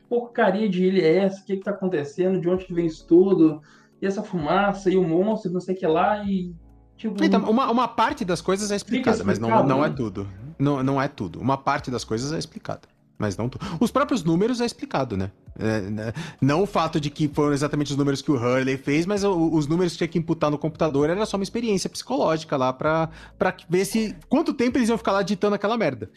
porcaria 0.09 0.69
de 0.69 0.83
ilha 0.85 1.01
é 1.01 1.17
essa? 1.25 1.41
O 1.41 1.45
que, 1.45 1.57
que 1.57 1.63
tá 1.63 1.71
acontecendo? 1.71 2.39
De 2.39 2.49
onde 2.49 2.65
que 2.65 2.73
vem 2.73 2.85
isso 2.85 3.05
tudo? 3.07 3.61
E 4.01 4.05
essa 4.05 4.23
fumaça, 4.23 4.89
e 4.89 4.97
o 4.97 5.07
monstro, 5.07 5.51
não 5.51 5.59
sei 5.59 5.75
o 5.75 5.77
que 5.77 5.87
lá, 5.87 6.23
e. 6.23 6.53
Tipo, 6.97 7.23
então, 7.23 7.49
uma, 7.49 7.69
uma 7.69 7.87
parte 7.87 8.23
das 8.23 8.39
coisas 8.39 8.71
é 8.71 8.75
explicada, 8.75 9.23
mas 9.23 9.37
não, 9.37 9.65
não 9.65 9.83
é 9.83 9.89
né? 9.89 9.95
tudo. 9.95 10.27
Não, 10.57 10.81
não 10.81 11.01
é 11.01 11.07
tudo. 11.07 11.41
Uma 11.41 11.57
parte 11.57 11.91
das 11.91 12.03
coisas 12.03 12.31
é 12.31 12.37
explicada. 12.37 12.87
Mas 13.17 13.37
não 13.37 13.47
tudo. 13.47 13.65
Os 13.79 13.91
próprios 13.91 14.23
números 14.23 14.59
é 14.59 14.65
explicado, 14.65 15.15
né? 15.15 15.31
É, 15.57 15.81
né? 15.81 16.13
não 16.41 16.63
o 16.63 16.65
fato 16.65 16.99
de 16.99 17.09
que 17.09 17.29
foram 17.29 17.53
exatamente 17.53 17.91
os 17.91 17.97
números 17.97 18.21
que 18.21 18.29
o 18.29 18.35
Hurley 18.35 18.77
fez, 18.77 19.05
mas 19.05 19.23
os 19.23 19.67
números 19.67 19.93
que 19.93 19.99
tinha 19.99 20.07
que 20.09 20.19
imputar 20.19 20.51
no 20.51 20.57
computador 20.57 21.09
era 21.09 21.25
só 21.25 21.37
uma 21.37 21.43
experiência 21.43 21.89
psicológica 21.89 22.57
lá 22.57 22.73
pra, 22.73 23.09
pra 23.37 23.55
ver 23.69 23.85
se. 23.85 24.15
quanto 24.27 24.53
tempo 24.53 24.77
eles 24.77 24.89
iam 24.89 24.97
ficar 24.97 25.13
lá 25.13 25.21
digitando 25.21 25.55
aquela 25.55 25.77
merda. 25.77 26.09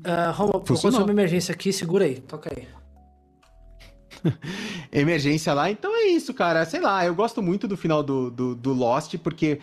Uh, 0.00 0.32
Roma, 0.32 0.50
aconteceu 0.56 0.90
uma 0.90 1.10
emergência 1.10 1.52
aqui, 1.52 1.72
segura 1.72 2.04
aí, 2.04 2.20
toca 2.20 2.50
aí. 2.54 2.66
emergência 4.92 5.52
lá, 5.52 5.70
então 5.70 5.94
é 5.94 6.06
isso, 6.06 6.32
cara. 6.32 6.64
Sei 6.64 6.80
lá, 6.80 7.04
eu 7.04 7.14
gosto 7.14 7.42
muito 7.42 7.68
do 7.68 7.76
final 7.76 8.02
do, 8.02 8.30
do, 8.30 8.54
do 8.54 8.72
Lost, 8.72 9.16
porque 9.18 9.60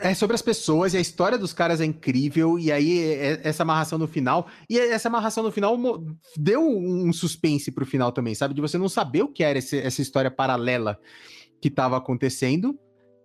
é 0.00 0.14
sobre 0.14 0.34
as 0.34 0.42
pessoas 0.42 0.94
e 0.94 0.96
a 0.96 1.00
história 1.00 1.38
dos 1.38 1.52
caras 1.52 1.80
é 1.80 1.84
incrível. 1.84 2.58
E 2.58 2.70
aí, 2.70 2.98
é, 3.00 3.32
é, 3.32 3.40
essa 3.44 3.62
amarração 3.62 3.98
no 3.98 4.06
final. 4.06 4.46
E 4.68 4.78
essa 4.78 5.08
amarração 5.08 5.42
no 5.42 5.52
final 5.52 5.78
deu 6.36 6.66
um 6.66 7.12
suspense 7.12 7.70
pro 7.70 7.86
final 7.86 8.12
também, 8.12 8.34
sabe? 8.34 8.54
De 8.54 8.60
você 8.60 8.78
não 8.78 8.88
saber 8.88 9.22
o 9.22 9.28
que 9.28 9.42
era 9.42 9.58
esse, 9.58 9.78
essa 9.78 10.02
história 10.02 10.30
paralela 10.30 10.98
que 11.60 11.70
tava 11.70 11.96
acontecendo. 11.96 12.78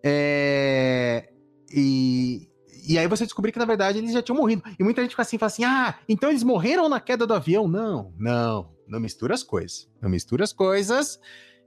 É... 0.03 1.29
E, 1.73 2.47
e 2.87 2.97
aí 2.97 3.07
você 3.07 3.23
descobrir 3.25 3.51
que, 3.51 3.59
na 3.59 3.65
verdade, 3.65 3.97
eles 3.97 4.11
já 4.11 4.21
tinham 4.21 4.37
morrido. 4.37 4.63
E 4.77 4.83
muita 4.83 5.01
gente 5.01 5.11
fica 5.11 5.21
assim, 5.21 5.37
fala 5.37 5.47
assim, 5.47 5.63
ah, 5.63 5.95
então 6.07 6.29
eles 6.29 6.43
morreram 6.43 6.89
na 6.89 6.99
queda 6.99 7.25
do 7.25 7.33
avião. 7.33 7.67
Não, 7.67 8.13
não, 8.17 8.69
não 8.87 8.99
mistura 8.99 9.33
as 9.33 9.43
coisas. 9.43 9.89
Não 10.01 10.09
mistura 10.09 10.43
as 10.43 10.53
coisas. 10.53 11.19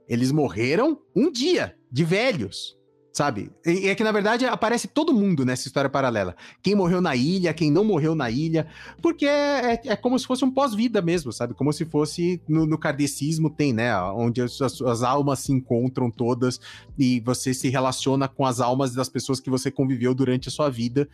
Eles 0.07 0.31
morreram 0.31 1.01
um 1.15 1.31
dia, 1.31 1.75
de 1.91 2.03
velhos, 2.03 2.76
sabe? 3.17 3.49
E 3.65 3.87
é 3.87 3.95
que, 3.95 4.03
na 4.03 4.11
verdade, 4.11 4.45
aparece 4.45 4.87
todo 4.87 5.11
mundo 5.11 5.43
nessa 5.43 5.67
história 5.67 5.89
paralela. 5.89 6.35
Quem 6.61 6.75
morreu 6.75 7.01
na 7.01 7.15
ilha, 7.15 7.51
quem 7.51 7.71
não 7.71 7.83
morreu 7.83 8.13
na 8.13 8.29
ilha, 8.29 8.67
porque 9.01 9.25
é, 9.25 9.73
é, 9.73 9.81
é 9.85 9.95
como 9.95 10.19
se 10.19 10.27
fosse 10.27 10.45
um 10.45 10.51
pós-vida 10.51 11.01
mesmo, 11.01 11.33
sabe? 11.33 11.55
Como 11.55 11.73
se 11.73 11.83
fosse 11.83 12.39
no, 12.47 12.67
no 12.67 12.77
kardecismo 12.77 13.49
tem, 13.49 13.73
né? 13.73 13.99
Onde 14.11 14.39
as, 14.39 14.61
as, 14.61 15.01
almas 15.01 15.39
se 15.39 15.51
encontram 15.51 16.11
todas 16.11 16.61
e 16.95 17.19
você 17.21 17.55
se 17.55 17.69
relaciona 17.69 18.27
com 18.27 18.45
as 18.45 18.59
almas 18.59 18.93
das 18.93 19.09
pessoas 19.09 19.39
que 19.39 19.49
você 19.49 19.71
conviveu 19.71 20.13
durante 20.13 20.49
a 20.49 20.51
sua 20.51 20.69
vida. 20.69 21.09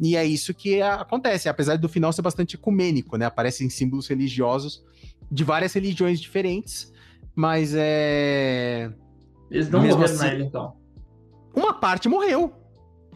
E 0.00 0.16
é 0.16 0.24
isso 0.24 0.54
que 0.54 0.80
acontece, 0.80 1.46
apesar 1.46 1.76
do 1.76 1.90
final 1.90 2.10
ser 2.10 2.22
bastante 2.22 2.56
ecumênico, 2.56 3.18
né? 3.18 3.26
Aparecem 3.26 3.68
símbolos 3.68 4.08
religiosos 4.08 4.82
de 5.30 5.44
várias 5.44 5.74
religiões 5.74 6.22
diferentes, 6.22 6.90
mas 7.36 7.74
é. 7.76 8.90
Eles 9.50 9.68
não 9.68 9.80
morreram 9.80 10.04
assim, 10.04 10.16
na 10.16 10.34
ilha, 10.34 10.44
então 10.44 10.83
uma 11.54 11.74
parte 11.74 12.08
morreu. 12.08 12.52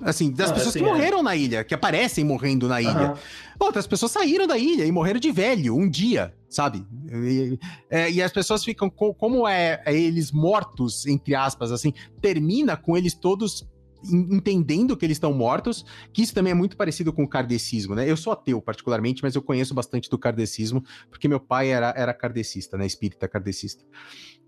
Assim, 0.00 0.30
das 0.30 0.50
ah, 0.50 0.54
pessoas 0.54 0.76
assim, 0.76 0.84
que 0.84 0.88
é. 0.88 0.92
morreram 0.92 1.20
é. 1.20 1.22
na 1.22 1.36
ilha, 1.36 1.64
que 1.64 1.74
aparecem 1.74 2.24
morrendo 2.24 2.68
na 2.68 2.80
ilha. 2.80 3.10
Uhum. 3.10 3.16
Outras 3.58 3.86
pessoas 3.86 4.12
saíram 4.12 4.46
da 4.46 4.56
ilha 4.56 4.84
e 4.84 4.92
morreram 4.92 5.18
de 5.18 5.32
velho, 5.32 5.74
um 5.76 5.88
dia, 5.88 6.32
sabe? 6.48 6.86
E, 7.12 7.58
é, 7.90 8.10
e 8.10 8.22
as 8.22 8.30
pessoas 8.30 8.64
ficam, 8.64 8.88
como 8.88 9.46
é, 9.46 9.82
é, 9.84 9.92
eles 9.92 10.30
mortos, 10.30 11.04
entre 11.06 11.34
aspas, 11.34 11.72
assim, 11.72 11.92
termina 12.20 12.76
com 12.76 12.96
eles 12.96 13.14
todos 13.14 13.66
entendendo 14.04 14.96
que 14.96 15.04
eles 15.04 15.16
estão 15.16 15.32
mortos, 15.32 15.84
que 16.12 16.22
isso 16.22 16.32
também 16.32 16.52
é 16.52 16.54
muito 16.54 16.76
parecido 16.76 17.12
com 17.12 17.24
o 17.24 17.28
kardecismo, 17.28 17.96
né? 17.96 18.08
Eu 18.08 18.16
sou 18.16 18.32
ateu, 18.32 18.62
particularmente, 18.62 19.24
mas 19.24 19.34
eu 19.34 19.42
conheço 19.42 19.74
bastante 19.74 20.08
do 20.08 20.16
kardecismo, 20.16 20.84
porque 21.10 21.26
meu 21.26 21.40
pai 21.40 21.70
era, 21.70 21.92
era 21.96 22.14
kardecista, 22.14 22.78
né? 22.78 22.86
Espírita 22.86 23.26
kardecista. 23.26 23.84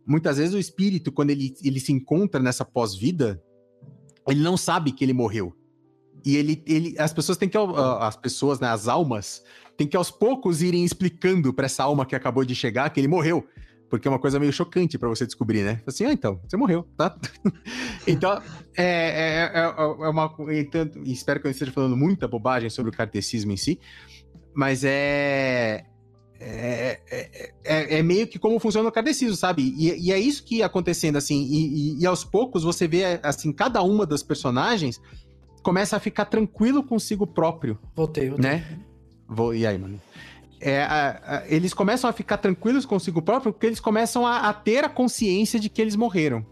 Muitas 0.06 0.38
vezes 0.38 0.54
o 0.54 0.58
espírito, 0.58 1.10
quando 1.10 1.30
ele, 1.30 1.52
ele 1.64 1.80
se 1.80 1.92
encontra 1.92 2.40
nessa 2.40 2.64
pós-vida, 2.64 3.42
ele 4.28 4.40
não 4.40 4.56
sabe 4.56 4.92
que 4.92 5.04
ele 5.04 5.12
morreu. 5.12 5.54
E 6.24 6.36
ele, 6.36 6.62
ele 6.66 6.94
as 6.98 7.12
pessoas 7.12 7.38
têm 7.38 7.48
que 7.48 7.56
as 8.00 8.16
pessoas, 8.16 8.60
né, 8.60 8.68
as 8.68 8.88
almas, 8.88 9.42
têm 9.76 9.86
que 9.86 9.96
aos 9.96 10.10
poucos 10.10 10.62
irem 10.62 10.84
explicando 10.84 11.52
para 11.52 11.66
essa 11.66 11.82
alma 11.82 12.04
que 12.04 12.14
acabou 12.14 12.44
de 12.44 12.54
chegar 12.54 12.90
que 12.90 13.00
ele 13.00 13.08
morreu. 13.08 13.46
porque 13.90 14.06
é 14.06 14.10
uma 14.10 14.20
coisa 14.20 14.38
meio 14.38 14.52
chocante 14.52 14.96
para 14.96 15.08
você 15.08 15.26
descobrir, 15.26 15.64
né? 15.64 15.82
Assim, 15.84 16.04
ah, 16.04 16.12
então, 16.12 16.40
você 16.46 16.56
morreu, 16.56 16.86
tá? 16.96 17.18
então, 18.06 18.40
é, 18.76 18.84
é, 18.84 19.50
é, 19.52 19.62
é 19.64 20.08
uma. 20.08 20.32
Então, 20.50 20.88
espero 21.04 21.40
que 21.40 21.48
eu 21.48 21.50
esteja 21.50 21.72
falando 21.72 21.96
muita 21.96 22.28
bobagem 22.28 22.70
sobre 22.70 22.92
o 22.92 22.96
kardecismo 22.96 23.50
em 23.50 23.56
si, 23.56 23.80
mas 24.54 24.84
é. 24.84 25.84
É, 26.42 27.00
é, 27.10 27.52
é, 27.64 27.98
é, 27.98 28.02
meio 28.02 28.26
que 28.26 28.38
como 28.38 28.58
funciona 28.58 28.88
o 28.88 28.92
kardecismo, 28.92 29.36
sabe? 29.36 29.74
E, 29.76 30.08
e, 30.08 30.10
é 30.10 30.18
isso 30.18 30.42
que 30.42 30.56
ia 30.56 30.66
acontecendo, 30.66 31.16
assim, 31.16 31.42
e, 31.42 31.66
e, 31.66 32.00
e, 32.00 32.06
aos 32.06 32.24
poucos 32.24 32.62
você 32.62 32.88
vê, 32.88 33.20
assim, 33.22 33.52
cada 33.52 33.82
uma 33.82 34.06
das 34.06 34.22
personagens 34.22 34.98
começa 35.62 35.98
a 35.98 36.00
ficar 36.00 36.24
tranquilo 36.24 36.82
consigo 36.82 37.26
próprio. 37.26 37.78
Voltei, 37.94 38.30
voltei. 38.30 38.50
Né? 38.50 38.80
Vou, 39.28 39.54
e 39.54 39.66
aí, 39.66 39.76
mano? 39.76 40.00
É, 40.58 40.82
a, 40.82 41.20
a, 41.22 41.48
eles 41.48 41.74
começam 41.74 42.08
a 42.08 42.12
ficar 42.12 42.38
tranquilos 42.38 42.86
consigo 42.86 43.20
próprio 43.20 43.52
porque 43.52 43.66
eles 43.66 43.80
começam 43.80 44.26
a, 44.26 44.48
a 44.48 44.54
ter 44.54 44.82
a 44.82 44.88
consciência 44.88 45.60
de 45.60 45.68
que 45.68 45.80
eles 45.80 45.94
morreram. 45.94 46.44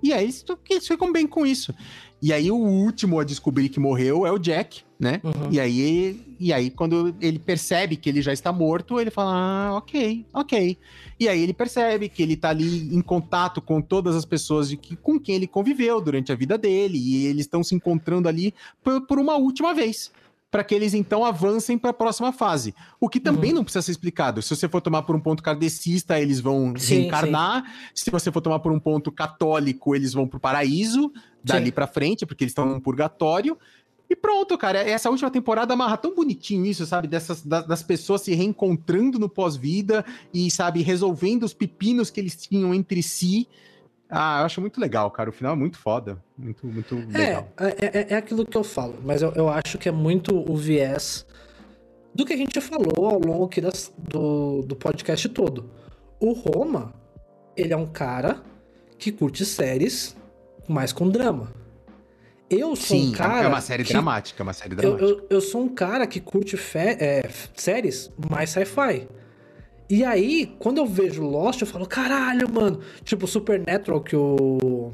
E 0.00 0.12
aí 0.12 0.24
eles, 0.24 0.44
eles 0.70 0.86
ficam 0.86 1.12
bem 1.12 1.26
com 1.26 1.44
isso. 1.44 1.74
E 2.22 2.32
aí 2.32 2.50
o 2.50 2.56
último 2.56 3.18
a 3.18 3.24
descobrir 3.24 3.68
que 3.68 3.80
morreu 3.80 4.24
é 4.24 4.30
o 4.30 4.38
Jack, 4.38 4.82
né? 5.04 5.20
Uhum. 5.22 5.48
E 5.50 5.60
aí 5.60 6.34
e 6.40 6.50
aí 6.50 6.70
quando 6.70 7.14
ele 7.20 7.38
percebe 7.38 7.94
que 7.94 8.08
ele 8.08 8.22
já 8.22 8.32
está 8.32 8.50
morto, 8.50 8.98
ele 8.98 9.10
fala: 9.10 9.32
"Ah, 9.34 9.76
OK, 9.76 10.24
OK". 10.32 10.78
E 11.20 11.28
aí 11.28 11.42
ele 11.42 11.52
percebe 11.52 12.08
que 12.08 12.22
ele 12.22 12.36
tá 12.36 12.48
ali 12.48 12.94
em 12.94 13.02
contato 13.02 13.60
com 13.60 13.82
todas 13.82 14.16
as 14.16 14.24
pessoas 14.24 14.68
de 14.68 14.78
que, 14.78 14.96
com 14.96 15.20
quem 15.20 15.36
ele 15.36 15.46
conviveu 15.46 16.00
durante 16.00 16.32
a 16.32 16.34
vida 16.34 16.56
dele 16.56 16.98
e 16.98 17.26
eles 17.26 17.42
estão 17.42 17.62
se 17.62 17.74
encontrando 17.74 18.28
ali 18.28 18.54
por, 18.82 19.06
por 19.06 19.18
uma 19.18 19.36
última 19.36 19.74
vez 19.74 20.10
para 20.50 20.62
que 20.62 20.72
eles 20.72 20.94
então 20.94 21.24
avancem 21.24 21.76
para 21.76 21.90
a 21.90 21.92
próxima 21.92 22.32
fase. 22.32 22.72
O 23.00 23.08
que 23.08 23.18
também 23.18 23.50
uhum. 23.50 23.56
não 23.56 23.64
precisa 23.64 23.82
ser 23.82 23.90
explicado. 23.90 24.40
Se 24.40 24.54
você 24.54 24.68
for 24.68 24.80
tomar 24.80 25.02
por 25.02 25.16
um 25.16 25.20
ponto 25.20 25.42
kardecista, 25.42 26.18
eles 26.20 26.38
vão 26.38 26.74
sim, 26.76 27.00
reencarnar. 27.00 27.64
Sim. 27.92 28.04
Se 28.04 28.10
você 28.10 28.30
for 28.30 28.40
tomar 28.40 28.60
por 28.60 28.70
um 28.70 28.78
ponto 28.78 29.10
católico, 29.10 29.96
eles 29.96 30.12
vão 30.12 30.28
para 30.28 30.36
o 30.36 30.40
paraíso, 30.40 31.12
dali 31.42 31.72
para 31.72 31.88
frente, 31.88 32.24
porque 32.24 32.44
eles 32.44 32.52
estão 32.52 32.66
no 32.66 32.80
purgatório. 32.80 33.58
E 34.08 34.14
pronto, 34.14 34.56
cara. 34.58 34.78
Essa 34.78 35.10
última 35.10 35.30
temporada 35.30 35.74
amarra 35.74 35.96
tão 35.96 36.14
bonitinho 36.14 36.66
isso, 36.66 36.84
sabe? 36.86 37.08
Dessas, 37.08 37.42
das, 37.42 37.66
das 37.66 37.82
pessoas 37.82 38.20
se 38.20 38.34
reencontrando 38.34 39.18
no 39.18 39.28
pós-vida 39.28 40.04
e, 40.32 40.50
sabe, 40.50 40.82
resolvendo 40.82 41.44
os 41.44 41.54
pepinos 41.54 42.10
que 42.10 42.20
eles 42.20 42.36
tinham 42.36 42.74
entre 42.74 43.02
si. 43.02 43.48
Ah, 44.08 44.40
eu 44.40 44.46
acho 44.46 44.60
muito 44.60 44.80
legal, 44.80 45.10
cara. 45.10 45.30
O 45.30 45.32
final 45.32 45.54
é 45.54 45.56
muito 45.56 45.78
foda. 45.78 46.22
Muito, 46.36 46.66
muito 46.66 46.94
é, 47.14 47.18
legal. 47.18 47.48
É, 47.58 47.98
é, 47.98 48.06
é 48.10 48.16
aquilo 48.16 48.46
que 48.46 48.56
eu 48.56 48.64
falo, 48.64 48.96
mas 49.02 49.22
eu, 49.22 49.32
eu 49.32 49.48
acho 49.48 49.78
que 49.78 49.88
é 49.88 49.92
muito 49.92 50.36
o 50.36 50.56
viés 50.56 51.26
do 52.14 52.24
que 52.24 52.32
a 52.32 52.36
gente 52.36 52.60
falou 52.60 53.06
ao 53.06 53.18
longo 53.18 53.44
aqui 53.46 53.60
das, 53.60 53.92
do, 53.98 54.62
do 54.62 54.76
podcast 54.76 55.28
todo. 55.30 55.70
O 56.20 56.32
Roma, 56.32 56.94
ele 57.56 57.72
é 57.72 57.76
um 57.76 57.86
cara 57.86 58.42
que 58.98 59.10
curte 59.10 59.44
séries 59.44 60.16
mais 60.68 60.92
com 60.92 61.08
drama. 61.08 61.63
Eu 62.54 62.76
sou 62.76 62.96
Sim, 62.96 63.10
um 63.10 63.12
cara. 63.12 63.44
É 63.44 63.48
uma 63.48 63.60
série 63.60 63.84
que, 63.84 63.92
dramática, 63.92 64.42
é 64.42 64.44
uma 64.44 64.52
série 64.52 64.74
dramática. 64.74 65.04
Eu, 65.04 65.18
eu, 65.18 65.26
eu, 65.30 65.40
sou 65.40 65.62
um 65.62 65.68
cara 65.68 66.06
que 66.06 66.20
curte 66.20 66.56
fe, 66.56 66.78
é, 66.78 67.28
séries 67.54 68.10
mais 68.30 68.50
sci-fi. 68.50 69.08
E 69.88 70.02
aí, 70.02 70.54
quando 70.58 70.78
eu 70.78 70.86
vejo 70.86 71.22
Lost, 71.22 71.60
eu 71.60 71.66
falo, 71.66 71.86
caralho, 71.86 72.50
mano. 72.50 72.80
Tipo, 73.02 73.26
Supernatural 73.26 74.00
que 74.00 74.16
o. 74.16 74.90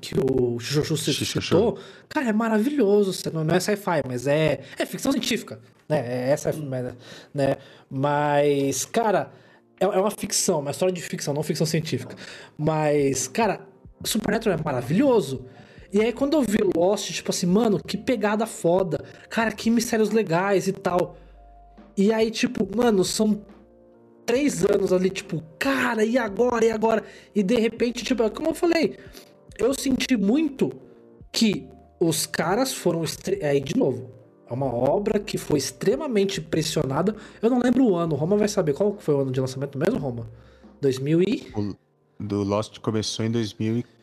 Que 0.00 0.14
o 0.18 0.58
Chuchu 0.58 0.96
citou, 0.96 1.78
cara, 2.08 2.30
é 2.30 2.32
maravilhoso. 2.32 3.12
Não 3.32 3.54
é 3.54 3.60
sci-fi, 3.60 4.02
mas 4.06 4.26
é, 4.26 4.60
é 4.78 4.86
ficção 4.86 5.12
científica. 5.12 5.60
Né? 5.88 5.98
É 5.98 6.30
essa, 6.30 6.50
né? 7.32 7.56
Mas, 7.90 8.86
cara, 8.86 9.30
é, 9.78 9.84
é 9.84 10.00
uma 10.00 10.10
ficção, 10.10 10.60
uma 10.60 10.70
história 10.70 10.92
de 10.92 11.02
ficção, 11.02 11.34
não 11.34 11.42
ficção 11.42 11.66
científica. 11.66 12.16
Mas, 12.56 13.28
cara, 13.28 13.60
Supernatural 14.02 14.58
é 14.58 14.62
maravilhoso. 14.62 15.46
E 15.94 16.00
aí, 16.00 16.12
quando 16.12 16.34
eu 16.34 16.42
vi 16.42 16.58
Lost, 16.74 17.12
tipo 17.12 17.30
assim, 17.30 17.46
mano, 17.46 17.78
que 17.78 17.96
pegada 17.96 18.46
foda. 18.46 19.04
Cara, 19.30 19.52
que 19.52 19.70
mistérios 19.70 20.10
legais 20.10 20.66
e 20.66 20.72
tal. 20.72 21.16
E 21.96 22.12
aí, 22.12 22.32
tipo, 22.32 22.68
mano, 22.76 23.04
são 23.04 23.40
três 24.26 24.64
anos 24.64 24.92
ali, 24.92 25.08
tipo, 25.08 25.40
cara, 25.56 26.04
e 26.04 26.18
agora? 26.18 26.64
E 26.64 26.70
agora? 26.72 27.04
E 27.32 27.44
de 27.44 27.54
repente, 27.54 28.02
tipo, 28.02 28.28
como 28.32 28.50
eu 28.50 28.54
falei, 28.54 28.98
eu 29.56 29.72
senti 29.72 30.16
muito 30.16 30.72
que 31.30 31.68
os 32.00 32.26
caras 32.26 32.74
foram. 32.74 33.04
Aí, 33.40 33.60
de 33.60 33.76
novo, 33.76 34.10
é 34.50 34.52
uma 34.52 34.66
obra 34.66 35.20
que 35.20 35.38
foi 35.38 35.58
extremamente 35.58 36.40
pressionada. 36.40 37.14
Eu 37.40 37.48
não 37.48 37.60
lembro 37.60 37.84
o 37.84 37.94
ano, 37.94 38.16
Roma 38.16 38.36
vai 38.36 38.48
saber 38.48 38.74
qual 38.74 38.96
foi 38.98 39.14
o 39.14 39.20
ano 39.20 39.30
de 39.30 39.40
lançamento 39.40 39.78
mesmo, 39.78 40.00
Roma? 40.00 40.28
2000 40.80 41.22
e. 41.22 41.52
O 41.54 41.76
do 42.18 42.42
Lost 42.42 42.80
começou 42.80 43.24
em 43.24 43.30
2004 43.30 43.94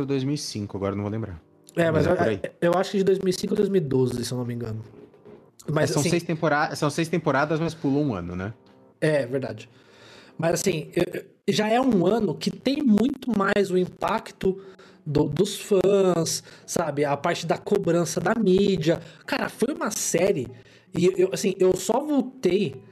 ou 0.00 0.06
2005, 0.06 0.76
agora 0.76 0.94
não 0.94 1.02
vou 1.02 1.12
lembrar. 1.12 1.40
É, 1.76 1.90
mas, 1.90 2.06
mas 2.06 2.20
é 2.20 2.40
eu, 2.60 2.72
eu, 2.72 2.78
acho 2.78 2.92
que 2.92 2.98
de 2.98 3.04
2005 3.04 3.52
ou 3.52 3.56
2012, 3.56 4.24
se 4.24 4.32
eu 4.32 4.38
não 4.38 4.44
me 4.44 4.54
engano. 4.54 4.82
Mas, 5.70 5.90
são, 5.90 6.00
assim, 6.00 6.10
seis 6.10 6.22
temporadas, 6.22 6.78
são 6.78 6.90
seis 6.90 7.08
temporadas, 7.08 7.60
mas 7.60 7.74
pulou 7.74 8.02
um 8.02 8.14
ano, 8.14 8.34
né? 8.34 8.54
É, 9.00 9.26
verdade. 9.26 9.68
Mas 10.38 10.54
assim, 10.54 10.90
já 11.48 11.68
é 11.68 11.80
um 11.80 12.06
ano 12.06 12.34
que 12.34 12.50
tem 12.50 12.82
muito 12.82 13.36
mais 13.36 13.70
o 13.70 13.76
impacto 13.76 14.60
do, 15.04 15.24
dos 15.24 15.58
fãs, 15.58 16.42
sabe? 16.66 17.04
A 17.04 17.16
parte 17.16 17.46
da 17.46 17.58
cobrança 17.58 18.20
da 18.20 18.34
mídia. 18.34 19.00
Cara, 19.26 19.48
foi 19.48 19.74
uma 19.74 19.90
série. 19.90 20.46
E 20.96 21.12
eu, 21.16 21.30
assim, 21.32 21.54
eu 21.58 21.76
só 21.76 22.00
voltei 22.00 22.82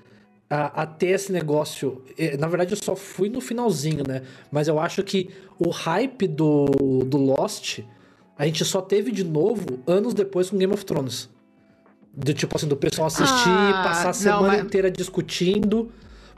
a, 0.49 0.83
a, 0.83 0.87
ter 0.87 1.09
esse 1.09 1.33
negócio. 1.33 2.03
Na 2.39 2.47
verdade, 2.47 2.73
eu 2.73 2.79
só 2.83 2.95
fui 2.95 3.29
no 3.29 3.41
finalzinho, 3.41 4.05
né? 4.07 4.23
Mas 4.51 4.69
eu 4.69 4.79
acho 4.79 5.03
que 5.03 5.31
o 5.59 5.71
hype 5.71 6.27
do, 6.29 6.67
do 7.05 7.17
Lost 7.17 7.81
a 8.39 8.45
gente 8.45 8.65
só 8.65 8.83
teve 8.83 9.11
de 9.11 9.25
novo 9.25 9.81
anos 9.87 10.13
depois 10.13 10.51
com 10.51 10.59
Game 10.59 10.73
of 10.73 10.85
Thrones. 10.85 11.29
Do 12.15 12.33
tipo 12.35 12.57
assim, 12.57 12.69
do 12.69 12.77
pessoal 12.77 13.07
assistir, 13.07 13.49
ah, 13.49 13.83
passar 13.85 14.11
a 14.11 14.13
semana 14.13 14.49
mas... 14.49 14.65
inteira 14.65 14.91
discutindo. 14.91 15.91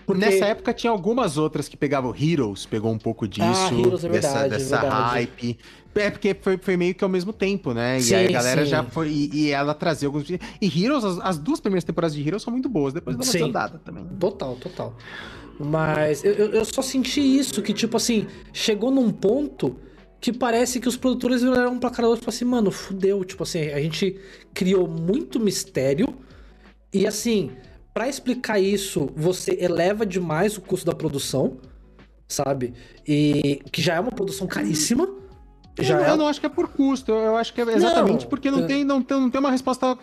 Porque... 0.09 0.25
Nessa 0.25 0.47
época 0.47 0.73
tinha 0.73 0.91
algumas 0.91 1.37
outras 1.37 1.69
que 1.69 1.77
pegavam 1.77 2.15
Heroes, 2.19 2.65
pegou 2.65 2.91
um 2.91 2.97
pouco 2.97 3.29
disso. 3.29 3.45
Ah, 3.45 3.71
Heroes 3.71 4.05
é 4.05 4.09
verdade, 4.09 4.49
dessa, 4.49 4.49
dessa 4.49 4.81
verdade. 4.81 5.11
hype. 5.11 5.59
É 5.95 6.11
porque 6.11 6.35
foi, 6.41 6.57
foi 6.57 6.79
meio 6.79 6.95
que 6.95 7.05
ao 7.05 7.11
mesmo 7.11 7.31
tempo, 7.31 7.75
né? 7.75 8.01
Sim, 8.01 8.15
e 8.15 8.17
aí 8.17 8.27
a 8.29 8.31
galera 8.31 8.65
sim. 8.65 8.71
já 8.71 8.83
foi. 8.85 9.11
E, 9.11 9.31
e, 9.35 9.51
ela 9.51 9.75
trazia 9.75 10.09
alguns. 10.09 10.25
E 10.31 10.39
Heroes, 10.63 11.05
as, 11.05 11.19
as, 11.19 11.37
duas 11.37 11.61
primeiras 11.61 11.85
temporadas 11.85 12.17
de 12.17 12.27
Heroes 12.27 12.43
são 12.43 12.51
muito 12.51 12.71
boas, 12.71 12.95
depois 12.95 13.19
dá 13.19 13.23
uma 13.23 13.31
desandada 13.31 13.79
também. 13.85 14.03
Total, 14.19 14.57
total. 14.57 14.97
Mas 15.61 16.25
eu, 16.25 16.33
eu 16.33 16.65
só 16.65 16.81
senti 16.81 17.21
isso, 17.21 17.61
que 17.61 17.75
tipo 17.75 17.99
assim, 17.99 18.27
chegou 18.51 18.91
num 18.91 19.11
ponto 19.11 19.77
que 20.19 20.33
parece 20.33 20.81
que 20.81 20.89
os 20.89 20.97
produtores 20.97 21.43
viraram 21.43 21.79
pra 21.79 21.91
cara 21.91 22.09
e 22.09 22.11
falaram 22.13 22.29
assim, 22.29 22.47
mano, 22.47 22.71
fudeu. 22.71 23.23
Tipo 23.27 23.43
assim, 23.43 23.69
a 23.69 23.81
gente 23.83 24.19
criou 24.55 24.89
muito 24.89 25.39
mistério 25.39 26.15
e 26.95 27.07
assim, 27.07 27.51
para 27.99 28.09
explicar 28.09 28.61
isso, 28.61 29.11
você 29.17 29.59
eleva 29.61 30.07
demais 30.07 30.57
o 30.57 30.61
custo 30.61 30.87
da 30.87 30.95
produção, 30.95 31.59
sabe? 32.29 32.73
E 33.05 33.61
que 33.73 33.83
já 33.83 33.97
é 33.97 34.01
uma 34.01 34.13
produção 34.13 34.47
caríssima. 34.47 35.09
Já 35.81 35.97
eu, 35.97 36.05
é... 36.05 36.11
eu 36.11 36.17
não 36.17 36.29
acho 36.29 36.39
que 36.39 36.47
é 36.47 36.49
por 36.49 36.69
custo, 36.69 37.11
eu 37.11 37.37
acho 37.37 37.53
que 37.53 37.61
é 37.61 37.65
exatamente 37.65 38.23
não, 38.23 38.31
porque 38.31 38.53
não, 38.53 38.61
é... 38.61 38.67
tem, 38.69 38.85
não, 38.85 39.03
tem, 39.03 39.21
não 39.21 39.29
tem 39.29 39.41
uma 39.41 39.51
resposta 39.51 39.99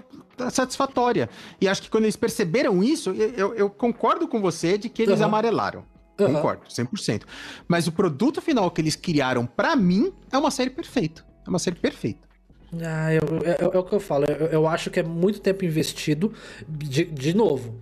satisfatória. 0.51 1.29
E 1.61 1.69
acho 1.69 1.83
que 1.83 1.89
quando 1.89 2.03
eles 2.03 2.17
perceberam 2.17 2.83
isso, 2.83 3.11
eu, 3.11 3.55
eu 3.55 3.69
concordo 3.69 4.27
com 4.27 4.41
você 4.41 4.77
de 4.77 4.89
que 4.89 5.01
eles 5.01 5.21
uhum. 5.21 5.27
amarelaram. 5.27 5.85
Uhum. 6.19 6.33
Concordo, 6.33 6.65
100%. 6.65 7.21
Mas 7.65 7.87
o 7.87 7.93
produto 7.93 8.41
final 8.41 8.69
que 8.71 8.81
eles 8.81 8.97
criaram, 8.97 9.45
para 9.45 9.73
mim, 9.73 10.11
é 10.29 10.37
uma 10.37 10.51
série 10.51 10.69
perfeita. 10.69 11.25
É 11.47 11.49
uma 11.49 11.59
série 11.59 11.77
perfeita. 11.77 12.24
Ah, 12.83 13.13
eu, 13.13 13.21
eu, 13.43 13.71
é 13.73 13.77
o 13.77 13.83
que 13.83 13.93
eu 13.93 13.99
falo. 13.99 14.25
Eu, 14.25 14.47
eu, 14.47 14.67
acho 14.67 14.89
que 14.89 14.99
é 14.99 15.03
muito 15.03 15.39
tempo 15.39 15.63
investido, 15.63 16.33
de, 16.67 17.05
de 17.05 17.35
novo, 17.35 17.75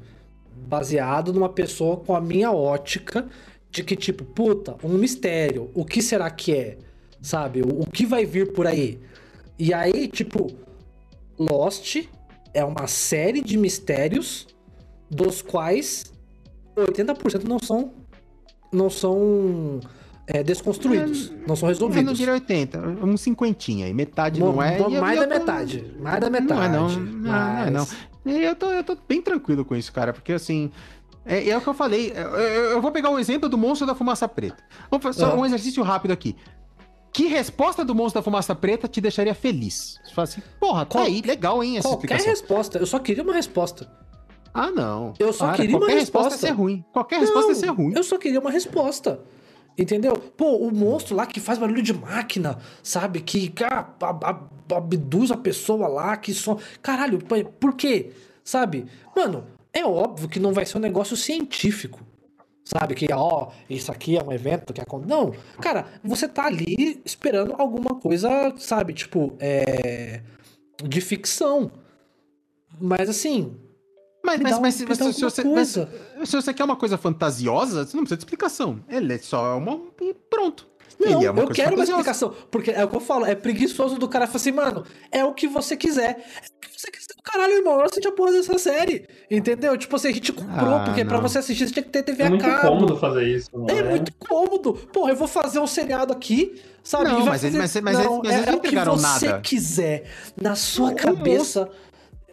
baseado 0.68 1.34
numa 1.34 1.50
pessoa 1.50 1.98
com 1.98 2.16
a 2.16 2.22
minha 2.22 2.52
ótica 2.52 3.28
de 3.72 3.84
que, 3.84 3.96
tipo, 3.96 4.24
puta, 4.24 4.76
um 4.84 4.98
mistério. 4.98 5.72
O 5.74 5.86
que 5.86 6.02
será 6.02 6.30
que 6.30 6.54
é? 6.54 6.78
Sabe? 7.22 7.62
O, 7.62 7.82
o 7.82 7.86
que 7.90 8.06
vai 8.06 8.26
vir 8.26 8.54
por 8.54 8.68
aí? 8.68 9.00
E 9.58 9.74
aí, 9.74 10.08
tipo, 10.08 10.52
Lost 11.38 11.98
é 12.54 12.64
uma 12.64 12.88
série 12.88 13.42
de 13.42 13.58
mistérios 13.58 14.48
dos 15.10 15.42
quais 15.42 16.12
80% 16.76 17.44
não 17.44 17.60
são 17.60 17.94
não 18.72 18.90
são 18.90 19.80
é, 20.26 20.44
desconstruídos, 20.44 21.32
é, 21.32 21.48
não 21.48 21.56
são 21.56 21.68
resolvidos. 21.68 22.02
Eu 22.02 22.06
não 22.06 22.14
diria 22.14 22.34
80, 22.34 22.80
um 22.80 23.18
cinquentinha 23.18 23.86
aí, 23.86 23.94
metade 23.94 24.40
não, 24.40 24.54
não 24.54 24.64
é. 24.64 24.78
mais 25.00 25.20
da 25.20 25.28
metade, 25.28 25.96
mais 26.00 26.20
da 26.20 26.30
metade. 26.30 26.54
Não 26.54 26.64
é 26.64 26.70
não, 26.70 26.90
não, 26.90 27.32
mas... 27.32 27.72
não, 27.72 27.88
não. 28.26 28.32
Eu 28.32 28.56
tô, 28.56 28.72
eu 28.72 28.84
tô 28.84 28.98
bem 29.08 29.22
tranquilo 29.22 29.66
com 29.66 29.76
isso, 29.76 29.92
cara, 29.92 30.14
porque 30.14 30.32
assim, 30.32 30.72
é, 31.26 31.50
é 31.50 31.58
o 31.58 31.62
que 31.62 31.68
eu 31.68 31.74
falei. 31.74 32.14
Eu, 32.16 32.30
eu, 32.40 32.82
vou 32.82 32.92
pegar 32.92 33.10
o 33.10 33.16
um 33.16 33.20
exemplo 33.20 33.50
do 33.50 33.58
monstro 33.58 33.86
da 33.86 33.96
fumaça 33.96 34.28
preta. 34.28 34.64
Vamos 34.90 35.04
fazer 35.04 35.20
só 35.20 35.36
um 35.36 35.46
exercício 35.46 35.84
rápido 35.84 36.12
aqui. 36.12 36.36
Que 37.12 37.28
resposta 37.28 37.86
do 37.86 37.94
monstro 37.94 38.20
da 38.20 38.24
fumaça 38.24 38.56
preta 38.56 38.88
te 38.88 39.00
deixaria 39.00 39.36
feliz? 39.36 40.00
Você 40.04 40.14
fala 40.14 40.24
assim, 40.24 40.42
porra, 40.60 40.86
tá 40.86 40.94
Qual, 40.94 41.06
aí, 41.06 41.22
legal, 41.22 41.64
hein, 41.64 41.78
essa 41.78 41.88
Qualquer 41.88 42.16
explicação. 42.16 42.32
resposta, 42.32 42.78
eu 42.80 42.86
só 42.88 42.98
queria 42.98 43.24
uma 43.24 43.34
resposta. 43.34 43.92
Ah, 44.54 44.72
não. 44.72 45.14
Eu 45.20 45.32
só 45.32 45.48
Para. 45.48 45.58
queria 45.58 45.78
Qualquer 45.78 45.94
uma 45.94 46.00
resposta. 46.00 46.30
resposta 46.30 46.46
é 46.46 46.50
ser 46.50 46.56
ruim. 46.56 46.86
Qualquer 46.92 47.16
não, 47.16 47.22
resposta 47.22 47.52
é 47.52 47.56
ser 47.56 47.68
ruim. 47.68 47.94
Eu 47.96 48.04
só 48.04 48.18
queria 48.18 48.40
uma 48.40 48.52
resposta. 48.52 49.20
Entendeu? 49.78 50.16
Pô, 50.16 50.58
o 50.58 50.72
monstro 50.72 51.16
lá 51.16 51.26
que 51.26 51.40
faz 51.40 51.58
barulho 51.58 51.82
de 51.82 51.94
máquina, 51.94 52.60
sabe? 52.84 53.22
Que 53.22 53.52
abduz 54.76 55.32
a 55.32 55.38
pessoa 55.38 55.88
lá, 55.88 56.16
que 56.16 56.34
só. 56.34 56.58
Caralho, 56.82 57.20
por 57.60 57.76
quê? 57.76 58.12
Sabe? 58.44 58.86
Mano, 59.16 59.48
é 59.74 59.84
óbvio 59.84 60.30
que 60.30 60.40
não 60.40 60.54
vai 60.54 60.66
ser 60.66 60.78
um 60.78 60.82
negócio 60.82 61.18
científico. 61.18 62.02
Sabe? 62.64 62.96
Que, 62.96 63.08
ó, 63.12 63.50
isso 63.70 63.92
aqui 63.92 64.18
é 64.18 64.24
um 64.24 64.32
evento 64.32 64.74
que 64.74 64.80
acontece. 64.80 65.10
Não, 65.10 65.34
cara, 65.60 65.86
você 66.04 66.28
tá 66.28 66.46
ali 66.46 67.02
esperando 67.04 67.56
alguma 67.58 67.96
coisa, 67.96 68.54
sabe? 68.58 68.94
Tipo, 68.94 69.36
é. 69.40 70.22
de 70.84 71.02
ficção. 71.02 71.72
Mas 72.80 73.10
assim, 73.10 73.56
mas, 74.24 74.40
mas, 74.40 74.60
mas, 74.60 74.76
se, 74.76 74.86
mas, 74.86 74.98
se, 74.98 75.22
você, 75.22 75.44
mas, 75.44 75.70
se 75.70 76.36
você 76.36 76.54
quer 76.54 76.64
uma 76.64 76.78
coisa 76.78 76.98
fantasiosa, 76.98 77.86
você 77.86 77.98
não 77.98 78.04
precisa 78.04 78.18
de 78.18 78.24
explicação. 78.24 78.80
Ele 78.88 79.14
é 79.14 79.18
só 79.18 79.58
uma. 79.58 79.80
pronto. 80.30 80.74
Não, 81.00 81.22
é 81.22 81.28
eu 81.28 81.48
quero 81.50 81.76
uma 81.76 81.84
explicação. 81.84 82.34
Porque 82.50 82.72
é 82.72 82.84
o 82.86 82.88
que 82.88 82.96
eu 82.96 83.02
falo, 83.02 83.26
é 83.26 83.36
preguiçoso 83.36 83.98
do 83.98 84.08
cara 84.08 84.28
falar 84.28 84.38
assim, 84.38 84.52
mano, 84.52 84.86
é 85.12 85.24
o 85.26 85.34
que 85.34 85.48
você 85.48 85.76
quiser. 85.76 86.26
É 86.42 86.48
o 86.48 86.60
que 86.62 86.80
você 86.80 86.90
quiser. 86.92 87.14
Caralho, 87.24 87.54
irmão, 87.54 87.80
eu 87.80 87.86
assisti 87.86 88.08
a 88.08 88.12
porra 88.12 88.32
dessa 88.32 88.58
série. 88.58 89.08
Entendeu? 89.30 89.78
Tipo 89.78 89.96
assim, 89.96 90.10
a 90.10 90.14
gente 90.14 90.32
comprou, 90.32 90.76
ah, 90.76 90.84
porque 90.86 91.04
não. 91.04 91.10
pra 91.10 91.20
você 91.20 91.40
assistir 91.40 91.68
você 91.68 91.74
tinha 91.74 91.84
que 91.84 91.90
ter 91.90 92.04
TV 92.04 92.24
é 92.24 92.28
a 92.28 92.30
cabo. 92.30 92.44
É 92.44 92.48
muito 92.48 92.62
cômodo 92.62 92.98
fazer 92.98 93.28
isso. 93.28 93.50
É, 93.70 93.78
é, 93.78 93.84
muito 93.84 94.14
cômodo. 94.16 94.74
Porra, 94.74 95.12
eu 95.12 95.16
vou 95.16 95.28
fazer 95.28 95.60
um 95.60 95.68
seriado 95.68 96.14
aqui, 96.14 96.62
sabe? 96.84 97.06
Não, 97.06 97.26
mas, 97.26 97.42
fazer... 97.42 97.58
mas, 97.58 97.76
mas, 97.82 98.00
não, 98.00 98.18
mas, 98.20 98.24
mas 98.24 98.34
é, 98.34 98.36
eles 98.38 98.46
não 98.46 98.54
é 98.54 98.58
o 98.58 98.62
que 98.62 98.76
você 98.76 99.28
nada. 99.28 99.42
quiser. 99.42 100.04
Na 100.40 100.56
sua 100.56 100.94
cabeça. 100.94 101.70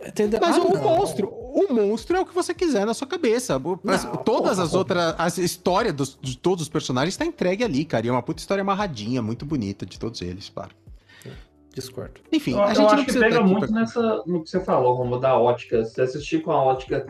Entendeu? 0.07 0.41
Mas 0.41 0.57
ah, 0.57 0.61
o 0.61 0.75
não. 0.75 0.83
monstro, 0.83 1.29
o 1.29 1.73
monstro 1.73 2.17
é 2.17 2.21
o 2.21 2.27
que 2.27 2.35
você 2.35 2.55
quiser 2.55 2.87
na 2.87 2.95
sua 2.95 3.07
cabeça. 3.07 3.59
Não, 3.59 3.77
Todas 4.25 4.57
porra, 4.57 4.65
as 4.65 4.75
outras, 4.75 5.15
as 5.19 5.39
histórias 5.39 5.93
dos, 5.93 6.19
de 6.21 6.39
todos 6.39 6.63
os 6.63 6.69
personagens 6.69 7.15
está 7.15 7.27
entregue 7.27 7.63
ali, 7.63 7.85
cara. 7.85 8.07
E 8.07 8.09
é 8.09 8.13
uma 8.13 8.23
puta 8.23 8.41
história 8.41 8.63
amarradinha, 8.63 9.21
muito 9.21 9.45
bonita 9.45 9.85
de 9.85 9.99
todos 9.99 10.23
eles, 10.23 10.49
claro. 10.49 10.71
Discordo. 11.75 12.21
Enfim, 12.33 12.53
eu, 12.53 12.63
a 12.63 12.75
gente 12.75 12.79
eu 12.81 12.89
acho 12.89 13.05
que 13.05 13.19
pega 13.19 13.41
muito 13.43 13.69
pra... 13.69 13.81
nessa, 13.81 14.23
no 14.27 14.43
que 14.43 14.51
você 14.51 14.61
falou, 14.61 14.95
Romo, 14.95 15.19
da 15.19 15.39
ótica. 15.39 15.85
Você 15.85 16.03
assistir 16.03 16.43
com 16.43 16.51
a 16.51 16.63
ótica 16.63 17.07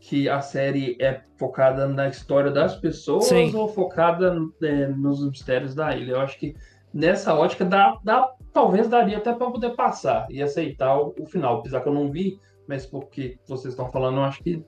que 0.00 0.28
a 0.28 0.40
série 0.40 0.96
é 1.00 1.20
focada 1.36 1.86
na 1.86 2.08
história 2.08 2.50
das 2.50 2.76
pessoas 2.76 3.26
Sim. 3.26 3.54
ou 3.54 3.68
focada 3.68 4.34
é, 4.62 4.86
nos 4.86 5.22
mistérios 5.28 5.74
da 5.74 5.94
ilha. 5.94 6.12
Eu 6.12 6.20
acho 6.20 6.38
que 6.38 6.56
nessa 6.92 7.34
ótica 7.34 7.64
dá, 7.64 7.98
dá 8.02 8.32
talvez 8.52 8.88
daria 8.88 9.18
até 9.18 9.32
para 9.32 9.50
poder 9.50 9.70
passar 9.70 10.26
e 10.30 10.42
aceitar 10.42 10.98
o, 10.98 11.14
o, 11.18 11.26
final. 11.26 11.58
Apesar 11.58 11.80
que 11.80 11.88
eu 11.88 11.94
não 11.94 12.10
vi, 12.10 12.38
mas 12.66 12.86
porque 12.86 13.38
vocês 13.46 13.72
estão 13.72 13.90
falando, 13.90 14.18
eu 14.18 14.24
acho 14.24 14.42
que 14.42 14.62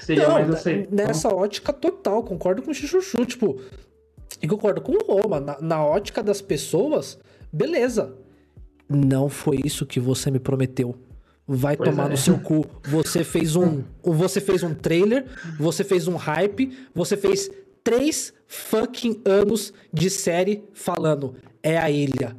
seria 0.00 0.28
não, 0.28 0.34
mais 0.34 0.50
aceitável. 0.50 0.90
Nessa 0.90 1.34
ótica 1.34 1.72
total, 1.72 2.22
concordo 2.22 2.62
com 2.62 2.70
o 2.70 2.74
Chuchu. 2.74 3.24
Tipo, 3.26 3.60
e 4.42 4.48
concordo 4.48 4.80
com 4.80 4.92
o 4.92 5.04
Roma. 5.04 5.40
Na, 5.40 5.60
na 5.60 5.84
ótica 5.84 6.22
das 6.22 6.40
pessoas, 6.40 7.18
beleza. 7.52 8.14
Não 8.88 9.28
foi 9.28 9.60
isso 9.64 9.86
que 9.86 10.00
você 10.00 10.30
me 10.30 10.40
prometeu. 10.40 10.96
Vai 11.46 11.76
pois 11.76 11.90
tomar 11.90 12.06
é. 12.06 12.10
no 12.10 12.16
seu 12.16 12.38
cu. 12.38 12.64
Você 12.84 13.24
fez 13.24 13.56
um, 13.56 13.82
você 14.02 14.40
fez 14.40 14.62
um 14.62 14.74
trailer, 14.74 15.26
você 15.58 15.84
fez 15.84 16.08
um 16.08 16.16
hype, 16.16 16.76
você 16.94 17.16
fez 17.16 17.50
três 17.82 18.32
fucking 18.46 19.20
anos 19.24 19.72
de 19.92 20.10
série 20.10 20.64
falando 20.72 21.34
é 21.62 21.78
a 21.78 21.90
ilha 21.90 22.36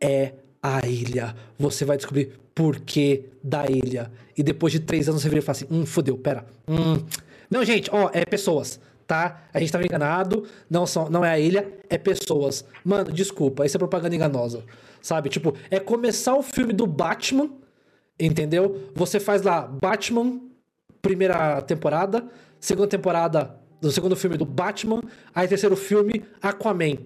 é 0.00 0.32
a 0.62 0.86
ilha. 0.86 1.34
Você 1.58 1.84
vai 1.84 1.96
descobrir 1.96 2.38
por 2.54 2.80
que 2.80 3.24
da 3.42 3.66
ilha. 3.66 4.10
E 4.36 4.42
depois 4.42 4.72
de 4.72 4.80
três 4.80 5.08
anos 5.08 5.22
você 5.22 5.28
vira 5.28 5.40
e 5.40 5.42
fala 5.42 5.56
assim: 5.56 5.66
hum, 5.70 5.86
fodeu, 5.86 6.16
pera. 6.16 6.46
Hum. 6.66 7.04
Não, 7.50 7.64
gente, 7.64 7.88
ó, 7.92 8.10
é 8.12 8.24
pessoas, 8.24 8.80
tá? 9.06 9.42
A 9.52 9.60
gente 9.60 9.70
tava 9.70 9.84
enganado, 9.84 10.44
não, 10.68 10.86
são, 10.86 11.08
não 11.08 11.24
é 11.24 11.30
a 11.30 11.38
ilha, 11.38 11.72
é 11.88 11.96
pessoas. 11.96 12.64
Mano, 12.84 13.12
desculpa, 13.12 13.64
isso 13.64 13.76
é 13.76 13.78
propaganda 13.78 14.14
enganosa. 14.14 14.64
Sabe? 15.00 15.28
Tipo, 15.28 15.54
é 15.70 15.78
começar 15.78 16.34
o 16.34 16.42
filme 16.42 16.72
do 16.72 16.86
Batman, 16.86 17.50
entendeu? 18.18 18.90
Você 18.94 19.20
faz 19.20 19.42
lá 19.42 19.60
Batman, 19.60 20.40
primeira 21.00 21.62
temporada, 21.62 22.26
segunda 22.58 22.88
temporada 22.88 23.54
do 23.80 23.92
segundo 23.92 24.16
filme 24.16 24.36
do 24.36 24.44
Batman, 24.44 25.00
aí 25.32 25.46
terceiro 25.46 25.76
filme, 25.76 26.24
Aquaman. 26.42 26.96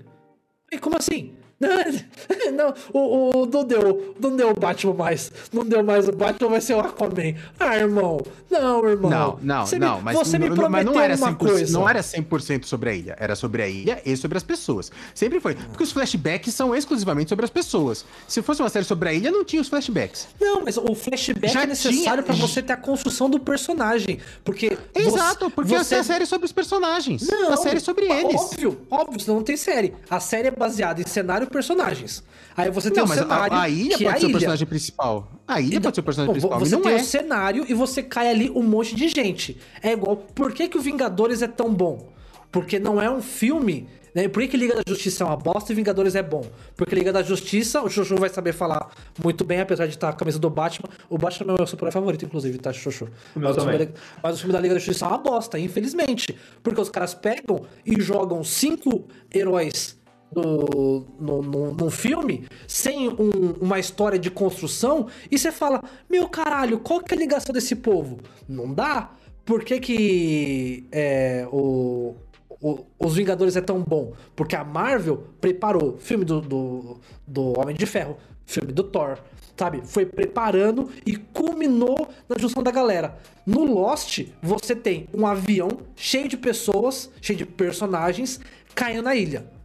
E 0.72 0.78
como 0.78 0.96
assim? 0.96 1.34
Não, 2.54 2.74
o, 2.92 3.42
o, 3.42 3.46
não 3.46 3.64
deu, 3.64 4.14
não 4.18 4.34
deu 4.34 4.50
o 4.50 4.54
Batman 4.54 4.94
mais. 4.94 5.30
Não 5.52 5.64
deu 5.64 5.84
mais 5.84 6.08
o 6.08 6.12
Batman, 6.12 6.48
vai 6.48 6.60
ser 6.60 6.74
o 6.74 6.80
Aquaman. 6.80 7.34
Ah, 7.58 7.76
irmão. 7.76 8.20
Não, 8.50 8.88
irmão. 8.88 9.10
Não, 9.10 9.38
não, 9.42 9.66
você 9.66 9.78
não. 9.78 9.98
Me, 9.98 10.04
mas, 10.04 10.16
você 10.16 10.38
me 10.38 10.46
prometeu 10.46 10.70
mas 10.70 10.84
não 10.84 11.00
era 11.00 11.16
uma 11.16 11.34
coisa. 11.34 11.72
Não 11.72 11.88
era 11.88 12.00
100% 12.00 12.64
sobre 12.64 12.90
a 12.90 12.94
ilha. 12.94 13.16
Era 13.18 13.36
sobre 13.36 13.62
a 13.62 13.68
ilha 13.68 14.00
e 14.04 14.16
sobre 14.16 14.38
as 14.38 14.42
pessoas. 14.42 14.90
Sempre 15.14 15.38
foi. 15.38 15.54
Porque 15.54 15.84
os 15.84 15.92
flashbacks 15.92 16.54
são 16.54 16.74
exclusivamente 16.74 17.28
sobre 17.28 17.44
as 17.44 17.50
pessoas. 17.50 18.04
Se 18.26 18.40
fosse 18.40 18.62
uma 18.62 18.68
série 18.70 18.84
sobre 18.84 19.10
a 19.10 19.12
ilha, 19.12 19.30
não 19.30 19.44
tinha 19.44 19.60
os 19.60 19.68
flashbacks. 19.68 20.28
Não, 20.40 20.64
mas 20.64 20.78
o 20.78 20.94
flashback 20.94 21.52
Já 21.52 21.62
é 21.62 21.66
necessário 21.66 22.22
para 22.22 22.34
você 22.34 22.62
ter 22.62 22.72
a 22.72 22.76
construção 22.76 23.28
do 23.28 23.38
personagem. 23.38 24.18
Porque. 24.42 24.78
Exato, 24.94 25.46
você, 25.46 25.54
porque 25.54 25.76
você... 25.76 25.96
é 25.96 25.98
a 25.98 26.04
série 26.04 26.26
sobre 26.26 26.46
os 26.46 26.52
personagens. 26.52 27.26
Não, 27.28 27.52
a 27.52 27.56
série 27.58 27.76
é 27.76 27.80
sobre 27.80 28.06
eles. 28.06 28.40
Óbvio, 28.40 28.80
óbvio, 28.90 29.20
senão 29.20 29.36
não 29.36 29.44
tem 29.44 29.56
série. 29.56 29.94
A 30.08 30.20
série 30.20 30.48
é 30.48 30.50
baseada 30.50 31.02
em 31.02 31.06
cenário 31.06 31.49
personagens. 31.50 32.22
Aí 32.56 32.70
você 32.70 32.90
tem 32.90 33.02
não, 33.02 33.10
o 33.10 33.14
cenário. 33.14 33.56
A, 33.56 33.62
a 33.62 33.68
ilha 33.68 33.98
pode 33.98 34.16
é 34.16 34.18
ser 34.20 34.26
o 34.26 34.32
personagem 34.32 34.66
principal. 34.66 35.32
A 35.46 35.60
ilha 35.60 35.76
então, 35.76 35.82
pode 35.82 35.96
ser 35.96 36.00
o 36.00 36.04
personagem 36.04 36.28
bom, 36.28 36.48
principal. 36.48 36.60
Você 36.60 36.76
não 36.76 36.82
tem 36.82 36.92
é. 36.92 36.96
o 36.96 37.04
cenário 37.04 37.64
e 37.68 37.74
você 37.74 38.02
cai 38.02 38.30
ali 38.30 38.50
um 38.50 38.62
monte 38.62 38.94
de 38.94 39.08
gente. 39.08 39.58
É 39.82 39.92
igual. 39.92 40.16
Por 40.16 40.52
que, 40.52 40.68
que 40.68 40.78
o 40.78 40.80
Vingadores 40.80 41.42
é 41.42 41.48
tão 41.48 41.72
bom? 41.72 42.08
Porque 42.50 42.78
não 42.78 43.00
é 43.00 43.10
um 43.10 43.20
filme. 43.20 43.88
Né? 44.12 44.26
Por 44.26 44.42
que, 44.42 44.48
que 44.48 44.56
Liga 44.56 44.74
da 44.74 44.82
Justiça 44.86 45.22
é 45.22 45.26
uma 45.26 45.36
bosta 45.36 45.70
e 45.70 45.74
Vingadores 45.74 46.16
é 46.16 46.22
bom? 46.22 46.44
Porque 46.76 46.96
Liga 46.96 47.12
da 47.12 47.22
Justiça, 47.22 47.80
o 47.80 47.88
Chuchu 47.88 48.16
vai 48.16 48.28
saber 48.28 48.52
falar 48.52 48.90
muito 49.22 49.44
bem, 49.44 49.60
apesar 49.60 49.86
de 49.86 49.94
estar 49.94 50.08
com 50.08 50.14
a 50.14 50.18
camisa 50.18 50.38
do 50.38 50.50
Batman. 50.50 50.88
O 51.08 51.16
Batman 51.16 51.54
é 51.54 51.56
meu 51.58 51.66
super 51.66 51.92
favorito, 51.92 52.24
inclusive, 52.24 52.58
tá, 52.58 52.72
Chuchu? 52.72 53.08
Mas 53.36 53.56
o, 53.56 53.60
mas 54.20 54.34
o 54.34 54.38
filme 54.38 54.52
da 54.52 54.58
Liga 54.58 54.74
da 54.74 54.80
Justiça 54.80 55.04
é 55.04 55.08
uma 55.08 55.18
bosta, 55.18 55.58
infelizmente. 55.60 56.36
Porque 56.60 56.80
os 56.80 56.90
caras 56.90 57.14
pegam 57.14 57.62
e 57.86 58.00
jogam 58.00 58.42
cinco 58.42 59.06
heróis 59.32 59.99
no, 60.34 61.06
no, 61.20 61.74
no 61.74 61.90
filme, 61.90 62.46
sem 62.66 63.08
um, 63.08 63.54
uma 63.60 63.78
história 63.78 64.18
de 64.18 64.30
construção, 64.30 65.08
e 65.30 65.38
você 65.38 65.50
fala: 65.50 65.82
Meu 66.08 66.28
caralho, 66.28 66.78
qual 66.78 67.00
que 67.00 67.12
é 67.12 67.16
a 67.16 67.20
ligação 67.20 67.52
desse 67.52 67.76
povo? 67.76 68.18
Não 68.48 68.72
dá. 68.72 69.10
Por 69.44 69.64
que, 69.64 69.80
que 69.80 70.86
é, 70.92 71.46
o, 71.50 72.14
o, 72.60 72.84
Os 72.98 73.16
Vingadores 73.16 73.56
é 73.56 73.60
tão 73.60 73.82
bom? 73.82 74.12
Porque 74.36 74.54
a 74.54 74.62
Marvel 74.62 75.24
preparou 75.40 75.98
filme 75.98 76.24
do, 76.24 76.40
do, 76.40 77.00
do 77.26 77.58
Homem 77.58 77.74
de 77.74 77.84
Ferro, 77.86 78.16
filme 78.46 78.72
do 78.72 78.84
Thor, 78.84 79.18
sabe? 79.56 79.80
Foi 79.84 80.06
preparando 80.06 80.90
e 81.04 81.16
culminou 81.16 82.08
na 82.28 82.38
junção 82.38 82.62
da 82.62 82.70
galera. 82.70 83.18
No 83.44 83.64
Lost, 83.64 84.20
você 84.40 84.76
tem 84.76 85.08
um 85.12 85.26
avião 85.26 85.68
cheio 85.96 86.28
de 86.28 86.36
pessoas, 86.36 87.10
cheio 87.20 87.38
de 87.38 87.46
personagens 87.46 88.38
caindo 88.72 89.02
na 89.02 89.16
ilha 89.16 89.59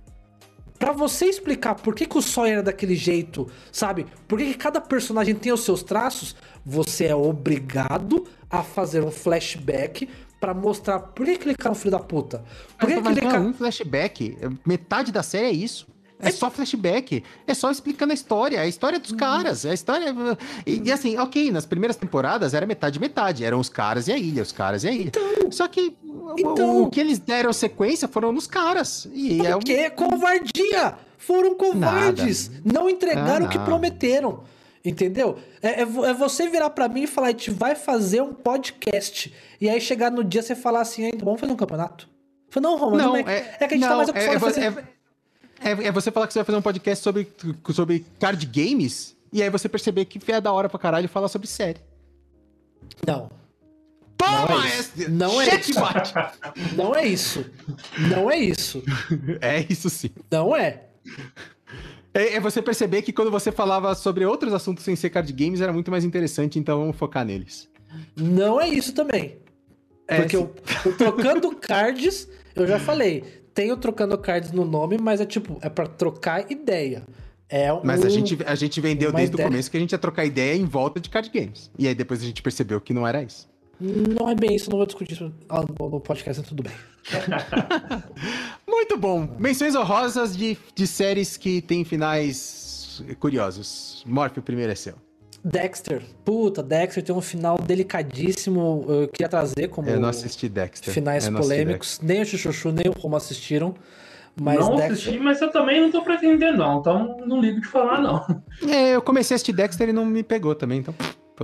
para 0.78 0.92
você 0.92 1.26
explicar 1.26 1.76
por 1.76 1.96
que, 1.96 2.06
que 2.06 2.18
o 2.18 2.22
Sawyer 2.22 2.60
é 2.60 2.62
daquele 2.62 2.96
jeito, 2.96 3.48
sabe? 3.72 4.06
Por 4.28 4.40
que, 4.40 4.46
que 4.46 4.58
cada 4.58 4.82
personagem 4.82 5.36
tem 5.36 5.52
os 5.52 5.64
seus 5.64 5.82
traços, 5.82 6.36
você 6.66 7.06
é 7.06 7.16
obrigado 7.16 8.26
a 8.50 8.64
fazer 8.64 9.04
um 9.04 9.12
flashback 9.12 10.10
para 10.40 10.54
mostrar 10.54 11.00
por 11.00 11.26
que, 11.26 11.38
que 11.38 11.50
ele 11.50 11.56
é 11.64 11.70
um 11.70 11.76
filho 11.76 11.92
da 11.92 12.00
puta. 12.00 12.44
Por 12.78 12.88
que, 12.88 13.02
que 13.02 13.08
ele 13.08 13.20
é 13.26 13.40
um 13.40 13.54
flashback. 13.54 14.38
Metade 14.66 15.12
da 15.12 15.24
série 15.24 15.48
é 15.48 15.52
isso. 15.52 15.88
É, 16.26 16.30
é 16.30 16.32
só 16.32 16.50
flashback. 16.50 17.24
É 17.48 17.54
só 17.54 17.72
explicando 17.72 18.12
a 18.12 18.14
história. 18.14 18.62
A 18.62 18.68
história 18.68 19.00
dos 19.00 19.12
hum. 19.12 19.18
caras. 19.18 19.66
A 19.66 19.74
história. 19.74 20.14
E, 20.66 20.82
e, 20.86 20.92
assim, 20.92 21.18
ok, 21.18 21.52
nas 21.52 21.66
primeiras 21.66 21.96
temporadas 21.96 22.54
era 22.54 22.66
metade 22.66 23.00
metade. 23.00 23.44
Eram 23.44 23.60
os 23.60 23.70
caras 23.70 24.08
e 24.08 24.12
a 24.12 24.18
ilha, 24.18 24.42
os 24.44 24.52
caras 24.52 24.84
e 24.84 24.88
a 24.88 24.92
ilha. 24.92 25.08
Então, 25.08 25.52
só 25.52 25.68
que 25.68 25.96
então, 26.38 26.78
o, 26.78 26.84
o, 26.84 26.90
que 26.90 27.00
eles 27.00 27.20
deram 27.20 27.54
sequência 27.54 28.08
foram 28.08 28.32
nos 28.32 28.48
caras. 28.48 29.08
E 29.14 29.46
é 29.46 29.56
o 29.56 29.60
que? 29.60 29.90
Covardia! 29.92 30.96
Foram 31.18 31.56
covardes. 31.56 32.50
Nada. 32.50 32.80
Não 32.80 32.90
entregaram 32.90 33.46
ah, 33.46 33.50
o 33.50 33.52
que 33.52 33.60
prometeram. 33.60 34.44
Entendeu? 34.84 35.38
É, 35.64 35.82
é, 35.82 35.82
é 35.82 36.14
você 36.14 36.48
virar 36.48 36.70
para 36.70 36.88
mim 36.88 37.04
e 37.04 37.08
falar, 37.08 37.28
a 37.28 37.32
gente 37.32 37.50
vai 37.50 37.74
fazer 37.74 38.22
um 38.22 38.34
podcast. 38.34 39.34
E 39.60 39.68
aí 39.68 39.82
chegar 39.82 40.12
no 40.12 40.24
dia 40.24 40.44
você 40.44 40.56
falar 40.56 40.82
assim, 40.82 41.10
vamos 41.24 41.40
fazer 41.40 41.52
um 41.52 41.56
campeonato? 41.56 42.08
Falei, 42.50 42.70
não, 42.70 42.78
Roma, 42.78 42.98
não, 42.98 43.16
é, 43.18 43.22
é, 43.22 43.58
é, 43.60 43.68
que 43.68 43.74
a 43.74 43.78
gente 43.78 43.82
tá 43.82 43.90
não, 43.90 43.90
tá 43.90 43.96
mais 43.96 44.10
acostumado 44.10 44.36
é, 44.36 44.40
fazer... 44.40 44.95
É, 45.66 45.72
é, 45.88 45.92
você 45.92 46.12
falar 46.12 46.28
que 46.28 46.34
você 46.34 46.38
vai 46.40 46.46
fazer 46.46 46.60
um 46.60 46.62
podcast 46.62 47.04
sobre, 47.04 47.28
sobre 47.74 48.06
card 48.20 48.46
games, 48.46 49.18
e 49.34 49.42
aí 49.42 49.50
você 49.50 49.68
perceber 49.68 50.06
que 50.06 50.32
é 50.32 50.40
da 50.40 50.54
hora 50.54 50.70
pra 50.70 50.78
caralho 50.78 51.10
falar 51.10 51.28
sobre 51.28 51.48
série. 51.48 51.80
Não. 53.06 53.32
Toma! 54.16 54.48
Não 55.10 55.42
é 55.42 55.48
isso. 55.48 55.74
Não 56.76 56.96
é 56.96 57.08
isso. 57.08 57.46
Não 57.98 58.32
é 58.32 58.38
isso. 58.38 58.84
É 59.42 59.66
isso 59.68 59.90
sim. 59.90 60.12
Não 60.32 60.56
é. 60.56 60.84
É, 62.14 62.36
é, 62.36 62.40
você 62.40 62.62
perceber 62.62 63.02
que 63.02 63.12
quando 63.12 63.32
você 63.32 63.52
falava 63.52 63.96
sobre 63.96 64.24
outros 64.24 64.54
assuntos 64.54 64.84
sem 64.84 64.96
ser 64.96 65.10
card 65.10 65.34
games 65.34 65.62
era 65.62 65.74
muito 65.74 65.90
mais 65.90 66.06
interessante, 66.06 66.60
então 66.60 66.80
vamos 66.80 66.96
focar 66.96 67.26
neles. 67.26 67.68
Não 68.16 68.62
é 68.62 68.70
isso 68.70 68.94
também. 68.94 69.40
É, 70.08 70.22
Porque 70.22 70.38
o, 70.38 70.54
o 70.86 70.94
Trocando 70.94 71.56
Cards, 71.58 72.30
eu 72.56 72.68
já 72.68 72.80
falei, 72.80 73.45
tem 73.56 73.72
o 73.72 73.78
Trocando 73.78 74.18
Cards 74.18 74.52
no 74.52 74.66
nome, 74.66 74.98
mas 74.98 75.22
é 75.22 75.26
tipo, 75.26 75.58
é 75.62 75.70
para 75.70 75.88
trocar 75.88 76.52
ideia. 76.52 77.04
É 77.48 77.72
um, 77.72 77.82
Mas 77.84 78.04
a 78.04 78.10
gente, 78.10 78.38
a 78.46 78.56
gente 78.56 78.82
vendeu 78.82 79.14
desde 79.14 79.34
ideia. 79.36 79.48
o 79.48 79.52
começo 79.52 79.72
que 79.72 79.78
a 79.78 79.80
gente 79.80 79.92
ia 79.92 79.98
trocar 79.98 80.26
ideia 80.26 80.56
em 80.56 80.66
volta 80.66 81.00
de 81.00 81.10
card 81.10 81.30
games. 81.34 81.72
E 81.78 81.88
aí 81.88 81.96
depois 81.96 82.22
a 82.22 82.26
gente 82.26 82.42
percebeu 82.42 82.82
que 82.82 82.94
não 82.94 83.08
era 83.08 83.24
isso. 83.24 83.48
Não 83.80 84.30
é 84.30 84.36
bem 84.36 84.56
isso, 84.56 84.70
não 84.70 84.78
vou 84.78 84.86
discutir 84.86 85.14
isso 85.14 85.32
no 85.80 86.00
podcast, 86.00 86.42
tudo 86.44 86.64
bem. 86.64 86.74
Muito 88.68 88.98
bom. 88.98 89.36
Menções 89.38 89.76
honrosas 89.76 90.36
de, 90.36 90.58
de 90.74 90.88
séries 90.88 91.38
que 91.38 91.62
têm 91.62 91.86
finais 91.86 93.04
curiosos. 93.20 94.04
Morphe, 94.08 94.40
o 94.40 94.44
primeiro 94.44 94.72
é 94.72 94.76
seu. 94.76 94.96
Dexter. 95.46 96.02
Puta, 96.26 96.64
Dexter 96.64 97.04
tem 97.04 97.16
um 97.16 97.22
final 97.22 97.56
delicadíssimo. 97.60 98.84
Eu 98.90 99.08
queria 99.08 99.30
trazer 99.30 99.68
como. 99.68 99.88
Eu 99.88 100.00
não 100.00 100.10
assisti 100.10 100.50
Dexter. 100.50 100.92
Finais 100.92 101.30
polêmicos. 101.30 102.00
Nem 102.02 102.24
o 102.24 102.26
Chuchu, 102.26 102.72
nem 102.72 102.88
o 102.88 103.00
Romo 103.00 103.16
assistiram. 103.16 103.76
Mas 104.42 104.60
não 104.60 104.76
Dexter... 104.76 104.92
assisti, 104.92 105.20
mas 105.20 105.40
eu 105.40 105.52
também 105.52 105.80
não 105.80 105.92
tô 105.92 106.02
pretendendo, 106.02 106.58
não. 106.58 106.80
Então 106.80 107.18
não 107.26 107.40
ligo 107.40 107.62
de 107.62 107.68
falar, 107.68 108.02
não. 108.02 108.26
É, 108.68 108.96
eu 108.96 109.02
comecei 109.02 109.34
a 109.34 109.36
assistir 109.36 109.54
Dexter 109.54 109.90
e 109.90 109.94
não 109.94 110.06
me 110.06 110.24
pegou 110.24 110.56
também, 110.56 110.80
então. 110.80 110.94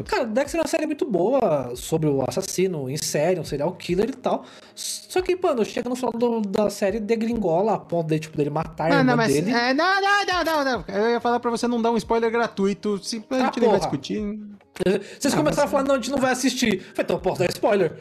Cara, 0.05 0.25
Dexter 0.25 0.59
é 0.59 0.63
uma 0.63 0.69
série 0.69 0.85
muito 0.85 1.05
boa 1.05 1.73
sobre 1.75 2.07
o 2.07 2.23
assassino 2.25 2.89
em 2.89 2.95
série, 2.95 3.39
um 3.39 3.43
serial 3.43 3.73
killer 3.73 4.09
e 4.09 4.13
tal. 4.13 4.45
Só 4.73 5.21
que, 5.21 5.35
mano, 5.35 5.65
chega 5.65 5.89
no 5.89 5.95
final 5.95 6.11
do, 6.13 6.39
da 6.41 6.69
série 6.69 6.99
degringola 6.99 7.73
a 7.73 7.77
ponto 7.77 8.07
de, 8.07 8.19
tipo, 8.19 8.37
dele 8.37 8.49
matar 8.49 8.89
a 8.89 8.99
irmã 8.99 9.15
mas, 9.17 9.33
dele. 9.33 9.51
É, 9.51 9.73
não, 9.73 10.01
não, 10.01 10.25
não, 10.25 10.43
não, 10.43 10.63
não. 10.63 10.85
Eu 10.87 11.09
ia 11.09 11.19
falar 11.19 11.41
pra 11.41 11.51
você 11.51 11.67
não 11.67 11.81
dar 11.81 11.91
um 11.91 11.97
spoiler 11.97 12.31
gratuito. 12.31 13.03
Se 13.03 13.17
a 13.29 13.35
ah, 13.35 13.39
gente 13.45 13.59
nem 13.59 13.69
vai 13.69 13.79
discutir. 13.79 14.39
Vocês 15.19 15.33
ah, 15.33 15.37
começaram 15.37 15.43
mas... 15.43 15.59
a 15.59 15.67
falar, 15.67 15.83
não, 15.83 15.95
a 15.95 15.97
gente 15.97 16.11
não 16.11 16.19
vai 16.19 16.31
assistir. 16.31 16.79
Falei, 16.79 16.93
então 16.99 17.17
eu 17.17 17.21
posso 17.21 17.39
dar 17.39 17.49
spoiler. 17.49 17.97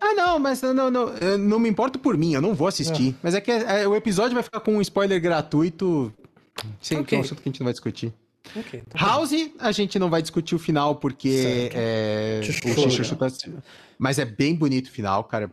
Ah, 0.00 0.14
não, 0.14 0.38
mas 0.38 0.62
não, 0.62 0.90
não, 0.90 1.08
eu 1.16 1.36
não 1.36 1.58
me 1.58 1.68
importo 1.68 1.98
por 1.98 2.16
mim, 2.16 2.32
eu 2.32 2.40
não 2.40 2.54
vou 2.54 2.68
assistir. 2.68 3.10
É. 3.10 3.14
Mas 3.22 3.34
é 3.34 3.40
que 3.40 3.50
é, 3.50 3.86
o 3.86 3.94
episódio 3.96 4.32
vai 4.32 4.42
ficar 4.42 4.60
com 4.60 4.76
um 4.76 4.80
spoiler 4.80 5.20
gratuito. 5.20 6.12
Sim, 6.80 6.96
okay. 6.96 7.04
que 7.04 7.14
é 7.16 7.18
um 7.18 7.20
assunto 7.20 7.42
que 7.42 7.48
a 7.48 7.52
gente 7.52 7.60
não 7.60 7.64
vai 7.66 7.72
discutir. 7.72 8.14
Okay, 8.56 8.82
tá 8.88 8.98
House, 8.98 9.30
bem. 9.30 9.54
a 9.58 9.72
gente 9.72 9.98
não 9.98 10.10
vai 10.10 10.22
discutir 10.22 10.54
o 10.54 10.58
final 10.58 10.96
porque 10.96 11.70
é, 11.72 12.40
o 12.42 12.90
Xuxu 12.90 13.16
tá. 13.16 13.28
Mas 13.98 14.18
é 14.18 14.24
bem 14.24 14.54
bonito 14.54 14.86
o 14.86 14.90
final, 14.90 15.24
cara. 15.24 15.50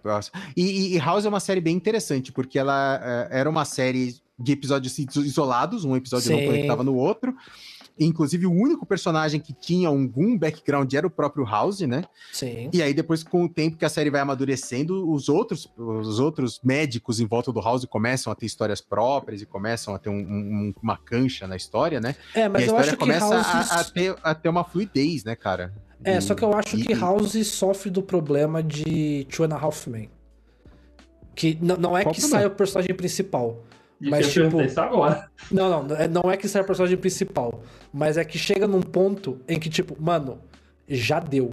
E, 0.56 0.96
e, 0.96 0.98
House 1.00 1.26
é 1.26 1.30
uma 1.30 1.40
série 1.40 1.62
bem 1.62 1.76
interessante, 1.76 2.32
porque 2.32 2.60
ela 2.60 3.28
é, 3.32 3.40
era 3.40 3.50
uma 3.50 3.66
série 3.66 4.16
de 4.38 4.52
episódios 4.52 4.98
isolados, 4.98 5.86
um 5.86 5.96
episódio 5.96 6.28
Sim. 6.28 6.38
não 6.38 6.46
conectava 6.46 6.84
no 6.84 6.96
outro. 6.96 7.36
Inclusive, 7.98 8.46
o 8.46 8.52
único 8.52 8.86
personagem 8.86 9.40
que 9.40 9.54
tinha 9.54 9.88
algum 9.88 10.38
background 10.38 10.94
era 10.94 11.08
o 11.08 11.10
próprio 11.10 11.46
House, 11.46 11.80
né? 11.82 12.04
Sim. 12.34 12.70
E 12.74 12.82
aí, 12.82 12.94
depois, 12.94 13.24
com 13.24 13.46
o 13.46 13.50
tempo 13.50 13.78
que 13.78 13.86
a 13.86 13.90
série 13.90 14.10
vai 14.10 14.20
amadurecendo, 14.20 15.10
os 15.10 15.30
outros, 15.30 15.72
os 15.78 16.20
outros 16.20 16.60
médicos 16.62 17.22
em 17.22 17.26
volta 17.26 17.54
do 17.54 17.62
House 17.62 17.86
começam 17.86 18.34
a 18.34 18.36
ter 18.36 18.46
histórias 18.46 18.82
próprias 18.82 19.42
e 19.42 19.46
começam 19.46 19.96
a 19.96 20.00
ter 20.00 20.10
um, 20.10 20.18
um, 20.18 20.74
uma 20.84 20.98
cancha 20.98 21.48
na 21.48 21.56
história, 21.56 22.02
né? 22.02 22.16
É, 22.34 22.50
mas 22.50 22.64
e 22.64 22.66
a 22.66 22.68
eu 22.72 22.78
acho 22.78 22.98
começa 22.98 23.28
que 23.28 23.34
House... 23.34 23.72
a, 23.72 23.80
a, 23.80 23.84
ter, 23.86 24.16
a 24.22 24.36
ter 24.36 24.50
uma 24.50 24.66
fluidez, 24.66 25.24
né, 25.24 25.36
cara? 25.36 25.74
É, 26.04 26.18
e, 26.18 26.22
só 26.22 26.36
que 26.36 26.44
eu 26.44 26.54
acho 26.54 26.78
e, 26.78 26.84
que 26.84 26.94
House 26.94 27.48
sofre 27.48 27.90
do 27.90 28.04
problema 28.04 28.62
de 28.62 29.26
Two 29.30 29.46
and 29.46 29.56
a 29.56 29.58
Half 29.58 29.88
Men. 29.88 30.10
Que 31.34 31.58
não 31.62 31.98
é 31.98 32.06
que 32.06 32.22
sai 32.22 32.46
o 32.46 32.52
personagem 32.52 32.94
principal. 32.96 33.64
E 34.00 34.10
mas, 34.10 34.32
tipo, 34.32 34.62
isso 34.62 34.80
agora. 34.80 35.30
Não, 35.50 35.84
não, 35.84 35.96
é, 35.96 36.08
não 36.08 36.32
é 36.32 36.38
que 36.38 36.48
seja 36.48 36.62
a 36.62 36.64
personagem 36.64 36.98
principal, 36.98 37.64
mas 37.94 38.18
é 38.18 38.26
que 38.26 38.38
chega 38.38 38.68
num 38.68 38.82
ponto 38.82 39.40
em 39.48 39.60
que, 39.60 39.70
tipo, 39.70 39.96
mano, 40.02 40.40
já 40.88 41.20
deu. 41.20 41.52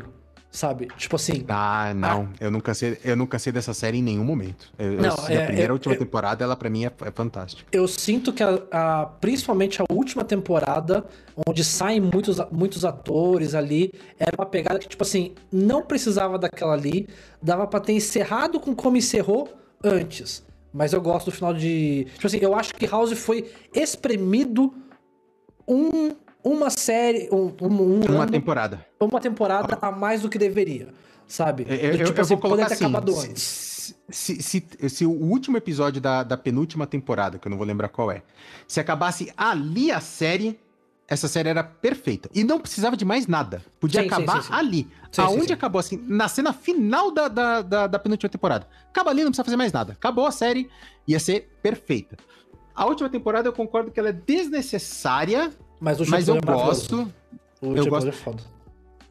Sabe? 0.50 0.88
Tipo 0.98 1.16
assim. 1.16 1.46
Ah, 1.48 1.94
não. 1.96 2.28
A... 2.38 2.44
Eu, 2.44 2.50
não 2.50 2.60
cansei, 2.60 2.98
eu 3.02 3.16
não 3.16 3.26
cansei 3.26 3.50
dessa 3.50 3.72
série 3.72 3.98
em 3.98 4.02
nenhum 4.02 4.22
momento. 4.22 4.70
Eu, 4.78 4.92
não, 5.00 5.16
eu, 5.16 5.28
é, 5.28 5.44
a 5.44 5.46
primeira 5.46 5.70
e 5.70 5.72
última 5.72 5.96
temporada, 5.96 6.44
ela 6.44 6.54
para 6.54 6.68
mim 6.68 6.84
é, 6.84 6.92
é 7.06 7.10
fantástica. 7.10 7.66
Eu 7.72 7.88
sinto 7.88 8.34
que, 8.34 8.42
a, 8.42 8.58
a, 8.70 9.06
principalmente 9.06 9.80
a 9.80 9.86
última 9.90 10.22
temporada, 10.22 11.06
onde 11.46 11.64
saem 11.64 12.02
muitos, 12.02 12.36
muitos 12.50 12.84
atores 12.84 13.54
ali, 13.54 13.90
era 14.18 14.32
uma 14.38 14.44
pegada 14.44 14.78
que, 14.78 14.86
tipo 14.86 15.02
assim, 15.02 15.32
não 15.50 15.80
precisava 15.80 16.38
daquela 16.38 16.74
ali, 16.74 17.08
dava 17.42 17.66
para 17.66 17.80
ter 17.80 17.94
encerrado 17.94 18.60
com 18.60 18.74
como 18.74 18.98
encerrou 18.98 19.48
antes. 19.82 20.44
Mas 20.72 20.92
eu 20.92 21.00
gosto 21.00 21.26
do 21.26 21.32
final 21.32 21.52
de. 21.52 22.06
Tipo 22.14 22.26
assim, 22.26 22.38
eu 22.38 22.54
acho 22.54 22.74
que 22.74 22.86
House 22.86 23.12
foi 23.12 23.50
espremido 23.74 24.72
um, 25.68 26.12
uma 26.42 26.70
série. 26.70 27.28
Um, 27.30 27.52
um, 27.60 28.00
uma 28.08 28.22
ano, 28.22 28.32
temporada. 28.32 28.86
Uma 28.98 29.20
temporada 29.20 29.78
a 29.80 29.92
mais 29.92 30.22
do 30.22 30.28
que 30.28 30.38
deveria. 30.38 30.88
Sabe? 31.26 31.66
Eu, 31.68 31.76
eu, 31.76 32.04
tipo 32.04 32.18
eu 32.18 32.22
assim, 32.22 32.34
vou 32.34 32.42
colocar 32.42 32.66
assim, 32.66 32.84
acabado 32.84 33.18
antes. 33.18 33.42
Se, 34.10 34.42
se, 34.42 34.42
se, 34.42 34.88
se, 34.88 35.06
o 35.06 35.10
último 35.10 35.56
episódio 35.56 36.00
da, 36.00 36.22
da 36.22 36.36
penúltima 36.36 36.86
temporada, 36.86 37.38
que 37.38 37.46
eu 37.46 37.50
não 37.50 37.56
vou 37.56 37.66
lembrar 37.66 37.88
qual 37.88 38.10
é, 38.10 38.22
se 38.66 38.80
acabasse 38.80 39.32
ali 39.36 39.90
a 39.90 40.00
série, 40.00 40.58
essa 41.12 41.28
série 41.28 41.48
era 41.48 41.62
perfeita. 41.62 42.30
E 42.34 42.42
não 42.42 42.58
precisava 42.58 42.96
de 42.96 43.04
mais 43.04 43.26
nada. 43.26 43.62
Podia 43.78 44.00
sim, 44.00 44.06
acabar 44.06 44.42
sim, 44.42 44.48
sim, 44.48 44.54
ali. 44.54 44.88
Aonde 45.18 45.52
acabou, 45.52 45.78
assim, 45.78 46.02
na 46.08 46.26
cena 46.26 46.52
final 46.52 47.10
da, 47.10 47.28
da, 47.28 47.62
da, 47.62 47.86
da, 47.86 47.98
penúltima 47.98 48.30
temporada. 48.30 48.66
Acaba 48.88 49.10
ali, 49.10 49.22
não 49.22 49.30
precisa 49.30 49.44
fazer 49.44 49.56
mais 49.56 49.72
nada. 49.72 49.92
Acabou 49.92 50.26
a 50.26 50.30
série, 50.30 50.70
ia 51.06 51.20
ser 51.20 51.50
perfeita. 51.62 52.16
A 52.74 52.86
última 52.86 53.10
temporada 53.10 53.46
eu 53.46 53.52
concordo 53.52 53.90
que 53.90 54.00
ela 54.00 54.08
é 54.08 54.12
desnecessária, 54.12 55.52
mas, 55.78 55.98
mas 56.08 56.28
eu 56.28 56.36
é 56.36 56.40
gosto. 56.40 57.12
O 57.60 57.76
eu 57.76 57.86
gosto. 57.86 58.08
É 58.08 58.12
foda. 58.12 58.42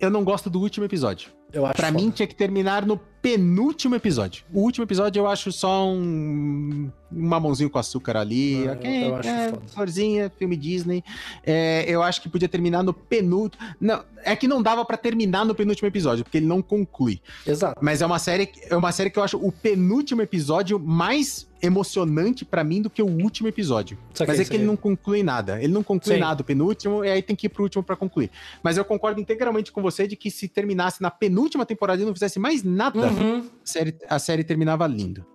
Eu 0.01 0.09
não 0.09 0.23
gosto 0.23 0.49
do 0.49 0.59
último 0.59 0.83
episódio. 0.83 1.29
Eu 1.53 1.63
acho 1.63 1.75
pra 1.75 1.89
foda. 1.89 2.01
mim 2.01 2.09
tinha 2.09 2.25
que 2.25 2.33
terminar 2.33 2.85
no 2.87 2.97
penúltimo 2.97 3.93
episódio. 3.93 4.43
O 4.51 4.61
último 4.61 4.83
episódio 4.83 5.19
eu 5.19 5.27
acho 5.27 5.51
só 5.51 5.85
um, 5.85 6.89
um 7.11 7.27
mamãozinho 7.29 7.69
com 7.69 7.77
açúcar 7.77 8.17
ali. 8.17 8.67
Ah, 8.67 8.73
okay, 8.73 9.05
eu, 9.05 9.15
acho 9.15 9.29
é, 9.29 9.53
florzinha, 9.67 10.31
filme 10.39 10.57
Disney. 10.57 11.03
É, 11.45 11.85
eu 11.87 12.01
acho 12.01 12.19
que 12.19 12.29
podia 12.29 12.49
terminar 12.49 12.81
no 12.81 12.93
penúltimo. 12.93 13.63
Não, 13.79 14.03
é 14.23 14.35
que 14.35 14.47
não 14.47 14.59
dava 14.59 14.83
para 14.83 14.97
terminar 14.97 15.45
no 15.45 15.53
penúltimo 15.53 15.87
episódio, 15.87 16.23
porque 16.23 16.39
ele 16.39 16.47
não 16.47 16.63
conclui. 16.63 17.21
Exato. 17.45 17.79
Mas 17.79 18.01
é 18.01 18.05
uma 18.07 18.17
série, 18.17 18.51
é 18.67 18.75
uma 18.75 18.91
série 18.91 19.11
que 19.11 19.19
eu 19.19 19.23
acho 19.23 19.37
o 19.37 19.51
penúltimo 19.51 20.23
episódio 20.23 20.79
mais 20.79 21.47
emocionante 21.61 22.43
para 22.43 22.63
mim 22.63 22.81
do 22.81 22.89
que 22.89 23.01
o 23.01 23.05
último 23.05 23.47
episódio. 23.47 23.97
Mas 24.27 24.39
é 24.39 24.45
que 24.45 24.55
ele 24.55 24.63
não 24.63 24.75
conclui 24.75 25.21
nada. 25.23 25.61
Ele 25.61 25.71
não 25.71 25.83
conclui 25.83 26.15
Sim. 26.15 26.21
nada 26.21 26.41
o 26.41 26.45
penúltimo, 26.45 27.05
e 27.05 27.09
aí 27.09 27.21
tem 27.21 27.35
que 27.35 27.47
ir 27.47 27.49
pro 27.49 27.63
último 27.63 27.83
para 27.83 27.95
concluir. 27.95 28.31
Mas 28.63 28.77
eu 28.77 28.85
concordo 28.85 29.21
integralmente 29.21 29.71
com 29.71 29.81
você 29.81 30.07
de 30.07 30.15
que 30.15 30.31
se 30.31 30.47
terminasse 30.47 31.01
na 31.01 31.11
penúltima 31.11 31.65
temporada 31.65 32.01
e 32.01 32.05
não 32.05 32.13
fizesse 32.13 32.39
mais 32.39 32.63
nada, 32.63 32.99
uhum. 32.99 33.39
a, 33.39 33.65
série, 33.65 33.95
a 34.09 34.19
série 34.19 34.43
terminava 34.43 34.87
lindo. 34.87 35.25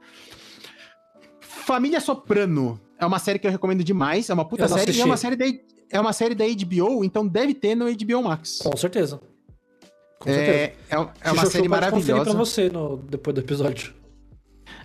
Família 1.40 2.00
Soprano 2.00 2.80
é 2.98 3.06
uma 3.06 3.18
série 3.18 3.38
que 3.38 3.46
eu 3.46 3.50
recomendo 3.50 3.84
demais, 3.84 4.28
é 4.30 4.34
uma 4.34 4.44
puta 4.44 4.68
série, 4.68 4.82
assisti. 4.82 4.98
e 4.98 5.02
é 5.02 5.04
uma 5.04 5.16
série 5.16 5.36
da, 5.36 5.44
é 5.90 6.00
uma 6.00 6.12
série 6.12 6.34
da 6.34 6.44
HBO, 6.44 7.04
então 7.04 7.26
deve 7.26 7.54
ter 7.54 7.74
no 7.74 7.86
HBO 7.86 8.22
Max. 8.22 8.58
Com 8.62 8.76
certeza. 8.76 9.20
Com 10.18 10.30
certeza. 10.30 10.58
É, 10.58 10.74
é, 10.90 11.08
é 11.22 11.32
uma 11.32 11.46
série 11.46 11.68
maravilhosa. 11.68 12.24
pra 12.24 12.32
você 12.32 12.68
no, 12.68 12.96
depois 12.96 13.34
do 13.34 13.40
episódio. 13.40 13.94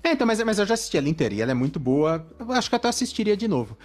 É, 0.04 0.14
então, 0.14 0.26
mas, 0.26 0.42
mas 0.44 0.60
eu 0.60 0.66
já 0.66 0.74
assisti 0.74 0.98
ela 0.98 1.08
inteira 1.08 1.34
e 1.34 1.42
ela 1.42 1.52
é 1.52 1.54
muito 1.54 1.80
boa. 1.80 2.26
Eu 2.40 2.52
acho 2.52 2.70
que 2.70 2.76
até 2.76 2.88
assistiria 2.88 3.38
de 3.38 3.48
novo. 3.48 3.78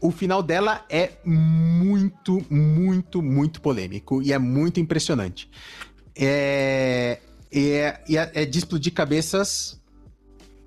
O 0.00 0.10
final 0.10 0.42
dela 0.42 0.84
é 0.88 1.12
muito, 1.24 2.44
muito, 2.50 3.22
muito 3.22 3.60
polêmico 3.60 4.22
e 4.22 4.32
é 4.32 4.38
muito 4.38 4.80
impressionante. 4.80 5.50
É, 6.16 7.18
é, 7.52 8.00
é, 8.08 8.42
é 8.42 8.44
de 8.44 8.58
explodir 8.58 8.92
cabeças 8.92 9.80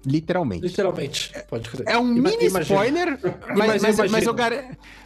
Literalmente. 0.07 0.65
Literalmente, 0.65 1.33
pode 1.49 1.69
crer. 1.69 1.85
É 1.85 1.97
um 1.97 2.15
Ima 2.15 2.29
mini 2.29 2.45
imagina. 2.45 2.61
spoiler, 2.61 3.19
mas, 3.57 3.81
mas, 3.81 3.97
mas, 4.09 4.25
eu 4.25 4.35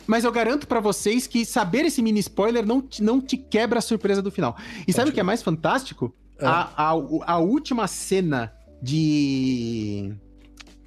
mas, 0.06 0.24
eu 0.24 0.32
garanto 0.32 0.67
para 0.67 0.80
vocês 0.80 1.25
que 1.25 1.43
saber 1.43 1.85
esse 1.85 2.03
mini 2.03 2.19
spoiler 2.19 2.64
não, 2.64 2.88
não 3.00 3.19
te 3.19 3.35
quebra 3.35 3.80
a 3.80 3.82
surpresa 3.82 4.22
do 4.22 4.30
final. 4.30 4.56
E 4.82 4.85
pode 4.85 4.93
sabe 4.93 5.09
o 5.09 5.14
que 5.14 5.19
é 5.19 5.24
mais 5.24 5.41
fantástico? 5.41 6.14
É. 6.38 6.45
A, 6.45 6.69
a, 6.77 6.90
a 7.25 7.38
última 7.40 7.88
cena 7.88 8.53
de 8.82 10.14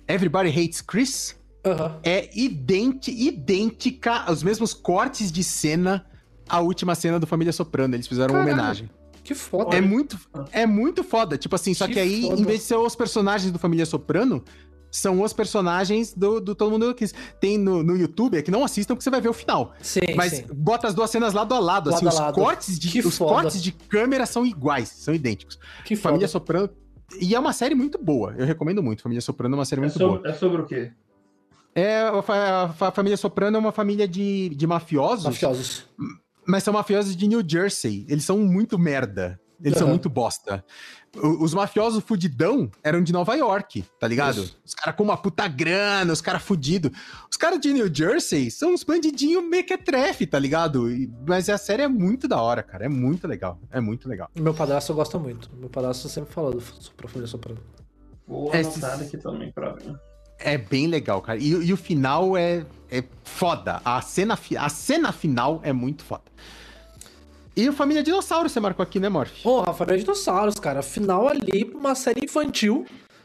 Everybody 0.09 0.49
Hates 0.51 0.81
Chris 0.81 1.37
uhum. 1.65 2.01
é 2.03 2.31
idêntica, 2.35 3.17
idêntica, 3.17 4.31
os 4.31 4.43
mesmos 4.43 4.75
cortes 4.75 5.31
de 5.31 5.45
cena 5.45 6.05
à 6.49 6.61
última 6.61 6.95
cena 6.95 7.19
do 7.19 7.27
Família 7.27 7.53
Soprano. 7.53 7.95
Eles 7.95 8.07
fizeram 8.07 8.35
Caralho. 8.35 8.51
uma 8.51 8.55
homenagem. 8.55 8.91
Que 9.23 9.35
foda. 9.35 9.75
É 9.75 9.81
muito, 9.81 10.19
é 10.53 10.67
muito 10.67 11.03
foda. 11.03 11.39
Tipo 11.39 11.55
assim, 11.55 11.73
só 11.73 11.87
que, 11.87 11.95
que 11.95 12.01
aí, 12.01 12.23
foda. 12.23 12.41
em 12.41 12.45
vez 12.45 12.61
de 12.61 12.67
ser 12.67 12.77
os 12.77 12.95
personagens 12.95 13.51
do 13.51 13.59
Família 13.59 13.87
Soprano, 13.87 14.45
são 14.91 15.23
os 15.23 15.33
personagens 15.33 16.13
do, 16.13 16.41
do 16.41 16.55
Todo 16.55 16.71
Mundo 16.71 16.95
que 16.95 17.07
tem 17.41 17.57
no, 17.57 17.83
no 17.83 17.97
YouTube, 17.97 18.37
é 18.37 18.43
que 18.43 18.51
não 18.51 18.63
assistam 18.63 18.95
porque 18.95 19.03
você 19.03 19.11
vai 19.11 19.21
ver 19.21 19.31
o 19.31 19.33
final. 19.33 19.73
Sim, 19.81 20.01
Mas 20.15 20.35
sim. 20.35 20.45
bota 20.55 20.87
as 20.87 20.95
duas 20.95 21.11
cenas 21.11 21.33
lado 21.33 21.55
a 21.55 21.59
lado, 21.59 21.91
lado 21.91 22.07
assim, 22.07 22.19
a 22.19 22.21
lado. 22.21 22.39
os 22.39 22.45
cortes 22.45 22.79
de 22.79 23.01
os 23.01 23.19
cortes 23.19 23.63
de 23.63 23.73
câmera 23.73 24.27
são 24.27 24.45
iguais, 24.45 24.91
são 24.91 25.15
idênticos. 25.15 25.59
Que 25.85 25.97
Família 25.97 26.29
foda. 26.29 26.33
Soprano 26.33 26.71
e 27.21 27.35
é 27.35 27.39
uma 27.39 27.53
série 27.53 27.75
muito 27.75 27.99
boa. 27.99 28.35
Eu 28.37 28.47
recomendo 28.47 28.83
muito. 28.83 29.03
Família 29.03 29.21
Soprano 29.21 29.55
é 29.55 29.59
uma 29.59 29.65
série 29.65 29.81
é 29.81 29.85
muito 29.85 29.99
sobre, 29.99 30.19
boa. 30.19 30.29
É 30.29 30.33
sobre 30.33 30.63
o 30.63 30.67
quê? 30.67 30.93
É, 31.75 32.01
a, 32.03 32.75
a, 32.81 32.91
família 32.93 33.17
Soprano 33.17 33.57
é 33.57 33.61
uma 33.61 33.73
família 33.73 34.07
de, 34.07 34.51
de 34.51 34.67
mafiosos. 34.67 35.25
Mafiosos. 35.25 35.89
Mas 36.47 36.63
são 36.63 36.73
mafiosos 36.73 37.17
de 37.17 37.27
New 37.27 37.43
Jersey. 37.47 38.07
Eles 38.09 38.25
são 38.25 38.39
muito 38.39 38.79
merda. 38.79 39.41
Eles 39.65 39.77
uhum. 39.77 39.79
são 39.79 39.89
muito 39.89 40.11
bosta. 40.11 40.63
Os 41.17 41.55
mafiosos 41.55 42.05
fudidão 42.05 42.71
eram 42.83 43.03
de 43.03 43.13
Nova 43.13 43.35
York, 43.35 43.83
tá 43.99 44.07
ligado? 44.07 44.43
Isso. 44.43 44.61
Os 44.63 44.75
caras 44.75 44.95
com 44.95 45.05
uma 45.05 45.17
puta 45.17 45.49
grana, 45.49 46.13
os 46.13 46.21
caras 46.21 46.43
fudidos. 46.43 46.91
Os 47.31 47.37
caras 47.37 47.59
de 47.61 47.73
New 47.73 47.93
Jersey 47.93 48.51
são 48.51 48.75
uns 48.75 48.85
bandidinhos 48.85 49.43
mequetrefe, 49.43 50.27
tá 50.27 50.39
ligado? 50.39 50.87
Mas 51.27 51.49
a 51.49 51.57
série 51.57 51.83
é 51.83 51.89
muito 51.89 52.29
da 52.29 52.43
hora, 52.43 52.63
cara. 52.63 52.85
É 52.85 52.89
muito 52.89 53.27
legal. 53.27 53.59
É 53.71 53.81
muito 53.81 54.07
legal. 54.07 54.29
Meu 54.35 54.53
padrasto 54.53 54.93
gosta 54.93 55.19
muito. 55.19 55.49
Meu 55.57 55.71
padrasto 55.71 56.09
sempre 56.11 56.33
falou 56.33 56.53
do 56.53 56.61
Família 56.61 57.27
Soprano. 57.27 57.61
Vou 58.29 58.53
anotar 58.53 59.01
aqui 59.01 59.17
também 59.17 59.51
pra 59.51 59.73
ver. 59.73 59.99
É 60.39 60.59
bem 60.59 60.89
legal, 60.89 61.23
cara. 61.23 61.39
E, 61.39 61.49
e, 61.49 61.73
o 61.73 61.77
final 61.77 62.37
é, 62.37 62.67
é 62.91 63.03
foda. 63.23 63.81
A 63.85 64.03
cena, 64.03 64.39
a 64.59 64.69
cena 64.69 65.13
final 65.13 65.61
é 65.63 65.73
muito 65.73 66.05
foda. 66.05 66.25
E 67.57 67.69
o 67.69 67.73
Família 67.73 68.03
Dinossauro 68.03 68.49
você 68.49 68.59
marcou 68.59 68.83
aqui, 68.83 68.99
né, 68.99 69.09
Morph? 69.09 69.43
Porra, 69.43 69.73
Família 69.73 70.01
Dinossauros, 70.01 70.57
cara. 70.57 70.83
Final 70.83 71.29
ali, 71.29 71.71
uma 71.75 71.95
série 71.95 72.25
infantil, 72.25 72.85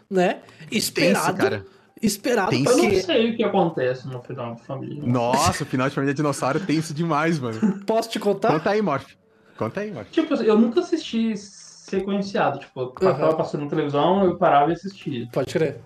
né? 0.10 0.42
Esperado. 0.72 1.26
Tenso, 1.26 1.38
cara. 1.38 1.66
Esperado 2.02 2.52
tenso. 2.52 2.70
Eu 2.70 2.78
não 2.78 3.02
sei 3.02 3.32
o 3.32 3.36
que 3.36 3.44
acontece 3.44 4.08
no 4.08 4.22
final 4.22 4.56
do 4.56 4.62
Família. 4.62 5.04
Nossa, 5.04 5.64
o 5.64 5.66
final 5.66 5.90
de 5.90 5.96
Família 5.96 6.14
Dinossauro 6.14 6.60
é 6.60 6.62
tenso 6.62 6.94
demais, 6.94 7.40
mano. 7.40 7.80
Posso 7.86 8.10
te 8.10 8.20
contar? 8.20 8.54
Conta 8.54 8.70
aí, 8.70 8.82
Morph. 8.82 9.12
Conta 9.58 9.82
aí, 9.82 9.92
Morph. 9.92 10.10
Tipo, 10.12 10.36
eu 10.36 10.58
nunca 10.58 10.80
assisti 10.80 11.36
sequenciado. 11.36 12.60
Tipo, 12.60 12.82
uhum. 12.84 12.92
tava 12.94 13.36
passando 13.36 13.64
na 13.64 13.70
televisão, 13.70 14.24
eu 14.24 14.38
parava 14.38 14.70
e 14.70 14.74
assistia. 14.74 15.28
Pode 15.34 15.52
crer. 15.52 15.82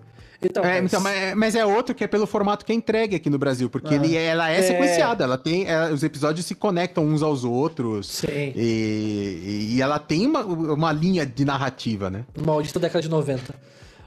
Então, 0.45 0.63
é, 0.63 0.81
mas... 0.81 0.91
Então, 0.91 1.01
mas, 1.01 1.35
mas... 1.35 1.55
é 1.55 1.65
outro 1.65 1.93
que 1.93 2.03
é 2.03 2.07
pelo 2.07 2.25
formato 2.25 2.65
que 2.65 2.71
é 2.71 2.75
entregue 2.75 3.15
aqui 3.15 3.29
no 3.29 3.37
Brasil, 3.37 3.69
porque 3.69 3.93
ah. 3.93 3.97
ele, 3.97 4.15
ela 4.15 4.51
é, 4.51 4.59
é, 4.59 4.61
sequenciada, 4.61 5.23
ela 5.23 5.37
tem. 5.37 5.67
É, 5.67 5.91
os 5.91 6.03
episódios 6.03 6.45
se 6.45 6.55
conectam 6.55 7.05
uns 7.05 7.21
aos 7.21 7.43
outros. 7.43 8.07
Sim. 8.07 8.53
E, 8.55 9.75
e 9.75 9.81
ela 9.81 9.99
tem 9.99 10.27
uma, 10.27 10.43
uma 10.43 10.91
linha 10.91 11.25
de 11.25 11.45
narrativa, 11.45 12.09
né? 12.09 12.25
Maldita 12.37 12.79
década 12.79 13.01
de 13.01 13.09
90. 13.09 13.53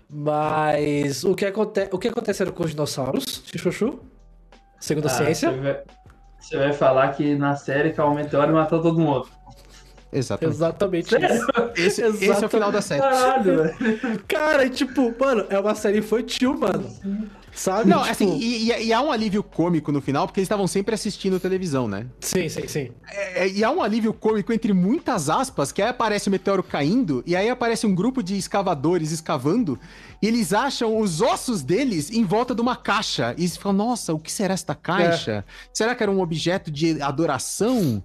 Mas 0.09 1.25
o 1.25 1.35
que, 1.35 1.45
aconte... 1.45 1.89
o 1.91 1.99
que 1.99 2.09
aconteceu 2.09 2.53
com 2.53 2.65
os 2.65 2.71
dinossauros, 2.71 3.43
Chuchu? 3.57 3.99
Segundo 4.79 5.07
a 5.07 5.11
ah, 5.11 5.15
ciência? 5.15 5.51
Você 5.51 5.61
vai... 5.61 5.83
você 6.39 6.57
vai 6.57 6.73
falar 6.73 7.09
que 7.13 7.35
na 7.35 7.57
série 7.57 7.93
que 7.93 8.01
o 8.01 8.15
Meteoro 8.15 8.53
matou 8.53 8.81
todo 8.81 8.99
mundo. 8.99 9.27
Exatamente. 10.17 10.57
Exatamente 10.57 11.15
isso. 11.15 11.47
Esse, 11.77 12.03
Exatamente. 12.03 12.31
esse 12.31 12.43
é 12.43 12.47
o 12.47 12.49
final 12.49 12.73
da 12.73 12.81
série. 12.81 13.01
Caralho, 13.01 13.63
velho. 13.63 14.23
Cara, 14.29 14.69
tipo, 14.69 15.15
mano, 15.19 15.47
é 15.51 15.59
uma 15.59 15.75
série 15.75 15.99
infantil, 15.99 16.57
mano. 16.57 16.91
Sabe? 17.57 17.89
Não, 17.89 18.01
tipo... 18.01 18.11
assim, 18.11 18.39
e, 18.39 18.71
e, 18.71 18.87
e, 18.89 18.93
há 18.93 19.01
um 19.01 19.11
alívio 19.11 19.43
cômico 19.43 19.91
no 19.91 20.03
final, 20.03 20.27
porque 20.27 20.41
eles 20.41 20.45
estavam 20.45 20.67
sempre 20.67 20.95
assistindo 20.95 21.41
televisão, 21.41 21.89
né? 21.89 22.07
Sim, 22.21 22.51
sim, 22.51 22.69
sim. 22.69 22.91
É, 23.11 23.45
é, 23.45 23.49
e 23.49 23.65
há 23.65 23.71
um 23.71 23.83
alívio 23.83 24.13
cômico 24.13 24.53
entre 24.53 24.75
muitas 24.75 25.31
aspas, 25.31 25.73
que 25.73 25.81
aí 25.81 25.89
aparece 25.89 26.29
o 26.29 26.31
meteoro 26.31 26.63
caindo, 26.63 27.25
e 27.27 27.35
aí 27.35 27.49
aparece 27.49 27.87
um 27.87 27.95
grupo 27.95 28.23
de 28.23 28.37
escavadores 28.37 29.11
escavando, 29.11 29.79
e 30.21 30.27
eles 30.27 30.53
acham 30.53 30.99
os 30.99 31.23
ossos 31.23 31.63
deles 31.63 32.11
em 32.11 32.25
volta 32.25 32.55
de 32.55 32.61
uma 32.61 32.77
caixa. 32.77 33.35
E 33.39 33.41
eles 33.41 33.57
falam, 33.57 33.79
nossa, 33.79 34.13
o 34.13 34.19
que 34.19 34.31
será 34.31 34.53
esta 34.53 34.75
caixa? 34.75 35.33
É. 35.33 35.45
Será 35.73 35.95
que 35.95 36.03
era 36.03 36.13
um 36.13 36.21
objeto 36.21 36.71
de 36.71 37.01
adoração? 37.01 38.03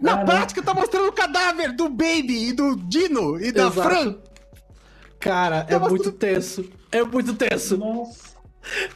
Na 0.00 0.12
Caraca. 0.12 0.26
prática, 0.26 0.62
tá 0.62 0.74
mostrando 0.74 1.08
o 1.08 1.12
cadáver 1.12 1.72
do 1.72 1.88
Baby 1.88 2.48
e 2.48 2.52
do 2.52 2.76
Dino 2.76 3.40
e 3.40 3.52
da 3.52 3.68
Exato. 3.68 3.88
Fran. 3.88 4.16
Cara, 5.18 5.64
tá 5.64 5.74
é 5.74 5.78
mostrando... 5.78 5.90
muito 5.90 6.12
tenso. 6.12 6.64
É 6.90 7.02
muito 7.02 7.34
tenso. 7.34 7.76
Nossa. 7.76 8.30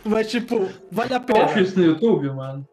Mas, 0.04 0.30
tipo, 0.30 0.68
vale 0.90 1.14
a 1.14 1.20
pena. 1.20 1.44
Acha 1.44 1.60
isso 1.60 1.78
no 1.78 1.84
YouTube, 1.84 2.30
mano? 2.30 2.66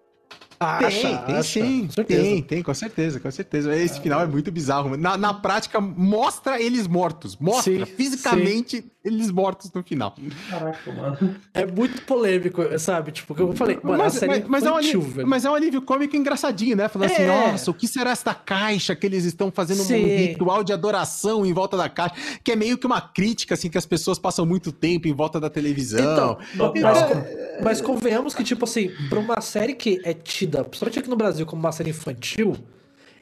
Acha, 0.59 0.89
tem, 0.89 1.17
tem 1.17 1.35
acha, 1.35 1.43
sim. 1.43 1.89
Tem, 2.05 2.43
tem, 2.43 2.61
com 2.61 2.73
certeza, 2.73 3.19
com 3.19 3.31
certeza. 3.31 3.75
Esse 3.75 3.97
ah, 3.97 4.01
final 4.01 4.21
é 4.21 4.27
muito 4.27 4.51
bizarro. 4.51 4.95
Na, 4.95 5.17
na 5.17 5.33
prática, 5.33 5.81
mostra 5.81 6.61
eles 6.61 6.87
mortos. 6.87 7.35
Mostra 7.37 7.83
sim, 7.83 7.85
fisicamente 7.85 8.77
sim. 8.77 8.91
Eles 9.03 9.31
mortos 9.31 9.71
no 9.73 9.81
final. 9.81 10.15
Caraca, 10.49 10.91
mano. 10.91 11.35
É 11.53 11.65
muito 11.65 12.03
polêmico, 12.03 12.61
sabe? 12.77 13.11
Tipo, 13.11 13.33
como 13.33 13.51
eu 13.51 13.55
falei, 13.55 13.79
mano, 13.81 13.97
mas, 13.97 14.21
mas, 14.21 14.47
mas, 14.47 14.63
é 14.63 14.71
um 14.71 14.75
alívio, 14.75 15.27
mas 15.27 15.45
é 15.45 15.49
um 15.49 15.55
alívio 15.55 15.81
cômico 15.81 16.15
engraçadinho, 16.15 16.75
né? 16.75 16.87
Falando 16.87 17.11
assim, 17.11 17.23
é. 17.23 17.29
assim, 17.29 17.51
nossa, 17.51 17.71
o 17.71 17.73
que 17.73 17.87
será 17.87 18.11
esta 18.11 18.33
caixa 18.33 18.95
que 18.95 19.05
eles 19.05 19.25
estão 19.25 19.51
fazendo 19.51 19.81
sim. 19.81 20.03
um 20.03 20.17
ritual 20.17 20.63
de 20.63 20.71
adoração 20.71 21.43
em 21.45 21.51
volta 21.51 21.75
da 21.75 21.89
caixa? 21.89 22.13
Que 22.43 22.51
é 22.51 22.55
meio 22.55 22.77
que 22.77 22.85
uma 22.85 23.01
crítica, 23.01 23.55
assim, 23.55 23.69
que 23.69 23.77
as 23.77 23.87
pessoas 23.87 24.19
passam 24.19 24.45
muito 24.45 24.71
tempo 24.71 25.07
em 25.07 25.13
volta 25.13 25.39
da 25.39 25.49
televisão. 25.49 26.37
Então, 26.53 26.71
mas, 26.81 27.63
mas 27.63 27.81
convenhamos 27.81 28.35
que, 28.35 28.43
tipo 28.43 28.65
assim, 28.65 28.91
pra 29.09 29.19
uma 29.19 29.41
série 29.41 29.73
que 29.73 29.99
é 30.03 30.13
tida 30.13 30.63
principalmente 30.63 30.99
aqui 30.99 31.09
no 31.09 31.15
Brasil, 31.15 31.45
como 31.45 31.59
uma 31.59 31.71
série 31.71 31.89
infantil, 31.89 32.55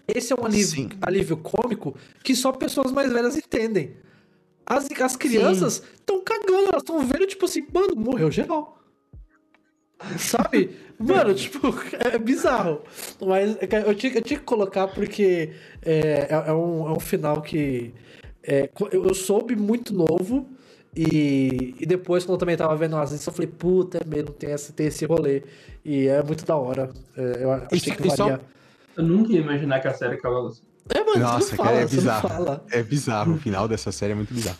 esse 0.07 0.33
é 0.33 0.35
um 0.35 0.45
alívio, 0.45 0.89
alívio 1.01 1.37
cômico 1.37 1.95
que 2.23 2.35
só 2.35 2.51
pessoas 2.51 2.91
mais 2.91 3.11
velhas 3.13 3.37
entendem. 3.37 3.95
As, 4.69 4.87
as 5.01 5.15
crianças 5.15 5.81
estão 5.95 6.23
cagando, 6.23 6.69
elas 6.69 6.83
estão 6.83 6.99
vendo, 6.99 7.25
tipo 7.25 7.45
assim, 7.45 7.65
mano, 7.73 7.95
morreu 7.95 8.29
geral. 8.29 8.77
Sabe? 10.17 10.77
Mano, 10.99 11.33
tipo, 11.33 11.73
é 11.93 12.17
bizarro. 12.17 12.81
Mas 13.25 13.57
eu 13.61 13.95
tinha, 13.95 14.13
eu 14.13 14.21
tinha 14.21 14.39
que 14.39 14.45
colocar 14.45 14.87
porque 14.87 15.53
é, 15.81 16.27
é, 16.29 16.43
é 16.47 16.53
um, 16.53 16.87
é 16.87 16.91
um 16.91 16.99
final 16.99 17.41
que 17.41 17.93
é, 18.43 18.69
eu 18.91 19.13
soube 19.13 19.55
muito 19.55 19.93
novo. 19.93 20.47
E, 20.95 21.75
e 21.79 21.85
depois, 21.85 22.25
quando 22.25 22.33
eu 22.33 22.39
também 22.39 22.57
tava 22.57 22.75
vendo 22.75 22.97
as 22.97 23.11
listas, 23.11 23.27
eu 23.27 23.33
falei, 23.33 23.47
puta, 23.47 23.99
é 23.99 24.05
mesmo, 24.05 24.31
tem 24.31 24.51
esse, 24.51 24.73
tem 24.73 24.87
esse 24.87 25.05
rolê. 25.05 25.43
E 25.85 26.07
é 26.07 26.21
muito 26.23 26.45
da 26.45 26.55
hora. 26.55 26.89
É, 27.15 27.43
eu 27.43 27.51
achei 27.51 27.93
que 27.93 28.07
varia. 28.07 28.41
Eu 28.97 29.03
nunca 29.03 29.31
ia 29.31 29.39
imaginar 29.39 29.79
que 29.79 29.87
a 29.87 29.93
série 29.93 30.15
acabava 30.15 30.49
assim. 30.49 30.63
É, 30.89 31.03
mano, 31.03 31.19
Nossa, 31.19 31.55
fala, 31.55 31.69
cara, 31.69 31.81
é 31.81 31.85
bizarro. 31.85 32.61
É 32.71 32.83
bizarro, 32.83 33.33
o 33.33 33.37
final 33.37 33.67
dessa 33.67 33.91
série 33.91 34.13
é 34.13 34.15
muito 34.15 34.33
bizarro. 34.33 34.57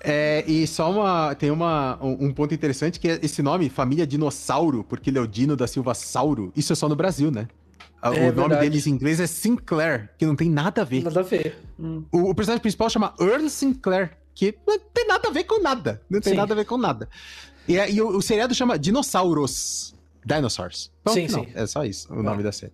É, 0.00 0.44
e 0.46 0.66
só 0.66 0.90
uma. 0.90 1.34
Tem 1.34 1.50
uma, 1.50 1.98
um, 2.02 2.26
um, 2.26 2.32
ponto 2.32 2.52
interessante 2.52 3.00
que 3.00 3.08
é 3.08 3.18
esse 3.22 3.42
nome, 3.42 3.70
Família 3.70 4.06
Dinossauro, 4.06 4.84
porque 4.84 5.08
ele 5.08 5.18
é 5.18 5.20
o 5.20 5.26
Dino 5.26 5.56
da 5.56 5.66
Silva 5.66 5.94
Sauro. 5.94 6.52
Isso 6.54 6.74
é 6.74 6.76
só 6.76 6.88
no 6.88 6.94
Brasil, 6.94 7.30
né? 7.30 7.48
É, 8.02 8.08
o 8.08 8.12
verdade. 8.12 8.36
nome 8.36 8.56
deles 8.56 8.86
em 8.86 8.90
inglês 8.90 9.18
é 9.18 9.26
Sinclair, 9.26 10.10
que 10.18 10.26
não 10.26 10.36
tem 10.36 10.50
nada 10.50 10.82
a 10.82 10.84
ver. 10.84 11.02
Nada 11.02 11.20
a 11.20 11.22
ver. 11.22 11.58
Hum. 11.80 12.04
O, 12.12 12.30
o, 12.30 12.34
personagem 12.34 12.60
principal 12.60 12.90
chama 12.90 13.14
Earl 13.18 13.48
Sinclair, 13.48 14.18
que 14.34 14.54
não 14.66 14.78
tem 14.78 15.06
nada 15.06 15.28
a 15.28 15.32
ver 15.32 15.44
com 15.44 15.62
nada. 15.62 16.02
Não 16.10 16.20
tem 16.20 16.34
Sim. 16.34 16.36
nada 16.36 16.52
a 16.52 16.56
ver 16.56 16.66
com 16.66 16.76
nada. 16.76 17.08
E, 17.66 17.74
e 17.76 18.02
o, 18.02 18.18
o 18.18 18.20
seriado 18.20 18.54
chama 18.54 18.78
Dinossauros. 18.78 19.94
Dinosaurs. 20.22 20.92
Então, 21.00 21.14
sim, 21.14 21.28
não, 21.28 21.44
sim. 21.44 21.52
É 21.54 21.66
só 21.66 21.82
isso 21.82 22.12
o 22.12 22.22
nome 22.22 22.42
da 22.42 22.52
série. 22.52 22.72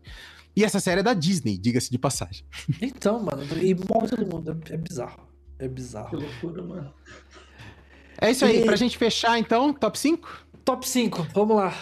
E 0.60 0.64
essa 0.64 0.78
série 0.78 1.00
é 1.00 1.02
da 1.02 1.14
Disney, 1.14 1.56
diga-se 1.56 1.90
de 1.90 1.98
passagem. 1.98 2.44
Então, 2.82 3.18
mano, 3.18 3.42
e 3.62 3.74
morre 3.74 4.08
todo 4.08 4.26
mundo. 4.26 4.60
É 4.68 4.76
bizarro. 4.76 5.26
É 5.58 5.66
bizarro. 5.66 6.10
Que 6.10 6.16
loucura, 6.16 6.62
mano. 6.62 6.92
É 8.20 8.30
isso 8.30 8.44
aí, 8.44 8.60
e... 8.60 8.64
pra 8.66 8.76
gente 8.76 8.98
fechar 8.98 9.38
então, 9.38 9.72
top 9.72 9.98
5? 9.98 10.28
Top 10.62 10.86
5, 10.86 11.28
vamos 11.32 11.56
lá. 11.56 11.74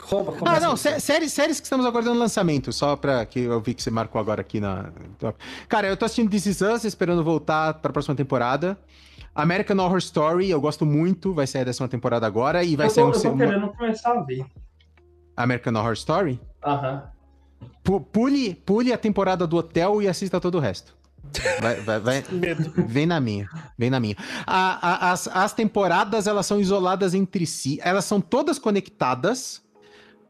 Roma, 0.00 0.34
ah, 0.44 0.58
não, 0.58 0.76
sé 0.76 0.98
séries, 0.98 1.32
séries 1.32 1.60
que 1.60 1.66
estamos 1.66 1.86
aguardando 1.86 2.18
lançamento, 2.18 2.72
só 2.72 2.96
pra 2.96 3.24
que 3.24 3.40
eu 3.40 3.60
vi 3.60 3.74
que 3.74 3.82
você 3.82 3.90
marcou 3.90 4.20
agora 4.20 4.40
aqui 4.40 4.58
na. 4.58 4.90
Cara, 5.68 5.86
eu 5.86 5.96
tô 5.96 6.04
assistindo 6.04 6.30
This 6.30 6.46
Is 6.46 6.60
Us, 6.60 6.84
esperando 6.84 7.22
voltar 7.22 7.74
pra 7.74 7.92
próxima 7.92 8.16
temporada. 8.16 8.76
American 9.34 9.78
Horror 9.78 9.98
Story, 9.98 10.50
eu 10.50 10.60
gosto 10.60 10.84
muito, 10.84 11.32
vai 11.32 11.46
sair 11.46 11.60
a 11.60 11.64
décima 11.64 11.86
temporada 11.88 12.26
agora 12.26 12.64
e 12.64 12.74
vai 12.74 12.86
eu 12.86 12.90
sair 12.90 13.04
um. 13.04 13.12
Eu 13.12 13.20
tô 13.20 13.36
querendo 13.36 13.68
começar 13.68 14.18
a 14.18 14.22
ver. 14.22 14.44
American 15.36 15.74
Horror 15.74 15.92
Story? 15.92 16.40
Aham. 16.64 17.17
Pule, 18.12 18.54
pule 18.54 18.92
a 18.92 18.98
temporada 18.98 19.46
do 19.46 19.56
hotel 19.56 20.02
e 20.02 20.08
assista 20.08 20.40
todo 20.40 20.56
o 20.56 20.60
resto. 20.60 20.96
Vai, 21.60 21.76
vai, 21.80 22.00
vai. 22.00 22.24
Vem 22.86 23.06
na 23.06 23.20
minha. 23.20 23.48
Vem 23.76 23.90
na 23.90 24.00
minha. 24.00 24.16
A, 24.46 25.08
a, 25.08 25.12
as, 25.12 25.28
as 25.28 25.52
temporadas, 25.52 26.26
elas 26.26 26.46
são 26.46 26.60
isoladas 26.60 27.14
entre 27.14 27.46
si. 27.46 27.78
Elas 27.82 28.04
são 28.04 28.20
todas 28.20 28.58
conectadas 28.58 29.62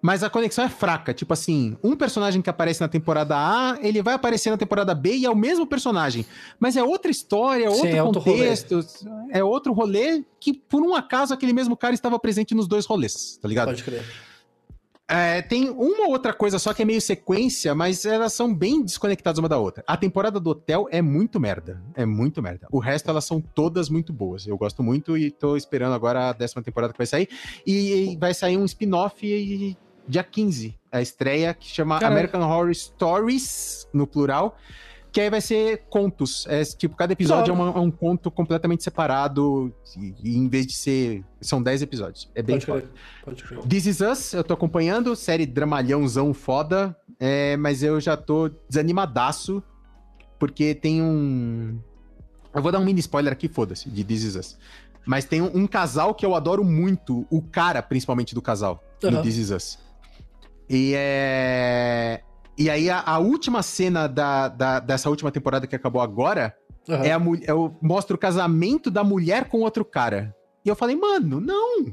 mas 0.01 0.23
a 0.23 0.31
conexão 0.31 0.65
é 0.65 0.69
fraca. 0.69 1.13
Tipo 1.13 1.33
assim, 1.33 1.77
um 1.83 1.97
personagem 1.97 2.41
que 2.41 2.49
aparece 2.49 2.81
na 2.81 2.89
temporada 2.89 3.37
A, 3.37 3.79
ele 3.81 4.03
vai 4.03 4.15
aparecer 4.15 4.51
na 4.51 4.57
temporada 4.57 4.95
B 4.95 5.17
e 5.17 5.27
é 5.27 5.31
o 5.31 5.37
mesmo 5.37 5.67
personagem. 5.67 6.25
Mas 6.59 6.77
é 6.77 6.83
outra 6.83 7.11
história, 7.11 7.65
é 7.65 7.71
outro 7.71 7.89
Sim, 7.91 7.97
contexto, 7.99 8.77
outro 8.77 9.09
é 9.31 9.45
outro 9.45 9.73
rolê 9.73 10.25
que, 10.41 10.55
por 10.55 10.83
um 10.83 10.95
acaso, 10.95 11.35
aquele 11.35 11.53
mesmo 11.53 11.77
cara 11.77 11.95
estava 11.95 12.19
presente 12.19 12.55
nos 12.55 12.69
dois 12.69 12.87
rolês, 12.87 13.39
tá 13.41 13.49
ligado? 13.49 13.69
Pode 13.69 13.83
crer. 13.83 14.05
É, 15.11 15.41
tem 15.41 15.71
uma 15.71 16.09
outra 16.09 16.35
coisa 16.35 16.59
só 16.59 16.75
que 16.75 16.83
é 16.83 16.85
meio 16.85 17.01
sequência, 17.01 17.75
mas 17.75 18.05
elas 18.05 18.35
são 18.35 18.55
bem 18.55 18.83
desconectadas 18.83 19.39
uma 19.39 19.49
da 19.49 19.57
outra. 19.57 19.83
A 19.87 19.97
temporada 19.97 20.39
do 20.39 20.51
Hotel 20.51 20.87
é 20.91 21.01
muito 21.01 21.41
merda. 21.41 21.83
É 21.95 22.05
muito 22.05 22.43
merda. 22.43 22.69
O 22.71 22.79
resto, 22.79 23.09
elas 23.09 23.25
são 23.25 23.41
todas 23.41 23.89
muito 23.89 24.13
boas. 24.13 24.47
Eu 24.47 24.59
gosto 24.59 24.83
muito 24.83 25.17
e 25.17 25.31
tô 25.31 25.57
esperando 25.57 25.95
agora 25.95 26.29
a 26.29 26.33
décima 26.33 26.63
temporada 26.63 26.93
que 26.93 26.99
vai 26.99 27.07
sair. 27.07 27.29
E 27.67 28.17
vai 28.21 28.35
sair 28.35 28.59
um 28.59 28.67
spin-off 28.67 29.77
dia 30.09 30.25
15, 30.25 30.75
a 30.91 31.03
estreia 31.03 31.53
que 31.53 31.67
chama 31.67 31.99
Caramba. 31.99 32.15
American 32.15 32.41
Horror 32.41 32.75
Stories, 32.75 33.87
no 33.93 34.07
plural. 34.07 34.57
Que 35.11 35.23
aí 35.23 35.31
vai 35.31 35.41
ser 35.41 35.85
contos. 35.89 36.47
É, 36.49 36.63
tipo, 36.65 36.95
cada 36.95 37.13
episódio 37.13 37.51
é, 37.51 37.55
uma, 37.55 37.69
é, 37.69 37.81
um 37.81 37.91
conto 37.91 38.31
completamente 38.31 38.85
separado. 38.85 39.75
E, 39.97 40.15
e, 40.23 40.37
em 40.37 40.49
vez 40.49 40.67
de 40.67 40.75
ser. 40.75 41.25
São 41.41 41.63
10 41.63 41.83
episódios. 41.83 42.31
É 42.35 42.43
bem 42.43 42.59
Pode 42.59 42.67
foda. 42.67 43.63
This 43.69 43.87
Is 43.87 44.01
Us, 44.01 44.33
eu 44.35 44.45
tô 44.45 44.55
acompanhando. 44.55 45.17
Série 45.17 45.47
dramalhãozão 45.47 46.35
foda. 46.35 46.97
É, 47.19 47.57
mas 47.57 47.83
eu 47.83 48.01
já 48.01 48.17
tô 48.17 48.51
desanimadaço 48.69 49.63
porque 50.39 50.75
tem 50.75 51.03
um. 51.03 51.79
Eu 52.55 52.63
vou 52.63 52.73
dar 52.73 52.79
um 52.79 52.85
mini 52.85 53.01
spoiler 53.01 53.33
aqui, 53.33 53.49
foda-se, 53.49 53.91
de 53.91 54.05
This 54.05 54.23
Is 54.23 54.37
Us. 54.37 54.59
Mas 55.05 55.25
tem 55.25 55.43
um, 55.43 55.51
um, 55.55 55.67
casal 55.67 56.15
que 56.15 56.25
eu 56.25 56.35
adoro 56.35 56.65
muito, 56.65 57.27
o 57.31 57.43
cara, 57.43 57.83
principalmente, 57.83 58.35
do 58.35 58.43
casal, 58.43 58.83
uhum. 59.03 59.11
no 59.11 59.23
This 59.23 59.37
Is 59.37 59.51
Us. 59.51 59.79
E 60.69 60.93
é. 60.95 62.23
E 62.59 62.69
aí, 62.69 62.91
a, 62.91 63.01
a 63.01 63.19
última 63.19 63.63
cena 63.63 64.09
da, 64.09 64.49
da, 64.49 64.81
dessa 64.81 65.09
última 65.09 65.31
temporada 65.31 65.67
que 65.67 65.77
acabou 65.77 66.03
agora 66.03 66.57
uhum. 66.89 66.95
é, 66.97 67.13
a, 67.13 67.21
é 67.45 67.55
o, 67.55 67.73
mostra 67.81 68.17
o 68.17 68.19
casamento 68.19 68.91
da 68.91 69.05
mulher 69.05 69.49
com 69.49 69.61
outro 69.61 69.85
cara. 69.85 70.35
E 70.65 70.69
eu 70.69 70.75
falei, 70.75 70.97
mano, 70.97 71.41
não! 71.41 71.85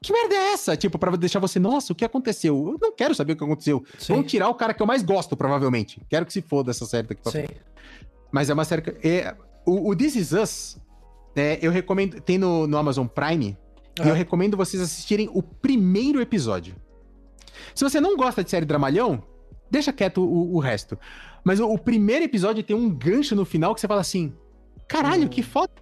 Que 0.00 0.12
merda 0.12 0.34
é 0.34 0.52
essa? 0.52 0.76
Tipo, 0.76 0.98
pra 0.98 1.14
deixar 1.16 1.40
você, 1.40 1.58
nossa, 1.58 1.92
o 1.92 1.96
que 1.96 2.04
aconteceu? 2.04 2.56
Eu 2.56 2.78
não 2.80 2.92
quero 2.92 3.14
saber 3.14 3.32
o 3.32 3.36
que 3.36 3.44
aconteceu. 3.44 3.84
Sim. 3.98 4.14
Vão 4.14 4.22
tirar 4.22 4.48
o 4.48 4.54
cara 4.54 4.72
que 4.72 4.80
eu 4.80 4.86
mais 4.86 5.02
gosto, 5.02 5.36
provavelmente. 5.36 6.00
Quero 6.08 6.24
que 6.24 6.32
se 6.32 6.40
foda 6.40 6.70
essa 6.70 6.86
série 6.86 7.08
daqui 7.08 7.20
pra 7.20 7.32
Sim. 7.32 7.46
Mas 8.32 8.48
é 8.48 8.54
uma 8.54 8.64
série 8.64 8.82
que. 8.82 9.06
É, 9.06 9.36
o, 9.66 9.90
o 9.90 9.96
This 9.96 10.16
Is 10.16 10.32
Us, 10.32 10.78
é, 11.36 11.58
eu 11.60 11.70
recomendo. 11.70 12.18
Tem 12.20 12.38
no, 12.38 12.66
no 12.66 12.78
Amazon 12.78 13.06
Prime. 13.06 13.58
Uhum. 13.98 14.06
E 14.06 14.08
eu 14.08 14.14
recomendo 14.14 14.56
vocês 14.56 14.82
assistirem 14.82 15.28
o 15.34 15.42
primeiro 15.42 16.20
episódio. 16.20 16.74
Se 17.74 17.84
você 17.84 18.00
não 18.00 18.16
gosta 18.16 18.42
de 18.42 18.50
série 18.50 18.64
dramalhão, 18.64 19.22
deixa 19.70 19.92
quieto 19.92 20.22
o, 20.22 20.54
o 20.54 20.58
resto. 20.58 20.98
Mas 21.44 21.60
o, 21.60 21.68
o, 21.68 21.78
primeiro 21.78 22.24
episódio 22.24 22.62
tem 22.62 22.76
um 22.76 22.90
gancho 22.90 23.34
no 23.34 23.44
final 23.44 23.74
que 23.74 23.80
você 23.80 23.88
fala 23.88 24.00
assim: 24.00 24.34
caralho, 24.88 25.24
hum. 25.24 25.28
que 25.28 25.42
foda. 25.42 25.72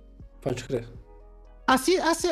Pode 0.41 0.65
crer. 0.65 0.89
Assi, 1.67 1.99
assi, 1.99 2.29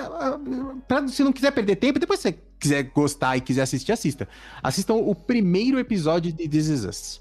pra, 0.88 1.06
se 1.08 1.22
não 1.22 1.30
quiser 1.30 1.50
perder 1.50 1.76
tempo, 1.76 1.98
depois 1.98 2.20
se 2.20 2.30
você 2.30 2.38
quiser 2.58 2.82
gostar 2.84 3.36
e 3.36 3.42
quiser 3.42 3.62
assistir, 3.62 3.92
assista. 3.92 4.26
Assistam 4.62 4.94
o 4.94 5.14
primeiro 5.14 5.78
episódio 5.78 6.32
de 6.32 6.48
This 6.48 6.68
Is 6.68 6.84
Us. 6.84 7.20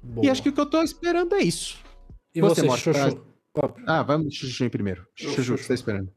Boa. 0.00 0.24
E 0.24 0.30
acho 0.30 0.40
que 0.40 0.50
o 0.50 0.52
que 0.52 0.60
eu 0.60 0.70
tô 0.70 0.80
esperando 0.82 1.34
é 1.34 1.40
isso. 1.40 1.78
E 2.32 2.40
você, 2.40 2.62
você 2.62 2.92
Chuchu? 2.92 3.26
Ah, 3.86 4.04
vamos 4.04 4.34
Chuchu 4.34 4.64
em 4.64 4.70
primeiro. 4.70 5.04
Que 5.16 5.26
você 5.26 5.56
tá 5.68 5.74
esperando? 5.74 6.12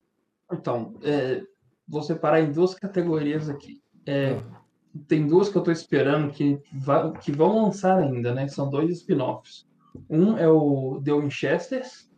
Então, 0.54 0.94
é, 1.02 1.42
vou 1.88 2.04
separar 2.04 2.42
em 2.42 2.52
duas 2.52 2.76
categorias 2.76 3.50
aqui. 3.50 3.82
É, 4.06 4.34
ah. 4.34 4.61
Tem 5.08 5.26
duas 5.26 5.50
que 5.50 5.58
eu 5.58 5.64
tô 5.64 5.72
esperando 5.72 6.32
que, 6.32 6.60
vai, 6.74 7.12
que 7.14 7.32
vão 7.32 7.64
lançar 7.64 7.98
ainda, 7.98 8.34
né? 8.34 8.48
São 8.48 8.70
dois 8.70 8.90
spin-offs. 8.92 9.66
Um 10.10 10.38
é 10.38 10.48
o 10.48 11.02
The 11.04 11.14
Winchesters, 11.14 12.10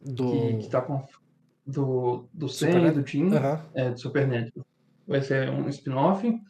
do... 0.00 0.30
que, 0.30 0.56
que 0.58 0.68
tá 0.68 0.80
com 0.80 1.04
do, 1.66 2.26
do 2.32 2.48
Sam 2.48 2.88
e 2.88 2.90
do 2.90 3.02
Tim, 3.02 3.24
uhum. 3.24 3.58
é, 3.74 3.90
do 3.90 4.00
Supernatural. 4.00 4.66
Vai 5.06 5.22
ser 5.22 5.50
um 5.50 5.68
spin-off. 5.68 6.40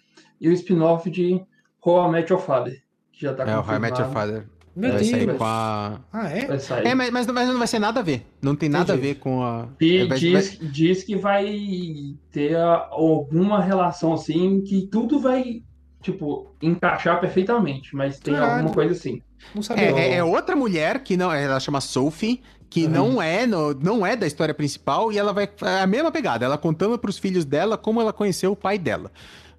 E 0.40 0.48
o 0.48 0.52
spin-off 0.52 1.10
de 1.10 1.44
How 1.84 2.08
I 2.08 2.12
Met 2.12 2.32
Your 2.32 2.40
Father, 2.40 2.82
que 3.12 3.22
já 3.22 3.34
tá 3.34 3.44
É, 3.44 3.56
o 3.56 3.60
How 3.60 3.74
I 3.74 3.78
Met 3.80 4.00
Your 4.00 4.10
Father. 4.10 4.48
Meu 4.74 4.90
vai 4.90 5.00
Deus. 5.00 5.10
sair 5.10 5.36
com 5.36 5.44
a. 5.44 6.00
Ah, 6.12 6.28
é? 6.28 6.46
Vai 6.46 6.58
sair. 6.58 6.86
É, 6.86 6.94
mas, 6.94 7.10
mas, 7.10 7.26
mas 7.26 7.48
não 7.48 7.58
vai 7.58 7.66
ser 7.66 7.78
nada 7.78 8.00
a 8.00 8.02
ver. 8.02 8.26
Não 8.40 8.54
tem 8.54 8.68
nada 8.68 8.92
Entendi. 8.92 9.08
a 9.08 9.12
ver 9.12 9.18
com 9.18 9.42
a. 9.42 9.68
E 9.80 9.98
é, 9.98 10.06
vai, 10.06 10.18
diz, 10.18 10.58
vai... 10.58 10.68
diz 10.68 11.04
que 11.04 11.16
vai 11.16 12.14
ter 12.30 12.56
alguma 12.56 13.62
relação 13.62 14.12
assim, 14.12 14.60
que 14.62 14.88
tudo 14.90 15.20
vai, 15.20 15.62
tipo, 16.02 16.54
encaixar 16.62 17.20
perfeitamente, 17.20 17.94
mas 17.94 18.18
tem 18.18 18.34
Caralho. 18.34 18.52
alguma 18.54 18.74
coisa 18.74 18.92
assim. 18.92 19.22
Não 19.54 19.62
sabia. 19.62 19.84
É, 19.84 20.10
é, 20.10 20.14
é, 20.16 20.24
outra 20.24 20.54
mulher 20.54 21.00
que 21.00 21.16
não. 21.16 21.32
Ela 21.32 21.60
chama 21.60 21.80
Sophie, 21.80 22.42
que 22.70 22.84
uhum. 22.84 22.90
não 22.90 23.22
é 23.22 23.46
no, 23.46 23.74
não 23.74 24.06
é 24.06 24.14
da 24.14 24.26
história 24.26 24.54
principal 24.54 25.12
e 25.12 25.18
ela 25.18 25.32
vai 25.32 25.48
é 25.62 25.80
a 25.80 25.86
mesma 25.86 26.12
pegada, 26.12 26.44
ela 26.44 26.58
contando 26.58 26.98
para 26.98 27.10
os 27.10 27.18
filhos 27.18 27.44
dela 27.44 27.78
como 27.78 28.00
ela 28.00 28.12
conheceu 28.12 28.52
o 28.52 28.56
pai 28.56 28.78
dela, 28.78 29.10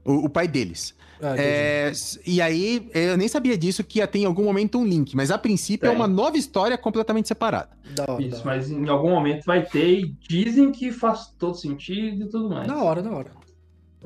o, 0.05 0.25
o 0.25 0.29
pai 0.29 0.47
deles. 0.47 0.93
Ah, 1.21 1.35
é, 1.37 1.91
e 2.25 2.41
aí, 2.41 2.89
eu 2.93 3.17
nem 3.17 3.27
sabia 3.27 3.57
disso, 3.57 3.83
que 3.83 3.99
ia 3.99 4.07
ter 4.07 4.19
em 4.19 4.25
algum 4.25 4.43
momento 4.43 4.77
um 4.77 4.85
link, 4.85 5.15
mas 5.15 5.31
a 5.31 5.37
princípio 5.37 5.87
é, 5.87 5.91
é 5.91 5.95
uma 5.95 6.07
nova 6.07 6.37
história 6.37 6.77
completamente 6.77 7.27
separada. 7.27 7.69
Da 7.93 8.05
Isso, 8.19 8.41
mas 8.45 8.71
em 8.71 8.87
algum 8.87 9.09
momento 9.09 9.43
vai 9.45 9.65
ter 9.65 9.99
e 9.99 10.15
dizem 10.27 10.71
que 10.71 10.91
faz 10.91 11.33
todo 11.37 11.55
sentido 11.55 12.23
e 12.23 12.29
tudo 12.29 12.49
mais. 12.49 12.67
Da 12.67 12.77
hora, 12.81 13.01
da 13.01 13.11
hora. 13.11 13.31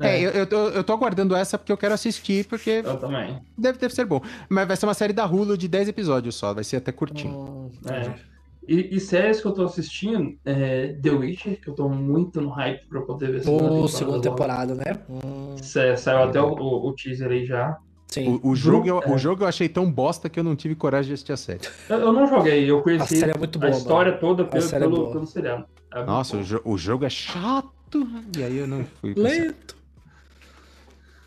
É, 0.00 0.16
é 0.16 0.20
eu, 0.22 0.30
eu, 0.30 0.46
tô, 0.46 0.68
eu 0.70 0.82
tô 0.82 0.92
aguardando 0.92 1.36
essa 1.36 1.56
porque 1.56 1.70
eu 1.70 1.76
quero 1.76 1.94
assistir, 1.94 2.46
porque. 2.46 2.82
Eu 2.84 2.96
também. 2.98 3.38
Deve, 3.56 3.78
deve 3.78 3.94
ser 3.94 4.04
bom. 4.04 4.20
Mas 4.48 4.66
vai 4.66 4.76
ser 4.76 4.86
uma 4.86 4.94
série 4.94 5.12
da 5.12 5.24
Hulu 5.24 5.56
de 5.56 5.68
10 5.68 5.88
episódios 5.88 6.34
só, 6.34 6.52
vai 6.52 6.64
ser 6.64 6.76
até 6.76 6.90
curtinho. 6.90 7.32
Hum, 7.32 7.70
é. 7.88 8.33
E, 8.66 8.96
e, 8.96 9.00
séries 9.00 9.40
que 9.40 9.46
eu 9.46 9.52
tô 9.52 9.64
assistindo, 9.64 10.38
é 10.44 10.96
The 11.02 11.10
Witcher, 11.10 11.60
que 11.60 11.68
eu 11.68 11.74
tô 11.74 11.88
muito 11.88 12.40
no 12.40 12.48
hype 12.50 12.86
pra 12.88 13.02
poder 13.02 13.32
ver 13.32 13.42
segunda 13.42 13.64
temporada. 13.64 13.88
segunda 13.88 14.20
temporada, 14.20 14.74
né? 14.74 14.98
Hum. 15.08 15.56
Saiu 15.58 16.22
até 16.22 16.40
o, 16.40 16.54
o, 16.54 16.88
o, 16.88 16.94
teaser 16.94 17.30
aí 17.30 17.44
já. 17.44 17.76
Sim. 18.08 18.40
O, 18.42 18.50
o 18.50 18.56
jogo, 18.56 18.86
eu, 18.86 19.02
é. 19.02 19.12
o 19.12 19.18
jogo 19.18 19.42
eu 19.42 19.48
achei 19.48 19.68
tão 19.68 19.90
bosta 19.90 20.30
que 20.30 20.38
eu 20.38 20.44
não 20.44 20.56
tive 20.56 20.74
coragem 20.74 21.08
de 21.08 21.14
assistir 21.14 21.32
a 21.32 21.36
série. 21.36 21.60
Eu, 21.88 21.98
eu 21.98 22.12
não 22.12 22.26
joguei, 22.26 22.70
eu 22.70 22.80
conheci 22.82 23.16
a, 23.16 23.20
série 23.20 23.32
é 23.32 23.38
muito 23.38 23.58
boa, 23.58 23.70
a 23.70 23.76
história 23.76 24.12
mano. 24.12 24.20
toda 24.20 24.44
pelo, 24.44 24.64
é 24.64 24.78
pelo, 24.78 25.12
pelo 25.12 25.26
seriado. 25.26 25.66
É 25.92 26.04
Nossa, 26.04 26.36
o, 26.38 26.42
jo 26.42 26.60
o, 26.64 26.78
jogo 26.78 27.04
é 27.04 27.10
chato, 27.10 28.08
e 28.36 28.42
aí 28.42 28.56
eu 28.56 28.66
não 28.66 28.84
fui. 29.00 29.14
Lento. 29.14 29.76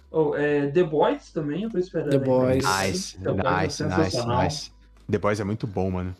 Oh, 0.09 0.35
é, 0.35 0.67
The 0.67 0.83
Boys 0.83 1.31
também, 1.31 1.63
eu 1.63 1.69
tô 1.69 1.77
esperando. 1.77 2.09
The 2.09 2.19
Boys. 2.19 2.63
Nice, 2.65 3.17
nice, 3.19 3.83
nice, 3.83 4.25
nice. 4.25 4.71
The 5.09 5.17
Boys 5.19 5.39
é 5.39 5.43
muito 5.43 5.67
bom, 5.67 5.91
mano. 5.91 6.15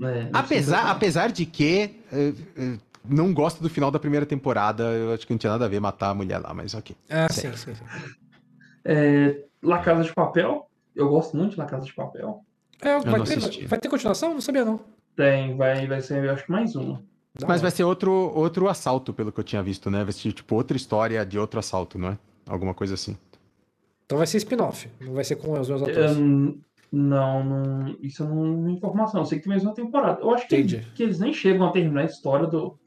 É, 0.00 0.28
apesar, 0.32 0.90
apesar 0.90 1.32
de 1.32 1.44
que 1.44 1.90
uh, 2.12 2.74
uh, 2.74 2.78
não 3.04 3.32
gosto 3.32 3.62
do 3.62 3.68
final 3.68 3.90
da 3.90 3.98
primeira 3.98 4.24
temporada, 4.24 4.84
eu 4.84 5.12
acho 5.12 5.26
que 5.26 5.32
não 5.32 5.38
tinha 5.38 5.50
nada 5.50 5.64
a 5.64 5.68
ver 5.68 5.80
matar 5.80 6.10
a 6.10 6.14
mulher 6.14 6.38
lá, 6.38 6.54
mas 6.54 6.74
ok. 6.74 6.94
Ah, 7.08 7.28
sim, 7.30 7.52
sim, 7.56 7.74
sim. 7.74 7.84
É, 8.84 9.44
La 9.62 9.80
Casa 9.80 10.04
de 10.04 10.14
Papel, 10.14 10.68
eu 10.94 11.08
gosto 11.08 11.36
muito 11.36 11.52
de 11.52 11.58
La 11.58 11.66
Casa 11.66 11.84
de 11.84 11.92
Papel. 11.92 12.44
É, 12.80 12.98
vai, 13.00 13.22
ter, 13.24 13.66
vai, 13.66 13.78
ter, 13.78 13.88
continuação? 13.88 14.34
Não 14.34 14.40
sabia, 14.40 14.64
não. 14.64 14.80
Tem, 15.16 15.56
vai, 15.56 15.86
vai 15.86 16.00
ser, 16.00 16.24
eu 16.24 16.32
acho 16.32 16.44
que 16.44 16.52
mais 16.52 16.76
uma. 16.76 17.02
Mas 17.46 17.60
vai 17.60 17.70
ser 17.70 17.84
outro, 17.84 18.12
outro 18.12 18.68
assalto, 18.68 19.12
pelo 19.12 19.32
que 19.32 19.40
eu 19.40 19.44
tinha 19.44 19.62
visto, 19.62 19.90
né? 19.90 20.04
Vai 20.04 20.12
ser 20.12 20.32
tipo 20.32 20.54
outra 20.54 20.76
história 20.76 21.24
de 21.26 21.38
outro 21.38 21.58
assalto, 21.58 21.98
não 21.98 22.10
é? 22.10 22.18
Alguma 22.46 22.74
coisa 22.74 22.94
assim. 22.94 23.16
Então 24.06 24.18
vai 24.18 24.26
ser 24.26 24.38
spin-off, 24.38 24.88
não 25.00 25.12
vai 25.12 25.24
ser 25.24 25.36
com 25.36 25.58
os 25.58 25.68
meus 25.68 25.82
atores. 25.82 26.16
Um, 26.16 26.58
não, 26.90 27.44
não, 27.44 27.96
isso 28.00 28.24
não 28.24 28.68
é 28.68 28.72
informação. 28.72 29.20
Eu 29.20 29.26
sei 29.26 29.38
que 29.38 29.44
tem 29.44 29.50
mais 29.50 29.62
uma 29.62 29.74
temporada. 29.74 30.20
Eu 30.20 30.30
acho 30.30 30.48
que, 30.48 30.64
que 30.64 31.02
eles 31.02 31.18
nem 31.18 31.32
chegam 31.32 31.66
a 31.66 31.72
terminar 31.72 32.02
a 32.02 32.06
história 32.06 32.46
do, 32.46 32.78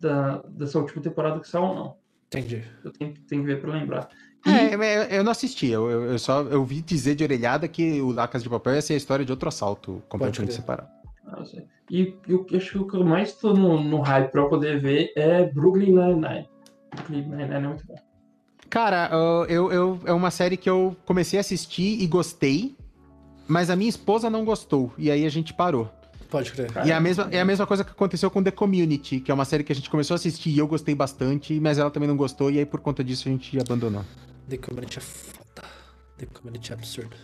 da, 0.00 0.42
dessa 0.48 0.78
última 0.78 1.02
temporada 1.02 1.38
que 1.40 1.48
saiu, 1.48 1.74
não. 1.74 1.96
Entendi. 2.26 2.64
Eu 2.82 2.90
tenho, 2.90 3.14
tenho 3.28 3.42
que 3.42 3.46
ver 3.46 3.60
pra 3.60 3.72
lembrar. 3.72 4.08
E... 4.46 4.50
É, 4.50 5.18
eu 5.18 5.22
não 5.22 5.30
assisti, 5.30 5.68
eu, 5.68 5.88
eu, 5.88 6.18
só 6.18 6.42
eu 6.42 6.64
vi 6.64 6.80
dizer 6.80 7.14
de 7.14 7.22
orelhada 7.22 7.68
que 7.68 8.00
o 8.00 8.10
Lacas 8.10 8.42
de 8.42 8.48
Papel 8.48 8.74
ia 8.74 8.82
ser 8.82 8.94
a 8.94 8.96
história 8.96 9.24
de 9.24 9.30
outro 9.30 9.48
assalto 9.48 10.02
completamente 10.08 10.54
separado. 10.54 10.88
Ah, 11.26 11.44
e 11.88 12.16
eu 12.26 12.44
acho 12.54 12.70
que 12.72 12.78
o 12.78 12.86
que 12.86 12.96
eu 12.96 13.04
mais 13.04 13.34
tô 13.34 13.52
no, 13.54 13.82
no 13.82 14.00
hype 14.00 14.32
pra 14.32 14.48
poder 14.48 14.80
ver 14.80 15.12
é 15.14 15.44
Brooklyn 15.44 15.92
Nine-Nine. 15.92 16.48
Brooklyn 16.94 17.22
Nine-Nine 17.22 17.54
é 17.54 17.60
muito 17.60 17.86
bom. 17.86 17.94
Cara, 18.68 19.10
eu, 19.48 19.70
eu, 19.70 20.00
é 20.06 20.12
uma 20.12 20.30
série 20.30 20.56
que 20.56 20.68
eu 20.68 20.96
comecei 21.04 21.38
a 21.38 21.40
assistir 21.40 22.02
e 22.02 22.06
gostei, 22.06 22.74
mas 23.46 23.70
a 23.70 23.76
minha 23.76 23.88
esposa 23.88 24.30
não 24.30 24.44
gostou, 24.44 24.92
e 24.96 25.10
aí 25.10 25.26
a 25.26 25.30
gente 25.30 25.52
parou. 25.52 25.90
Pode 26.30 26.50
crer. 26.50 26.70
E 26.86 26.90
é 26.90 26.94
a, 26.94 27.00
mesma, 27.00 27.28
é 27.30 27.40
a 27.40 27.44
mesma 27.44 27.66
coisa 27.66 27.84
que 27.84 27.90
aconteceu 27.90 28.30
com 28.30 28.42
The 28.42 28.50
Community, 28.50 29.20
que 29.20 29.30
é 29.30 29.34
uma 29.34 29.44
série 29.44 29.62
que 29.62 29.72
a 29.72 29.74
gente 29.74 29.90
começou 29.90 30.14
a 30.14 30.16
assistir 30.16 30.50
e 30.50 30.58
eu 30.58 30.66
gostei 30.66 30.94
bastante, 30.94 31.60
mas 31.60 31.76
ela 31.78 31.90
também 31.90 32.08
não 32.08 32.16
gostou, 32.16 32.50
e 32.50 32.58
aí 32.58 32.64
por 32.64 32.80
conta 32.80 33.04
disso 33.04 33.28
a 33.28 33.32
gente 33.32 33.58
abandonou. 33.60 34.02
The 34.48 34.56
Community 34.56 34.98
é 34.98 35.02
foda. 35.02 35.68
The 36.16 36.26
Community 36.26 36.72
é 36.72 36.74
absurdo. 36.74 37.16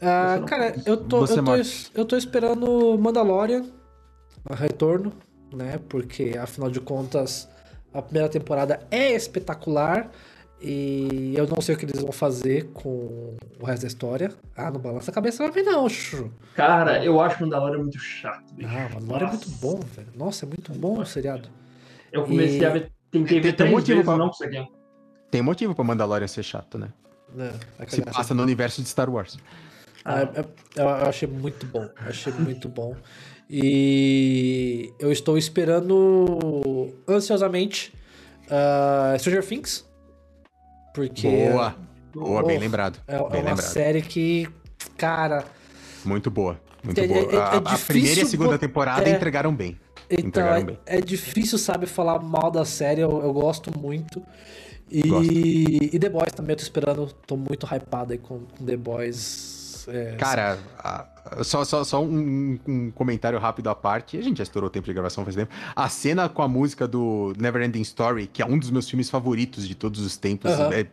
Ah, 0.00 0.42
cara, 0.46 0.74
eu 0.86 0.96
tô, 0.96 1.24
eu, 1.24 1.44
tô, 1.44 1.52
eu 1.94 2.04
tô 2.04 2.16
esperando 2.16 2.98
Mandalorian, 2.98 3.64
a 4.48 4.54
retorno, 4.54 5.12
né? 5.52 5.78
Porque 5.88 6.36
afinal 6.40 6.70
de 6.70 6.80
contas, 6.80 7.48
a 7.92 8.02
primeira 8.02 8.28
temporada 8.28 8.80
é 8.90 9.12
espetacular. 9.12 10.10
E 10.60 11.34
eu 11.36 11.46
não 11.46 11.60
sei 11.60 11.74
o 11.74 11.78
que 11.78 11.84
eles 11.84 12.00
vão 12.00 12.12
fazer 12.12 12.70
com 12.72 13.36
o 13.60 13.64
resto 13.64 13.82
da 13.82 13.88
história. 13.88 14.32
Ah, 14.56 14.70
não 14.70 14.80
balança 14.80 15.10
a 15.10 15.14
cabeça 15.14 15.44
pra 15.44 15.54
mim 15.54 15.68
não, 15.68 15.88
chuchu. 15.88 16.32
Cara, 16.54 17.04
eu 17.04 17.20
acho 17.20 17.38
o 17.38 17.40
Mandalorian 17.42 17.82
muito 17.82 17.98
chato, 17.98 18.54
bicho. 18.54 18.68
Ah, 18.72 18.88
o 18.90 18.94
Mandalorian 18.94 19.26
é 19.26 19.30
muito 19.30 19.50
bom, 19.50 19.80
velho. 19.80 20.08
Nossa, 20.14 20.46
é 20.46 20.48
muito 20.48 20.72
bom 20.72 20.98
o 21.00 21.04
seriado. 21.04 21.48
Eu 22.10 22.24
comecei 22.24 22.60
e... 22.60 22.64
a 22.64 22.70
ver, 22.70 22.90
tentei 23.10 23.38
ver 23.38 23.48
tem, 23.48 23.56
três 23.56 23.70
motivo 23.72 23.98
vezes, 23.98 24.04
pra... 24.06 24.16
não 24.16 24.28
consegui. 24.28 24.66
Tem 25.30 25.42
motivo 25.42 25.74
pra 25.74 25.84
Mandalorian 25.84 26.26
ser 26.26 26.42
chato, 26.42 26.78
né? 26.78 26.88
É, 27.38 27.52
é 27.82 27.86
Se 27.86 28.00
passa 28.02 28.32
no 28.32 28.42
universo 28.42 28.80
de 28.80 28.88
Star 28.88 29.10
Wars. 29.10 29.38
Ah, 30.04 30.22
eu, 30.22 30.46
eu 30.76 30.88
achei 30.88 31.28
muito 31.28 31.66
bom. 31.66 31.88
Achei 31.98 32.32
muito 32.32 32.68
bom. 32.68 32.96
E 33.48 34.92
eu 34.98 35.12
estou 35.12 35.36
esperando 35.36 36.92
ansiosamente 37.08 37.92
uh, 38.46 39.18
Stranger 39.18 39.44
Things. 39.44 39.85
Porque. 40.96 41.28
Boa! 41.28 41.76
Boa, 42.14 42.40
oh, 42.42 42.46
bem 42.46 42.58
lembrado. 42.58 42.98
É, 43.06 43.12
bem 43.12 43.20
é 43.20 43.26
uma 43.26 43.36
lembrado. 43.36 43.60
série 43.60 44.00
que, 44.00 44.48
cara. 44.96 45.44
Muito 46.02 46.30
boa. 46.30 46.58
Muito 46.82 46.98
é, 46.98 47.06
boa. 47.06 47.18
É, 47.18 47.34
é 47.34 47.38
a, 47.38 47.56
a, 47.58 47.78
primeira 47.78 48.20
e 48.20 48.22
a 48.22 48.26
segunda 48.26 48.58
temporada 48.58 49.06
é. 49.06 49.12
entregaram 49.12 49.54
bem. 49.54 49.78
Então, 50.08 50.26
entregaram 50.26 50.64
bem. 50.64 50.78
é 50.86 50.98
difícil, 51.02 51.58
sabe, 51.58 51.84
falar 51.84 52.18
mal 52.20 52.50
da 52.50 52.64
série. 52.64 53.02
Eu, 53.02 53.22
eu 53.22 53.32
gosto 53.34 53.78
muito. 53.78 54.22
E, 54.90 55.90
e, 55.92 55.98
The 55.98 56.08
Boys 56.08 56.32
também 56.32 56.52
eu 56.52 56.56
tô 56.56 56.62
esperando. 56.62 57.12
Tô 57.26 57.36
muito 57.36 57.66
hypado 57.66 58.12
aí 58.12 58.18
com, 58.18 58.40
com 58.40 58.64
The 58.64 58.76
Boys. 58.78 59.86
É, 59.88 60.16
Cara, 60.16 60.58
a, 60.78 61.06
só, 61.42 61.64
só, 61.64 61.84
só 61.84 62.02
um, 62.02 62.58
um, 62.66 62.90
comentário 62.90 63.38
rápido 63.38 63.68
à 63.68 63.74
parte. 63.74 64.16
A 64.16 64.22
gente 64.22 64.38
já 64.38 64.42
estourou 64.42 64.68
o 64.68 64.70
tempo 64.70 64.86
de 64.86 64.92
gravação 64.92 65.24
faz 65.24 65.36
tempo. 65.36 65.52
A 65.74 65.88
cena 65.88 66.28
com 66.28 66.42
a 66.42 66.48
música 66.48 66.86
do 66.86 67.32
Neverending 67.38 67.82
Story, 67.82 68.26
que 68.26 68.42
é 68.42 68.46
um 68.46 68.58
dos 68.58 68.70
meus 68.70 68.88
filmes 68.88 69.10
favoritos 69.10 69.66
de 69.66 69.74
todos 69.74 70.00
os 70.00 70.16
tempos. 70.16 70.50
Uhum. 70.52 70.72
É 70.72 70.86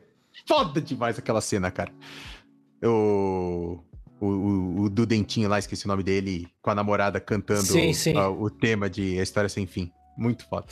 foda 0.47 0.81
demais 0.81 1.17
aquela 1.17 1.41
cena, 1.41 1.71
cara. 1.71 1.91
O, 2.83 3.79
o, 4.19 4.25
o, 4.25 4.81
o, 4.81 4.89
do 4.89 5.05
Dentinho 5.05 5.49
lá, 5.49 5.59
esqueci 5.59 5.85
o 5.85 5.87
nome 5.87 6.03
dele, 6.03 6.47
com 6.61 6.71
a 6.71 6.75
namorada 6.75 7.19
cantando 7.19 7.63
sim, 7.63 7.93
sim. 7.93 8.17
o 8.17 8.49
tema 8.49 8.89
de 8.89 9.19
A 9.19 9.23
História 9.23 9.49
Sem 9.49 9.65
Fim. 9.65 9.91
Muito 10.17 10.45
foda. 10.47 10.67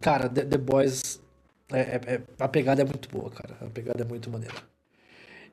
Cara, 0.00 0.28
The, 0.28 0.44
The 0.44 0.58
Boys. 0.58 1.20
É, 1.72 1.80
é, 1.80 2.00
é, 2.06 2.22
a 2.38 2.48
pegada 2.48 2.82
é 2.82 2.84
muito 2.84 3.08
boa, 3.08 3.30
cara. 3.30 3.56
A 3.60 3.70
pegada 3.70 4.02
é 4.02 4.06
muito 4.06 4.30
maneira. 4.30 4.54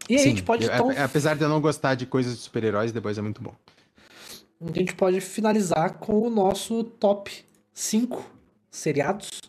E 0.10 0.18
Sim, 0.18 0.24
a 0.24 0.28
gente 0.28 0.44
pode 0.44 0.66
então. 0.66 0.90
Apesar 1.04 1.36
de 1.36 1.44
eu 1.44 1.50
não 1.50 1.62
gostar 1.62 1.96
de 1.96 2.06
coisas 2.06 2.36
de 2.36 2.42
super-heróis, 2.42 2.92
The 2.92 3.00
Boys 3.00 3.18
é 3.18 3.22
muito 3.22 3.42
bom. 3.42 3.54
A 4.62 4.72
gente 4.78 4.96
pode 4.96 5.20
finalizar 5.20 5.96
com 5.96 6.22
o 6.22 6.30
nosso 6.30 6.84
top 6.84 7.32
5 7.74 8.24
seriados 8.72 9.42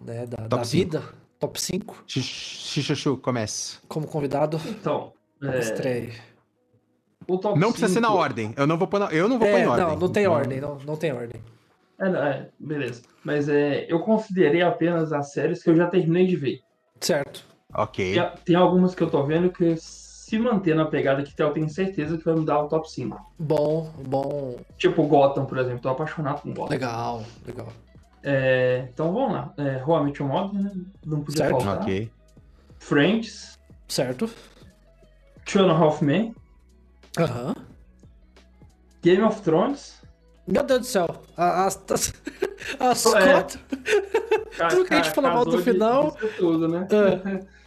né, 0.00 0.26
da, 0.26 0.48
da 0.48 0.62
vida. 0.62 1.02
Top 1.38 1.60
5. 1.60 2.04
Xixachu, 2.06 3.16
comece. 3.18 3.78
Como 3.88 4.06
convidado. 4.06 4.60
Então. 4.66 5.12
É... 5.42 5.58
Estreia. 5.58 6.12
não 7.56 7.72
precisa 7.72 7.94
ser 7.94 8.00
na 8.00 8.12
ordem. 8.12 8.54
Eu 8.56 8.66
não 8.66 8.78
vou 8.78 8.86
pôr, 8.86 9.00
na... 9.00 9.06
eu 9.06 9.28
não 9.28 9.38
vou 9.38 9.48
é, 9.48 9.50
pôr 9.50 9.58
em 9.58 9.66
ordem. 9.66 9.86
Não, 9.86 9.98
não 9.98 10.08
tem 10.08 10.26
ordem. 10.26 10.60
Não, 10.60 10.78
não 10.78 10.96
tem 10.96 11.12
ordem. 11.12 11.42
É, 12.00 12.08
é, 12.08 12.48
beleza. 12.58 13.02
Mas 13.24 13.48
é, 13.48 13.86
eu 13.88 14.00
considerei 14.00 14.62
apenas 14.62 15.12
as 15.12 15.32
séries 15.32 15.62
que 15.62 15.70
eu 15.70 15.76
já 15.76 15.88
terminei 15.88 16.26
de 16.26 16.36
ver. 16.36 16.60
Certo. 17.00 17.44
Ok. 17.74 18.14
Tem, 18.14 18.30
tem 18.44 18.56
algumas 18.56 18.94
que 18.94 19.02
eu 19.02 19.10
tô 19.10 19.24
vendo 19.24 19.50
que 19.50 19.76
se 19.76 20.38
manter 20.38 20.74
na 20.74 20.86
pegada 20.86 21.22
que 21.22 21.42
eu 21.42 21.50
tenho 21.50 21.68
certeza 21.68 22.16
que 22.16 22.24
vai 22.24 22.34
me 22.34 22.46
dar 22.46 22.62
o 22.62 22.68
top 22.68 22.90
5. 22.90 23.34
Bom, 23.38 23.92
bom. 24.06 24.56
Tipo 24.78 25.06
Gotham, 25.06 25.44
por 25.44 25.58
exemplo. 25.58 25.80
Tô 25.80 25.90
apaixonado 25.90 26.40
com 26.40 26.54
Gotham. 26.54 26.70
Legal, 26.70 27.24
legal. 27.46 27.68
É, 28.22 28.88
então 28.92 29.12
vamos 29.12 29.32
lá. 29.32 29.52
É, 29.58 29.82
How 29.84 30.06
I 30.06 30.12
né? 30.54 30.72
Não 31.04 31.20
podia 31.22 31.44
certo. 31.44 31.60
faltar. 31.60 31.82
Ok. 31.82 32.10
Friends. 32.78 33.58
Certo. 33.88 34.30
Two 35.44 35.62
and 35.62 35.70
a 35.70 35.76
Half 35.76 36.02
Men. 36.02 36.34
Aham. 37.18 37.54
Game 39.02 39.22
of 39.22 39.42
Thrones. 39.42 40.00
Meu 40.46 40.62
Deus 40.62 40.80
do 40.80 40.86
céu. 40.86 41.22
As, 41.36 41.78
as, 41.90 42.14
as 42.80 43.06
é. 43.06 43.32
quatro. 43.32 43.60
tudo 44.70 44.84
que 44.84 44.94
a 44.94 44.96
gente 44.96 45.10
falou 45.10 45.30
mal 45.30 45.44
do 45.44 45.58
final. 45.58 46.16
Tudo, 46.38 46.68
né? 46.68 46.88
É. 46.90 47.52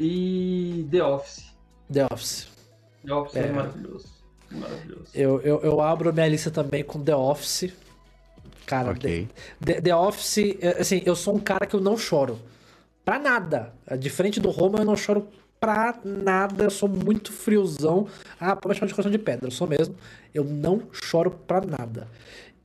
e 0.00 0.88
The 0.90 1.04
Office. 1.04 1.44
The 1.92 2.06
Office. 2.10 2.48
The 3.04 3.14
Office 3.14 3.36
é, 3.36 3.40
é 3.40 3.52
maravilhoso. 3.52 4.08
Maravilhoso. 4.50 5.04
Eu, 5.14 5.40
eu, 5.42 5.60
eu 5.60 5.80
abro 5.82 6.12
minha 6.12 6.26
lista 6.26 6.50
também 6.50 6.82
com 6.82 7.04
The 7.04 7.14
Office. 7.14 7.70
Cara, 8.64 8.92
okay. 8.92 9.28
The, 9.62 9.82
The 9.82 9.94
Office, 9.94 10.56
é, 10.60 10.80
assim, 10.80 11.02
eu 11.04 11.14
sou 11.14 11.36
um 11.36 11.38
cara 11.38 11.66
que 11.66 11.74
eu 11.76 11.80
não 11.80 11.98
choro. 11.98 12.38
Pra 13.04 13.18
nada. 13.18 13.74
Diferente 13.98 14.40
do 14.40 14.50
Roma, 14.50 14.78
eu 14.78 14.84
não 14.84 14.96
choro 14.96 15.28
pra 15.60 15.98
nada. 16.02 16.64
Eu 16.64 16.70
sou 16.70 16.88
muito 16.88 17.30
friozão. 17.30 18.08
Ah, 18.40 18.56
pode 18.56 18.74
me 18.74 18.78
chamar 18.78 18.88
de 18.88 18.94
coração 18.94 19.12
de 19.12 19.18
pedra, 19.18 19.48
eu 19.48 19.50
sou 19.50 19.66
mesmo. 19.66 19.94
Eu 20.32 20.44
não 20.44 20.82
choro 20.92 21.30
pra 21.30 21.60
nada. 21.60 22.08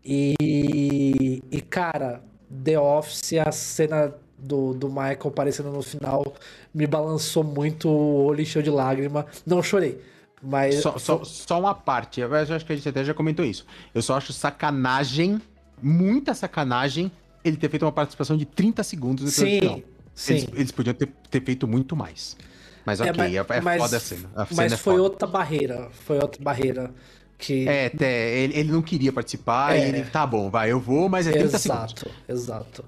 E, 0.03 1.41
e 1.51 1.61
cara, 1.61 2.22
The 2.64 2.80
Office, 2.80 3.33
a 3.33 3.51
cena 3.51 4.14
do, 4.45 4.74
do 4.74 4.88
Michael 4.88 5.27
aparecendo 5.27 5.72
no 5.72 5.82
final 5.82 6.33
me 6.74 6.85
balançou 6.85 7.43
muito, 7.43 7.90
o 7.90 8.25
olho 8.25 8.41
encheu 8.41 8.61
de 8.61 8.69
lágrima. 8.69 9.25
Não 9.45 9.61
chorei. 9.64 10.01
Mas. 10.41 10.75
Só, 10.82 10.98
só, 10.98 11.24
só 11.24 11.59
uma 11.59 11.74
parte, 11.74 12.22
eu 12.22 12.33
acho 12.33 12.65
que 12.65 12.74
a 12.74 12.75
gente 12.75 12.88
até 12.88 13.03
já 13.03 13.14
comentou 13.14 13.43
isso. 13.43 13.65
Eu 13.93 14.01
só 14.01 14.15
acho 14.15 14.32
sacanagem, 14.32 15.41
muita 15.82 16.33
sacanagem, 16.33 17.11
ele 17.43 17.57
ter 17.57 17.69
feito 17.69 17.83
uma 17.83 17.91
participação 17.91 18.38
de 18.38 18.45
30 18.45 18.83
segundos 18.83 19.25
no 19.25 19.32
sim, 19.32 19.59
final. 19.59 19.82
Sim. 20.14 20.33
Eles, 20.33 20.48
eles 20.53 20.72
podiam 20.72 20.93
ter, 20.93 21.09
ter 21.30 21.43
feito 21.43 21.67
muito 21.67 21.95
mais. 21.95 22.38
Mas 22.85 23.01
é, 23.01 23.09
ok, 23.09 23.38
é, 23.38 23.43
mas, 23.43 23.49
é, 23.49 23.57
é 23.57 23.61
mas, 23.61 23.82
foda 23.82 23.98
a 23.98 23.99
cena. 23.99 24.30
A 24.35 24.40
mas 24.40 24.49
cena 24.49 24.77
foi 24.77 24.95
é 24.95 24.99
outra 24.99 25.27
barreira. 25.27 25.90
Foi 25.91 26.17
outra 26.17 26.41
barreira. 26.41 26.93
Que... 27.38 27.67
É, 27.67 27.88
até, 27.88 28.38
ele, 28.38 28.57
ele 28.57 28.72
não 28.72 28.81
queria 28.81 29.11
participar 29.11 29.75
é. 29.75 29.80
e 29.80 29.89
ele, 29.89 30.03
tá 30.05 30.25
bom, 30.25 30.49
vai, 30.49 30.72
eu 30.72 30.80
vou, 30.80 31.09
mas 31.09 31.27
é 31.27 31.31
30 31.31 31.55
exato, 31.55 31.99
segundos. 31.99 32.19
Exato, 32.27 32.85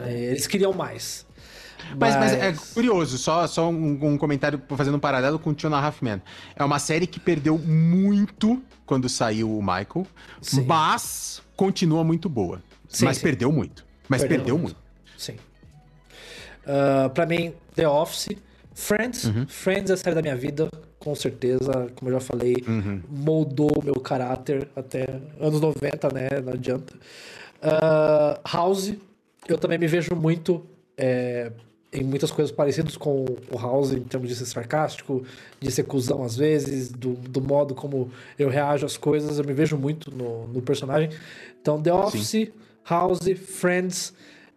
é, 0.00 0.12
Eles 0.24 0.46
queriam 0.46 0.72
mais. 0.72 1.26
Mas, 1.96 2.16
mas... 2.16 2.32
mas, 2.32 2.32
é 2.32 2.74
curioso, 2.74 3.18
só, 3.18 3.46
só 3.46 3.68
um, 3.68 3.98
um, 4.12 4.18
comentário 4.18 4.60
fazendo 4.76 4.96
um 4.96 5.00
paralelo 5.00 5.38
com 5.38 5.50
o 5.50 5.54
Two 5.54 5.74
Halfman. 5.74 6.22
É 6.54 6.64
uma 6.64 6.78
série 6.78 7.06
que 7.06 7.18
perdeu 7.18 7.58
muito 7.58 8.62
quando 8.86 9.08
saiu 9.08 9.56
o 9.56 9.60
Michael, 9.60 10.06
sim. 10.40 10.64
mas 10.64 11.42
continua 11.56 12.04
muito 12.04 12.28
boa. 12.28 12.62
Sim, 12.88 13.04
mas 13.04 13.18
sim. 13.18 13.22
perdeu 13.22 13.52
muito. 13.52 13.84
Mas 14.08 14.22
perdeu, 14.22 14.38
perdeu 14.38 14.58
muito. 14.58 14.76
muito. 14.76 15.20
Sim. 15.20 15.36
Uh, 16.64 17.08
pra 17.10 17.26
mim, 17.26 17.52
The 17.74 17.88
Office 17.88 18.30
Friends, 18.74 19.24
uhum. 19.24 19.46
Friends 19.48 19.90
é 19.90 19.94
a 19.94 19.96
série 19.96 20.14
da 20.14 20.22
minha 20.22 20.36
vida, 20.36 20.68
com 20.98 21.14
certeza, 21.14 21.90
como 21.94 22.10
eu 22.10 22.14
já 22.14 22.20
falei, 22.20 22.56
uhum. 22.66 23.02
moldou 23.08 23.82
meu 23.82 23.94
caráter 23.94 24.68
até 24.76 25.06
anos 25.40 25.60
90, 25.60 26.08
né? 26.12 26.28
Não 26.44 26.52
adianta. 26.52 26.94
Uh, 27.62 28.40
House, 28.50 28.94
eu 29.48 29.58
também 29.58 29.78
me 29.78 29.86
vejo 29.86 30.14
muito 30.14 30.64
é, 30.96 31.50
em 31.92 32.04
muitas 32.04 32.30
coisas 32.30 32.52
parecidas 32.52 32.96
com 32.96 33.24
o 33.50 33.58
House, 33.58 33.92
em 33.92 34.00
termos 34.00 34.28
de 34.28 34.36
ser 34.36 34.46
sarcástico, 34.46 35.24
de 35.58 35.70
ser 35.70 35.84
cuzão 35.84 36.22
às 36.22 36.36
vezes, 36.36 36.90
do, 36.90 37.14
do 37.14 37.40
modo 37.40 37.74
como 37.74 38.10
eu 38.38 38.48
reajo 38.48 38.86
às 38.86 38.96
coisas, 38.96 39.38
eu 39.38 39.44
me 39.44 39.52
vejo 39.52 39.76
muito 39.76 40.14
no, 40.14 40.46
no 40.48 40.62
personagem. 40.62 41.10
Então, 41.60 41.82
The 41.82 41.92
Office, 41.92 42.28
Sim. 42.28 42.48
House, 42.88 43.20
Friends, 43.36 44.14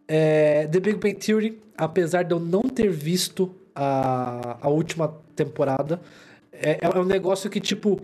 é, 0.08 0.68
The 0.68 0.80
Big 0.80 0.98
Bang 0.98 1.16
Theory, 1.16 1.60
apesar 1.78 2.24
de 2.24 2.34
eu 2.34 2.40
não 2.40 2.64
ter 2.64 2.90
visto 2.90 3.54
a, 3.76 4.58
a 4.62 4.70
última 4.70 5.14
temporada. 5.36 6.02
É, 6.52 6.80
é 6.82 7.00
um 7.00 7.06
negócio 7.06 7.50
que, 7.50 7.60
tipo. 7.60 8.02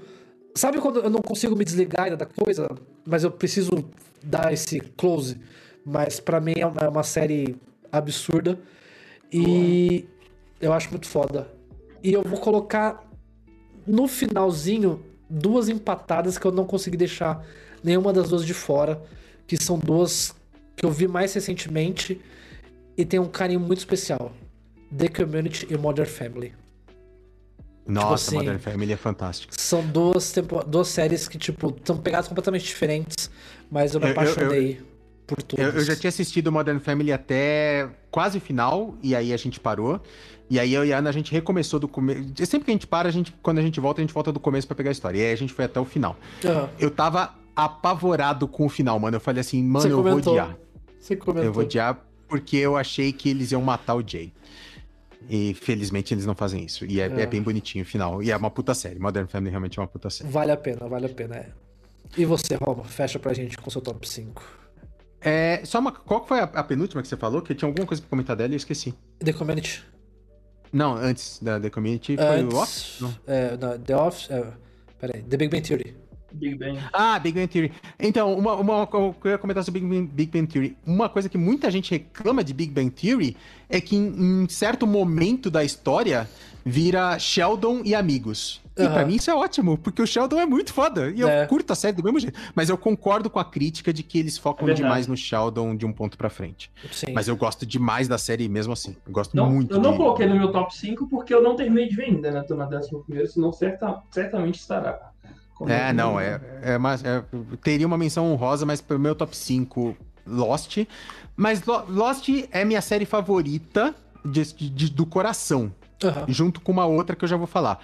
Sabe 0.55 0.79
quando 0.79 0.99
eu 0.99 1.09
não 1.09 1.21
consigo 1.21 1.55
me 1.55 1.63
desligar 1.63 2.05
ainda 2.05 2.17
da 2.17 2.25
coisa, 2.25 2.67
mas 3.05 3.23
eu 3.23 3.31
preciso 3.31 3.85
dar 4.23 4.51
esse 4.51 4.79
close? 4.79 5.37
Mas 5.85 6.19
para 6.19 6.41
mim 6.41 6.55
é 6.57 6.65
uma, 6.65 6.81
é 6.81 6.89
uma, 6.89 7.03
série 7.03 7.55
absurda. 7.91 8.59
E 9.31 10.05
eu 10.59 10.73
acho 10.73 10.89
muito 10.89 11.07
foda. 11.07 11.47
E 12.03 12.11
eu 12.11 12.23
vou 12.23 12.39
colocar 12.39 13.07
no 13.85 14.07
finalzinho 14.07 15.03
duas 15.29 15.69
empatadas 15.69 16.37
que 16.37 16.45
eu 16.45 16.51
não 16.51 16.65
consegui 16.65 16.97
deixar 16.97 17.45
nenhuma 17.83 18.11
das 18.11 18.29
duas 18.29 18.43
de 18.43 18.53
fora. 18.53 19.01
Que 19.45 19.55
são 19.55 19.77
duas 19.77 20.35
que 20.75 20.85
eu 20.85 20.91
vi 20.91 21.07
mais 21.07 21.33
recentemente 21.33 22.19
e 22.97 23.05
tem 23.05 23.19
um 23.19 23.27
carinho 23.27 23.59
muito 23.59 23.79
especial. 23.79 24.33
The 24.95 25.07
Community 25.07 25.67
e 25.69 25.77
Modern 25.77 26.07
Family. 26.07 26.53
Nossa, 27.85 28.05
tipo 28.05 28.13
assim, 28.13 28.35
Modern 28.35 28.59
Family 28.59 28.93
é 28.93 28.97
fantástico. 28.97 29.53
São 29.57 29.85
duas, 29.85 30.31
tempo, 30.31 30.63
duas 30.63 30.87
séries 30.87 31.27
que, 31.27 31.37
tipo, 31.37 31.75
são 31.83 31.97
pegadas 31.97 32.27
completamente 32.27 32.65
diferentes, 32.65 33.31
mas 33.69 33.95
eu 33.95 33.99
me 33.99 34.11
apaixonei 34.11 34.73
eu, 34.73 34.77
eu, 34.77 34.85
por 35.25 35.41
tudo. 35.41 35.61
Eu, 35.61 35.69
eu, 35.71 35.81
já 35.81 35.95
tinha 35.95 36.09
assistido 36.09 36.51
Modern 36.51 36.79
Family 36.79 37.11
até 37.11 37.89
quase 38.11 38.37
o 38.37 38.41
final, 38.41 38.95
e 39.01 39.15
aí 39.15 39.33
a 39.33 39.37
gente 39.37 39.59
parou. 39.59 39.99
E 40.49 40.59
aí 40.59 40.73
eu 40.73 40.83
e 40.83 40.91
a 40.91 40.97
Ana, 40.97 41.09
a 41.09 41.13
gente 41.13 41.31
recomeçou 41.31 41.79
do 41.79 41.87
começo. 41.87 42.21
Sempre 42.45 42.65
que 42.65 42.71
a 42.71 42.73
gente 42.73 42.87
para, 42.87 43.07
a 43.07 43.11
gente, 43.11 43.33
quando 43.41 43.59
a 43.59 43.61
gente 43.61 43.79
volta, 43.79 44.01
a 44.01 44.03
gente 44.03 44.13
volta 44.13 44.31
do 44.31 44.39
começo 44.39 44.67
para 44.67 44.75
pegar 44.75 44.89
a 44.89 44.91
história. 44.91 45.19
E 45.19 45.21
aí 45.21 45.33
a 45.33 45.37
gente 45.37 45.53
foi 45.53 45.65
até 45.65 45.79
o 45.79 45.85
final. 45.85 46.15
Uhum. 46.43 46.67
Eu 46.79 46.89
tava 46.89 47.35
apavorado 47.55 48.47
com 48.47 48.65
o 48.65 48.69
final, 48.69 48.99
mano. 48.99 49.17
Eu 49.17 49.21
falei 49.21 49.41
assim, 49.41 49.61
mano, 49.61 49.81
Você 49.81 49.91
eu 49.91 49.97
comentou. 49.97 50.33
vou 50.33 50.43
odiar. 50.43 50.57
Você 50.99 51.15
comentou. 51.15 51.45
Eu 51.45 51.53
vou 51.53 51.63
odiar 51.63 51.99
porque 52.27 52.57
eu 52.57 52.75
achei 52.75 53.11
que 53.11 53.29
eles 53.29 53.51
iam 53.51 53.61
matar 53.61 53.95
o 53.95 54.03
Jay. 54.05 54.31
E 55.27 55.53
felizmente 55.53 56.13
eles 56.13 56.25
não 56.25 56.35
fazem 56.35 56.63
isso. 56.63 56.85
E 56.85 57.01
é, 57.01 57.07
é. 57.07 57.21
é, 57.21 57.25
bem 57.25 57.41
bonitinho 57.41 57.83
o 57.83 57.87
final. 57.87 58.23
E 58.23 58.31
é 58.31 58.37
uma 58.37 58.49
puta 58.49 58.73
série. 58.73 58.99
Modern 58.99 59.27
Family 59.27 59.49
realmente 59.49 59.79
é 59.79 59.81
uma 59.81 59.87
puta 59.87 60.09
série. 60.09 60.29
Vale 60.29 60.51
a 60.51 60.57
pena, 60.57 60.87
vale 60.87 61.05
a 61.07 61.09
pena. 61.09 61.35
É. 61.35 61.49
E 62.17 62.25
você, 62.25 62.55
Roma, 62.55 62.83
fecha 62.83 63.19
pra 63.19 63.33
gente 63.33 63.57
com 63.57 63.69
seu 63.69 63.81
top 63.81 64.07
5. 64.07 64.41
É, 65.21 65.61
só 65.65 65.79
uma. 65.79 65.91
Qual 65.91 66.25
foi 66.25 66.39
a, 66.39 66.43
a, 66.43 66.63
penúltima 66.63 67.01
que 67.01 67.07
você 67.07 67.17
falou? 67.17 67.41
Que 67.41 67.53
tinha 67.53 67.67
alguma 67.67 67.85
coisa 67.85 68.01
pra 68.01 68.09
comentar 68.09 68.35
dela 68.35 68.51
e 68.51 68.53
eu 68.53 68.57
esqueci. 68.57 68.93
The 69.19 69.33
Community. 69.33 69.83
Não, 70.71 70.95
antes 70.95 71.39
da 71.41 71.59
The 71.59 71.69
Community 71.69 72.15
foi 72.15 72.25
antes, 72.25 72.53
o 72.53 72.61
Office? 72.61 72.97
Não. 73.01 73.15
É, 73.27 73.57
não, 73.57 73.79
The 73.79 73.97
Office. 73.97 74.31
É, 74.31 74.53
peraí, 74.99 75.21
The 75.23 75.37
Big 75.37 75.49
Bang 75.49 75.67
Theory. 75.67 75.95
Big 76.31 76.55
Bang. 76.55 76.79
Ah, 76.93 77.19
Big 77.19 77.37
Bang 77.37 77.47
Theory. 77.47 77.71
Então, 77.99 78.33
uma, 78.33 78.55
uma, 78.55 78.89
eu 78.93 79.15
ia 79.25 79.37
comentar 79.37 79.63
sobre 79.63 79.81
Big 79.81 79.93
Bang, 79.93 80.07
Big 80.11 80.31
Bang 80.31 80.47
Theory. 80.47 80.77
Uma 80.85 81.09
coisa 81.09 81.29
que 81.29 81.37
muita 81.37 81.69
gente 81.71 81.91
reclama 81.91 82.43
de 82.43 82.53
Big 82.53 82.71
Bang 82.71 82.89
Theory 82.89 83.35
é 83.69 83.79
que 83.79 83.95
em, 83.95 84.43
em 84.43 84.49
certo 84.49 84.87
momento 84.87 85.49
da 85.49 85.63
história 85.63 86.27
vira 86.65 87.17
Sheldon 87.17 87.81
e 87.83 87.95
amigos. 87.95 88.61
E 88.77 88.83
uhum. 88.83 88.93
pra 88.93 89.05
mim 89.05 89.15
isso 89.15 89.29
é 89.29 89.35
ótimo, 89.35 89.77
porque 89.77 90.01
o 90.01 90.07
Sheldon 90.07 90.39
é 90.39 90.45
muito 90.45 90.73
foda. 90.73 91.11
E 91.11 91.21
é. 91.21 91.43
eu 91.43 91.47
curto 91.47 91.73
a 91.73 91.75
série 91.75 91.97
do 91.97 92.03
mesmo 92.03 92.19
jeito. 92.19 92.39
Mas 92.55 92.69
eu 92.69 92.77
concordo 92.77 93.29
com 93.29 93.37
a 93.37 93.43
crítica 93.43 93.91
de 93.91 94.03
que 94.03 94.17
eles 94.17 94.37
focam 94.37 94.69
é 94.69 94.73
demais 94.73 95.05
no 95.05 95.17
Sheldon 95.17 95.75
de 95.75 95.85
um 95.85 95.91
ponto 95.91 96.17
pra 96.17 96.29
frente. 96.29 96.71
Sim. 96.91 97.11
Mas 97.13 97.27
eu 97.27 97.35
gosto 97.35 97.65
demais 97.65 98.07
da 98.07 98.17
série 98.17 98.47
mesmo 98.47 98.71
assim. 98.71 98.95
Eu 99.05 99.11
gosto 99.11 99.35
não, 99.35 99.49
muito. 99.49 99.73
Eu 99.73 99.81
não 99.81 99.91
de... 99.91 99.97
coloquei 99.97 100.25
no 100.25 100.35
meu 100.35 100.51
top 100.51 100.73
5 100.73 101.07
porque 101.09 101.33
eu 101.33 101.43
não 101.43 101.55
terminei 101.55 101.89
de 101.89 101.95
ver 101.95 102.05
ainda, 102.05 102.31
né? 102.31 102.41
Tô 102.43 102.55
na 102.55 102.67
11 102.67 102.89
primeiro, 103.05 103.29
senão 103.29 103.51
certa, 103.51 104.01
certamente 104.11 104.59
estará 104.59 105.11
É, 105.67 105.91
não, 105.91 106.19
é, 106.19 106.39
é, 106.61 106.77
uma, 106.77 106.93
é, 106.93 107.23
teria 107.61 107.85
uma 107.85 107.97
menção 107.97 108.31
honrosa, 108.31 108.65
mas 108.65 108.79
pro 108.79 108.97
meu 108.97 109.13
top 109.13 109.35
5, 109.35 109.95
Lost. 110.25 110.77
Mas 111.35 111.63
Lost 111.65 112.29
é 112.51 112.63
minha 112.63 112.81
série 112.81 113.05
favorita 113.05 113.93
de, 114.23 114.43
de, 114.53 114.89
do 114.89 115.05
coração. 115.05 115.73
Uhum. 116.03 116.25
Junto 116.27 116.61
com 116.61 116.71
uma 116.71 116.85
outra 116.85 117.15
que 117.15 117.25
eu 117.25 117.29
já 117.29 117.35
vou 117.35 117.47
falar. 117.47 117.79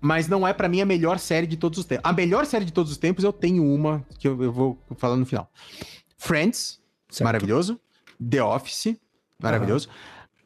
Mas 0.00 0.28
não 0.28 0.46
é 0.46 0.52
para 0.52 0.68
mim 0.68 0.80
a 0.80 0.86
melhor 0.86 1.18
série 1.18 1.46
de 1.46 1.56
todos 1.56 1.78
os 1.78 1.84
tempos. 1.84 2.08
A 2.08 2.12
melhor 2.12 2.44
série 2.44 2.64
de 2.64 2.72
todos 2.72 2.92
os 2.92 2.98
tempos 2.98 3.24
eu 3.24 3.32
tenho 3.32 3.64
uma 3.64 4.04
que 4.18 4.28
eu, 4.28 4.42
eu 4.42 4.52
vou 4.52 4.78
falar 4.96 5.16
no 5.16 5.24
final. 5.24 5.50
Friends, 6.18 6.78
certo. 7.08 7.24
maravilhoso. 7.24 7.80
The 8.30 8.42
Office, 8.42 8.96
maravilhoso. 9.40 9.88
Uhum. 9.88 9.94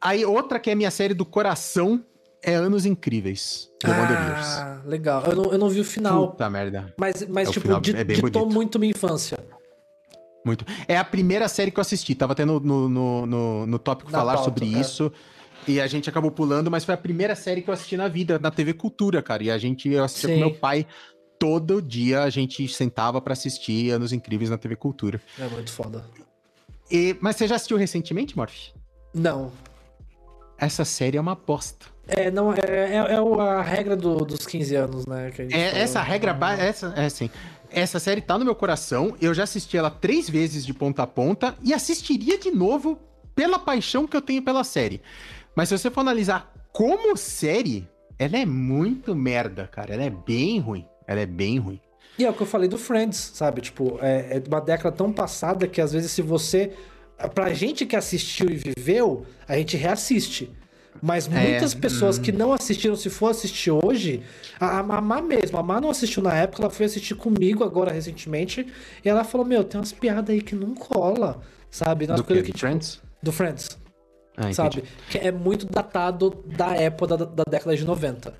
Aí 0.01 0.25
outra 0.25 0.59
que 0.59 0.69
é 0.69 0.75
minha 0.75 0.91
série 0.91 1.13
do 1.13 1.25
coração 1.25 2.03
é 2.43 2.55
Anos 2.55 2.85
Incríveis. 2.85 3.69
ah, 3.83 4.81
legal. 4.85 5.23
Eu 5.25 5.35
não, 5.35 5.51
eu 5.51 5.57
não 5.57 5.69
vi 5.69 5.79
o 5.79 5.85
final. 5.85 6.29
Puta 6.29 6.49
merda. 6.49 6.93
Mas, 6.97 7.25
mas 7.27 7.49
é, 7.49 7.51
tipo, 7.51 7.71
é 7.71 8.03
ditou 8.03 8.49
muito 8.49 8.79
minha 8.79 8.91
infância. 8.91 9.39
Muito. 10.43 10.65
É 10.87 10.97
a 10.97 11.03
primeira 11.03 11.47
série 11.47 11.71
que 11.71 11.79
eu 11.79 11.81
assisti. 11.81 12.15
Tava 12.15 12.33
tendo 12.33 12.59
no, 12.59 12.89
no, 12.89 13.25
no, 13.25 13.65
no 13.67 13.79
tópico 13.79 14.11
na 14.11 14.17
falar 14.17 14.35
pauta, 14.35 14.49
sobre 14.49 14.65
é. 14.65 14.79
isso. 14.79 15.11
E 15.67 15.79
a 15.79 15.85
gente 15.85 16.09
acabou 16.09 16.31
pulando, 16.31 16.71
mas 16.71 16.83
foi 16.83 16.95
a 16.95 16.97
primeira 16.97 17.35
série 17.35 17.61
que 17.61 17.69
eu 17.69 17.73
assisti 17.73 17.95
na 17.95 18.07
vida, 18.07 18.39
na 18.39 18.49
TV 18.49 18.73
Cultura, 18.73 19.21
cara. 19.21 19.43
E 19.43 19.51
a 19.51 19.57
gente, 19.57 19.87
eu 19.89 20.03
assistia 20.03 20.29
Sim. 20.29 20.35
com 20.35 20.39
meu 20.39 20.55
pai. 20.55 20.87
Todo 21.37 21.81
dia 21.81 22.23
a 22.23 22.29
gente 22.29 22.67
sentava 22.67 23.21
para 23.21 23.33
assistir 23.33 23.91
Anos 23.91 24.11
Incríveis 24.13 24.49
na 24.49 24.57
TV 24.57 24.75
Cultura. 24.75 25.21
É 25.39 25.47
muito 25.47 25.71
foda. 25.71 26.05
E, 26.89 27.15
mas 27.21 27.35
você 27.35 27.47
já 27.47 27.55
assistiu 27.55 27.77
recentemente, 27.77 28.35
Morph? 28.35 28.71
Não. 29.13 29.51
Essa 30.61 30.85
série 30.85 31.17
é 31.17 31.21
uma 31.21 31.31
aposta. 31.33 31.87
É, 32.07 32.29
não, 32.29 32.53
é, 32.53 32.59
é, 32.59 32.95
é 32.95 33.41
a 33.41 33.61
regra 33.61 33.95
do, 33.95 34.17
dos 34.17 34.45
15 34.45 34.75
anos, 34.75 35.05
né? 35.05 35.31
é, 35.51 35.81
essa 35.81 36.01
regra, 36.01 36.37
essa, 36.59 36.93
é 36.95 37.05
assim, 37.05 37.29
essa 37.69 37.99
série 37.99 38.21
tá 38.21 38.37
no 38.37 38.45
meu 38.45 38.53
coração, 38.53 39.15
eu 39.21 39.33
já 39.33 39.43
assisti 39.43 39.77
ela 39.77 39.89
três 39.89 40.29
vezes 40.29 40.65
de 40.65 40.73
ponta 40.73 41.03
a 41.03 41.07
ponta 41.07 41.55
e 41.63 41.73
assistiria 41.73 42.37
de 42.37 42.51
novo 42.51 42.99
pela 43.33 43.57
paixão 43.57 44.07
que 44.07 44.15
eu 44.15 44.21
tenho 44.21 44.41
pela 44.43 44.63
série. 44.63 45.01
Mas 45.55 45.69
se 45.69 45.77
você 45.77 45.89
for 45.89 46.01
analisar 46.01 46.53
como 46.71 47.17
série, 47.17 47.87
ela 48.19 48.37
é 48.37 48.45
muito 48.45 49.15
merda, 49.15 49.67
cara. 49.67 49.93
Ela 49.93 50.03
é 50.03 50.09
bem 50.09 50.59
ruim. 50.59 50.85
Ela 51.07 51.21
é 51.21 51.25
bem 51.25 51.57
ruim. 51.57 51.81
E 52.19 52.25
é 52.25 52.29
o 52.29 52.33
que 52.33 52.41
eu 52.41 52.47
falei 52.47 52.69
do 52.69 52.77
Friends, 52.77 53.31
sabe? 53.33 53.61
Tipo, 53.61 53.97
é, 54.01 54.37
é 54.37 54.43
uma 54.47 54.61
década 54.61 54.95
tão 54.95 55.11
passada 55.11 55.67
que 55.67 55.81
às 55.81 55.91
vezes 55.91 56.11
se 56.11 56.21
você. 56.21 56.71
Pra 57.29 57.53
gente 57.53 57.85
que 57.85 57.95
assistiu 57.95 58.49
e 58.49 58.55
viveu, 58.55 59.25
a 59.47 59.55
gente 59.55 59.77
reassiste. 59.77 60.51
Mas 61.01 61.27
muitas 61.27 61.73
é, 61.73 61.79
pessoas 61.79 62.17
hum. 62.17 62.21
que 62.21 62.31
não 62.31 62.53
assistiram, 62.53 62.95
se 62.95 63.09
for 63.09 63.29
assistir 63.29 63.71
hoje, 63.71 64.23
a, 64.59 64.79
a 64.79 65.01
Má 65.01 65.21
mesmo, 65.21 65.57
a 65.57 65.63
Má 65.63 65.81
não 65.81 65.89
assistiu 65.89 66.21
na 66.21 66.33
época, 66.33 66.61
ela 66.61 66.69
foi 66.69 66.85
assistir 66.85 67.15
comigo 67.15 67.63
agora 67.63 67.91
recentemente, 67.91 68.67
e 69.03 69.09
ela 69.09 69.23
falou: 69.23 69.45
Meu, 69.45 69.63
tem 69.63 69.79
umas 69.79 69.91
piadas 69.91 70.29
aí 70.29 70.41
que 70.41 70.53
não 70.53 70.75
cola, 70.75 71.41
sabe? 71.69 72.05
do 72.05 72.23
que, 72.23 72.35
que, 72.35 72.43
tipo, 72.43 72.59
Friends? 72.59 73.01
Do 73.23 73.31
Friends. 73.31 73.79
Ah, 74.37 74.53
sabe? 74.53 74.83
Que 75.09 75.17
é 75.17 75.31
muito 75.31 75.65
datado 75.65 76.43
da 76.45 76.75
época 76.75 77.17
da, 77.17 77.25
da 77.25 77.43
década 77.43 77.75
de 77.75 77.85
90. 77.85 78.33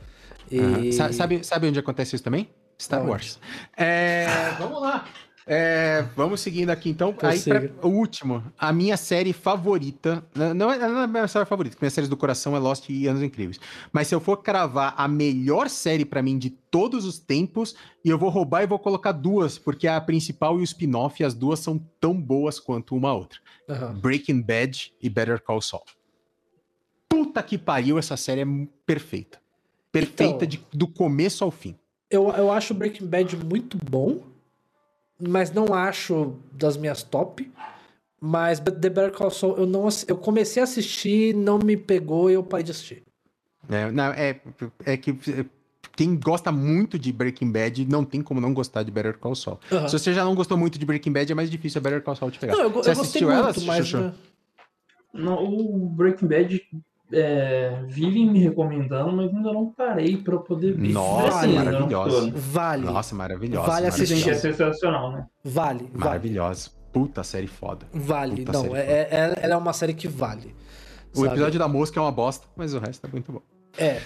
E... 0.51 0.91
sabe, 0.91 1.43
sabe 1.43 1.67
onde 1.67 1.79
acontece 1.79 2.15
isso 2.15 2.23
também? 2.23 2.49
Star 2.79 3.07
Wars. 3.07 3.39
É, 3.77 4.25
vamos 4.57 4.81
lá. 4.81 5.05
É, 5.45 6.05
vamos 6.15 6.41
seguindo 6.41 6.69
aqui 6.69 6.89
então. 6.89 7.15
Eu 7.21 7.29
Aí, 7.29 7.41
pra, 7.41 7.69
o 7.81 7.89
último, 7.89 8.43
a 8.57 8.71
minha 8.71 8.95
série 8.97 9.33
favorita. 9.33 10.23
Não 10.35 10.71
é, 10.71 10.77
não 10.77 10.99
é 10.99 11.03
a 11.03 11.07
minha 11.07 11.27
série 11.27 11.45
favorita, 11.45 11.77
minha 11.81 11.89
série 11.89 12.07
do 12.07 12.17
coração 12.17 12.55
é 12.55 12.59
Lost 12.59 12.89
e 12.89 13.07
Anos 13.07 13.23
Incríveis. 13.23 13.59
Mas 13.91 14.07
se 14.07 14.15
eu 14.15 14.19
for 14.19 14.37
cravar 14.37 14.93
a 14.97 15.07
melhor 15.07 15.69
série 15.69 16.05
para 16.05 16.21
mim 16.21 16.37
de 16.37 16.49
todos 16.49 17.05
os 17.05 17.19
tempos, 17.19 17.75
e 18.03 18.09
eu 18.09 18.17
vou 18.17 18.29
roubar 18.29 18.63
e 18.63 18.67
vou 18.67 18.79
colocar 18.79 19.11
duas, 19.11 19.57
porque 19.57 19.87
a 19.87 19.99
principal 19.99 20.57
e 20.59 20.61
o 20.61 20.63
spin-off, 20.63 21.23
as 21.23 21.33
duas 21.33 21.59
são 21.59 21.77
tão 21.99 22.13
boas 22.13 22.59
quanto 22.59 22.95
uma 22.95 23.13
outra: 23.13 23.39
uhum. 23.67 23.99
Breaking 23.99 24.41
Bad 24.41 24.93
e 25.01 25.09
Better 25.09 25.41
Call 25.41 25.61
Saul. 25.61 25.83
Puta 27.09 27.43
que 27.43 27.57
pariu, 27.57 27.97
essa 27.97 28.15
série 28.15 28.41
é 28.41 28.45
perfeita. 28.85 29.41
Perfeita 29.91 30.45
então, 30.45 30.47
de, 30.47 30.65
do 30.71 30.87
começo 30.87 31.43
ao 31.43 31.51
fim. 31.51 31.75
Eu, 32.09 32.29
eu 32.29 32.51
acho 32.51 32.73
Breaking 32.73 33.07
Bad 33.07 33.35
muito 33.37 33.77
bom, 33.77 34.21
mas 35.27 35.51
não 35.51 35.73
acho 35.73 36.35
das 36.53 36.77
minhas 36.77 37.03
top. 37.03 37.51
Mas 38.23 38.59
The 38.59 38.71
Better 38.71 39.11
Call 39.11 39.31
Saul, 39.31 39.57
eu, 39.57 39.65
não, 39.65 39.87
eu 40.07 40.15
comecei 40.15 40.61
a 40.61 40.63
assistir, 40.63 41.33
não 41.33 41.57
me 41.57 41.75
pegou 41.75 42.29
e 42.29 42.33
eu 42.33 42.43
parei 42.43 42.63
de 42.63 42.71
assistir. 42.71 43.01
É, 43.67 43.91
não, 43.91 44.05
é, 44.13 44.39
é 44.85 44.95
que 44.95 45.17
quem 45.95 46.15
gosta 46.15 46.51
muito 46.51 46.99
de 46.99 47.11
Breaking 47.11 47.51
Bad 47.51 47.85
não 47.85 48.05
tem 48.05 48.21
como 48.21 48.39
não 48.39 48.53
gostar 48.53 48.83
de 48.83 48.91
Better 48.91 49.17
Call 49.17 49.35
Saul. 49.35 49.59
Uhum. 49.71 49.87
Se 49.87 49.97
você 49.97 50.13
já 50.13 50.23
não 50.23 50.35
gostou 50.35 50.55
muito 50.57 50.77
de 50.77 50.85
Breaking 50.85 51.11
Bad, 51.11 51.31
é 51.31 51.35
mais 51.35 51.49
difícil 51.49 51.79
a 51.79 51.81
Better 51.81 52.03
Call 52.03 52.15
Saul 52.15 52.31
te 52.31 52.39
pegar. 52.39 52.53
Não, 52.53 52.63
eu, 52.63 52.69
você 52.69 52.89
eu 52.89 52.93
assistiu 52.93 53.31
ela, 53.31 53.45
muito, 53.45 53.61
mas... 53.63 53.91
Não, 55.13 55.43
o 55.43 55.89
Breaking 55.89 56.27
Bad 56.27 56.61
é, 57.13 57.83
vivem 57.87 58.29
me 58.29 58.39
recomendando, 58.39 59.11
mas 59.11 59.33
ainda 59.33 59.51
não 59.53 59.71
parei 59.71 60.17
para 60.17 60.37
poder 60.37 60.73
ver. 60.73 60.89
Nossa, 60.89 61.39
assim, 61.39 61.55
maravilhosa. 61.55 62.31
Vale. 62.35 62.85
Nossa, 62.85 63.15
maravilhosa. 63.15 63.67
Vale 63.67 63.87
assistir. 63.87 64.29
É 64.29 64.33
sensacional, 64.33 65.11
né? 65.11 65.27
Vale. 65.43 65.89
Maravilhosa. 65.93 66.69
Vale. 66.69 66.81
Puta 66.91 67.23
série 67.23 67.47
foda. 67.47 67.85
Vale. 67.93 68.43
Puta 68.43 68.51
não, 68.51 68.75
é, 68.75 68.81
é, 68.81 69.09
é, 69.11 69.33
ela 69.41 69.53
é 69.53 69.57
uma 69.57 69.73
série 69.73 69.93
que 69.93 70.07
vale. 70.07 70.53
O 71.13 71.19
sabe? 71.19 71.29
episódio 71.29 71.59
da 71.59 71.67
mosca 71.67 71.99
é 71.99 72.03
uma 72.03 72.11
bosta, 72.11 72.47
mas 72.55 72.73
o 72.73 72.79
resto 72.79 73.05
é 73.07 73.09
muito 73.09 73.31
bom. 73.31 73.41
É. 73.77 74.01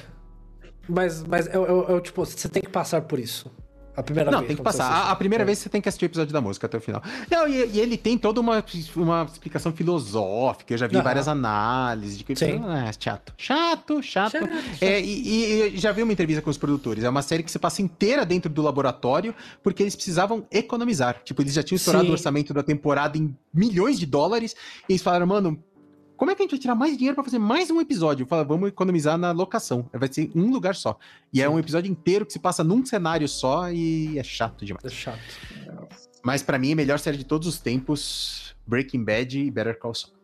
Mas, 0.87 1.23
mas 1.23 1.47
eu, 1.47 1.65
eu, 1.65 1.83
eu, 1.89 2.01
tipo, 2.01 2.23
você 2.23 2.47
tem 2.47 2.61
que 2.61 2.69
passar 2.69 3.01
por 3.01 3.19
isso. 3.19 3.51
A 3.95 4.03
primeira 4.03 4.29
não, 4.29 4.39
vez. 4.39 4.47
tem 4.47 4.57
que 4.57 4.63
passar. 4.63 4.85
A, 4.85 5.11
a, 5.11 5.15
primeira 5.15 5.43
é. 5.43 5.45
vez 5.45 5.59
você 5.59 5.69
tem 5.69 5.81
que 5.81 5.87
assistir 5.87 6.05
o 6.05 6.07
episódio 6.07 6.33
da 6.33 6.41
música 6.41 6.67
até 6.67 6.77
o 6.77 6.81
final. 6.81 7.01
Não, 7.29 7.47
e, 7.47 7.65
e 7.73 7.79
ele 7.79 7.97
tem 7.97 8.17
toda 8.17 8.41
uma, 8.41 8.63
uma 8.95 9.23
explicação 9.31 9.71
filosófica. 9.71 10.73
Eu 10.73 10.77
já 10.77 10.87
vi 10.87 10.97
uhum. 10.97 11.03
várias 11.03 11.27
análises 11.27 12.17
de 12.17 12.23
que 12.23 12.35
Sim. 12.35 12.61
Ah, 12.65 12.91
chato. 12.99 13.33
Chato, 13.37 14.01
chato. 14.01 14.31
chato, 14.31 14.47
chato. 14.47 14.83
É, 14.83 14.99
e, 15.01 15.73
e, 15.73 15.77
já 15.77 15.91
vi 15.91 16.03
uma 16.03 16.11
entrevista 16.11 16.41
com 16.41 16.49
os 16.49 16.57
produtores. 16.57 17.03
É 17.03 17.09
uma 17.09 17.21
série 17.21 17.43
que 17.43 17.51
se 17.51 17.59
passa 17.59 17.81
inteira 17.81 18.25
dentro 18.25 18.51
do 18.51 18.61
laboratório 18.61 19.33
porque 19.63 19.83
eles 19.83 19.95
precisavam 19.95 20.45
economizar. 20.51 21.21
Tipo, 21.23 21.41
eles 21.41 21.53
já 21.53 21.63
tinham 21.63 21.77
estourado 21.77 22.05
Sim. 22.05 22.11
o 22.11 22.13
orçamento 22.13 22.53
da 22.53 22.63
temporada 22.63 23.17
em 23.17 23.35
milhões 23.53 23.97
de 23.97 24.05
dólares. 24.05 24.55
E 24.89 24.93
eles 24.93 25.01
falaram, 25.01 25.27
mano, 25.27 25.63
como 26.17 26.31
é 26.31 26.35
que 26.35 26.41
a 26.41 26.43
gente 26.43 26.51
vai 26.51 26.59
tirar 26.59 26.75
mais 26.75 26.95
dinheiro 26.95 27.15
para 27.15 27.23
fazer 27.23 27.39
mais 27.39 27.69
um 27.69 27.79
episódio? 27.81 28.25
Fala, 28.25 28.43
vamos 28.43 28.69
economizar 28.69 29.17
na 29.17 29.31
locação. 29.31 29.89
Vai 29.93 30.11
ser 30.11 30.31
um 30.35 30.49
lugar 30.49 30.75
só. 30.75 30.97
E 31.31 31.41
é 31.41 31.43
Sim. 31.43 31.47
é 31.47 31.49
um 31.49 31.59
episódio 31.59 31.91
inteiro 31.91 32.25
que 32.25 32.33
se 32.33 32.39
passa 32.39 32.63
num 32.63 32.85
cenário 32.85 33.27
só 33.27 33.71
e 33.71 34.17
é 34.17 34.23
chato 34.23 34.65
demais. 34.65 34.85
É 34.85 34.89
chato. 34.89 35.19
Mas 36.23 36.41
para 36.41 36.57
mim, 36.57 36.73
a 36.73 36.75
melhor 36.75 36.99
série 36.99 37.17
de 37.17 37.23
todos 37.23 37.47
os 37.47 37.59
tempos, 37.59 38.55
Breaking 38.65 39.03
Bad 39.03 39.39
e 39.39 39.51
Better 39.51 39.77
Call 39.77 39.93
Saul. 39.93 40.15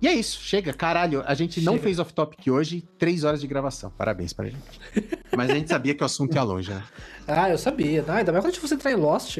E 0.00 0.06
é 0.06 0.12
isso, 0.12 0.38
chega, 0.42 0.72
caralho. 0.72 1.22
A 1.26 1.34
gente 1.34 1.60
chega. 1.60 1.64
não 1.64 1.78
fez 1.78 1.98
off-topic 1.98 2.46
hoje, 2.48 2.84
três 2.98 3.24
horas 3.24 3.40
de 3.40 3.46
gravação. 3.46 3.90
Parabéns 3.90 4.32
pra 4.32 4.46
gente. 4.46 4.80
Mas 5.34 5.50
a 5.50 5.54
gente 5.54 5.68
sabia 5.68 5.94
que 5.94 6.02
o 6.02 6.06
assunto 6.06 6.34
ia 6.34 6.42
longe, 6.42 6.70
né? 6.70 6.84
ah, 7.26 7.48
eu 7.48 7.56
sabia. 7.56 8.04
Ah, 8.06 8.16
ainda 8.16 8.30
mais 8.30 8.44
quando 8.44 8.60
você 8.60 8.74
entrar 8.74 8.92
em 8.92 8.96
Lost. 8.96 9.38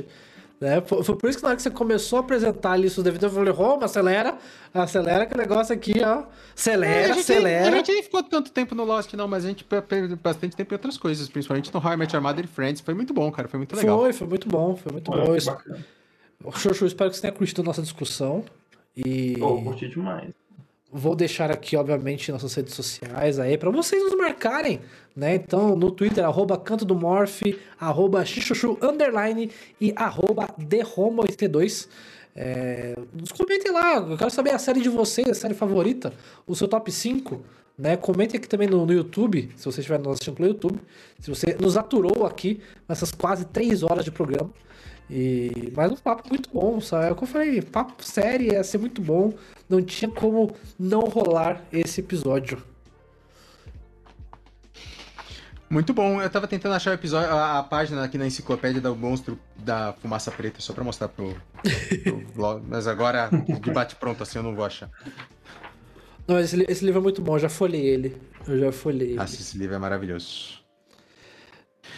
Né? 0.61 0.81
Foi, 0.81 1.03
foi, 1.03 1.17
por 1.17 1.29
isso 1.29 1.39
que 1.39 1.43
na 1.43 1.51
hora 1.51 1.57
que 1.57 1.63
você 1.63 1.71
começou 1.71 2.19
a 2.19 2.21
apresentar 2.21 2.73
ali 2.73 2.89
devidos, 2.89 3.23
eu 3.23 3.31
falei, 3.31 3.53
Roma, 3.53 3.85
acelera, 3.85 4.39
acelera 4.73 5.27
que 5.27 5.37
negócio 5.37 5.75
aqui, 5.75 5.95
ó. 6.03 6.25
Acelera, 6.57 6.95
é, 6.95 7.05
a 7.05 7.09
gente, 7.09 7.21
acelera. 7.21 7.69
A 7.69 7.77
gente 7.77 7.93
nem 7.93 8.03
ficou 8.03 8.23
tanto 8.23 8.51
tempo 8.51 8.75
no 8.75 8.85
Lost, 8.85 9.13
não, 9.15 9.29
mas 9.29 9.45
a 9.45 9.49
gente 9.49 9.65
perdeu 9.65 10.17
bastante 10.17 10.57
tempo 10.57 10.73
em 10.73 10.77
outras 10.77 10.97
coisas, 10.97 11.29
principalmente 11.29 11.73
no 11.75 11.81
How 11.81 11.93
I 11.93 11.97
Met 11.97 12.15
Your 12.15 12.23
Mother 12.23 12.45
e 12.45 12.49
Friends. 12.49 12.81
Foi 12.81 12.95
muito 12.95 13.13
bom, 13.13 13.31
cara, 13.31 13.49
foi 13.49 13.59
muito 13.59 13.75
legal. 13.75 13.99
Foi, 13.99 14.13
foi 14.13 14.27
muito 14.27 14.49
bom, 14.49 14.77
foi 14.77 14.93
muito 14.93 15.11
bom. 15.11 16.51
Xuxu, 16.53 16.87
espero 16.87 17.11
que 17.11 17.17
você 17.17 17.23
tenha 17.23 17.33
curtido 17.33 17.63
a 17.63 17.65
nossa 17.65 17.83
discussão. 17.83 18.45
E... 18.97 19.37
Pô, 19.39 19.61
curti 19.63 19.89
demais. 19.89 20.31
Vou 20.97 21.17
deixar 21.17 21.51
aqui, 21.51 21.77
obviamente, 21.77 22.31
nossas 22.31 22.55
redes 22.55 22.73
sociais 22.73 23.41
aí 23.41 23.59
para 23.59 23.69
vocês 23.69 24.01
nos 24.01 24.15
marcarem, 24.15 24.81
né? 25.17 25.35
Então, 25.35 25.75
no 25.75 25.91
Twitter, 25.91 26.25
arroba 26.25 26.57
Canto 26.57 26.85
do 26.85 26.97
arroba 27.81 28.25
Xixuxu, 28.25 28.79
underline 28.81 29.51
e 29.81 29.93
arroba 29.97 30.47
TheRomo82. 30.57 31.89
É, 32.37 32.95
nos 33.13 33.33
comentem 33.33 33.73
lá, 33.73 33.97
eu 33.97 34.17
quero 34.17 34.31
saber 34.31 34.51
a 34.51 34.59
série 34.59 34.81
de 34.81 34.89
vocês, 34.89 35.29
a 35.29 35.35
série 35.35 35.53
favorita, 35.53 36.13
o 36.47 36.55
seu 36.55 36.69
top 36.69 36.93
5, 36.93 37.45
né? 37.77 37.97
Comentem 37.97 38.39
aqui 38.39 38.49
também 38.49 38.69
no, 38.69 38.87
no 38.87 38.93
YouTube, 38.93 39.51
se 39.57 39.65
você 39.65 39.81
estiver 39.81 39.99
nos 39.99 40.13
assistindo 40.13 40.37
pelo 40.37 40.49
YouTube, 40.49 40.81
se 41.19 41.29
você 41.29 41.57
nos 41.61 41.77
aturou 41.77 42.25
aqui 42.25 42.61
nessas 42.89 43.11
quase 43.11 43.47
3 43.47 43.83
horas 43.83 44.05
de 44.05 44.13
programa. 44.13 44.49
E, 45.11 45.73
mas 45.77 45.93
um 45.93 45.97
papo 45.97 46.29
muito 46.29 46.49
bom, 46.51 46.81
sabe? 46.81 47.09
É 47.09 47.13
o 47.13 47.17
que 47.17 47.25
eu 47.25 47.29
falei, 47.29 47.63
papo 47.63 48.03
sério, 48.03 48.53
ia 48.53 48.65
ser 48.65 48.79
muito 48.79 49.03
bom. 49.03 49.33
Não 49.69 49.83
tinha 49.83 50.11
como 50.11 50.55
não 50.79 51.01
rolar 51.01 51.63
esse 51.73 52.01
episódio. 52.01 52.63
Muito 55.69 55.93
bom, 55.93 56.23
eu 56.23 56.31
tava 56.31 56.47
tentando 56.47 56.75
achar 56.75 56.93
o 56.93 56.95
episódio, 56.95 57.31
a, 57.31 57.59
a 57.59 57.63
página 57.63 58.05
aqui 58.05 58.17
na 58.17 58.27
enciclopédia 58.27 58.81
do 58.81 58.95
monstro 58.95 59.39
da 59.57 59.93
fumaça 59.95 60.31
preta, 60.31 60.61
só 60.61 60.73
pra 60.73 60.85
mostrar 60.85 61.09
pro. 61.09 61.35
pro 62.33 62.63
mas 62.69 62.87
agora, 62.87 63.29
de 63.61 63.71
bate 63.73 63.97
pronto 63.97 64.23
assim, 64.23 64.39
eu 64.39 64.43
não 64.43 64.55
vou 64.55 64.65
achar. 64.65 64.91
Não, 66.29 66.39
esse, 66.39 66.65
esse 66.69 66.85
livro 66.85 67.01
é 67.01 67.03
muito 67.03 67.21
bom, 67.21 67.35
eu 67.35 67.41
já 67.41 67.49
folhei 67.49 67.85
ele. 67.85 68.17
Eu 68.47 68.59
já 68.59 68.73
folhei. 68.73 69.15
Nossa, 69.15 69.35
esse 69.35 69.59
livro 69.59 69.75
é 69.75 69.79
maravilhoso. 69.79 70.61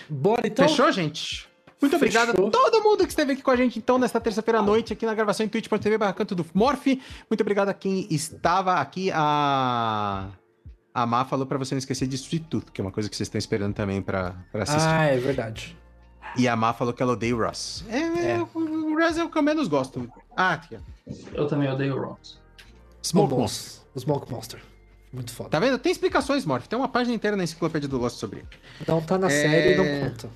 Bora 0.08 0.46
então? 0.46 0.68
Fechou, 0.68 0.90
gente? 0.90 1.48
Muito 1.80 1.98
Fechou. 1.98 2.22
obrigado 2.22 2.46
a 2.46 2.50
todo 2.50 2.82
mundo 2.82 3.04
que 3.04 3.10
esteve 3.10 3.32
aqui 3.32 3.42
com 3.42 3.50
a 3.50 3.56
gente, 3.56 3.78
então, 3.78 3.98
nesta 3.98 4.20
terça-feira 4.20 4.60
à 4.60 4.62
noite, 4.62 4.92
aqui 4.92 5.04
na 5.04 5.14
gravação 5.14 5.44
em 5.44 5.48
twitch.tv 5.48 5.98
barra 5.98 6.12
canto 6.12 6.34
do 6.34 6.46
Morph. 6.54 6.86
Muito 6.86 7.40
obrigado 7.40 7.68
a 7.68 7.74
quem 7.74 8.06
estava 8.10 8.74
aqui. 8.74 9.10
A, 9.12 10.28
a 10.94 11.06
Má 11.06 11.24
falou 11.26 11.46
para 11.46 11.58
você 11.58 11.74
não 11.74 11.78
esquecer 11.78 12.08
de 12.08 12.16
Street 12.16 12.44
Tooth, 12.48 12.72
que 12.72 12.80
é 12.80 12.84
uma 12.84 12.90
coisa 12.90 13.10
que 13.10 13.16
vocês 13.16 13.26
estão 13.26 13.38
esperando 13.38 13.74
também 13.74 14.00
para 14.00 14.34
assistir. 14.54 14.88
Ah, 14.88 15.04
é 15.04 15.18
verdade. 15.18 15.76
E 16.36 16.48
a 16.48 16.56
Má 16.56 16.72
falou 16.72 16.94
que 16.94 17.02
ela 17.02 17.12
odeia 17.12 17.36
o 17.36 17.40
Ross. 17.40 17.84
É, 17.88 18.32
é. 18.32 18.38
O 18.38 18.98
Ross 18.98 19.16
é 19.18 19.24
o 19.24 19.30
que 19.30 19.36
eu 19.36 19.42
menos 19.42 19.68
gosto. 19.68 20.10
Ah, 20.34 20.54
aqui. 20.54 20.78
Eu 21.34 21.46
também 21.46 21.70
odeio 21.70 21.96
o 21.96 22.08
Ross. 22.08 22.40
Smoke 23.02 23.34
Monster. 23.34 23.82
Smoke 23.98 24.32
Monster. 24.32 24.62
Muito 25.12 25.32
foda. 25.32 25.50
Tá 25.50 25.60
vendo? 25.60 25.78
Tem 25.78 25.92
explicações, 25.92 26.44
Morph. 26.44 26.66
Tem 26.66 26.78
uma 26.78 26.88
página 26.88 27.14
inteira 27.14 27.36
na 27.36 27.44
enciclopédia 27.44 27.88
do 27.88 27.96
Lost 27.96 28.18
sobre 28.18 28.40
ele. 28.40 28.48
Não 28.86 29.00
tá 29.00 29.16
na 29.16 29.28
é... 29.28 29.30
série 29.30 29.74
e 29.74 29.76
não 29.76 30.08
conta. 30.10 30.30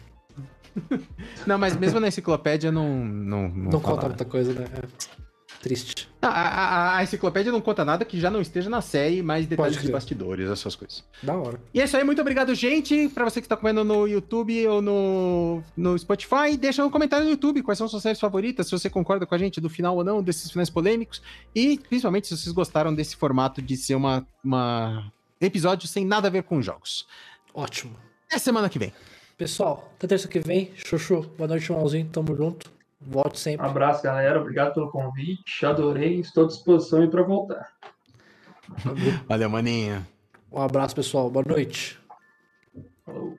não, 1.46 1.58
mas 1.58 1.76
mesmo 1.76 2.00
na 2.00 2.08
enciclopédia 2.08 2.70
não. 2.70 3.04
Não, 3.04 3.48
não, 3.48 3.70
não 3.70 3.80
conta 3.80 4.06
muita 4.08 4.24
coisa, 4.24 4.52
né? 4.52 4.66
É. 4.72 5.20
Triste. 5.60 6.08
A, 6.22 6.28
a, 6.28 6.96
a, 6.96 7.02
enciclopédia 7.02 7.52
não 7.52 7.60
conta 7.60 7.84
nada 7.84 8.02
que 8.02 8.18
já 8.18 8.30
não 8.30 8.40
esteja 8.40 8.70
na 8.70 8.80
série, 8.80 9.22
mais 9.22 9.46
detalhes 9.46 9.82
de 9.82 9.92
bastidores, 9.92 10.48
essas 10.48 10.74
coisas. 10.74 11.04
Da 11.22 11.36
hora. 11.36 11.60
E 11.74 11.80
é 11.82 11.84
isso 11.84 11.96
aí, 11.98 12.04
muito 12.04 12.20
obrigado, 12.20 12.54
gente. 12.54 13.10
Pra 13.10 13.24
você 13.24 13.42
que 13.42 13.44
está 13.46 13.58
comendo 13.58 13.84
no 13.84 14.06
YouTube 14.06 14.66
ou 14.68 14.80
no, 14.80 15.62
no 15.76 15.98
Spotify, 15.98 16.56
deixa 16.58 16.84
um 16.84 16.90
comentário 16.90 17.26
no 17.26 17.32
YouTube 17.32 17.62
quais 17.62 17.76
são 17.76 17.86
suas 17.88 18.02
séries 18.02 18.18
favoritas, 18.18 18.66
se 18.66 18.72
você 18.72 18.88
concorda 18.88 19.26
com 19.26 19.34
a 19.34 19.38
gente 19.38 19.60
do 19.60 19.68
final 19.68 19.96
ou 19.96 20.04
não, 20.04 20.22
desses 20.22 20.50
finais 20.50 20.70
polêmicos. 20.70 21.20
E 21.54 21.78
principalmente 21.78 22.28
se 22.28 22.38
vocês 22.38 22.54
gostaram 22.54 22.94
desse 22.94 23.14
formato 23.14 23.60
de 23.60 23.76
ser 23.76 23.96
uma, 23.96 24.26
uma 24.42 25.12
episódio 25.38 25.86
sem 25.86 26.06
nada 26.06 26.28
a 26.28 26.30
ver 26.30 26.44
com 26.44 26.62
jogos. 26.62 27.06
Ótimo. 27.52 27.96
Até 28.28 28.38
semana 28.38 28.70
que 28.70 28.78
vem. 28.78 28.94
Pessoal, 29.40 29.90
até 29.96 30.06
terça 30.06 30.28
que 30.28 30.38
vem. 30.38 30.70
Chuchu, 30.74 31.22
boa 31.38 31.48
noite, 31.48 31.72
Malzinho. 31.72 32.06
Tamo 32.10 32.36
junto. 32.36 32.70
Volte 33.00 33.40
sempre. 33.40 33.66
Um 33.66 33.70
abraço, 33.70 34.02
galera. 34.02 34.38
Obrigado 34.38 34.74
pelo 34.74 34.90
convite. 34.90 35.64
Adorei. 35.64 36.20
Estou 36.20 36.44
à 36.44 36.46
disposição 36.46 37.08
para 37.08 37.22
voltar. 37.22 37.72
Valeu, 39.26 39.48
maninha. 39.48 40.06
Um 40.52 40.60
abraço, 40.60 40.94
pessoal. 40.94 41.30
Boa 41.30 41.42
noite. 41.42 41.98
Falou. 43.02 43.34